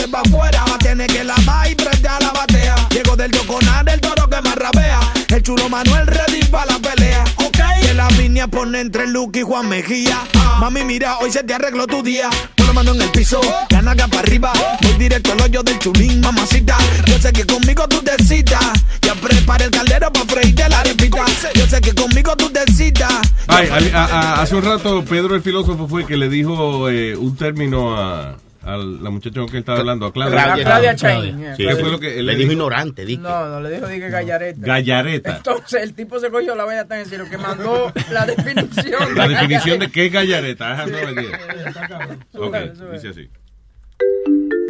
pa' 0.09 0.20
afuera. 0.22 0.64
Tiene 0.80 1.06
que 1.06 1.24
lavar 1.24 1.70
y 1.70 1.74
prende 1.74 2.09
a 2.09 2.18
la 2.20 2.32
batea. 2.32 2.74
Llego 2.90 3.16
del 3.16 3.30
toconar, 3.30 3.89
el 3.89 4.01
toro 4.01 4.28
que 4.28 4.40
más 4.43 4.55
rapea. 4.56 5.01
El 5.28 5.43
chulo 5.43 5.68
Manuel 5.68 6.06
ready 6.06 6.43
pa' 6.44 6.64
la 6.66 6.78
pelea. 6.78 7.24
Ok. 7.36 7.59
Que 7.82 7.94
la 7.94 8.09
línea 8.10 8.47
pone 8.48 8.80
entre 8.80 9.06
Luke 9.06 9.40
y 9.40 9.43
Juan 9.43 9.68
Mejía. 9.68 10.18
Mami, 10.60 10.82
mira, 10.85 11.18
hoy 11.18 11.30
se 11.30 11.43
te 11.44 11.55
arregló 11.55 11.86
tu 11.86 12.02
día. 12.02 12.28
Pon 12.56 12.66
la 12.66 12.72
mano 12.72 12.93
en 12.93 13.02
el 13.02 13.10
piso, 13.10 13.40
la 13.70 13.82
naga 13.82 14.09
para 14.09 14.20
arriba. 14.22 14.52
Voy 14.82 14.93
directo 14.94 15.32
al 15.32 15.40
hoyo 15.43 15.62
del 15.62 15.78
chulín, 15.78 16.20
mamacita. 16.20 16.76
Yo 17.06 17.18
sé 17.18 17.32
que 17.32 17.44
conmigo 17.47 17.86
tú 17.89 18.02
te 18.02 18.22
citas. 18.24 18.64
Ya 19.02 19.14
prepara 19.14 19.64
el 19.64 19.70
caldero 19.70 20.12
pa' 20.12 20.24
freírte 20.26 20.68
la 20.68 20.80
arepita. 20.80 21.24
Yo 21.55 21.66
sé 21.66 21.80
que 21.80 21.94
conmigo 21.94 22.36
tú 22.36 22.51
te 22.51 22.70
citas. 22.72 23.12
Ay, 23.47 23.68
a- 23.94 24.05
a- 24.05 24.43
hace 24.43 24.55
un 24.56 24.64
rato 24.64 25.05
Pedro 25.05 25.35
el 25.35 25.43
filósofo 25.43 25.86
fue 25.89 26.05
que 26.06 26.16
le 26.16 26.28
dijo 26.28 26.89
eh, 26.90 27.16
un 27.16 27.36
término 27.36 27.97
a, 27.97 28.36
a 28.69 28.77
la 28.77 29.11
muchacha 29.11 29.40
con 29.40 29.49
que 29.49 29.59
estaba 29.59 29.78
hablando, 29.78 30.07
a 30.07 30.12
Claudia. 30.12 30.43
Claudia, 30.45 30.65
Claudia 30.65 30.97
Chain. 30.97 31.36
¿Qué 31.57 31.62
Yeah, 31.65 31.77
fue 31.77 31.90
lo 31.90 31.99
que 31.99 32.19
él 32.20 32.27
Le 32.27 32.36
dijo 32.36 32.53
ignorante, 32.53 33.05
dije. 33.07 33.20
No, 33.23 33.49
no, 33.49 33.61
le 33.61 33.70
dijo 33.70 33.86
dije 33.86 34.11
gallareta. 34.11 34.59
Gallareta. 34.61 35.36
Entonces 35.39 35.82
el 35.82 35.95
tipo 35.95 36.20
se 36.20 36.31
cogió 36.31 36.55
la 36.55 36.65
vaina 36.65 36.85
tan 36.86 36.99
en 37.01 37.07
serio 37.07 37.27
que 37.31 37.39
mandó 37.39 37.93
la 38.11 38.27
definición. 38.27 39.15
La 39.16 39.27
definición 39.28 39.78
de 39.78 39.90
qué 39.90 40.07
es 40.07 40.12
gallareta. 40.12 40.69
I 40.74 40.81
have 40.81 40.90
no 40.93 40.99
Sí. 40.99 41.27
idea. 41.27 42.19
Ok, 42.35 42.57
dice 42.93 43.09
así. 43.09 43.28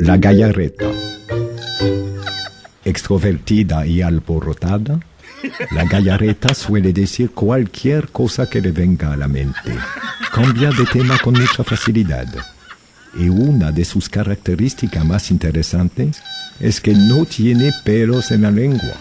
La 0.00 0.16
gallareta. 0.16 0.86
Extrovertida 2.84 3.84
y 3.86 4.00
alborotada, 4.00 4.98
la 5.72 5.84
gallareta 5.84 6.54
suele 6.54 6.92
decir 6.92 7.32
cualquier 7.32 8.08
cosa 8.08 8.48
que 8.48 8.60
le 8.60 8.70
venga 8.70 9.12
a 9.12 9.16
la 9.16 9.28
mente. 9.28 9.74
Cambia 10.32 10.70
de 10.70 10.84
tema 10.86 11.18
con 11.18 11.34
mucha 11.34 11.62
facilidad. 11.64 12.26
Y 13.14 13.28
una 13.28 13.72
de 13.72 13.84
sus 13.84 14.08
características 14.08 15.04
más 15.04 15.30
interesantes 15.30 16.22
es 16.60 16.80
que 16.80 16.92
no 16.92 17.24
tiene 17.24 17.72
pelos 17.84 18.30
en 18.30 18.42
la 18.42 18.50
lengua. 18.50 18.94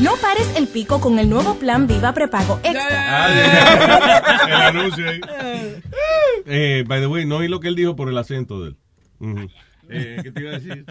No 0.00 0.16
pares 0.16 0.48
el 0.56 0.68
pico 0.68 1.00
con 1.00 1.18
el 1.18 1.28
nuevo 1.28 1.58
plan 1.58 1.86
Viva 1.86 2.12
Prepago 2.12 2.58
Extra. 2.62 4.46
El 4.46 4.52
anuncio 4.52 5.08
ahí. 5.08 5.20
Eh, 6.44 6.82
by 6.88 7.00
the 7.00 7.06
way, 7.06 7.24
no 7.24 7.36
oí 7.36 7.46
lo 7.46 7.60
que 7.60 7.68
él 7.68 7.76
dijo 7.76 7.94
por 7.94 8.08
el 8.08 8.18
acento 8.18 8.64
de 8.64 8.70
él. 8.70 9.48
Eh, 9.88 10.18
¿Qué 10.20 10.32
te 10.32 10.40
iba 10.40 10.50
a 10.50 10.54
decir? 10.58 10.84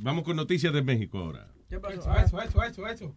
Vamos 0.00 0.24
con 0.24 0.36
noticias 0.36 0.72
de 0.72 0.80
México 0.80 1.18
ahora. 1.18 1.48
¿Qué 1.68 1.78
pasó? 1.78 2.16
Eso, 2.16 2.40
eso, 2.40 2.62
eso, 2.62 2.86
eso. 2.86 3.14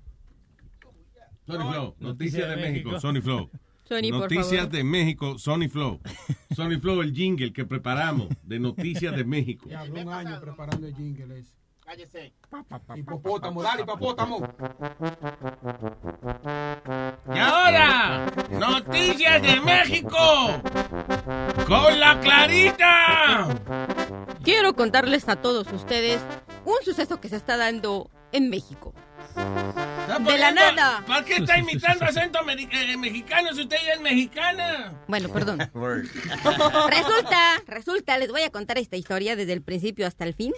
Sony 1.46 1.72
Flow, 1.72 1.96
noticias 2.00 2.50
de 2.50 2.56
México, 2.58 3.00
Sony 3.00 3.22
Flow. 3.22 3.50
Sony, 3.88 4.09
por 4.11 4.22
noticias 4.22 4.49
favor. 4.49 4.69
de 4.69 4.84
México, 4.84 5.39
Sony 5.39 5.69
Flow. 5.69 5.99
Sony 6.55 6.80
Flow, 6.81 7.01
el 7.01 7.14
jingle 7.14 7.53
que 7.53 7.65
preparamos 7.65 8.27
de 8.43 8.59
Noticias 8.59 9.15
de 9.15 9.23
México. 9.23 9.69
Ya 9.69 9.81
habló 9.81 10.01
un 10.01 10.09
año 10.09 10.39
preparando 10.41 10.88
el 10.88 10.95
jingle 10.95 11.39
ese. 11.39 11.53
Cállese. 11.85 12.34
Hipopótamo, 12.97 13.64
dale, 13.64 13.84
hipopótamo. 13.84 14.45
Y 17.34 17.39
ahora, 17.39 18.26
Noticias 18.51 19.41
de 19.41 19.61
México. 19.61 20.18
Con 21.65 21.99
la 21.99 22.19
Clarita. 22.19 23.47
Quiero 24.43 24.76
contarles 24.76 25.30
a 25.30 25.38
todos 25.38 25.72
ustedes 25.72 26.22
un 26.65 26.76
suceso 26.84 27.22
que 27.22 27.30
se 27.30 27.38
está 27.38 27.55
dando 27.55 28.09
en 28.34 28.49
México. 28.49 28.93
Está 30.08 30.20
De 30.20 30.38
la 30.38 30.52
nada. 30.52 31.04
¿Para 31.06 31.26
qué 31.26 31.36
está 31.36 31.58
imitando 31.58 32.06
acento 32.06 32.40
ameri- 32.40 32.70
eh, 32.72 32.96
mexicano 32.98 33.54
si 33.54 33.62
usted 33.62 33.78
ya 33.86 33.94
es 33.94 34.02
mexicana? 34.02 34.94
Bueno, 35.08 35.30
perdón. 35.30 35.60
Resulta, 36.90 37.62
resulta, 37.68 38.18
les 38.18 38.30
voy 38.30 38.42
a 38.44 38.50
contar 38.50 38.78
esta 38.78 38.96
historia 38.96 39.36
desde 39.36 39.54
el 39.54 39.62
principio 39.62 40.08
hasta 40.08 40.24
el 40.24 40.34
fin. 40.34 40.54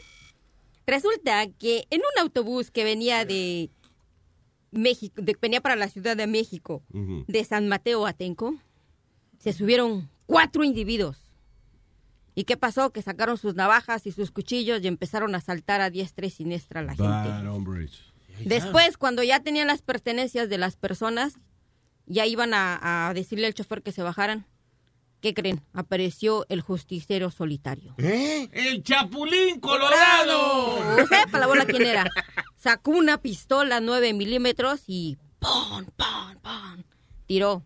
Resulta 0.86 1.48
que 1.60 1.86
en 1.90 2.00
un 2.02 2.22
autobús 2.22 2.72
que 2.72 2.84
venía 2.84 3.26
de 3.26 3.70
México, 4.72 5.22
de- 5.22 5.38
venía 5.42 5.62
para 5.62 5.76
la 5.76 5.88
Ciudad 5.90 6.16
de 6.16 6.28
México, 6.28 6.84
de 6.90 7.44
San 7.44 7.68
Mateo 7.68 8.06
a 8.06 8.14
Tenco, 8.14 8.56
se 9.40 9.54
subieron 9.54 10.10
cuatro 10.26 10.64
individuos. 10.64 11.18
¿Y 12.36 12.44
qué 12.46 12.56
pasó? 12.56 12.92
Que 12.92 13.02
sacaron 13.02 13.38
sus 13.38 13.56
navajas 13.56 14.06
y 14.06 14.12
sus 14.12 14.32
cuchillos 14.32 14.82
y 14.84 14.88
empezaron 14.88 15.34
a 15.36 15.42
saltar 15.42 15.82
a 15.82 15.90
diestra 15.90 16.26
y 16.26 16.30
siniestra 16.30 16.80
a 16.82 16.84
la 16.84 16.92
gente. 16.96 17.04
Bad 17.04 17.48
hombres. 17.48 18.04
Después, 18.46 18.98
cuando 18.98 19.24
ya 19.24 19.40
tenían 19.42 19.68
las 19.68 19.82
pertenencias 19.82 20.50
de 20.50 20.58
las 20.58 20.76
personas, 20.76 21.34
ya 22.06 22.26
iban 22.26 22.54
a, 22.54 23.08
a 23.10 23.14
decirle 23.14 23.48
al 23.48 23.54
chofer 23.54 23.82
que 23.82 23.92
se 23.92 24.04
bajaran. 24.04 24.46
¿Qué 25.22 25.34
creen? 25.34 25.62
Apareció 25.74 26.46
el 26.50 26.62
justiciero 26.62 27.30
solitario. 27.30 27.94
¡El 27.98 28.84
Chapulín 28.84 29.60
Colorado! 29.60 30.80
No 30.98 31.06
sé, 31.08 31.18
para 31.26 31.40
la 31.40 31.48
bola 31.48 31.66
quién 31.66 31.86
era. 31.86 32.06
Sacó 32.58 32.92
una 32.92 33.22
pistola 33.22 33.82
9 33.82 34.14
milímetros 34.14 34.82
y 34.88 35.18
¡pum, 35.40 35.86
pum, 35.98 36.36
pum! 36.42 36.84
Tiró. 37.26 37.64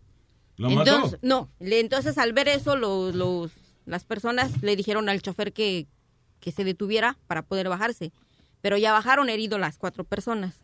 ¿Lo 0.58 0.70
mató? 0.72 0.96
entonces, 0.96 1.20
No, 1.22 1.50
le- 1.60 1.80
entonces 1.80 2.18
al 2.18 2.34
ver 2.34 2.48
eso, 2.48 2.76
los, 2.76 3.14
los- 3.16 3.52
las 3.86 4.04
personas 4.04 4.62
le 4.64 4.76
dijeron 4.76 5.10
al 5.10 5.22
chofer 5.22 5.54
que, 5.54 5.88
que 6.40 6.52
se 6.52 6.64
detuviera 6.64 7.18
para 7.28 7.44
poder 7.44 7.70
bajarse. 7.70 8.12
Pero 8.64 8.78
ya 8.78 8.94
bajaron 8.94 9.30
heridos 9.30 9.60
las 9.60 9.78
cuatro 9.78 10.06
personas. 10.06 10.60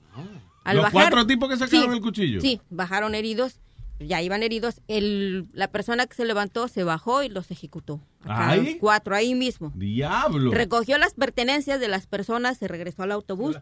Al 0.63 0.77
¿Los 0.77 0.85
bajar- 0.85 0.91
cuatro 0.93 1.27
tipos 1.27 1.49
que 1.49 1.57
sacaron 1.57 1.89
Sí, 1.91 1.95
el 1.97 2.01
cuchillo? 2.01 2.39
Sí, 2.39 2.61
bajaron 2.69 3.13
heridos, 3.13 3.59
ya 3.99 4.21
iban 4.21 4.41
heridos. 4.41 4.81
El, 4.87 5.47
la 5.51 5.67
persona 5.69 6.07
que 6.07 6.15
se 6.15 6.23
levantó 6.23 6.69
se 6.69 6.85
bajó 6.85 7.23
y 7.23 7.29
los 7.29 7.51
ejecutó. 7.51 7.99
¿Ahí? 8.23 8.63
los 8.63 8.75
cuatro, 8.79 9.15
ahí 9.15 9.35
mismo. 9.35 9.73
Diablo. 9.75 10.51
Recogió 10.51 10.97
las 10.97 11.13
pertenencias 11.13 11.81
de 11.81 11.89
las 11.89 12.07
personas, 12.07 12.57
se 12.57 12.69
regresó 12.69 13.03
al 13.03 13.11
autobús 13.11 13.57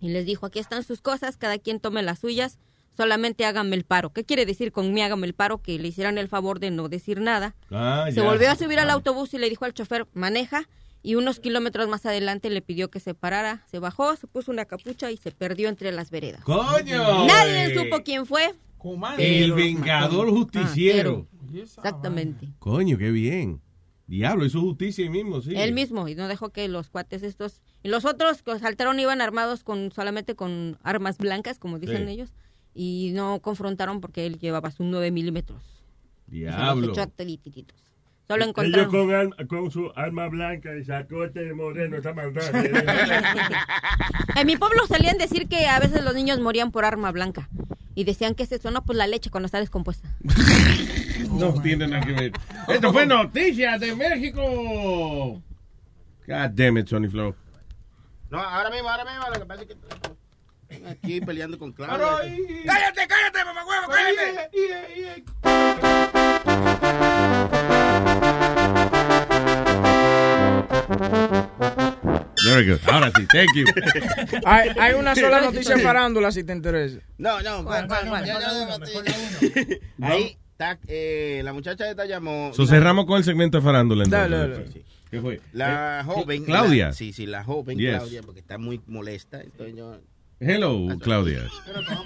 y 0.00 0.08
les 0.08 0.26
dijo, 0.26 0.44
aquí 0.46 0.58
están 0.58 0.82
sus 0.82 1.00
cosas, 1.00 1.36
cada 1.36 1.58
quien 1.58 1.78
tome 1.78 2.02
las 2.02 2.18
suyas, 2.18 2.58
solamente 2.96 3.44
háganme 3.46 3.76
el 3.76 3.84
paro. 3.84 4.12
¿Qué 4.12 4.24
quiere 4.24 4.44
decir 4.44 4.72
con 4.72 4.92
mí 4.92 5.02
háganme 5.02 5.28
el 5.28 5.34
paro? 5.34 5.62
Que 5.62 5.78
le 5.78 5.86
hicieran 5.86 6.18
el 6.18 6.26
favor 6.28 6.58
de 6.58 6.72
no 6.72 6.88
decir 6.88 7.20
nada. 7.20 7.54
Ah, 7.70 8.06
se 8.08 8.16
ya. 8.16 8.22
volvió 8.24 8.50
a 8.50 8.56
subir 8.56 8.80
al 8.80 8.90
autobús 8.90 9.34
y 9.34 9.38
le 9.38 9.48
dijo 9.48 9.64
al 9.64 9.72
chofer, 9.74 10.08
maneja. 10.14 10.68
Y 11.02 11.14
unos 11.14 11.40
kilómetros 11.40 11.88
más 11.88 12.04
adelante 12.06 12.50
le 12.50 12.60
pidió 12.60 12.90
que 12.90 13.00
se 13.00 13.14
parara, 13.14 13.64
se 13.70 13.78
bajó, 13.78 14.16
se 14.16 14.26
puso 14.26 14.50
una 14.50 14.64
capucha 14.64 15.10
y 15.10 15.16
se 15.16 15.30
perdió 15.30 15.68
entre 15.68 15.92
las 15.92 16.10
veredas. 16.10 16.42
¡Coño! 16.42 17.26
Nadie 17.26 17.74
supo 17.74 18.02
quién 18.02 18.26
fue. 18.26 18.46
El 18.46 19.16
pero 19.16 19.46
los 19.48 19.56
vengador 19.56 20.30
justiciero. 20.30 21.26
Ah, 21.32 21.46
exactamente. 21.56 22.48
Coño, 22.58 22.98
qué 22.98 23.10
bien. 23.10 23.60
Diablo, 24.06 24.46
hizo 24.46 24.60
justicia 24.60 25.04
ahí 25.04 25.10
mismo, 25.10 25.42
sí. 25.42 25.52
Él 25.54 25.72
mismo, 25.72 26.08
y 26.08 26.14
no 26.14 26.28
dejó 26.28 26.48
que 26.50 26.66
los 26.68 26.88
cuates 26.88 27.22
estos... 27.22 27.60
Y 27.82 27.88
los 27.88 28.04
otros 28.06 28.42
que 28.42 28.58
saltaron 28.58 28.98
iban 28.98 29.20
armados 29.20 29.64
con 29.64 29.92
solamente 29.92 30.34
con 30.34 30.78
armas 30.82 31.18
blancas, 31.18 31.58
como 31.58 31.78
dicen 31.78 32.06
Sí. 32.06 32.12
ellos, 32.12 32.30
y 32.74 33.10
no 33.14 33.40
confrontaron 33.40 34.00
porque 34.00 34.24
él 34.24 34.38
llevaba 34.38 34.70
sus 34.70 34.86
9 34.86 35.10
milímetros. 35.10 35.62
Y 36.30 36.40
se 36.40 36.44
los 36.46 36.56
Diablo. 36.56 36.94
Echó 38.28 38.34
a 38.34 38.52
todititos. 38.52 38.90
Solo 38.90 39.10
Ellos 39.10 39.34
con, 39.48 39.70
su 39.70 39.92
arma 39.96 40.28
blanca 40.28 40.74
y 40.74 40.84
sacote 40.84 41.40
de 41.40 41.54
moreno, 41.54 41.96
esa 41.96 42.12
maldad. 42.12 42.42
En 44.36 44.46
mi 44.46 44.56
pueblo 44.56 44.86
solían 44.86 45.18
decir 45.18 45.48
que 45.48 45.66
a 45.66 45.80
veces 45.80 46.04
los 46.04 46.14
niños 46.14 46.38
morían 46.38 46.70
por 46.70 46.84
arma 46.84 47.10
blanca. 47.10 47.48
Y 47.94 48.04
decían 48.04 48.36
que 48.36 48.44
es 48.44 48.52
eso, 48.52 48.70
no, 48.70 48.84
pues 48.84 48.96
la 48.96 49.08
leche 49.08 49.30
cuando 49.30 49.46
está 49.46 49.58
descompuesta. 49.58 50.08
No 51.32 51.52
tiene 51.60 51.88
nada 51.88 52.04
que 52.06 52.12
ver. 52.12 52.32
Esto 52.68 52.92
fue 52.92 53.04
Noticias 53.04 53.80
de 53.80 53.94
México. 53.94 55.42
God 56.26 56.50
damn 56.52 56.78
it, 56.78 56.86
Sony 56.86 57.08
Flow. 57.10 57.34
No, 58.30 58.38
ahora 58.38 58.70
mismo, 58.70 58.88
ahora 58.88 59.04
mismo, 59.04 59.26
lo 59.28 59.40
que 59.40 59.46
pasa 59.46 59.62
es 59.62 59.68
que 59.68 59.74
estoy 59.74 59.90
aquí 60.86 61.20
peleando 61.20 61.58
con 61.58 61.72
Claudia. 61.72 61.96
¡Cállate, 62.66 63.06
cállate, 63.08 63.44
mamá 63.44 63.64
huevo, 63.66 63.88
cállate! 67.42 67.57
Very 72.44 72.66
good. 72.70 72.78
Ahora 72.86 73.10
sí, 73.16 73.26
thank 73.32 73.48
you. 73.54 73.64
Hay, 74.44 74.70
hay 74.80 74.94
una 74.94 75.14
sola 75.14 75.40
noticia 75.40 75.76
de 75.76 75.82
farándula 75.82 76.32
si 76.32 76.44
te 76.44 76.52
interesa. 76.52 76.98
No, 77.18 77.40
no, 77.42 77.64
¿Cuál, 77.64 77.86
cuál, 77.88 78.24
ya- 78.24 78.38
Ahí 80.02 80.36
está, 80.52 80.78
eh, 80.86 81.40
la 81.44 81.52
muchacha 81.52 81.90
esta 81.90 82.06
llamó. 82.06 82.52
So, 82.54 82.66
cerramos 82.66 83.06
con 83.06 83.18
el 83.18 83.24
segmento 83.24 83.58
de 83.58 83.64
farándula. 83.64 84.04
entonces. 84.04 84.30
Dale, 84.30 84.48
dale. 84.54 84.72
Sí. 84.72 84.82
¿Qué 85.10 85.20
fue? 85.20 85.40
La 85.52 86.00
Eh, 86.00 86.04
joven. 86.04 86.44
Claudia. 86.44 86.86
la- 86.88 86.92
sí, 86.92 87.12
sí, 87.12 87.26
la 87.26 87.42
joven 87.44 87.78
Yes. 87.78 87.96
Claudia, 87.96 88.22
porque 88.22 88.40
está 88.40 88.58
muy 88.58 88.80
molesta. 88.86 89.40
Entonces 89.40 89.74
yo. 89.76 89.98
Hello, 90.40 90.86
Claudia. 91.02 91.40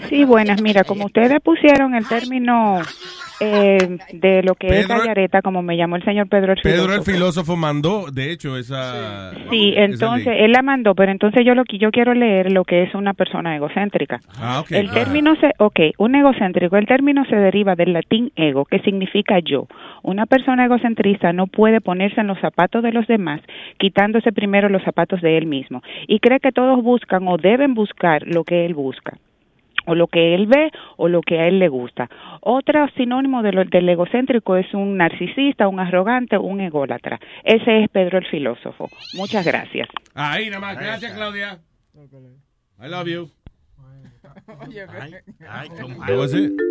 Sí, 0.09 0.25
buenas. 0.25 0.63
Mira, 0.63 0.85
como 0.85 1.07
ustedes 1.07 1.39
pusieron 1.43 1.95
el 1.95 2.07
término 2.09 2.81
eh, 3.41 3.99
de 4.13 4.43
lo 4.43 4.55
que 4.55 4.69
es 4.69 4.87
Pedro- 4.87 5.01
gallareta, 5.01 5.43
como 5.43 5.63
me 5.63 5.77
llamó 5.77 5.97
el 5.97 6.05
señor 6.05 6.29
Pedro 6.29 6.53
el 6.53 6.61
Pedro 6.63 6.95
el 6.95 7.03
filósofo. 7.03 7.57
mandó, 7.57 8.11
de 8.11 8.31
hecho, 8.33 8.57
esa. 8.57 9.33
Sí, 9.51 9.73
esa 9.77 9.85
entonces 9.85 10.35
él 10.39 10.53
la 10.53 10.63
mandó, 10.63 10.95
pero 10.95 11.13
entonces 11.13 11.45
yo 11.45 11.55
lo 11.55 11.65
que 11.65 11.77
yo 11.79 11.91
quiero 11.91 12.15
leer 12.15 12.53
lo 12.53 12.65
que 12.65 12.85
es 12.85 12.95
una 12.95 13.13
persona 13.15 13.55
egocéntrica. 13.57 14.21
Ah, 14.39 14.61
ok. 14.61 14.71
El 14.73 14.89
Ah. 14.89 14.95
término 14.95 15.35
se, 15.37 15.53
ok, 15.59 15.81
un 15.99 16.15
egocéntrico, 16.15 16.77
el 16.77 16.87
término 16.87 17.25
se 17.27 17.37
deriva 17.37 17.75
del 17.75 17.93
latín 17.93 18.33
ego, 18.37 18.65
que 18.65 18.79
significa 18.81 19.41
yo. 19.41 19.67
Una 20.03 20.25
persona 20.27 20.65
egocentrista 20.65 21.33
no 21.33 21.49
puede 21.49 21.81
ponerse 21.81 22.21
en 22.21 22.29
los 22.29 22.39
zapatos 22.41 22.83
de 22.83 22.93
los 22.93 23.07
demás, 23.09 23.41
quitándose 23.79 24.33
primero 24.33 24.69
los 24.69 24.83
zapatos 24.85 25.21
de 25.21 25.37
él 25.37 25.47
mismo, 25.47 25.83
y 26.07 26.19
cree 26.21 26.41
que 26.41 26.53
todos 26.53 26.83
buscan 26.83 27.27
o 27.29 27.37
deben 27.37 27.75
buscar 27.75 28.22
lo 28.27 28.45
que 28.45 28.65
él 28.67 28.75
busca 28.75 29.17
o 29.85 29.97
lo 29.97 30.07
que 30.07 30.35
él 30.37 30.47
ve 30.47 30.71
o 30.97 31.09
lo 31.09 31.23
que 31.23 31.41
a 31.41 31.49
él 31.49 31.59
le 31.59 31.69
gusta. 31.69 32.09
Otro 32.41 32.87
sinónimo 32.97 33.43
de 33.43 33.51
lo- 33.53 33.65
del 33.65 33.89
egocéntrico 33.89 34.57
es 34.57 34.73
un 34.75 34.97
narcisista, 34.97 35.67
un 35.67 35.81
arrogante, 35.81 36.39
un 36.39 36.61
ególatra. 36.61 37.19
Ese 37.43 37.83
es 37.83 37.89
Pedro 37.91 38.19
el 38.19 38.27
filósofo. 38.27 38.89
Muchas 39.15 39.45
gracias. 39.45 39.89
Ahí 40.15 40.47
nada 40.51 40.61
más. 40.61 40.79
Gracias, 40.79 41.13
Claudia. 41.13 41.59
I 42.81 42.89
love 42.89 43.07
you. 43.09 43.29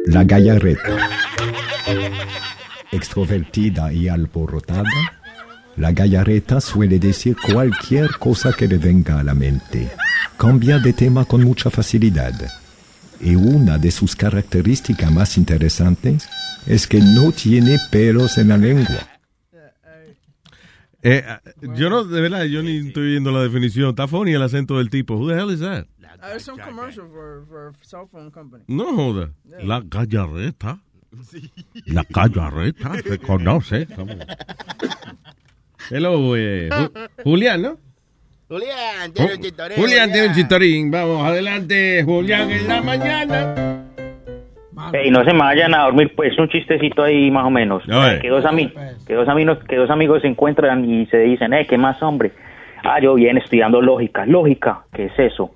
La 0.08 0.24
gallareta. 0.24 0.98
Extrovertida 2.92 3.92
y 3.94 4.08
alborotada, 4.10 4.84
la 5.78 5.92
gallareta 5.92 6.60
suele 6.62 7.00
decir 7.00 7.36
cualquier 7.36 8.12
cosa 8.20 8.54
que 8.54 8.68
le 8.68 8.78
venga 8.78 9.20
a 9.20 9.24
la 9.24 9.34
mente. 9.34 9.90
Cambia 10.38 10.80
de 10.80 10.94
tema 10.94 11.26
con 11.26 11.44
mucha 11.44 11.70
facilidad. 11.70 12.34
Y 13.20 13.36
una 13.36 13.78
de 13.78 13.92
sus 13.92 14.16
características 14.16 15.12
más 15.12 15.38
interesantes 15.38 16.28
es 16.66 16.88
que 16.88 17.00
no 17.00 17.32
tiene 17.32 17.78
pelos 17.92 18.38
en 18.38 18.50
la 18.50 18.58
lengua. 18.58 19.08
Eh, 21.04 21.24
yo 21.76 21.90
no, 21.90 22.04
de 22.04 22.22
verdad, 22.22 22.44
yo 22.44 22.62
ni 22.62 22.78
estoy 22.78 23.12
viendo 23.12 23.32
la 23.32 23.42
definición. 23.42 23.90
Está 23.90 24.08
funny 24.08 24.34
el 24.34 24.42
acento 24.44 24.78
del 24.78 24.90
tipo. 24.90 25.16
Who 25.16 25.30
the 25.30 25.36
hell 25.36 25.52
is 25.52 25.60
that? 25.62 25.88
Uh, 26.22 26.36
it's 26.36 26.46
some 26.46 26.62
commercial 26.62 27.08
for, 27.08 27.46
for 27.48 27.70
a 27.70 27.74
cell 27.84 28.06
phone 28.06 28.30
company. 28.30 28.64
No 28.68 28.96
joda. 28.96 29.32
La 29.64 29.82
gallareta. 29.82 30.80
La 31.88 32.06
gallareta. 32.08 33.02
Se 33.02 33.18
conoce. 33.18 33.88
Hello, 35.90 36.36
eh, 36.36 36.70
Ju- 36.72 37.10
Julián, 37.24 37.62
¿no? 37.62 37.78
Julián, 38.48 39.14
tiene 39.14 39.34
un 39.36 39.42
chitoreo. 39.42 39.78
Julián 39.78 40.12
tiene 40.12 40.28
un 40.28 40.34
chistorín. 40.34 40.92
Vamos, 40.92 41.24
adelante, 41.26 42.04
Julián, 42.04 42.52
en 42.52 42.68
la 42.68 42.82
mañana. 42.82 43.78
Y 45.06 45.10
no 45.12 45.24
se 45.24 45.32
me 45.34 45.40
vayan 45.40 45.74
a 45.74 45.84
dormir, 45.84 46.12
pues 46.16 46.38
un 46.38 46.50
chistecito 46.50 47.04
ahí 47.04 47.30
más 47.32 47.46
o 47.46 47.50
menos. 47.50 47.84
Que 48.22 48.30
dos, 48.30 48.44
ami- 48.44 48.74
que, 49.08 49.14
dos 49.14 49.28
amigos, 49.30 49.60
que 49.70 49.76
dos 49.78 49.90
amigos 49.90 50.22
se 50.22 50.28
encuentran 50.28 50.84
y 50.90 51.06
se 51.08 51.18
dicen, 51.20 51.54
eh, 51.54 51.66
¿qué 51.68 51.78
más, 51.78 52.02
hombre? 52.04 52.32
Ah, 52.84 53.00
yo 53.00 53.14
bien 53.14 53.38
estudiando 53.38 53.80
lógica. 53.82 54.26
¿Lógica? 54.26 54.82
¿Qué 54.94 55.06
es 55.06 55.14
eso? 55.18 55.52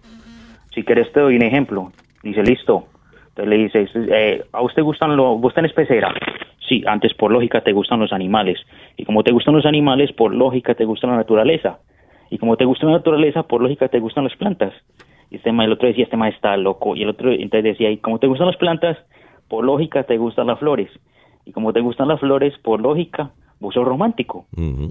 Si 0.74 0.84
quieres 0.84 1.12
te 1.12 1.20
doy 1.20 1.36
un 1.36 1.42
ejemplo. 1.42 1.92
Dice, 2.24 2.44
listo. 2.44 2.88
Entonces 3.30 3.50
le 3.50 3.58
dices, 3.58 3.90
eh, 3.96 4.44
¿a 4.54 4.62
usted 4.62 4.84
gustan 4.84 5.18
los, 5.18 5.42
vos 5.42 5.54
tenés 5.54 5.74
pecera? 5.74 6.14
Sí, 6.68 6.84
antes 6.88 7.14
por 7.14 7.32
lógica 7.32 7.62
te 7.62 7.74
gustan 7.74 8.00
los 8.00 8.12
animales. 8.12 8.58
Y 8.98 9.06
como 9.06 9.24
te 9.24 9.32
gustan 9.32 9.56
los 9.56 9.66
animales, 9.66 10.12
por 10.12 10.34
lógica 10.34 10.74
te 10.76 10.86
gusta 10.86 11.08
la 11.08 11.16
naturaleza. 11.16 11.80
Y 12.30 12.38
como 12.40 12.58
te 12.58 12.66
gusta 12.66 12.88
la 12.88 12.94
naturaleza, 12.94 13.44
por 13.44 13.62
lógica 13.62 13.88
te 13.88 14.00
gustan 14.00 14.24
las 14.24 14.36
plantas. 14.36 14.74
Y 15.30 15.38
este 15.38 15.52
ma- 15.52 15.66
el 15.66 15.72
otro 15.72 15.88
decía, 15.88 16.06
este 16.06 16.18
ma 16.18 16.30
está 16.30 16.58
loco. 16.58 16.96
Y 16.96 17.04
el 17.04 17.10
otro 17.10 17.32
entonces 17.32 17.64
decía, 17.64 17.92
y 17.92 17.98
como 17.98 18.20
te 18.20 18.28
gustan 18.28 18.48
las 18.48 18.58
plantas, 18.58 18.98
por 19.48 19.64
lógica 19.64 20.04
te 20.04 20.18
gustan 20.18 20.48
las 20.48 20.60
flores. 20.60 20.90
Y 21.46 21.52
como 21.52 21.72
te 21.74 21.82
gustan 21.82 22.08
las 22.08 22.20
flores, 22.20 22.58
por 22.64 22.82
lógica, 22.82 23.32
vos 23.60 23.74
sos 23.76 23.86
romántico. 23.86 24.46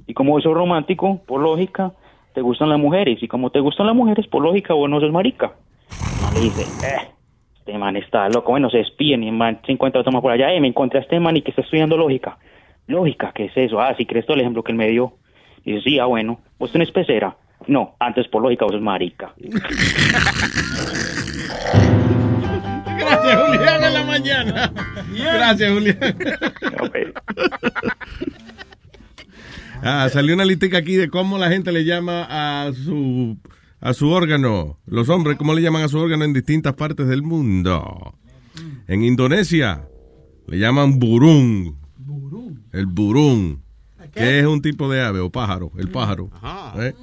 Y 0.06 0.14
como 0.14 0.32
vos 0.32 0.42
sos 0.44 0.54
romántico, 0.54 1.20
por 1.26 1.40
lógica, 1.40 1.92
te 2.34 2.40
gustan 2.40 2.68
las 2.68 2.78
mujeres 2.78 3.22
y 3.22 3.28
como 3.28 3.50
te 3.50 3.60
gustan 3.60 3.86
las 3.86 3.96
mujeres, 3.96 4.26
por 4.28 4.42
lógica 4.42 4.74
vos 4.74 4.88
no 4.88 5.00
sos 5.00 5.10
marica. 5.12 5.54
Le 6.32 6.40
dice, 6.40 6.62
eh, 6.82 7.10
este 7.66 7.78
man 7.78 7.96
está 7.96 8.28
loco, 8.28 8.50
bueno, 8.50 8.68
se 8.68 8.80
espían 8.80 9.22
y 9.22 9.28
el 9.28 9.34
man 9.34 9.58
se 9.64 9.72
encuentra 9.72 10.02
a 10.02 10.04
tomar 10.04 10.20
por 10.20 10.30
allá, 10.30 10.52
eh, 10.52 10.60
me 10.60 10.68
encontré 10.68 10.98
a 10.98 11.02
este 11.02 11.18
man 11.18 11.34
y 11.38 11.40
que 11.40 11.50
está 11.50 11.62
estudiando 11.62 11.96
lógica. 11.96 12.36
Lógica, 12.86 13.32
¿qué 13.34 13.46
es 13.46 13.56
eso? 13.56 13.80
Ah, 13.80 13.94
si 13.96 14.04
crees 14.04 14.26
todo 14.26 14.34
el 14.34 14.42
ejemplo 14.42 14.62
que 14.62 14.72
él 14.72 14.76
me 14.76 14.88
dio. 14.88 15.14
Dice, 15.64 15.80
sí, 15.80 15.98
ah, 15.98 16.04
bueno, 16.04 16.40
¿vos 16.58 16.70
tenés 16.70 16.90
pecera? 16.90 17.38
No, 17.66 17.94
antes 17.98 18.28
por 18.28 18.42
lógica 18.42 18.66
vos 18.66 18.74
sos 18.74 18.82
marica. 18.82 19.32
Gracias, 22.98 23.46
Julián, 23.46 23.84
en 23.84 23.94
la 23.94 24.04
mañana. 24.04 24.70
Gracias, 25.14 25.72
Julián. 25.72 26.14
Ah, 29.82 30.10
salió 30.10 30.34
una 30.34 30.44
listica 30.44 30.76
aquí 30.76 30.96
de 30.96 31.08
cómo 31.08 31.38
la 31.38 31.48
gente 31.48 31.72
le 31.72 31.86
llama 31.86 32.26
a 32.28 32.72
su 32.74 33.38
a 33.84 33.92
su 33.92 34.08
órgano. 34.08 34.78
Los 34.86 35.10
hombres, 35.10 35.36
cómo 35.36 35.54
le 35.54 35.60
llaman 35.60 35.82
a 35.82 35.88
su 35.88 35.98
órgano 35.98 36.24
en 36.24 36.32
distintas 36.32 36.72
partes 36.72 37.06
del 37.06 37.22
mundo. 37.22 38.14
En 38.88 39.04
Indonesia 39.04 39.86
le 40.46 40.58
llaman 40.58 40.98
burung. 40.98 41.74
El 42.72 42.86
burung. 42.86 43.58
Que 44.14 44.40
es 44.40 44.46
un 44.46 44.62
tipo 44.62 44.90
de 44.90 45.02
ave 45.02 45.20
o 45.20 45.28
pájaro. 45.30 45.70
El 45.76 45.90
pájaro. 45.90 46.30
¿eh? 46.76 46.94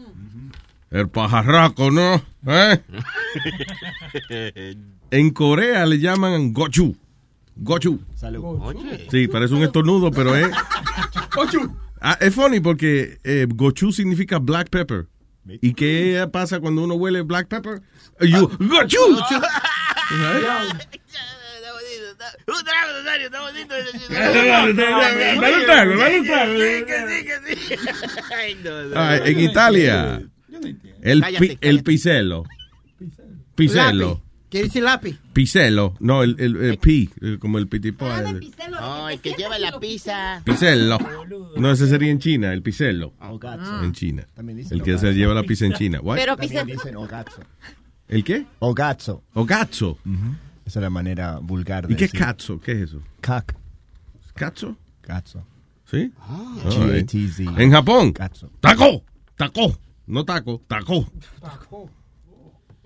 El 0.89 1.07
pajarraco, 1.09 1.91
¿no? 1.91 2.21
¿Eh? 2.47 2.81
En 5.11 5.31
Corea 5.31 5.85
le 5.85 5.99
llaman 5.99 6.53
gochu. 6.53 6.95
Gochu. 7.57 7.99
Sí, 9.11 9.27
parece 9.27 9.53
un 9.53 9.61
estornudo, 9.61 10.09
pero 10.09 10.35
es. 10.37 10.49
Ah, 11.99 12.17
es 12.21 12.33
funny 12.33 12.61
porque 12.61 13.19
eh, 13.25 13.45
gochu 13.47 13.91
significa 13.91 14.39
black 14.39 14.69
pepper. 14.69 15.07
¿Y 15.61 15.73
qué 15.73 16.27
pasa 16.31 16.59
cuando 16.59 16.83
uno 16.83 16.93
huele 16.95 17.21
black 17.21 17.47
pepper? 17.47 17.81
You, 18.21 18.47
gochu. 18.59 18.97
Dale 24.09 24.69
un 24.69 25.65
trago, 25.65 25.97
dale 25.97 26.19
un 26.19 26.25
trago. 26.25 26.53
Ah, 28.95 29.17
en 29.23 29.39
Italia, 29.39 30.21
el, 31.01 31.23
pi- 31.39 31.57
el 31.61 31.83
pisello. 31.83 32.43
Pisello. 33.55 34.21
¿Quiere 34.49 34.67
decir 34.67 34.83
lápiz? 34.83 35.17
Pisello. 35.33 35.93
No, 35.99 36.23
el, 36.23 36.35
el, 36.39 36.57
el 36.57 36.77
pi, 36.77 37.09
el- 37.21 37.39
como 37.39 37.57
el 37.57 37.67
pitipo. 37.67 38.05
el- 38.05 38.51
Oh, 38.81 39.07
el 39.09 39.19
que 39.21 39.33
lleva 39.33 39.57
la 39.59 39.79
pizza. 39.79 40.41
Pisello. 40.43 40.97
No, 41.57 41.71
ese 41.71 41.87
sería 41.87 42.11
en 42.11 42.19
China, 42.19 42.51
el 42.53 42.61
pisello. 42.61 43.13
Ogazzo. 43.19 43.83
En 43.83 43.93
China. 43.93 44.27
También 44.35 44.57
dicen 44.57 44.77
El 44.77 44.83
que 44.83 44.97
se 44.97 45.13
lleva 45.13 45.33
la 45.33 45.43
pizza 45.43 45.65
en 45.65 45.73
China. 45.73 45.99
What? 46.01 46.15
Pero 46.17 46.35
También 46.35 46.67
dicen 46.67 46.95
ogazzo. 46.97 47.41
¿El 48.07 48.23
qué? 48.23 48.45
Ogazzo. 48.59 49.23
Ogazzo. 49.33 49.97
Esa 50.65 50.79
es 50.79 50.83
la 50.83 50.89
manera 50.89 51.39
vulgar 51.39 51.87
de 51.87 51.93
¿Y 51.93 51.97
qué 51.97 52.05
es 52.05 52.11
cazzo? 52.11 52.59
¿Qué 52.59 52.73
es 52.73 52.77
eso? 52.89 53.01
Cac. 53.21 53.55
¿Cazzo? 54.33 54.77
Cazzo. 55.01 55.45
¿Sí? 55.85 56.11
Ah. 56.19 56.55
All 56.65 56.91
right. 56.93 57.13
En 57.57 57.71
Japón. 57.71 58.13
Cazzo. 58.13 58.49
Taco. 58.59 59.03
Taco. 59.35 59.77
No 60.07 60.23
taco. 60.25 60.61
Taco. 60.67 61.09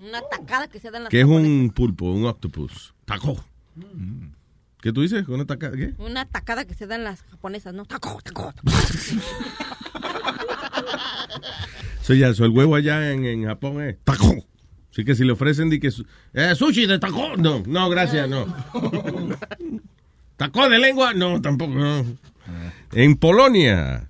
Una 0.07 0.21
tacada 0.21 0.67
que 0.67 0.79
se 0.79 0.91
dan 0.91 1.03
las 1.03 1.09
Que 1.09 1.21
es 1.21 1.25
un 1.25 1.71
pulpo, 1.73 2.05
un 2.05 2.25
octopus. 2.25 2.93
Taco. 3.05 3.43
¿Qué 4.81 4.93
tú 4.93 5.01
dices? 5.01 5.27
¿Una 5.27 5.45
taca? 5.45 5.71
¿Qué? 5.71 5.95
Una 5.97 6.25
tacada 6.25 6.65
que 6.65 6.75
se 6.75 6.85
dan 6.85 7.03
las 7.03 7.23
japonesas, 7.23 7.73
¿no? 7.73 7.85
Taco, 7.85 8.19
taco. 8.23 8.53
So, 12.01 12.13
ya, 12.13 12.31
so, 12.35 12.45
el 12.45 12.51
huevo 12.51 12.75
allá 12.75 13.11
en, 13.11 13.25
en 13.25 13.45
Japón 13.45 13.81
es 13.81 13.97
taco. 14.03 14.35
Así 14.91 15.03
que 15.03 15.15
si 15.15 15.23
le 15.25 15.31
ofrecen 15.31 15.71
di 15.71 15.79
que 15.79 15.91
eh, 16.33 16.53
sushi 16.53 16.85
de 16.85 16.99
taco, 16.99 17.35
no, 17.35 17.63
no, 17.65 17.89
gracias, 17.89 18.29
no. 18.29 18.45
Taco 20.37 20.69
de 20.69 20.77
lengua, 20.77 21.15
no, 21.15 21.41
tampoco. 21.41 21.73
no. 21.73 22.05
En 22.93 23.15
Polonia, 23.15 24.07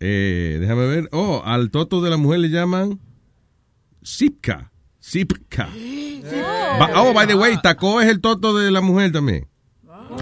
eh, 0.00 0.56
déjame 0.58 0.86
ver, 0.86 1.08
oh, 1.12 1.42
al 1.44 1.70
toto 1.70 2.00
de 2.00 2.08
la 2.08 2.16
mujer 2.16 2.40
le 2.40 2.48
llaman 2.48 2.98
sipka, 4.02 4.72
sipka. 5.04 5.68
Ba- 6.78 6.92
oh, 6.96 7.12
by 7.12 7.26
the 7.26 7.34
way, 7.34 7.56
taco 7.62 8.00
es 8.00 8.08
el 8.08 8.20
toto 8.20 8.56
de 8.56 8.70
la 8.70 8.80
mujer 8.80 9.12
también. 9.12 9.46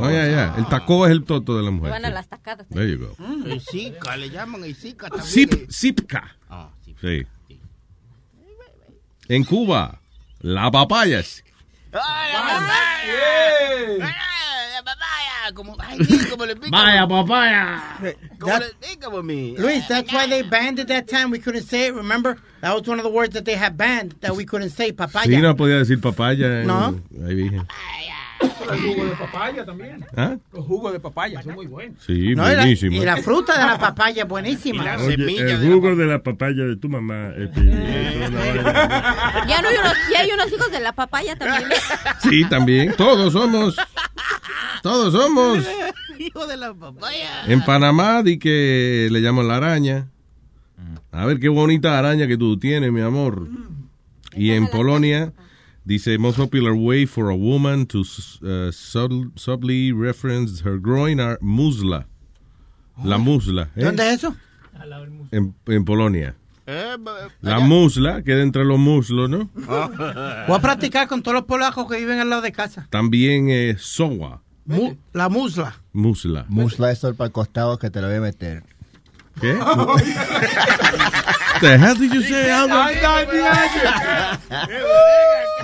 Oh, 0.01 0.11
ya, 0.11 0.27
ya, 0.29 0.55
el 0.57 0.67
taco 0.69 1.07
es 1.07 1.13
el 1.13 1.25
toto 1.25 1.57
de 1.57 1.63
la 1.63 1.71
mujer. 1.71 1.91
Van 1.93 2.05
a 2.05 2.11
las 2.11 2.29
tacadas. 2.29 2.67
There 2.69 2.91
you 2.91 2.99
go. 2.99 3.17
El 3.47 3.61
Zika, 3.61 4.17
le 4.17 4.31
llaman 4.31 4.65
el 4.65 4.75
Zika 4.75 5.09
también. 5.09 5.29
Sip, 5.29 5.71
sipka. 5.71 6.37
Ah, 6.49 6.71
sí. 6.85 6.95
Sí. 7.01 7.27
En 9.29 9.45
Cuba, 9.45 10.01
la 10.41 10.71
papayas. 10.71 11.45
¡Ay, 11.93 12.33
la 12.33 12.41
papaya! 12.43 14.32
¡Ay, 15.43 15.49
la 15.49 15.49
papaya! 15.49 15.53
Como, 15.55 15.77
ay, 15.79 15.99
como 16.31 16.45
le 16.47 16.57
pica. 16.57 16.71
Vaya 16.71 17.07
papaya. 17.07 17.83
Como 18.39 18.59
le 18.59 18.71
pica 18.81 19.11
por 19.11 19.23
mí. 19.23 19.57
Luis, 19.59 19.87
that's 19.89 20.13
why 20.13 20.27
they 20.27 20.43
banned 20.43 20.79
it 20.79 20.89
that 20.89 21.09
time. 21.09 21.31
We 21.31 21.39
couldn't 21.39 21.65
say 21.65 21.87
it, 21.87 21.95
remember? 21.95 22.39
That 22.61 22.75
was 22.75 22.87
one 22.87 22.99
of 22.99 23.05
the 23.05 23.11
words 23.11 23.35
that 23.35 23.45
they 23.45 23.55
had 23.55 23.77
banned 23.77 24.15
that 24.21 24.37
we 24.37 24.45
couldn't 24.45 24.71
say, 24.71 24.93
papaya. 24.93 25.27
Sí, 25.27 25.41
no 25.41 25.57
podía 25.57 25.79
decir 25.79 26.01
papaya. 26.01 26.63
Eh. 26.63 26.65
No. 26.65 27.01
Ahí 27.25 27.35
dije. 27.35 27.61
El 28.43 28.81
jugo 28.81 29.05
de 29.05 29.17
papaya 29.17 29.65
también. 29.65 30.05
¿Ah? 30.17 30.37
Los 30.53 30.67
jugos 30.67 30.93
de 30.93 31.01
papaya 31.01 31.43
son 31.43 31.55
muy 31.55 31.67
buenos. 31.67 32.03
Sí, 32.07 32.35
No, 32.35 32.47
y 32.47 32.55
la, 32.55 32.63
buenísimo. 32.63 32.97
y 32.97 33.01
la 33.05 33.17
fruta 33.19 33.59
de 33.59 33.67
la 33.67 33.79
papaya 33.79 34.23
es 34.23 34.29
buenísima. 34.29 34.97
Oye, 34.99 35.15
el 35.53 35.73
jugo 35.73 35.95
de 35.97 36.07
la 36.07 36.23
papaya 36.23 36.65
de 36.65 36.77
tu 36.77 36.89
mamá. 36.89 37.31
es 37.37 37.57
una 37.57 38.39
vaina. 38.41 39.43
Ya 39.49 39.61
no 39.63 39.69
hay 39.69 39.77
unos, 39.77 39.95
ya 40.13 40.21
hay 40.21 40.31
unos 40.33 40.53
hijos 40.53 40.71
de 40.71 40.81
la 40.81 40.93
papaya 40.93 41.37
también. 41.37 41.71
Sí, 42.21 42.45
también. 42.49 42.95
Todos 42.97 43.33
somos. 43.33 43.77
Todos 44.83 45.13
somos. 45.13 45.59
Hijo 46.19 46.47
de 46.47 46.57
la 46.57 46.73
papaya. 46.75 47.45
En 47.47 47.65
Panamá 47.65 48.23
di 48.23 48.39
que 48.39 49.09
le 49.11 49.21
llaman 49.21 49.49
la 49.49 49.57
araña. 49.57 50.09
A 51.11 51.27
ver 51.27 51.39
qué 51.41 51.49
bonita 51.49 51.99
araña 51.99 52.27
que 52.27 52.37
tú 52.37 52.59
tienes, 52.59 52.91
mi 52.93 53.01
amor. 53.01 53.49
Y 54.35 54.53
en 54.53 54.69
Polonia 54.69 55.33
dice 55.85 56.19
most 56.19 56.37
popular 56.39 56.73
way 56.75 57.07
for 57.07 57.31
a 57.31 57.35
woman 57.37 57.87
to 57.87 58.01
uh, 58.01 58.71
subtly 58.73 59.93
reference 59.93 60.63
her 60.65 60.79
groin 60.79 61.21
are 61.21 61.39
musla. 61.41 62.07
La 63.05 63.19
musla. 63.19 63.71
¿eh? 63.77 63.85
¿Dónde 63.85 64.09
es 64.09 64.15
eso? 64.19 64.37
En, 65.31 65.55
en 65.67 65.85
Polonia. 65.85 66.35
Eh, 66.67 66.97
La 67.41 67.59
musla 67.59 68.23
queda 68.23 68.43
entre 68.43 68.65
los 68.65 68.79
muslos, 68.79 69.29
¿no? 69.29 69.51
Voy 69.55 70.57
a 70.57 70.61
practicar 70.61 71.09
con 71.09 71.23
todos 71.23 71.35
los 71.35 71.45
polacos 71.45 71.91
que 71.91 71.99
viven 71.99 72.21
al 72.21 72.31
lado 72.31 72.43
de 72.43 72.53
casa. 72.53 72.87
También 72.91 73.49
es 73.51 73.83
sowa. 73.83 74.43
Mu- 74.65 74.95
la 75.13 75.29
musla. 75.29 75.75
Musla. 75.93 76.47
Musla 76.49 76.93
esto 76.93 77.13
para 77.15 77.27
el 77.27 77.33
costado 77.33 77.79
que 77.79 77.91
te 77.91 78.01
lo 78.01 78.07
voy 78.07 78.17
a 78.19 78.21
meter. 78.21 78.63
¿Qué? 79.41 79.55
The 81.61 81.79
hell 81.79 81.95
did 81.97 82.13
you 82.13 82.23
say? 82.23 82.51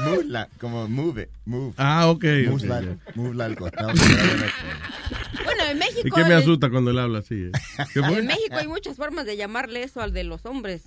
Musla, 0.04 0.48
como 0.60 0.88
move 0.88 1.22
it, 1.22 1.28
move. 1.44 1.74
Ah, 1.76 2.08
ok. 2.08 2.24
Musla, 2.48 2.78
ok, 2.78 3.16
musla 3.16 3.44
al 3.46 3.56
costado. 3.56 3.92
que 3.92 3.98
te 4.00 4.08
lo 4.08 4.16
voy 4.16 4.30
a 4.30 4.34
meter. 4.34 5.44
Bueno, 5.44 5.62
en 5.70 5.76
¿Y 5.76 5.80
México. 5.80 6.16
qué 6.16 6.24
me 6.24 6.34
asusta 6.34 6.70
cuando 6.70 6.90
él 6.92 6.98
habla 6.98 7.18
así? 7.18 7.34
eh? 7.34 7.52
En 7.96 8.26
México 8.26 8.56
hay 8.56 8.68
muchas 8.68 8.96
formas 8.96 9.26
de 9.26 9.36
llamarle 9.36 9.82
eso 9.82 10.00
al 10.00 10.12
de 10.12 10.24
los 10.24 10.46
hombres. 10.46 10.82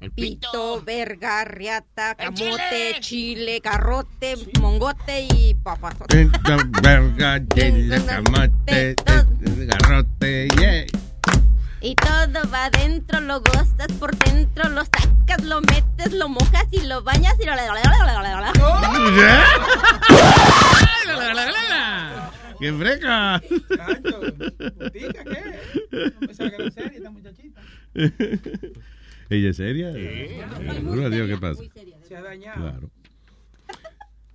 El 0.00 0.12
Pito, 0.12 0.82
verga, 0.82 1.44
riata, 1.44 2.14
camote, 2.14 2.96
chile, 3.00 3.60
garrote, 3.62 4.34
mongote 4.60 5.26
y 5.34 5.54
papazote. 5.54 6.22
Esta 6.22 6.56
verga, 6.80 7.42
chile, 7.54 8.00
camate, 8.06 8.94
garrote, 9.66 10.48
yeah. 10.58 10.86
Y 11.80 11.94
todo 11.94 12.50
va 12.52 12.64
adentro, 12.66 13.20
lo 13.20 13.40
gozas 13.40 13.92
por 14.00 14.16
dentro, 14.16 14.68
lo 14.68 14.84
sacas, 14.84 15.44
lo 15.44 15.60
metes, 15.60 16.12
lo 16.12 16.28
mojas 16.28 16.66
y 16.72 16.80
lo 16.86 17.02
bañas 17.02 17.36
y 17.40 17.44
lo... 17.46 17.52
¡Qué 22.60 22.72
freca! 22.72 23.40
¿Ella 29.30 29.50
es 29.50 29.56
seria? 29.56 29.92
Seguro, 29.92 31.10
Dios, 31.10 31.28
¿qué 31.28 31.36
pasa? 31.36 31.62
Se 32.08 32.16
ha 32.16 32.22
dañado. 32.22 32.60
Claro. 32.60 32.90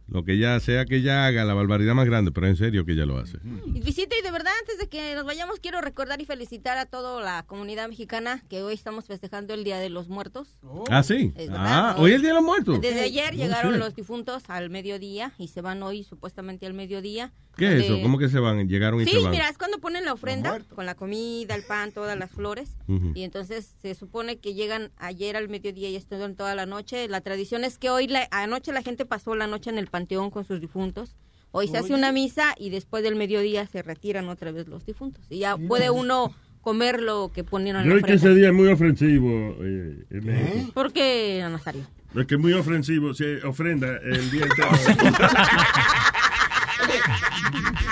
Lo 0.07 0.23
que 0.23 0.33
ella 0.33 0.59
sea 0.59 0.85
que 0.85 0.97
ella 0.97 1.25
haga, 1.25 1.45
la 1.45 1.53
barbaridad 1.53 1.93
más 1.95 2.05
grande, 2.05 2.31
pero 2.31 2.47
en 2.47 2.55
serio 2.57 2.85
que 2.85 2.91
ella 2.91 3.05
lo 3.05 3.17
hace. 3.17 3.37
Y 3.65 3.79
visita, 3.81 4.15
y 4.19 4.21
de 4.21 4.31
verdad, 4.31 4.51
antes 4.61 4.77
de 4.77 4.87
que 4.87 5.15
nos 5.15 5.25
vayamos, 5.25 5.59
quiero 5.59 5.79
recordar 5.81 6.21
y 6.21 6.25
felicitar 6.25 6.77
a 6.77 6.85
toda 6.85 7.21
la 7.23 7.43
comunidad 7.47 7.87
mexicana 7.87 8.43
que 8.49 8.61
hoy 8.63 8.73
estamos 8.73 9.05
festejando 9.05 9.53
el 9.53 9.63
Día 9.63 9.79
de 9.79 9.89
los 9.89 10.09
Muertos. 10.09 10.57
Ah, 10.89 11.03
sí. 11.03 11.33
Ah, 11.51 11.95
hoy 11.97 12.11
es 12.11 12.15
el 12.17 12.21
Día 12.21 12.31
de 12.31 12.35
los 12.35 12.43
Muertos. 12.43 12.81
Desde 12.81 13.01
ayer 13.01 13.33
Oh, 13.33 13.35
llegaron 13.37 13.79
los 13.79 13.95
difuntos 13.95 14.43
al 14.49 14.69
mediodía 14.69 15.33
y 15.37 15.47
se 15.47 15.61
van 15.61 15.81
hoy 15.81 16.03
supuestamente 16.03 16.65
al 16.65 16.73
mediodía. 16.73 17.31
¿Qué 17.55 17.67
es 17.67 17.83
eso? 17.83 17.91
donde- 17.93 18.03
¿Cómo 18.03 18.17
que 18.17 18.29
se 18.29 18.39
van? 18.39 18.67
Llegaron 18.67 18.99
y 19.01 19.05
Sí, 19.05 19.11
se 19.11 19.19
van. 19.19 19.31
mira, 19.31 19.47
es 19.49 19.57
cuando 19.57 19.77
ponen 19.79 20.05
la 20.05 20.13
ofrenda 20.13 20.59
con 20.75 20.85
la 20.85 20.95
comida, 20.95 21.53
el 21.55 21.63
pan, 21.63 21.91
todas 21.91 22.17
las 22.17 22.31
flores. 22.31 22.75
Ujú. 22.87 23.11
Y 23.13 23.23
entonces 23.23 23.75
se 23.81 23.93
supone 23.95 24.37
que 24.37 24.53
llegan 24.55 24.91
ayer 24.97 25.35
al 25.37 25.49
mediodía 25.49 25.89
y 25.89 25.95
estuvieron 25.95 26.35
toda 26.35 26.55
la 26.55 26.65
noche. 26.65 27.07
La 27.07 27.21
tradición 27.21 27.63
es 27.63 27.77
que 27.77 27.89
hoy, 27.89 28.07
la, 28.07 28.27
anoche 28.31 28.71
la 28.71 28.81
gente 28.81 29.05
pasó 29.05 29.35
la 29.35 29.45
noche 29.47 29.69
en 29.69 29.77
el 29.77 29.87
panteón 29.87 30.31
con 30.31 30.43
sus 30.45 30.59
difuntos. 30.61 31.15
Hoy 31.51 31.67
se 31.67 31.77
hace 31.77 31.85
Oye. 31.93 31.95
una 31.95 32.11
misa 32.11 32.55
y 32.57 32.71
después 32.71 33.03
del 33.03 33.15
mediodía 33.15 33.67
se 33.67 33.83
retiran 33.83 34.27
otra 34.29 34.51
vez 34.51 34.67
los 34.67 34.85
difuntos. 34.87 35.23
Y 35.29 35.37
ya 35.39 35.55
puede 35.55 35.91
uno 35.91 36.33
comer 36.61 36.99
lo 37.01 37.31
que 37.31 37.43
ponieron 37.43 37.83
en 37.83 37.89
la 37.89 37.95
Creo 37.95 38.05
que 38.07 38.13
ese 38.13 38.33
día 38.33 38.47
es 38.47 38.53
muy 38.55 38.69
ofensivo 38.69 39.27
eh, 39.61 40.05
en 40.09 40.25
México. 40.25 40.71
¿Por 40.73 40.91
qué, 40.91 41.45
Nazario? 41.51 41.85
Es 42.15 42.25
que 42.25 42.35
es 42.35 42.41
muy 42.41 42.53
ofensivo. 42.53 43.13
Se 43.13 43.43
ofrenda 43.43 43.97
el 44.01 44.31
día 44.31 44.45
entero. 44.49 44.69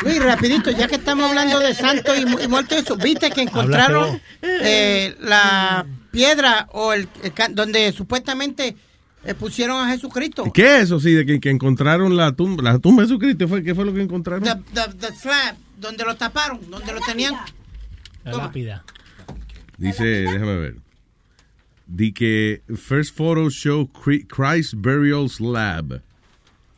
Luis, 0.03 0.23
rapidito, 0.23 0.71
ya 0.71 0.87
que 0.87 0.95
estamos 0.95 1.29
hablando 1.29 1.59
de 1.59 1.73
santo 1.73 2.13
y, 2.15 2.21
y 2.43 2.47
muerto, 2.47 2.75
eso, 2.75 2.95
viste 2.97 3.29
que 3.31 3.41
encontraron 3.41 4.19
eh, 4.41 5.15
la 5.19 5.85
piedra 6.11 6.67
o 6.71 6.93
el, 6.93 7.07
el 7.23 7.33
donde 7.55 7.91
supuestamente 7.91 8.75
eh, 9.23 9.33
pusieron 9.35 9.85
a 9.85 9.89
Jesucristo. 9.91 10.45
¿Qué 10.53 10.77
es 10.77 10.83
eso? 10.83 10.99
Sí, 10.99 11.13
de 11.13 11.25
que, 11.25 11.39
que 11.39 11.49
encontraron 11.49 12.17
la 12.17 12.31
tumba, 12.33 12.63
la 12.63 12.79
tumba 12.79 13.03
de 13.03 13.09
Jesucristo. 13.09 13.47
¿Fue, 13.47 13.63
¿Qué 13.63 13.75
fue 13.75 13.85
lo 13.85 13.93
que 13.93 14.01
encontraron? 14.01 14.43
The, 14.43 14.55
the- 14.73 14.93
the 15.07 15.15
slab, 15.15 15.55
donde 15.77 16.03
lo 16.03 16.15
taparon, 16.15 16.59
donde 16.69 16.91
lo 16.93 16.99
tenían. 17.01 17.35
La 18.23 18.33
lápida. 18.33 18.83
Dice, 19.77 20.03
déjame 20.03 20.57
ver. 20.57 20.75
Di 21.87 22.13
que 22.13 22.61
first 22.77 23.15
photos 23.15 23.53
show 23.53 23.89
Christ 23.91 24.75
Burial 24.75 25.29
Slab. 25.29 26.01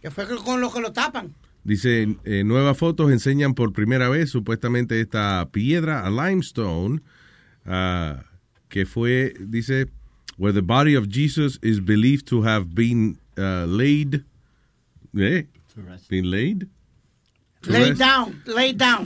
Que 0.01 0.09
fue 0.09 0.25
con 0.37 0.59
lo 0.59 0.71
que 0.71 0.81
lo 0.81 0.91
tapan. 0.91 1.33
Dice, 1.63 2.17
eh, 2.25 2.43
nuevas 2.43 2.77
fotos 2.77 3.11
enseñan 3.11 3.53
por 3.53 3.71
primera 3.71 4.09
vez 4.09 4.29
supuestamente 4.29 4.99
esta 4.99 5.47
piedra 5.51 6.05
a 6.05 6.09
limestone 6.09 7.01
ah, 7.65 8.23
que 8.67 8.85
fue, 8.85 9.33
dice, 9.39 9.87
where 10.37 10.51
the 10.51 10.61
body 10.61 10.95
of 10.95 11.07
Jesus 11.07 11.57
is 11.61 11.79
believed 11.79 12.27
to 12.27 12.43
have 12.43 12.75
been 12.75 13.17
uh, 13.37 13.65
laid. 13.65 14.25
¿Eh? 15.17 15.43
Been 16.09 16.29
laid? 16.29 16.67
Rest? 17.67 17.99
down, 17.99 18.41
lay 18.45 18.73
down. 18.73 19.05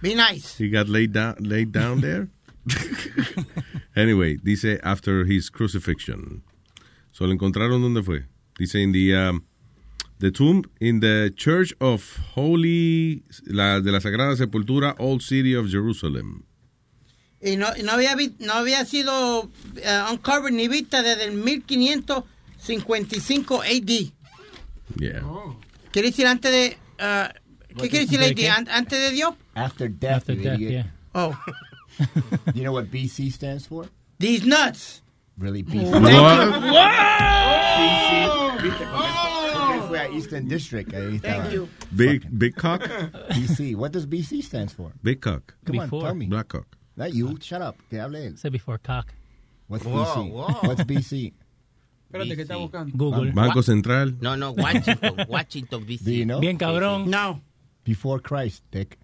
Be 0.00 0.14
nice. 0.14 0.56
He 0.56 0.70
got 0.70 0.88
laid 0.88 1.12
down, 1.12 1.36
laid 1.40 1.72
down 1.72 2.00
there. 2.00 2.28
anyway, 3.96 4.36
dice 4.36 4.78
after 4.82 5.24
his 5.24 5.50
crucifixion. 5.50 6.42
So 7.12 7.26
lo 7.26 7.32
encontraron 7.32 7.82
dónde 7.82 8.02
fue. 8.02 8.24
Dice 8.58 8.76
in 8.76 8.92
the 8.92 9.14
um, 9.14 9.44
the 10.20 10.30
tomb 10.30 10.62
in 10.80 11.00
the 11.00 11.32
Church 11.34 11.74
of 11.80 12.18
Holy 12.34 13.22
la 13.46 13.80
de 13.80 13.90
la 13.90 14.00
Sagrada 14.00 14.36
Sepultura, 14.36 14.94
Old 14.98 15.22
City 15.22 15.54
of 15.54 15.66
Jerusalem. 15.68 16.44
Y 17.42 17.56
no, 17.56 17.68
no, 17.82 17.92
había, 17.92 18.14
no 18.38 18.52
había 18.52 18.84
sido 18.84 19.50
eh, 19.76 20.02
uncovered 20.10 20.52
ni 20.52 20.68
vista 20.68 21.02
desde 21.02 21.24
el 21.24 21.32
1555 21.32 23.62
AD. 23.62 24.12
Yeah. 24.96 25.22
Quiere 25.90 26.10
decir 26.10 26.26
antes 26.26 26.52
de... 26.52 26.76
eh, 26.98 27.28
¿Qué 27.78 27.88
quiere 27.88 28.04
decir 28.04 28.20
¿De 28.20 28.50
AD? 28.50 28.68
¿Antes 28.68 28.98
de 28.98 29.10
Dios? 29.12 29.34
After 29.54 29.88
death, 29.88 30.28
After 30.28 30.36
death, 30.36 30.58
yeah. 30.58 30.84
Oh. 31.14 31.34
you 32.54 32.62
know 32.62 32.72
what 32.72 32.90
BC 32.90 33.32
stands 33.32 33.64
for? 33.66 33.86
These 34.18 34.44
nuts. 34.44 35.00
Really, 35.38 35.62
BC. 35.62 35.86
You. 35.86 35.92
BC. 38.70 39.39
Porque 40.02 40.08
fue 40.08 40.16
a 40.16 40.18
Eastern 40.18 40.48
District. 40.48 40.92
Eh, 40.92 40.96
Ahí 40.96 41.16
estaba. 41.16 41.42
Thank 41.44 41.52
you. 41.54 41.68
Big 41.92 42.26
big 42.30 42.54
cock. 42.56 42.82
BC. 43.30 43.74
What 43.76 43.90
does 43.92 44.06
BC 44.06 44.42
stands 44.42 44.72
for? 44.72 44.92
Big 45.02 45.20
cock. 45.20 45.54
Come 45.66 45.78
on, 45.80 45.86
Before. 45.86 46.02
tell 46.06 46.14
me. 46.14 46.26
Black 46.26 46.48
cock. 46.48 46.66
Not 46.96 47.14
you. 47.14 47.36
Shut 47.40 47.62
up. 47.62 47.76
Que 47.90 47.98
hable 48.00 48.16
él. 48.16 48.36
Say 48.38 48.50
before 48.50 48.78
cock. 48.78 49.12
What's 49.68 49.84
Whoa, 49.84 50.04
BC? 50.04 50.30
whoa. 50.32 50.68
What's 50.68 50.84
BC? 50.84 51.32
Espérate, 52.12 52.34
que 52.34 52.42
está 52.42 52.56
buscando. 52.56 52.92
Google. 52.96 53.30
Banco 53.32 53.62
Central. 53.62 54.16
No, 54.20 54.34
no, 54.36 54.50
Washington, 54.52 55.14
Washington, 55.28 55.86
D.C. 55.86 56.04
Do 56.04 56.10
you 56.12 56.24
know? 56.24 56.40
Bien 56.40 56.58
cabrón. 56.58 57.06
No. 57.06 57.40
Before 57.84 58.18
Christ, 58.20 58.64
Dick. 58.72 58.98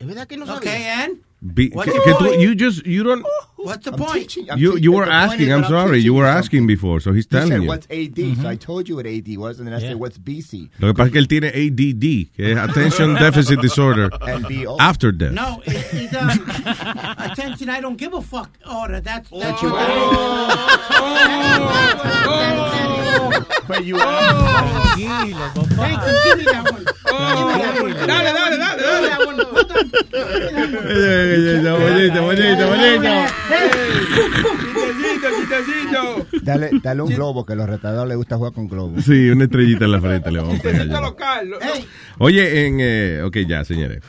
¿Es 0.00 0.06
verdad 0.08 0.26
que 0.26 0.36
no 0.36 0.44
sabía? 0.46 0.58
Okay, 0.58 0.86
and? 0.88 1.18
Be- 1.40 1.70
What's 1.72 1.92
que- 1.92 2.00
que 2.02 2.14
tú- 2.14 2.40
you 2.40 2.54
just 2.56 2.84
you 2.84 3.04
don't 3.04 3.24
oh. 3.24 3.46
What's 3.62 3.84
the 3.84 3.92
I'm 3.92 3.98
point? 3.98 4.22
teaching- 4.30 4.50
I'm 4.50 4.58
you 4.58 4.76
you 4.76 4.92
were 4.92 5.04
the 5.04 5.10
point 5.10 5.24
is 5.24 5.30
asking. 5.32 5.52
I'm 5.52 5.60
that 5.62 5.68
sorry. 5.70 5.90
teaching 5.98 6.04
You 6.06 6.14
were 6.14 6.24
something. 6.24 6.38
asking 6.38 6.66
before, 6.66 7.00
so 7.00 7.12
he's 7.12 7.24
He 7.24 7.30
telling 7.30 7.48
said, 7.48 7.62
you. 7.62 7.68
what's 7.68 7.86
AD? 7.90 8.36
So 8.42 8.48
I 8.48 8.56
told 8.56 8.88
you 8.88 8.96
what 8.96 9.06
AD 9.06 9.36
was, 9.36 9.58
and 9.58 9.66
then 9.68 9.74
I 9.74 9.78
Yeah. 9.80 9.88
said, 9.90 9.96
what's 10.00 10.18
BC? 10.18 10.70
Lo 10.80 10.88
que 10.88 10.94
pasa 10.94 11.06
es 11.08 11.12
que 11.12 11.20
él 11.20 11.28
tiene 11.28 11.48
ADD, 11.48 12.30
que 12.36 12.52
es 12.52 12.58
Attention 12.58 13.14
Deficit 13.20 13.60
Disorder, 13.60 14.08
And 14.22 14.44
BO. 14.48 14.76
after 14.80 15.12
death. 15.12 15.32
No, 15.32 15.60
it, 15.66 15.76
it's 15.92 16.14
um, 16.20 16.30
attention, 17.18 17.68
I 17.68 17.80
don't 17.80 17.96
give 17.96 18.14
a 18.14 18.22
fuck 18.22 18.50
order. 18.70 19.00
That's, 19.00 19.28
that's 19.30 19.62
you 19.62 19.70
what 19.70 19.86
that 19.86 19.90
is. 19.90 21.70
But 23.70 23.84
you 23.84 23.94
Tranquilo, 23.96 25.46
papá. 25.54 25.76
Thank 25.76 26.00
you, 26.02 26.14
give 26.24 26.38
me 26.38 26.44
that 26.50 26.64
one. 26.72 26.84
Give 26.84 26.90
me 26.90 27.54
that 27.62 27.74
one. 27.80 27.92
Dale, 27.92 28.06
dale, 28.06 28.34
dale, 28.34 28.50
Give 28.50 28.50
me 28.50 28.58
dale. 28.82 29.02
that 29.06 29.20
one. 29.26 29.38
Hold 29.38 29.70
on. 29.70 29.84
Give 29.90 30.00
me 30.00 31.62
that 31.62 31.74
one. 31.78 31.86
Bonito, 31.86 32.20
bonito, 32.26 32.64
bonito. 32.66 33.12
Quitecito, 34.40 35.28
quitecito. 35.40 36.26
Dale, 36.42 36.70
dale 36.82 37.02
un 37.02 37.08
globo, 37.08 37.44
que 37.44 37.52
a 37.54 37.56
los 37.56 37.68
retardadores 37.68 38.08
les 38.08 38.16
gusta 38.16 38.36
jugar 38.36 38.52
con 38.52 38.68
globos. 38.68 39.04
Sí, 39.04 39.30
una 39.30 39.44
estrellita 39.44 39.84
en 39.84 39.92
la 39.92 40.00
frente 40.00 40.30
le 40.30 40.40
vamos 40.40 40.60
a 40.60 40.62
pegar. 40.62 40.86
Local. 40.86 41.50
Oye, 42.18 42.66
en, 42.66 42.78
eh, 42.80 43.22
ok, 43.24 43.38
ya, 43.48 43.64
señores. 43.64 44.00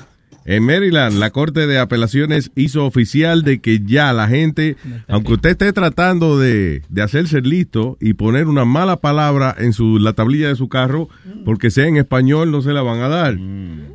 En 0.43 0.65
Maryland, 0.65 1.19
la 1.19 1.29
Corte 1.29 1.67
de 1.67 1.77
Apelaciones 1.77 2.49
hizo 2.55 2.85
oficial 2.85 3.43
de 3.43 3.61
que 3.61 3.81
ya 3.85 4.11
la 4.11 4.27
gente, 4.27 4.75
aunque 5.07 5.33
usted 5.33 5.51
esté 5.51 5.71
tratando 5.71 6.39
de, 6.39 6.81
de 6.89 7.01
hacerse 7.03 7.41
listo 7.41 7.95
y 8.01 8.13
poner 8.13 8.47
una 8.47 8.65
mala 8.65 8.97
palabra 8.97 9.55
en 9.57 9.71
su, 9.73 9.99
la 9.99 10.13
tablilla 10.13 10.47
de 10.47 10.55
su 10.55 10.67
carro, 10.67 11.09
porque 11.45 11.69
sea 11.69 11.85
en 11.85 11.97
español, 11.97 12.49
no 12.49 12.63
se 12.63 12.73
la 12.73 12.81
van 12.81 13.01
a 13.01 13.07
dar. 13.07 13.37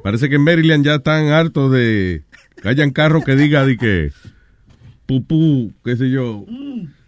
Parece 0.04 0.28
que 0.28 0.36
en 0.36 0.42
Maryland 0.42 0.84
ya 0.84 0.94
están 0.96 1.30
hartos 1.30 1.72
de 1.72 2.22
que 2.62 2.68
hayan 2.68 2.90
carros 2.90 3.24
que 3.24 3.34
diga 3.34 3.66
de 3.66 3.76
que 3.76 4.12
pupú, 5.06 5.72
qué 5.84 5.96
sé 5.96 6.10
yo, 6.10 6.44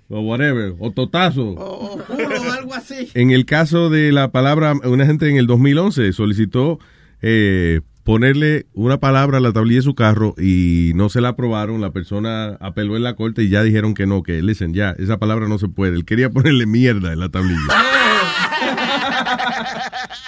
o 0.08 0.20
whatever, 0.20 0.74
o 0.78 0.90
totazo. 0.92 1.50
o, 1.50 1.94
o 1.94 1.98
culo 2.04 2.28
o 2.48 2.52
algo 2.52 2.74
así. 2.74 3.08
En 3.14 3.30
el 3.30 3.44
caso 3.44 3.90
de 3.90 4.12
la 4.12 4.30
palabra, 4.32 4.74
una 4.84 5.06
gente 5.06 5.28
en 5.28 5.36
el 5.36 5.46
2011 5.46 6.12
solicitó 6.12 6.78
eh, 7.20 7.80
ponerle 8.04 8.64
una 8.72 8.98
palabra 8.98 9.36
a 9.36 9.40
la 9.40 9.52
tablilla 9.52 9.80
de 9.80 9.82
su 9.82 9.94
carro 9.94 10.34
y 10.38 10.92
no 10.94 11.10
se 11.10 11.20
la 11.20 11.28
aprobaron. 11.28 11.82
La 11.82 11.92
persona 11.92 12.56
apeló 12.60 12.96
en 12.96 13.02
la 13.02 13.16
corte 13.16 13.42
y 13.42 13.50
ya 13.50 13.62
dijeron 13.62 13.92
que 13.92 14.06
no, 14.06 14.22
que 14.22 14.40
listen, 14.40 14.72
ya, 14.72 14.94
esa 14.98 15.18
palabra 15.18 15.46
no 15.46 15.58
se 15.58 15.68
puede. 15.68 15.96
Él 15.96 16.06
quería 16.06 16.30
ponerle 16.30 16.64
mierda 16.64 17.12
en 17.12 17.20
la 17.20 17.28
tablilla. 17.28 17.58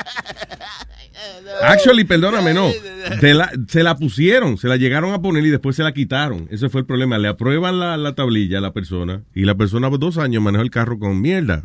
Actually, 1.63 2.05
perdóname, 2.05 2.55
no. 2.55 2.69
La- 3.23 3.51
se 3.69 3.83
la 3.83 3.97
pusieron, 3.97 4.57
se 4.59 4.69
la 4.69 4.77
llegaron 4.77 5.13
a 5.13 5.21
poner 5.23 5.45
y 5.45 5.51
después 5.51 5.77
se 5.77 5.83
la 5.83 5.93
quitaron. 5.93 6.47
Ese 6.51 6.69
fue 6.69 6.81
el 6.83 6.87
problema. 6.87 7.19
Le 7.19 7.29
aprueban 7.29 7.79
la, 7.79 7.97
la 7.97 8.15
tablilla 8.15 8.59
a 8.59 8.61
la 8.61 8.73
persona 8.73 9.23
y 9.35 9.45
la 9.45 9.55
persona 9.57 9.89
por 9.91 9.99
dos 9.99 10.19
años 10.19 10.43
manejó 10.43 10.63
el 10.63 10.71
carro 10.71 10.99
con 10.99 11.21
mierda. 11.21 11.65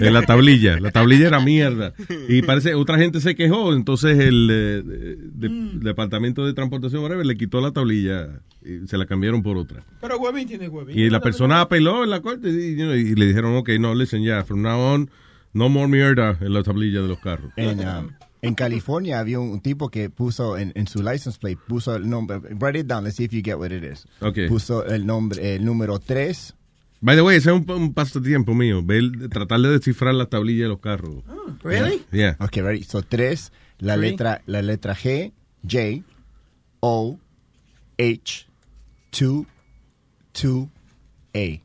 En 0.00 0.14
la 0.14 0.22
tablilla, 0.22 0.78
la 0.78 0.92
tablilla 0.92 1.26
era 1.26 1.40
mierda. 1.40 1.92
Y 2.28 2.42
parece, 2.42 2.74
otra 2.74 2.98
gente 2.98 3.20
se 3.20 3.34
quejó, 3.34 3.72
entonces 3.74 4.16
el 4.20 4.48
eh, 4.50 4.82
de- 4.84 5.48
Mm. 5.48 5.80
Departamento 5.80 6.46
de 6.46 6.52
Transportación 6.54 7.02
whatever, 7.02 7.26
le 7.26 7.36
quitó 7.36 7.60
la 7.60 7.72
tablilla 7.72 8.28
y 8.64 8.86
se 8.86 8.96
la 8.96 9.06
cambiaron 9.06 9.42
por 9.42 9.56
otra. 9.56 9.82
Pero 10.00 10.18
huevín 10.18 10.46
tiene 10.46 10.68
huevín. 10.68 10.96
Y 10.96 11.10
la 11.10 11.20
persona 11.20 11.60
apeló 11.60 12.04
en 12.04 12.10
la 12.10 12.20
corte 12.20 12.48
y, 12.48 12.80
y 12.80 13.14
le 13.16 13.26
dijeron, 13.26 13.56
ok, 13.56 13.70
no, 13.80 13.92
listen, 13.94 14.22
ya, 14.22 14.44
from 14.44 14.62
now 14.62 14.78
on, 14.80 15.10
no 15.52 15.68
more 15.68 15.88
mierda 15.88 16.38
en 16.40 16.52
la 16.54 16.62
tablilla 16.62 17.02
de 17.02 17.08
los 17.08 17.18
carros. 17.18 17.50
En, 17.56 17.80
um, 17.80 18.08
en 18.46 18.54
California 18.54 19.18
había 19.18 19.38
un, 19.40 19.60
tipo 19.60 19.88
que 19.90 20.10
puso 20.10 20.56
en, 20.58 20.72
en 20.74 20.86
su 20.86 21.02
license 21.02 21.38
plate, 21.38 21.58
puso 21.66 21.94
el 21.96 22.08
nombre, 22.08 22.38
write 22.38 22.80
it 22.80 22.86
down, 22.86 23.04
let's 23.04 23.16
see 23.16 23.24
if 23.24 23.32
you 23.32 23.42
get 23.42 23.56
what 23.56 23.70
it 23.70 23.82
is. 23.82 24.06
Ok. 24.20 24.40
Puso 24.48 24.84
el 24.86 25.06
nombre, 25.06 25.54
el 25.56 25.64
número 25.64 25.98
3. 25.98 26.54
By 27.00 27.16
the 27.16 27.22
way, 27.22 27.36
ese 27.36 27.50
es 27.50 27.56
un, 27.56 27.70
un 27.70 27.92
pasatiempo 27.92 28.54
mío, 28.54 28.82
ver, 28.82 29.02
tratar 29.30 29.60
de 29.60 29.70
descifrar 29.70 30.14
la 30.14 30.26
tablilla 30.26 30.64
de 30.64 30.68
los 30.70 30.78
carros. 30.80 31.22
Really? 31.62 32.04
Yeah. 32.12 32.36
Ok, 32.40 32.56
ready. 32.56 32.82
So 32.82 33.02
3, 33.02 33.52
la 33.78 33.96
Three. 33.96 34.10
letra, 34.10 34.42
la 34.46 34.62
letra 34.62 34.94
G, 34.94 35.32
J, 35.62 36.02
O, 36.80 37.18
H, 37.98 38.46
2, 39.18 39.46
2, 40.42 40.68
A. 41.34 41.60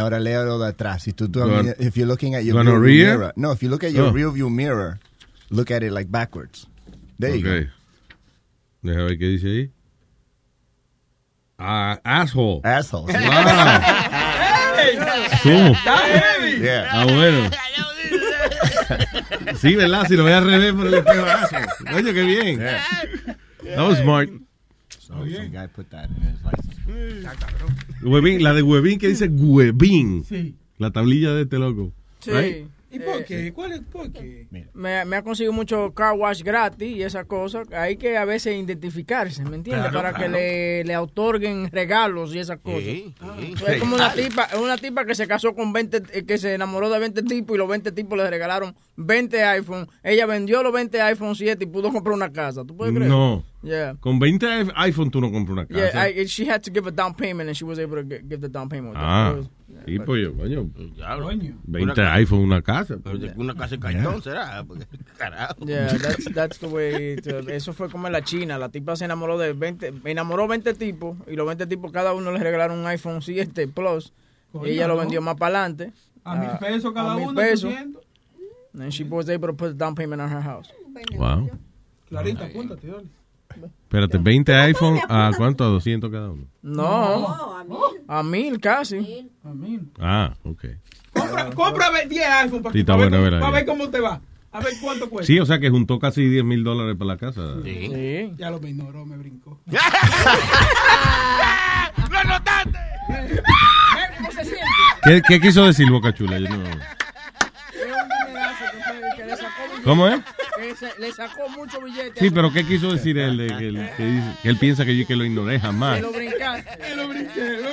Ahora 0.00 0.18
léalo 0.20 0.58
de 0.58 0.68
atrás. 0.68 1.02
Si 1.02 1.12
tú, 1.12 1.28
tú 1.28 1.40
if 1.78 1.96
you're 1.96 2.06
looking 2.06 2.34
at 2.34 2.42
your 2.44 2.64
rearview 2.64 3.04
mirror. 3.04 3.32
No, 3.36 3.52
if 3.52 3.60
you 3.62 3.68
look 3.68 3.84
at 3.84 3.92
your 3.92 4.08
Oh. 4.08 4.12
rear 4.12 4.30
view 4.32 4.48
mirror, 4.48 4.98
look 5.52 5.70
at 5.70 5.82
it 5.82 5.92
like 5.92 6.10
backwards. 6.10 6.66
There 7.18 7.36
you 7.36 7.46
Ok. 7.46 7.68
Deja 8.82 9.02
ver 9.04 9.18
qué 9.18 9.26
dice 9.28 9.46
ahí. 9.46 9.70
Ah, 11.58 12.00
asshole. 12.04 12.60
Asshole. 12.64 13.12
¿Cómo? 15.44 15.74
Yeah. 16.60 16.88
Ah, 16.90 17.04
bueno. 17.04 17.50
Sí, 19.58 19.76
¿verdad? 19.76 20.06
Si 20.08 20.16
lo 20.16 20.24
voy 20.24 20.32
al 20.32 20.44
revés 20.44 20.72
por 20.72 20.86
el 20.88 20.94
espejo. 20.94 21.24
asshole. 21.24 21.66
Oye, 21.94 22.14
qué 22.14 22.22
bien. 22.22 22.58
That 22.58 23.86
was 23.88 23.98
smart. 23.98 24.28
So 24.98 25.14
some 25.14 25.48
guy 25.50 25.66
put 25.68 25.88
that 25.90 26.08
in 26.10 26.16
his 26.22 26.42
license. 26.42 26.74
Huevín, 28.02 28.42
la 28.42 28.52
de 28.54 28.62
Huevín 28.62 28.98
que 28.98 29.06
dice 29.08 29.28
Huevín. 29.28 30.24
Sí. 30.24 30.56
La 30.78 30.90
tablilla 30.90 31.32
de 31.34 31.42
este 31.42 31.58
loco. 31.58 31.92
Sí. 32.20 32.30
Right? 32.32 32.66
¿Y 32.92 32.98
por 33.00 33.24
qué? 33.24 33.52
¿Cuál 33.52 33.72
es? 33.72 33.80
¿Por 33.80 34.12
qué? 34.12 34.46
Me, 34.74 35.04
me 35.04 35.16
ha 35.16 35.22
conseguido 35.22 35.52
mucho 35.52 35.92
car 35.94 36.12
wash 36.14 36.42
gratis 36.42 36.96
y 36.96 37.02
esas 37.02 37.24
cosas. 37.26 37.66
Hay 37.72 37.96
que 37.96 38.16
a 38.16 38.24
veces 38.24 38.54
identificarse, 38.54 39.42
¿me 39.44 39.56
entiendes? 39.56 39.90
Claro, 39.90 39.96
Para 39.98 40.10
que 40.12 40.24
claro. 40.26 40.32
le, 40.34 40.84
le 40.84 40.96
otorguen 40.96 41.70
regalos 41.70 42.34
y 42.34 42.38
esas 42.38 42.58
cosas. 42.58 42.82
Sí, 42.82 43.14
sí. 43.18 43.64
Es 43.66 43.80
como 43.80 43.96
una 43.96 44.12
tipa, 44.12 44.44
es 44.44 44.58
una 44.58 44.76
tipa 44.76 45.04
que 45.04 45.14
se 45.14 45.26
casó 45.26 45.54
con 45.54 45.72
20, 45.72 46.02
eh, 46.12 46.24
que 46.24 46.38
se 46.38 46.54
enamoró 46.54 46.90
de 46.90 46.98
20 46.98 47.22
tipos 47.22 47.54
y 47.56 47.58
los 47.58 47.68
20 47.68 47.92
tipos 47.92 48.18
le 48.18 48.28
regalaron 48.28 48.74
20 48.96 49.42
iPhone. 49.44 49.88
Ella 50.02 50.26
vendió 50.26 50.62
los 50.62 50.72
20 50.72 51.00
iPhone 51.00 51.34
7 51.34 51.64
y 51.64 51.66
pudo 51.66 51.90
comprar 51.92 52.14
una 52.14 52.30
casa. 52.32 52.64
¿Tú 52.64 52.76
puedes 52.76 52.94
creer? 52.94 53.10
No. 53.10 53.42
Yeah. 53.62 53.96
Con 54.00 54.18
20 54.18 54.44
i- 54.46 54.68
iPhone 54.74 55.10
tú 55.10 55.20
no 55.20 55.30
compras 55.30 55.52
una 55.52 55.66
casa. 55.66 56.08
Yeah, 56.10 56.22
I, 56.22 56.26
she 56.26 56.50
had 56.50 56.62
to 56.62 56.72
give 56.72 56.86
a 56.88 56.90
down 56.90 57.14
payment 57.14 57.48
and 57.48 57.56
she 57.56 57.64
was 57.64 57.78
able 57.78 57.96
to 57.96 58.02
gi- 58.02 58.20
give 58.28 58.40
the 58.40 58.48
down 58.48 58.68
payment. 58.68 58.94
ah. 58.96 59.36
Y 59.86 59.98
pues 59.98 60.22
yo, 60.22 60.34
coño. 60.36 60.70
Diablo. 60.94 61.26
20 61.26 61.54
Una- 62.00 62.14
iPhone, 62.14 62.40
una 62.40 62.62
casa. 62.62 62.96
Pero 63.02 63.18
de 63.18 63.32
una 63.36 63.54
casa 63.54 63.76
de 63.76 63.80
cartón 63.80 64.22
será. 64.22 64.64
Porque, 64.64 64.86
carajo. 65.18 65.64
Yeah, 65.66 65.88
that's, 65.98 66.32
that's 66.34 66.58
the 66.58 66.66
way. 66.66 67.16
to- 67.16 67.40
eso 67.50 67.72
fue 67.72 67.88
como 67.90 68.06
en 68.06 68.12
la 68.12 68.22
China. 68.22 68.58
La 68.58 68.68
tipa 68.68 68.96
se 68.96 69.04
enamoró 69.04 69.38
de 69.38 69.52
20, 69.52 69.92
enamoró 70.04 70.46
20 70.48 70.74
tipos 70.74 71.16
y 71.26 71.36
los 71.36 71.46
20 71.46 71.66
tipos 71.66 71.92
cada 71.92 72.12
uno 72.14 72.32
le 72.32 72.38
regalaron 72.38 72.78
un 72.78 72.86
iPhone 72.86 73.22
7 73.22 73.68
Plus. 73.68 74.12
Coño, 74.52 74.66
y 74.66 74.70
ella 74.72 74.86
lo 74.88 74.94
¿no? 74.94 75.00
vendió 75.00 75.22
más 75.22 75.36
para 75.36 75.58
adelante. 75.60 75.92
A 76.24 76.36
mil 76.36 76.50
pesos 76.60 76.92
cada 76.92 77.12
a 77.12 77.16
mil 77.16 77.28
uno, 77.28 77.34
pesos. 77.40 77.72
800. 77.72 78.02
And 78.74 78.90
she 78.92 79.04
was 79.04 79.28
able 79.28 79.48
to 79.48 79.54
put 79.54 79.70
a 79.70 79.74
down 79.74 79.94
payment 79.94 80.20
on 80.22 80.30
her 80.30 80.40
house. 80.42 80.70
Wow. 81.16 81.50
Clarita, 82.08 82.44
apúntate, 82.46 82.86
dale. 82.86 83.06
Espérate, 83.84 84.18
20 84.18 84.54
iPhone, 84.54 84.98
¿a 85.08 85.30
cuánto? 85.36 85.64
¿A 85.64 85.68
200 85.68 86.10
cada 86.10 86.30
uno? 86.30 86.46
No, 86.62 87.56
a 88.08 88.22
mil 88.22 88.58
casi. 88.60 89.28
A 89.44 89.48
mil. 89.48 89.90
Ah, 90.00 90.34
ok. 90.44 90.64
Compra, 91.12 91.50
compra 91.50 91.90
ve- 91.90 92.06
10 92.08 92.26
iPhone 92.44 92.62
para, 92.62 92.72
Sí, 92.72 92.80
está 92.80 92.92
para, 92.94 93.02
buena, 93.04 93.16
ver, 93.18 93.30
verá, 93.32 93.40
para 93.40 93.52
ver 93.52 93.66
cómo 93.66 93.88
te 93.90 94.00
va. 94.00 94.20
A 94.50 94.60
ver 94.60 94.72
cuánto 94.82 95.08
cuesta. 95.08 95.26
Sí, 95.26 95.38
o 95.40 95.46
sea 95.46 95.58
que 95.58 95.70
juntó 95.70 95.98
casi 95.98 96.26
10 96.28 96.44
mil 96.44 96.62
dólares 96.64 96.94
para 96.98 97.08
la 97.08 97.16
casa. 97.16 97.56
Sí. 97.64 98.32
Ya 98.36 98.50
lo 98.50 98.60
me 98.60 98.70
ignoró, 98.70 99.04
me 99.06 99.16
brincó. 99.16 99.58
¡Lo 102.10 102.24
notaste! 102.24 102.78
¿Cómo 104.18 104.30
se 104.32 104.44
siente? 104.44 104.62
¿Qué, 105.04 105.22
qué 105.26 105.40
quiso 105.40 105.64
decir 105.66 105.90
Boca 105.90 106.12
Chula? 106.14 106.38
Yo 106.38 106.48
no-. 106.50 106.64
¿Cómo 109.84 110.06
es? 110.08 110.20
Que 110.20 110.41
le 110.98 111.12
sacó 111.12 111.48
mucho 111.48 111.80
billete. 111.80 112.20
Sí, 112.20 112.30
pero 112.30 112.52
¿qué 112.52 112.64
quiso 112.64 112.92
decir 112.92 113.18
él? 113.18 113.36
de 113.36 113.46
que, 113.48 113.68
él 113.68 113.90
que 113.96 114.04
dice- 114.04 114.32
que 114.42 114.48
él 114.48 114.56
piensa 114.56 114.84
que 114.84 114.96
yo 114.96 115.06
que 115.06 115.16
lo 115.16 115.24
ignoré 115.24 115.58
jamás. 115.60 115.96
Que 115.96 116.02
lo 116.02 116.12
brincaste. 116.12 116.70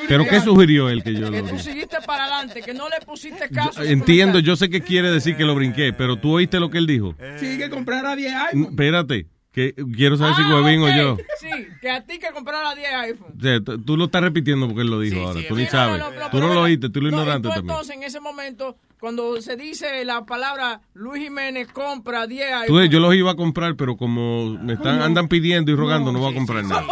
¿Pero 0.08 0.26
qué 0.28 0.42
sugirió 0.42 0.90
él 0.90 1.04
que 1.04 1.14
yo 1.14 1.32
Que 1.32 1.42
lo 1.42 1.48
tú 1.50 1.60
seguiste 1.60 1.98
para 2.06 2.24
adelante, 2.26 2.62
que 2.62 2.74
no 2.74 2.90
le 2.90 3.04
pusiste 3.06 3.50
caso. 3.50 3.74
su 3.74 3.84
Entiendo, 3.84 4.40
yo 4.40 4.56
sé 4.56 4.70
que 4.70 4.82
quiere 4.82 5.12
decir 5.12 5.36
que 5.36 5.44
lo 5.46 5.56
brinqué, 5.56 5.94
pero 5.94 6.16
tú 6.18 6.32
oíste 6.34 6.60
lo 6.60 6.70
que 6.70 6.78
él 6.78 6.88
dijo. 6.88 7.16
Sí, 7.38 7.58
que 7.58 7.70
comprara 7.70 8.16
10 8.16 8.34
Mm, 8.34 8.38
iPhone. 8.38 8.64
Espérate, 8.72 9.28
que 9.74 9.74
quiero 9.96 10.16
saber 10.18 10.36
si 10.36 10.42
Ah, 10.44 10.56
Huevín 10.56 10.82
o 10.82 10.88
yo. 10.96 11.18
Sí, 11.40 11.50
que 11.82 11.90
a 11.92 12.02
ti 12.06 12.18
que 12.20 12.32
comprara 12.32 12.74
10 12.76 12.88
iPhone. 12.94 13.34
O 13.38 13.42
sea, 13.42 13.60
t- 13.62 13.78
tú 13.86 13.98
lo 13.98 14.06
estás 14.06 14.22
repitiendo 14.22 14.68
porque 14.68 14.82
él 14.84 14.88
lo 14.90 15.00
dijo 15.00 15.20
ahora. 15.28 15.40
tú 15.48 15.56
ni 15.56 15.66
Sí, 15.66 15.72
sabes. 15.72 16.00
no, 16.00 16.10
no, 16.12 16.20
no, 16.20 16.30
tú 16.30 16.40
no 16.40 16.54
lo 16.54 16.62
oíste, 16.62 16.90
tú 16.90 17.02
lo 17.02 17.10
No, 17.12 17.18
ignoraste 17.18 17.42
tú 17.44 17.50
también. 17.50 17.70
Entonces, 17.72 17.96
en 17.98 18.04
ese 18.04 18.20
momento, 18.20 18.78
cuando 19.00 19.42
se 19.42 19.56
dice 19.58 20.04
la 20.06 20.26
palabra 20.26 20.82
Luis 20.94 21.24
Jiménez 21.24 21.68
compra 21.72 22.26
10 22.28 22.48
Tú, 22.68 22.78
iPhone. 22.78 22.90
yo 22.92 23.00
los 23.00 23.16
iba 23.16 23.32
a 23.32 23.36
comprar, 23.36 23.76
pero 23.76 23.98
como 23.98 24.52
me 24.62 24.74
están 24.74 25.02
andan 25.02 25.28
pidiendo 25.28 25.72
y 25.72 25.76
rogando, 25.76 26.12
no 26.12 26.20
voy 26.20 26.32
a 26.32 26.36
comprar 26.36 26.64
nada. 26.64 26.84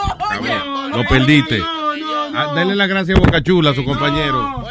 Lo 0.90 1.04
perdiste. 1.08 1.62
Ah, 2.34 2.54
Denle 2.56 2.76
las 2.76 2.88
gracias 2.90 3.18
a 3.18 3.22
Boca 3.22 3.42
Chula, 3.42 3.72
a 3.72 3.74
su 3.74 3.84
compañero. 3.86 4.64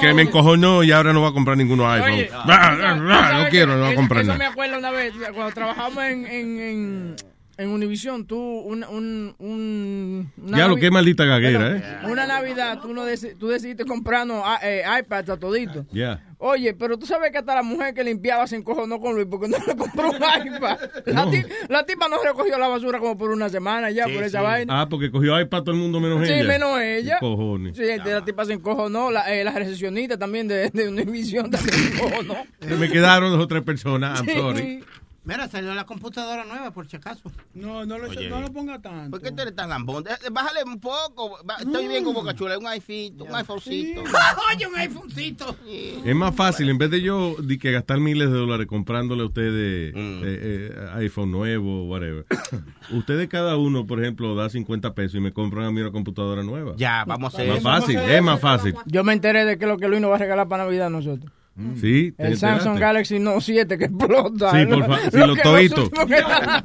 Que 0.00 0.14
me 0.14 0.22
encojonó 0.22 0.82
y 0.82 0.92
ahora 0.92 1.12
no 1.12 1.22
va 1.22 1.28
a 1.28 1.32
comprar 1.32 1.56
ninguno 1.56 1.90
iPhone. 1.90 2.12
Oye, 2.12 2.30
Ah, 2.32 2.44
ah, 2.46 2.78
ah, 2.82 2.94
no 2.96 3.08
¿sabes 3.10 3.50
quiero, 3.50 3.74
no 3.76 3.80
va 3.82 3.86
a 3.88 3.90
Eso- 3.92 3.96
comprar 4.00 4.20
eso 4.22 4.28
nada. 4.28 4.38
me 4.38 4.46
acuerdo 4.46 4.78
una 4.78 4.90
vez, 4.90 5.12
cuando 5.34 5.52
trabajamos 5.54 6.04
en, 6.04 6.26
en, 6.26 6.60
en, 6.60 7.16
en 7.56 7.68
Univision, 7.70 8.26
tú, 8.26 8.36
un, 8.38 8.84
un, 8.84 9.34
un, 9.38 10.32
una 10.42 10.58
Ya 10.58 10.66
lo 10.68 10.76
que 10.76 10.90
maldita 10.90 11.24
gaguera, 11.24 11.76
¿eh? 11.76 11.82
Una 12.10 12.26
Navidad, 12.26 12.80
tú, 12.82 12.92
no 12.92 13.06
deci- 13.06 13.36
tú 13.38 13.48
decidiste 13.48 13.84
comprarnos 13.84 14.42
eh, 14.62 14.82
iPads 15.00 15.30
a 15.30 15.36
todito. 15.38 15.86
Ya. 15.92 16.20
Oye, 16.46 16.74
pero 16.74 16.98
tú 16.98 17.06
sabes 17.06 17.30
que 17.32 17.38
hasta 17.38 17.54
la 17.54 17.62
mujer 17.62 17.94
que 17.94 18.04
limpiaba 18.04 18.46
se 18.46 18.56
encojonó 18.56 19.00
con 19.00 19.14
Luis 19.14 19.26
porque 19.30 19.48
no 19.48 19.56
le 19.66 19.74
compró 19.76 20.10
un 20.10 20.16
iPad. 20.56 20.78
La, 21.06 21.24
No. 21.24 21.30
ti- 21.30 21.42
la 21.70 21.86
tipa 21.86 22.06
no 22.10 22.22
recogió 22.22 22.58
la 22.58 22.68
basura 22.68 22.98
como 22.98 23.16
por 23.16 23.30
una 23.30 23.48
semana 23.48 23.90
ya 23.90 24.04
por 24.04 24.22
esa 24.22 24.42
vaina. 24.42 24.82
Ah, 24.82 24.86
porque 24.88 25.10
cogió 25.10 25.40
iPad 25.40 25.62
todo 25.62 25.70
el 25.74 25.80
mundo 25.80 26.00
menos 26.00 26.26
Sí, 26.26 26.34
ella. 26.34 26.44
menos 26.44 26.78
ella. 26.82 27.14
¿Qué 27.18 27.26
cojones? 27.26 27.76
Sí, 27.78 27.84
la 28.04 28.22
tipa 28.26 28.44
se 28.44 28.52
encojonó, 28.52 29.10
la, 29.10 29.34
eh, 29.34 29.42
la 29.42 29.52
recepcionista 29.52 30.18
también 30.18 30.46
de, 30.46 30.68
de 30.68 30.86
Univision 30.88 31.50
también 31.50 31.74
se 31.78 31.94
encojonó. 31.94 32.34
Se 32.60 32.76
me 32.76 32.90
quedaron 32.90 33.30
dos 33.32 33.40
o 33.42 33.48
tres 33.48 33.62
personas. 33.62 34.20
I'm 34.20 34.28
Sí. 34.28 34.34
sorry. 34.38 34.84
Mira, 35.24 35.48
salió 35.48 35.74
la 35.74 35.84
computadora 35.84 36.44
nueva, 36.44 36.70
por 36.70 36.86
si 36.86 36.96
acaso. 36.96 37.32
No, 37.54 37.86
no 37.86 37.96
lo, 37.96 38.10
Oye. 38.10 38.28
no 38.28 38.42
lo 38.42 38.52
ponga 38.52 38.78
tanto. 38.82 39.10
¿Por 39.10 39.22
qué 39.22 39.32
tú 39.32 39.40
eres 39.40 39.56
tan 39.56 39.70
lambón? 39.70 40.04
Bájale 40.30 40.64
un 40.64 40.78
poco. 40.78 41.38
Estoy 41.60 41.88
bien 41.88 42.04
con 42.04 42.12
Boca 42.12 42.34
Chula. 42.34 42.58
Un 42.58 42.66
iPhone, 42.66 43.22
un 43.22 43.34
iPhonecito. 43.34 44.02
Oye, 44.54 44.66
un 44.66 44.76
iPhonecito. 44.76 45.56
Es 46.04 46.14
más 46.14 46.34
fácil, 46.34 46.68
en 46.68 46.76
vez 46.76 46.90
de 46.90 47.00
yo 47.00 47.36
de 47.38 47.58
que 47.58 47.72
gastar 47.72 48.00
miles 48.00 48.30
de 48.30 48.36
dólares 48.36 48.66
comprándole 48.66 49.22
a 49.22 49.26
ustedes 49.26 49.94
eh, 49.94 49.94
eh, 49.96 50.88
iPhone 50.96 51.30
nuevo, 51.30 51.84
whatever. 51.84 52.26
ustedes 52.92 53.26
cada 53.28 53.56
uno, 53.56 53.86
por 53.86 54.02
ejemplo, 54.02 54.34
da 54.34 54.50
50 54.50 54.94
pesos 54.94 55.14
y 55.14 55.20
me 55.20 55.32
compran 55.32 55.64
a 55.64 55.70
mí 55.70 55.80
una 55.80 55.90
computadora 55.90 56.42
nueva. 56.42 56.74
Ya, 56.76 57.04
vamos 57.06 57.32
a 57.32 57.38
hacer 57.38 57.48
Más 57.48 57.58
eso. 57.58 57.68
fácil, 57.68 57.98
es 57.98 58.22
más 58.22 58.40
fácil. 58.40 58.74
Yo 58.84 59.02
me 59.04 59.14
enteré 59.14 59.46
de 59.46 59.56
que 59.56 59.66
lo 59.66 59.78
que 59.78 59.88
Luis 59.88 60.02
nos 60.02 60.10
va 60.10 60.16
a 60.16 60.18
regalar 60.18 60.48
para 60.48 60.64
Navidad 60.64 60.88
a 60.88 60.90
nosotros. 60.90 61.32
Sí, 61.80 62.10
¿te 62.16 62.26
El 62.26 62.36
Samsung? 62.36 62.78
Galaxy 62.78 63.20
Note 63.20 63.40
7 63.42 63.78
que 63.78 63.84
explota. 63.84 64.50
Sí, 64.50 64.66
por 64.66 64.80
favor, 64.80 64.98
sí, 65.12 65.16
Lo 65.18 65.36
todito. 65.36 65.88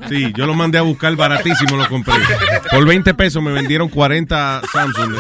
Sí, 0.10 0.34
yo 0.36 0.48
lo 0.48 0.56
mandé 0.56 0.80
a 0.80 0.82
buscar 0.82 1.16
baratísimo, 1.16 1.76
lo 1.78 1.88
compré. 1.88 2.16
Por 2.72 2.88
20 2.88 3.14
pesos 3.14 3.44
me 3.44 3.52
vendieron 3.52 3.88
40 3.90 4.62
Samsung. 4.74 5.16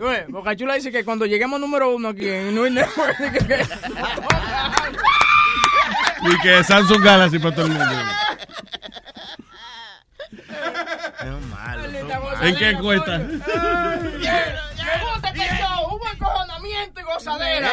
Oye, 0.00 0.24
Boca 0.28 0.56
Chula 0.56 0.74
dice 0.74 0.90
que 0.90 1.04
cuando 1.04 1.24
lleguemos 1.26 1.60
número 1.60 1.94
uno 1.94 2.08
aquí 2.08 2.26
en 2.28 2.54
Luis 2.56 2.72
Network, 2.72 3.16
que- 3.16 3.46
que- 3.46 3.64
Y 6.22 6.38
que 6.42 6.64
Samsung 6.64 7.02
Galaxy 7.02 7.38
para 7.38 7.54
todo 7.54 7.66
el 7.66 7.72
mundo. 7.72 7.86
¿En 12.42 12.56
qué 12.56 12.74
cuesta? 12.80 13.18
Me 13.18 13.26
gusta 13.36 15.28
este 15.28 15.56
show, 15.56 15.99
y 16.20 17.02
gozadera. 17.02 17.70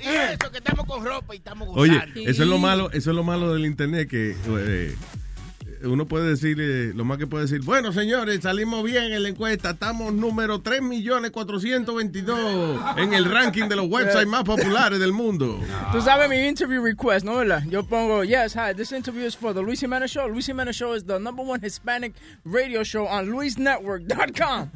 Y 0.00 0.08
eso, 0.08 0.50
que 0.50 0.58
estamos 0.58 0.86
con 0.86 1.04
ropa 1.04 1.34
y 1.34 1.38
estamos 1.38 1.68
Oye, 1.72 1.94
gozando. 1.94 2.20
eso 2.20 2.42
es 2.42 2.48
lo 2.48 2.58
malo, 2.58 2.90
eso 2.92 3.10
es 3.10 3.16
lo 3.16 3.24
malo 3.24 3.52
del 3.52 3.66
internet 3.66 4.08
que 4.08 4.36
eh, 4.46 4.94
uno 5.84 6.06
puede 6.06 6.30
decir, 6.30 6.56
eh, 6.60 6.92
lo 6.94 7.04
más 7.04 7.18
que 7.18 7.26
puede 7.26 7.44
decir, 7.44 7.60
bueno 7.62 7.92
señores, 7.92 8.40
salimos 8.42 8.82
bien 8.84 9.12
en 9.12 9.22
la 9.22 9.28
encuesta, 9.28 9.70
estamos 9.70 10.12
número 10.12 10.62
3.422 10.62 12.98
en 12.98 13.14
el 13.14 13.24
ranking 13.26 13.68
de 13.68 13.76
los 13.76 13.86
websites 13.90 14.26
más 14.26 14.42
populares 14.44 14.98
del 14.98 15.12
mundo. 15.12 15.60
Tú 15.92 16.00
sabes 16.00 16.28
mi 16.28 16.36
interview 16.46 16.82
request, 16.82 17.24
¿no? 17.24 17.36
¿Verdad? 17.36 17.62
Yo 17.68 17.84
pongo, 17.84 18.24
yes, 18.24 18.54
hi, 18.54 18.74
this 18.74 18.90
interview 18.92 19.24
is 19.26 19.36
for 19.36 19.54
the 19.54 19.62
Luis 19.62 19.80
Jimenez 19.80 20.10
Show. 20.10 20.26
Luis 20.28 20.46
Jimenez 20.46 20.74
Show 20.76 20.94
is 20.94 21.04
the 21.04 21.18
number 21.18 21.44
one 21.44 21.60
Hispanic 21.60 22.14
radio 22.44 22.82
show 22.82 23.06
on 23.06 23.26
luisnetwork.com. 23.28 24.70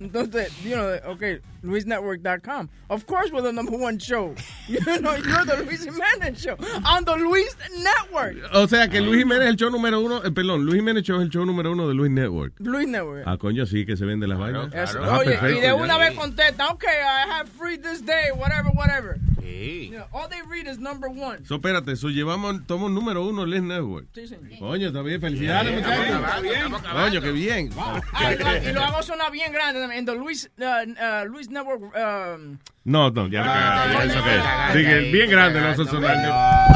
Entonces, 0.00 0.50
you 0.64 0.74
know, 0.76 0.98
okay, 1.06 1.38
luisnetwork.com. 1.64 2.68
Of 2.90 3.06
course 3.06 3.30
we're 3.32 3.42
the 3.42 3.52
number 3.52 3.76
one 3.76 3.98
show. 3.98 4.34
You 4.68 4.80
know, 5.00 5.14
you're 5.14 5.44
the 5.44 5.62
Luis 5.66 5.84
Jimenez 5.84 6.40
Show 6.40 6.56
on 6.86 7.04
the 7.04 7.16
Luis 7.16 7.54
Network. 7.82 8.36
O 8.54 8.66
sea 8.66 8.88
que 8.88 9.00
Luis 9.00 9.18
Jiménez 9.24 9.42
es 9.44 9.50
el 9.50 9.56
show 9.56 9.70
número 9.70 10.00
uno, 10.00 10.22
eh, 10.24 10.30
perdón, 10.30 10.64
Luis 10.64 10.76
Jiménez 10.76 11.02
Show 11.04 11.18
es 11.18 11.24
el 11.24 11.30
show 11.30 11.44
número 11.44 11.72
uno 11.72 11.86
de 11.88 11.94
Luis 11.94 12.10
Network. 12.10 12.54
Luis 12.60 12.88
Network. 12.88 13.24
Ah, 13.26 13.36
coño, 13.36 13.66
sí, 13.66 13.84
que 13.84 13.96
se 13.96 14.06
vende 14.06 14.26
las 14.26 14.38
vainas. 14.38 14.72
Eso. 14.72 15.00
Ah, 15.04 15.18
Oye, 15.18 15.32
perfecto, 15.32 15.58
y 15.58 15.60
de 15.60 15.66
ya. 15.66 15.74
una 15.74 15.98
vez 15.98 16.12
contesta, 16.14 16.68
okay, 16.70 16.88
I 17.02 17.30
have 17.30 17.48
free 17.50 17.76
this 17.76 18.00
day, 18.04 18.30
whatever, 18.34 18.70
whatever. 18.74 19.18
Yeah, 19.44 20.06
all 20.12 20.28
they 20.28 20.40
read 20.42 20.66
is 20.66 20.78
number 20.78 21.08
one. 21.08 21.44
So, 21.46 21.56
espérate, 21.56 21.92
eso 21.92 22.08
llevamos, 22.08 22.62
somos 22.66 22.90
número 22.90 23.24
uno 23.24 23.46
Les 23.46 23.62
Network. 23.62 24.06
Sí, 24.14 24.26
señor. 24.26 24.58
Coño, 24.58 24.88
está 24.88 25.02
bien, 25.02 25.20
felicidades, 25.20 25.70
Sí, 25.70 25.76
muchachos. 25.76 26.52
estamos 26.52 26.82
Coño, 26.82 27.20
qué 27.20 27.32
bien. 27.32 27.70
Ah, 27.78 28.00
y, 28.32 28.36
lo, 28.42 28.70
y 28.70 28.72
lo 28.72 28.82
hago 28.82 29.02
sonar 29.02 29.30
bien 29.30 29.52
grande 29.52 29.80
también. 29.80 30.00
En 30.00 30.06
the 30.06 30.14
Luis, 30.14 30.50
uh, 30.58 30.64
uh, 30.64 31.28
Luis 31.28 31.48
Network. 31.54 31.82
um, 31.82 32.58
No, 32.86 33.08
no, 33.10 33.26
ya, 33.28 33.42
Ah, 33.46 34.04
eso 34.04 34.22
que- 34.22 34.82
ya, 34.84 34.98
bien 35.10 35.30
grande 35.30 35.58
ya, 35.58 35.64
lo 35.66 35.72
hace 35.72 35.84
ya, 35.86 35.90
sonar. 35.90 36.16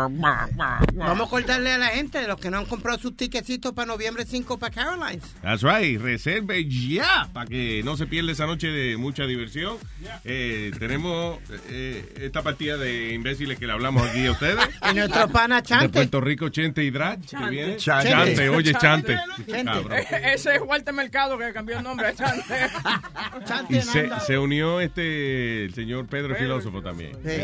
a 1.21 1.25
acordarle 1.25 1.73
a 1.73 1.79
la 1.79 1.89
gente 1.89 2.19
de 2.19 2.29
los 2.29 2.39
que 2.39 2.51
no 2.51 2.59
han 2.59 2.67
comprado 2.67 2.99
sus 2.99 3.17
tickecitos 3.17 3.73
para 3.73 3.87
noviembre 3.87 4.25
5 4.25 4.59
para 4.59 4.73
Carolines. 4.73 5.25
That's 5.43 5.63
right, 5.63 6.01
reserve 6.01 6.65
ya 6.69 7.29
para 7.33 7.47
que 7.47 7.83
no 7.85 7.97
se 7.97 8.07
pierda 8.07 8.33
esa 8.33 8.47
noche 8.47 8.69
de 8.69 8.97
mucha 8.97 9.25
diversión. 9.25 9.79
Eh, 10.25 10.71
tenemos 10.79 11.39
eh, 11.71 12.15
esta 12.21 12.43
partida 12.43 12.77
de 12.77 13.15
imbéciles 13.15 13.59
que 13.59 13.67
le 13.67 13.73
hablamos 13.73 14.07
aquí 14.09 14.27
a 14.27 14.33
ustedes. 14.33 14.59
Y 14.91 14.95
nuestro 14.95 15.29
pana 15.29 15.57
De 15.57 15.63
Chante. 15.63 15.89
Puerto 15.89 16.21
Rico, 16.21 16.49
Chente 16.51 16.85
y 16.85 16.91
Drag, 16.91 17.21
que 17.27 17.37
viene. 17.51 17.77
Chante. 17.79 18.11
Chante, 18.11 18.49
oye, 18.51 18.73
Chante. 18.75 19.19
Chante. 19.51 19.97
Eh, 19.99 20.07
Ese 20.35 20.57
es 20.57 20.63
Walter 20.63 20.93
Mercado 20.95 21.37
que 21.39 21.53
cambió 21.53 21.79
el 21.79 21.83
nombre 21.83 22.09
a 22.09 22.15
Chante. 22.15 22.45
Y 23.69 23.81
se, 23.81 24.11
se 24.27 24.39
unió 24.39 24.81
este, 24.81 25.65
el 25.65 25.75
señor 25.75 26.07
Pedro, 26.07 26.35
Filósofo 26.35 26.83
también. 26.83 27.13
Sí. 27.25 27.39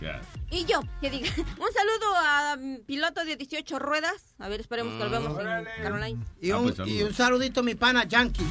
Ya. 0.00 0.20
Y 0.50 0.64
yo, 0.66 0.80
que 1.00 1.08
diga, 1.10 1.28
un 1.36 1.72
saludo 1.72 2.16
a 2.26 2.56
mm, 2.56 2.76
piloto 2.86 3.24
de 3.24 3.36
18 3.36 3.78
ruedas. 3.78 4.34
A 4.38 4.48
ver, 4.48 4.60
esperemos 4.60 4.94
que 4.94 5.04
lo 5.04 5.10
vemos 5.10 5.38
en 5.40 5.82
Caroline. 5.82 6.20
Y 6.40 6.50
Ah, 6.50 6.58
un, 6.58 6.64
pues, 6.64 6.76
saludos. 6.76 6.98
y 6.98 7.02
un 7.02 7.14
saludito 7.14 7.60
a 7.60 7.62
mi 7.62 7.74
pana 7.74 8.04
Yankee. 8.04 8.44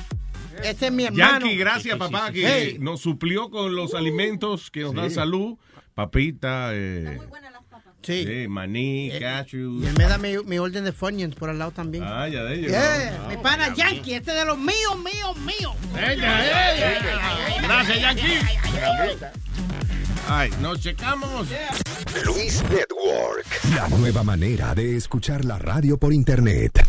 Este 0.63 0.87
es 0.87 0.91
mi 0.91 1.05
hermano. 1.05 1.39
Yankee, 1.39 1.57
gracias 1.57 1.97
papá 1.97 2.31
que 2.31 2.47
Hey. 2.47 2.77
nos 2.79 3.01
suplió 3.01 3.49
con 3.49 3.75
los 3.75 3.93
alimentos 3.93 4.71
que 4.71 4.81
nos 4.81 4.93
dan 4.93 5.09
Sí. 5.09 5.15
salud. 5.15 5.57
Papita, 5.95 6.71
eh, 6.73 7.19
Sí. 8.03 8.25
sí, 8.25 8.47
maní, 8.47 9.11
cashews. 9.19 9.83
Y 9.83 9.87
él 9.87 9.93
me 9.97 10.03
da 10.05 10.17
mi, 10.17 10.37
mi 10.45 10.59
orden 10.59 10.83
de 10.83 10.91
Funyuns 10.91 11.35
por 11.35 11.49
al 11.49 11.57
lado 11.57 11.71
también. 11.71 12.03
Ah, 12.05 12.27
ya 12.27 12.43
de 12.43 12.55
ellos. 12.55 12.71
Yeah, 12.71 13.17
¿no? 13.23 13.29
mi 13.29 13.37
pana 13.37 13.73
Yankee, 13.73 14.15
este 14.15 14.33
de 14.33 14.45
los 14.45 14.57
míos, 14.57 14.97
míos, 14.97 15.37
míos. 15.37 15.73
Gracias, 17.63 18.01
Yankee. 18.01 18.23
Ay, 20.27 20.51
nos 20.61 20.79
checamos. 20.79 21.47
Luis 22.25 22.63
Network. 22.63 23.45
La 23.75 23.87
nueva 23.89 24.23
manera 24.23 24.75
de 24.75 24.95
escuchar 24.95 25.45
la 25.45 25.57
radio 25.59 25.97
por 25.97 26.13
internet. 26.13 26.85